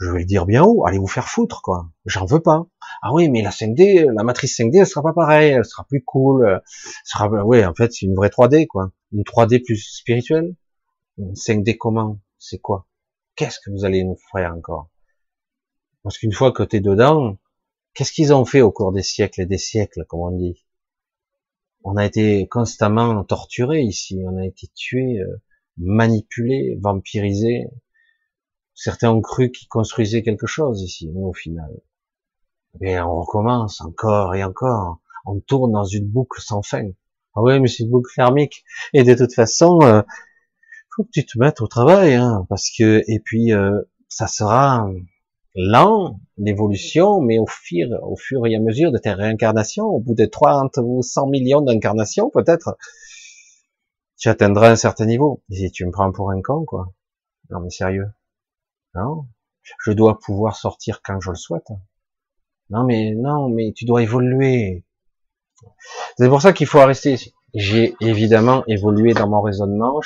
je 0.00 0.10
vais 0.10 0.20
le 0.20 0.24
dire 0.24 0.46
bien 0.46 0.64
haut, 0.64 0.86
allez 0.86 0.98
vous 0.98 1.08
faire 1.08 1.28
foutre, 1.28 1.60
quoi, 1.62 1.90
j'en 2.04 2.24
veux 2.24 2.40
pas. 2.40 2.66
Ah 3.02 3.12
oui, 3.12 3.28
mais 3.28 3.42
la 3.42 3.50
5D, 3.50 4.08
la 4.14 4.22
matrice 4.22 4.58
5D, 4.58 4.80
elle 4.80 4.86
sera 4.86 5.02
pas 5.02 5.12
pareille, 5.12 5.52
elle 5.52 5.64
sera 5.64 5.84
plus 5.84 6.04
cool, 6.04 6.46
elle 6.46 6.60
sera, 7.04 7.28
oui, 7.44 7.64
en 7.64 7.74
fait, 7.74 7.92
c'est 7.92 8.06
une 8.06 8.14
vraie 8.14 8.28
3D, 8.28 8.66
quoi, 8.66 8.92
une 9.12 9.22
3D 9.22 9.62
plus 9.64 9.76
spirituelle, 9.76 10.54
une 11.18 11.34
5D 11.34 11.76
comment, 11.76 12.20
c'est 12.38 12.58
quoi? 12.58 12.86
Qu'est-ce 13.34 13.58
que 13.60 13.70
vous 13.70 13.84
allez 13.84 14.04
nous 14.04 14.18
faire 14.32 14.52
encore? 14.54 14.90
Parce 16.02 16.18
qu'une 16.18 16.32
fois 16.32 16.52
que 16.52 16.62
t'es 16.62 16.80
dedans, 16.80 17.38
qu'est-ce 17.94 18.12
qu'ils 18.12 18.32
ont 18.32 18.44
fait 18.44 18.62
au 18.62 18.72
cours 18.72 18.92
des 18.92 19.02
siècles 19.02 19.42
et 19.42 19.46
des 19.46 19.58
siècles, 19.58 20.04
comme 20.08 20.20
on 20.20 20.30
dit? 20.30 20.64
On 21.84 21.96
a 21.96 22.04
été 22.04 22.46
constamment 22.48 23.24
torturé 23.24 23.80
ici, 23.80 24.20
on 24.24 24.36
a 24.36 24.44
été 24.44 24.68
tué, 24.74 25.20
euh, 25.20 25.40
manipulé, 25.76 26.78
vampirisé. 26.80 27.68
Certains 28.80 29.10
ont 29.10 29.20
cru 29.20 29.50
qu'ils 29.50 29.66
construisaient 29.66 30.22
quelque 30.22 30.46
chose 30.46 30.82
ici, 30.82 31.10
mais 31.12 31.24
au 31.24 31.32
final, 31.32 31.68
mais 32.80 33.00
on 33.00 33.16
recommence 33.16 33.80
encore 33.80 34.36
et 34.36 34.44
encore. 34.44 35.00
On 35.26 35.40
tourne 35.40 35.72
dans 35.72 35.84
une 35.84 36.06
boucle 36.06 36.40
sans 36.40 36.62
fin. 36.62 36.88
Ah 37.34 37.42
oui, 37.42 37.58
mais 37.58 37.66
c'est 37.66 37.82
une 37.82 37.90
boucle 37.90 38.12
thermique. 38.14 38.64
Et 38.92 39.02
de 39.02 39.14
toute 39.14 39.34
façon, 39.34 39.80
euh, 39.82 40.02
faut 40.94 41.02
que 41.02 41.10
tu 41.12 41.26
te 41.26 41.36
mettes 41.40 41.60
au 41.60 41.66
travail, 41.66 42.14
hein, 42.14 42.46
parce 42.48 42.70
que 42.70 43.02
et 43.08 43.18
puis 43.18 43.52
euh, 43.52 43.82
ça 44.08 44.28
sera 44.28 44.88
lent, 45.56 46.20
l'évolution, 46.36 47.20
mais 47.20 47.40
au 47.40 47.46
fur, 47.48 48.46
et 48.46 48.54
à 48.54 48.60
mesure 48.60 48.92
de 48.92 48.98
tes 48.98 49.12
réincarnations, 49.12 49.86
au 49.86 49.98
bout 49.98 50.14
de 50.14 50.24
30 50.24 50.78
ou 50.84 51.02
100 51.02 51.26
millions 51.26 51.62
d'incarnations, 51.62 52.30
peut-être, 52.30 52.76
tu 54.18 54.28
atteindras 54.28 54.70
un 54.70 54.76
certain 54.76 55.06
niveau. 55.06 55.42
Et 55.50 55.68
tu 55.72 55.84
me 55.84 55.90
prends 55.90 56.12
pour 56.12 56.30
un 56.30 56.40
con, 56.42 56.64
quoi. 56.64 56.92
Non, 57.50 57.58
mais 57.58 57.70
sérieux. 57.70 58.06
Je 59.80 59.92
dois 59.92 60.18
pouvoir 60.18 60.56
sortir 60.56 61.00
quand 61.02 61.20
je 61.20 61.30
le 61.30 61.36
souhaite. 61.36 61.68
Non 62.70 62.84
mais 62.84 63.14
non, 63.14 63.48
mais 63.48 63.72
tu 63.74 63.84
dois 63.84 64.02
évoluer. 64.02 64.84
C'est 66.16 66.28
pour 66.28 66.42
ça 66.42 66.52
qu'il 66.52 66.66
faut 66.66 66.84
rester. 66.84 67.16
J'ai 67.54 67.94
évidemment 68.00 68.62
évolué 68.66 69.14
dans 69.14 69.28
mon 69.28 69.40
raisonnement. 69.40 70.00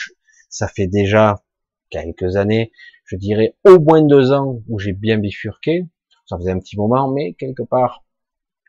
Ça 0.48 0.68
fait 0.68 0.86
déjà 0.86 1.42
quelques 1.90 2.36
années, 2.36 2.72
je 3.04 3.16
dirais 3.16 3.56
au 3.64 3.78
moins 3.78 4.02
deux 4.02 4.32
ans 4.32 4.60
où 4.68 4.78
j'ai 4.78 4.92
bien 4.92 5.18
bifurqué. 5.18 5.86
Ça 6.26 6.36
faisait 6.38 6.52
un 6.52 6.58
petit 6.58 6.76
moment, 6.76 7.10
mais 7.10 7.34
quelque 7.34 7.62
part, 7.62 8.04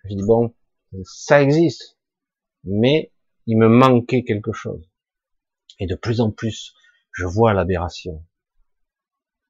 je 0.04 0.16
dis 0.16 0.24
bon, 0.24 0.54
ça 1.04 1.42
existe, 1.42 1.98
mais 2.64 3.12
il 3.46 3.58
me 3.58 3.68
manquait 3.68 4.24
quelque 4.24 4.52
chose. 4.52 4.90
Et 5.80 5.88
de 5.88 5.96
plus 5.96 6.20
en 6.20 6.32
plus, 6.32 6.74
je 7.12 7.26
vois 7.26 7.54
l'aberration. 7.54 8.26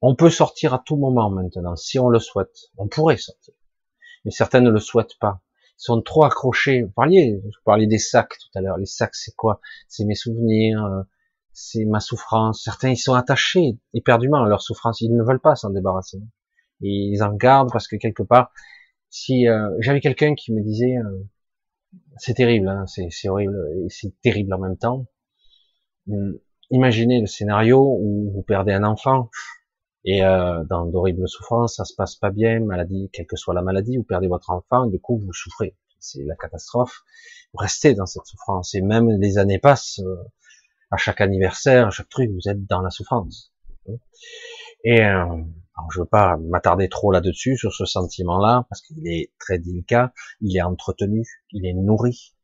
On 0.05 0.15
peut 0.15 0.30
sortir 0.30 0.73
à 0.73 0.84
tout 0.85 0.97
moment 0.97 1.30
maintenant, 1.30 1.77
si 1.77 1.97
on 1.97 2.09
le 2.09 2.19
souhaite. 2.19 2.71
On 2.75 2.89
pourrait 2.89 3.15
sortir. 3.15 3.53
Mais 4.25 4.31
certains 4.31 4.59
ne 4.59 4.69
le 4.69 4.80
souhaitent 4.80 5.17
pas. 5.17 5.41
Ils 5.80 5.85
sont 5.85 6.01
trop 6.01 6.25
accrochés. 6.25 6.81
Vous 6.81 6.91
parliez, 6.91 7.41
je 7.41 7.57
parlais 7.63 7.88
des 7.88 7.99
sacs 7.99 8.38
tout 8.38 8.59
à 8.59 8.59
l'heure. 8.59 8.77
Les 8.77 8.85
sacs, 8.85 9.15
c'est 9.15 9.34
quoi? 9.34 9.61
C'est 9.88 10.03
mes 10.03 10.15
souvenirs, 10.15 10.84
euh, 10.84 11.03
c'est 11.53 11.85
ma 11.85 12.01
souffrance. 12.01 12.61
Certains, 12.65 12.89
ils 12.89 12.97
sont 12.97 13.13
attachés 13.13 13.80
éperdument 13.93 14.43
à 14.43 14.49
leur 14.49 14.61
souffrance. 14.61 14.99
Ils 14.99 15.15
ne 15.15 15.23
veulent 15.23 15.39
pas 15.39 15.55
s'en 15.55 15.69
débarrasser. 15.69 16.19
Ils 16.81 17.23
en 17.23 17.34
gardent 17.34 17.71
parce 17.71 17.88
que 17.88 17.95
quelque 17.95 18.23
part, 18.23 18.51
si 19.09 19.47
euh, 19.47 19.69
j'avais 19.80 20.01
quelqu'un 20.01 20.35
qui 20.35 20.51
me 20.51 20.61
disait, 20.61 20.97
euh, 20.97 21.23
c'est 22.17 22.34
terrible, 22.34 22.67
hein, 22.67 22.84
c'est 22.88 23.30
horrible 23.30 23.57
et 23.77 23.88
c'est 23.88 24.11
terrible 24.21 24.53
en 24.53 24.59
même 24.59 24.77
temps. 24.77 25.05
Hum, 26.09 26.38
imaginez 26.71 27.21
le 27.21 27.27
scénario 27.27 27.80
où 28.01 28.34
vous 28.34 28.43
perdez 28.43 28.73
un 28.73 28.84
enfant 28.84 29.30
et 30.05 30.23
euh, 30.23 30.63
dans 30.65 30.85
d'horribles 30.85 31.27
souffrances, 31.27 31.77
ça 31.77 31.85
se 31.85 31.95
passe 31.95 32.15
pas 32.15 32.30
bien, 32.30 32.59
maladie, 32.59 33.09
quelle 33.13 33.25
que 33.25 33.38
soit 33.38 33.53
la 33.53 33.61
maladie, 33.61 33.97
vous 33.97 34.03
perdez 34.03 34.27
votre 34.27 34.49
enfant, 34.49 34.85
du 34.85 34.99
coup 34.99 35.17
vous 35.17 35.34
souffrez, 35.34 35.75
c'est 35.99 36.23
la 36.23 36.35
catastrophe. 36.35 37.03
Vous 37.53 37.59
restez 37.59 37.93
dans 37.93 38.05
cette 38.05 38.25
souffrance 38.25 38.75
et 38.75 38.81
même 38.81 39.09
les 39.09 39.38
années 39.38 39.59
passent, 39.59 39.99
euh, 39.99 40.17
à 40.91 40.97
chaque 40.97 41.21
anniversaire, 41.21 41.88
à 41.88 41.89
chaque 41.89 42.09
truc, 42.09 42.30
vous 42.31 42.49
êtes 42.49 42.65
dans 42.65 42.81
la 42.81 42.89
souffrance. 42.89 43.53
Et 44.84 45.01
euh, 45.01 45.25
alors 45.75 45.91
je 45.91 45.99
veux 46.01 46.05
pas 46.05 46.38
m'attarder 46.38 46.89
trop 46.89 47.11
là-dessus 47.11 47.57
sur 47.57 47.73
ce 47.73 47.85
sentiment-là 47.85 48.65
parce 48.69 48.81
qu'il 48.81 49.07
est 49.07 49.31
très 49.39 49.57
délicat, 49.57 50.13
il 50.41 50.55
est 50.57 50.61
entretenu, 50.61 51.25
il 51.51 51.65
est 51.65 51.73
nourri, 51.73 52.35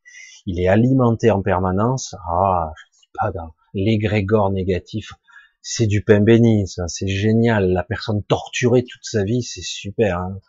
il 0.46 0.60
est 0.60 0.68
alimenté 0.68 1.30
en 1.30 1.42
permanence. 1.42 2.16
Ah, 2.28 2.72
je 2.76 3.00
dis 3.00 3.10
pas 3.14 3.32
dans 3.32 3.54
l'égrégore 3.74 4.52
négatif, 4.52 5.14
c'est 5.62 5.88
du 5.88 6.04
pain 6.04 6.22
béni, 6.22 6.68
ça, 6.68 6.88
c'est 6.88 7.08
génial. 7.08 7.72
La 7.72 7.84
personne 7.84 8.24
torturée 8.24 8.84
toute 8.84 9.04
sa 9.04 9.24
vie, 9.24 9.44
c'est 9.44 9.62
super. 9.62 10.20
Hein. 10.20 10.40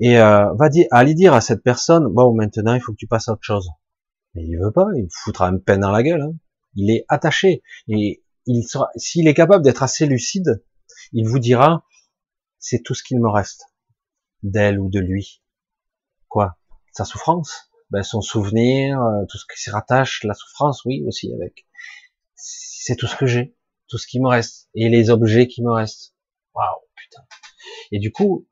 Et 0.00 0.18
euh, 0.18 0.52
va 0.54 0.68
dire, 0.68 0.86
aller 0.90 1.14
dire 1.14 1.34
à 1.34 1.40
cette 1.40 1.62
personne, 1.62 2.06
bon, 2.08 2.34
maintenant 2.34 2.74
il 2.74 2.80
faut 2.80 2.92
que 2.92 2.98
tu 2.98 3.06
passes 3.06 3.28
à 3.28 3.32
autre 3.32 3.44
chose. 3.44 3.70
Mais 4.34 4.42
il 4.44 4.58
veut 4.58 4.72
pas, 4.72 4.86
il 4.96 5.08
foutra 5.10 5.48
un 5.48 5.58
pain 5.58 5.78
dans 5.78 5.92
la 5.92 6.02
gueule. 6.02 6.22
Hein. 6.22 6.34
Il 6.74 6.90
est 6.90 7.04
attaché 7.08 7.62
et 7.88 8.24
il 8.46 8.64
sera, 8.64 8.88
s'il 8.96 9.28
est 9.28 9.34
capable 9.34 9.64
d'être 9.64 9.82
assez 9.82 10.06
lucide, 10.06 10.64
il 11.12 11.28
vous 11.28 11.38
dira, 11.38 11.84
c'est 12.58 12.82
tout 12.82 12.94
ce 12.94 13.02
qu'il 13.02 13.20
me 13.20 13.28
reste 13.28 13.66
d'elle 14.42 14.80
ou 14.80 14.90
de 14.90 15.00
lui. 15.00 15.42
Quoi? 16.28 16.56
Sa 16.92 17.04
souffrance? 17.04 17.70
Ben, 17.90 18.02
Son 18.02 18.20
souvenir, 18.20 19.00
euh, 19.00 19.24
tout 19.28 19.38
ce 19.38 19.44
qui 19.46 19.60
s'y 19.60 19.70
rattache, 19.70 20.24
la 20.24 20.34
souffrance, 20.34 20.84
oui, 20.84 21.04
aussi 21.06 21.32
avec. 21.32 21.66
C'est 22.34 22.96
tout 22.96 23.06
ce 23.06 23.16
que 23.16 23.26
j'ai, 23.26 23.54
tout 23.94 23.98
ce 23.98 24.08
qui 24.08 24.18
me 24.18 24.26
reste, 24.26 24.68
et 24.74 24.88
les 24.88 25.08
objets 25.08 25.46
qui 25.46 25.62
me 25.62 25.70
restent. 25.70 26.16
Waouh, 26.52 26.80
putain. 26.96 27.22
Et 27.92 28.00
du 28.00 28.10
coup, 28.10 28.44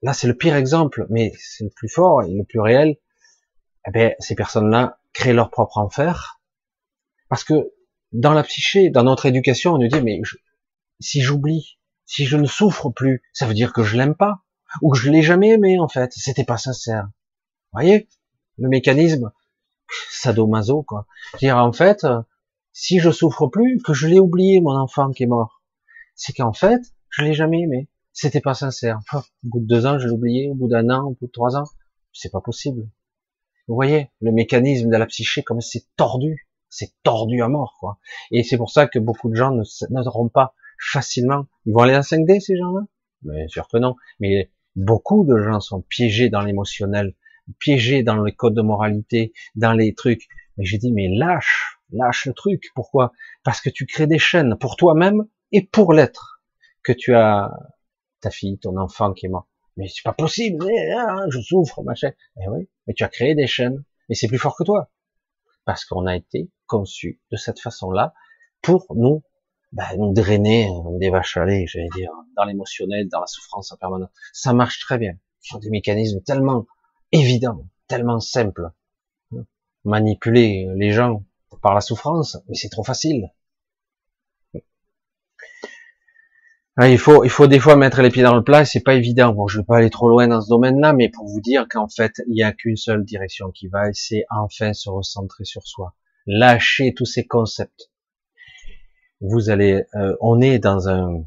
là 0.00 0.14
c'est 0.14 0.26
le 0.26 0.34
pire 0.34 0.56
exemple, 0.56 1.04
mais 1.10 1.34
c'est 1.36 1.64
le 1.64 1.70
plus 1.76 1.90
fort 1.90 2.22
et 2.22 2.32
le 2.32 2.42
plus 2.42 2.58
réel. 2.58 2.96
Eh 3.86 3.90
ben, 3.90 4.14
ces 4.18 4.34
personnes-là 4.34 4.98
créent 5.12 5.34
leur 5.34 5.50
propre 5.50 5.76
enfer, 5.76 6.40
parce 7.28 7.44
que 7.44 7.74
dans 8.12 8.32
la 8.32 8.42
psyché, 8.44 8.88
dans 8.88 9.02
notre 9.02 9.26
éducation, 9.26 9.74
on 9.74 9.78
nous 9.78 9.88
dit, 9.88 10.00
mais 10.00 10.18
si 11.00 11.20
j'oublie, 11.20 11.78
si 12.06 12.24
je 12.24 12.38
ne 12.38 12.46
souffre 12.46 12.88
plus, 12.88 13.22
ça 13.34 13.44
veut 13.44 13.52
dire 13.52 13.74
que 13.74 13.82
je 13.82 13.98
l'aime 13.98 14.14
pas, 14.14 14.38
ou 14.80 14.92
que 14.92 14.96
je 14.96 15.10
l'ai 15.10 15.20
jamais 15.20 15.50
aimé 15.50 15.78
en 15.80 15.88
fait. 15.88 16.14
C'était 16.14 16.44
pas 16.44 16.56
sincère. 16.56 17.04
Vous 17.04 17.80
voyez? 17.80 18.08
Le 18.56 18.70
mécanisme 18.70 19.32
sadomaso 20.10 20.82
quoi. 20.82 21.06
Dire 21.40 21.58
en 21.58 21.74
fait, 21.74 22.06
si 22.72 22.98
je 22.98 23.10
souffre 23.10 23.46
plus, 23.46 23.80
que 23.82 23.92
je 23.92 24.06
l'ai 24.06 24.18
oublié 24.18 24.60
mon 24.60 24.76
enfant 24.76 25.10
qui 25.10 25.24
est 25.24 25.26
mort, 25.26 25.62
c'est 26.14 26.32
qu'en 26.32 26.52
fait 26.52 26.80
je 27.10 27.22
l'ai 27.22 27.34
jamais 27.34 27.60
aimé. 27.60 27.88
C'était 28.12 28.40
pas 28.40 28.54
sincère. 28.54 29.00
au 29.14 29.20
bout 29.42 29.60
de 29.60 29.66
deux 29.66 29.86
ans, 29.86 29.98
je 29.98 30.06
l'ai 30.06 30.12
oublié. 30.12 30.50
Au 30.50 30.54
bout 30.54 30.68
d'un 30.68 30.90
an, 30.90 31.06
au 31.06 31.16
bout 31.18 31.26
de 31.26 31.32
trois 31.32 31.56
ans, 31.56 31.64
c'est 32.12 32.30
pas 32.30 32.40
possible. 32.40 32.88
Vous 33.68 33.74
voyez 33.74 34.10
le 34.20 34.32
mécanisme 34.32 34.90
de 34.90 34.96
la 34.96 35.06
psyché 35.06 35.42
comme 35.42 35.60
c'est 35.60 35.86
tordu, 35.96 36.48
c'est 36.68 36.92
tordu 37.02 37.42
à 37.42 37.48
mort 37.48 37.76
quoi. 37.80 37.98
Et 38.30 38.42
c'est 38.42 38.56
pour 38.56 38.70
ça 38.70 38.86
que 38.86 38.98
beaucoup 38.98 39.30
de 39.30 39.34
gens 39.34 39.52
ne 39.52 39.62
n'auront 39.90 40.28
pas 40.28 40.54
facilement. 40.90 41.46
Ils 41.66 41.72
vont 41.72 41.80
aller 41.80 41.94
à 41.94 42.00
5D, 42.00 42.40
ces 42.40 42.56
gens-là? 42.56 42.80
Mais 43.22 43.46
sûr 43.48 43.68
que 43.68 43.78
non. 43.78 43.94
Mais 44.20 44.50
beaucoup 44.76 45.24
de 45.24 45.36
gens 45.38 45.60
sont 45.60 45.82
piégés 45.82 46.28
dans 46.28 46.42
l'émotionnel, 46.42 47.14
piégés 47.58 48.02
dans 48.02 48.22
les 48.22 48.32
codes 48.32 48.54
de 48.54 48.62
moralité, 48.62 49.32
dans 49.54 49.72
les 49.72 49.94
trucs. 49.94 50.26
Mais 50.56 50.64
j'ai 50.64 50.78
dit, 50.78 50.92
mais 50.92 51.08
lâche, 51.08 51.71
lâche 51.92 52.26
le 52.26 52.32
truc. 52.32 52.70
Pourquoi? 52.74 53.12
Parce 53.44 53.60
que 53.60 53.70
tu 53.70 53.86
crées 53.86 54.06
des 54.06 54.18
chaînes 54.18 54.56
pour 54.58 54.76
toi-même 54.76 55.26
et 55.52 55.62
pour 55.66 55.92
l'être 55.92 56.40
que 56.82 56.92
tu 56.92 57.14
as 57.14 57.50
ta 58.20 58.30
fille, 58.30 58.58
ton 58.58 58.76
enfant 58.76 59.12
qui 59.12 59.26
est 59.26 59.28
mort. 59.28 59.48
Mais 59.76 59.88
c'est 59.88 60.02
pas 60.02 60.12
possible, 60.12 60.64
hein, 60.64 61.26
je 61.30 61.40
souffre, 61.40 61.82
machin. 61.82 62.12
Eh 62.40 62.48
oui, 62.48 62.68
mais 62.86 62.94
tu 62.94 63.04
as 63.04 63.08
créé 63.08 63.34
des 63.34 63.46
chaînes 63.46 63.84
et 64.08 64.14
c'est 64.14 64.28
plus 64.28 64.38
fort 64.38 64.56
que 64.56 64.64
toi. 64.64 64.90
Parce 65.64 65.84
qu'on 65.84 66.06
a 66.06 66.16
été 66.16 66.50
conçu 66.66 67.20
de 67.30 67.36
cette 67.36 67.60
façon-là 67.60 68.12
pour 68.60 68.86
nous 68.94 69.22
bah, 69.72 69.96
nous 69.96 70.12
drainer 70.12 70.68
des 70.98 71.10
vaches 71.10 71.38
à 71.38 71.46
j'allais 71.46 71.88
dire, 71.94 72.10
dans 72.36 72.44
l'émotionnel, 72.44 73.08
dans 73.08 73.20
la 73.20 73.26
souffrance 73.26 73.72
en 73.72 73.76
permanence. 73.76 74.10
Ça 74.32 74.52
marche 74.52 74.78
très 74.80 74.98
bien. 74.98 75.14
Ce 75.40 75.50
sont 75.50 75.58
des 75.58 75.70
mécanismes 75.70 76.20
tellement 76.20 76.66
évidents, 77.10 77.66
tellement 77.88 78.20
simples. 78.20 78.70
Manipuler 79.84 80.68
les 80.76 80.92
gens 80.92 81.24
par 81.62 81.74
la 81.74 81.80
souffrance, 81.80 82.38
mais 82.48 82.54
c'est 82.54 82.68
trop 82.68 82.84
facile. 82.84 83.30
Ah, 86.76 86.88
il 86.88 86.98
faut, 86.98 87.46
des 87.46 87.58
fois 87.58 87.76
mettre 87.76 88.00
les 88.00 88.08
pieds 88.08 88.22
dans 88.22 88.34
le 88.34 88.42
plat, 88.42 88.64
c'est 88.64 88.80
pas 88.80 88.94
évident. 88.94 89.34
Bon, 89.34 89.46
je 89.46 89.58
vais 89.58 89.64
pas 89.64 89.76
aller 89.76 89.90
trop 89.90 90.08
loin 90.08 90.26
dans 90.26 90.40
ce 90.40 90.48
domaine-là, 90.48 90.94
mais 90.94 91.10
pour 91.10 91.26
vous 91.26 91.40
dire 91.40 91.66
qu'en 91.68 91.86
fait, 91.86 92.12
il 92.28 92.38
y 92.38 92.42
a 92.42 92.52
qu'une 92.52 92.76
seule 92.76 93.04
direction 93.04 93.50
qui 93.50 93.68
va, 93.68 93.90
et 93.90 93.92
c'est 93.92 94.24
enfin 94.30 94.72
se 94.72 94.88
recentrer 94.88 95.44
sur 95.44 95.66
soi, 95.66 95.94
lâcher 96.26 96.94
tous 96.94 97.04
ces 97.04 97.26
concepts, 97.26 97.90
vous 99.20 99.50
allez, 99.50 99.84
euh, 99.94 100.16
on 100.20 100.40
est 100.40 100.58
dans 100.58 100.88
un, 100.88 101.24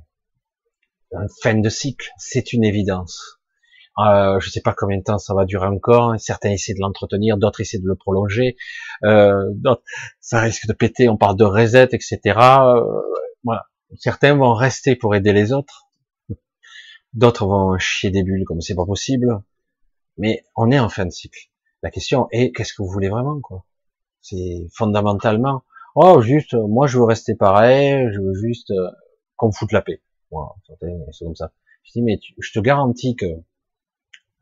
fin 1.43 1.53
de 1.53 1.69
cycle, 1.69 2.09
c'est 2.17 2.51
une 2.51 2.63
évidence. 2.63 3.39
Euh, 3.97 4.39
je 4.39 4.47
ne 4.47 4.51
sais 4.51 4.61
pas 4.61 4.73
combien 4.73 4.97
de 4.97 5.03
temps 5.03 5.17
ça 5.17 5.33
va 5.33 5.45
durer 5.45 5.67
encore. 5.67 6.19
Certains 6.19 6.51
essaient 6.51 6.73
de 6.73 6.79
l'entretenir, 6.81 7.37
d'autres 7.37 7.61
essaient 7.61 7.79
de 7.79 7.87
le 7.87 7.95
prolonger. 7.95 8.57
Euh, 9.03 9.51
ça 10.19 10.41
risque 10.41 10.67
de 10.67 10.73
péter. 10.73 11.09
On 11.09 11.17
parle 11.17 11.37
de 11.37 11.45
reset, 11.45 11.89
etc. 11.91 12.19
Euh, 12.25 12.81
voilà. 13.43 13.65
Certains 13.97 14.35
vont 14.35 14.53
rester 14.53 14.95
pour 14.95 15.15
aider 15.15 15.31
les 15.31 15.53
autres. 15.53 15.87
D'autres 17.13 17.45
vont 17.45 17.77
chier 17.77 18.11
des 18.11 18.23
bulles 18.23 18.43
comme 18.45 18.61
c'est 18.61 18.75
pas 18.75 18.85
possible. 18.85 19.41
Mais 20.17 20.43
on 20.55 20.71
est 20.71 20.79
en 20.79 20.89
fin 20.89 21.05
de 21.05 21.11
cycle. 21.11 21.49
La 21.81 21.91
question 21.91 22.27
est 22.31 22.51
qu'est-ce 22.51 22.73
que 22.73 22.81
vous 22.81 22.89
voulez 22.89 23.09
vraiment, 23.09 23.39
quoi? 23.41 23.65
C'est 24.21 24.67
fondamentalement 24.73 25.63
Oh, 25.97 26.21
juste, 26.21 26.53
moi 26.55 26.87
je 26.87 26.97
veux 26.97 27.05
rester 27.05 27.35
pareil, 27.35 28.09
je 28.11 28.19
veux 28.19 28.33
juste 28.33 28.71
euh, 28.71 28.91
qu'on 29.37 29.47
me 29.47 29.51
foute 29.53 29.71
la 29.71 29.81
paix. 29.81 30.01
Voilà, 30.29 30.49
c'est 31.11 31.23
comme 31.23 31.35
ça. 31.35 31.53
Je 31.83 31.91
dis, 31.93 32.01
mais 32.01 32.19
je 32.39 32.51
te 32.51 32.59
garantis 32.59 33.15
que 33.15 33.27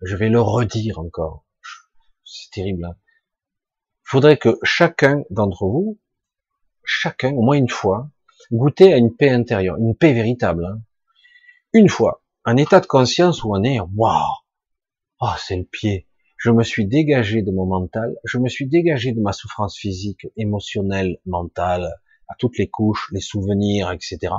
je 0.04 0.16
vais 0.16 0.30
le 0.30 0.42
redire 0.42 1.00
encore. 1.00 1.46
C'est 2.24 2.52
terrible. 2.52 2.86
Hein. 2.86 2.96
Il 4.06 4.10
faudrait 4.10 4.38
que 4.38 4.58
chacun 4.64 5.24
d'entre 5.30 5.66
vous, 5.66 6.00
chacun, 6.84 7.32
au 7.34 7.42
moins 7.42 7.58
une 7.58 7.70
fois, 7.70 8.10
goûter 8.52 8.94
à 8.94 8.98
une 8.98 9.16
paix 9.16 9.30
intérieure, 9.30 9.78
une 9.78 9.96
paix 9.96 10.14
véritable. 10.14 10.66
Hein. 10.66 10.82
Une 11.74 11.90
fois, 11.90 12.24
un 12.46 12.58
état 12.58 12.80
de 12.80 12.86
conscience 12.86 13.44
où 13.44 13.56
on 13.56 13.64
est, 13.64 13.80
waouh, 13.80 14.22
oh, 15.22 15.28
c'est 15.38 15.56
le 15.56 15.64
pied, 15.64 16.08
je 16.38 16.52
me 16.52 16.64
suis 16.64 16.86
dégagé 16.86 17.42
de 17.42 17.52
mon 17.52 17.66
mental, 17.66 18.16
je 18.26 18.38
me 18.38 18.50
suis 18.50 18.68
dégagé 18.68 19.14
de 19.14 19.22
ma 19.22 19.32
souffrance 19.32 19.78
physique, 19.78 20.28
émotionnelle, 20.36 21.18
mentale, 21.26 21.90
à 22.28 22.36
toutes 22.38 22.58
les 22.58 22.70
couches, 22.70 23.10
les 23.14 23.22
souvenirs, 23.22 23.92
etc. 23.92 24.34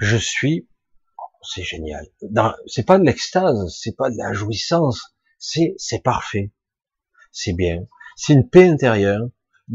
Je 0.00 0.16
suis, 0.18 0.67
c'est 1.42 1.62
génial. 1.62 2.06
C'est 2.66 2.86
pas 2.86 2.98
de 2.98 3.04
l'extase, 3.04 3.74
c'est 3.80 3.96
pas 3.96 4.10
de 4.10 4.16
la 4.16 4.32
jouissance, 4.32 5.16
c'est 5.38 5.74
c'est 5.78 6.02
parfait, 6.02 6.52
c'est 7.32 7.52
bien, 7.52 7.86
c'est 8.16 8.34
une 8.34 8.48
paix 8.48 8.68
intérieure. 8.68 9.28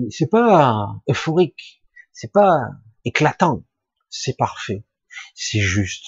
C'est 0.10 0.30
pas 0.30 0.88
euphorique, 1.07 1.84
c'est 2.11 2.31
pas 2.31 2.69
éclatant, 3.06 3.64
c'est 4.10 4.35
parfait, 4.35 4.84
c'est 5.35 5.60
juste. 5.60 6.06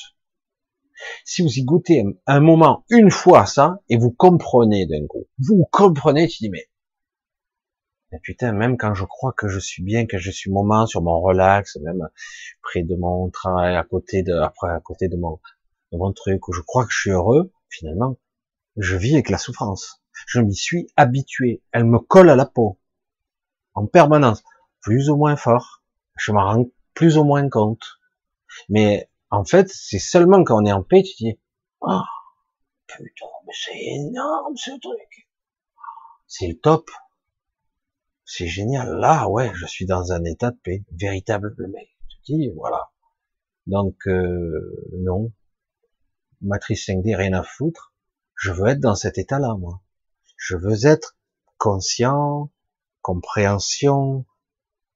Si 1.24 1.44
vous 1.44 1.60
y 1.60 1.64
goûtez 1.64 2.04
un, 2.26 2.40
moment, 2.40 2.84
une 2.90 3.12
fois 3.12 3.46
ça, 3.46 3.80
et 3.90 3.98
vous 3.98 4.12
comprenez 4.12 4.88
d'un 4.88 5.06
coup, 5.08 5.28
vous 5.38 5.68
comprenez, 5.72 6.28
tu 6.28 6.44
dis 6.44 6.50
mais, 6.50 6.68
putain, 8.24 8.52
même 8.52 8.78
quand 8.78 8.94
je 8.94 9.06
crois 9.06 9.34
que 9.34 9.48
je 9.48 9.60
suis 9.60 9.84
bien, 9.84 10.06
que 10.06 10.18
je 10.18 10.32
suis 10.32 10.52
moment 10.52 10.86
sur 10.86 11.02
mon 11.02 11.20
relax, 11.22 11.78
même 11.78 12.08
près 12.62 12.84
de 12.84 12.96
mon 12.96 13.30
travail, 13.30 13.76
à 13.76 13.84
côté 13.84 14.24
de, 14.24 14.34
après 14.34 14.70
à 14.70 14.80
côté 14.80 15.08
de 15.08 15.18
mon, 15.18 15.40
de 15.92 15.98
mon 15.98 16.12
truc, 16.14 16.48
où 16.48 16.54
je 16.54 16.62
crois 16.62 16.86
que 16.86 16.92
je 16.92 17.00
suis 17.00 17.12
heureux, 17.12 17.52
finalement, 17.70 18.18
je 18.78 18.98
vis 18.98 19.14
avec 19.14 19.30
la 19.30 19.38
souffrance. 19.38 20.02
Je 20.28 20.40
m'y 20.40 20.56
suis 20.56 20.88
habitué. 20.96 21.62
Elle 21.72 21.86
me 21.86 22.00
colle 22.00 22.30
à 22.30 22.36
la 22.36 22.46
peau. 22.46 22.80
En 23.74 23.86
permanence. 23.88 24.44
Plus 24.82 25.10
ou 25.10 25.16
moins 25.16 25.36
fort. 25.36 25.84
Je 26.18 26.32
m'en 26.32 26.46
rends 26.46 26.66
plus 26.94 27.18
ou 27.18 27.24
moins 27.24 27.50
compte. 27.50 27.84
Mais 28.70 29.10
en 29.30 29.44
fait, 29.44 29.70
c'est 29.70 30.00
seulement 30.00 30.44
quand 30.44 30.62
on 30.62 30.66
est 30.66 30.72
en 30.72 30.84
paix, 30.84 31.04
tu 31.04 31.16
dis, 31.18 31.40
oh, 31.82 32.02
putain, 32.88 33.26
mais 33.46 33.54
c'est 33.54 33.78
énorme 33.78 34.56
ce 34.56 34.72
truc. 34.80 35.30
C'est 36.28 36.48
le 36.48 36.58
top. 36.60 36.90
C'est 38.26 38.48
génial. 38.48 38.98
Là, 38.98 39.30
ouais, 39.30 39.52
je 39.54 39.68
suis 39.68 39.86
dans 39.86 40.12
un 40.12 40.24
état 40.24 40.52
de 40.52 40.58
paix, 40.58 40.84
véritable 40.92 41.56
mec. 41.70 41.90
Tu 42.10 42.34
dis, 42.34 42.50
voilà. 42.56 42.90
Donc, 43.68 43.96
euh, 44.08 44.90
non. 44.94 45.32
Matrice 46.42 46.88
5D, 46.88 47.16
rien 47.16 47.34
à 47.34 47.44
foutre. 47.44 47.94
Je 48.36 48.52
veux 48.52 48.68
être 48.68 48.80
dans 48.80 48.96
cet 48.96 49.18
état-là, 49.18 49.56
moi. 49.58 49.82
Je 50.38 50.56
veux 50.56 50.86
être 50.86 51.18
conscient, 51.58 52.52
compréhension, 53.02 54.26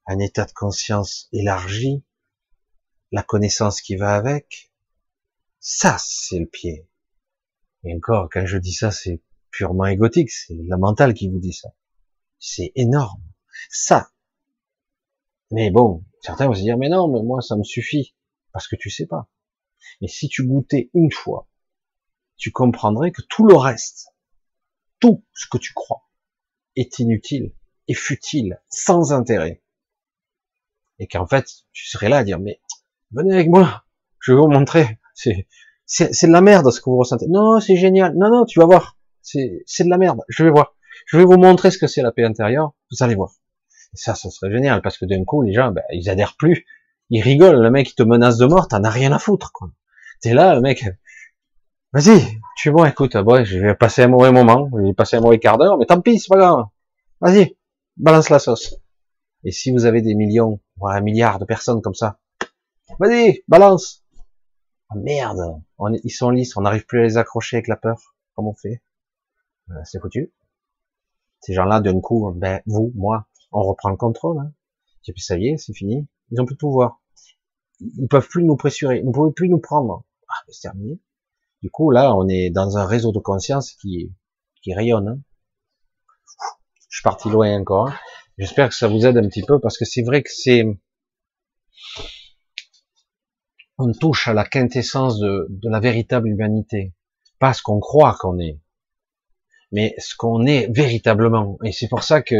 un 0.08 0.20
état 0.20 0.46
de 0.46 0.52
conscience 0.52 1.30
élargi, 1.32 2.04
la 3.12 3.24
connaissance 3.24 3.80
qui 3.82 3.96
va 3.96 4.16
avec. 4.16 4.72
Ça, 5.60 5.98
c'est 6.00 6.40
le 6.40 6.48
pied. 6.48 6.90
Et 7.84 7.96
encore, 7.96 8.28
quand 8.32 8.46
je 8.46 8.58
dis 8.58 8.74
ça, 8.74 8.92
c'est 8.92 9.22
purement 9.52 9.86
égotique, 9.86 10.32
c'est 10.32 10.58
la 10.68 10.78
mentale 10.78 11.14
qui 11.14 11.30
vous 11.30 11.40
dit 11.40 11.54
ça. 11.54 11.70
C'est 12.40 12.72
énorme. 12.76 13.22
Ça. 13.70 14.12
Mais 15.52 15.72
bon, 15.72 16.06
certains 16.22 16.48
vont 16.48 16.54
se 16.54 16.62
dire, 16.62 16.78
mais 16.78 16.90
non, 16.90 17.08
mais 17.08 17.22
moi, 17.22 17.42
ça 17.42 17.56
me 17.56 17.64
suffit. 17.64 18.16
Parce 18.52 18.68
que 18.68 18.76
tu 18.76 18.90
sais 18.90 19.06
pas. 19.06 19.30
Mais 20.02 20.08
si 20.08 20.28
tu 20.28 20.46
goûtais 20.46 20.90
une 20.94 21.12
fois, 21.12 21.48
tu 22.38 22.52
comprendrais 22.52 23.12
que 23.12 23.22
tout 23.22 23.46
le 23.46 23.56
reste, 23.56 24.14
tout 25.00 25.26
ce 25.34 25.48
que 25.48 25.58
tu 25.58 25.74
crois, 25.74 26.10
est 26.76 27.00
inutile, 27.00 27.54
et 27.88 27.94
futile, 27.94 28.62
sans 28.70 29.14
intérêt. 29.14 29.62
Et 31.00 31.08
qu'en 31.08 31.28
fait, 31.28 31.46
tu 31.72 31.88
serais 31.88 32.10
là 32.10 32.18
à 32.20 32.24
dire, 32.24 32.40
mais 32.40 32.62
venez 33.12 33.34
avec 33.34 33.50
moi, 33.50 33.86
je 34.20 34.34
vais 34.34 34.40
vous 34.40 34.48
montrer. 34.48 35.00
C'est, 35.14 35.48
c'est, 35.86 36.28
de 36.28 36.32
la 36.32 36.42
merde 36.42 36.70
ce 36.72 36.80
que 36.80 36.90
vous 36.90 36.98
ressentez. 36.98 37.26
Non, 37.28 37.60
c'est 37.60 37.76
génial. 37.76 38.16
Non, 38.16 38.30
non, 38.30 38.46
tu 38.46 38.60
vas 38.60 38.66
voir. 38.66 38.98
C'est, 39.22 39.64
c'est 39.66 39.84
de 39.84 39.90
la 39.90 39.98
merde. 39.98 40.22
Je 40.30 40.44
vais 40.44 40.50
voir. 40.50 40.76
Je 41.10 41.18
vais 41.18 41.26
vous 41.26 41.38
montrer 41.38 41.72
ce 41.72 41.78
que 41.78 41.88
c'est 41.88 42.02
la 42.02 42.12
paix 42.12 42.24
intérieure. 42.24 42.74
Vous 42.92 43.04
allez 43.04 43.16
voir. 43.16 43.32
Et 43.94 43.98
ça, 43.98 44.14
ça 44.14 44.30
serait 44.30 44.52
génial 44.52 44.82
parce 44.82 44.98
que 44.98 45.06
d'un 45.06 45.24
coup, 45.24 45.42
les 45.42 45.54
gens, 45.54 45.72
ben, 45.72 45.84
ils 45.92 46.10
adhèrent 46.10 46.36
plus. 46.38 46.66
Ils 47.10 47.22
rigolent. 47.22 47.62
Le 47.62 47.72
mec, 47.72 47.90
il 47.90 47.96
te 47.96 48.04
menace 48.04 48.38
de 48.38 48.46
mort. 48.46 48.68
T'en 48.68 48.84
as 48.84 48.90
rien 48.90 49.12
à 49.12 49.20
foutre, 49.20 49.52
quoi. 49.52 49.72
T'es 50.22 50.34
là, 50.34 50.54
le 50.54 50.62
mec. 50.62 50.86
Vas-y, 51.94 52.40
tu 52.56 52.70
es 52.70 52.72
bon, 52.72 52.86
écoute, 52.86 53.18
bon, 53.18 53.44
je 53.44 53.58
vais 53.58 53.74
passer 53.74 54.04
un 54.04 54.10
mauvais 54.10 54.32
moment, 54.32 54.70
je 54.72 54.84
vais 54.84 54.94
passer 54.94 55.18
un 55.18 55.22
mauvais 55.22 55.40
quart 55.40 55.58
d'heure, 55.58 55.76
mais 55.80 55.88
tant 55.88 56.00
pis, 56.02 56.20
c'est 56.20 56.30
pas 56.30 56.38
grave. 56.38 56.66
Vas-y, 57.20 57.58
balance 57.98 58.30
la 58.30 58.38
sauce. 58.38 58.76
Et 59.44 59.52
si 59.52 59.72
vous 59.72 59.86
avez 59.86 60.04
des 60.04 60.14
millions, 60.14 60.60
voire 60.78 60.96
un 60.96 61.02
milliard 61.02 61.40
de 61.40 61.46
personnes 61.46 61.82
comme 61.82 61.96
ça, 61.96 62.20
Vas-y, 62.98 63.44
balance. 63.48 64.04
Oh, 64.92 64.98
merde, 64.98 65.62
ils 66.04 66.10
sont 66.10 66.32
lisses, 66.32 66.58
on 66.58 66.62
n'arrive 66.62 66.86
plus 66.86 67.00
à 67.00 67.04
les 67.04 67.18
accrocher 67.18 67.58
avec 67.58 67.68
la 67.68 67.76
peur. 67.76 68.16
Comment 68.36 68.52
on 68.52 68.56
fait 68.56 68.82
euh, 69.70 69.76
C'est 69.84 70.00
foutu. 70.00 70.32
Ces 71.42 71.54
gens-là, 71.54 71.80
d'un 71.80 72.00
coup, 72.00 72.32
ben 72.36 72.62
vous, 72.66 72.92
moi, 72.96 73.28
on 73.52 73.64
reprend 73.64 73.90
le 73.90 73.96
contrôle. 73.96 74.40
Hein. 74.40 74.52
Et 75.08 75.14
puis 75.14 75.22
ça 75.22 75.38
y 75.38 75.48
est, 75.48 75.58
c'est 75.58 75.74
fini. 75.74 76.08
Ils 76.32 76.42
ont 76.42 76.46
plus 76.46 76.56
de 76.56 76.60
pouvoir. 76.60 77.02
Ils 77.80 78.08
peuvent 78.08 78.28
plus 78.28 78.44
nous 78.44 78.56
pressurer. 78.56 79.00
Ils 79.00 79.08
ne 79.08 79.12
peuvent 79.12 79.32
plus 79.32 79.50
nous 79.50 79.60
prendre. 79.60 80.04
Ah, 80.28 80.34
ben, 80.46 80.54
c'est 80.54 80.62
terminé. 80.62 81.00
Du 81.62 81.70
coup, 81.72 81.92
là, 81.92 82.16
on 82.16 82.28
est 82.28 82.50
dans 82.50 82.78
un 82.78 82.86
réseau 82.86 83.12
de 83.12 83.20
conscience 83.20 83.74
qui, 83.74 84.14
rayonne. 84.68 85.08
Hein. 85.08 85.20
Je 86.90 86.98
suis 86.98 87.04
parti 87.04 87.30
loin 87.30 87.60
encore. 87.60 87.88
Hein. 87.88 87.96
J'espère 88.38 88.70
que 88.70 88.76
ça 88.76 88.88
vous 88.88 89.06
aide 89.06 89.18
un 89.18 89.28
petit 89.28 89.44
peu 89.44 89.60
parce 89.60 89.78
que 89.78 89.86
c'est 89.86 90.04
vrai 90.04 90.22
que 90.22 90.30
c'est 90.32 90.64
on 93.80 93.92
touche 93.94 94.28
à 94.28 94.34
la 94.34 94.46
quintessence 94.46 95.20
de, 95.20 95.48
la 95.64 95.80
véritable 95.80 96.28
humanité. 96.28 96.94
Pas 97.40 97.54
ce 97.54 97.62
qu'on 97.62 97.80
croit 97.80 98.16
qu'on 98.20 98.38
est, 98.40 98.60
mais 99.72 99.96
ce 99.98 100.16
qu'on 100.16 100.46
est 100.46 100.68
véritablement. 100.72 101.58
Et 101.64 101.72
c'est 101.72 101.88
pour 101.88 102.04
ça 102.04 102.22
que, 102.22 102.36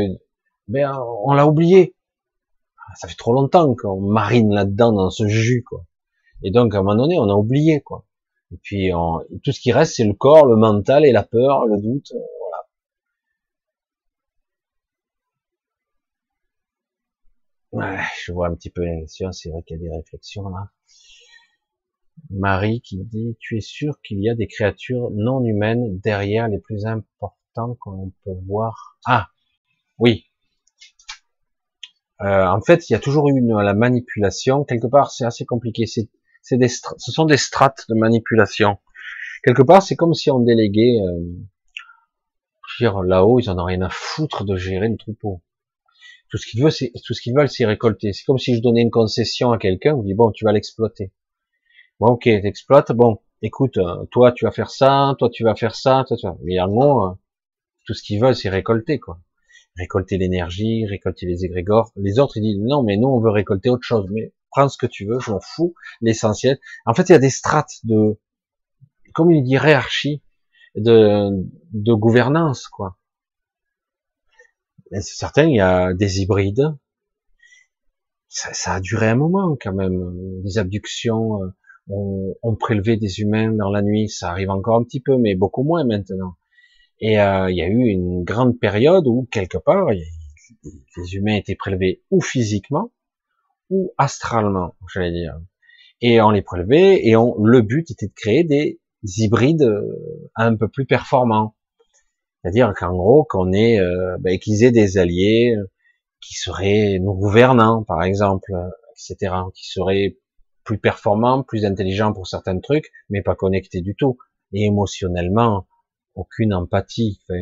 ben, 0.68 0.98
on 1.24 1.34
l'a 1.34 1.48
oublié. 1.48 1.96
Ça 2.96 3.08
fait 3.08 3.16
trop 3.16 3.34
longtemps 3.34 3.76
qu'on 3.76 4.02
marine 4.02 4.54
là-dedans 4.54 4.92
dans 4.92 5.10
ce 5.10 5.28
jus, 5.28 5.64
quoi. 5.64 5.86
Et 6.44 6.52
donc, 6.52 6.74
à 6.74 6.80
un 6.80 6.84
moment 6.84 6.96
donné, 6.96 7.20
on 7.20 7.30
a 7.30 7.36
oublié, 7.36 7.82
quoi. 7.82 8.06
Et 8.52 8.58
puis, 8.64 8.92
tout 9.44 9.52
ce 9.52 9.60
qui 9.60 9.72
reste, 9.72 9.96
c'est 9.96 10.06
le 10.06 10.14
corps, 10.14 10.46
le 10.48 10.56
mental 10.56 11.06
et 11.06 11.12
la 11.12 11.24
peur, 11.24 11.66
le 11.68 11.78
doute, 11.82 12.12
voilà. 17.72 17.98
Ouais, 17.98 18.04
je 18.26 18.32
vois 18.32 18.48
un 18.48 18.56
petit 18.56 18.70
peu 18.70 18.84
l'émission, 18.84 19.32
c'est 19.32 19.50
vrai 19.50 19.62
qu'il 19.64 19.78
y 19.78 19.80
a 19.80 19.90
des 19.90 19.96
réflexions 19.96 20.50
là. 20.50 20.70
Marie 22.30 22.82
qui 22.82 23.04
dit, 23.04 23.38
tu 23.40 23.58
es 23.58 23.62
sûr 23.62 24.00
qu'il 24.02 24.22
y 24.22 24.30
a 24.30 24.36
des 24.36 24.48
créatures 24.48 25.10
non 25.12 25.44
humaines 25.44 26.00
derrière 26.00 26.48
les 26.48 26.60
plus 26.60 26.86
importants 26.86 27.76
qu'on 27.80 28.12
peut 28.24 28.38
voir 28.48 28.98
Ah, 29.06 29.28
oui. 29.98 30.26
Euh, 32.22 32.46
en 32.46 32.62
fait, 32.62 32.90
il 32.90 32.94
y 32.94 32.96
a 32.96 33.00
toujours 33.00 33.30
eu 33.30 33.42
la 33.42 33.74
manipulation. 33.74 34.64
Quelque 34.64 34.88
part, 34.88 35.12
c'est 35.12 35.26
assez 35.26 35.46
compliqué. 35.46 35.86
C'est, 35.86 36.58
des, 36.58 36.68
ce 36.68 37.12
sont 37.12 37.26
des 37.26 37.38
strates 37.38 37.86
de 37.90 37.96
manipulation. 37.96 38.80
Quelque 39.44 39.62
part, 39.62 39.82
c'est 39.82 39.96
comme 39.96 40.14
si 40.14 40.30
on 40.30 40.40
déléguait. 40.40 41.00
Euh, 41.02 41.46
dire, 42.80 43.02
là-haut, 43.04 43.40
ils 43.40 43.50
en 43.50 43.60
ont 43.60 43.66
rien 43.66 43.82
à 43.82 43.90
foutre 43.90 44.46
de 44.46 44.56
gérer 44.56 44.88
le 44.88 44.98
troupeau. 44.98 45.42
Tout 46.30 46.38
ce 46.38 46.48
qu'ils 46.48 46.62
veulent, 46.62 46.72
c'est 46.72 46.92
tout 47.06 47.14
ce 47.14 47.22
qu'ils 47.22 47.36
veulent, 47.36 47.50
c'est 47.50 47.66
récolter. 47.66 48.14
C'est 48.14 48.24
comme 48.24 48.38
si 48.38 48.56
je 48.56 48.62
donnais 48.62 48.82
une 48.82 48.92
concession 48.92 49.52
à 49.52 49.58
quelqu'un. 49.58 49.94
Vous 49.94 50.04
dit 50.04 50.14
bon, 50.14 50.32
tu 50.32 50.46
vas 50.46 50.52
l'exploiter. 50.52 51.12
Bon, 52.00 52.12
ok, 52.12 52.24
t'exploites. 52.24 52.94
Bon, 52.94 53.20
écoute, 53.42 53.78
euh, 53.78 54.06
toi, 54.12 54.32
tu 54.32 54.46
vas 54.46 54.52
faire 54.52 54.70
ça, 54.70 55.16
toi, 55.20 55.30
tu 55.30 55.44
vas 55.44 55.56
faire 55.56 55.76
ça, 55.76 56.06
toi, 56.08 56.16
tu 56.16 56.26
vas... 56.26 56.38
Mais 56.44 56.60
en 56.60 56.70
euh, 56.70 57.12
tout 57.86 57.94
ce 57.94 58.02
qu'ils 58.04 58.22
veulent, 58.22 58.36
c'est 58.36 58.50
récolter, 58.50 59.00
quoi. 59.00 59.20
Récolter 59.76 60.18
l'énergie, 60.18 60.86
récolter 60.86 61.26
les 61.26 61.44
égrégores. 61.44 61.92
Les 61.98 62.20
autres, 62.20 62.38
ils 62.38 62.42
disent, 62.42 62.62
non, 62.62 62.84
mais 62.84 62.96
nous, 62.96 63.10
on 63.10 63.20
veut 63.20 63.30
récolter 63.30 63.70
autre 63.70 63.84
chose. 63.84 64.08
Mais 64.12 64.34
prends 64.50 64.70
ce 64.70 64.78
que 64.78 64.86
tu 64.86 65.06
veux, 65.06 65.20
je 65.20 65.32
m'en 65.32 65.42
fous. 65.42 65.76
L'essentiel. 66.02 66.60
En 66.86 66.94
fait, 66.94 67.10
il 67.10 67.12
y 67.12 67.16
a 67.16 67.20
des 67.20 67.30
strates 67.30 67.80
de, 67.84 68.18
comme 69.14 69.32
il 69.32 69.44
dit, 69.44 69.52
hiérarchie 69.52 70.24
de, 70.76 71.30
de 71.74 71.94
gouvernance, 71.94 72.68
quoi. 72.70 72.98
C'est 74.92 75.02
certain, 75.02 75.48
il 75.48 75.56
y 75.56 75.62
a 75.62 75.94
des 75.94 76.22
hybrides. 76.22 76.76
Ça, 78.30 78.54
ça, 78.54 78.76
a 78.76 78.80
duré 78.80 79.10
un 79.10 79.16
moment, 79.16 79.58
quand 79.60 79.74
même. 79.74 80.42
Des 80.44 80.58
abductions, 80.58 81.44
euh, 81.44 81.50
on, 81.90 82.36
on, 82.44 82.56
prélevait 82.56 82.98
des 82.98 83.20
humains 83.20 83.52
dans 83.52 83.70
la 83.70 83.82
nuit, 83.82 84.10
ça 84.10 84.30
arrive 84.30 84.50
encore 84.50 84.78
un 84.78 84.84
petit 84.84 85.00
peu, 85.00 85.18
mais 85.18 85.36
beaucoup 85.36 85.64
moins 85.64 85.84
maintenant. 85.84 86.36
Et 87.02 87.20
euh, 87.20 87.50
il 87.50 87.58
y 87.58 87.62
a 87.62 87.68
eu 87.68 87.88
une 87.88 88.24
grande 88.24 88.60
période 88.60 89.08
où 89.08 89.28
quelque 89.32 89.58
part 89.58 89.90
les 89.90 91.16
humains 91.16 91.36
étaient 91.36 91.56
prélevés 91.56 92.04
ou 92.12 92.22
physiquement 92.22 92.92
ou 93.70 93.94
astralement, 93.98 94.76
j'allais 94.94 95.12
dire. 95.12 95.40
Et 96.02 96.22
on 96.22 96.32
les 96.32 96.42
prélevait 96.42 97.06
et 97.06 97.16
on, 97.16 97.42
le 97.44 97.62
but 97.62 97.90
était 97.92 98.08
de 98.08 98.14
créer 98.14 98.44
des 98.44 98.80
hybrides 99.18 99.62
euh, 99.62 100.30
un 100.36 100.56
peu 100.56 100.68
plus 100.68 100.86
performants. 100.86 101.56
C'est-à-dire 102.42 102.74
qu'en 102.78 102.96
gros, 102.96 103.26
qu'on 103.30 103.52
ait, 103.52 103.80
euh, 103.80 104.18
ben, 104.20 104.40
qu'ils 104.40 104.64
aient 104.64 104.72
des 104.72 104.98
alliés 104.98 105.56
qui 106.22 106.36
seraient 106.36 107.00
nos 107.00 107.14
gouvernants, 107.14 107.84
par 107.84 108.04
exemple, 108.04 108.52
etc., 108.92 109.34
qui 109.54 109.70
seraient 109.70 110.18
plus 110.70 110.78
performant, 110.78 111.42
plus 111.42 111.66
intelligent 111.66 112.14
pour 112.14 112.28
certains 112.28 112.60
trucs, 112.60 112.92
mais 113.10 113.24
pas 113.24 113.34
connecté 113.34 113.82
du 113.82 113.96
tout. 113.96 114.20
Et 114.54 114.66
émotionnellement, 114.66 115.68
aucune 116.14 116.54
empathie, 116.54 117.20
enfin, 117.24 117.42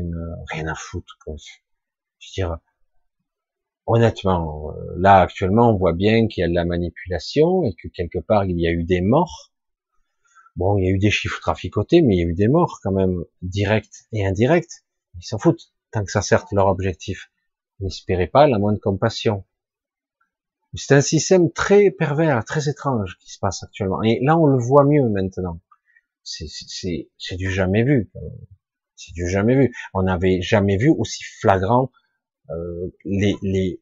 rien 0.50 0.66
à 0.68 0.76
foutre. 0.76 1.18
Je 1.26 1.34
veux 1.34 2.34
dire, 2.34 2.58
honnêtement, 3.86 4.72
euh, 4.72 4.94
là 4.98 5.20
actuellement, 5.20 5.74
on 5.74 5.78
voit 5.78 5.92
bien 5.92 6.28
qu'il 6.28 6.40
y 6.40 6.46
a 6.46 6.48
de 6.48 6.54
la 6.54 6.64
manipulation 6.64 7.66
et 7.66 7.74
que 7.74 7.90
quelque 7.90 8.20
part 8.20 8.46
il 8.46 8.58
y 8.62 8.66
a 8.66 8.72
eu 8.72 8.86
des 8.86 9.02
morts. 9.02 9.52
Bon, 10.56 10.78
il 10.78 10.86
y 10.86 10.88
a 10.88 10.92
eu 10.92 10.98
des 10.98 11.12
chiffres 11.12 11.42
traficotés, 11.42 12.02
mais 12.02 12.16
il 12.16 12.20
y 12.20 12.24
a 12.24 12.28
eu 12.28 12.34
des 12.34 12.48
morts 12.48 12.80
quand 12.82 12.94
même, 12.94 13.26
directs 13.42 14.06
et 14.14 14.26
indirects. 14.26 14.86
Ils 15.20 15.26
s'en 15.26 15.38
foutent, 15.38 15.74
tant 15.92 16.06
que 16.06 16.12
ça 16.12 16.22
sert 16.22 16.46
leur 16.54 16.68
objectif. 16.68 17.30
N'espérez 17.82 18.28
pas 18.28 18.48
la 18.48 18.58
moindre 18.58 18.80
compassion. 18.80 19.44
C'est 20.76 20.96
un 20.96 21.02
système 21.02 21.52
très 21.52 21.92
pervers, 21.92 22.44
très 22.46 22.70
étrange 22.70 23.18
qui 23.20 23.32
se 23.32 23.40
passe 23.40 23.64
actuellement. 23.64 24.04
Et 24.04 24.20
là, 24.22 24.38
on 24.38 24.46
le 24.46 24.58
voit 24.58 24.84
mieux 24.84 25.08
maintenant. 25.10 25.60
c'est 26.24 27.36
du 27.36 27.52
jamais 27.52 27.84
vu. 27.84 28.12
C'est 28.96 29.14
du 29.14 29.30
jamais 29.30 29.56
vu. 29.56 29.74
On 29.94 30.04
n'avait 30.04 30.42
jamais 30.42 30.78
vu 30.78 30.90
aussi 30.90 31.24
flagrant 31.40 31.92
euh, 32.50 32.94
les, 33.06 33.36
les, 33.42 33.82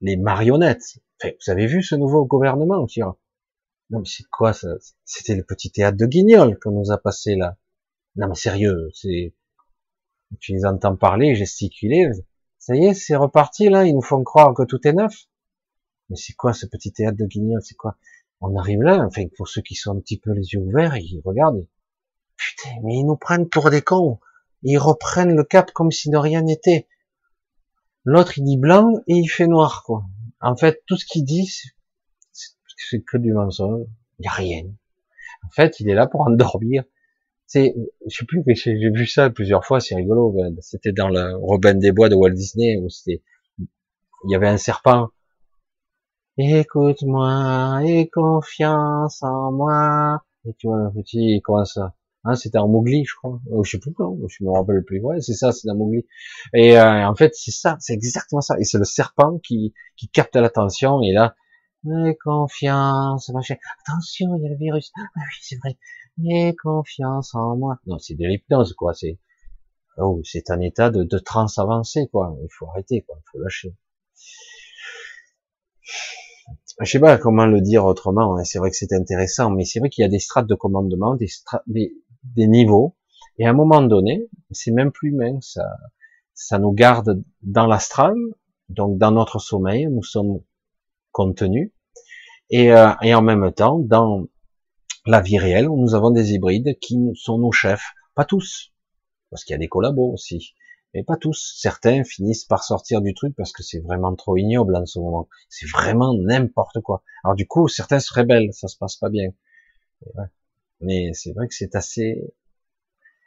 les 0.00 0.16
marionnettes. 0.16 0.98
vous 1.22 1.50
avez 1.50 1.66
vu 1.66 1.82
ce 1.82 1.94
nouveau 1.94 2.24
gouvernement 2.24 2.86
Non 3.90 4.00
mais 4.00 4.04
c'est 4.04 4.26
quoi 4.30 4.52
ça? 4.52 4.68
C'était 5.04 5.34
le 5.34 5.42
petit 5.42 5.70
théâtre 5.70 5.96
de 5.96 6.06
Guignol 6.06 6.58
qu'on 6.58 6.72
nous 6.72 6.90
a 6.90 6.98
passé 6.98 7.34
là. 7.34 7.56
Non 8.16 8.28
mais 8.28 8.34
sérieux, 8.34 8.90
c'est 8.94 9.34
tu 10.40 10.52
les 10.52 10.64
entends 10.64 10.96
parler, 10.96 11.34
gesticuler. 11.34 12.10
Ça 12.58 12.74
y 12.74 12.86
est, 12.86 12.94
c'est 12.94 13.16
reparti 13.16 13.68
là. 13.68 13.86
Ils 13.86 13.94
nous 13.94 14.02
font 14.02 14.22
croire 14.24 14.54
que 14.54 14.64
tout 14.64 14.86
est 14.86 14.92
neuf. 14.92 15.14
Mais 16.10 16.16
c'est 16.16 16.34
quoi 16.34 16.52
ce 16.52 16.66
petit 16.66 16.92
théâtre 16.92 17.16
de 17.16 17.26
Guignol 17.26 17.60
C'est 17.62 17.74
quoi? 17.74 17.96
On 18.40 18.56
arrive 18.56 18.82
là. 18.82 19.04
Enfin, 19.06 19.24
pour 19.36 19.48
ceux 19.48 19.62
qui 19.62 19.74
sont 19.74 19.96
un 19.96 20.00
petit 20.00 20.18
peu 20.18 20.32
les 20.32 20.52
yeux 20.52 20.60
ouverts, 20.60 20.96
ils 20.96 21.20
regardent. 21.24 21.66
Putain, 22.36 22.76
mais 22.84 22.96
ils 22.96 23.04
nous 23.04 23.16
prennent 23.16 23.48
pour 23.48 23.70
des 23.70 23.82
cons. 23.82 24.18
Ils 24.62 24.78
reprennent 24.78 25.34
le 25.34 25.44
cap 25.44 25.70
comme 25.72 25.90
si 25.90 26.10
de 26.10 26.16
rien 26.16 26.42
n'était. 26.42 26.86
L'autre, 28.04 28.38
il 28.38 28.44
dit 28.44 28.58
blanc 28.58 28.92
et 29.06 29.14
il 29.14 29.28
fait 29.28 29.46
noir, 29.46 29.82
quoi. 29.84 30.04
En 30.40 30.56
fait, 30.56 30.82
tout 30.86 30.96
ce 30.96 31.06
qu'il 31.06 31.24
dit, 31.24 31.50
c'est 32.32 33.00
que 33.00 33.16
du 33.16 33.32
mensonge. 33.32 33.86
Il 34.18 34.22
n'y 34.22 34.28
a 34.28 34.32
rien. 34.32 34.64
En 35.44 35.50
fait, 35.50 35.80
il 35.80 35.88
est 35.88 35.94
là 35.94 36.06
pour 36.06 36.22
endormir. 36.22 36.84
C'est, 37.46 37.74
je 38.08 38.16
sais 38.16 38.24
plus, 38.24 38.42
j'ai 38.46 38.90
vu 38.90 39.06
ça 39.06 39.30
plusieurs 39.30 39.64
fois, 39.64 39.80
c'est 39.80 39.94
rigolo. 39.94 40.34
C'était 40.60 40.92
dans 40.92 41.08
le 41.08 41.36
Robin 41.36 41.74
des 41.74 41.92
Bois 41.92 42.08
de 42.08 42.14
Walt 42.14 42.30
Disney 42.30 42.76
où 42.76 42.88
c'était, 42.88 43.22
il 43.58 44.30
y 44.30 44.34
avait 44.34 44.48
un 44.48 44.56
serpent. 44.56 45.08
Écoute-moi, 46.38 47.80
et 47.84 48.10
confiance 48.10 49.22
en 49.22 49.52
moi. 49.52 50.22
Et 50.44 50.52
tu 50.58 50.66
vois, 50.66 50.78
le 50.84 50.90
petit, 50.92 51.40
comment 51.42 51.64
ça? 51.64 51.94
Hein, 52.24 52.34
c'était 52.34 52.58
en 52.58 52.68
Mowgli, 52.68 53.04
je 53.06 53.14
crois. 53.16 53.40
Ou 53.50 53.64
je 53.64 53.70
sais 53.70 53.78
plus 53.78 53.94
quand, 53.94 54.16
je 54.28 54.44
me 54.44 54.50
rappelle 54.50 54.84
plus. 54.84 55.00
Ouais, 55.00 55.20
c'est 55.20 55.32
ça, 55.32 55.52
c'est 55.52 55.66
dans 55.66 55.76
Mowgli. 55.76 56.06
Et 56.52 56.78
euh, 56.78 57.08
en 57.08 57.14
fait, 57.14 57.32
c'est 57.34 57.52
ça, 57.52 57.76
c'est 57.80 57.94
exactement 57.94 58.42
ça. 58.42 58.58
Et 58.58 58.64
c'est 58.64 58.78
le 58.78 58.84
serpent 58.84 59.38
qui, 59.38 59.72
qui 59.96 60.08
capte 60.08 60.36
l'attention. 60.36 61.00
Et 61.02 61.12
là, 61.12 61.36
mais 61.84 62.16
confiance, 62.16 63.30
machin. 63.30 63.56
Attention, 63.80 64.36
il 64.36 64.42
y 64.42 64.46
a 64.46 64.50
le 64.50 64.56
virus. 64.56 64.92
Ah 64.96 65.08
oui, 65.16 65.38
c'est 65.40 65.56
vrai. 65.56 65.78
Et 66.28 66.54
confiance 66.56 67.34
en 67.34 67.56
moi. 67.56 67.78
Non, 67.86 67.98
c'est 67.98 68.14
de 68.14 68.26
l'hypnose, 68.26 68.74
quoi. 68.74 68.92
C'est, 68.92 69.18
oh, 69.98 70.20
c'est 70.24 70.50
un 70.50 70.60
état 70.60 70.90
de, 70.90 71.02
de 71.02 71.18
transe 71.18 71.58
avancée, 71.58 72.08
quoi. 72.12 72.36
Il 72.42 72.48
faut 72.50 72.68
arrêter, 72.68 73.02
quoi. 73.02 73.16
Il 73.18 73.30
faut 73.30 73.38
lâcher. 73.38 73.74
Je 76.80 76.90
sais 76.90 77.00
pas 77.00 77.16
comment 77.16 77.46
le 77.46 77.60
dire 77.60 77.84
autrement. 77.84 78.36
Hein. 78.36 78.44
C'est 78.44 78.58
vrai 78.58 78.70
que 78.70 78.76
c'est 78.76 78.92
intéressant, 78.92 79.50
mais 79.50 79.64
c'est 79.64 79.78
vrai 79.80 79.88
qu'il 79.88 80.02
y 80.02 80.04
a 80.04 80.10
des 80.10 80.18
strates 80.18 80.46
de 80.46 80.54
commandement, 80.54 81.14
des, 81.14 81.28
des, 81.66 81.94
des 82.22 82.46
niveaux, 82.46 82.96
et 83.38 83.46
à 83.46 83.50
un 83.50 83.54
moment 83.54 83.82
donné, 83.82 84.28
c'est 84.50 84.72
même 84.72 84.92
plus 84.92 85.10
humain, 85.10 85.38
ça, 85.40 85.64
ça 86.34 86.58
nous 86.58 86.72
garde 86.72 87.22
dans 87.42 87.66
l'astral, 87.66 88.14
donc 88.68 88.98
dans 88.98 89.10
notre 89.10 89.38
sommeil, 89.38 89.86
nous 89.86 90.02
sommes 90.02 90.40
contenus, 91.12 91.72
et, 92.50 92.72
euh, 92.72 92.92
et 93.02 93.14
en 93.14 93.22
même 93.22 93.52
temps, 93.52 93.78
dans 93.78 94.26
la 95.06 95.20
vie 95.20 95.38
réelle, 95.38 95.66
nous 95.66 95.94
avons 95.94 96.10
des 96.10 96.32
hybrides 96.32 96.78
qui 96.78 96.98
sont 97.14 97.38
nos 97.38 97.52
chefs, 97.52 97.92
pas 98.14 98.24
tous, 98.24 98.72
parce 99.30 99.44
qu'il 99.44 99.54
y 99.54 99.56
a 99.56 99.58
des 99.58 99.68
collabos 99.68 100.12
aussi, 100.12 100.54
mais 100.94 101.02
pas 101.02 101.16
tous. 101.16 101.54
Certains 101.58 102.04
finissent 102.04 102.44
par 102.44 102.64
sortir 102.64 103.00
du 103.00 103.14
truc 103.14 103.34
parce 103.36 103.52
que 103.52 103.62
c'est 103.62 103.80
vraiment 103.80 104.14
trop 104.14 104.36
ignoble 104.36 104.76
en 104.76 104.86
ce 104.86 104.98
moment. 104.98 105.28
C'est 105.48 105.68
vraiment 105.68 106.14
n'importe 106.14 106.80
quoi. 106.80 107.02
Alors 107.24 107.34
du 107.34 107.46
coup, 107.46 107.68
certains 107.68 108.00
se 108.00 108.12
rebellent, 108.12 108.52
ça 108.52 108.68
se 108.68 108.76
passe 108.76 108.96
pas 108.96 109.10
bien. 109.10 109.30
Mais 110.80 111.12
c'est 111.14 111.32
vrai 111.32 111.48
que 111.48 111.54
c'est 111.54 111.74
assez, 111.74 112.34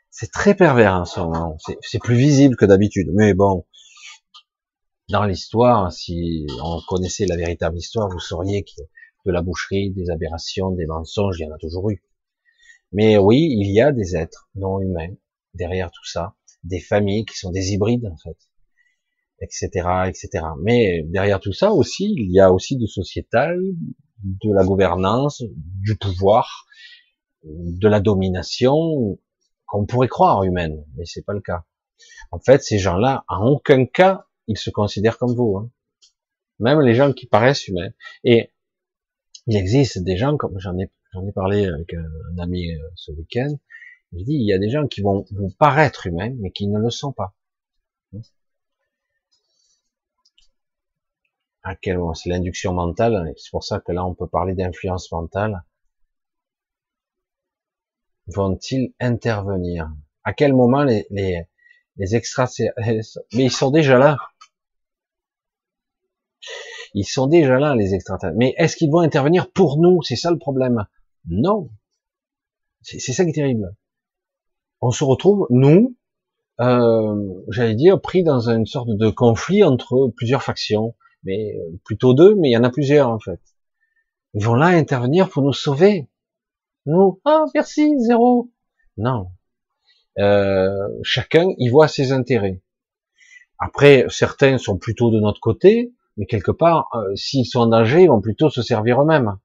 c'est 0.09 0.31
très 0.31 0.55
pervers 0.55 0.93
en 0.93 1.05
ce 1.05 1.19
moment. 1.19 1.57
C'est 1.81 1.99
plus 1.99 2.15
visible 2.15 2.55
que 2.55 2.65
d'habitude. 2.65 3.09
Mais 3.13 3.33
bon, 3.33 3.65
dans 5.09 5.25
l'histoire, 5.25 5.91
si 5.91 6.45
on 6.63 6.79
connaissait 6.87 7.25
la 7.25 7.35
véritable 7.35 7.77
histoire, 7.77 8.09
vous 8.09 8.19
sauriez 8.19 8.63
que 8.63 8.81
de 9.25 9.31
la 9.31 9.41
boucherie, 9.41 9.91
des 9.91 10.09
aberrations, 10.09 10.71
des 10.71 10.85
mensonges, 10.85 11.37
il 11.39 11.47
y 11.47 11.51
en 11.51 11.53
a 11.53 11.57
toujours 11.57 11.89
eu. 11.89 12.03
Mais 12.91 13.17
oui, 13.17 13.47
il 13.51 13.71
y 13.71 13.81
a 13.81 13.91
des 13.91 14.15
êtres 14.15 14.49
non 14.55 14.79
humains 14.79 15.13
derrière 15.53 15.91
tout 15.91 16.05
ça, 16.05 16.35
des 16.63 16.79
familles 16.79 17.25
qui 17.25 17.37
sont 17.37 17.51
des 17.51 17.71
hybrides 17.71 18.05
en 18.07 18.17
fait, 18.17 18.37
etc., 19.41 19.69
etc. 20.07 20.45
Mais 20.61 21.03
derrière 21.03 21.39
tout 21.39 21.53
ça 21.53 21.71
aussi, 21.71 22.13
il 22.17 22.31
y 22.31 22.39
a 22.39 22.51
aussi 22.51 22.77
du 22.77 22.87
sociétal, 22.87 23.59
de 24.23 24.53
la 24.53 24.65
gouvernance, 24.65 25.43
du 25.55 25.95
pouvoir, 25.95 26.65
de 27.43 27.87
la 27.87 27.99
domination 27.99 29.17
qu'on 29.65 29.85
pourrait 29.85 30.07
croire 30.07 30.43
humaine, 30.43 30.83
mais 30.95 31.05
c'est 31.05 31.23
pas 31.23 31.33
le 31.33 31.41
cas. 31.41 31.63
En 32.31 32.39
fait, 32.39 32.63
ces 32.63 32.79
gens-là, 32.79 33.23
en 33.27 33.45
aucun 33.45 33.85
cas, 33.85 34.25
ils 34.47 34.57
se 34.57 34.69
considèrent 34.69 35.17
comme 35.17 35.35
vous. 35.35 35.57
Hein. 35.57 35.69
Même 36.59 36.81
les 36.81 36.95
gens 36.95 37.13
qui 37.13 37.27
paraissent 37.27 37.67
humains. 37.67 37.91
Et 38.23 38.51
il 39.47 39.55
existe 39.55 40.03
des 40.03 40.17
gens, 40.17 40.37
comme 40.37 40.59
j'en 40.59 40.77
ai, 40.77 40.91
j'en 41.13 41.25
ai 41.25 41.31
parlé 41.31 41.65
avec 41.65 41.93
un, 41.93 42.37
ami 42.39 42.71
euh, 42.71 42.79
ce 42.95 43.11
week-end, 43.11 43.57
je 44.13 44.23
dis, 44.23 44.33
il 44.33 44.47
y 44.47 44.53
a 44.53 44.59
des 44.59 44.69
gens 44.69 44.87
qui 44.87 45.01
vont 45.01 45.25
vous 45.31 45.51
paraître 45.57 46.07
humains, 46.07 46.33
mais 46.39 46.51
qui 46.51 46.67
ne 46.67 46.79
le 46.79 46.89
sont 46.89 47.13
pas. 47.13 47.33
À 51.63 51.75
quel 51.75 51.97
moment 51.97 52.13
C'est 52.13 52.29
l'induction 52.29 52.73
mentale, 52.73 53.33
c'est 53.37 53.51
pour 53.51 53.63
ça 53.63 53.79
que 53.79 53.91
là 53.91 54.05
on 54.05 54.15
peut 54.15 54.27
parler 54.27 54.53
d'influence 54.55 55.11
mentale 55.11 55.63
vont-ils 58.29 58.93
intervenir? 58.99 59.91
À 60.23 60.33
quel 60.33 60.53
moment 60.53 60.83
les, 60.83 61.05
les, 61.09 61.43
les 61.97 62.15
extraterrestres 62.15 63.19
Mais 63.33 63.45
ils 63.45 63.51
sont 63.51 63.71
déjà 63.71 63.97
là. 63.97 64.17
Ils 66.93 67.05
sont 67.05 67.27
déjà 67.27 67.59
là, 67.59 67.75
les 67.75 67.93
extraterrestres. 67.93 68.37
Mais 68.37 68.53
est-ce 68.57 68.75
qu'ils 68.75 68.91
vont 68.91 68.99
intervenir 68.99 69.51
pour 69.51 69.77
nous? 69.79 70.01
C'est 70.01 70.15
ça 70.15 70.31
le 70.31 70.39
problème. 70.39 70.85
Non. 71.27 71.69
C'est 72.81 72.99
ça 72.99 73.23
qui 73.23 73.31
est 73.31 73.33
terrible. 73.33 73.75
On 74.81 74.91
se 74.91 75.03
retrouve, 75.03 75.47
nous, 75.49 75.95
euh, 76.61 77.15
j'allais 77.49 77.75
dire, 77.75 77.99
pris 78.01 78.23
dans 78.23 78.49
une 78.49 78.65
sorte 78.65 78.89
de 78.89 79.09
conflit 79.09 79.63
entre 79.63 80.11
plusieurs 80.15 80.43
factions. 80.43 80.95
Mais 81.23 81.55
euh, 81.57 81.77
plutôt 81.83 82.13
deux, 82.13 82.35
mais 82.35 82.49
il 82.49 82.53
y 82.53 82.57
en 82.57 82.63
a 82.63 82.69
plusieurs 82.69 83.09
en 83.09 83.19
fait. 83.19 83.39
Ils 84.33 84.45
vont 84.45 84.55
là 84.55 84.67
intervenir 84.67 85.29
pour 85.29 85.43
nous 85.43 85.53
sauver. 85.53 86.07
Nous, 86.85 87.19
ah 87.25 87.45
merci, 87.53 87.93
zéro. 87.99 88.51
Non. 88.97 89.31
Euh, 90.17 90.87
chacun 91.03 91.47
y 91.57 91.69
voit 91.69 91.87
ses 91.87 92.11
intérêts. 92.11 92.61
Après, 93.59 94.05
certains 94.09 94.57
sont 94.57 94.77
plutôt 94.77 95.11
de 95.11 95.19
notre 95.19 95.41
côté, 95.41 95.93
mais 96.17 96.25
quelque 96.25 96.51
part, 96.51 96.87
euh, 96.93 97.15
s'ils 97.15 97.45
sont 97.45 97.59
en 97.59 97.67
danger, 97.67 98.03
ils 98.03 98.09
vont 98.09 98.21
plutôt 98.21 98.49
se 98.49 98.61
servir 98.61 99.01
eux-mêmes. 99.01 99.37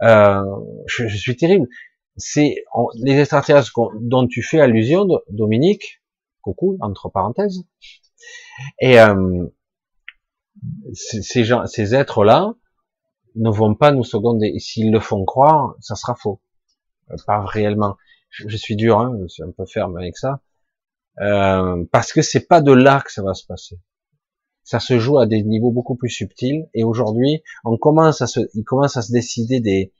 Je, 0.00 1.06
suis 1.08 1.36
terrible. 1.36 1.66
C'est 2.16 2.64
les 2.94 3.18
extraterrestres 3.18 3.72
dont 4.00 4.26
tu 4.26 4.42
fais 4.42 4.60
allusion, 4.60 5.06
Dominique, 5.28 6.02
coucou 6.42 6.78
entre 6.80 7.08
parenthèses, 7.10 7.64
et 8.80 8.98
euh, 9.00 9.46
ces 10.92 11.44
gens, 11.44 11.66
ces 11.66 11.94
êtres-là 11.94 12.54
ne 13.34 13.50
vont 13.50 13.74
pas 13.74 13.92
nous 13.92 14.04
seconder. 14.04 14.58
S'ils 14.58 14.90
le 14.90 15.00
font 15.00 15.24
croire, 15.24 15.74
ça 15.80 15.94
sera 15.94 16.14
faux 16.14 16.40
pas 17.26 17.44
réellement. 17.44 17.96
Je, 18.30 18.56
suis 18.56 18.76
dur, 18.76 18.98
hein, 18.98 19.16
je 19.22 19.28
suis 19.28 19.42
un 19.42 19.50
peu 19.50 19.64
ferme 19.66 19.96
avec 19.96 20.16
ça, 20.16 20.40
euh, 21.20 21.84
parce 21.90 22.12
que 22.12 22.20
c'est 22.20 22.46
pas 22.46 22.60
de 22.60 22.72
là 22.72 23.00
que 23.00 23.12
ça 23.12 23.22
va 23.22 23.34
se 23.34 23.46
passer. 23.46 23.78
Ça 24.62 24.80
se 24.80 24.98
joue 24.98 25.18
à 25.18 25.26
des 25.26 25.42
niveaux 25.42 25.70
beaucoup 25.70 25.94
plus 25.94 26.10
subtils, 26.10 26.68
et 26.74 26.84
aujourd'hui, 26.84 27.42
on 27.64 27.76
commence 27.78 28.20
à 28.20 28.26
se, 28.26 28.40
il 28.54 28.64
commence 28.64 28.96
à 28.96 29.02
se 29.02 29.12
décider 29.12 29.60
des, 29.60 29.92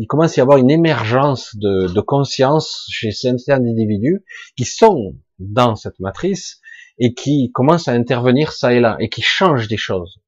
il 0.00 0.06
commence 0.06 0.38
à 0.38 0.40
y 0.40 0.40
avoir 0.40 0.56
une 0.56 0.70
émergence 0.70 1.54
de, 1.56 1.92
de 1.92 2.00
conscience 2.00 2.86
chez 2.88 3.10
certains 3.12 3.62
individus 3.62 4.24
qui 4.56 4.64
sont 4.64 5.14
dans 5.38 5.76
cette 5.76 6.00
matrice 6.00 6.62
et 6.98 7.12
qui 7.12 7.50
commencent 7.52 7.86
à 7.86 7.92
intervenir 7.92 8.52
ça 8.52 8.72
et 8.72 8.80
là 8.80 8.96
et 8.98 9.10
qui 9.10 9.20
changent 9.20 9.68
des 9.68 9.76
choses. 9.76 10.18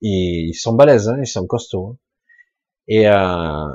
Et 0.00 0.46
ils 0.48 0.54
sont 0.54 0.72
balèzes, 0.72 1.10
hein, 1.10 1.18
ils 1.20 1.26
sont 1.26 1.46
costauds. 1.46 1.88
Hein. 1.88 1.96
Et, 2.88 3.08
euh, 3.08 3.68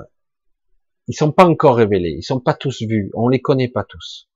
ils 1.07 1.13
sont 1.13 1.31
pas 1.31 1.45
encore 1.45 1.75
révélés, 1.75 2.15
ils 2.17 2.23
sont 2.23 2.39
pas 2.39 2.55
tous 2.55 2.81
vus, 2.81 3.11
on 3.13 3.27
les 3.27 3.39
connaît 3.39 3.69
pas 3.69 3.83
tous. 3.83 4.27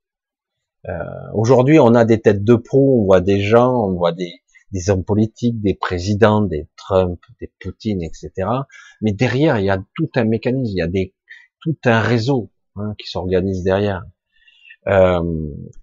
Euh, 0.87 0.91
Aujourd'hui, 1.33 1.79
on 1.79 1.95
a 1.95 2.05
des 2.05 2.21
têtes 2.21 2.43
de 2.43 2.53
proue, 2.53 3.01
on 3.01 3.05
voit 3.05 3.21
des 3.21 3.41
gens, 3.41 3.73
on 3.83 3.95
voit 3.95 4.11
des, 4.11 4.31
des 4.71 4.89
hommes 4.89 5.03
politiques, 5.03 5.61
des 5.61 5.73
présidents, 5.73 6.41
des 6.41 6.67
Trump, 6.75 7.19
des 7.39 7.51
Poutine, 7.59 8.03
etc. 8.03 8.31
Mais 9.01 9.11
derrière, 9.13 9.59
il 9.59 9.65
y 9.65 9.69
a 9.69 9.83
tout 9.95 10.09
un 10.15 10.25
mécanisme, 10.25 10.71
il 10.71 10.77
y 10.77 10.81
a 10.81 10.87
des, 10.87 11.13
tout 11.61 11.77
un 11.85 12.01
réseau 12.01 12.51
hein, 12.75 12.93
qui 12.97 13.07
s'organise 13.09 13.63
derrière. 13.63 14.03
Euh, 14.87 15.21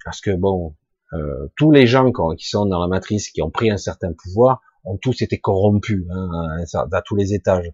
parce 0.05 0.21
que 0.21 0.35
bon, 0.35 0.75
euh, 1.13 1.49
tous 1.57 1.71
les 1.71 1.87
gens 1.87 2.11
qui 2.37 2.49
sont 2.49 2.67
dans 2.67 2.81
la 2.81 2.89
matrice, 2.89 3.31
qui 3.31 3.43
ont 3.43 3.51
pris 3.51 3.71
un 3.71 3.77
certain 3.77 4.13
pouvoir, 4.13 4.61
ont 4.85 4.97
tous 4.97 5.23
été 5.23 5.39
corrompus 5.39 6.05
hein, 6.11 6.65
à 6.93 7.03
tous 7.03 7.17
les 7.17 7.35
étages. 7.35 7.71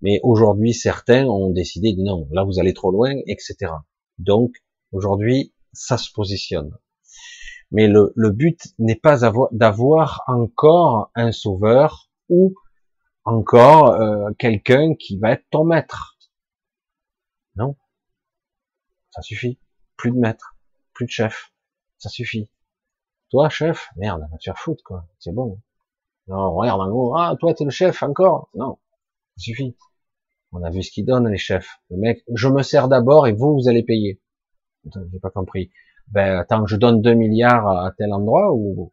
Mais 0.00 0.20
aujourd'hui, 0.22 0.74
certains 0.74 1.26
ont 1.26 1.50
décidé, 1.50 1.94
non, 1.96 2.28
là 2.32 2.44
vous 2.44 2.58
allez 2.58 2.74
trop 2.74 2.90
loin, 2.90 3.12
etc. 3.26 3.72
Donc, 4.18 4.52
aujourd'hui, 4.92 5.52
ça 5.72 5.98
se 5.98 6.10
positionne. 6.12 6.70
Mais 7.70 7.88
le, 7.88 8.12
but 8.30 8.60
n'est 8.78 8.94
pas 8.96 9.18
d'avoir 9.52 10.22
encore 10.26 11.10
un 11.14 11.32
sauveur 11.32 12.10
ou 12.28 12.54
encore 13.24 13.94
euh, 13.94 14.30
quelqu'un 14.38 14.94
qui 14.94 15.18
va 15.18 15.32
être 15.32 15.44
ton 15.50 15.64
maître. 15.64 16.16
Non, 17.56 17.76
ça 19.10 19.22
suffit. 19.22 19.58
Plus 19.96 20.10
de 20.10 20.16
maître, 20.16 20.56
plus 20.92 21.06
de 21.06 21.10
chef, 21.10 21.52
ça 21.98 22.08
suffit. 22.08 22.50
Toi, 23.30 23.48
chef, 23.48 23.88
merde, 23.96 24.20
va 24.30 24.38
te 24.38 24.44
faire 24.44 24.58
foutre, 24.58 24.82
quoi. 24.84 25.06
C'est 25.18 25.32
bon. 25.32 25.60
Non, 26.26 26.54
regarde, 26.54 26.80
en 26.80 26.88
gros, 26.88 27.16
ah, 27.16 27.36
toi, 27.38 27.54
t'es 27.54 27.64
le 27.64 27.70
chef, 27.70 28.02
encore. 28.02 28.48
Non, 28.54 28.78
ça 29.36 29.42
suffit. 29.42 29.76
On 30.52 30.62
a 30.62 30.70
vu 30.70 30.82
ce 30.82 30.90
qu'ils 30.90 31.04
donnent, 31.04 31.28
les 31.28 31.38
chefs. 31.38 31.80
Le 31.90 31.96
mec, 31.96 32.24
je 32.32 32.48
me 32.48 32.62
sers 32.62 32.88
d'abord 32.88 33.26
et 33.26 33.32
vous, 33.32 33.54
vous 33.54 33.68
allez 33.68 33.82
payer. 33.82 34.20
J'ai 34.84 35.18
pas 35.20 35.30
compris. 35.30 35.72
Ben, 36.08 36.38
attends, 36.38 36.66
je 36.66 36.76
donne 36.76 37.02
2 37.02 37.14
milliards 37.14 37.66
à 37.68 37.92
tel 37.96 38.12
endroit 38.12 38.52
ou 38.52 38.92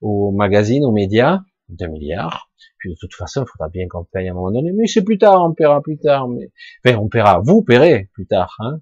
au 0.00 0.30
magazine, 0.32 0.84
aux 0.84 0.92
médias, 0.92 1.40
2 1.68 1.86
milliards. 1.88 2.50
Puis 2.78 2.90
de 2.90 2.96
toute 3.00 3.14
façon, 3.14 3.44
il 3.44 3.50
faudra 3.50 3.68
bien 3.68 3.88
qu'on 3.88 4.04
paye 4.04 4.28
à 4.28 4.32
un 4.32 4.34
moment 4.34 4.52
donné. 4.52 4.72
Mais 4.72 4.86
c'est 4.86 5.02
plus 5.02 5.18
tard, 5.18 5.42
on 5.42 5.54
paiera 5.54 5.80
plus 5.80 5.98
tard. 5.98 6.28
Mais 6.28 6.50
enfin, 6.84 6.98
on 6.98 7.08
paiera. 7.08 7.40
Vous 7.42 7.62
paierez 7.62 8.10
plus 8.12 8.26
tard, 8.26 8.54
hein. 8.58 8.80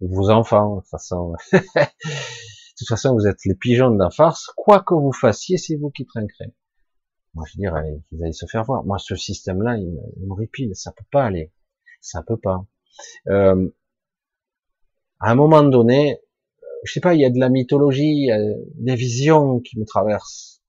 Vos 0.00 0.30
enfants, 0.30 0.76
de 0.76 0.80
toute 0.80 0.90
façon. 0.90 1.32
de 1.52 1.58
toute 2.78 2.88
façon, 2.88 3.14
vous 3.14 3.26
êtes 3.26 3.44
les 3.44 3.54
pigeons 3.54 3.90
de 3.90 3.98
la 3.98 4.10
farce. 4.10 4.50
Quoi 4.56 4.82
que 4.82 4.94
vous 4.94 5.12
fassiez, 5.12 5.56
c'est 5.56 5.76
vous 5.76 5.90
qui 5.90 6.04
trinquerez. 6.04 6.54
Moi, 7.34 7.44
je 7.50 7.56
dirais 7.56 8.00
qu'ils 8.08 8.22
allaient 8.22 8.32
se 8.32 8.46
faire 8.46 8.64
voir. 8.64 8.84
Moi, 8.84 8.98
ce 8.98 9.16
système-là, 9.16 9.78
il, 9.78 10.00
il 10.16 10.26
m'horripile. 10.26 10.70
Ça 10.74 10.92
peut 10.92 11.06
pas 11.10 11.24
aller. 11.24 11.52
Ça 12.00 12.22
peut 12.22 12.36
pas. 12.36 12.64
Euh, 13.28 13.68
à 15.18 15.30
un 15.30 15.34
moment 15.34 15.62
donné, 15.64 16.20
je 16.84 16.92
sais 16.92 17.00
pas, 17.00 17.14
il 17.14 17.20
y 17.20 17.24
a 17.24 17.30
de 17.30 17.38
la 17.38 17.48
mythologie, 17.48 18.28
des 18.74 18.94
visions 18.94 19.60
qui 19.60 19.78
me 19.78 19.84
traversent. 19.84 20.62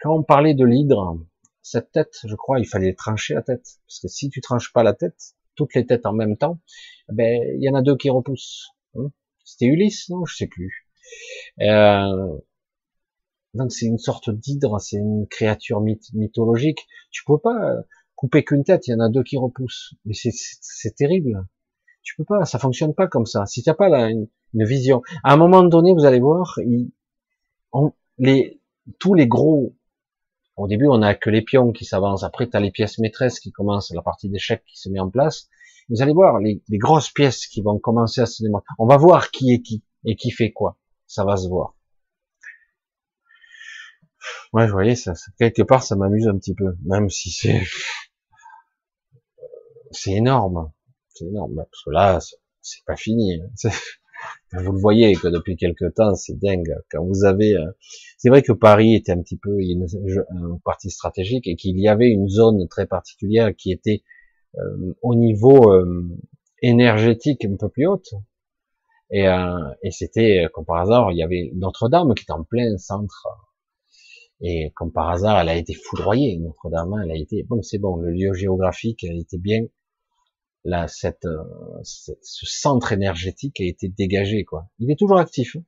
Quand 0.00 0.14
on 0.16 0.22
parlait 0.22 0.54
de 0.54 0.64
l'hydre, 0.64 1.18
cette 1.62 1.92
tête, 1.92 2.18
je 2.24 2.34
crois, 2.34 2.60
il 2.60 2.66
fallait 2.66 2.94
trancher 2.94 3.34
la 3.34 3.42
tête. 3.42 3.80
Parce 3.86 4.00
que 4.00 4.08
si 4.08 4.30
tu 4.30 4.40
tranches 4.40 4.72
pas 4.72 4.82
la 4.82 4.94
tête, 4.94 5.34
toutes 5.54 5.74
les 5.74 5.86
têtes 5.86 6.06
en 6.06 6.12
même 6.12 6.36
temps, 6.36 6.60
ben, 7.08 7.42
il 7.56 7.62
y 7.62 7.68
en 7.68 7.74
a 7.74 7.82
deux 7.82 7.96
qui 7.96 8.10
repoussent. 8.10 8.68
Hein? 8.94 9.10
C'était 9.44 9.66
Ulysse, 9.66 10.08
non? 10.08 10.24
Je 10.24 10.36
sais 10.36 10.46
plus. 10.46 10.88
Euh, 11.60 12.38
donc 13.54 13.72
c'est 13.72 13.86
une 13.86 13.98
sorte 13.98 14.30
d'hydre, 14.30 14.78
c'est 14.80 14.98
une 14.98 15.26
créature 15.26 15.80
mythologique. 15.80 16.86
Tu 17.10 17.24
peux 17.24 17.38
pas 17.38 17.76
couper 18.14 18.44
qu'une 18.44 18.64
tête, 18.64 18.86
il 18.86 18.92
y 18.92 18.94
en 18.94 19.00
a 19.00 19.08
deux 19.08 19.22
qui 19.22 19.36
repoussent. 19.36 19.94
Mais 20.04 20.14
c'est 20.14 20.94
terrible. 20.94 21.44
Tu 22.02 22.16
peux 22.16 22.24
pas, 22.24 22.44
ça 22.44 22.58
fonctionne 22.58 22.94
pas 22.94 23.06
comme 23.06 23.26
ça. 23.26 23.44
Si 23.46 23.62
tu 23.62 23.68
n'as 23.68 23.74
pas 23.74 23.88
là, 23.88 24.08
une, 24.08 24.28
vision, 24.54 25.02
à 25.24 25.32
un 25.32 25.36
moment 25.36 25.62
donné, 25.62 25.92
vous 25.92 26.04
allez 26.04 26.20
voir, 26.20 26.58
les, 28.18 28.60
tous 28.98 29.14
les 29.14 29.26
gros, 29.26 29.74
au 30.56 30.66
début, 30.66 30.86
on 30.88 31.02
a 31.02 31.14
que 31.14 31.30
les 31.30 31.42
pions 31.42 31.72
qui 31.72 31.84
s'avancent. 31.84 32.24
Après, 32.24 32.48
tu 32.48 32.56
as 32.56 32.60
les 32.60 32.70
pièces 32.70 32.98
maîtresses 32.98 33.40
qui 33.40 33.52
commencent, 33.52 33.92
la 33.92 34.02
partie 34.02 34.28
d'échec 34.28 34.64
qui 34.66 34.78
se 34.78 34.88
met 34.88 35.00
en 35.00 35.10
place. 35.10 35.48
Vous 35.88 36.02
allez 36.02 36.12
voir 36.12 36.38
les, 36.38 36.62
grosses 36.72 37.10
pièces 37.10 37.46
qui 37.46 37.62
vont 37.62 37.78
commencer 37.78 38.20
à 38.20 38.26
se 38.26 38.42
démontrer. 38.42 38.66
On 38.78 38.86
va 38.86 38.96
voir 38.96 39.30
qui 39.30 39.52
est 39.52 39.62
qui 39.62 39.84
et 40.04 40.16
qui 40.16 40.30
fait 40.30 40.52
quoi. 40.52 40.76
Ça 41.06 41.24
va 41.24 41.36
se 41.36 41.48
voir. 41.48 41.74
Ouais, 44.52 44.66
vous 44.66 44.72
voyez, 44.72 44.96
ça, 44.96 45.14
quelque 45.38 45.62
part, 45.62 45.82
ça 45.82 45.96
m'amuse 45.96 46.26
un 46.26 46.36
petit 46.36 46.54
peu, 46.54 46.76
même 46.84 47.08
si 47.08 47.30
c'est, 47.30 47.62
c'est 49.90 50.12
énorme 50.12 50.70
c'est 51.18 51.26
énorme, 51.26 51.56
parce 51.56 51.84
que 51.84 51.90
là, 51.90 52.18
c'est 52.62 52.84
pas 52.86 52.96
fini. 52.96 53.34
Hein. 53.34 53.70
Vous 54.52 54.72
le 54.72 54.80
voyez 54.80 55.14
que 55.14 55.28
depuis 55.28 55.56
quelque 55.56 55.88
temps, 55.90 56.14
c'est 56.14 56.38
dingue. 56.38 56.74
Quand 56.90 57.04
vous 57.04 57.24
avez, 57.24 57.54
euh, 57.54 57.70
c'est 58.16 58.30
vrai 58.30 58.42
que 58.42 58.52
Paris 58.52 58.94
était 58.94 59.12
un 59.12 59.20
petit 59.20 59.36
peu 59.36 59.60
une, 59.60 59.86
un 60.30 60.58
parti 60.64 60.90
stratégique 60.90 61.46
et 61.46 61.54
qu'il 61.54 61.78
y 61.78 61.88
avait 61.88 62.08
une 62.08 62.28
zone 62.28 62.66
très 62.68 62.86
particulière 62.86 63.54
qui 63.54 63.70
était 63.72 64.02
euh, 64.56 64.94
au 65.02 65.14
niveau 65.14 65.72
euh, 65.72 66.08
énergétique 66.62 67.44
un 67.44 67.56
peu 67.56 67.68
plus 67.68 67.86
haute. 67.86 68.14
Et, 69.10 69.26
c'était, 69.90 70.48
comme 70.52 70.66
par 70.66 70.80
hasard, 70.80 71.12
il 71.12 71.18
y 71.18 71.22
avait 71.22 71.50
Notre-Dame 71.54 72.14
qui 72.14 72.24
était 72.24 72.32
en 72.32 72.44
plein 72.44 72.76
centre. 72.76 73.26
Et 74.40 74.70
comme 74.74 74.92
par 74.92 75.08
hasard, 75.08 75.40
elle 75.40 75.48
a 75.48 75.56
été 75.56 75.72
foudroyée. 75.72 76.38
Notre-Dame, 76.38 77.00
elle 77.04 77.10
a 77.12 77.16
été, 77.16 77.42
bon, 77.44 77.62
c'est 77.62 77.78
bon, 77.78 77.96
le 77.96 78.10
lieu 78.10 78.34
géographique 78.34 79.04
a 79.04 79.12
été 79.12 79.38
bien 79.38 79.62
cette, 80.88 81.24
euh, 81.24 81.42
ce 81.82 82.12
centre 82.46 82.92
énergétique 82.92 83.60
a 83.60 83.64
été 83.64 83.88
dégagé, 83.88 84.44
quoi. 84.44 84.68
Il 84.78 84.90
est 84.90 84.98
toujours 84.98 85.18
actif, 85.18 85.56
hein. 85.56 85.64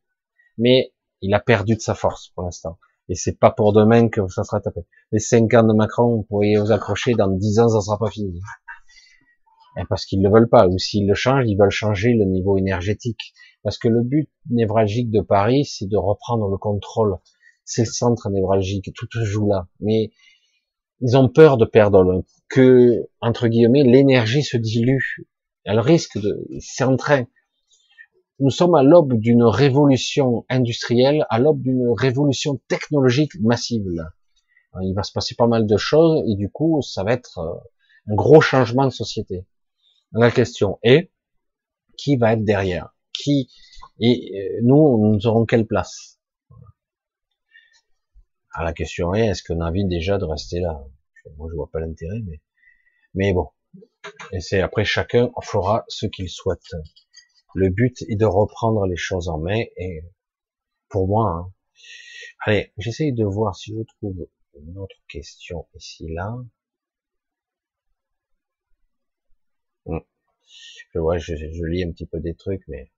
mais 0.59 0.93
il 1.23 1.35
a 1.35 1.41
perdu 1.41 1.75
de 1.75 1.81
sa 1.81 1.95
force 1.95 2.31
pour 2.35 2.45
l'instant. 2.45 2.79
Et 3.09 3.15
c'est 3.15 3.39
pas 3.39 3.51
pour 3.51 3.73
demain 3.73 4.09
que 4.09 4.27
ça 4.29 4.45
sera 4.45 4.61
tapé. 4.61 4.83
Les 5.11 5.19
cinq 5.19 5.53
ans 5.55 5.65
de 5.65 5.75
Macron, 5.75 6.17
vous 6.17 6.23
pourriez 6.23 6.57
vous 6.57 6.71
accrocher, 6.71 7.15
dans 7.15 7.29
dix 7.29 7.59
ans, 7.59 7.69
ça 7.69 7.81
sera 7.81 7.99
pas 7.99 8.11
fini. 8.11 8.41
Et 9.77 9.85
parce 9.89 10.05
qu'ils 10.05 10.21
ne 10.21 10.29
veulent 10.29 10.49
pas, 10.49 10.69
ou 10.69 10.79
s'ils 10.79 11.09
le 11.09 11.15
changent, 11.15 11.45
ils 11.47 11.57
veulent 11.57 11.71
changer 11.71 12.13
le 12.13 12.25
niveau 12.25 12.57
énergétique. 12.57 13.35
Parce 13.63 13.79
que 13.79 13.89
le 13.89 14.03
but 14.03 14.31
névralgique 14.49 15.11
de 15.11 15.21
Paris, 15.21 15.65
c'est 15.65 15.87
de 15.87 15.97
reprendre 15.97 16.49
le 16.49 16.57
contrôle. 16.57 17.17
C'est 17.65 17.83
le 17.83 17.91
centre 17.91 18.31
névralgique, 18.31 18.93
tout 18.95 19.07
se 19.13 19.25
joue 19.25 19.49
là. 19.49 19.69
Mais 19.81 20.11
ils 21.01 21.17
ont 21.17 21.29
peur 21.29 21.57
de 21.57 21.65
perdre 21.65 22.25
que, 22.49 23.09
entre 23.21 23.49
guillemets, 23.49 23.85
l'énergie 23.85 24.43
se 24.43 24.57
dilue. 24.57 25.27
Elle 25.65 25.81
risque 25.81 26.19
de, 26.19 26.47
c'est 26.61 26.85
en 26.85 26.97
train. 26.97 27.27
Nous 28.39 28.51
sommes 28.51 28.75
à 28.75 28.83
l'aube 28.83 29.15
d'une 29.19 29.45
révolution 29.45 30.45
industrielle, 30.49 31.27
à 31.29 31.39
l'aube 31.39 31.63
d'une 31.63 31.89
révolution 31.91 32.61
technologique 32.69 33.33
massive. 33.41 33.85
Là. 33.89 34.11
Il 34.83 34.95
va 34.95 35.03
se 35.03 35.13
passer 35.13 35.35
pas 35.35 35.47
mal 35.47 35.67
de 35.67 35.77
choses 35.77 36.23
et 36.27 36.37
du 36.37 36.51
coup, 36.51 36.81
ça 36.83 37.05
va 37.05 37.13
être 37.13 37.39
euh, 37.39 38.13
un 38.13 38.15
gros 38.15 38.41
changement 38.41 38.85
de 38.85 38.91
société. 38.91 39.45
La 40.13 40.31
question 40.31 40.79
est, 40.83 41.11
qui 41.97 42.17
va 42.17 42.33
être 42.33 42.45
derrière? 42.45 42.95
Qui 43.13 43.49
et 44.01 44.33
euh, 44.35 44.61
nous, 44.63 45.13
nous 45.13 45.27
aurons 45.27 45.45
quelle 45.45 45.67
place? 45.67 46.20
Ah, 48.53 48.65
la 48.65 48.73
question 48.73 49.15
est, 49.15 49.29
est-ce 49.29 49.43
qu'on 49.43 49.61
a 49.61 49.69
envie 49.69 49.87
déjà 49.87 50.19
de 50.19 50.25
rester 50.25 50.61
là? 50.61 50.85
Moi, 51.37 51.49
je 51.51 51.57
vois 51.57 51.71
pas 51.71 51.81
l'intérêt, 51.81 52.21
mais 52.25 52.41
mais 53.15 53.33
bon. 53.33 53.49
Et 54.33 54.41
c'est 54.41 54.61
après 54.61 54.85
chacun 54.85 55.31
fera 55.43 55.85
ce 55.89 56.07
qu'il 56.07 56.29
souhaite. 56.29 56.75
Le 57.55 57.69
but 57.69 58.03
est 58.03 58.17
de 58.17 58.27
reprendre 58.27 58.87
les 58.87 58.97
choses 58.97 59.29
en 59.29 59.39
main 59.39 59.63
et 59.77 60.03
pour 60.89 61.09
moi, 61.09 61.31
hein. 61.31 61.53
allez, 62.47 62.73
j'essaye 62.79 63.13
de 63.13 63.25
voir 63.25 63.57
si 63.57 63.75
je 63.77 63.83
trouve 63.97 64.29
une 64.55 64.79
autre 64.79 64.97
question 65.09 65.67
ici 65.75 66.07
là. 66.09 66.35
Hmm. 69.87 69.99
Je 70.93 70.99
vois, 70.99 71.19
je, 71.19 71.35
lis 71.35 71.85
un 71.85 71.93
petit 71.93 72.07
peu 72.07 72.21
des 72.21 72.35
trucs, 72.35 72.63
mais 72.69 72.91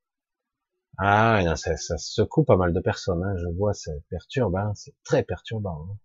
ah, 0.98 1.42
ça, 1.56 1.76
ça 1.76 1.96
secoue 1.96 2.44
pas 2.44 2.56
mal 2.56 2.72
de 2.72 2.80
personnes. 2.80 3.22
Hein. 3.24 3.36
Je 3.36 3.46
vois, 3.56 3.72
perturbe, 4.08 4.56
hein. 4.56 4.72
c'est 4.74 4.94
très 5.04 5.22
perturbant. 5.22 5.88
Hein. 5.90 5.98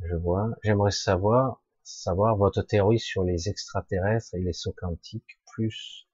Je 0.00 0.14
vois. 0.16 0.50
J'aimerais 0.62 0.90
savoir, 0.90 1.62
savoir 1.82 2.36
votre 2.36 2.62
théorie 2.62 2.98
sur 2.98 3.22
les 3.22 3.48
extraterrestres 3.48 4.34
et 4.34 4.40
les 4.40 4.52
sauts 4.52 4.74
quantiques, 4.76 5.40
plus 5.52 6.06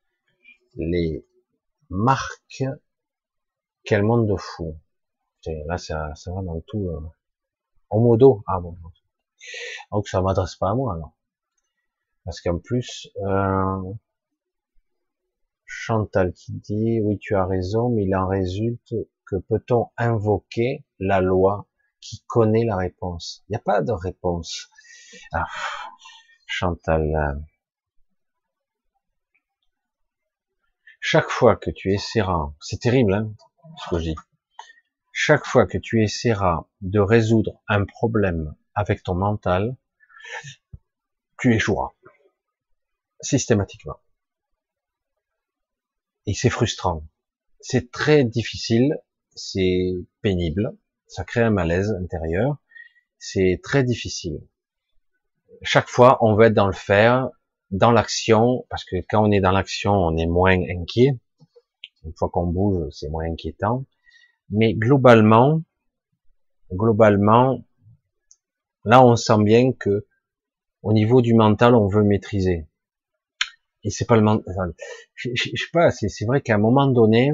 les 0.76 1.26
marques. 1.90 2.64
Quel 3.84 4.02
monde 4.02 4.26
de 4.28 4.36
fou. 4.36 4.78
Là, 5.66 5.76
ça, 5.76 6.14
ça 6.14 6.32
va 6.32 6.42
dans 6.42 6.60
tout. 6.62 6.88
Euh... 6.88 7.00
En 7.90 8.00
modo. 8.00 8.42
Ah 8.46 8.60
bon. 8.60 8.76
Donc 9.92 10.08
ça 10.08 10.22
m'adresse 10.22 10.56
pas 10.56 10.70
à 10.70 10.74
moi 10.74 10.94
alors. 10.94 11.12
Parce 12.24 12.40
qu'en 12.40 12.58
plus, 12.58 13.08
euh, 13.18 13.92
Chantal 15.76 16.32
qui 16.32 16.52
dit, 16.52 17.00
oui, 17.02 17.18
tu 17.18 17.34
as 17.34 17.44
raison, 17.44 17.90
mais 17.90 18.04
il 18.04 18.16
en 18.16 18.26
résulte 18.26 18.94
que 19.26 19.36
peut-on 19.36 19.90
invoquer 19.98 20.86
la 20.98 21.20
loi 21.20 21.68
qui 22.00 22.22
connaît 22.26 22.64
la 22.64 22.76
réponse? 22.76 23.44
Il 23.48 23.52
n'y 23.52 23.56
a 23.56 23.60
pas 23.60 23.82
de 23.82 23.92
réponse. 23.92 24.70
Ah, 25.32 25.46
Chantal. 26.46 27.02
Euh, 27.02 27.40
chaque 31.00 31.28
fois 31.28 31.56
que 31.56 31.70
tu 31.70 31.92
essaieras, 31.92 32.54
c'est 32.60 32.80
terrible, 32.80 33.12
hein, 33.12 33.34
ce 33.76 33.90
que 33.90 33.98
je 33.98 34.04
dis. 34.10 34.16
Chaque 35.12 35.44
fois 35.44 35.66
que 35.66 35.76
tu 35.76 36.02
essaieras 36.02 36.66
de 36.80 37.00
résoudre 37.00 37.60
un 37.68 37.84
problème 37.84 38.54
avec 38.74 39.02
ton 39.02 39.16
mental, 39.16 39.76
tu 41.38 41.52
échoueras. 41.52 41.90
Systématiquement 43.20 43.98
et 46.26 46.34
c'est 46.34 46.50
frustrant. 46.50 47.06
C'est 47.60 47.90
très 47.90 48.24
difficile, 48.24 48.98
c'est 49.34 49.92
pénible, 50.22 50.76
ça 51.06 51.24
crée 51.24 51.42
un 51.42 51.50
malaise 51.50 51.90
intérieur, 52.02 52.58
c'est 53.18 53.60
très 53.62 53.84
difficile. 53.84 54.40
Chaque 55.62 55.88
fois, 55.88 56.18
on 56.20 56.34
veut 56.34 56.46
être 56.46 56.54
dans 56.54 56.66
le 56.66 56.72
faire, 56.72 57.30
dans 57.70 57.90
l'action, 57.90 58.66
parce 58.68 58.84
que 58.84 58.96
quand 59.08 59.26
on 59.26 59.30
est 59.30 59.40
dans 59.40 59.52
l'action, 59.52 59.92
on 59.92 60.16
est 60.16 60.26
moins 60.26 60.58
inquiet. 60.58 61.18
Une 62.04 62.12
fois 62.16 62.28
qu'on 62.28 62.46
bouge, 62.46 62.92
c'est 62.92 63.08
moins 63.08 63.24
inquiétant. 63.24 63.86
Mais 64.50 64.74
globalement, 64.74 65.62
globalement, 66.70 67.64
là, 68.84 69.04
on 69.04 69.16
sent 69.16 69.42
bien 69.42 69.72
que 69.72 70.06
au 70.82 70.92
niveau 70.92 71.22
du 71.22 71.32
mental, 71.32 71.74
on 71.74 71.88
veut 71.88 72.02
maîtriser. 72.02 72.68
Et 73.84 73.90
c'est 73.90 74.06
pas 74.06 74.16
le 74.16 74.22
mental. 74.22 74.74
Je, 75.14 75.30
sais 75.34 75.70
pas, 75.72 75.90
c'est 75.90 76.24
vrai 76.26 76.40
qu'à 76.40 76.54
un 76.54 76.58
moment 76.58 76.86
donné, 76.86 77.32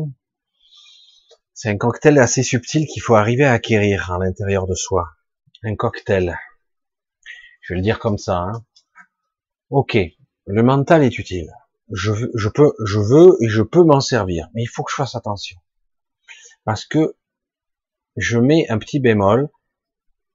c'est 1.54 1.68
un 1.68 1.76
cocktail 1.76 2.18
assez 2.18 2.42
subtil 2.42 2.86
qu'il 2.86 3.02
faut 3.02 3.14
arriver 3.14 3.44
à 3.44 3.52
acquérir 3.52 4.12
à 4.12 4.18
l'intérieur 4.18 4.66
de 4.66 4.74
soi. 4.74 5.08
Un 5.62 5.76
cocktail. 5.76 6.36
Je 7.60 7.72
vais 7.72 7.78
le 7.78 7.82
dire 7.82 7.98
comme 7.98 8.18
ça. 8.18 8.38
Hein. 8.38 8.64
Ok, 9.70 9.96
le 10.46 10.62
mental 10.62 11.04
est 11.04 11.18
utile. 11.18 11.50
Je 11.92 12.12
je 12.34 12.48
peux, 12.48 12.72
je 12.84 12.98
veux 12.98 13.36
et 13.40 13.48
je 13.48 13.62
peux 13.62 13.82
m'en 13.82 14.00
servir, 14.00 14.48
mais 14.54 14.62
il 14.62 14.68
faut 14.68 14.82
que 14.82 14.90
je 14.90 14.96
fasse 14.96 15.14
attention 15.14 15.56
parce 16.64 16.84
que 16.84 17.16
je 18.16 18.38
mets 18.38 18.68
un 18.68 18.78
petit 18.78 19.00
bémol. 19.00 19.48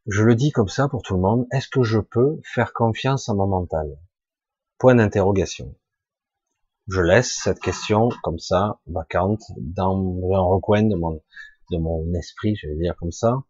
Je 0.07 0.23
le 0.23 0.35
dis 0.35 0.51
comme 0.51 0.67
ça 0.67 0.87
pour 0.87 1.01
tout 1.01 1.15
le 1.15 1.21
monde. 1.21 1.47
Est-ce 1.51 1.67
que 1.67 1.83
je 1.83 1.99
peux 1.99 2.39
faire 2.43 2.73
confiance 2.73 3.29
à 3.29 3.33
mon 3.33 3.47
mental? 3.47 3.97
Point 4.77 4.95
d'interrogation. 4.95 5.75
Je 6.87 7.01
laisse 7.01 7.39
cette 7.43 7.59
question 7.59 8.09
comme 8.23 8.39
ça, 8.39 8.79
vacante, 8.85 9.43
dans 9.57 9.97
un 10.33 10.41
recoin 10.41 10.83
de 10.83 10.95
mon, 10.95 11.21
de 11.71 11.77
mon 11.77 12.13
esprit, 12.13 12.55
je 12.55 12.67
vais 12.67 12.75
dire 12.75 12.95
comme 12.95 13.11
ça. 13.11 13.43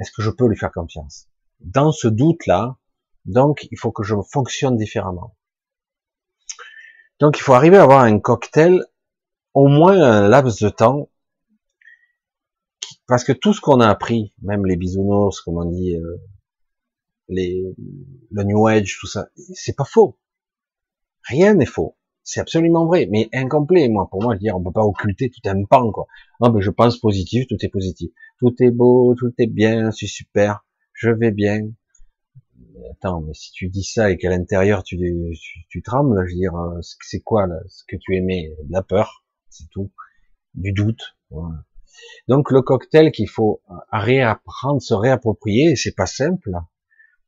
Est-ce 0.00 0.12
que 0.12 0.22
je 0.22 0.30
peux 0.30 0.46
lui 0.46 0.56
faire 0.56 0.72
confiance? 0.72 1.28
Dans 1.60 1.92
ce 1.92 2.08
doute-là, 2.08 2.76
donc, 3.24 3.68
il 3.70 3.78
faut 3.78 3.92
que 3.92 4.02
je 4.02 4.14
fonctionne 4.30 4.76
différemment. 4.76 5.34
Donc 7.18 7.38
il 7.38 7.42
faut 7.42 7.54
arriver 7.54 7.76
à 7.76 7.82
avoir 7.82 8.00
un 8.00 8.20
cocktail, 8.20 8.84
au 9.52 9.66
moins 9.66 10.00
un 10.00 10.28
laps 10.28 10.62
de 10.62 10.68
temps, 10.68 11.10
parce 13.06 13.24
que 13.24 13.32
tout 13.32 13.52
ce 13.52 13.60
qu'on 13.60 13.80
a 13.80 13.88
appris, 13.88 14.32
même 14.42 14.64
les 14.64 14.76
bisounours, 14.76 15.40
comme 15.40 15.58
on 15.58 15.64
dit, 15.64 15.96
euh, 15.96 16.16
les, 17.28 17.74
le 18.30 18.42
New 18.44 18.66
Age, 18.66 18.98
tout 19.00 19.06
ça, 19.06 19.28
c'est 19.54 19.76
pas 19.76 19.84
faux. 19.84 20.18
Rien 21.24 21.54
n'est 21.54 21.66
faux. 21.66 21.96
C'est 22.30 22.40
absolument 22.40 22.84
vrai, 22.84 23.08
mais 23.10 23.30
incomplet. 23.32 23.88
Moi, 23.88 24.06
pour 24.10 24.22
moi, 24.22 24.34
je 24.34 24.36
veux 24.36 24.42
dire, 24.42 24.56
on 24.56 24.62
peut 24.62 24.70
pas 24.70 24.84
occulter 24.84 25.30
tout 25.30 25.48
un 25.48 25.64
pan, 25.64 25.90
quoi. 25.90 26.06
Non, 26.42 26.52
mais 26.52 26.60
je 26.60 26.70
pense 26.70 26.98
positif, 26.98 27.46
tout 27.48 27.56
est 27.62 27.70
positif. 27.70 28.10
Tout 28.38 28.54
est 28.60 28.70
beau, 28.70 29.14
tout 29.18 29.32
est 29.38 29.46
bien, 29.46 29.90
c'est 29.90 30.06
super, 30.06 30.66
je 30.92 31.08
vais 31.08 31.30
bien 31.30 31.62
attends, 32.90 33.20
mais 33.20 33.34
si 33.34 33.52
tu 33.52 33.68
dis 33.68 33.84
ça 33.84 34.10
et 34.10 34.16
qu'à 34.16 34.30
l'intérieur 34.30 34.82
tu, 34.82 34.98
tu, 35.68 35.82
trembles, 35.82 36.24
je 36.26 36.32
veux 36.32 36.38
dire, 36.38 36.54
euh, 36.54 36.80
c'est 36.82 37.20
quoi 37.20 37.46
là, 37.46 37.56
ce 37.68 37.84
que 37.88 37.96
tu 37.96 38.16
aimais 38.16 38.50
De 38.64 38.72
la 38.72 38.82
peur, 38.82 39.24
c'est 39.48 39.68
tout, 39.70 39.90
du 40.54 40.72
doute. 40.72 41.16
Donc 42.28 42.50
le 42.50 42.62
cocktail 42.62 43.10
qu'il 43.10 43.28
faut 43.28 43.60
réapprendre, 43.90 44.80
se 44.80 44.94
réapproprier, 44.94 45.76
c'est 45.76 45.94
pas 45.94 46.06
simple, 46.06 46.50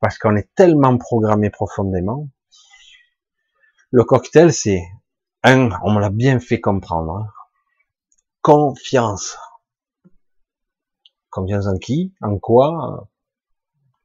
parce 0.00 0.18
qu'on 0.18 0.36
est 0.36 0.48
tellement 0.54 0.96
programmé 0.96 1.50
profondément. 1.50 2.28
Le 3.92 4.04
cocktail, 4.04 4.52
c'est 4.52 4.82
un, 5.42 5.70
on 5.82 5.92
me 5.92 6.00
l'a 6.00 6.10
bien 6.10 6.38
fait 6.38 6.60
comprendre, 6.60 7.16
hein. 7.16 7.26
confiance. 8.40 9.36
Confiance 11.28 11.66
en 11.66 11.76
qui? 11.76 12.14
En 12.20 12.38
quoi? 12.38 13.08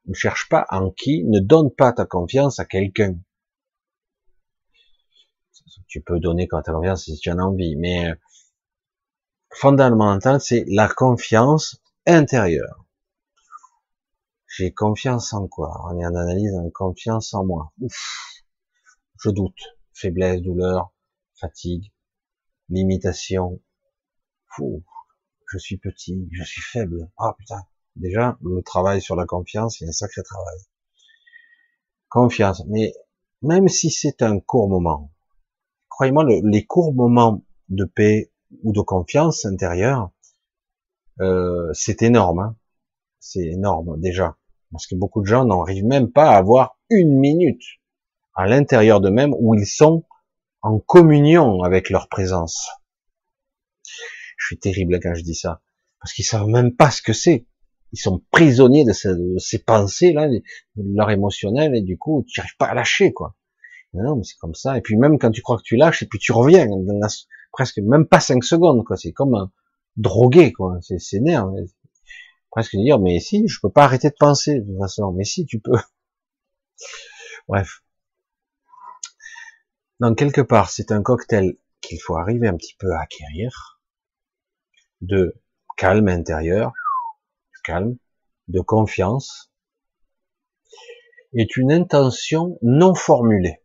Ne 0.08 0.14
cherche 0.14 0.50
pas 0.50 0.66
en 0.70 0.90
qui, 0.90 1.24
ne 1.26 1.40
donne 1.40 1.70
pas 1.70 1.94
ta 1.94 2.06
confiance 2.06 2.60
à 2.60 2.66
quelqu'un. 2.66 3.16
Tu 5.88 6.02
peux 6.02 6.20
donner 6.20 6.48
quand 6.48 6.64
tu 6.64 6.72
as 6.72 6.74
confiance 6.74 7.04
si 7.04 7.18
tu 7.18 7.30
en 7.32 7.38
as 7.38 7.44
envie, 7.44 7.76
mais 7.76 8.10
euh, 8.10 8.16
fondamentalement, 9.52 10.40
c'est 10.40 10.66
la 10.68 10.88
confiance 10.88 11.80
intérieure. 12.08 12.86
J'ai 14.48 14.74
confiance 14.74 15.32
en 15.34 15.48
quoi? 15.48 15.80
On 15.86 16.00
est 16.00 16.06
en 16.06 16.16
analyse 16.16 16.56
en 16.56 16.70
confiance 16.72 17.34
en 17.34 17.46
moi. 17.46 17.72
Ouf, 17.82 18.35
je 19.26 19.32
doute. 19.32 19.80
Faiblesse, 19.94 20.42
douleur, 20.42 20.94
fatigue, 21.34 21.92
limitation. 22.70 23.60
Fou, 24.56 24.84
je 25.52 25.58
suis 25.58 25.78
petit, 25.78 26.30
je 26.32 26.44
suis 26.44 26.62
faible. 26.62 27.10
Ah 27.18 27.34
putain, 27.38 27.64
Déjà, 27.96 28.38
le 28.44 28.62
travail 28.62 29.02
sur 29.02 29.16
la 29.16 29.26
confiance, 29.26 29.82
il 29.82 29.88
un 29.88 29.92
sacré 29.92 30.22
travail. 30.22 30.58
Confiance. 32.10 32.64
Mais 32.68 32.94
même 33.42 33.68
si 33.68 33.90
c'est 33.90 34.22
un 34.22 34.40
court 34.40 34.70
moment, 34.70 35.12
croyez-moi, 35.90 36.26
les 36.44 36.66
courts 36.66 36.94
moments 36.94 37.44
de 37.70 37.86
paix 37.86 38.32
ou 38.64 38.74
de 38.74 38.82
confiance 38.82 39.46
intérieure, 39.46 40.12
euh, 41.22 41.72
c'est 41.74 42.04
énorme. 42.04 42.40
Hein. 42.40 42.56
c'est 43.20 43.46
énorme 43.46 44.00
déjà. 44.00 44.38
Parce 44.72 44.86
que 44.86 44.96
beaucoup 44.96 45.22
de 45.22 45.28
gens 45.28 45.46
n'arrivent 45.46 45.86
même 45.86 46.12
pas 46.12 46.30
à 46.30 46.38
avoir 46.38 46.78
une 46.90 47.18
minute 47.18 47.64
à 48.36 48.48
l'intérieur 48.48 49.02
d'eux-mêmes 49.02 49.34
où 49.40 49.56
ils 49.56 49.66
sont 49.66 50.06
en 50.62 50.80
communion 50.80 51.62
avec 51.64 51.90
leur 51.90 52.08
présence. 52.10 52.70
Je 54.38 54.48
suis 54.48 54.60
terrible 54.60 55.00
quand 55.02 55.14
je 55.14 55.24
dis 55.24 55.36
ça. 55.36 55.62
Parce 56.00 56.14
qu'ils 56.14 56.26
savent 56.26 56.48
même 56.48 56.76
pas 56.76 56.92
ce 56.92 57.02
que 57.02 57.14
c'est 57.14 57.48
ils 57.96 58.00
sont 58.00 58.22
prisonniers 58.32 58.84
de, 58.84 58.92
ces, 59.38 59.60
pensées 59.60 60.12
là, 60.12 60.28
de 60.28 60.42
leur 60.76 61.10
émotionnel 61.12 61.76
et 61.76 61.82
du 61.82 61.98
coup 61.98 62.26
tu 62.28 62.40
n'arrives 62.40 62.58
pas 62.58 62.66
à 62.66 62.74
lâcher 62.74 63.14
quoi. 63.14 63.36
Non, 63.94 64.18
mais 64.18 64.24
c'est 64.24 64.38
comme 64.38 64.56
ça. 64.56 64.78
Et 64.78 64.82
puis 64.82 64.98
même 64.98 65.18
quand 65.18 65.32
tu 65.32 65.42
crois 65.42 65.58
que 65.58 65.64
tu 65.64 65.78
lâches 65.78 66.04
et 66.04 66.06
puis 66.06 66.20
tu 66.20 66.34
reviens 66.34 66.68
presque 67.54 67.78
même 67.78 68.06
pas 68.06 68.20
cinq 68.20 68.44
secondes 68.44 68.84
quoi. 68.84 68.98
C'est 68.98 69.14
comme 69.14 69.34
un 69.36 69.50
drogué 69.96 70.52
quoi. 70.52 70.78
C'est 70.82 71.00
c'est 71.00 71.22
nerf. 71.22 71.48
Presque 72.52 72.76
dire 72.76 73.00
mais 73.00 73.20
si 73.22 73.48
je 73.48 73.60
peux 73.62 73.70
pas 73.70 73.86
arrêter 73.86 74.10
de 74.10 74.16
penser 74.20 74.60
de 74.60 74.66
toute 74.66 74.80
façon. 74.80 75.14
Mais 75.14 75.24
si 75.24 75.46
tu 75.46 75.60
peux. 75.62 75.78
Bref. 77.48 77.85
Donc 80.00 80.18
quelque 80.18 80.42
part 80.42 80.70
c'est 80.70 80.92
un 80.92 81.02
cocktail 81.02 81.58
qu'il 81.82 82.00
faut 82.02 82.18
arriver 82.18 82.48
un 82.48 82.58
petit 82.58 82.76
peu 82.78 82.92
à 82.94 83.02
acquérir 83.02 83.80
de 85.02 85.42
calme 85.78 86.08
intérieur, 86.08 86.74
calme, 87.64 87.98
de 88.48 88.60
confiance, 88.62 89.52
est 91.34 91.58
une 91.58 91.72
intention 91.72 92.58
non 92.62 92.96
formulée. 92.96 93.62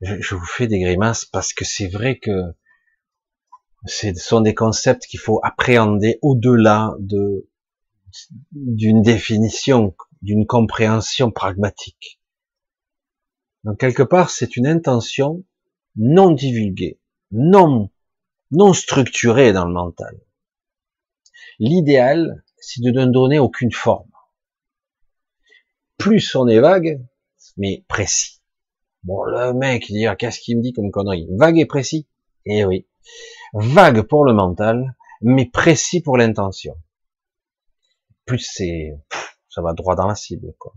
Je, 0.00 0.34
vous 0.34 0.44
fais 0.44 0.66
des 0.66 0.78
grimaces 0.78 1.24
parce 1.24 1.52
que 1.52 1.64
c'est 1.64 1.88
vrai 1.88 2.18
que 2.18 2.54
ce 3.86 4.12
sont 4.14 4.40
des 4.40 4.54
concepts 4.54 5.06
qu'il 5.06 5.20
faut 5.20 5.40
appréhender 5.42 6.18
au-delà 6.22 6.94
de 6.98 7.48
d'une 8.52 9.02
définition, 9.02 9.94
d'une 10.22 10.46
compréhension 10.46 11.30
pragmatique. 11.30 12.20
Donc 13.66 13.78
quelque 13.80 14.04
part, 14.04 14.30
c'est 14.30 14.56
une 14.56 14.68
intention 14.68 15.44
non 15.96 16.30
divulguée, 16.30 17.00
non 17.32 17.90
non 18.52 18.72
structurée 18.72 19.52
dans 19.52 19.64
le 19.64 19.72
mental. 19.72 20.16
L'idéal, 21.58 22.44
c'est 22.58 22.80
de 22.80 22.92
ne 22.92 23.06
donner 23.06 23.40
aucune 23.40 23.72
forme. 23.72 24.08
Plus 25.98 26.36
on 26.36 26.46
est 26.46 26.60
vague, 26.60 27.04
mais 27.56 27.84
précis. 27.88 28.40
Bon, 29.02 29.24
le 29.24 29.52
mec, 29.52 29.88
il 29.88 29.94
dit, 29.94 30.06
ah, 30.06 30.14
qu'est-ce 30.14 30.38
qu'il 30.38 30.58
me 30.58 30.62
dit 30.62 30.72
comme 30.72 30.92
connerie? 30.92 31.26
Vague 31.32 31.58
et 31.58 31.66
précis 31.66 32.06
Eh 32.44 32.64
oui. 32.64 32.86
Vague 33.52 34.02
pour 34.02 34.24
le 34.24 34.32
mental, 34.32 34.94
mais 35.22 35.46
précis 35.46 36.00
pour 36.00 36.16
l'intention. 36.16 36.76
Plus 38.26 38.38
c'est, 38.38 38.96
ça 39.48 39.60
va 39.60 39.72
droit 39.72 39.96
dans 39.96 40.06
la 40.06 40.14
cible, 40.14 40.54
quoi. 40.56 40.72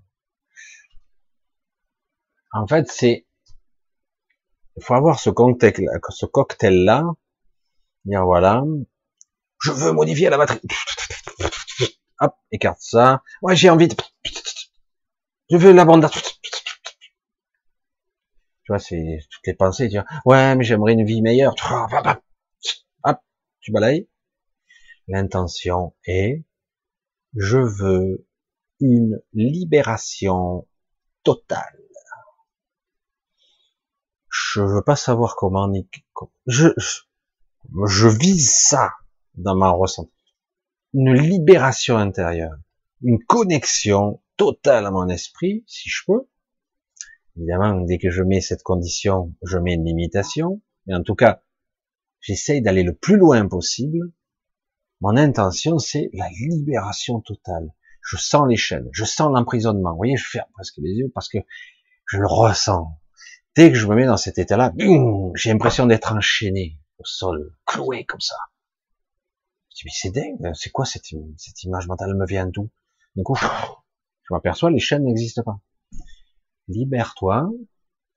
En 2.52 2.68
fait, 2.68 2.90
c'est, 2.90 3.26
il 4.76 4.84
faut 4.84 4.96
avoir 4.96 5.20
ce 5.20 5.30
cocktail, 5.30 5.88
ce 6.10 6.26
cocktail-là, 6.26 7.04
dire 8.06 8.26
voilà, 8.26 8.64
je 9.62 9.72
veux 9.72 9.92
modifier 9.92 10.30
la 10.30 10.38
batterie. 10.38 10.62
Hop, 12.22 12.36
écarte 12.52 12.82
ça. 12.82 13.24
Ouais, 13.42 13.56
j'ai 13.56 13.70
envie 13.70 13.88
de... 13.88 13.96
Je 15.50 15.58
veux 15.58 15.72
la 15.72 15.86
bande. 15.86 16.10
Tu 18.64 18.72
vois, 18.72 18.80
c'est 18.80 19.20
toutes 19.30 19.48
les 19.48 19.54
pensées. 19.54 19.90
Tu 19.90 19.96
vois, 19.96 20.06
ouais, 20.26 20.56
mais 20.56 20.64
j'aimerais 20.64 20.94
une 20.94 21.06
vie 21.06 21.22
meilleure. 21.22 21.56
Hop, 23.04 23.20
tu 23.60 23.72
balayes. 23.72 24.10
L'intention 25.08 25.96
est, 26.06 26.44
je 27.36 27.58
veux 27.58 28.28
une 28.80 29.22
libération 29.34 30.68
totale. 31.24 31.80
Je 34.54 34.62
veux 34.62 34.84
pas 34.84 34.96
savoir 34.96 35.36
comment 35.36 35.68
ni 35.68 35.88
je, 36.48 36.70
je, 36.78 38.08
vise 38.08 38.52
ça 38.52 38.92
dans 39.36 39.56
ma 39.56 39.70
ressenti. 39.70 40.12
Une 40.94 41.14
libération 41.14 41.98
intérieure, 41.98 42.58
une 43.02 43.24
connexion 43.24 44.22
totale 44.38 44.86
à 44.86 44.92
mon 44.92 45.08
esprit, 45.08 45.64
si 45.68 45.90
je 45.90 46.04
peux, 46.08 46.28
Évidemment, 47.40 47.80
dès 47.82 48.00
que 48.00 48.10
je 48.10 48.22
mets 48.22 48.42
cette 48.42 48.64
condition, 48.64 49.34
je 49.44 49.58
mets 49.58 49.76
une 49.76 49.86
limitation. 49.86 50.62
Mais 50.86 50.96
en 50.96 51.04
tout 51.04 51.16
cas, 51.16 51.42
j'essaye 52.20 52.62
d'aller 52.62 52.84
le 52.84 52.94
plus 52.94 53.16
loin 53.16 53.48
possible. 53.48 54.12
Mon 55.00 55.16
intention, 55.16 55.80
c'est 55.80 56.10
la 56.12 56.28
libération 56.30 57.22
totale. 57.22 57.74
Je 58.02 58.18
sens 58.18 58.54
chaînes, 58.56 58.90
je 58.92 59.06
sens 59.06 59.32
l'emprisonnement. 59.32 59.92
Vous 59.92 59.98
voyez, 59.98 60.18
je 60.18 60.28
ferme 60.28 60.50
presque 60.54 60.78
les 60.80 60.92
yeux 60.92 61.12
parce 61.14 61.30
que 61.30 61.38
je 62.08 62.18
le 62.18 62.28
ressens. 62.28 63.00
Dès 63.56 63.72
que 63.72 63.78
je 63.78 63.88
me 63.88 63.96
mets 63.96 64.06
dans 64.06 64.18
cet 64.18 64.38
état-là, 64.38 64.72
j'ai 65.36 65.52
l'impression 65.52 65.86
d'être 65.86 66.14
enchaîné 66.14 66.80
au 66.98 67.06
sol, 67.06 67.56
cloué 67.66 68.06
comme 68.06 68.22
ça. 68.22 68.36
Je 69.70 69.76
dis, 69.76 69.82
mais 69.86 69.92
c'est 69.94 70.12
dingue, 70.12 70.54
c'est 70.54 70.70
quoi 70.70 70.86
cette, 70.86 71.06
cette 71.38 71.64
image 71.64 71.88
mentale, 71.88 72.10
elle 72.12 72.18
me 72.18 72.26
vient 72.26 72.46
d'où? 72.46 72.70
Du 73.16 73.24
coup, 73.24 73.36
je 73.36 74.34
m'aperçois, 74.34 74.70
les 74.70 74.80
chaînes 74.80 75.04
n'existent 75.04 75.44
pas. 75.44 75.60
Libère-toi, 76.68 77.50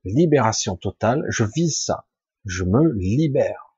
libération 0.04 0.76
totale, 0.76 1.24
je 1.28 1.44
vise 1.44 1.82
ça, 1.82 2.06
je 2.44 2.64
me 2.64 2.92
libère. 2.92 3.76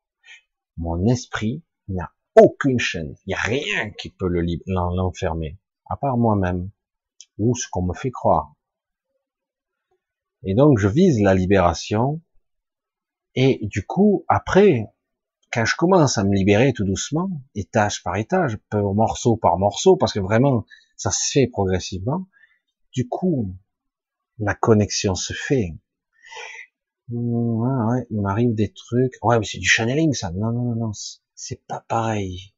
Mon 0.76 1.06
esprit 1.06 1.62
n'a 1.88 2.12
aucune 2.36 2.80
chaîne, 2.80 3.14
il 3.26 3.28
n'y 3.28 3.34
a 3.34 3.40
rien 3.40 3.90
qui 3.90 4.10
peut 4.10 4.28
l'enfermer, 4.66 5.58
à 5.88 5.96
part 5.96 6.16
moi-même, 6.16 6.70
ou 7.38 7.54
ce 7.54 7.68
qu'on 7.70 7.82
me 7.82 7.94
fait 7.94 8.10
croire. 8.10 8.53
Et 10.44 10.54
donc 10.54 10.78
je 10.78 10.88
vise 10.88 11.20
la 11.20 11.34
libération, 11.34 12.20
et 13.34 13.60
du 13.62 13.84
coup, 13.84 14.24
après, 14.28 14.86
quand 15.52 15.64
je 15.64 15.76
commence 15.76 16.18
à 16.18 16.24
me 16.24 16.34
libérer 16.34 16.72
tout 16.72 16.84
doucement, 16.84 17.30
étage 17.54 18.02
par 18.02 18.16
étage, 18.16 18.58
morceau 18.72 19.36
par 19.36 19.58
morceau, 19.58 19.96
parce 19.96 20.12
que 20.12 20.20
vraiment, 20.20 20.66
ça 20.96 21.10
se 21.10 21.30
fait 21.32 21.46
progressivement, 21.46 22.26
du 22.92 23.08
coup, 23.08 23.54
la 24.38 24.54
connexion 24.54 25.14
se 25.14 25.32
fait. 25.32 25.74
Ouais, 27.10 28.06
il 28.10 28.20
m'arrive 28.20 28.54
des 28.54 28.72
trucs. 28.72 29.14
Ouais, 29.22 29.38
mais 29.38 29.44
c'est 29.44 29.58
du 29.58 29.68
channeling, 29.68 30.12
ça. 30.14 30.30
Non, 30.30 30.52
non, 30.52 30.62
non, 30.62 30.86
non. 30.86 30.92
C'est 31.34 31.64
pas 31.66 31.84
pareil. 31.88 32.54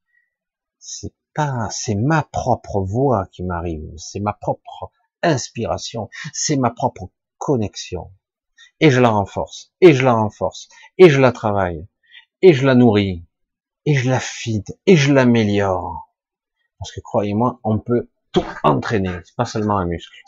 C'est 0.79 1.15
pas, 1.35 1.69
c'est 1.71 1.97
ma 1.97 2.23
propre 2.23 2.83
voix 2.83 3.27
qui 3.33 3.43
m'arrive. 3.43 3.91
C'est 3.97 4.21
ma 4.21 4.33
propre 4.35 4.93
inspiration. 5.23 6.09
C'est 6.33 6.57
ma 6.57 6.71
propre 6.71 7.11
connexion. 7.39 8.11
Et 8.81 8.91
je 8.91 9.01
la 9.01 9.11
renforce. 9.11 9.73
Et 9.81 9.95
je 9.95 10.05
la 10.05 10.13
renforce. 10.13 10.69
Et 10.99 11.09
je 11.09 11.21
la 11.21 11.33
travaille. 11.33 11.87
Et 12.43 12.53
je 12.53 12.67
la 12.67 12.75
nourris. 12.75 13.25
Et 13.85 13.95
je 13.95 14.11
la 14.11 14.21
feed. 14.21 14.65
Et 14.87 14.97
je 14.97 15.13
l'améliore. 15.13 16.13
Parce 16.79 16.93
que 16.93 17.01
croyez-moi, 17.01 17.61
on 17.65 17.79
peut 17.79 18.11
tout 18.33 18.45
entraîner. 18.63 19.19
Pas 19.37 19.47
seulement 19.47 19.79
un 19.79 19.87
muscle 19.87 20.23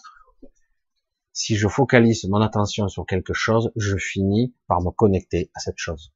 si 1.39 1.55
je 1.55 1.69
focalise 1.69 2.25
mon 2.25 2.41
attention 2.41 2.89
sur 2.89 3.07
quelque 3.07 3.33
chose, 3.33 3.71
je 3.77 3.97
finis 3.97 4.57
par 4.67 4.83
me 4.83 4.91
connecter 4.91 5.53
à 5.55 5.61
cette 5.61 5.79
chose. 5.79 6.13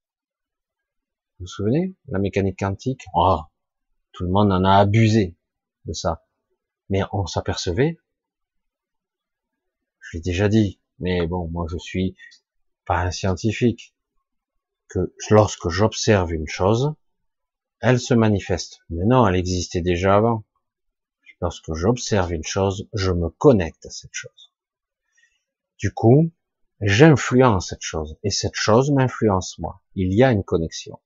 Vous 1.39 1.45
vous 1.45 1.47
souvenez? 1.47 1.95
La 2.09 2.19
mécanique 2.19 2.59
quantique? 2.59 3.05
Oh, 3.15 3.39
Tout 4.11 4.25
le 4.25 4.31
monde 4.31 4.51
en 4.51 4.65
a 4.65 4.79
abusé 4.79 5.37
de 5.85 5.93
ça. 5.93 6.27
Mais 6.91 7.03
on 7.13 7.27
s'apercevait, 7.27 8.01
je 10.01 10.17
l'ai 10.17 10.23
déjà 10.23 10.49
dit, 10.49 10.81
mais 11.03 11.27
bon, 11.27 11.49
moi 11.49 11.67
je 11.71 11.77
suis 11.77 12.17
pas 12.87 13.03
un 13.03 13.11
scientifique, 13.11 13.95
que 14.89 15.15
lorsque 15.31 15.69
j'observe 15.69 16.33
une 16.33 16.49
chose, 16.49 16.95
elle 17.81 18.01
se 18.01 18.15
manifeste. 18.15 18.81
Mais 18.89 19.05
non, 19.05 19.27
elle 19.27 19.37
existait 19.37 19.81
déjà 19.83 20.17
avant. 20.17 20.45
Lorsque 21.41 21.75
j'observe 21.75 22.33
une 22.33 22.45
chose, 22.45 22.89
je 22.95 23.11
me 23.11 23.29
connecte 23.29 23.85
à 23.87 23.91
cette 23.91 24.15
chose. 24.15 24.53
Du 25.79 25.93
coup, 25.93 26.31
j'influence 26.81 27.71
cette 27.71 27.83
chose 27.83 28.17
et 28.23 28.31
cette 28.31 28.55
chose 28.55 28.93
m'influence 28.93 29.59
moi. 29.59 29.83
Il 29.97 30.15
y 30.15 30.23
a 30.23 30.31
une 30.31 30.45
connexion. 30.45 31.01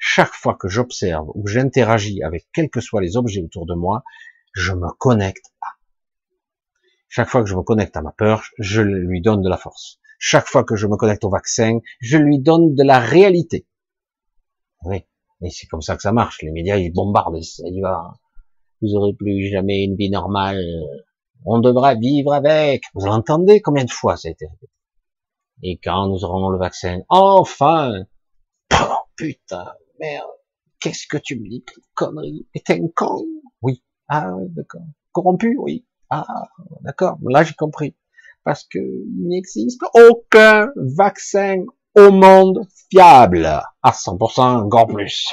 Chaque 0.00 0.34
fois 0.34 0.54
que 0.54 0.68
j'observe 0.68 1.30
ou 1.34 1.46
j'interagis 1.46 2.22
avec 2.24 2.48
quels 2.52 2.70
que 2.70 2.80
soient 2.80 3.00
les 3.00 3.16
objets 3.16 3.42
autour 3.42 3.66
de 3.66 3.74
moi, 3.74 4.02
je 4.52 4.72
me 4.72 4.90
connecte 4.98 5.46
à. 5.60 5.77
Chaque 7.08 7.28
fois 7.28 7.42
que 7.42 7.48
je 7.48 7.54
me 7.54 7.62
connecte 7.62 7.96
à 7.96 8.02
ma 8.02 8.12
peur, 8.12 8.42
je 8.58 8.82
lui 8.82 9.20
donne 9.22 9.42
de 9.42 9.48
la 9.48 9.56
force. 9.56 9.98
Chaque 10.18 10.46
fois 10.46 10.64
que 10.64 10.76
je 10.76 10.86
me 10.86 10.96
connecte 10.96 11.24
au 11.24 11.30
vaccin, 11.30 11.78
je 12.00 12.18
lui 12.18 12.38
donne 12.38 12.74
de 12.74 12.82
la 12.82 12.98
réalité. 12.98 13.66
Oui, 14.82 15.04
et 15.42 15.50
c'est 15.50 15.66
comme 15.66 15.80
ça 15.80 15.96
que 15.96 16.02
ça 16.02 16.12
marche. 16.12 16.42
Les 16.42 16.50
médias, 16.50 16.76
ils 16.76 16.92
bombardent, 16.92 17.42
ça 17.42 17.66
y 17.66 17.80
va. 17.80 18.14
Vous 18.82 18.94
aurez 18.94 19.12
plus 19.14 19.48
jamais 19.48 19.84
une 19.84 19.96
vie 19.96 20.10
normale. 20.10 20.62
On 21.44 21.60
devra 21.60 21.94
vivre 21.94 22.32
avec. 22.32 22.84
Vous 22.94 23.06
l'entendez 23.06 23.60
combien 23.60 23.84
de 23.84 23.90
fois 23.90 24.16
ça 24.16 24.28
a 24.28 24.32
été 24.32 24.46
répété? 24.46 24.72
Et 25.62 25.78
quand 25.82 26.08
nous 26.08 26.24
aurons 26.24 26.50
le 26.50 26.58
vaccin, 26.58 27.00
enfin 27.08 28.04
oh, 28.74 28.96
Putain, 29.16 29.72
merde, 29.98 30.28
qu'est-ce 30.78 31.06
que 31.08 31.16
tu 31.16 31.40
me 31.40 31.48
dis 31.48 31.64
Connerie, 31.94 32.46
t'es 32.64 32.80
un 32.80 32.88
con 32.94 33.24
Oui. 33.62 33.82
Ah 34.08 34.34
oui, 34.36 34.48
d'accord. 34.50 34.82
Corrompu 35.12 35.56
Oui. 35.58 35.84
Ah, 36.10 36.26
d'accord, 36.82 37.18
là 37.28 37.44
j'ai 37.44 37.54
compris. 37.54 37.96
Parce 38.44 38.64
que 38.64 38.78
il 38.78 39.28
n'existe 39.28 39.82
aucun 39.94 40.68
vaccin 40.76 41.64
au 41.94 42.10
monde 42.10 42.66
fiable. 42.90 43.46
À 43.82 43.90
100%, 43.90 44.64
encore 44.64 44.86
plus. 44.86 45.28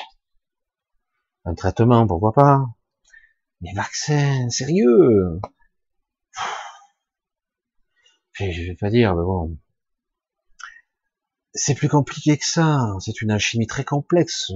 Un 1.45 1.53
traitement, 1.53 2.07
pourquoi 2.07 2.33
pas? 2.33 2.65
Mais 3.61 3.73
vaccins, 3.73 4.49
sérieux? 4.49 5.39
Je 8.33 8.67
vais 8.67 8.75
pas 8.75 8.89
dire, 8.89 9.15
mais 9.15 9.23
bon, 9.23 9.57
c'est 11.53 11.75
plus 11.75 11.87
compliqué 11.87 12.37
que 12.37 12.45
ça. 12.45 12.79
C'est 12.99 13.21
une 13.21 13.31
alchimie 13.31 13.67
très 13.67 13.85
complexe. 13.85 14.51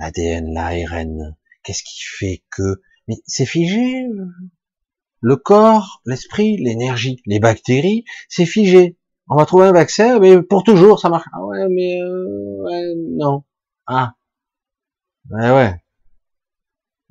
L'ADN, 0.00 0.52
l'ARN, 0.52 1.36
qu'est-ce 1.62 1.84
qui 1.84 2.00
fait 2.02 2.44
que, 2.50 2.82
mais 3.06 3.16
c'est 3.24 3.46
figé? 3.46 4.04
Le 5.20 5.36
corps, 5.36 6.00
l'esprit, 6.06 6.56
l'énergie, 6.56 7.20
les 7.26 7.40
bactéries, 7.40 8.04
c'est 8.28 8.46
figé. 8.46 8.96
On 9.28 9.36
va 9.36 9.46
trouver 9.46 9.66
un 9.66 9.72
vaccin, 9.72 10.18
mais 10.20 10.40
pour 10.42 10.62
toujours, 10.64 11.00
ça 11.00 11.08
marche. 11.08 11.26
Ah 11.32 11.44
ouais, 11.44 11.68
mais 11.68 12.00
euh, 12.00 12.94
non. 13.10 13.44
Ah, 13.86 14.14
ouais, 15.30 15.50
ouais. 15.50 15.74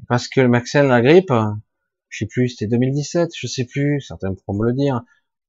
Parce 0.08 0.28
que 0.28 0.42
le 0.42 0.50
vaccin, 0.52 0.84
la 0.84 1.02
grippe, 1.02 1.34
je 2.10 2.20
sais 2.20 2.26
plus, 2.28 2.50
c'était 2.50 2.68
2017, 2.68 3.32
je 3.36 3.48
sais 3.48 3.66
plus, 3.66 4.02
certains 4.02 4.34
pourront 4.34 4.58
me 4.60 4.68
le 4.68 4.74
dire. 4.74 5.04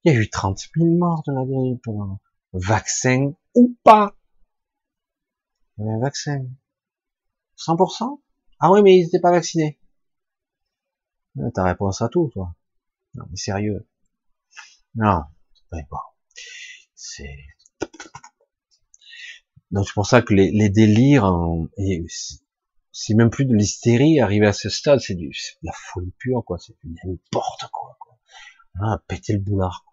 Il 0.04 0.12
y 0.12 0.16
a 0.16 0.18
eu 0.20 0.28
30 0.28 0.58
000 0.76 0.96
morts 0.96 1.22
de 1.26 1.32
la 1.32 1.44
grippe. 1.44 1.84
Vaccin 2.52 3.32
ou 3.54 3.76
pas 3.84 4.16
Il 5.76 5.84
y 5.84 5.88
avait 5.88 5.96
un 5.96 6.00
vaccin. 6.00 6.44
100% 7.56 8.20
Ah 8.60 8.72
oui, 8.72 8.82
mais 8.82 8.96
ils 8.96 9.04
n'étaient 9.04 9.20
pas 9.20 9.30
vaccinés. 9.30 9.77
T'as 11.54 11.64
réponse 11.64 12.02
à 12.02 12.08
tout, 12.08 12.30
toi. 12.32 12.54
Non, 13.14 13.24
mais 13.30 13.36
sérieux. 13.36 13.86
Non, 14.94 15.22
bon. 15.72 15.98
c'est... 16.94 17.36
Donc 19.70 19.86
c'est 19.86 19.94
pour 19.94 20.06
ça 20.06 20.22
que 20.22 20.34
les, 20.34 20.50
les 20.50 20.70
délires, 20.70 21.30
c'est 22.90 23.14
même 23.14 23.30
plus 23.30 23.44
de 23.44 23.54
l'hystérie, 23.54 24.20
arrivé 24.20 24.46
à 24.46 24.52
ce 24.52 24.68
stade, 24.68 25.00
c'est 25.00 25.14
du, 25.14 25.28
de 25.28 25.66
la 25.66 25.72
folie 25.72 26.14
pure, 26.18 26.42
quoi. 26.44 26.58
C'est 26.58 26.74
n'importe 26.84 27.68
quoi, 27.70 27.96
quoi. 28.00 28.18
Ah, 28.80 29.02
péter 29.06 29.34
le 29.34 29.40
boulard, 29.40 29.84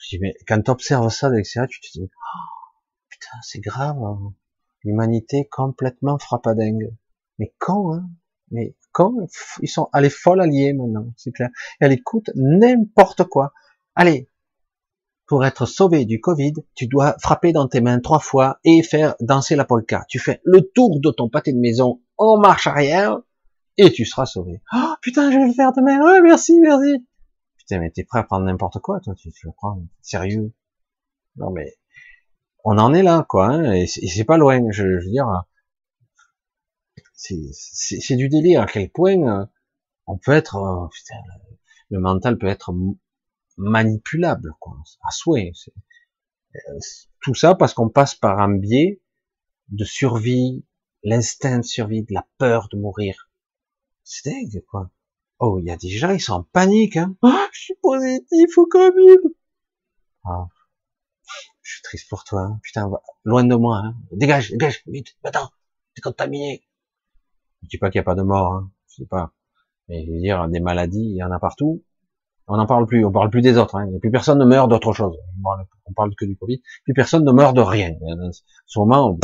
je 0.00 0.08
dis, 0.08 0.18
mais 0.20 0.34
quand 0.46 0.60
tu 0.62 0.70
observes 0.70 1.10
ça 1.10 1.28
de 1.30 1.36
l'extérieur, 1.36 1.68
tu 1.68 1.80
te 1.80 1.92
dis, 1.92 2.02
oh, 2.02 2.78
putain, 3.08 3.38
c'est 3.42 3.60
grave. 3.60 4.02
Hein. 4.02 4.34
L'humanité 4.82 5.46
complètement 5.50 6.18
frappadingue. 6.18 6.94
Mais 7.38 7.54
quand, 7.58 7.94
hein 7.94 8.08
Mais 8.50 8.74
quand 8.92 9.12
Ils 9.62 9.68
sont, 9.68 9.88
allés 9.92 10.10
folles 10.10 10.40
alliés 10.40 10.72
maintenant, 10.72 11.12
c'est 11.16 11.32
clair. 11.32 11.50
elle 11.80 11.92
écoute 11.92 12.30
n'importe 12.34 13.24
quoi. 13.24 13.52
Allez, 13.94 14.28
pour 15.26 15.44
être 15.44 15.66
sauvé 15.66 16.04
du 16.04 16.20
Covid, 16.20 16.54
tu 16.74 16.88
dois 16.88 17.16
frapper 17.20 17.52
dans 17.52 17.68
tes 17.68 17.80
mains 17.80 18.00
trois 18.00 18.18
fois 18.18 18.58
et 18.64 18.82
faire 18.82 19.14
danser 19.20 19.54
la 19.54 19.64
polka. 19.64 20.04
Tu 20.08 20.18
fais 20.18 20.40
le 20.44 20.62
tour 20.74 21.00
de 21.00 21.10
ton 21.10 21.28
pâté 21.28 21.52
de 21.52 21.58
maison 21.58 22.00
en 22.16 22.38
marche 22.38 22.66
arrière 22.66 23.20
et 23.76 23.92
tu 23.92 24.04
seras 24.04 24.26
sauvé. 24.26 24.60
Oh 24.74 24.94
putain, 25.00 25.30
je 25.30 25.38
vais 25.38 25.46
le 25.46 25.52
faire 25.52 25.72
demain. 25.72 26.02
Ouais, 26.04 26.20
merci, 26.20 26.58
merci 26.60 27.04
mais 27.78 27.90
t'es 27.90 28.04
prêt 28.04 28.20
à 28.20 28.24
prendre 28.24 28.44
n'importe 28.44 28.78
quoi, 28.80 29.00
toi, 29.00 29.14
tu, 29.14 29.30
le 29.44 29.52
prends 29.52 29.82
sérieux? 30.02 30.52
Non, 31.36 31.50
mais, 31.50 31.74
on 32.64 32.78
en 32.78 32.92
est 32.92 33.02
là, 33.02 33.24
quoi, 33.28 33.46
hein, 33.46 33.72
et 33.72 33.86
c'est 33.86 34.24
pas 34.24 34.38
loin, 34.38 34.60
je, 34.70 34.82
veux 34.82 35.10
dire, 35.10 35.26
c'est 37.20 38.16
du 38.16 38.28
délire, 38.28 38.62
à 38.62 38.66
quel 38.66 38.90
point 38.90 39.42
euh, 39.42 39.46
on 40.06 40.16
peut 40.18 40.32
être, 40.32 40.56
euh, 40.56 40.88
putain, 40.88 41.16
le 41.90 42.00
mental 42.00 42.38
peut 42.38 42.46
être 42.46 42.72
manipulable, 43.56 44.52
quoi, 44.58 44.76
à 45.06 45.10
souhait. 45.10 45.52
Euh, 46.56 46.78
tout 47.20 47.34
ça 47.34 47.54
parce 47.54 47.74
qu'on 47.74 47.88
passe 47.88 48.14
par 48.14 48.40
un 48.40 48.56
biais 48.56 49.00
de 49.68 49.84
survie, 49.84 50.64
l'instinct 51.02 51.58
de 51.58 51.64
survie, 51.64 52.02
de 52.02 52.14
la 52.14 52.26
peur 52.38 52.68
de 52.72 52.78
mourir. 52.78 53.30
C'est 54.02 54.30
dingue, 54.30 54.64
quoi. 54.68 54.90
Oh, 55.38 55.58
il 55.58 55.66
y 55.66 55.70
a 55.70 55.76
des 55.76 55.90
gens, 55.90 56.10
ils 56.10 56.20
sont 56.20 56.32
en 56.32 56.42
panique. 56.42 56.96
Hein. 56.96 57.16
Oh, 57.22 57.32
je 57.52 57.60
suis 57.60 57.74
positif 57.80 58.58
au 58.58 58.66
Covid. 58.66 59.18
Ah, 60.24 60.48
je 61.62 61.72
suis 61.74 61.82
triste 61.82 62.08
pour 62.10 62.24
toi. 62.24 62.42
Hein. 62.42 62.60
Putain, 62.62 62.90
loin 63.24 63.44
de 63.44 63.54
moi. 63.54 63.82
Hein. 63.84 63.94
Dégage, 64.12 64.50
dégage, 64.50 64.82
vite. 64.86 65.16
Attends, 65.22 65.50
t'es 65.94 66.02
contaminé. 66.02 66.62
Je 67.62 67.68
dis 67.68 67.78
pas 67.78 67.90
qu'il 67.90 67.98
n'y 67.98 68.02
a 68.02 68.04
pas 68.04 68.14
de 68.14 68.22
mort. 68.22 68.52
Hein. 68.52 68.70
Je 68.88 68.96
sais 68.96 69.06
pas. 69.06 69.32
Mais 69.88 70.04
je 70.06 70.12
veux 70.12 70.20
dire, 70.20 70.48
des 70.48 70.60
maladies, 70.60 71.04
il 71.04 71.16
y 71.16 71.22
en 71.22 71.30
a 71.30 71.38
partout. 71.38 71.82
On 72.46 72.56
n'en 72.56 72.66
parle 72.66 72.86
plus. 72.86 73.04
On 73.04 73.12
parle 73.12 73.30
plus 73.30 73.42
des 73.42 73.56
autres. 73.58 73.76
Hein. 73.76 73.88
plus 74.00 74.10
personne 74.10 74.38
ne 74.38 74.44
meurt 74.44 74.68
d'autre 74.68 74.92
chose. 74.92 75.16
On 75.86 75.92
parle 75.92 76.14
que 76.16 76.24
du 76.24 76.36
Covid. 76.36 76.62
Plus 76.84 76.94
personne 76.94 77.24
ne 77.24 77.32
meurt 77.32 77.54
de 77.54 77.60
rien. 77.60 77.92
En 78.02 78.30
ce 78.66 78.78
moment, 78.78 79.18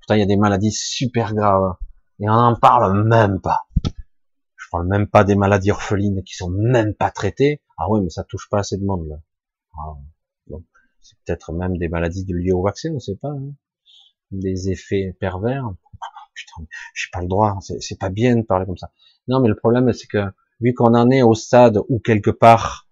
putain, 0.00 0.16
il 0.16 0.20
y 0.20 0.22
a 0.22 0.26
des 0.26 0.36
maladies 0.36 0.72
super 0.72 1.34
graves. 1.34 1.76
Et 2.20 2.28
on 2.28 2.34
n'en 2.34 2.56
parle 2.56 3.06
même 3.06 3.40
pas. 3.40 3.60
Je 4.56 4.70
parle 4.70 4.88
même 4.88 5.06
pas 5.06 5.22
des 5.22 5.36
maladies 5.36 5.70
orphelines 5.70 6.22
qui 6.24 6.34
sont 6.34 6.50
même 6.50 6.94
pas 6.94 7.10
traitées. 7.10 7.62
Ah 7.78 7.90
oui, 7.90 8.00
mais 8.02 8.10
ça 8.10 8.24
touche 8.24 8.48
pas 8.50 8.58
assez 8.58 8.78
de 8.78 8.84
monde 8.84 9.06
là. 9.08 9.16
Ah, 9.78 9.94
c'est 11.02 11.16
peut-être 11.24 11.52
même 11.52 11.76
des 11.78 11.88
maladies 11.88 12.24
liées 12.26 12.52
au 12.52 12.62
vaccin, 12.62 12.90
on 12.92 12.98
sait 12.98 13.14
pas. 13.14 13.28
Hein. 13.28 13.52
Des 14.32 14.70
effets 14.70 15.16
pervers. 15.20 15.70
Putain, 16.36 16.66
j'ai 16.94 17.08
pas 17.12 17.20
le 17.20 17.28
droit. 17.28 17.58
C'est 17.80 17.98
pas 17.98 18.10
bien 18.10 18.36
de 18.36 18.42
parler 18.42 18.66
comme 18.66 18.76
ça. 18.76 18.92
Non, 19.26 19.40
mais 19.40 19.48
le 19.48 19.56
problème, 19.56 19.92
c'est 19.92 20.06
que 20.06 20.24
vu 20.60 20.74
qu'on 20.74 20.94
en 20.94 21.10
est 21.10 21.22
au 21.22 21.34
stade 21.34 21.78
où 21.88 21.98
quelque 21.98 22.30
part 22.30 22.86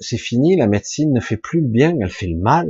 c'est 0.00 0.18
fini, 0.18 0.56
la 0.56 0.66
médecine 0.66 1.12
ne 1.12 1.20
fait 1.20 1.36
plus 1.36 1.60
le 1.60 1.68
bien, 1.68 1.96
elle 2.00 2.10
fait 2.10 2.26
le 2.26 2.38
mal. 2.38 2.68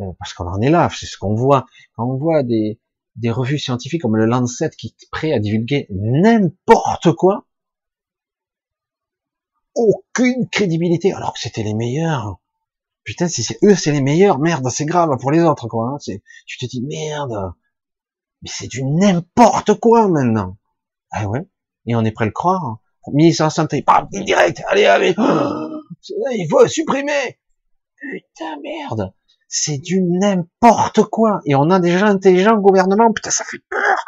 Euh, 0.00 0.12
parce 0.18 0.32
qu'on 0.32 0.46
en 0.46 0.60
est 0.60 0.70
là, 0.70 0.88
c'est 0.92 1.06
ce 1.06 1.16
qu'on 1.16 1.34
voit. 1.34 1.66
Quand 1.94 2.04
on 2.04 2.16
voit 2.16 2.42
des, 2.42 2.80
des 3.16 3.30
revues 3.30 3.58
scientifiques 3.58 4.02
comme 4.02 4.16
le 4.16 4.26
Lancet 4.26 4.70
qui 4.70 4.88
est 4.88 5.10
prêt 5.10 5.32
à 5.32 5.38
divulguer 5.38 5.86
n'importe 5.90 7.12
quoi, 7.12 7.46
aucune 9.74 10.48
crédibilité, 10.48 11.12
alors 11.12 11.32
que 11.34 11.40
c'était 11.40 11.62
les 11.62 11.74
meilleurs. 11.74 12.40
Putain, 13.04 13.28
si 13.28 13.42
c'est 13.42 13.58
eux, 13.62 13.74
c'est 13.74 13.92
les 13.92 14.02
meilleurs, 14.02 14.38
merde, 14.38 14.68
c'est 14.70 14.84
grave 14.84 15.16
pour 15.20 15.30
les 15.30 15.40
autres, 15.40 15.68
quoi. 15.68 15.94
Hein. 15.94 15.98
Tu 16.46 16.58
te 16.58 16.66
dis, 16.66 16.82
merde, 16.82 17.52
mais 18.42 18.50
c'est 18.52 18.68
du 18.68 18.84
n'importe 18.84 19.74
quoi 19.74 20.08
maintenant. 20.08 20.56
Ah 21.12 21.28
ouais, 21.28 21.46
et 21.86 21.94
on 21.94 22.04
est 22.04 22.12
prêt 22.12 22.24
à 22.24 22.26
le 22.26 22.32
croire. 22.32 22.64
Hein. 22.64 22.78
Ministre 23.12 23.42
de 23.42 23.46
la 23.46 23.50
Santé, 23.50 23.82
bam, 23.82 24.08
direct, 24.10 24.62
allez, 24.68 24.84
allez, 24.84 25.14
il 26.32 26.46
faut 26.48 26.66
supprimer. 26.68 27.38
Putain, 28.00 28.56
merde 28.62 29.12
c'est 29.50 29.78
du 29.78 30.00
n'importe 30.00 31.02
quoi. 31.02 31.42
Et 31.44 31.54
on 31.56 31.70
a 31.70 31.80
des 31.80 31.98
gens 31.98 32.06
intelligents 32.06 32.56
au 32.56 32.60
gouvernement, 32.60 33.12
putain, 33.12 33.30
ça 33.30 33.44
fait 33.44 33.58
peur. 33.68 33.98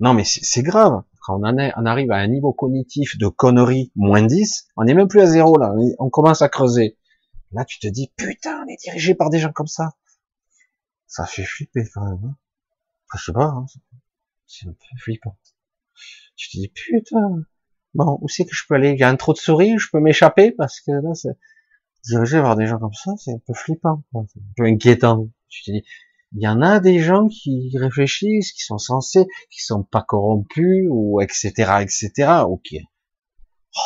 Non, 0.00 0.12
mais 0.12 0.24
c'est 0.24 0.62
grave. 0.62 1.02
Quand 1.22 1.40
on, 1.40 1.44
en 1.44 1.56
on 1.56 1.86
arrive 1.86 2.10
à 2.10 2.16
un 2.16 2.26
niveau 2.26 2.52
cognitif 2.52 3.16
de 3.16 3.28
conneries 3.28 3.92
moins 3.94 4.22
10, 4.22 4.68
on 4.76 4.84
n'est 4.84 4.94
même 4.94 5.08
plus 5.08 5.20
à 5.20 5.26
zéro, 5.26 5.56
là. 5.56 5.72
On 5.98 6.10
commence 6.10 6.42
à 6.42 6.48
creuser. 6.48 6.98
Là, 7.52 7.64
tu 7.64 7.78
te 7.78 7.86
dis, 7.86 8.12
putain, 8.16 8.64
on 8.64 8.68
est 8.68 8.80
dirigé 8.82 9.14
par 9.14 9.30
des 9.30 9.38
gens 9.38 9.52
comme 9.52 9.68
ça. 9.68 9.92
Ça 11.08 11.26
fait 11.26 11.44
flipper, 11.44 11.88
quand 11.92 12.04
même. 12.04 12.24
Hein. 12.24 12.36
Je 13.16 13.24
sais 13.24 13.32
pas, 13.32 13.46
hein. 13.46 13.66
c'est 14.46 14.68
un 14.68 14.72
peu 14.72 14.98
flippant. 14.98 15.36
Tu 16.36 16.50
te 16.50 16.58
dis, 16.58 16.68
putain, 16.68 17.42
bon, 17.94 18.18
où 18.20 18.28
c'est 18.28 18.44
que 18.44 18.54
je 18.54 18.62
peux 18.68 18.74
aller? 18.74 18.92
Il 18.92 18.98
y 19.00 19.02
a 19.02 19.08
un 19.08 19.16
trou 19.16 19.32
de 19.32 19.38
souris, 19.38 19.78
je 19.78 19.88
peux 19.90 20.00
m'échapper, 20.00 20.52
parce 20.52 20.80
que 20.80 20.92
là, 20.92 21.14
c'est 21.14 21.36
diriger 22.04 22.40
vers 22.40 22.56
des 22.56 22.66
gens 22.66 22.78
comme 22.78 22.92
ça, 22.92 23.12
c'est 23.16 23.32
un 23.32 23.40
peu 23.44 23.54
flippant, 23.54 24.04
c'est 24.12 24.38
un 24.38 24.52
peu 24.56 24.64
inquiétant. 24.64 25.28
Tu 25.48 25.64
te 25.64 25.70
dis, 25.72 25.84
il 26.32 26.42
y 26.42 26.48
en 26.48 26.60
a 26.60 26.78
des 26.78 27.00
gens 27.00 27.26
qui 27.28 27.72
réfléchissent, 27.76 28.52
qui 28.52 28.62
sont 28.62 28.78
censés, 28.78 29.26
qui 29.50 29.62
sont 29.62 29.82
pas 29.82 30.02
corrompus, 30.02 30.86
ou 30.90 31.20
etc., 31.20 31.50
etc., 31.80 32.42
ok. 32.46 32.74
Oh. 33.76 33.80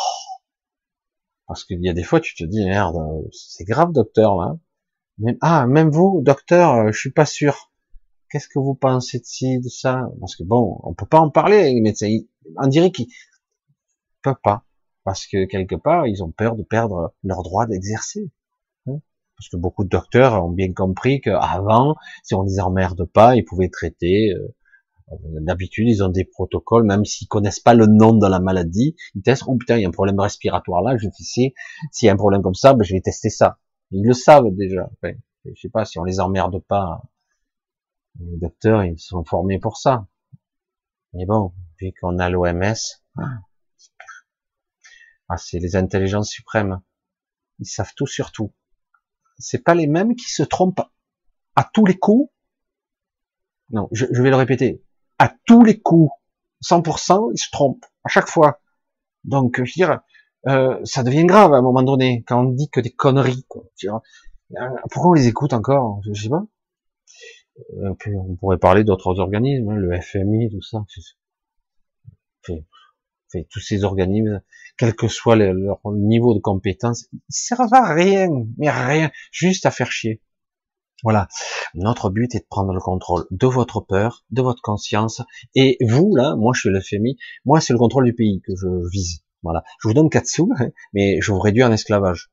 Parce 1.47 1.63
qu'il 1.63 1.83
y 1.83 1.89
a 1.89 1.93
des 1.93 2.03
fois, 2.03 2.19
tu 2.19 2.35
te 2.35 2.43
dis, 2.43 2.65
merde, 2.65 2.97
c'est 3.31 3.63
grave, 3.63 3.93
docteur, 3.93 4.35
là. 4.35 4.57
Ah, 5.41 5.67
même 5.67 5.89
vous, 5.89 6.21
docteur, 6.23 6.73
euh, 6.75 6.91
je 6.91 6.99
suis 6.99 7.11
pas 7.11 7.25
sûr. 7.25 7.71
Qu'est-ce 8.29 8.47
que 8.47 8.59
vous 8.59 8.75
pensez 8.75 9.19
de 9.19 9.25
ci, 9.25 9.59
de 9.59 9.69
ça? 9.69 10.09
Parce 10.19 10.35
que 10.35 10.43
bon, 10.43 10.79
on 10.83 10.93
peut 10.93 11.05
pas 11.05 11.19
en 11.19 11.29
parler, 11.29 11.73
les 11.73 11.81
médecins. 11.81 12.09
On 12.57 12.67
dirait 12.67 12.91
qu'ils 12.91 13.07
peuvent 14.23 14.35
pas 14.43 14.65
parce 15.03 15.27
que 15.27 15.45
quelque 15.45 15.75
part, 15.75 16.07
ils 16.07 16.23
ont 16.23 16.31
peur 16.31 16.55
de 16.55 16.63
perdre 16.63 17.13
leur 17.23 17.43
droit 17.43 17.65
d'exercer. 17.65 18.31
Hein. 18.87 18.99
parce 19.37 19.49
que 19.49 19.57
beaucoup 19.57 19.83
de 19.83 19.89
docteurs 19.89 20.43
ont 20.43 20.49
bien 20.49 20.73
compris 20.73 21.21
qu'avant, 21.21 21.95
si 22.23 22.35
on 22.35 22.43
les 22.43 22.59
emmerde 22.59 23.05
pas, 23.05 23.35
ils 23.35 23.43
pouvaient 23.43 23.69
traiter. 23.69 24.31
Euh, 24.31 24.47
d'habitude, 25.41 25.87
ils 25.89 26.01
ont 26.03 26.09
des 26.09 26.23
protocoles, 26.23 26.85
même 26.85 27.05
s'ils 27.05 27.27
connaissent 27.27 27.59
pas 27.59 27.73
le 27.73 27.85
nom 27.85 28.13
de 28.13 28.27
la 28.27 28.39
maladie, 28.39 28.95
ils 29.15 29.21
testent. 29.21 29.43
Oh 29.47 29.55
putain, 29.57 29.77
il 29.77 29.81
y 29.81 29.85
a 29.85 29.89
un 29.89 29.91
problème 29.91 30.19
respiratoire 30.19 30.81
là. 30.81 30.97
Je 30.97 31.07
sais 31.13 31.53
s'il 31.91 32.05
y 32.05 32.09
a 32.09 32.13
un 32.13 32.17
problème 32.17 32.41
comme 32.41 32.55
ça, 32.55 32.73
ben, 32.73 32.83
je 32.83 32.93
vais 32.93 33.01
tester 33.01 33.29
ça. 33.29 33.59
Ils 33.93 34.03
le 34.03 34.13
savent 34.13 34.49
déjà. 34.49 34.89
Enfin, 34.91 35.13
je 35.45 35.53
sais 35.59 35.69
pas 35.69 35.85
si 35.85 35.99
on 35.99 36.03
les 36.03 36.19
emmerde 36.19 36.59
pas. 36.63 37.03
Les 38.19 38.37
docteurs, 38.37 38.83
ils 38.83 38.99
sont 38.99 39.23
formés 39.23 39.59
pour 39.59 39.77
ça. 39.77 40.07
Mais 41.13 41.25
bon, 41.27 41.53
vu 41.79 41.93
qu'on 42.01 42.17
a 42.17 42.27
l'OMS, 42.29 42.73
ah, 45.29 45.37
c'est 45.37 45.59
les 45.59 45.75
intelligences 45.75 46.29
suprêmes. 46.29 46.81
Ils 47.59 47.67
savent 47.67 47.93
tout 47.95 48.07
sur 48.07 48.31
tout. 48.31 48.51
C'est 49.37 49.63
pas 49.63 49.75
les 49.75 49.87
mêmes 49.87 50.15
qui 50.15 50.29
se 50.31 50.41
trompent 50.41 50.81
à 51.55 51.63
tous 51.63 51.85
les 51.85 51.97
coups. 51.97 52.31
Non, 53.69 53.89
je, 53.91 54.05
vais 54.05 54.31
le 54.31 54.35
répéter. 54.35 54.83
À 55.19 55.31
tous 55.45 55.63
les 55.63 55.79
coups, 55.79 56.11
100%, 56.63 57.31
ils 57.31 57.37
se 57.37 57.51
trompent 57.51 57.85
à 58.03 58.09
chaque 58.09 58.27
fois. 58.27 58.59
Donc, 59.23 59.57
je 59.57 59.61
veux 59.61 59.87
dire, 59.87 60.01
euh, 60.47 60.79
ça 60.83 61.03
devient 61.03 61.25
grave 61.25 61.53
à 61.53 61.57
un 61.57 61.61
moment 61.61 61.83
donné 61.83 62.23
quand 62.27 62.45
on 62.45 62.49
dit 62.49 62.69
que 62.69 62.79
des 62.79 62.91
conneries. 62.91 63.45
Quoi. 63.47 63.63
Euh, 63.85 64.69
pourquoi 64.91 65.11
on 65.11 65.13
les 65.13 65.27
écoute 65.27 65.53
encore 65.53 66.01
Je 66.05 66.13
sais 66.13 66.29
pas. 66.29 66.45
Euh, 67.77 67.93
on 68.07 68.35
pourrait 68.35 68.57
parler 68.57 68.83
d'autres 68.83 69.19
organismes, 69.19 69.69
hein, 69.69 69.75
le 69.75 69.99
FMI, 70.01 70.49
tout 70.49 70.61
ça 70.61 70.83
tous 73.49 73.59
ces 73.59 73.83
organismes, 73.83 74.41
quel 74.77 74.95
que 74.95 75.07
soit 75.07 75.35
leur 75.35 75.79
niveau 75.91 76.33
de 76.33 76.39
compétence, 76.39 77.07
ils 77.11 77.19
servent 77.29 77.73
à 77.73 77.93
rien, 77.93 78.27
mais 78.57 78.69
rien, 78.69 79.11
juste 79.31 79.65
à 79.65 79.71
faire 79.71 79.91
chier. 79.91 80.21
Voilà. 81.03 81.27
Notre 81.73 82.09
but 82.09 82.33
est 82.35 82.39
de 82.39 82.47
prendre 82.49 82.73
le 82.73 82.79
contrôle 82.79 83.25
de 83.31 83.47
votre 83.47 83.81
peur, 83.81 84.23
de 84.29 84.41
votre 84.41 84.61
conscience, 84.61 85.21
et 85.55 85.77
vous, 85.81 86.15
là, 86.15 86.35
moi 86.35 86.53
je 86.55 86.61
suis 86.61 86.69
le 86.69 86.79
FMI, 86.79 87.17
moi 87.45 87.59
c'est 87.59 87.73
le 87.73 87.79
contrôle 87.79 88.05
du 88.05 88.13
pays 88.13 88.41
que 88.45 88.53
je 88.55 88.67
vise. 88.89 89.23
Voilà. 89.43 89.63
Je 89.81 89.87
vous 89.87 89.93
donne 89.93 90.09
quatre 90.09 90.27
sous, 90.27 90.49
hein, 90.57 90.69
mais 90.93 91.19
je 91.21 91.31
vous 91.31 91.39
réduis 91.39 91.63
en 91.63 91.71
esclavage. 91.71 92.31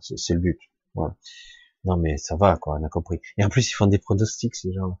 C'est 0.00 0.34
le 0.34 0.40
but. 0.40 0.58
Non 1.84 1.96
mais 1.96 2.16
ça 2.16 2.36
va, 2.36 2.56
quoi, 2.56 2.78
on 2.80 2.84
a 2.84 2.88
compris. 2.88 3.20
Et 3.36 3.44
en 3.44 3.48
plus, 3.48 3.70
ils 3.70 3.74
font 3.74 3.86
des 3.86 3.98
pronostics, 3.98 4.56
ces 4.56 4.72
gens-là. 4.72 4.98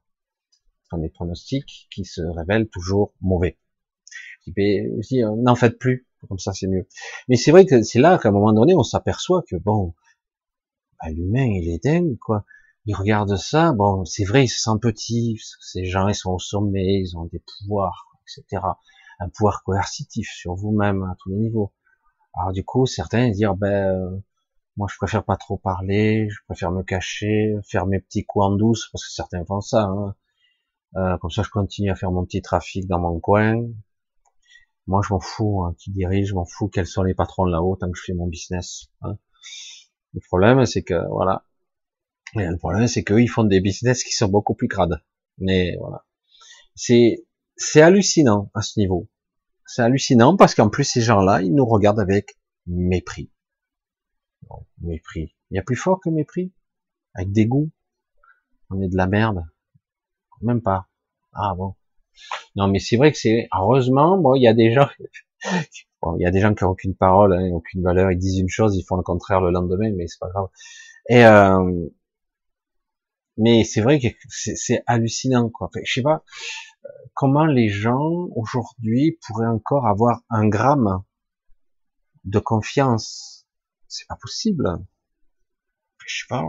Ils 0.52 0.88
font 0.90 0.98
des 0.98 1.10
pronostics 1.10 1.88
qui 1.90 2.04
se 2.04 2.22
révèlent 2.22 2.68
toujours 2.68 3.12
mauvais. 3.20 3.58
Je 4.56 5.24
euh, 5.24 5.36
n'en 5.36 5.54
faites 5.54 5.78
plus, 5.78 6.06
comme 6.28 6.38
ça 6.38 6.52
c'est 6.52 6.66
mieux. 6.66 6.86
Mais 7.28 7.36
c'est 7.36 7.50
vrai 7.50 7.66
que 7.66 7.82
c'est 7.82 7.98
là 7.98 8.18
qu'à 8.18 8.28
un 8.28 8.32
moment 8.32 8.52
donné, 8.52 8.74
on 8.74 8.82
s'aperçoit 8.82 9.42
que 9.48 9.56
bon, 9.56 9.94
bah, 11.00 11.10
l'humain 11.10 11.44
il 11.44 11.68
est 11.68 11.82
dingue, 11.82 12.16
quoi. 12.18 12.44
Il 12.86 12.94
regarde 12.94 13.36
ça, 13.36 13.72
bon, 13.72 14.04
c'est 14.06 14.24
vrai, 14.24 14.44
il 14.44 14.48
se 14.48 14.60
sent 14.60 14.78
petit, 14.80 15.38
ces 15.60 15.84
gens 15.84 16.08
ils 16.08 16.14
sont 16.14 16.32
au 16.32 16.38
sommet, 16.38 17.00
ils 17.00 17.18
ont 17.18 17.26
des 17.26 17.40
pouvoirs, 17.40 18.06
etc. 18.22 18.62
Un 19.20 19.28
pouvoir 19.28 19.62
coercitif 19.64 20.30
sur 20.30 20.54
vous-même 20.54 21.02
à 21.02 21.16
tous 21.18 21.30
les 21.30 21.36
niveaux. 21.36 21.72
Alors 22.34 22.52
du 22.52 22.64
coup, 22.64 22.86
certains 22.86 23.30
disent, 23.30 23.48
ben, 23.56 23.94
euh, 23.94 24.18
moi 24.76 24.86
je 24.90 24.96
préfère 24.96 25.24
pas 25.24 25.36
trop 25.36 25.56
parler, 25.56 26.28
je 26.30 26.38
préfère 26.46 26.70
me 26.70 26.82
cacher, 26.82 27.56
faire 27.64 27.86
mes 27.86 28.00
petits 28.00 28.24
coups 28.24 28.44
en 28.44 28.56
douce, 28.56 28.88
parce 28.92 29.04
que 29.04 29.12
certains 29.12 29.44
font 29.44 29.60
ça. 29.60 29.84
Hein. 29.84 30.14
Euh, 30.96 31.18
comme 31.18 31.30
ça, 31.30 31.42
je 31.42 31.50
continue 31.50 31.90
à 31.90 31.96
faire 31.96 32.10
mon 32.12 32.24
petit 32.24 32.42
trafic 32.42 32.86
dans 32.86 33.00
mon 33.00 33.20
coin, 33.20 33.60
moi, 34.88 35.02
je 35.06 35.12
m'en 35.12 35.20
fous 35.20 35.64
hein, 35.64 35.74
qui 35.78 35.90
dirige, 35.90 36.28
je 36.28 36.34
m'en 36.34 36.46
fous 36.46 36.68
quels 36.68 36.86
sont 36.86 37.02
les 37.02 37.14
patrons 37.14 37.44
là-haut 37.44 37.76
tant 37.76 37.90
que 37.90 37.98
je 37.98 38.04
fais 38.06 38.14
mon 38.14 38.26
business. 38.26 38.86
Hein. 39.02 39.18
Le 40.14 40.20
problème, 40.26 40.64
c'est 40.64 40.82
que 40.82 41.06
voilà. 41.10 41.44
le 42.34 42.56
problème, 42.56 42.88
c'est 42.88 43.04
qu'eux, 43.04 43.20
ils 43.20 43.28
font 43.28 43.44
des 43.44 43.60
business 43.60 44.02
qui 44.02 44.12
sont 44.12 44.28
beaucoup 44.28 44.54
plus 44.54 44.66
crades. 44.66 45.02
Mais 45.36 45.76
voilà. 45.78 46.06
C'est 46.74 47.26
c'est 47.58 47.82
hallucinant 47.82 48.50
à 48.54 48.62
ce 48.62 48.78
niveau. 48.80 49.08
C'est 49.66 49.82
hallucinant 49.82 50.36
parce 50.36 50.54
qu'en 50.54 50.70
plus 50.70 50.84
ces 50.84 51.02
gens-là, 51.02 51.42
ils 51.42 51.54
nous 51.54 51.66
regardent 51.66 52.00
avec 52.00 52.38
mépris. 52.66 53.30
mépris. 54.80 55.34
Il 55.50 55.56
y 55.56 55.58
a 55.58 55.62
plus 55.62 55.76
fort 55.76 56.00
que 56.00 56.08
mépris? 56.08 56.52
Avec 57.14 57.32
dégoût. 57.32 57.70
On 58.70 58.80
est 58.80 58.88
de 58.88 58.96
la 58.96 59.06
merde? 59.06 59.44
Même 60.40 60.62
pas. 60.62 60.88
Ah 61.32 61.54
bon. 61.56 61.74
Non, 62.56 62.68
mais 62.68 62.78
c'est 62.78 62.96
vrai 62.96 63.12
que 63.12 63.18
c'est 63.18 63.48
heureusement, 63.56 64.18
bon, 64.18 64.34
il 64.34 64.42
y 64.42 64.48
a 64.48 64.54
des 64.54 64.72
gens, 64.72 64.88
bon, 66.02 66.16
y 66.18 66.26
a 66.26 66.30
des 66.30 66.40
gens 66.40 66.54
qui 66.54 66.64
ont 66.64 66.70
aucune 66.70 66.94
parole, 66.94 67.32
hein, 67.32 67.50
aucune 67.52 67.82
valeur, 67.82 68.10
ils 68.10 68.18
disent 68.18 68.38
une 68.38 68.48
chose, 68.48 68.76
ils 68.76 68.84
font 68.84 68.96
le 68.96 69.02
contraire 69.02 69.40
le 69.40 69.50
lendemain, 69.50 69.92
mais 69.96 70.06
c'est 70.06 70.18
pas 70.18 70.28
grave. 70.30 70.48
Et 71.08 71.24
euh, 71.24 71.88
mais 73.36 73.62
c'est 73.64 73.80
vrai 73.80 74.00
que 74.00 74.08
c'est 74.28 74.82
hallucinant, 74.86 75.48
quoi. 75.48 75.70
je 75.84 75.92
sais 75.92 76.02
pas 76.02 76.24
comment 77.14 77.46
les 77.46 77.68
gens 77.68 78.28
aujourd'hui 78.36 79.18
pourraient 79.26 79.46
encore 79.46 79.86
avoir 79.86 80.22
un 80.30 80.48
gramme 80.48 81.02
de 82.24 82.38
confiance? 82.38 83.46
C'est 83.88 84.06
pas 84.06 84.18
possible. 84.20 84.78
Je 86.06 86.20
sais 86.20 86.26
pas. 86.28 86.44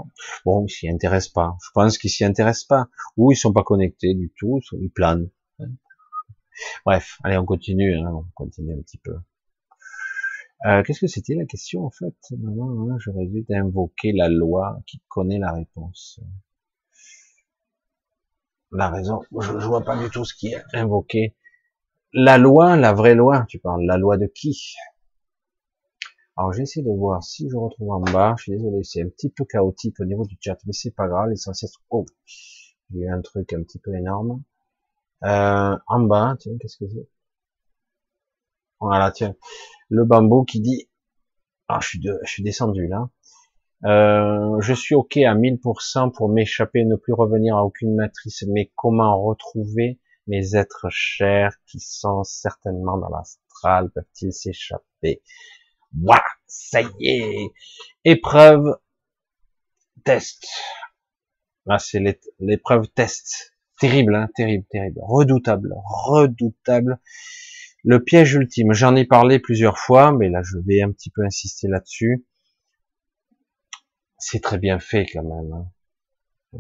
Bon, 0.45 0.65
ils 0.65 0.69
s'y 0.69 0.89
intéressent 0.89 1.33
pas. 1.33 1.57
Je 1.61 1.69
pense 1.73 1.97
qu'ils 1.97 2.09
s'y 2.09 2.23
intéressent 2.23 2.67
pas. 2.67 2.87
Ou 3.17 3.31
ils 3.31 3.35
sont 3.35 3.53
pas 3.53 3.63
connectés 3.63 4.13
du 4.13 4.31
tout, 4.37 4.59
ils 4.73 4.91
planent. 4.91 5.29
Bref, 6.85 7.19
allez, 7.23 7.37
on 7.37 7.45
continue, 7.45 7.95
hein, 7.95 8.11
on 8.13 8.25
continue 8.35 8.73
un 8.73 8.81
petit 8.81 8.97
peu. 8.97 9.15
Euh, 10.65 10.83
Qu'est-ce 10.83 10.99
que 10.99 11.07
c'était 11.07 11.35
la 11.35 11.45
question 11.45 11.85
en 11.85 11.89
fait? 11.89 12.15
J'aurais 12.99 13.27
dû 13.27 13.45
invoquer 13.49 14.11
la 14.11 14.27
loi 14.27 14.81
qui 14.85 15.01
connaît 15.07 15.39
la 15.39 15.53
réponse. 15.53 16.19
La 18.71 18.89
raison, 18.89 19.21
je, 19.39 19.59
je 19.59 19.67
vois 19.67 19.81
pas 19.81 19.97
du 19.97 20.09
tout 20.09 20.25
ce 20.25 20.35
qui 20.35 20.53
est 20.53 20.63
invoqué. 20.73 21.35
La 22.13 22.37
loi, 22.37 22.75
la 22.75 22.93
vraie 22.93 23.15
loi, 23.15 23.45
tu 23.47 23.59
parles, 23.59 23.83
la 23.85 23.97
loi 23.97 24.17
de 24.17 24.27
qui? 24.27 24.75
Alors 26.37 26.53
j'essaie 26.53 26.81
de 26.81 26.89
voir 26.89 27.21
si 27.23 27.49
je 27.49 27.57
retrouve 27.57 27.91
en 27.91 27.99
bas. 27.99 28.35
Je 28.37 28.43
suis 28.43 28.51
désolé, 28.53 28.83
c'est 28.83 29.01
un 29.01 29.09
petit 29.09 29.29
peu 29.29 29.43
chaotique 29.43 29.99
au 29.99 30.05
niveau 30.05 30.25
du 30.25 30.37
chat, 30.39 30.57
mais 30.65 30.73
c'est 30.73 30.91
pas 30.91 31.07
grave. 31.07 31.29
L'essentiel. 31.29 31.69
Oh, 31.89 32.05
j'ai 32.91 32.99
eu 32.99 33.09
un 33.09 33.21
truc 33.21 33.51
un 33.53 33.61
petit 33.63 33.79
peu 33.79 33.93
énorme. 33.95 34.41
Euh, 35.23 35.77
en 35.87 35.99
bas, 36.01 36.37
tiens, 36.39 36.53
qu'est-ce 36.61 36.77
que 36.77 36.87
c'est? 36.87 37.09
Voilà, 38.79 39.11
tiens, 39.11 39.35
le 39.89 40.05
bambou 40.05 40.45
qui 40.45 40.61
dit. 40.61 40.89
Ah, 41.67 41.79
je 41.81 41.89
suis, 41.89 41.99
de... 41.99 42.17
je 42.23 42.31
suis 42.31 42.43
descendu 42.43 42.87
là. 42.87 43.09
Euh, 43.85 44.59
je 44.59 44.73
suis 44.73 44.95
ok 44.95 45.17
à 45.17 45.35
1000% 45.35 46.11
pour 46.11 46.29
m'échapper, 46.29 46.83
ne 46.83 46.95
plus 46.95 47.13
revenir 47.13 47.55
à 47.55 47.63
aucune 47.63 47.95
matrice, 47.95 48.43
mais 48.47 48.71
comment 48.75 49.21
retrouver 49.23 49.99
mes 50.27 50.55
êtres 50.55 50.87
chers 50.89 51.53
qui 51.65 51.79
sont 51.79 52.23
certainement 52.23 52.97
dans 52.97 53.09
l'astral? 53.09 53.89
Peuvent-ils 53.91 54.33
s'échapper? 54.33 55.21
Voilà, 55.97 56.23
ça 56.45 56.81
y 56.81 57.07
est. 57.07 57.51
Épreuve 58.03 58.77
test. 60.03 60.45
Là, 61.65 61.79
c'est 61.79 62.01
l'épreuve 62.39 62.87
test. 62.89 63.55
Terrible, 63.79 64.15
hein, 64.15 64.27
terrible, 64.35 64.65
terrible. 64.69 64.99
Redoutable, 65.01 65.73
redoutable. 65.85 66.99
Le 67.85 68.03
piège 68.03 68.33
ultime, 68.33 68.73
j'en 68.73 68.95
ai 68.95 69.05
parlé 69.05 69.39
plusieurs 69.39 69.77
fois, 69.77 70.11
mais 70.11 70.29
là, 70.29 70.41
je 70.43 70.57
vais 70.57 70.81
un 70.81 70.91
petit 70.91 71.09
peu 71.09 71.23
insister 71.23 71.67
là-dessus. 71.69 72.25
C'est 74.19 74.41
très 74.41 74.57
bien 74.57 74.79
fait 74.79 75.05
quand 75.05 75.23
même. 75.23 75.53
Hein. 75.53 76.59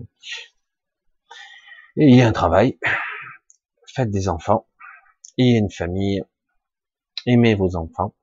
Et 1.97 2.07
il 2.07 2.15
y 2.15 2.21
a 2.21 2.27
un 2.27 2.31
travail. 2.31 2.79
Faites 3.93 4.09
des 4.09 4.29
enfants. 4.29 4.67
A 5.37 5.43
une 5.43 5.69
famille. 5.69 6.23
Aimez 7.25 7.55
vos 7.55 7.75
enfants. 7.75 8.15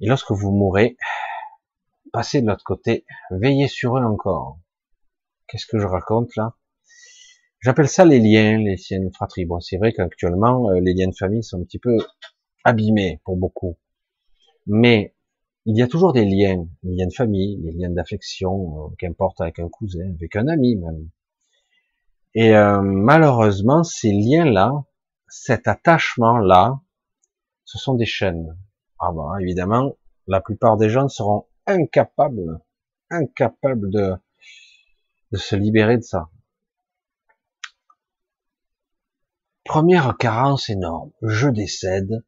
Et 0.00 0.06
lorsque 0.06 0.32
vous 0.32 0.50
mourrez, 0.50 0.96
passez 2.12 2.40
de 2.40 2.46
l'autre 2.46 2.64
côté, 2.64 3.04
veillez 3.30 3.68
sur 3.68 3.98
eux 3.98 4.04
encore. 4.04 4.58
Qu'est-ce 5.46 5.66
que 5.66 5.78
je 5.78 5.86
raconte 5.86 6.34
là? 6.36 6.54
J'appelle 7.60 7.88
ça 7.88 8.04
les 8.04 8.18
liens, 8.18 8.58
les 8.58 8.76
liens 8.90 9.04
de 9.04 9.10
fratrie. 9.14 9.46
Bon, 9.46 9.60
c'est 9.60 9.76
vrai 9.78 9.92
qu'actuellement, 9.92 10.70
euh, 10.70 10.80
les 10.80 10.94
liens 10.94 11.08
de 11.08 11.16
famille 11.16 11.42
sont 11.42 11.60
un 11.60 11.64
petit 11.64 11.78
peu 11.78 11.96
abîmés 12.64 13.20
pour 13.24 13.36
beaucoup. 13.36 13.78
Mais 14.66 15.13
il 15.66 15.76
y 15.76 15.82
a 15.82 15.88
toujours 15.88 16.12
des 16.12 16.24
liens, 16.24 16.66
les 16.82 16.96
liens 16.96 17.06
de 17.06 17.14
famille, 17.14 17.58
les 17.62 17.72
liens 17.72 17.90
d'affection, 17.90 18.86
euh, 18.86 18.94
qu'importe 18.98 19.40
avec 19.40 19.58
un 19.58 19.68
cousin, 19.68 20.12
avec 20.14 20.36
un 20.36 20.46
ami 20.48 20.76
même. 20.76 21.08
Et 22.34 22.54
euh, 22.54 22.80
malheureusement, 22.82 23.82
ces 23.82 24.12
liens-là, 24.12 24.84
cet 25.28 25.66
attachement-là, 25.66 26.80
ce 27.64 27.78
sont 27.78 27.94
des 27.94 28.06
chaînes. 28.06 28.58
Ah 28.98 29.12
bah 29.12 29.36
évidemment, 29.40 29.96
la 30.26 30.40
plupart 30.40 30.76
des 30.76 30.90
gens 30.90 31.08
seront 31.08 31.46
incapables, 31.66 32.60
incapables 33.10 33.90
de, 33.90 34.14
de 35.32 35.36
se 35.36 35.56
libérer 35.56 35.96
de 35.96 36.02
ça. 36.02 36.28
Première 39.64 40.16
carence 40.18 40.68
énorme, 40.68 41.10
je 41.22 41.48
décède, 41.48 42.22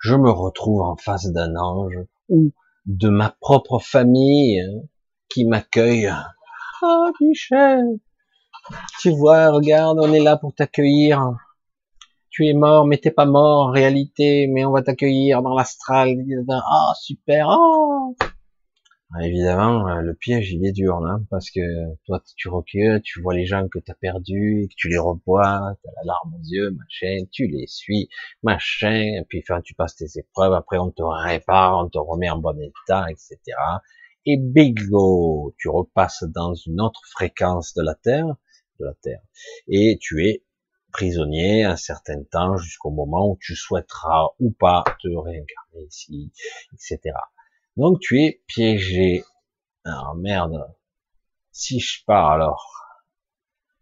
je 0.00 0.14
me 0.14 0.30
retrouve 0.30 0.80
en 0.80 0.96
face 0.96 1.26
d'un 1.26 1.54
ange 1.56 1.98
ou 2.30 2.52
de 2.88 3.08
ma 3.08 3.36
propre 3.40 3.78
famille 3.78 4.60
qui 5.28 5.44
m'accueille. 5.44 6.12
Ah 6.82 7.10
Michel, 7.20 7.84
tu 9.00 9.10
vois, 9.10 9.50
regarde, 9.50 9.98
on 10.00 10.12
est 10.12 10.20
là 10.20 10.36
pour 10.36 10.52
t'accueillir 10.52 11.36
tu 12.38 12.46
es 12.46 12.54
mort, 12.54 12.86
mais 12.86 12.98
t'es 12.98 13.10
pas 13.10 13.26
mort 13.26 13.66
en 13.66 13.70
réalité, 13.72 14.46
mais 14.46 14.64
on 14.64 14.70
va 14.70 14.82
t'accueillir 14.82 15.42
dans 15.42 15.56
l'astral. 15.56 16.10
Ah, 16.48 16.92
super. 16.94 17.48
Oh. 17.50 18.14
Évidemment, 19.20 19.88
euh, 19.88 20.00
le 20.02 20.14
piège, 20.14 20.52
il 20.52 20.66
est 20.66 20.72
dur, 20.72 21.00
là, 21.00 21.18
parce 21.30 21.50
que 21.50 21.60
toi, 22.04 22.22
tu 22.36 22.48
recules, 22.48 23.00
tu 23.02 23.22
vois 23.22 23.34
les 23.34 23.46
gens 23.46 23.66
que 23.68 23.78
tu 23.78 23.90
as 23.90 23.94
perdus, 23.94 24.68
que 24.70 24.74
tu 24.76 24.88
les 24.88 24.98
revois, 24.98 25.76
tu 25.82 25.88
as 25.88 25.92
la 25.96 26.04
larme 26.04 26.34
aux 26.34 26.44
yeux, 26.44 26.70
machin, 26.70 27.24
tu 27.32 27.46
les 27.48 27.66
suis, 27.66 28.08
machin, 28.42 28.90
et 29.18 29.24
puis 29.28 29.42
enfin, 29.42 29.62
tu 29.62 29.74
passes 29.74 29.96
tes 29.96 30.18
épreuves, 30.18 30.52
après 30.52 30.78
on 30.78 30.90
te 30.90 31.02
répare, 31.02 31.78
on 31.84 31.88
te 31.88 31.98
remet 31.98 32.28
en 32.28 32.38
bon 32.38 32.58
état, 32.60 33.06
etc. 33.10 33.38
Et 34.26 34.36
bingo, 34.36 35.54
tu 35.58 35.68
repasses 35.68 36.24
dans 36.24 36.54
une 36.54 36.80
autre 36.80 37.00
fréquence 37.10 37.72
de 37.74 37.82
la 37.82 37.94
Terre, 37.94 38.26
de 38.78 38.84
la 38.84 38.94
Terre, 39.02 39.22
et 39.68 39.98
tu 40.00 40.26
es 40.26 40.44
prisonnier 40.92 41.64
un 41.64 41.76
certain 41.76 42.22
temps 42.24 42.56
jusqu'au 42.56 42.90
moment 42.90 43.30
où 43.30 43.38
tu 43.40 43.54
souhaiteras 43.54 44.28
ou 44.38 44.50
pas 44.50 44.84
te 45.00 45.08
réincarner 45.08 45.86
ici, 45.86 46.32
etc. 46.74 47.14
Donc 47.78 48.00
tu 48.00 48.20
es 48.20 48.42
piégé. 48.48 49.22
Alors 49.84 50.16
merde, 50.16 50.66
si 51.52 51.78
je 51.78 52.04
pars 52.04 52.28
alors, 52.28 52.72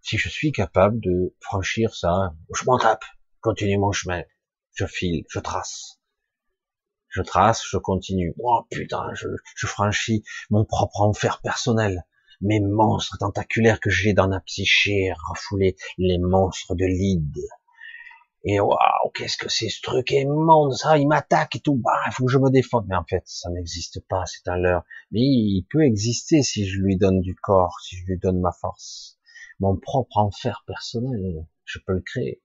si 0.02 0.18
je 0.18 0.28
suis 0.28 0.52
capable 0.52 1.00
de 1.00 1.34
franchir 1.40 1.94
ça, 1.94 2.34
je 2.54 2.66
m'en 2.66 2.76
tape, 2.76 3.06
continue 3.40 3.78
mon 3.78 3.92
chemin, 3.92 4.22
je 4.74 4.84
file, 4.84 5.24
je 5.30 5.38
trace. 5.38 5.98
Je 7.08 7.22
trace, 7.22 7.64
je 7.66 7.78
continue. 7.78 8.34
Oh 8.38 8.66
putain, 8.70 9.14
je, 9.14 9.66
franchis 9.66 10.22
mon 10.50 10.66
propre 10.66 11.00
enfer 11.00 11.40
personnel 11.40 12.04
mes 12.42 12.60
monstres 12.60 13.16
tentaculaires 13.16 13.80
que 13.80 13.88
j'ai 13.88 14.12
dans 14.12 14.26
la 14.26 14.40
psyché, 14.40 15.10
refoulé 15.30 15.74
les 15.96 16.18
monstres 16.18 16.74
de 16.74 16.84
l'id. 16.84 17.34
Et 18.48 18.60
waouh, 18.60 19.10
qu'est-ce 19.14 19.36
que 19.36 19.48
c'est 19.48 19.68
ce 19.68 19.82
truc 19.82 20.12
immonde, 20.12 20.72
ça, 20.72 20.98
il 20.98 21.08
m'attaque 21.08 21.56
et 21.56 21.60
tout, 21.60 21.74
bah, 21.74 22.00
il 22.06 22.12
faut 22.12 22.24
que 22.24 22.32
je 22.32 22.38
me 22.38 22.50
défende. 22.50 22.86
Mais 22.88 22.96
en 22.96 23.04
fait, 23.04 23.22
ça 23.26 23.50
n'existe 23.50 24.00
pas, 24.06 24.24
c'est 24.26 24.48
un 24.48 24.56
leurre. 24.56 24.84
Mais 25.10 25.20
il 25.20 25.66
peut 25.68 25.82
exister 25.82 26.42
si 26.42 26.66
je 26.66 26.80
lui 26.80 26.96
donne 26.96 27.20
du 27.20 27.34
corps, 27.34 27.80
si 27.80 27.96
je 27.96 28.04
lui 28.06 28.18
donne 28.18 28.40
ma 28.40 28.52
force. 28.52 29.18
Mon 29.58 29.76
propre 29.76 30.18
enfer 30.18 30.62
personnel, 30.66 31.46
je 31.64 31.78
peux 31.84 31.94
le 31.94 32.02
créer. 32.02 32.40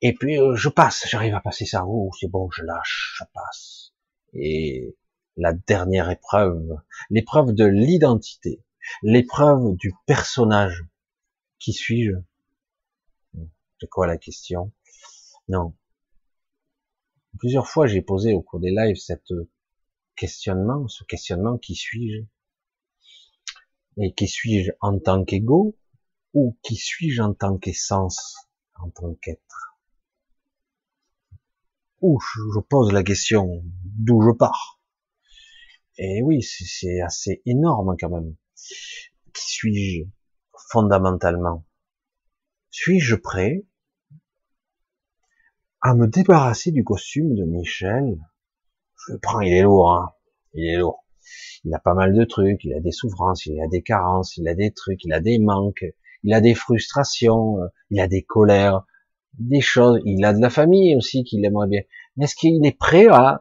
Et 0.00 0.14
puis, 0.14 0.38
euh, 0.40 0.56
je 0.56 0.68
passe, 0.68 1.06
j'arrive 1.08 1.34
à 1.34 1.40
passer 1.40 1.66
ça. 1.66 1.84
Oh, 1.86 2.10
c'est 2.18 2.28
bon, 2.28 2.50
je 2.50 2.62
lâche, 2.62 3.16
je 3.18 3.24
passe. 3.34 3.92
Et 4.32 4.96
la 5.36 5.52
dernière 5.52 6.10
épreuve, 6.10 6.80
l'épreuve 7.10 7.52
de 7.52 7.66
l'identité 7.66 8.64
l'épreuve 9.02 9.76
du 9.76 9.94
personnage. 10.06 10.84
Qui 11.58 11.72
suis-je? 11.72 12.16
C'est 13.80 13.88
quoi 13.88 14.06
la 14.06 14.16
question? 14.16 14.72
Non. 15.48 15.76
Plusieurs 17.38 17.68
fois, 17.68 17.86
j'ai 17.86 18.02
posé 18.02 18.32
au 18.32 18.42
cours 18.42 18.60
des 18.60 18.70
lives 18.70 18.96
cette 18.96 19.32
questionnement, 20.16 20.86
ce 20.88 21.04
questionnement 21.04 21.58
qui 21.58 21.74
suis-je? 21.74 22.24
Et 23.98 24.14
qui 24.14 24.28
suis-je 24.28 24.72
en 24.80 24.98
tant 24.98 25.24
qu'ego 25.24 25.76
ou 26.34 26.58
qui 26.62 26.76
suis-je 26.76 27.20
en 27.20 27.34
tant 27.34 27.58
qu'essence, 27.58 28.36
en 28.74 28.90
tant 28.90 29.14
qu'être? 29.14 29.78
Ou 32.00 32.18
je 32.20 32.60
pose 32.60 32.92
la 32.92 33.02
question 33.02 33.62
d'où 33.84 34.22
je 34.22 34.30
pars. 34.36 34.80
Et 35.98 36.22
oui, 36.22 36.42
c'est 36.42 37.00
assez 37.00 37.42
énorme 37.44 37.96
quand 37.98 38.10
même. 38.10 38.34
Qui 39.34 39.44
suis-je 39.46 40.08
fondamentalement? 40.70 41.66
Suis-je 42.70 43.14
prêt 43.16 43.66
à 45.82 45.94
me 45.94 46.06
débarrasser 46.06 46.70
du 46.70 46.84
costume 46.84 47.34
de 47.34 47.44
Michel 47.44 48.18
Je 48.96 49.12
le 49.12 49.18
prends, 49.18 49.40
il 49.40 49.52
est 49.52 49.62
lourd, 49.62 49.92
hein 49.92 50.12
il 50.54 50.66
est 50.66 50.76
lourd. 50.76 51.04
Il 51.64 51.74
a 51.74 51.78
pas 51.78 51.94
mal 51.94 52.14
de 52.14 52.24
trucs, 52.24 52.64
il 52.64 52.74
a 52.74 52.80
des 52.80 52.90
souffrances, 52.90 53.46
il 53.46 53.60
a 53.60 53.68
des 53.68 53.82
carences, 53.82 54.36
il 54.36 54.48
a 54.48 54.54
des 54.54 54.72
trucs, 54.72 55.04
il 55.04 55.12
a 55.12 55.20
des 55.20 55.38
manques, 55.38 55.84
il 56.22 56.34
a 56.34 56.40
des 56.40 56.54
frustrations, 56.54 57.58
il 57.90 58.00
a 58.00 58.08
des 58.08 58.22
colères, 58.22 58.84
des 59.38 59.60
choses, 59.60 60.00
il 60.04 60.24
a 60.24 60.32
de 60.32 60.40
la 60.40 60.50
famille 60.50 60.96
aussi 60.96 61.24
qu'il 61.24 61.44
aimerait 61.44 61.68
bien. 61.68 61.82
Mais 62.16 62.24
est-ce 62.24 62.34
qu'il 62.34 62.64
est 62.66 62.76
prêt 62.76 63.06
à 63.06 63.40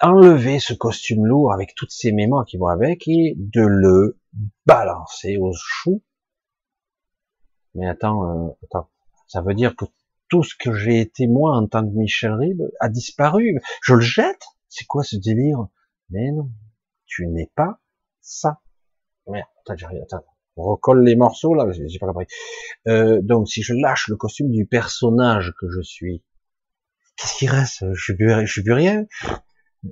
enlever 0.00 0.58
ce 0.58 0.74
costume 0.74 1.26
lourd 1.26 1.52
avec 1.52 1.74
toutes 1.74 1.90
ces 1.90 2.12
mémoires 2.12 2.44
qui 2.44 2.56
vont 2.56 2.68
avec 2.68 3.06
et 3.08 3.34
de 3.36 3.62
le 3.62 4.18
balancer 4.66 5.36
au 5.38 5.52
chou. 5.54 6.02
Mais 7.74 7.86
attends, 7.86 8.48
euh, 8.48 8.50
attends, 8.64 8.90
ça 9.26 9.42
veut 9.42 9.54
dire 9.54 9.76
que 9.76 9.84
tout 10.28 10.42
ce 10.42 10.54
que 10.58 10.72
j'ai 10.72 11.00
été 11.00 11.26
moi 11.26 11.56
en 11.56 11.66
tant 11.66 11.82
que 11.82 11.94
Michel 11.94 12.32
Rib 12.32 12.62
a 12.80 12.88
disparu. 12.88 13.60
Je 13.82 13.94
le 13.94 14.00
jette 14.00 14.44
C'est 14.68 14.86
quoi 14.86 15.02
ce 15.02 15.16
délire? 15.16 15.66
Mais 16.10 16.30
non, 16.32 16.50
tu 17.06 17.26
n'es 17.26 17.50
pas 17.54 17.80
ça. 18.20 18.60
Merde, 19.26 19.46
attends, 19.66 19.86
attends, 20.02 20.24
recolle 20.56 21.04
les 21.04 21.16
morceaux 21.16 21.54
là, 21.54 21.66
j'ai 21.70 21.98
pas 21.98 22.06
compris. 22.06 22.26
Euh, 22.86 23.20
donc 23.22 23.48
si 23.48 23.62
je 23.62 23.74
lâche 23.74 24.08
le 24.08 24.16
costume 24.16 24.50
du 24.50 24.66
personnage 24.66 25.52
que 25.60 25.68
je 25.68 25.80
suis, 25.82 26.24
qu'est-ce 27.16 27.36
qui 27.36 27.46
reste? 27.46 27.84
Je 27.92 28.02
suis 28.02 28.16
plus, 28.16 28.46
suis 28.46 28.62
plus 28.62 28.72
rien. 28.72 29.06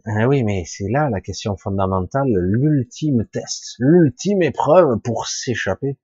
Ah 0.05 0.27
oui, 0.27 0.43
mais 0.43 0.65
c'est 0.67 0.89
là 0.91 1.09
la 1.11 1.21
question 1.21 1.57
fondamentale, 1.57 2.29
l'ultime 2.29 3.27
test, 3.27 3.77
l'ultime 3.79 4.43
épreuve 4.43 4.99
pour 5.01 5.29
s'échapper. 5.29 5.97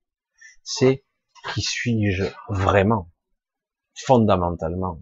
C'est 0.63 1.05
qui 1.53 1.63
suis-je 1.63 2.25
vraiment, 2.49 3.11
fondamentalement. 3.95 5.01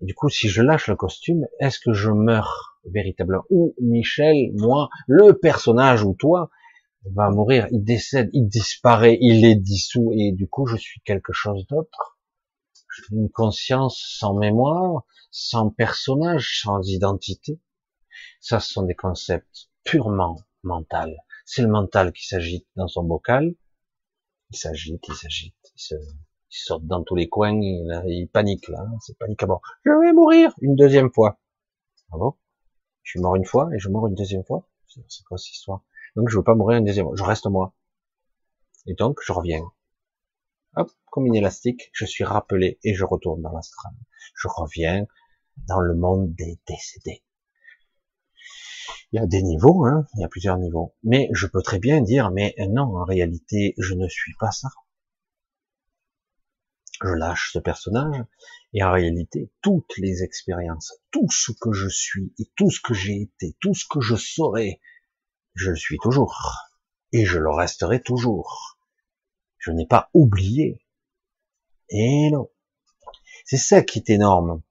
Et 0.00 0.06
du 0.06 0.14
coup, 0.14 0.28
si 0.28 0.48
je 0.48 0.62
lâche 0.62 0.88
le 0.88 0.96
costume, 0.96 1.46
est-ce 1.60 1.78
que 1.78 1.92
je 1.92 2.10
meurs 2.10 2.80
véritablement? 2.84 3.44
Ou 3.50 3.74
Michel, 3.80 4.50
moi, 4.54 4.88
le 5.06 5.32
personnage 5.32 6.02
ou 6.04 6.14
toi, 6.14 6.50
va 7.04 7.30
mourir, 7.30 7.66
il 7.70 7.82
décède, 7.82 8.30
il 8.32 8.48
disparaît, 8.48 9.18
il 9.20 9.44
est 9.44 9.56
dissous, 9.56 10.12
et 10.12 10.32
du 10.32 10.48
coup, 10.48 10.66
je 10.66 10.76
suis 10.76 11.00
quelque 11.00 11.32
chose 11.32 11.66
d'autre? 11.66 12.18
Une 13.10 13.30
conscience 13.30 14.16
sans 14.18 14.34
mémoire, 14.34 15.04
sans 15.30 15.70
personnage, 15.70 16.60
sans 16.62 16.86
identité. 16.88 17.58
Ça, 18.40 18.60
ce 18.60 18.72
sont 18.72 18.82
des 18.82 18.94
concepts 18.94 19.70
purement 19.82 20.38
mentaux. 20.62 21.16
C'est 21.44 21.62
le 21.62 21.68
mental 21.68 22.12
qui 22.12 22.26
s'agite 22.26 22.66
dans 22.76 22.88
son 22.88 23.02
bocal. 23.02 23.54
Il 24.50 24.56
s'agite, 24.56 25.02
il 25.08 25.14
s'agite, 25.14 25.56
il, 25.74 25.80
se, 25.80 25.94
il 26.52 26.58
saute 26.58 26.86
dans 26.86 27.02
tous 27.02 27.14
les 27.14 27.28
coins, 27.28 27.58
il, 27.60 28.02
il 28.06 28.28
panique 28.28 28.68
là, 28.68 28.86
c'est 29.00 29.16
panique 29.16 29.42
à 29.42 29.46
bord. 29.46 29.62
Je 29.84 29.90
vais 29.90 30.12
mourir 30.12 30.52
une 30.60 30.76
deuxième 30.76 31.10
fois. 31.10 31.40
Ah 32.12 32.18
bon? 32.18 32.34
Je 33.02 33.12
suis 33.12 33.20
mort 33.20 33.36
une 33.36 33.46
fois 33.46 33.70
et 33.74 33.78
je 33.78 33.88
meurs 33.88 34.06
une 34.06 34.14
deuxième 34.14 34.44
fois? 34.44 34.68
C'est 34.86 35.24
quoi 35.24 35.38
cette 35.38 35.54
histoire? 35.54 35.82
Donc 36.14 36.28
je 36.28 36.36
veux 36.36 36.44
pas 36.44 36.54
mourir 36.54 36.78
une 36.78 36.84
deuxième 36.84 37.06
fois, 37.06 37.16
je 37.16 37.24
reste 37.24 37.46
moi. 37.46 37.74
Et 38.86 38.94
donc 38.94 39.18
je 39.24 39.32
reviens. 39.32 39.62
Hop, 40.76 40.90
comme 41.10 41.26
une 41.26 41.34
élastique, 41.34 41.90
je 41.92 42.04
suis 42.04 42.24
rappelé 42.24 42.78
et 42.84 42.94
je 42.94 43.04
retourne 43.04 43.40
dans 43.40 43.52
l'astral. 43.52 43.92
Je 44.34 44.48
reviens 44.48 45.06
dans 45.68 45.80
le 45.80 45.94
monde 45.94 46.34
des 46.34 46.58
décédés. 46.66 47.22
Il 49.10 49.16
y 49.16 49.18
a 49.18 49.26
des 49.26 49.42
niveaux, 49.42 49.84
hein, 49.84 50.06
il 50.14 50.20
y 50.20 50.24
a 50.24 50.28
plusieurs 50.28 50.56
niveaux. 50.58 50.94
Mais 51.02 51.28
je 51.32 51.46
peux 51.46 51.60
très 51.62 51.78
bien 51.78 52.00
dire, 52.00 52.30
mais 52.30 52.54
non, 52.70 52.96
en 52.96 53.04
réalité, 53.04 53.74
je 53.78 53.94
ne 53.94 54.08
suis 54.08 54.34
pas 54.38 54.50
ça. 54.50 54.68
Je 57.04 57.08
lâche 57.08 57.50
ce 57.52 57.58
personnage, 57.58 58.24
et 58.74 58.82
en 58.84 58.92
réalité, 58.92 59.50
toutes 59.60 59.96
les 59.98 60.22
expériences, 60.22 60.94
tout 61.10 61.28
ce 61.30 61.50
que 61.50 61.72
je 61.72 61.88
suis, 61.88 62.32
et 62.38 62.48
tout 62.56 62.70
ce 62.70 62.80
que 62.80 62.94
j'ai 62.94 63.20
été, 63.22 63.56
tout 63.60 63.74
ce 63.74 63.84
que 63.90 64.00
je 64.00 64.14
serai, 64.14 64.80
je 65.54 65.70
le 65.70 65.76
suis 65.76 65.98
toujours. 65.98 66.56
Et 67.12 67.24
je 67.24 67.38
le 67.38 67.50
resterai 67.50 68.00
toujours. 68.00 68.78
Je 69.58 69.72
n'ai 69.72 69.86
pas 69.86 70.10
oublié. 70.14 70.80
Et 71.90 72.30
non. 72.30 72.48
C'est 73.44 73.58
ça 73.58 73.82
qui 73.82 73.98
est 73.98 74.10
énorme. 74.10 74.62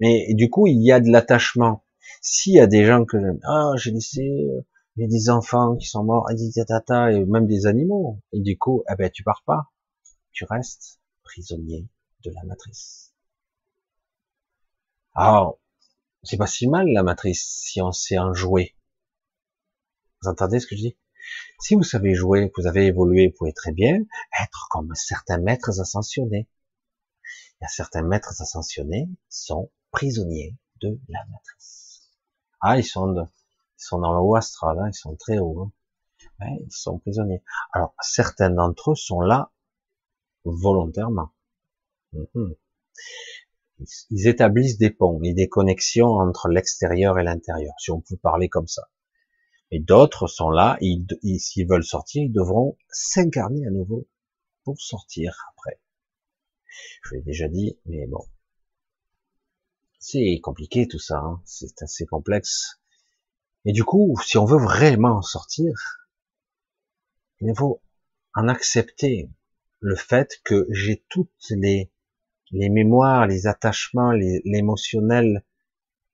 Mais 0.00 0.32
du 0.34 0.48
coup, 0.48 0.66
il 0.66 0.82
y 0.82 0.92
a 0.92 1.00
de 1.00 1.10
l'attachement. 1.10 1.84
S'il 2.22 2.54
y 2.54 2.60
a 2.60 2.66
des 2.66 2.84
gens 2.84 3.04
que 3.04 3.18
ah, 3.44 3.72
j'ai 3.76 3.90
laissé, 3.90 4.48
j'ai 4.96 5.06
des 5.06 5.28
enfants 5.28 5.76
qui 5.76 5.86
sont 5.86 6.04
morts, 6.04 6.28
et 6.30 7.24
même 7.26 7.46
des 7.46 7.66
animaux, 7.66 8.20
et 8.32 8.40
du 8.40 8.56
coup, 8.56 8.82
eh 8.90 8.94
ben, 8.96 9.10
tu 9.10 9.22
pars 9.22 9.42
pas, 9.44 9.70
tu 10.32 10.44
restes 10.44 10.98
prisonnier 11.28 11.86
de 12.24 12.30
la 12.30 12.42
matrice. 12.44 13.12
Alors, 15.14 15.60
c'est 16.22 16.38
pas 16.38 16.46
si 16.46 16.66
mal 16.66 16.88
la 16.88 17.02
matrice 17.02 17.44
si 17.44 17.82
on 17.82 17.92
sait 17.92 18.18
en 18.18 18.32
jouer. 18.32 18.74
Vous 20.22 20.30
entendez 20.30 20.58
ce 20.58 20.66
que 20.66 20.74
je 20.74 20.80
dis? 20.80 20.96
Si 21.60 21.74
vous 21.74 21.82
savez 21.82 22.14
jouer, 22.14 22.50
vous 22.56 22.66
avez 22.66 22.86
évolué, 22.86 23.28
vous 23.28 23.34
pouvez 23.36 23.52
très 23.52 23.72
bien 23.72 24.04
être 24.42 24.68
comme 24.70 24.94
certains 24.94 25.38
maîtres 25.38 25.80
ascensionnés. 25.80 26.48
Il 27.60 27.64
y 27.64 27.66
a 27.66 27.68
certains 27.68 28.02
maîtres 28.02 28.40
ascensionnés 28.40 29.08
sont 29.28 29.70
prisonniers 29.90 30.56
de 30.80 30.98
la 31.08 31.24
matrice. 31.26 32.08
Ah, 32.60 32.78
ils 32.78 32.84
sont, 32.84 33.14
ils 33.14 33.84
sont 33.84 33.98
dans 33.98 34.14
le 34.14 34.20
haut 34.20 34.34
astral, 34.36 34.78
hein, 34.78 34.88
ils 34.88 34.96
sont 34.96 35.14
très 35.16 35.38
hauts. 35.38 35.70
Hein. 36.40 36.56
ils 36.60 36.72
sont 36.72 36.98
prisonniers. 36.98 37.42
Alors, 37.72 37.94
certains 38.00 38.50
d'entre 38.50 38.92
eux 38.92 38.96
sont 38.96 39.20
là 39.20 39.52
volontairement. 40.44 41.30
Mhm. 42.12 42.54
Ils 44.10 44.26
établissent 44.26 44.78
des 44.78 44.90
ponts 44.90 45.22
et 45.22 45.34
des 45.34 45.48
connexions 45.48 46.14
entre 46.14 46.48
l'extérieur 46.48 47.18
et 47.18 47.22
l'intérieur, 47.22 47.74
si 47.78 47.90
on 47.90 48.00
peut 48.00 48.16
parler 48.16 48.48
comme 48.48 48.66
ça. 48.66 48.88
Et 49.70 49.78
d'autres 49.78 50.26
sont 50.26 50.50
là, 50.50 50.78
s'ils 50.80 51.68
veulent 51.68 51.84
sortir, 51.84 52.22
ils 52.24 52.32
devront 52.32 52.76
s'incarner 52.88 53.66
à 53.66 53.70
nouveau 53.70 54.08
pour 54.64 54.80
sortir 54.80 55.36
après. 55.52 55.80
Je 57.02 57.14
l'ai 57.14 57.22
déjà 57.22 57.48
dit, 57.48 57.78
mais 57.86 58.06
bon. 58.06 58.26
C'est 60.00 60.40
compliqué 60.42 60.88
tout 60.88 60.98
ça, 60.98 61.18
hein. 61.18 61.42
c'est 61.44 61.82
assez 61.82 62.06
complexe. 62.06 62.80
Et 63.64 63.72
du 63.72 63.84
coup, 63.84 64.16
si 64.24 64.38
on 64.38 64.44
veut 64.44 64.62
vraiment 64.62 65.22
sortir, 65.22 65.74
il 67.40 67.52
faut 67.56 67.82
en 68.34 68.48
accepter 68.48 69.28
le 69.80 69.96
fait 69.96 70.40
que 70.44 70.66
j'ai 70.70 71.04
toutes 71.08 71.30
les, 71.50 71.90
les 72.50 72.68
mémoires, 72.68 73.26
les 73.26 73.46
attachements, 73.46 74.12
l'émotionnel 74.12 75.44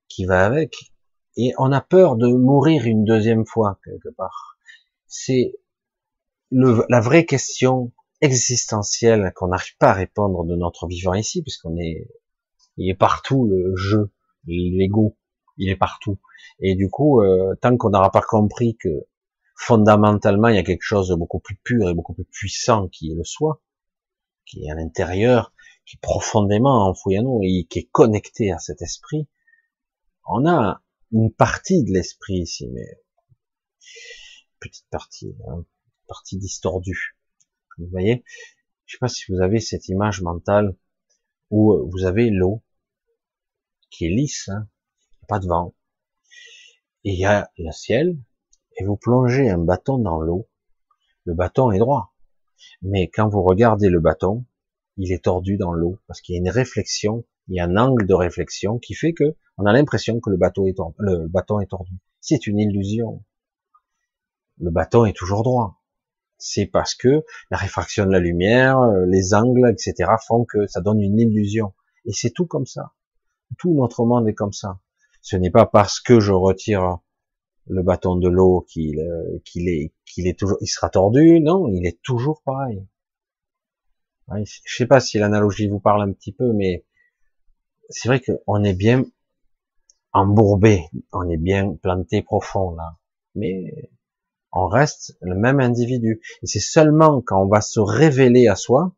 qui 0.09 0.25
va 0.25 0.45
avec, 0.45 0.93
et 1.37 1.53
on 1.59 1.73
a 1.73 1.81
peur 1.81 2.17
de 2.17 2.29
mourir 2.29 2.87
une 2.87 3.05
deuxième 3.05 3.47
fois 3.47 3.81
quelque 3.85 4.11
part. 4.11 4.57
C'est 5.07 5.55
la 6.51 7.01
vraie 7.01 7.25
question 7.25 7.93
existentielle 8.21 9.33
qu'on 9.35 9.49
n'arrive 9.49 9.77
pas 9.79 9.91
à 9.91 9.95
répondre 9.95 10.45
de 10.45 10.55
notre 10.55 10.87
vivant 10.87 11.15
ici, 11.15 11.43
puisqu'on 11.43 11.77
est, 11.79 12.09
il 12.77 12.89
est 12.89 12.95
partout 12.95 13.47
le 13.47 13.75
jeu, 13.77 14.11
l'ego, 14.47 15.17
il 15.57 15.69
est 15.69 15.77
partout. 15.77 16.19
Et 16.61 16.75
du 16.77 16.89
coup, 16.89 17.21
euh, 17.21 17.55
tant 17.61 17.77
qu'on 17.77 17.91
n'aura 17.91 18.11
pas 18.11 18.23
compris 18.23 18.77
que 18.77 19.07
fondamentalement, 19.55 20.49
il 20.49 20.57
y 20.57 20.59
a 20.59 20.63
quelque 20.63 20.83
chose 20.83 21.09
de 21.09 21.15
beaucoup 21.15 21.41
plus 21.41 21.57
pur 21.57 21.89
et 21.89 21.95
beaucoup 21.95 22.15
plus 22.15 22.25
puissant 22.25 22.89
qui 22.89 23.11
est 23.11 23.15
le 23.15 23.25
soi, 23.25 23.63
qui 24.45 24.65
est 24.65 24.71
à 24.71 24.75
l'intérieur, 24.75 25.53
qui 25.87 25.97
est 25.97 26.01
profondément 26.01 26.89
enfoui 26.89 27.17
à 27.17 27.23
nous 27.23 27.41
et 27.43 27.67
qui 27.69 27.81
est 27.81 27.89
connecté 27.91 28.53
à 28.53 28.59
cet 28.59 28.83
esprit. 28.83 29.29
On 30.27 30.47
a 30.47 30.83
une 31.13 31.33
partie 31.33 31.85
de 31.85 31.93
l'esprit 31.93 32.39
ici, 32.39 32.69
mais 32.73 32.87
petite 34.59 34.89
partie, 34.91 35.37
hein, 35.49 35.65
partie 36.09 36.39
distordue. 36.39 37.17
Vous 37.79 37.89
voyez, 37.91 38.25
je 38.87 38.93
sais 38.93 38.99
pas 38.99 39.09
si 39.09 39.25
vous 39.31 39.41
avez 39.41 39.61
cette 39.61 39.89
image 39.89 40.23
mentale 40.23 40.77
où 41.51 41.89
vous 41.91 42.05
avez 42.05 42.31
l'eau 42.31 42.63
qui 43.91 44.07
est 44.07 44.11
lisse, 44.11 44.49
hein, 44.49 44.69
pas 45.29 45.39
de 45.39 45.47
vent, 45.47 45.75
et 47.05 47.13
il 47.13 47.19
y 47.19 47.27
a 47.27 47.51
le 47.59 47.71
ciel, 47.71 48.17
et 48.77 48.85
vous 48.85 48.97
plongez 48.97 49.51
un 49.51 49.59
bâton 49.59 49.99
dans 49.99 50.21
l'eau, 50.21 50.49
le 51.25 51.35
bâton 51.35 51.71
est 51.73 51.79
droit. 51.79 52.15
Mais 52.83 53.09
quand 53.09 53.29
vous 53.29 53.43
regardez 53.43 53.89
le 53.89 54.01
bâton, 54.01 54.45
il 54.97 55.13
est 55.13 55.25
tordu 55.25 55.57
dans 55.57 55.73
l'eau, 55.73 55.99
parce 56.07 56.21
qu'il 56.21 56.35
y 56.35 56.39
a 56.39 56.41
une 56.41 56.51
réflexion, 56.51 57.25
il 57.49 57.57
y 57.57 57.61
a 57.61 57.65
un 57.65 57.77
angle 57.77 58.07
de 58.07 58.15
réflexion 58.15 58.79
qui 58.79 58.95
fait 58.95 59.13
que 59.13 59.37
on 59.57 59.67
a 59.67 59.73
l'impression 59.73 60.21
que 60.21 60.31
le, 60.31 60.39
le 60.99 61.29
bâton 61.29 61.61
est 61.61 61.67
tordu. 61.67 61.95
C'est 62.21 62.47
une 62.47 62.59
illusion. 62.59 63.25
Le 64.59 64.71
bâton 64.71 65.05
est 65.05 65.17
toujours 65.17 65.43
droit. 65.43 65.81
C'est 66.39 66.67
parce 66.67 66.95
que 66.95 67.25
la 67.51 67.57
réfraction 67.57 68.07
de 68.07 68.11
la 68.11 68.19
lumière, 68.19 68.81
les 69.07 69.35
angles, 69.35 69.71
etc. 69.71 70.11
font 70.27 70.45
que 70.45 70.67
ça 70.67 70.81
donne 70.81 71.01
une 71.01 71.19
illusion. 71.19 71.73
Et 72.05 72.13
c'est 72.13 72.31
tout 72.31 72.47
comme 72.47 72.67
ça. 72.67 72.93
Tout 73.59 73.75
notre 73.75 74.05
monde 74.05 74.29
est 74.29 74.35
comme 74.35 74.53
ça. 74.53 74.81
Ce 75.23 75.37
n'est 75.37 75.51
pas 75.51 75.67
parce 75.67 76.01
que 76.01 76.21
je 76.21 76.33
retire 76.33 76.99
le 77.67 77.83
bâton 77.83 78.17
de 78.17 78.29
l'eau 78.29 78.67
qu'il 78.69 78.99
est 78.99 80.39
toujours 80.39 80.59
il 80.61 80.67
sera 80.67 80.91
tordu 80.91 81.41
non 81.41 81.69
il 81.69 81.87
est 81.87 82.01
toujours 82.03 82.43
pareil. 82.43 82.87
Je 84.29 84.77
sais 84.77 84.87
pas 84.87 85.01
si 85.01 85.19
l'analogie 85.19 85.69
vous 85.69 85.81
parle 85.81 86.03
un 86.03 86.13
petit 86.13 86.33
peu 86.33 86.53
mais 86.53 86.85
c'est 87.89 88.09
vrai 88.09 88.21
qu'on 88.21 88.65
est 88.65 88.75
bien 88.75 89.05
embourbé 90.13 90.85
on 91.13 91.29
est 91.29 91.37
bien 91.37 91.75
planté 91.75 92.23
profond 92.23 92.75
là. 92.75 92.99
Mais 93.35 93.91
on 94.53 94.69
reste 94.69 95.17
le 95.21 95.35
même 95.35 95.59
individu. 95.59 96.23
Et 96.43 96.47
c'est 96.47 96.61
seulement 96.61 97.21
quand 97.21 97.43
on 97.43 97.49
va 97.49 97.61
se 97.61 97.81
révéler 97.81 98.47
à 98.47 98.57
soi 98.57 98.95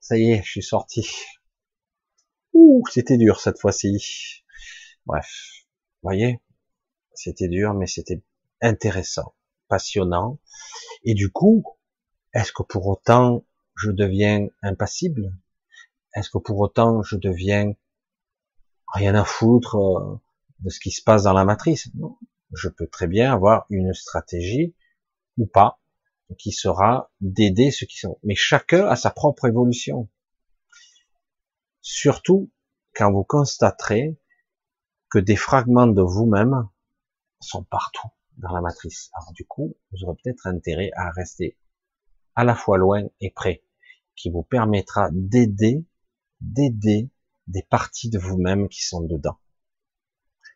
ça 0.00 0.16
y 0.16 0.32
est 0.32 0.42
je 0.42 0.50
suis 0.50 0.62
sorti. 0.62 1.08
Ouh, 2.52 2.82
c'était 2.90 3.16
dur 3.16 3.40
cette 3.40 3.58
fois-ci 3.60 4.44
Bref, 5.10 5.66
voyez, 6.04 6.40
c'était 7.14 7.48
dur, 7.48 7.74
mais 7.74 7.88
c'était 7.88 8.22
intéressant, 8.60 9.34
passionnant. 9.66 10.38
Et 11.02 11.14
du 11.14 11.32
coup, 11.32 11.64
est-ce 12.32 12.52
que 12.52 12.62
pour 12.62 12.86
autant 12.86 13.44
je 13.74 13.90
deviens 13.90 14.46
impassible? 14.62 15.36
Est-ce 16.14 16.30
que 16.30 16.38
pour 16.38 16.60
autant 16.60 17.02
je 17.02 17.16
deviens 17.16 17.72
rien 18.94 19.16
à 19.16 19.24
foutre 19.24 19.74
euh, 19.74 20.20
de 20.60 20.70
ce 20.70 20.78
qui 20.78 20.92
se 20.92 21.02
passe 21.02 21.24
dans 21.24 21.32
la 21.32 21.44
matrice? 21.44 21.92
Non, 21.96 22.16
je 22.52 22.68
peux 22.68 22.86
très 22.86 23.08
bien 23.08 23.32
avoir 23.32 23.66
une 23.68 23.92
stratégie 23.92 24.76
ou 25.38 25.46
pas 25.46 25.80
qui 26.38 26.52
sera 26.52 27.10
d'aider 27.20 27.72
ceux 27.72 27.86
qui 27.86 27.98
sont. 27.98 28.20
Mais 28.22 28.36
chacun 28.36 28.86
a 28.86 28.94
sa 28.94 29.10
propre 29.10 29.46
évolution. 29.46 30.08
Surtout 31.80 32.52
quand 32.94 33.10
vous 33.10 33.24
constaterez 33.24 34.16
que 35.10 35.18
des 35.18 35.36
fragments 35.36 35.86
de 35.86 36.02
vous-même 36.02 36.68
sont 37.40 37.64
partout 37.64 38.08
dans 38.36 38.52
la 38.52 38.60
matrice. 38.60 39.10
Alors 39.14 39.32
du 39.32 39.44
coup, 39.44 39.76
vous 39.90 40.04
aurez 40.04 40.16
peut-être 40.22 40.46
intérêt 40.46 40.90
à 40.96 41.10
rester 41.10 41.58
à 42.34 42.44
la 42.44 42.54
fois 42.54 42.78
loin 42.78 43.02
et 43.20 43.30
près, 43.30 43.64
qui 44.16 44.30
vous 44.30 44.42
permettra 44.42 45.08
d'aider, 45.12 45.84
d'aider 46.40 47.10
des 47.48 47.62
parties 47.62 48.10
de 48.10 48.18
vous-même 48.18 48.68
qui 48.68 48.82
sont 48.82 49.02
dedans. 49.02 49.38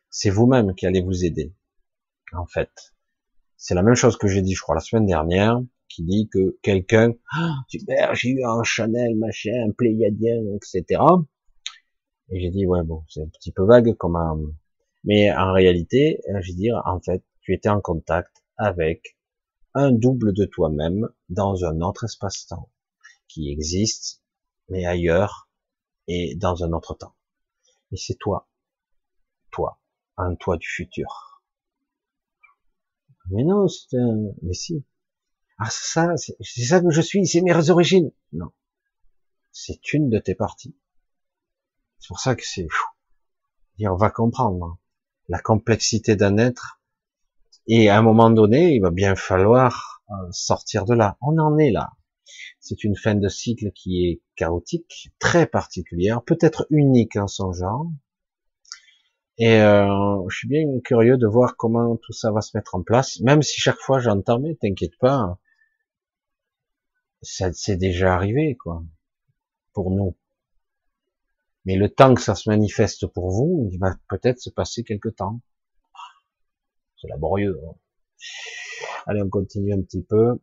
C'est 0.09 0.29
vous-même 0.29 0.73
qui 0.75 0.85
allez 0.85 1.01
vous 1.01 1.25
aider, 1.25 1.53
en 2.33 2.47
fait. 2.47 2.71
C'est 3.57 3.75
la 3.75 3.83
même 3.83 3.95
chose 3.95 4.17
que 4.17 4.27
j'ai 4.27 4.41
dit, 4.41 4.53
je 4.53 4.61
crois, 4.61 4.75
la 4.75 4.81
semaine 4.81 5.05
dernière, 5.05 5.59
qui 5.89 6.03
dit 6.03 6.29
que 6.31 6.57
quelqu'un, 6.61 7.13
ah, 7.33 7.55
super, 7.67 8.15
j'ai 8.15 8.29
eu 8.29 8.45
un 8.45 8.63
Chanel, 8.63 9.15
machin, 9.17 9.65
un 9.67 9.71
Pléiadien, 9.71 10.41
etc. 10.55 11.01
Et 12.29 12.39
j'ai 12.39 12.49
dit, 12.49 12.65
ouais, 12.65 12.83
bon, 12.83 13.03
c'est 13.07 13.21
un 13.21 13.27
petit 13.27 13.51
peu 13.51 13.63
vague 13.65 13.95
comme 13.95 14.15
un... 14.15 14.39
Mais 15.03 15.31
en 15.31 15.53
réalité, 15.53 16.21
je 16.27 16.51
veux 16.51 16.57
dire, 16.57 16.81
en 16.85 16.99
fait, 16.99 17.23
tu 17.41 17.53
étais 17.53 17.69
en 17.69 17.81
contact 17.81 18.43
avec 18.57 19.17
un 19.75 19.91
double 19.91 20.33
de 20.33 20.45
toi-même 20.45 21.09
dans 21.29 21.65
un 21.65 21.81
autre 21.81 22.05
espace-temps 22.05 22.71
qui 23.27 23.51
existe, 23.51 24.23
mais 24.69 24.85
ailleurs 24.85 25.49
et 26.07 26.35
dans 26.35 26.63
un 26.63 26.71
autre 26.71 26.95
temps. 26.95 27.15
Et 27.91 27.97
c'est 27.97 28.15
toi, 28.15 28.47
toi, 29.51 29.79
un 30.17 30.35
toi 30.35 30.57
du 30.57 30.67
futur. 30.67 31.41
Mais 33.29 33.43
non, 33.43 33.67
c'est 33.67 33.97
un, 33.97 34.31
mais 34.41 34.53
si. 34.53 34.83
Ah, 35.57 35.69
ça, 35.69 36.15
c'est 36.17 36.35
ça 36.41 36.81
que 36.81 36.89
je 36.89 37.01
suis, 37.01 37.25
c'est 37.25 37.41
mes 37.41 37.69
origines. 37.69 38.11
Non. 38.33 38.51
C'est 39.51 39.93
une 39.93 40.09
de 40.09 40.19
tes 40.19 40.35
parties. 40.35 40.75
C'est 41.99 42.07
pour 42.07 42.19
ça 42.19 42.35
que 42.35 42.45
c'est 42.45 42.67
fou. 42.69 42.87
on 43.81 43.95
va 43.95 44.09
comprendre 44.09 44.77
la 45.27 45.39
complexité 45.39 46.15
d'un 46.15 46.37
être. 46.37 46.81
Et 47.67 47.89
à 47.89 47.97
un 47.97 48.01
moment 48.01 48.29
donné, 48.29 48.75
il 48.75 48.81
va 48.81 48.91
bien 48.91 49.15
falloir 49.15 50.03
euh, 50.11 50.13
sortir 50.31 50.85
de 50.85 50.93
là. 50.93 51.17
On 51.21 51.37
en 51.39 51.57
est 51.57 51.71
là. 51.71 51.91
C'est 52.59 52.83
une 52.83 52.95
fin 52.95 53.15
de 53.15 53.27
cycle 53.27 53.71
qui 53.71 54.05
est 54.05 54.21
chaotique, 54.35 55.11
très 55.19 55.47
particulière, 55.47 56.23
peut-être 56.23 56.67
unique 56.69 57.15
en 57.15 57.27
son 57.27 57.53
genre. 57.53 57.87
Et 59.37 59.59
euh, 59.61 60.27
je 60.29 60.37
suis 60.37 60.47
bien 60.47 60.63
curieux 60.83 61.17
de 61.17 61.27
voir 61.27 61.57
comment 61.57 61.97
tout 61.97 62.13
ça 62.13 62.31
va 62.31 62.41
se 62.41 62.55
mettre 62.55 62.75
en 62.75 62.83
place, 62.83 63.19
même 63.19 63.41
si 63.41 63.59
chaque 63.59 63.79
fois 63.79 63.99
j'entends, 63.99 64.39
mais 64.39 64.55
t'inquiète 64.55 64.97
pas, 64.97 65.37
ça 67.21 67.51
c'est 67.51 67.75
déjà 67.75 68.15
arrivé, 68.15 68.55
quoi, 68.55 68.83
pour 69.73 69.91
nous. 69.91 70.15
Mais 71.65 71.75
le 71.75 71.89
temps 71.89 72.13
que 72.13 72.21
ça 72.21 72.35
se 72.35 72.49
manifeste 72.49 73.07
pour 73.07 73.31
vous, 73.31 73.69
il 73.71 73.79
va 73.79 73.95
peut-être 74.09 74.39
se 74.39 74.49
passer 74.49 74.83
quelque 74.83 75.09
temps. 75.09 75.41
C'est 77.01 77.07
laborieux. 77.07 77.59
Hein. 77.67 77.73
Allez, 79.07 79.21
on 79.21 79.29
continue 79.29 79.73
un 79.73 79.81
petit 79.81 80.03
peu. 80.03 80.39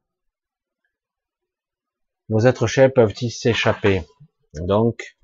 Nos 2.28 2.41
êtres 2.41 2.67
chers 2.67 2.92
peuvent-ils 2.92 3.31
s'échapper? 3.31 4.02
Donc, 4.55 5.17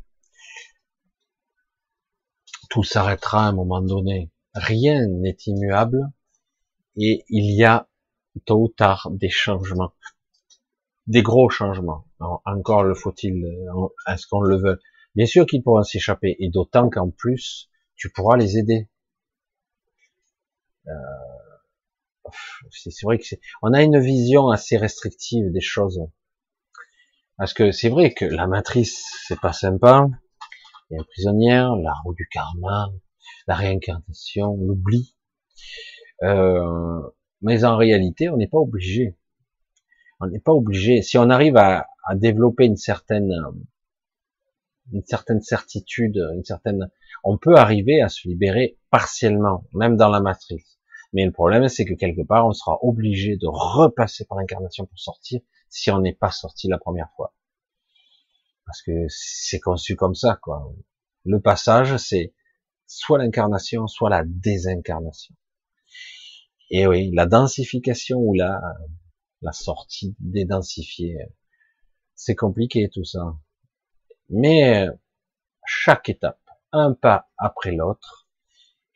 tout 2.71 2.85
s'arrêtera 2.85 3.47
à 3.47 3.49
un 3.49 3.53
moment 3.53 3.81
donné. 3.81 4.31
Rien 4.55 5.07
n'est 5.07 5.37
immuable 5.47 6.11
et 6.97 7.25
il 7.29 7.55
y 7.57 7.65
a 7.65 7.89
tôt 8.45 8.65
ou 8.65 8.69
tard 8.69 9.09
des 9.11 9.31
changements, 9.31 9.93
des 11.07 11.23
gros 11.23 11.49
changements. 11.49 12.07
encore 12.19 12.83
le 12.83 12.95
faut-il, 12.95 13.45
est-ce 14.07 14.27
qu'on 14.27 14.41
le 14.41 14.57
veut? 14.57 14.81
Bien 15.19 15.27
sûr 15.27 15.47
qu'ils 15.47 15.65
pourront 15.65 15.83
s'échapper, 15.83 16.37
et 16.39 16.49
d'autant 16.49 16.89
qu'en 16.91 17.11
plus, 17.11 17.69
tu 17.97 18.09
pourras 18.09 18.37
les 18.37 18.57
aider. 18.57 18.89
Euh, 20.87 20.93
c'est 22.71 23.03
vrai 23.03 23.19
que 23.19 23.25
on 23.61 23.73
a 23.73 23.83
une 23.83 23.99
vision 23.99 24.51
assez 24.51 24.77
restrictive 24.77 25.51
des 25.51 25.61
choses. 25.61 26.01
Parce 27.37 27.53
que 27.53 27.73
c'est 27.73 27.89
vrai 27.89 28.15
que 28.15 28.27
la 28.27 28.47
matrice, 28.47 29.05
c'est 29.27 29.41
pas 29.41 29.53
sympa. 29.53 30.07
Il 30.89 30.95
y 30.95 30.97
a 30.97 31.01
une 31.01 31.07
prisonnière, 31.07 31.75
la 31.75 31.95
roue 32.05 32.15
du 32.15 32.29
karma, 32.31 32.93
la 33.49 33.57
réincarnation, 33.57 34.57
l'oubli. 34.57 35.17
Euh, 36.23 37.01
mais 37.43 37.65
en 37.65 37.77
réalité, 37.77 38.29
on 38.29 38.37
n'est 38.37 38.47
pas 38.47 38.59
obligé. 38.59 39.19
On 40.21 40.29
n'est 40.29 40.39
pas 40.39 40.53
obligé. 40.53 41.03
Si 41.03 41.19
on 41.19 41.29
arrive 41.29 41.57
à, 41.57 41.89
à 42.05 42.15
développer 42.15 42.67
une 42.67 42.77
certaine 42.77 43.33
une 44.93 45.05
certaine 45.05 45.41
certitude, 45.41 46.17
une 46.35 46.45
certaine, 46.45 46.91
on 47.25 47.39
peut 47.39 47.57
arriver 47.57 48.01
à 48.01 48.09
se 48.09 48.29
libérer 48.29 48.79
partiellement, 48.91 49.65
même 49.75 49.97
dans 49.97 50.09
la 50.09 50.21
matrice. 50.21 50.79
Mais 51.13 51.25
le 51.25 51.33
problème, 51.33 51.69
c'est 51.69 51.85
que 51.85 51.95
quelque 51.95 52.23
part, 52.23 52.47
on 52.47 52.53
sera 52.53 52.79
obligé 52.83 53.37
de 53.37 53.47
repasser 53.47 54.25
par 54.27 54.39
l'incarnation 54.39 54.87
pour 54.87 54.99
sortir 54.99 55.41
si 55.69 55.91
on 55.91 56.01
n'est 56.01 56.15
pas 56.15 56.31
sorti 56.31 56.69
la 56.69 56.79
première 56.79 57.11
fois. 57.17 57.35
Parce 58.67 58.83
que 58.83 59.07
c'est 59.09 59.61
conçu 59.61 59.97
comme 59.97 60.15
ça, 60.15 60.39
quoi. 60.43 60.71
Le 61.25 61.41
passage, 61.41 61.97
c'est 61.97 62.35
soit 62.87 63.19
l'incarnation, 63.19 63.87
soit 63.87 64.11
la 64.11 64.25
désincarnation. 64.27 65.35
Et 66.71 66.87
oui, 66.87 67.11
la 67.15 67.27
densification 67.27 68.19
ou 68.19 68.35
la, 68.35 68.61
la 69.41 69.53
sortie 69.53 70.15
dédensifiée, 70.21 71.17
c'est 72.15 72.35
compliqué 72.35 72.91
tout 72.93 73.05
ça. 73.05 73.39
Mais 74.31 74.87
chaque 75.67 76.09
étape, 76.09 76.41
un 76.73 76.95
pas 76.95 77.31
après 77.39 77.73
l'autre. 77.73 78.29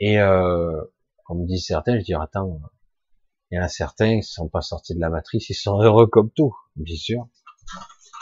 Et 0.01 0.19
euh, 0.19 0.81
comme 1.25 1.47
disent 1.47 1.67
certains, 1.67 1.99
je 1.99 2.05
dis 2.05 2.15
attends, 2.15 2.61
il 3.51 3.57
y 3.57 3.59
en 3.61 3.63
a 3.63 3.69
certains 3.69 4.21
qui 4.21 4.27
sont 4.27 4.49
pas 4.49 4.63
sortis 4.63 4.95
de 4.95 5.01
la 5.01 5.11
matrice, 5.11 5.49
ils 5.51 5.55
sont 5.55 5.81
heureux 5.81 6.07
comme 6.07 6.31
tout, 6.31 6.57
bien 6.77 6.97
sûr. 6.97 7.29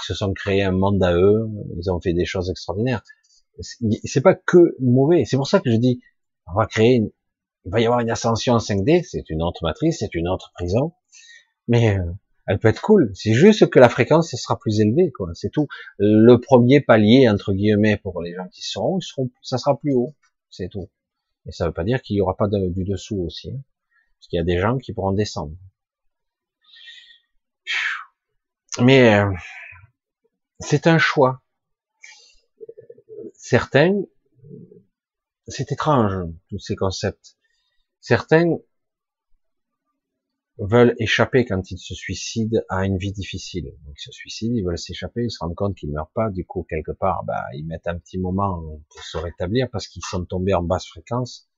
Ils 0.03 0.07
se 0.07 0.15
sont 0.15 0.33
créés 0.33 0.63
un 0.63 0.73
monde 0.73 1.03
à 1.03 1.15
eux, 1.15 1.49
ils 1.77 1.91
ont 1.91 2.01
fait 2.01 2.13
des 2.13 2.25
choses 2.25 2.51
extraordinaires. 2.51 3.03
C'est 3.61 4.23
pas 4.23 4.35
que 4.35 4.77
mauvais. 4.81 5.25
C'est 5.25 5.37
pour 5.37 5.47
ça 5.47 5.61
que 5.61 5.71
je 5.71 5.77
dis, 5.77 6.03
on 6.47 6.55
va 6.55 6.67
créer, 6.67 6.97
une... 6.97 7.11
il 7.65 7.71
va 7.71 7.81
y 7.81 7.85
avoir 7.85 8.01
une 8.01 8.11
ascension 8.11 8.55
en 8.55 8.59
5D, 8.59 9.05
c'est 9.09 9.29
une 9.31 9.43
autre 9.43 9.63
matrice, 9.63 9.99
c'est 10.01 10.15
une 10.15 10.29
autre 10.29 10.51
prison. 10.55 10.95
Mais 11.69 11.99
euh, 11.99 12.13
elle 12.51 12.59
peut 12.59 12.67
être 12.67 12.83
cool. 12.83 13.13
C'est 13.15 13.33
juste 13.33 13.71
que 13.71 13.79
la 13.79 13.89
fréquence 13.89 14.35
sera 14.35 14.59
plus 14.59 14.81
élevée, 14.81 15.13
quoi. 15.13 15.31
C'est 15.35 15.51
tout. 15.51 15.69
Le 15.99 16.35
premier 16.35 16.81
palier 16.81 17.29
entre 17.29 17.53
guillemets 17.53 17.97
pour 17.97 18.21
les 18.23 18.35
gens 18.35 18.49
qui 18.49 18.63
seront, 18.63 18.99
ils 18.99 19.31
ça 19.41 19.57
sera 19.57 19.79
plus 19.79 19.93
haut. 19.93 20.17
C'est 20.51 20.69
tout. 20.69 20.91
Et 21.47 21.53
ça 21.53 21.67
veut 21.67 21.73
pas 21.73 21.85
dire 21.85 22.03
qu'il 22.03 22.17
y 22.17 22.21
aura 22.21 22.37
pas 22.37 22.49
du 22.49 22.83
dessous 22.83 23.21
aussi, 23.21 23.53
hein. 23.53 23.63
parce 24.19 24.27
qu'il 24.27 24.37
y 24.37 24.41
a 24.41 24.45
des 24.45 24.59
gens 24.59 24.79
qui 24.79 24.93
pourront 24.93 25.13
descendre. 25.13 25.55
Mais 28.81 29.15
euh, 29.15 29.33
c'est 30.59 30.89
un 30.89 30.99
choix. 30.99 31.41
Certains, 33.33 33.95
c'est 35.47 35.71
étrange 35.71 36.27
tous 36.49 36.59
ces 36.59 36.75
concepts. 36.75 37.37
Certains 38.01 38.57
veulent 40.61 40.95
échapper 40.99 41.47
quand 41.47 41.71
ils 41.71 41.79
se 41.79 41.95
suicident 41.95 42.61
à 42.69 42.85
une 42.85 42.99
vie 42.99 43.13
difficile. 43.13 43.65
Donc 43.87 43.95
ils 43.97 44.03
se 44.03 44.13
suicident, 44.13 44.55
ils 44.55 44.65
veulent 44.65 44.79
s'échapper, 44.79 45.25
ils 45.25 45.31
se 45.31 45.39
rendent 45.41 45.55
compte 45.55 45.75
qu'ils 45.75 45.91
meurent 45.91 46.11
pas, 46.15 46.31
du 46.31 46.45
coup 46.45 46.67
quelque 46.69 46.93
part, 46.93 47.25
bah, 47.25 47.43
ils 47.55 47.67
mettent 47.67 47.87
un 47.87 47.99
petit 47.99 48.19
moment 48.19 48.63
pour 48.91 49.03
se 49.03 49.17
rétablir 49.17 49.69
parce 49.71 49.89
qu'ils 49.89 50.05
sont 50.05 50.25
tombés 50.25 50.55
en 50.55 50.63
basse 50.63 50.87
fréquence 50.87 51.49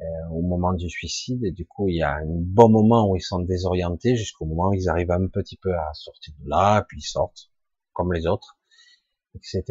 euh, 0.00 0.04
au 0.32 0.42
moment 0.42 0.72
du 0.72 0.90
suicide 0.90 1.44
et 1.44 1.52
du 1.52 1.64
coup 1.66 1.88
il 1.88 1.96
y 1.96 2.02
a 2.02 2.16
un 2.16 2.26
bon 2.26 2.68
moment 2.68 3.08
où 3.08 3.16
ils 3.16 3.22
sont 3.22 3.40
désorientés 3.40 4.16
jusqu'au 4.16 4.46
moment 4.46 4.70
où 4.70 4.74
ils 4.74 4.88
arrivent 4.88 5.10
un 5.12 5.28
petit 5.28 5.56
peu 5.56 5.72
à 5.74 5.92
sortir 5.94 6.34
de 6.40 6.48
là, 6.48 6.84
puis 6.88 6.98
ils 6.98 7.08
sortent 7.08 7.50
comme 7.92 8.12
les 8.12 8.26
autres, 8.26 8.58
etc. 9.36 9.62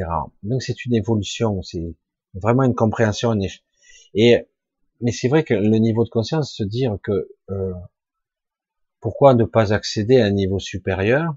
Donc 0.43 0.61
c'est 0.61 0.85
une 0.85 0.95
évolution, 0.95 1.61
c'est 1.63 1.95
vraiment 2.33 2.63
une 2.63 2.75
compréhension 2.75 3.37
et 4.13 4.47
mais 5.01 5.11
c'est 5.11 5.27
vrai 5.27 5.43
que 5.43 5.53
le 5.53 5.77
niveau 5.77 6.03
de 6.03 6.09
conscience, 6.09 6.53
se 6.53 6.63
dire 6.63 6.97
que 7.03 7.29
euh, 7.51 7.73
pourquoi 9.07 9.35
ne 9.35 9.45
pas 9.45 9.71
accéder 9.71 10.19
à 10.19 10.25
un 10.25 10.31
niveau 10.31 10.59
supérieur, 10.59 11.33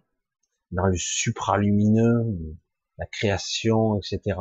dans 0.73 0.87
le 0.87 0.97
supralumineux, 0.97 2.57
la 2.99 3.07
création, 3.07 3.97
etc. 3.97 4.41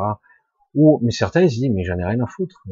Ou, 0.73 0.99
mais 1.03 1.11
certains 1.11 1.43
ils 1.43 1.51
se 1.51 1.57
disent, 1.57 1.69
mais 1.69 1.83
j'en 1.83 1.99
ai 1.99 2.05
rien 2.05 2.19
à 2.21 2.25
foutre. 2.25 2.63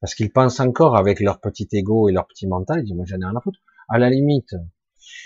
Parce 0.00 0.14
qu'ils 0.14 0.30
pensent 0.30 0.60
encore 0.60 0.96
avec 0.96 1.18
leur 1.18 1.40
petit 1.40 1.66
ego 1.72 2.08
et 2.08 2.12
leur 2.12 2.28
petit 2.28 2.46
mental, 2.46 2.78
ils 2.78 2.84
disent, 2.84 2.94
moi 2.94 3.06
j'en 3.08 3.16
ai 3.16 3.24
rien 3.24 3.34
à 3.34 3.40
foutre. 3.40 3.58
À 3.88 3.98
la 3.98 4.08
limite, 4.08 4.54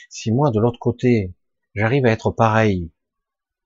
si 0.09 0.33
moi 0.33 0.51
de 0.53 0.59
l'autre 0.59 0.79
côté, 0.79 1.35
j'arrive 1.75 2.07
à 2.07 2.11
être 2.11 2.31
pareil, 2.31 2.91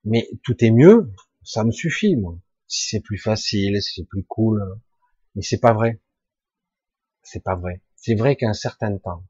mais 0.02 0.28
tout 0.42 0.56
est 0.64 0.72
mieux, 0.72 1.12
ça 1.44 1.62
me 1.62 1.70
suffit, 1.70 2.16
moi. 2.16 2.36
si 2.66 2.88
c'est 2.88 3.00
plus 3.00 3.18
facile, 3.18 3.80
si 3.80 4.00
c'est 4.00 4.08
plus 4.08 4.24
cool. 4.24 4.60
Mais 5.36 5.42
c'est 5.42 5.60
pas 5.60 5.72
vrai. 5.72 6.02
C'est 7.22 7.44
pas 7.44 7.54
vrai. 7.54 7.80
C'est 7.94 8.16
vrai 8.16 8.34
qu'à 8.34 8.48
un 8.48 8.54
certain 8.54 8.98
temps, 8.98 9.22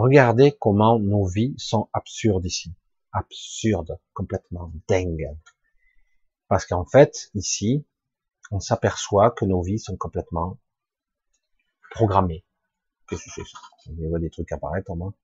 regardez 0.00 0.52
comment 0.58 0.98
nos 0.98 1.26
vies 1.26 1.54
sont 1.58 1.88
absurdes 1.92 2.46
ici. 2.46 2.74
Absurdes, 3.12 3.98
complètement 4.12 4.72
dingues. 4.88 5.36
Parce 6.48 6.66
qu'en 6.66 6.84
fait, 6.84 7.30
ici, 7.34 7.86
on 8.50 8.60
s'aperçoit 8.60 9.30
que 9.30 9.44
nos 9.44 9.62
vies 9.62 9.78
sont 9.78 9.96
complètement 9.96 10.58
programmées. 11.90 12.44
Qu'est-ce 13.08 13.24
que 13.24 13.30
c'est 13.34 13.44
ça? 13.44 13.58
Je 13.86 14.06
vois 14.06 14.18
des 14.18 14.30
trucs 14.30 14.52
apparaître 14.52 14.90
en 14.90 14.96
moi. 14.96 15.14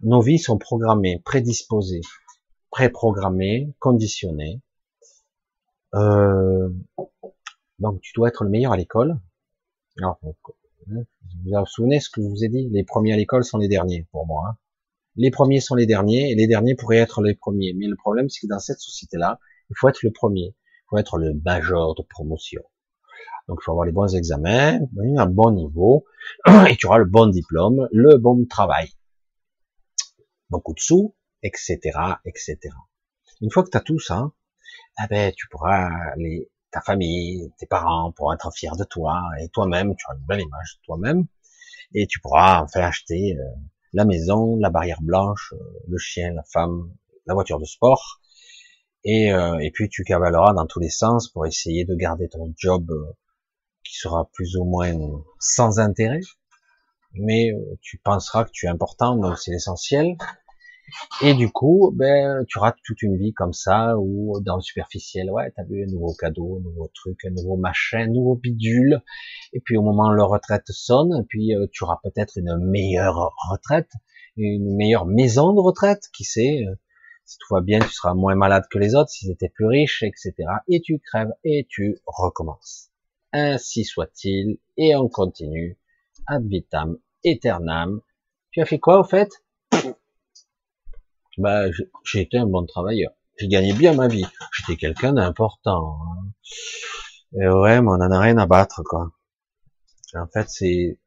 Nos 0.00 0.20
vies 0.20 0.38
sont 0.38 0.58
programmées, 0.58 1.20
prédisposées, 1.24 2.02
préprogrammées, 2.70 3.74
conditionnées. 3.78 4.60
Euh, 5.94 6.68
donc 7.78 8.00
tu 8.00 8.12
dois 8.14 8.28
être 8.28 8.44
le 8.44 8.50
meilleur 8.50 8.72
à 8.72 8.76
l'école. 8.76 9.18
Alors, 9.98 10.18
vous 10.86 11.04
vous 11.44 11.66
souvenez 11.66 12.00
ce 12.00 12.10
que 12.10 12.22
je 12.22 12.26
vous 12.26 12.44
ai 12.44 12.48
dit? 12.48 12.68
Les 12.70 12.84
premiers 12.84 13.12
à 13.12 13.16
l'école 13.16 13.44
sont 13.44 13.58
les 13.58 13.68
derniers 13.68 14.06
pour 14.12 14.26
moi. 14.26 14.44
Hein. 14.48 14.56
Les 15.16 15.30
premiers 15.30 15.60
sont 15.60 15.74
les 15.74 15.86
derniers 15.86 16.30
et 16.30 16.34
les 16.34 16.46
derniers 16.46 16.74
pourraient 16.74 16.98
être 16.98 17.22
les 17.22 17.34
premiers. 17.34 17.72
Mais 17.74 17.86
le 17.86 17.96
problème, 17.96 18.28
c'est 18.28 18.40
que 18.40 18.46
dans 18.46 18.58
cette 18.58 18.80
société-là, 18.80 19.40
il 19.70 19.76
faut 19.76 19.88
être 19.88 20.02
le 20.02 20.12
premier. 20.12 20.54
Il 20.54 20.84
faut 20.90 20.98
être 20.98 21.18
le 21.18 21.34
major 21.44 21.94
de 21.94 22.02
promotion. 22.02 22.62
Donc, 23.48 23.58
il 23.60 23.64
faut 23.64 23.72
avoir 23.72 23.86
les 23.86 23.92
bons 23.92 24.14
examens, 24.14 24.80
un 25.16 25.26
bon 25.26 25.52
niveau, 25.52 26.04
et 26.68 26.76
tu 26.76 26.86
auras 26.86 26.98
le 26.98 27.04
bon 27.04 27.28
diplôme, 27.28 27.88
le 27.92 28.18
bon 28.18 28.44
travail. 28.46 28.88
Beaucoup 30.50 30.74
de 30.74 30.80
sous, 30.80 31.14
etc., 31.42 31.78
etc. 32.24 32.58
Une 33.40 33.50
fois 33.50 33.62
que 33.62 33.70
tu 33.70 33.76
as 33.76 33.80
tout 33.80 33.98
ça, 33.98 34.32
eh 35.02 35.06
ben, 35.08 35.32
tu 35.36 35.48
pourras 35.48 35.88
aller, 36.12 36.50
ta 36.76 36.82
famille, 36.82 37.50
tes 37.56 37.64
parents 37.64 38.12
pourront 38.12 38.34
être 38.34 38.52
fiers 38.52 38.76
de 38.78 38.84
toi, 38.84 39.22
et 39.40 39.48
toi-même, 39.48 39.96
tu 39.96 40.04
auras 40.06 40.18
une 40.18 40.26
belle 40.26 40.42
image 40.42 40.76
de 40.76 40.84
toi-même, 40.84 41.26
et 41.94 42.06
tu 42.06 42.20
pourras 42.20 42.60
en 42.60 42.68
faire 42.68 42.84
acheter 42.84 43.34
euh, 43.34 43.42
la 43.94 44.04
maison, 44.04 44.56
la 44.56 44.68
barrière 44.68 45.00
blanche, 45.00 45.54
euh, 45.54 45.80
le 45.88 45.96
chien, 45.96 46.34
la 46.34 46.42
femme, 46.42 46.92
la 47.24 47.32
voiture 47.32 47.58
de 47.58 47.64
sport, 47.64 48.20
et, 49.04 49.32
euh, 49.32 49.58
et 49.60 49.70
puis 49.70 49.88
tu 49.88 50.04
cavaleras 50.04 50.52
dans 50.52 50.66
tous 50.66 50.80
les 50.80 50.90
sens 50.90 51.30
pour 51.30 51.46
essayer 51.46 51.86
de 51.86 51.94
garder 51.94 52.28
ton 52.28 52.52
job 52.58 52.92
qui 53.82 53.96
sera 53.96 54.28
plus 54.34 54.56
ou 54.56 54.64
moins 54.64 54.92
sans 55.40 55.78
intérêt, 55.78 56.20
mais 57.14 57.52
tu 57.80 57.96
penseras 57.96 58.44
que 58.44 58.50
tu 58.52 58.66
es 58.66 58.68
important, 58.68 59.16
donc 59.16 59.38
c'est 59.38 59.50
l'essentiel. 59.50 60.18
Et 61.22 61.34
du 61.34 61.50
coup, 61.50 61.92
ben, 61.94 62.44
tu 62.48 62.58
rates 62.58 62.76
toute 62.84 63.02
une 63.02 63.16
vie 63.16 63.32
comme 63.32 63.52
ça, 63.52 63.96
ou 63.98 64.40
dans 64.40 64.56
le 64.56 64.62
superficiel, 64.62 65.30
ouais, 65.30 65.52
t'as 65.56 65.64
vu 65.64 65.82
un 65.82 65.86
nouveau 65.86 66.14
cadeau, 66.14 66.58
un 66.58 66.62
nouveau 66.62 66.88
truc, 66.94 67.24
un 67.24 67.30
nouveau 67.30 67.56
machin, 67.56 68.00
un 68.00 68.06
nouveau 68.08 68.36
bidule, 68.36 69.02
et 69.52 69.60
puis 69.60 69.76
au 69.76 69.82
moment 69.82 70.08
où 70.08 70.14
la 70.14 70.24
retraite 70.24 70.68
sonne, 70.68 71.24
puis 71.28 71.54
euh, 71.54 71.66
tu 71.72 71.84
auras 71.84 71.98
peut-être 72.02 72.36
une 72.36 72.56
meilleure 72.58 73.34
retraite, 73.50 73.90
une 74.36 74.76
meilleure 74.76 75.06
maison 75.06 75.52
de 75.52 75.60
retraite, 75.60 76.08
qui 76.14 76.24
sait, 76.24 76.64
euh, 76.66 76.74
si 77.24 77.38
tout 77.38 77.54
va 77.54 77.60
bien, 77.60 77.80
tu 77.80 77.90
seras 77.90 78.14
moins 78.14 78.36
malade 78.36 78.64
que 78.70 78.78
les 78.78 78.94
autres, 78.94 79.10
si 79.10 79.30
étaient 79.30 79.48
plus 79.48 79.66
riches, 79.66 80.02
etc. 80.02 80.34
Et 80.68 80.80
tu 80.80 81.00
crèves, 81.00 81.32
et 81.44 81.66
tu 81.68 81.98
recommences. 82.06 82.90
Ainsi 83.32 83.84
soit-il, 83.84 84.58
et 84.76 84.94
on 84.94 85.08
continue, 85.08 85.78
ad 86.26 86.46
vitam 86.46 86.98
aeternam. 87.24 88.00
Tu 88.50 88.60
as 88.60 88.66
fait 88.66 88.78
quoi 88.78 89.00
au 89.00 89.04
fait? 89.04 89.28
Bah, 91.38 91.66
j'ai 92.04 92.20
été 92.20 92.38
un 92.38 92.46
bon 92.46 92.64
travailleur. 92.66 93.12
J'ai 93.38 93.48
gagné 93.48 93.72
bien 93.72 93.94
ma 93.94 94.08
vie. 94.08 94.24
J'étais 94.52 94.76
quelqu'un 94.76 95.12
d'important. 95.12 95.98
Hein. 96.02 96.32
Et 97.32 97.48
ouais, 97.48 97.80
mais 97.80 97.88
on 97.88 98.00
en 98.00 98.10
a 98.10 98.20
rien 98.20 98.38
à 98.38 98.46
battre, 98.46 98.82
quoi. 98.82 99.12
En 100.14 100.26
fait, 100.28 100.48
c'est, 100.48 100.98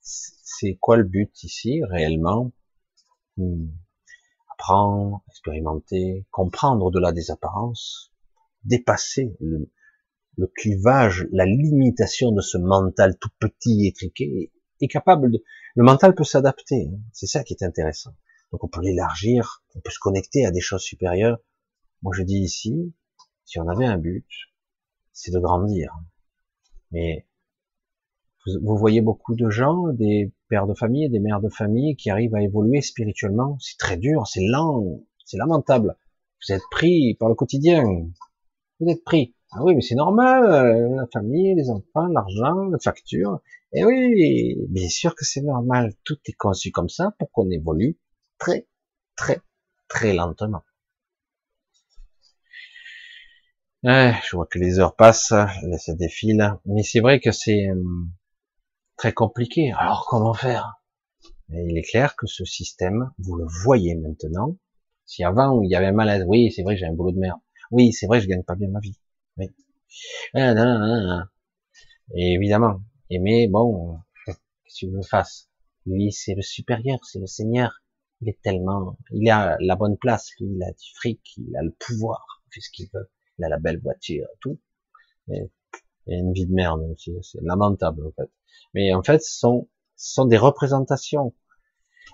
c'est 0.00 0.76
quoi 0.80 0.96
le 0.96 1.04
but 1.04 1.42
ici, 1.42 1.80
réellement? 1.88 2.52
Hmm. 3.36 3.68
Apprendre, 4.52 5.22
expérimenter, 5.28 6.26
comprendre 6.30 6.84
au-delà 6.84 7.12
des 7.12 7.30
apparences, 7.30 8.12
dépasser 8.64 9.36
le, 9.40 9.70
le 10.36 10.46
clivage, 10.54 11.26
la 11.32 11.46
limitation 11.46 12.32
de 12.32 12.40
ce 12.40 12.58
mental 12.58 13.16
tout 13.18 13.30
petit, 13.38 13.86
étriqué, 13.86 14.52
est 14.80 14.88
capable 14.88 15.30
de, 15.30 15.42
le 15.74 15.84
mental 15.84 16.14
peut 16.14 16.24
s'adapter. 16.24 16.88
Hein. 16.92 16.98
C'est 17.12 17.26
ça 17.26 17.44
qui 17.44 17.54
est 17.54 17.62
intéressant. 17.62 18.14
Donc 18.52 18.64
on 18.64 18.68
peut 18.68 18.80
l'élargir, 18.80 19.64
on 19.74 19.80
peut 19.80 19.90
se 19.90 19.98
connecter 19.98 20.46
à 20.46 20.50
des 20.50 20.60
choses 20.60 20.82
supérieures. 20.82 21.38
Moi 22.02 22.12
je 22.16 22.22
dis 22.22 22.38
ici, 22.38 22.94
si 23.44 23.58
on 23.58 23.68
avait 23.68 23.86
un 23.86 23.98
but, 23.98 24.26
c'est 25.12 25.32
de 25.32 25.38
grandir. 25.38 25.92
Mais 26.92 27.26
vous, 28.62 28.76
voyez 28.76 29.00
beaucoup 29.00 29.34
de 29.34 29.50
gens, 29.50 29.88
des 29.88 30.32
pères 30.48 30.66
de 30.66 30.74
famille, 30.74 31.08
des 31.08 31.18
mères 31.18 31.40
de 31.40 31.48
famille 31.48 31.96
qui 31.96 32.10
arrivent 32.10 32.34
à 32.34 32.42
évoluer 32.42 32.80
spirituellement. 32.80 33.56
C'est 33.60 33.76
très 33.78 33.96
dur, 33.96 34.26
c'est 34.26 34.46
lent, 34.46 35.02
c'est 35.24 35.36
lamentable. 35.36 35.96
Vous 36.40 36.54
êtes 36.54 36.62
pris 36.70 37.14
par 37.18 37.28
le 37.28 37.34
quotidien. 37.34 37.82
Vous 38.78 38.88
êtes 38.88 39.02
pris. 39.02 39.34
Ah 39.52 39.64
oui, 39.64 39.74
mais 39.74 39.80
c'est 39.80 39.94
normal, 39.94 40.94
la 40.94 41.06
famille, 41.12 41.54
les 41.54 41.70
enfants, 41.70 42.06
l'argent, 42.08 42.68
la 42.70 42.78
facture. 42.78 43.40
Eh 43.72 43.84
oui, 43.84 44.56
bien 44.68 44.88
sûr 44.88 45.14
que 45.14 45.24
c'est 45.24 45.42
normal. 45.42 45.94
Tout 46.04 46.18
est 46.26 46.32
conçu 46.32 46.70
comme 46.70 46.88
ça 46.88 47.14
pour 47.18 47.30
qu'on 47.30 47.50
évolue 47.50 47.98
très, 48.38 48.66
très, 49.16 49.40
très 49.88 50.12
lentement. 50.12 50.62
je 53.82 54.34
vois 54.36 54.46
que 54.46 54.58
les 54.58 54.78
heures 54.78 54.96
passent, 54.96 55.28
ça 55.28 55.94
défile, 55.94 56.58
mais 56.66 56.82
c'est 56.82 57.00
vrai 57.00 57.20
que 57.20 57.30
c'est 57.30 57.70
hum, 57.70 58.10
très 58.96 59.12
compliqué. 59.12 59.72
Alors 59.72 60.06
comment 60.08 60.34
faire? 60.34 60.80
Il 61.50 61.78
est 61.78 61.82
clair 61.82 62.16
que 62.16 62.26
ce 62.26 62.44
système, 62.44 63.12
vous 63.18 63.36
le 63.36 63.46
voyez 63.64 63.94
maintenant. 63.94 64.56
Si 65.04 65.22
avant 65.22 65.62
il 65.62 65.70
y 65.70 65.76
avait 65.76 65.86
un 65.86 65.92
malaise, 65.92 66.24
oui, 66.26 66.50
c'est 66.50 66.62
vrai, 66.62 66.76
j'ai 66.76 66.86
un 66.86 66.92
boulot 66.92 67.12
de 67.12 67.18
merde. 67.18 67.38
Oui, 67.70 67.92
c'est 67.92 68.06
vrai, 68.06 68.20
je 68.20 68.26
gagne 68.26 68.42
pas 68.42 68.56
bien 68.56 68.68
ma 68.68 68.80
vie. 68.80 68.98
Oui. 69.36 69.46
Ah, 70.34 71.24
Et 72.14 72.34
évidemment. 72.34 72.80
Et 73.10 73.18
mais 73.20 73.48
bon, 73.48 74.00
qu'est-ce 74.26 74.86
que 74.86 74.86
tu 74.86 74.90
veux 74.90 75.00
Lui, 75.86 76.12
c'est 76.12 76.34
le 76.34 76.42
supérieur, 76.42 76.98
c'est 77.04 77.20
le 77.20 77.26
Seigneur 77.26 77.80
il 78.20 78.28
est 78.28 78.40
tellement, 78.42 78.96
il 79.10 79.28
a 79.30 79.56
la 79.60 79.76
bonne 79.76 79.96
place, 79.96 80.30
lui, 80.40 80.48
il 80.54 80.62
a 80.62 80.70
du 80.70 80.94
fric, 80.94 81.20
il 81.36 81.56
a 81.56 81.62
le 81.62 81.72
pouvoir, 81.72 82.42
il 82.46 82.54
fait 82.54 82.60
ce 82.60 82.70
qu'il 82.70 82.88
veut, 82.92 83.10
il 83.38 83.44
a 83.44 83.48
la 83.48 83.58
belle 83.58 83.80
voiture, 83.80 84.26
tout. 84.40 84.58
A 85.30 85.34
une 86.06 86.32
vie 86.32 86.46
de 86.46 86.52
merde 86.52 86.82
aussi, 86.92 87.12
c'est 87.22 87.42
lamentable 87.42 88.06
en 88.06 88.12
fait. 88.12 88.30
Mais 88.74 88.94
en 88.94 89.02
fait, 89.02 89.22
ce 89.22 89.38
sont, 89.38 89.68
ce 89.96 90.14
sont 90.14 90.26
des 90.26 90.36
représentations. 90.36 91.34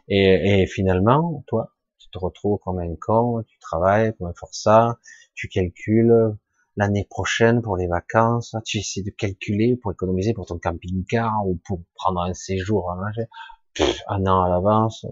Et, 0.09 0.63
et 0.63 0.67
finalement, 0.67 1.45
toi, 1.47 1.75
tu 1.99 2.09
te 2.09 2.19
retrouves 2.19 2.59
comme 2.65 2.79
un 2.79 2.97
con, 2.97 3.43
tu 3.47 3.59
travailles 3.59 4.15
comme 4.17 4.29
un 4.29 4.35
forçat, 4.35 4.99
tu 5.35 5.49
calcules 5.49 6.37
l'année 6.77 7.07
prochaine 7.09 7.61
pour 7.61 7.77
les 7.77 7.87
vacances, 7.87 8.57
tu 8.65 8.79
essaies 8.79 9.03
de 9.03 9.11
calculer 9.11 9.77
pour 9.77 9.93
économiser 9.93 10.33
pour 10.33 10.47
ton 10.47 10.59
camping-car 10.59 11.47
ou 11.47 11.61
pour 11.67 11.83
prendre 11.95 12.23
un 12.23 12.33
séjour 12.33 12.91
un 12.91 14.27
an 14.27 14.43
à 14.43 14.49
l'avance, 14.49 15.07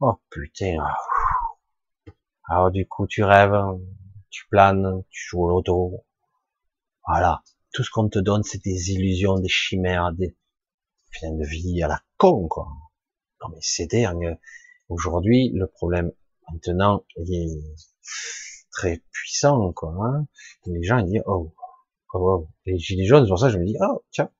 Oh 0.00 0.20
putain. 0.30 0.78
Alors 2.48 2.70
du 2.70 2.86
coup, 2.86 3.06
tu 3.06 3.24
rêves, 3.24 3.56
tu 4.30 4.46
planes, 4.48 5.02
tu 5.10 5.28
joues 5.28 5.44
au 5.44 5.48
loto. 5.48 6.04
Voilà. 7.06 7.42
Tout 7.72 7.82
ce 7.82 7.90
qu'on 7.90 8.08
te 8.08 8.18
donne, 8.18 8.42
c'est 8.42 8.62
des 8.62 8.90
illusions, 8.92 9.38
des 9.38 9.48
chimères, 9.48 10.12
des 10.12 10.36
fins 11.12 11.32
de 11.32 11.44
vie 11.46 11.82
à 11.82 11.88
la 11.88 12.02
con, 12.18 12.46
quoi. 12.48 12.68
Non 13.42 13.48
mais 13.50 13.60
c'est 13.60 13.86
dingue. 13.86 14.38
Aujourd'hui, 14.88 15.50
le 15.54 15.66
problème, 15.66 16.12
maintenant, 16.52 17.04
il 17.16 17.34
est 17.34 17.76
très 18.70 19.02
puissant, 19.10 19.72
quoi. 19.72 19.94
Hein. 20.00 20.26
les 20.66 20.82
gens, 20.82 20.98
ils 20.98 21.06
disent, 21.06 21.22
oh, 21.26 21.54
oh, 22.12 22.18
oh. 22.18 22.48
Les 22.66 22.78
gilets 22.78 23.06
jaunes, 23.06 23.26
sur 23.26 23.38
ça, 23.38 23.48
je 23.48 23.58
me 23.58 23.64
dis, 23.64 23.76
oh, 23.80 24.04
tiens, 24.10 24.30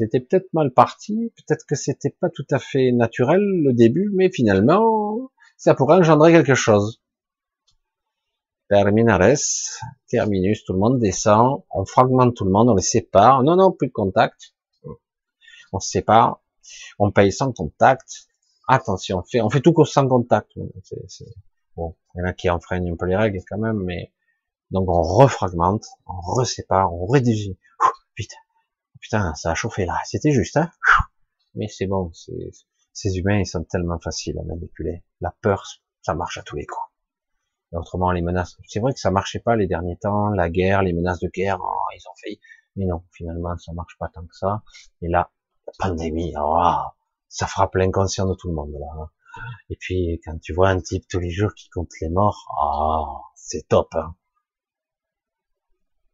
c'était 0.00 0.20
peut-être 0.20 0.50
mal 0.54 0.72
parti, 0.72 1.30
peut-être 1.36 1.66
que 1.66 1.74
c'était 1.74 2.08
pas 2.08 2.30
tout 2.30 2.46
à 2.50 2.58
fait 2.58 2.90
naturel 2.90 3.42
le 3.42 3.74
début, 3.74 4.10
mais 4.14 4.30
finalement, 4.32 5.30
ça 5.58 5.74
pourrait 5.74 5.96
engendrer 5.96 6.32
quelque 6.32 6.54
chose. 6.54 7.02
Terminares, 8.70 9.36
terminus, 10.08 10.64
tout 10.64 10.72
le 10.72 10.78
monde 10.78 10.98
descend, 10.98 11.64
on 11.70 11.84
fragmente 11.84 12.34
tout 12.34 12.46
le 12.46 12.50
monde, 12.50 12.70
on 12.70 12.74
les 12.74 12.82
sépare. 12.82 13.42
Non, 13.42 13.56
non, 13.56 13.72
plus 13.72 13.88
de 13.88 13.92
contact. 13.92 14.54
On 15.72 15.80
se 15.80 15.90
sépare, 15.90 16.40
on 16.98 17.10
paye 17.10 17.30
sans 17.30 17.52
contact. 17.52 18.26
Attention, 18.68 19.18
on 19.18 19.22
fait, 19.22 19.42
on 19.42 19.50
fait 19.50 19.60
tout 19.60 19.74
sans 19.84 20.08
contact. 20.08 20.52
Bon, 21.76 21.94
il 22.14 22.20
y 22.20 22.22
en 22.22 22.26
a 22.26 22.32
qui 22.32 22.48
enfreignent 22.48 22.90
un 22.90 22.96
peu 22.96 23.04
les 23.04 23.16
règles 23.16 23.40
quand 23.46 23.58
même, 23.58 23.82
mais 23.84 24.12
donc 24.70 24.88
on 24.88 25.02
refragmente, 25.02 25.84
on 26.06 26.20
resépare, 26.20 26.90
on 26.94 27.06
rédige. 27.06 27.48
Vite, 27.48 27.58
Putain, 28.14 28.36
ça 29.02 29.32
a 29.44 29.54
chauffé 29.54 29.86
là. 29.86 29.96
C'était 30.04 30.32
juste, 30.32 30.56
hein? 30.56 30.70
Mais 31.54 31.68
c'est 31.68 31.86
bon, 31.86 32.12
ces 32.92 33.16
humains, 33.16 33.38
ils 33.38 33.46
sont 33.46 33.64
tellement 33.64 33.98
faciles 33.98 34.38
à 34.38 34.42
manipuler. 34.44 35.04
La 35.20 35.34
peur, 35.42 35.64
ça 36.02 36.14
marche 36.14 36.38
à 36.38 36.42
tous 36.42 36.56
les 36.56 36.66
coups. 36.66 36.86
autrement, 37.72 38.12
les 38.12 38.22
menaces, 38.22 38.56
c'est 38.66 38.80
vrai 38.80 38.92
que 38.92 39.00
ça 39.00 39.10
marchait 39.10 39.40
pas 39.40 39.56
les 39.56 39.66
derniers 39.66 39.96
temps, 39.96 40.30
la 40.30 40.48
guerre, 40.50 40.82
les 40.82 40.92
menaces 40.92 41.20
de 41.20 41.28
guerre, 41.28 41.58
oh, 41.60 41.78
ils 41.94 42.08
ont 42.08 42.14
fait, 42.16 42.40
mais 42.76 42.86
non, 42.86 43.02
finalement, 43.12 43.56
ça 43.58 43.72
marche 43.72 43.96
pas 43.98 44.08
tant 44.08 44.26
que 44.26 44.34
ça. 44.34 44.62
Et 45.02 45.08
là, 45.08 45.30
la 45.66 45.72
pandémie, 45.78 46.34
oh, 46.38 46.82
ça 47.28 47.46
frappe 47.46 47.74
l'inconscient 47.74 48.26
de 48.28 48.34
tout 48.34 48.48
le 48.48 48.54
monde, 48.54 48.72
là. 48.72 48.86
Hein. 48.98 49.10
Et 49.68 49.76
puis, 49.76 50.20
quand 50.24 50.38
tu 50.40 50.52
vois 50.52 50.70
un 50.70 50.80
type 50.80 51.06
tous 51.08 51.20
les 51.20 51.30
jours 51.30 51.54
qui 51.54 51.68
compte 51.70 51.90
les 52.00 52.08
morts, 52.08 52.46
oh, 52.60 53.20
c'est 53.34 53.68
top, 53.68 53.94
hein. 53.94 54.14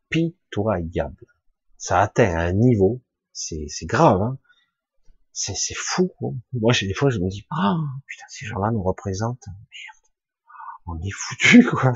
Pitoyable. 0.08 1.26
Ça 1.78 2.00
atteint 2.00 2.36
un 2.36 2.52
niveau, 2.52 3.02
c'est, 3.32 3.68
grave, 3.82 4.22
hein. 4.22 4.38
C'est, 5.32 5.74
fou, 5.74 6.10
quoi. 6.18 6.32
Moi, 6.55 6.72
des 6.80 6.94
fois, 6.94 7.10
je 7.10 7.18
me 7.18 7.28
dis, 7.28 7.46
ah, 7.50 7.76
putain, 8.06 8.24
ces 8.28 8.46
gens-là 8.46 8.70
nous 8.70 8.82
représentent. 8.82 9.46
Merde. 9.46 10.12
On 10.86 10.98
est 10.98 11.12
foutu, 11.12 11.64
quoi. 11.70 11.92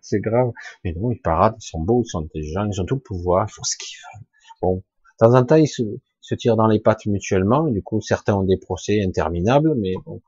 c'est 0.00 0.20
grave. 0.20 0.52
Mais 0.84 0.92
non, 0.92 1.10
ils 1.10 1.20
paradent, 1.20 1.56
ils 1.58 1.66
sont 1.66 1.80
beaux, 1.80 2.02
ils 2.04 2.08
sont 2.08 2.20
intelligents, 2.20 2.68
ils 2.70 2.80
ont 2.80 2.84
tout 2.84 2.94
le 2.94 3.00
pouvoir, 3.00 3.46
ils 3.48 3.52
font 3.52 3.64
ce 3.64 3.76
qu'ils 3.76 3.96
veulent. 3.96 4.26
Bon. 4.62 4.76
De 4.76 5.26
temps 5.26 5.34
en 5.34 5.44
temps, 5.44 5.56
ils 5.56 5.66
se, 5.66 5.82
se 6.20 6.34
tirent 6.36 6.56
dans 6.56 6.68
les 6.68 6.78
pattes 6.78 7.06
mutuellement, 7.06 7.66
et 7.66 7.72
du 7.72 7.82
coup, 7.82 8.00
certains 8.00 8.36
ont 8.36 8.44
des 8.44 8.58
procès 8.58 9.02
interminables, 9.02 9.74
mais 9.76 9.94
bon. 10.04 10.22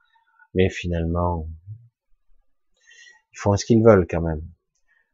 Mais 0.54 0.68
finalement, 0.68 1.46
ils 3.32 3.38
font 3.38 3.56
ce 3.56 3.64
qu'ils 3.64 3.84
veulent 3.84 4.06
quand 4.10 4.22
même. 4.22 4.42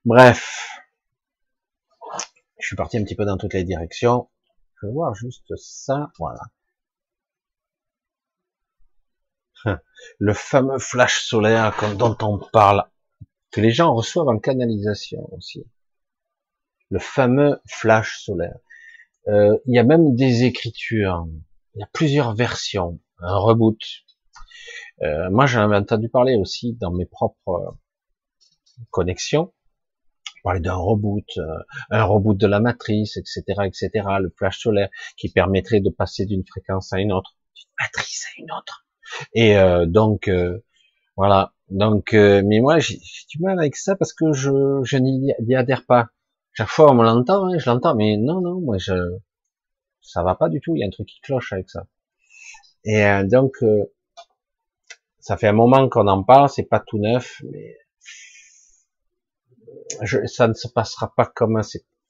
Bref. 0.07 0.66
Je 2.59 2.68
suis 2.68 2.76
parti 2.76 2.99
un 2.99 3.05
petit 3.05 3.15
peu 3.15 3.25
dans 3.25 3.36
toutes 3.36 3.55
les 3.55 3.65
directions. 3.65 4.28
Je 4.81 4.86
vais 4.86 4.93
voir 4.93 5.15
juste 5.15 5.55
ça. 5.57 6.10
Voilà. 6.18 6.41
Le 10.18 10.33
fameux 10.33 10.78
flash 10.78 11.25
solaire 11.25 11.75
dont 11.97 12.17
on 12.23 12.39
parle, 12.52 12.85
que 13.51 13.60
les 13.60 13.70
gens 13.70 13.94
reçoivent 13.94 14.28
en 14.28 14.39
canalisation 14.39 15.28
aussi. 15.33 15.67
Le 16.91 16.99
fameux 16.99 17.60
flash 17.67 18.20
solaire. 18.20 18.59
Euh, 19.28 19.59
il 19.67 19.75
y 19.75 19.78
a 19.78 19.83
même 19.83 20.15
des 20.15 20.44
écritures. 20.44 21.26
Il 21.75 21.81
y 21.81 21.83
a 21.83 21.89
plusieurs 21.93 22.35
versions. 22.35 23.01
Un 23.18 23.36
reboot. 23.39 23.81
Euh, 25.02 25.31
moi, 25.31 25.47
j'en 25.47 25.62
avais 25.62 25.76
entendu 25.76 26.09
parler 26.09 26.36
aussi 26.36 26.75
dans 26.75 26.93
mes 26.93 27.07
propres 27.07 27.76
connexions 28.91 29.52
parler 30.47 30.60
d'un 30.60 30.76
reboot, 30.76 31.26
euh, 31.39 31.58
un 31.91 32.05
reboot 32.05 32.39
de 32.39 32.47
la 32.47 32.60
matrice, 32.60 33.16
etc., 33.16 33.42
etc., 33.65 33.91
le 34.20 34.31
flash 34.31 34.60
solaire 34.60 34.89
qui 35.16 35.28
permettrait 35.28 35.81
de 35.81 35.91
passer 35.91 36.25
d'une 36.25 36.44
fréquence 36.47 36.92
à 36.92 37.00
une 37.00 37.12
autre, 37.12 37.36
d'une 37.57 37.70
matrice 37.81 38.26
à 38.26 38.41
une 38.41 38.52
autre. 38.52 38.86
Et 39.34 39.58
euh, 39.58 39.86
donc 39.86 40.28
euh, 40.28 40.65
voilà. 41.16 41.52
Donc, 41.68 42.12
mais 42.12 42.60
moi 42.60 42.78
j'ai 42.78 43.00
du 43.28 43.41
mal 43.41 43.58
avec 43.58 43.75
ça 43.75 43.97
parce 43.97 44.12
que 44.12 44.33
je, 44.33 44.81
je 44.84 44.97
n'y 44.99 45.55
adhère 45.57 45.84
pas. 45.84 46.10
Chaque 46.52 46.68
fois 46.68 46.92
on 46.92 46.94
me 46.94 47.02
l'entend, 47.02 47.47
hein, 47.47 47.58
je 47.58 47.68
l'entends, 47.68 47.97
mais 47.97 48.16
non, 48.16 48.41
non, 48.41 48.60
moi 48.60 48.78
je 48.78 48.94
ça 50.00 50.23
va 50.23 50.36
pas 50.36 50.49
du 50.49 50.60
tout. 50.60 50.76
Il 50.76 50.81
y 50.81 50.84
a 50.84 50.86
un 50.86 50.91
truc 50.91 51.08
qui 51.08 51.20
cloche 51.23 51.52
avec 51.52 51.68
ça. 51.68 51.89
Et 52.84 53.05
donc 53.25 53.57
ça 55.18 55.36
fait 55.36 55.49
un 55.49 55.52
moment 55.52 55.89
qu'on 55.89 56.07
en 56.07 56.23
parle, 56.23 56.49
c'est 56.49 56.68
pas 56.68 56.78
tout 56.78 56.99
neuf, 56.99 57.42
mais 57.50 57.76
ça 60.26 60.49
ne 60.49 60.55
se 60.55 60.68
passera 60.68 61.12
pas 61.15 61.26
comme 61.26 61.57
un, 61.57 61.62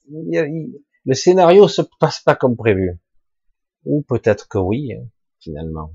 le 0.09 1.13
scénario 1.13 1.67
se 1.67 1.81
passe 1.99 2.19
pas 2.19 2.35
comme 2.35 2.55
prévu. 2.55 2.99
Ou 3.85 4.01
peut-être 4.01 4.47
que 4.47 4.57
oui, 4.57 4.93
hein, 4.93 5.07
finalement. 5.39 5.93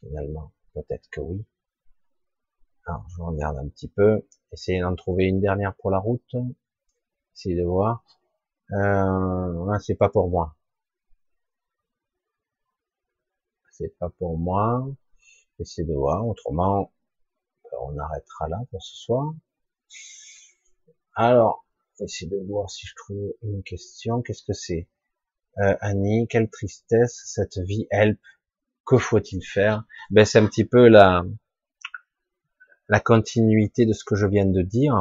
Finalement, 0.00 0.52
peut-être 0.74 1.08
que 1.10 1.20
oui. 1.20 1.44
Alors, 2.86 3.06
je 3.08 3.22
regarde 3.22 3.58
un 3.58 3.68
petit 3.68 3.88
peu. 3.88 4.26
Essayer 4.52 4.80
d'en 4.80 4.94
trouver 4.94 5.26
une 5.26 5.40
dernière 5.40 5.74
pour 5.76 5.90
la 5.90 5.98
route. 5.98 6.34
Essayer 7.34 7.56
de 7.56 7.64
voir. 7.64 8.02
Euh, 8.72 9.78
c'est 9.80 9.94
pas 9.94 10.08
pour 10.08 10.28
moi. 10.28 10.56
C'est 13.70 13.96
pas 13.98 14.10
pour 14.10 14.38
moi. 14.38 14.88
Essayer 15.60 15.86
de 15.86 15.94
voir. 15.94 16.26
Autrement, 16.26 16.92
on 17.80 17.96
arrêtera 17.98 18.48
là 18.48 18.58
pour 18.70 18.82
ce 18.82 18.96
soir. 18.96 19.32
Alors, 21.20 21.66
essayer 21.98 22.30
de 22.30 22.38
voir 22.46 22.70
si 22.70 22.86
je 22.86 22.94
trouve 22.94 23.34
une 23.42 23.64
question. 23.64 24.22
Qu'est-ce 24.22 24.44
que 24.44 24.52
c'est? 24.52 24.88
Euh, 25.58 25.74
Annie, 25.80 26.28
quelle 26.28 26.48
tristesse 26.48 27.20
cette 27.26 27.58
vie 27.58 27.88
help. 27.90 28.20
Que 28.86 28.98
faut-il 28.98 29.44
faire? 29.44 29.82
Ben 30.10 30.24
c'est 30.24 30.38
un 30.38 30.46
petit 30.46 30.64
peu 30.64 30.86
la 30.86 31.24
la 32.88 33.00
continuité 33.00 33.84
de 33.84 33.92
ce 33.92 34.04
que 34.04 34.14
je 34.14 34.28
viens 34.28 34.46
de 34.46 34.62
dire. 34.62 34.94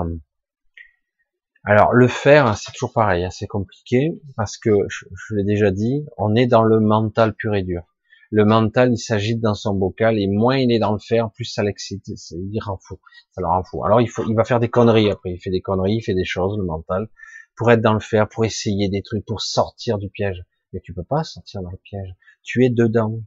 Alors 1.63 1.93
le 1.93 2.07
faire, 2.07 2.57
c'est 2.57 2.71
toujours 2.71 2.93
pareil, 2.93 3.23
hein, 3.23 3.29
c'est 3.29 3.45
compliqué 3.45 4.19
parce 4.35 4.57
que 4.57 4.71
je 4.89 5.35
l'ai 5.35 5.43
déjà 5.43 5.69
dit, 5.69 6.03
on 6.17 6.33
est 6.33 6.47
dans 6.47 6.63
le 6.63 6.79
mental 6.79 7.35
pur 7.35 7.53
et 7.53 7.61
dur 7.61 7.83
le 8.29 8.45
mental 8.45 8.91
il 8.91 8.97
s'agite 8.97 9.39
dans 9.39 9.53
son 9.53 9.73
bocal 9.73 10.19
et 10.19 10.27
moins 10.27 10.57
il 10.57 10.71
est 10.71 10.79
dans 10.79 10.93
le 10.93 10.99
faire, 10.99 11.31
plus 11.31 11.45
ça 11.45 11.63
l'excite, 11.63 12.05
il 12.07 12.59
rend 12.59 12.77
fou, 12.77 12.99
ça 13.31 13.41
le 13.41 13.47
rend 13.47 13.63
fou. 13.63 13.83
Alors 13.85 14.01
il 14.01 14.09
faut, 14.09 14.23
il 14.27 14.35
va 14.35 14.43
faire 14.43 14.59
des 14.59 14.69
conneries 14.69 15.09
après, 15.09 15.31
il 15.31 15.39
fait 15.39 15.49
des 15.49 15.61
conneries, 15.61 15.97
il 15.97 16.01
fait 16.01 16.13
des 16.13 16.25
choses, 16.25 16.57
le 16.57 16.65
mental, 16.65 17.09
pour 17.55 17.71
être 17.71 17.81
dans 17.81 17.93
le 17.93 17.99
faire, 17.99 18.27
pour 18.27 18.45
essayer 18.45 18.89
des 18.89 19.01
trucs, 19.01 19.25
pour 19.25 19.41
sortir 19.41 19.97
du 19.97 20.09
piège. 20.09 20.43
Mais 20.73 20.81
tu 20.81 20.93
peux 20.93 21.03
pas 21.03 21.23
sortir 21.23 21.61
dans 21.61 21.71
le 21.71 21.77
piège, 21.77 22.13
tu 22.43 22.65
es 22.65 22.69
dedans. 22.69 23.21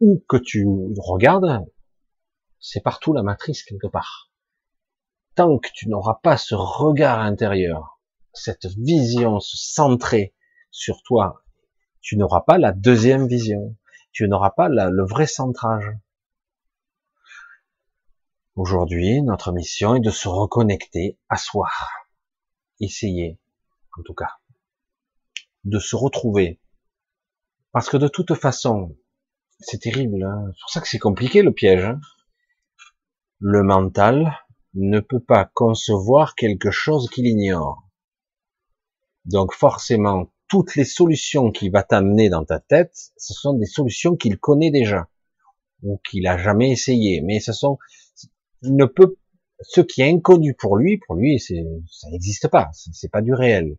Ou 0.00 0.22
que 0.28 0.36
tu 0.36 0.66
regardes, 0.98 1.64
c'est 2.58 2.82
partout 2.82 3.12
la 3.12 3.22
matrice 3.22 3.62
quelque 3.62 3.86
part. 3.86 4.30
Tant 5.34 5.58
que 5.58 5.68
tu 5.74 5.88
n'auras 5.88 6.18
pas 6.22 6.36
ce 6.36 6.54
regard 6.54 7.20
intérieur, 7.20 8.00
cette 8.32 8.66
vision, 8.78 9.40
ce 9.40 9.56
centré 9.56 10.34
sur 10.70 11.02
toi 11.02 11.43
tu 12.04 12.18
n'auras 12.18 12.42
pas 12.42 12.58
la 12.58 12.72
deuxième 12.72 13.26
vision, 13.26 13.76
tu 14.12 14.28
n'auras 14.28 14.50
pas 14.50 14.68
le 14.68 15.06
vrai 15.06 15.26
centrage. 15.26 15.90
Aujourd'hui, 18.56 19.22
notre 19.22 19.52
mission 19.52 19.94
est 19.94 20.00
de 20.00 20.10
se 20.10 20.28
reconnecter 20.28 21.18
à 21.30 21.38
soi. 21.38 21.70
Essayer, 22.78 23.40
en 23.98 24.02
tout 24.02 24.12
cas, 24.12 24.34
de 25.64 25.78
se 25.78 25.96
retrouver. 25.96 26.60
Parce 27.72 27.88
que 27.88 27.96
de 27.96 28.08
toute 28.08 28.34
façon, 28.34 28.94
c'est 29.58 29.80
terrible, 29.80 30.22
hein. 30.24 30.44
c'est 30.48 30.60
pour 30.60 30.70
ça 30.70 30.80
que 30.82 30.88
c'est 30.88 30.98
compliqué 30.98 31.42
le 31.42 31.54
piège. 31.54 31.84
Hein. 31.84 32.00
le 33.38 33.62
mental 33.62 34.38
ne 34.74 35.00
peut 35.00 35.24
pas 35.24 35.46
concevoir 35.54 36.34
quelque 36.34 36.70
chose 36.70 37.08
qu'il 37.08 37.26
ignore. 37.26 37.88
Donc 39.24 39.54
forcément, 39.54 40.33
toutes 40.54 40.76
les 40.76 40.84
solutions 40.84 41.50
qu'il 41.50 41.72
va 41.72 41.82
t'amener 41.82 42.28
dans 42.28 42.44
ta 42.44 42.60
tête, 42.60 42.94
ce 43.16 43.34
sont 43.34 43.54
des 43.54 43.66
solutions 43.66 44.14
qu'il 44.14 44.38
connaît 44.38 44.70
déjà 44.70 45.08
ou 45.82 46.00
qu'il 46.08 46.28
a 46.28 46.38
jamais 46.38 46.70
essayé. 46.70 47.22
Mais 47.22 47.40
ce 47.40 47.52
sont, 47.52 47.76
il 48.62 48.76
ne 48.76 48.84
peut, 48.84 49.16
ce 49.62 49.80
qui 49.80 50.02
est 50.02 50.08
inconnu 50.08 50.54
pour 50.54 50.76
lui, 50.76 51.00
pour 51.04 51.16
lui, 51.16 51.40
c'est, 51.40 51.66
ça 51.90 52.08
n'existe 52.10 52.46
pas. 52.46 52.70
C'est 52.72 53.10
pas 53.10 53.20
du 53.20 53.34
réel. 53.34 53.76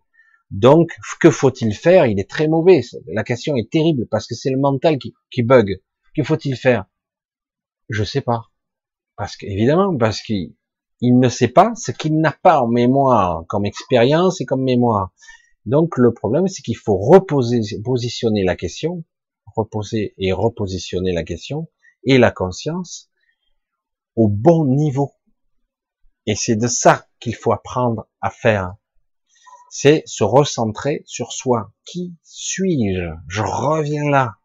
Donc, 0.51 0.91
que 1.21 1.31
faut-il 1.31 1.73
faire? 1.73 2.07
Il 2.07 2.19
est 2.19 2.29
très 2.29 2.49
mauvais. 2.49 2.81
La 3.07 3.23
question 3.23 3.55
est 3.55 3.71
terrible 3.71 4.05
parce 4.11 4.27
que 4.27 4.35
c'est 4.35 4.51
le 4.51 4.59
mental 4.59 4.97
qui, 4.97 5.13
qui 5.31 5.43
bug. 5.43 5.79
Que 6.13 6.23
faut-il 6.23 6.57
faire? 6.57 6.87
Je 7.87 8.03
sais 8.03 8.19
pas. 8.19 8.51
Parce 9.15 9.37
que, 9.37 9.45
évidemment, 9.45 9.95
parce 9.95 10.21
qu'il 10.21 10.55
il 10.99 11.19
ne 11.19 11.29
sait 11.29 11.47
pas 11.47 11.71
ce 11.75 11.93
qu'il 11.93 12.19
n'a 12.19 12.33
pas 12.33 12.59
en 12.59 12.67
mémoire, 12.67 13.45
comme 13.47 13.65
expérience 13.65 14.41
et 14.41 14.45
comme 14.45 14.63
mémoire. 14.63 15.13
Donc 15.65 15.97
le 15.97 16.13
problème, 16.13 16.47
c'est 16.47 16.61
qu'il 16.61 16.77
faut 16.77 16.97
reposer, 16.97 17.61
positionner 17.83 18.43
la 18.43 18.55
question, 18.55 19.03
reposer 19.55 20.13
et 20.17 20.31
repositionner 20.31 21.11
la 21.11 21.23
question 21.23 21.69
et 22.03 22.17
la 22.17 22.31
conscience 22.31 23.09
au 24.15 24.27
bon 24.27 24.65
niveau. 24.65 25.11
Et 26.27 26.35
c'est 26.35 26.55
de 26.55 26.67
ça 26.67 27.07
qu'il 27.19 27.35
faut 27.35 27.51
apprendre 27.51 28.07
à 28.21 28.29
faire. 28.29 28.75
C'est 29.69 30.03
se 30.05 30.23
recentrer 30.23 31.03
sur 31.05 31.31
soi. 31.31 31.73
Qui 31.85 32.15
suis-je? 32.23 33.09
Je 33.27 33.41
reviens 33.41 34.09
là. 34.09 34.35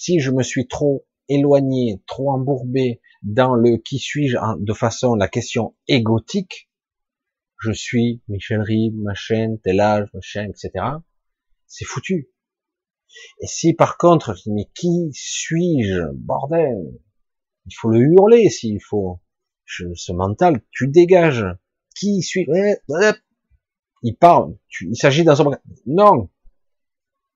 Si 0.00 0.18
je 0.18 0.30
me 0.30 0.42
suis 0.42 0.66
trop 0.66 1.06
éloigné, 1.28 2.02
trop 2.06 2.32
embourbé 2.32 3.00
dans 3.22 3.54
le 3.54 3.76
qui 3.76 3.98
suis-je 3.98 4.36
de 4.58 4.72
façon 4.72 5.14
la 5.14 5.28
question 5.28 5.74
égotique, 5.88 6.65
je 7.58 7.72
suis 7.72 8.22
Michel 8.28 8.62
ma 8.94 9.14
chaîne, 9.14 9.58
tel 9.60 9.80
âge, 9.80 10.08
machin, 10.14 10.48
etc. 10.48 10.84
C'est 11.66 11.84
foutu. 11.84 12.30
Et 13.40 13.46
si 13.46 13.74
par 13.74 13.96
contre, 13.96 14.36
mais 14.46 14.68
qui 14.74 15.10
suis-je, 15.12 16.12
bordel 16.12 17.00
Il 17.66 17.74
faut 17.74 17.88
le 17.88 18.00
hurler 18.00 18.50
s'il 18.50 18.80
faut. 18.80 19.20
Je, 19.64 19.86
ce 19.94 20.12
mental, 20.12 20.60
tu 20.70 20.88
dégages. 20.88 21.46
Qui 21.98 22.22
suis 22.22 22.46
Il 24.02 24.16
parle. 24.16 24.56
il 24.82 24.96
s'agit 24.96 25.24
d'un 25.24 25.34
son. 25.34 25.50
Non. 25.86 26.28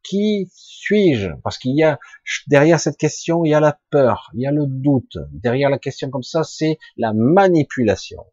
Qui 0.03 0.51
suis-je? 0.55 1.31
Parce 1.43 1.59
qu'il 1.59 1.77
y 1.77 1.83
a 1.83 1.99
derrière 2.47 2.79
cette 2.79 2.97
question, 2.97 3.45
il 3.45 3.51
y 3.51 3.55
a 3.55 3.61
la 3.61 3.81
peur, 3.91 4.31
il 4.35 4.43
y 4.43 4.47
a 4.47 4.51
le 4.51 4.67
doute. 4.67 5.19
Derrière 5.33 5.71
la 5.71 5.79
question 5.79 6.11
comme 6.11 6.23
ça, 6.23 6.45
c'est 6.45 6.79
la 6.97 7.13
manipulation. 7.15 8.25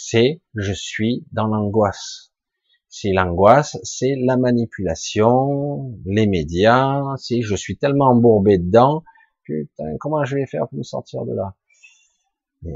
C'est 0.00 0.42
je 0.54 0.72
suis 0.72 1.26
dans 1.32 1.48
l'angoisse. 1.48 2.32
C'est 2.88 3.10
l'angoisse, 3.12 3.76
c'est 3.82 4.14
la 4.14 4.36
manipulation, 4.36 5.92
les 6.06 6.28
médias, 6.28 7.02
c'est 7.16 7.42
je 7.42 7.56
suis 7.56 7.76
tellement 7.76 8.10
embourbé 8.10 8.58
dedans, 8.58 9.02
putain, 9.42 9.96
comment 9.98 10.24
je 10.24 10.36
vais 10.36 10.46
faire 10.46 10.68
pour 10.68 10.78
me 10.78 10.84
sortir 10.84 11.24
de 11.24 11.34
là? 11.34 11.56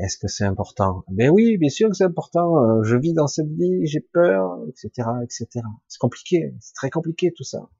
Est-ce 0.01 0.18
que 0.18 0.26
c'est 0.26 0.42
important? 0.44 1.05
Ben 1.07 1.31
oui, 1.31 1.59
bien 1.59 1.68
sûr 1.68 1.89
que 1.91 1.94
c'est 1.94 2.02
important. 2.02 2.57
Euh, 2.57 2.83
je 2.83 2.97
vis 2.97 3.15
dans 3.15 3.28
cette 3.28 3.52
vie, 3.52 3.86
j'ai 3.86 4.01
peur, 4.01 4.59
etc., 4.68 5.09
etc. 5.23 5.65
C'est 5.86 6.01
compliqué, 6.01 6.52
c'est 6.59 6.75
très 6.75 6.91
compliqué 6.91 7.33
tout 7.33 7.44
ça. 7.44 7.70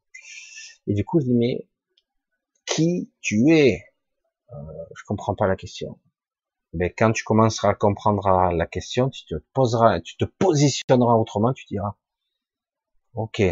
Et 0.86 0.94
du 0.94 1.04
coup, 1.04 1.18
je 1.18 1.24
dis 1.24 1.34
mais 1.34 1.66
qui 2.64 3.10
tu 3.20 3.50
es? 3.50 3.82
Euh, 4.52 4.54
Je 4.96 5.02
comprends 5.04 5.34
pas 5.34 5.48
la 5.48 5.56
question. 5.56 5.98
Mais 6.75 6.89
ben, 6.89 6.94
quand 6.97 7.12
tu 7.12 7.25
commenceras 7.25 7.70
à 7.70 7.75
comprendre 7.75 8.51
la 8.52 8.67
question, 8.67 9.10
tu 9.10 9.25
te 9.26 9.34
poseras, 9.52 10.01
tu 10.01 10.17
te 10.17 10.25
positionneras 10.25 11.15
autrement, 11.15 11.52
tu 11.52 11.67
diras, 11.67 11.97
ok, 13.15 13.42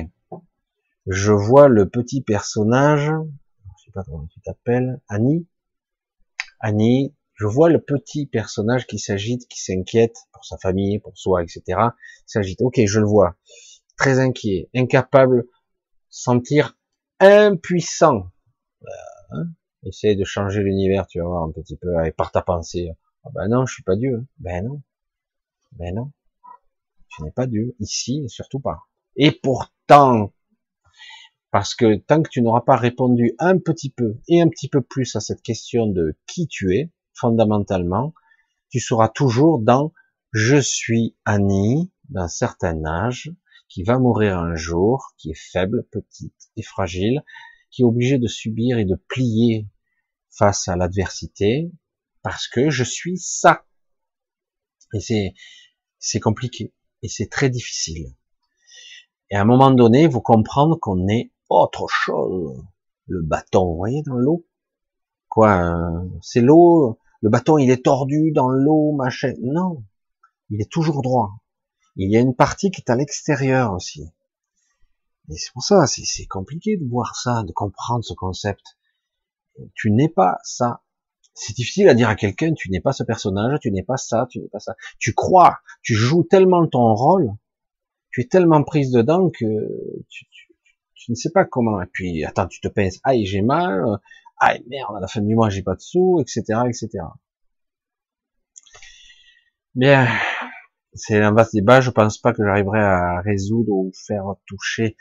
je 1.07 1.33
vois 1.33 1.69
le 1.69 1.89
petit 1.89 2.23
personnage, 2.23 3.11
je 3.11 3.85
sais 3.85 3.91
pas 3.93 4.05
comment 4.05 4.27
tu 4.27 4.41
t'appelles, 4.41 5.01
Annie. 5.09 5.47
Annie, 6.61 7.15
je 7.35 7.47
vois 7.47 7.71
le 7.71 7.81
petit 7.81 8.27
personnage 8.27 8.87
qui 8.87 8.99
s'agite, 8.99 9.49
qui 9.49 9.63
s'inquiète 9.63 10.17
pour 10.33 10.45
sa 10.45 10.59
famille, 10.59 10.99
pour 10.99 11.17
soi, 11.17 11.43
etc. 11.43 11.81
S'agite. 12.27 12.61
Ok, 12.61 12.81
je 12.85 13.01
le 13.01 13.07
vois. 13.07 13.37
Très 13.97 14.19
inquiet, 14.19 14.69
incapable, 14.75 15.47
sentir 16.11 16.77
impuissant. 17.19 18.31
Hein 19.31 19.47
Essaye 19.85 20.17
de 20.17 20.25
changer 20.25 20.63
l'univers, 20.63 21.07
tu 21.07 21.21
vas 21.21 21.27
voir 21.27 21.43
un 21.45 21.53
petit 21.53 21.77
peu 21.77 21.89
par 22.17 22.31
ta 22.31 22.43
pensée. 22.43 22.91
Ah 23.25 23.31
ben 23.35 23.49
non, 23.49 23.67
je 23.67 23.75
suis 23.75 23.83
pas 23.83 23.97
Dieu. 23.97 24.27
Ben 24.39 24.65
non. 24.65 24.83
Ben 25.73 25.95
non. 25.95 26.13
Tu 27.09 27.23
n'es 27.23 27.31
pas 27.31 27.47
Dieu. 27.47 27.75
Ici, 27.81 28.25
surtout 28.29 28.61
pas. 28.61 28.89
Et 29.17 29.31
pourtant, 29.33 30.33
parce 31.51 31.75
que 31.75 31.97
tant 31.97 32.23
que 32.23 32.31
tu 32.31 32.43
n'auras 32.43 32.63
pas 32.63 32.77
répondu 32.77 33.35
un 33.39 33.59
petit 33.59 33.91
peu 33.91 34.19
et 34.29 34.41
un 34.41 34.49
petit 34.49 34.69
peu 34.69 34.81
plus 34.81 35.17
à 35.17 35.21
cette 35.21 35.43
question 35.43 35.87
de 35.87 36.17
qui 36.27 36.47
tu 36.47 36.77
es, 36.77 36.91
fondamentalement, 37.15 38.15
tu 38.71 38.81
seras 38.81 39.09
toujours 39.09 39.59
dans 39.59 39.93
je 40.33 40.57
suis 40.57 41.17
Annie 41.25 41.91
d'un 42.09 42.29
certain 42.29 42.85
âge 42.85 43.33
qui 43.69 43.83
va 43.83 43.99
mourir 43.99 44.39
un 44.39 44.55
jour, 44.55 45.13
qui 45.17 45.31
est 45.31 45.39
faible, 45.53 45.87
petite 45.91 46.51
et 46.57 46.63
fragile, 46.63 47.23
qui 47.71 47.83
est 47.83 47.85
obligée 47.85 48.19
de 48.19 48.27
subir 48.27 48.79
et 48.79 48.85
de 48.85 48.95
plier 48.95 49.69
face 50.31 50.69
à 50.69 50.77
l'adversité 50.77 51.71
parce 52.23 52.49
que 52.49 52.71
je 52.71 52.85
suis 52.85 53.19
ça. 53.19 53.65
Et 54.93 55.35
c'est, 55.99 56.21
compliqué 56.21 56.73
et 57.03 57.09
c'est 57.09 57.29
très 57.29 57.49
difficile. 57.49 58.15
Et 59.31 59.37
à 59.37 59.43
un 59.43 59.45
moment 59.45 59.71
donné, 59.71 60.09
vous 60.09 60.21
comprendre 60.21 60.77
qu'on 60.79 61.07
est 61.09 61.31
autre 61.49 61.87
chose. 61.89 62.63
Le 63.07 63.23
bâton, 63.23 63.67
vous 63.67 63.77
voyez, 63.77 64.03
dans 64.03 64.17
l'eau? 64.17 64.47
Quoi, 65.29 65.73
c'est 66.23 66.41
l'eau, 66.41 66.99
le 67.21 67.29
bâton 67.29 67.59
il 67.59 67.71
est 67.71 67.85
tordu 67.85 68.33
dans 68.33 68.49
l'eau, 68.49 68.93
machin. 68.93 69.33
Non, 69.41 69.85
il 70.49 70.61
est 70.61 70.71
toujours 70.71 71.03
droit. 71.03 71.41
Il 71.97 72.11
y 72.11 72.17
a 72.17 72.21
une 72.21 72.35
partie 72.35 72.71
qui 72.71 72.81
est 72.81 72.91
à 72.91 72.97
l'extérieur 72.97 73.73
aussi. 73.73 74.03
Et 75.29 75.37
c'est 75.37 75.53
pour 75.53 75.63
ça, 75.63 75.87
c'est 75.87 76.27
compliqué 76.27 76.77
de 76.77 76.89
voir 76.89 77.15
ça, 77.15 77.45
de 77.45 77.53
comprendre 77.53 78.05
ce 78.05 78.15
concept. 78.15 78.79
Tu 79.75 79.93
n'es 79.93 80.09
pas 80.09 80.39
ça. 80.43 80.83
C'est 81.35 81.55
difficile 81.55 81.89
à 81.89 81.95
dire 81.95 82.09
à 82.09 82.17
quelqu'un, 82.17 82.53
tu 82.55 82.71
n'es 82.71 82.81
pas 82.81 82.93
ce 82.93 83.03
personnage, 83.03 83.61
tu 83.61 83.71
n'es 83.71 83.83
pas 83.83 83.97
ça, 83.97 84.27
tu 84.31 84.41
n'es 84.41 84.49
pas 84.49 84.59
ça. 84.59 84.75
Tu 84.99 85.15
crois, 85.15 85.59
tu 85.83 85.95
joues 85.95 86.25
tellement 86.25 86.67
ton 86.67 86.95
rôle, 86.95 87.33
tu 88.11 88.23
es 88.23 88.25
tellement 88.25 88.63
prise 88.63 88.91
dedans 88.91 89.31
que 89.31 89.47
tu, 90.09 90.27
ne 91.09 91.15
sais 91.15 91.31
pas 91.31 91.45
comment. 91.45 91.81
Et 91.83 91.87
puis, 91.87 92.25
attends, 92.25 92.47
tu 92.47 92.61
te 92.61 92.69
penses, 92.69 92.99
ah, 93.05 93.13
j'ai 93.23 93.43
mal, 93.43 93.85
ah 94.41 94.55
merde, 94.69 94.97
à 94.97 95.01
la 95.01 95.07
fin 95.09 95.21
du 95.21 95.35
mois 95.35 95.51
j'ai 95.51 95.63
pas 95.63 95.75
de 95.75 95.81
sous, 95.81 96.21
etc., 96.21 96.43
etc. 96.69 97.05
Bien, 99.75 100.09
c'est 100.95 101.21
un 101.21 101.33
vaste 101.33 101.55
débat. 101.55 101.81
Je 101.81 101.91
pense 101.91 102.19
pas 102.19 102.33
que 102.33 102.45
j'arriverai 102.45 102.81
à 102.81 103.21
résoudre 103.21 103.73
ou 103.73 103.93
faire 104.07 104.25
toucher, 104.47 104.97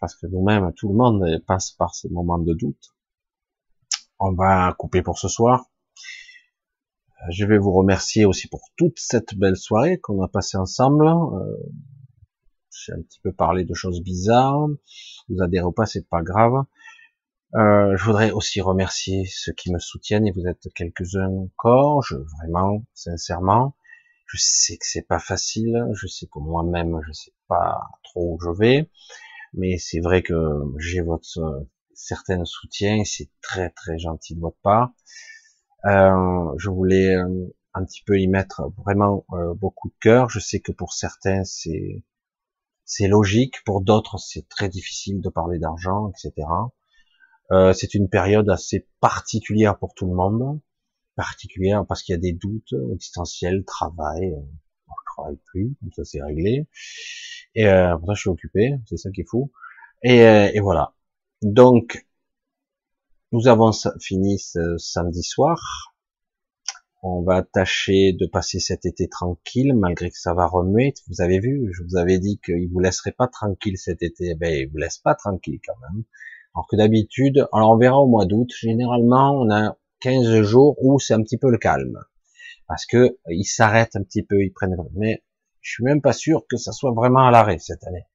parce 0.00 0.14
que 0.16 0.26
nous-mêmes, 0.26 0.72
tout 0.74 0.88
le 0.88 0.94
monde 0.94 1.24
passe 1.46 1.72
par 1.72 1.94
ces 1.94 2.08
moments 2.08 2.38
de 2.38 2.54
doute. 2.54 2.92
On 4.24 4.34
va 4.34 4.72
couper 4.78 5.02
pour 5.02 5.18
ce 5.18 5.26
soir. 5.26 5.64
Je 7.32 7.44
vais 7.44 7.58
vous 7.58 7.72
remercier 7.72 8.24
aussi 8.24 8.46
pour 8.46 8.70
toute 8.76 9.00
cette 9.00 9.34
belle 9.34 9.56
soirée 9.56 9.98
qu'on 9.98 10.22
a 10.22 10.28
passée 10.28 10.56
ensemble. 10.56 11.08
Euh, 11.08 11.56
j'ai 12.70 12.92
un 12.92 13.02
petit 13.02 13.18
peu 13.18 13.32
parlé 13.32 13.64
de 13.64 13.74
choses 13.74 14.00
bizarres. 14.00 14.68
Vous 15.28 15.42
adhérez 15.42 15.72
pas, 15.74 15.86
c'est 15.86 16.08
pas 16.08 16.22
grave. 16.22 16.54
Euh, 17.56 17.96
je 17.96 18.04
voudrais 18.04 18.30
aussi 18.30 18.60
remercier 18.60 19.24
ceux 19.26 19.54
qui 19.54 19.72
me 19.72 19.80
soutiennent 19.80 20.28
et 20.28 20.30
vous 20.30 20.46
êtes 20.46 20.72
quelques-uns 20.72 21.26
encore. 21.26 22.04
Je 22.04 22.14
vraiment, 22.14 22.84
sincèrement, 22.94 23.74
je 24.26 24.36
sais 24.40 24.76
que 24.76 24.86
c'est 24.86 25.08
pas 25.08 25.18
facile. 25.18 25.84
Je 25.94 26.06
sais 26.06 26.26
que 26.26 26.38
moi-même, 26.38 27.00
je 27.08 27.12
sais 27.12 27.32
pas 27.48 27.80
trop 28.04 28.36
où 28.36 28.40
je 28.40 28.50
vais, 28.56 28.88
mais 29.52 29.78
c'est 29.78 29.98
vrai 29.98 30.22
que 30.22 30.62
j'ai 30.78 31.00
votre 31.00 31.66
euh, 31.92 31.94
certain 31.94 32.44
soutien 32.44 32.96
et 32.96 33.04
c'est 33.04 33.30
très 33.40 33.70
très 33.70 33.98
gentil 33.98 34.34
de 34.34 34.40
votre 34.40 34.58
part. 34.62 34.92
Euh, 35.84 36.54
je 36.58 36.70
voulais 36.70 37.16
euh, 37.16 37.54
un 37.74 37.84
petit 37.84 38.02
peu 38.04 38.18
y 38.20 38.28
mettre 38.28 38.62
vraiment 38.84 39.24
beaucoup 39.56 39.88
de 39.88 39.94
cœur. 40.00 40.28
Je 40.28 40.38
sais 40.40 40.60
que 40.60 40.72
pour 40.72 40.92
certains 40.92 41.44
c'est 41.44 42.02
c'est 42.84 43.08
logique, 43.08 43.64
pour 43.64 43.80
d'autres 43.80 44.18
c'est 44.18 44.48
très 44.48 44.68
difficile 44.68 45.20
de 45.20 45.28
parler 45.30 45.58
d'argent, 45.58 46.10
etc. 46.10 46.46
Euh, 47.50 47.72
c'est 47.72 47.94
une 47.94 48.08
période 48.08 48.48
assez 48.50 48.86
particulière 49.00 49.78
pour 49.78 49.94
tout 49.94 50.06
le 50.06 50.14
monde, 50.14 50.60
particulière 51.16 51.84
parce 51.86 52.02
qu'il 52.02 52.14
y 52.14 52.18
a 52.18 52.20
des 52.20 52.32
doutes 52.32 52.74
existentiels, 52.94 53.64
travail, 53.64 54.32
euh, 54.32 54.40
je 54.88 55.12
travaille 55.14 55.38
plus, 55.46 55.74
comme 55.80 55.92
ça 55.92 56.04
c'est 56.04 56.22
réglé. 56.22 56.66
Et 57.54 57.66
euh, 57.66 57.96
pour 57.98 58.08
ça 58.08 58.14
je 58.14 58.20
suis 58.20 58.30
occupé, 58.30 58.74
c'est 58.86 58.96
ça 58.96 59.10
qui 59.10 59.22
est 59.22 59.28
fou. 59.28 59.52
Et, 60.02 60.22
euh, 60.26 60.50
et 60.54 60.60
voilà. 60.60 60.94
Donc 61.42 62.06
nous 63.32 63.48
avons 63.48 63.72
fini 64.00 64.38
ce 64.38 64.78
samedi 64.78 65.24
soir. 65.24 65.92
On 67.02 67.22
va 67.22 67.42
tâcher 67.42 68.12
de 68.12 68.26
passer 68.26 68.60
cet 68.60 68.86
été 68.86 69.08
tranquille, 69.08 69.74
malgré 69.74 70.10
que 70.10 70.18
ça 70.18 70.34
va 70.34 70.46
remuer. 70.46 70.94
Vous 71.08 71.20
avez 71.20 71.40
vu, 71.40 71.68
je 71.72 71.82
vous 71.82 71.96
avais 71.96 72.20
dit 72.20 72.38
qu'il 72.44 72.70
vous 72.70 72.78
laisserait 72.78 73.10
pas 73.10 73.26
tranquille 73.26 73.76
cet 73.76 74.04
été. 74.04 74.30
Eh 74.30 74.34
ben, 74.36 74.54
il 74.54 74.70
vous 74.70 74.76
laisse 74.76 74.98
pas 74.98 75.16
tranquille 75.16 75.58
quand 75.66 75.74
même. 75.80 76.04
Alors 76.54 76.68
que 76.70 76.76
d'habitude, 76.76 77.48
alors 77.52 77.70
on 77.72 77.76
verra 77.76 77.98
au 77.98 78.06
mois 78.06 78.24
d'août, 78.24 78.48
généralement 78.60 79.32
on 79.40 79.50
a 79.50 79.76
15 80.00 80.42
jours 80.42 80.76
où 80.80 81.00
c'est 81.00 81.14
un 81.14 81.22
petit 81.22 81.38
peu 81.38 81.50
le 81.50 81.58
calme. 81.58 81.98
Parce 82.68 82.86
que 82.86 83.18
ils 83.28 83.44
s'arrêtent 83.44 83.96
un 83.96 84.04
petit 84.04 84.22
peu, 84.22 84.44
ils 84.44 84.52
prennent. 84.52 84.76
Mais 84.94 85.24
je 85.60 85.72
suis 85.72 85.84
même 85.84 86.02
pas 86.02 86.12
sûr 86.12 86.46
que 86.48 86.56
ça 86.56 86.70
soit 86.70 86.92
vraiment 86.92 87.26
à 87.26 87.32
l'arrêt 87.32 87.58
cette 87.58 87.84
année. 87.84 88.06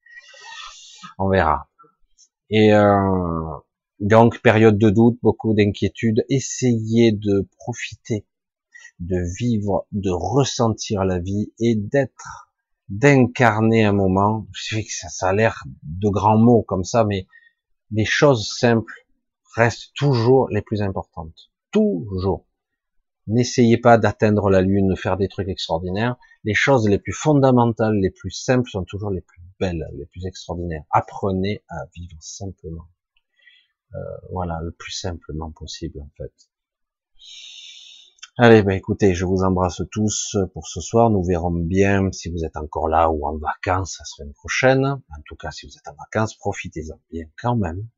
On 1.18 1.28
verra. 1.28 1.68
Et 2.50 2.72
euh, 2.72 3.58
donc 4.00 4.40
période 4.40 4.78
de 4.78 4.90
doute, 4.90 5.18
beaucoup 5.22 5.54
d'inquiétude. 5.54 6.24
Essayez 6.28 7.12
de 7.12 7.48
profiter, 7.58 8.26
de 9.00 9.18
vivre, 9.38 9.86
de 9.92 10.10
ressentir 10.10 11.04
la 11.04 11.18
vie 11.18 11.52
et 11.58 11.74
d'être, 11.74 12.50
d'incarner 12.88 13.84
un 13.84 13.92
moment. 13.92 14.46
Je 14.52 14.76
sais 14.76 14.84
que 14.84 14.92
ça, 14.92 15.08
ça 15.08 15.28
a 15.28 15.32
l'air 15.32 15.64
de 15.82 16.08
grands 16.08 16.38
mots 16.38 16.62
comme 16.62 16.84
ça, 16.84 17.04
mais 17.04 17.26
les 17.90 18.04
choses 18.04 18.48
simples 18.58 18.94
restent 19.54 19.92
toujours 19.94 20.48
les 20.50 20.62
plus 20.62 20.82
importantes. 20.82 21.50
Toujours. 21.70 22.46
N'essayez 23.26 23.76
pas 23.76 23.98
d'atteindre 23.98 24.48
la 24.48 24.62
lune, 24.62 24.88
de 24.88 24.94
faire 24.94 25.18
des 25.18 25.28
trucs 25.28 25.48
extraordinaires. 25.48 26.16
Les 26.44 26.54
choses 26.54 26.88
les 26.88 26.98
plus 26.98 27.12
fondamentales, 27.12 27.96
les 27.96 28.10
plus 28.10 28.30
simples 28.30 28.70
sont 28.70 28.84
toujours 28.84 29.10
les 29.10 29.20
plus 29.20 29.42
belles, 29.58 29.88
les 29.94 30.06
plus 30.06 30.26
extraordinaires. 30.26 30.84
Apprenez 30.90 31.62
à 31.68 31.86
vivre 31.94 32.16
simplement. 32.20 32.88
Euh, 33.94 33.98
voilà, 34.30 34.60
le 34.62 34.72
plus 34.72 34.92
simplement 34.92 35.50
possible 35.50 36.00
en 36.00 36.10
fait. 36.16 36.32
Allez, 38.40 38.62
ben 38.62 38.74
écoutez, 38.74 39.14
je 39.14 39.24
vous 39.24 39.42
embrasse 39.42 39.82
tous 39.90 40.36
pour 40.54 40.68
ce 40.68 40.80
soir. 40.80 41.10
Nous 41.10 41.24
verrons 41.24 41.50
bien 41.50 42.12
si 42.12 42.30
vous 42.30 42.44
êtes 42.44 42.56
encore 42.56 42.86
là 42.86 43.10
ou 43.10 43.26
en 43.26 43.36
vacances 43.36 43.96
la 43.98 44.04
semaine 44.04 44.32
prochaine. 44.32 44.84
En 44.86 45.22
tout 45.26 45.34
cas, 45.34 45.50
si 45.50 45.66
vous 45.66 45.76
êtes 45.76 45.88
en 45.88 45.96
vacances, 45.96 46.36
profitez-en 46.36 47.00
bien 47.10 47.24
quand 47.36 47.56
même. 47.56 47.88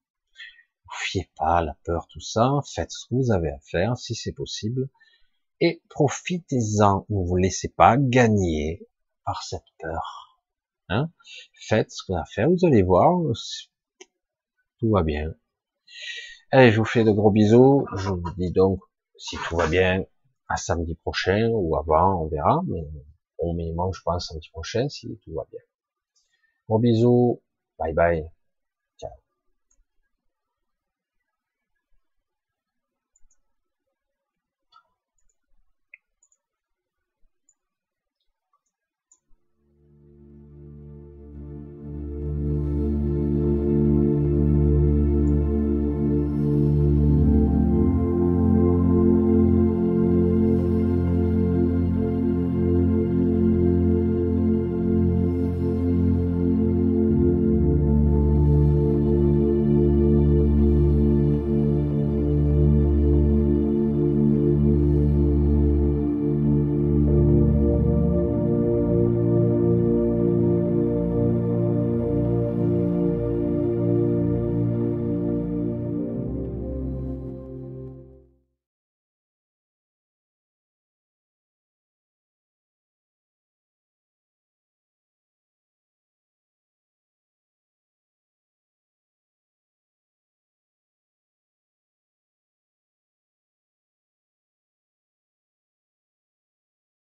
Vous 0.84 0.96
fiez 1.04 1.30
pas 1.36 1.58
à 1.58 1.62
la 1.62 1.76
peur, 1.84 2.06
tout 2.08 2.20
ça. 2.20 2.52
Faites 2.74 2.90
ce 2.90 3.06
que 3.06 3.16
vous 3.16 3.32
avez 3.32 3.50
à 3.50 3.58
faire, 3.60 3.98
si 3.98 4.14
c'est 4.14 4.32
possible. 4.32 4.88
Et 5.60 5.82
profitez-en. 5.90 7.04
Ne 7.10 7.26
vous 7.26 7.36
laissez 7.36 7.68
pas 7.68 7.98
gagner 7.98 8.88
par 9.26 9.42
cette 9.42 9.68
peur. 9.78 10.29
Hein 10.90 11.10
Faites 11.54 11.90
ce 11.90 12.02
avez 12.04 12.20
à 12.20 12.24
faire. 12.24 12.50
Vous 12.50 12.66
allez 12.66 12.82
voir. 12.82 13.18
tout 14.78 14.90
va 14.90 15.02
bien. 15.02 15.32
Allez, 16.50 16.72
je 16.72 16.78
vous 16.78 16.84
fais 16.84 17.04
de 17.04 17.12
gros 17.12 17.30
bisous. 17.30 17.86
Je 17.96 18.08
vous 18.10 18.34
dis 18.36 18.50
donc, 18.50 18.80
si 19.16 19.36
tout 19.48 19.56
va 19.56 19.68
bien, 19.68 20.04
à 20.48 20.56
samedi 20.56 20.96
prochain 20.96 21.48
ou 21.52 21.76
avant, 21.76 22.24
on 22.24 22.28
verra, 22.28 22.60
mais 22.66 22.82
au 23.38 23.54
minimum, 23.54 23.92
je 23.94 24.00
pense 24.02 24.28
samedi 24.28 24.50
prochain, 24.50 24.88
si 24.88 25.08
tout 25.24 25.32
va 25.32 25.46
bien. 25.50 25.60
Gros 26.68 26.80
bisous, 26.80 27.40
bye 27.78 27.94
bye. 27.94 28.28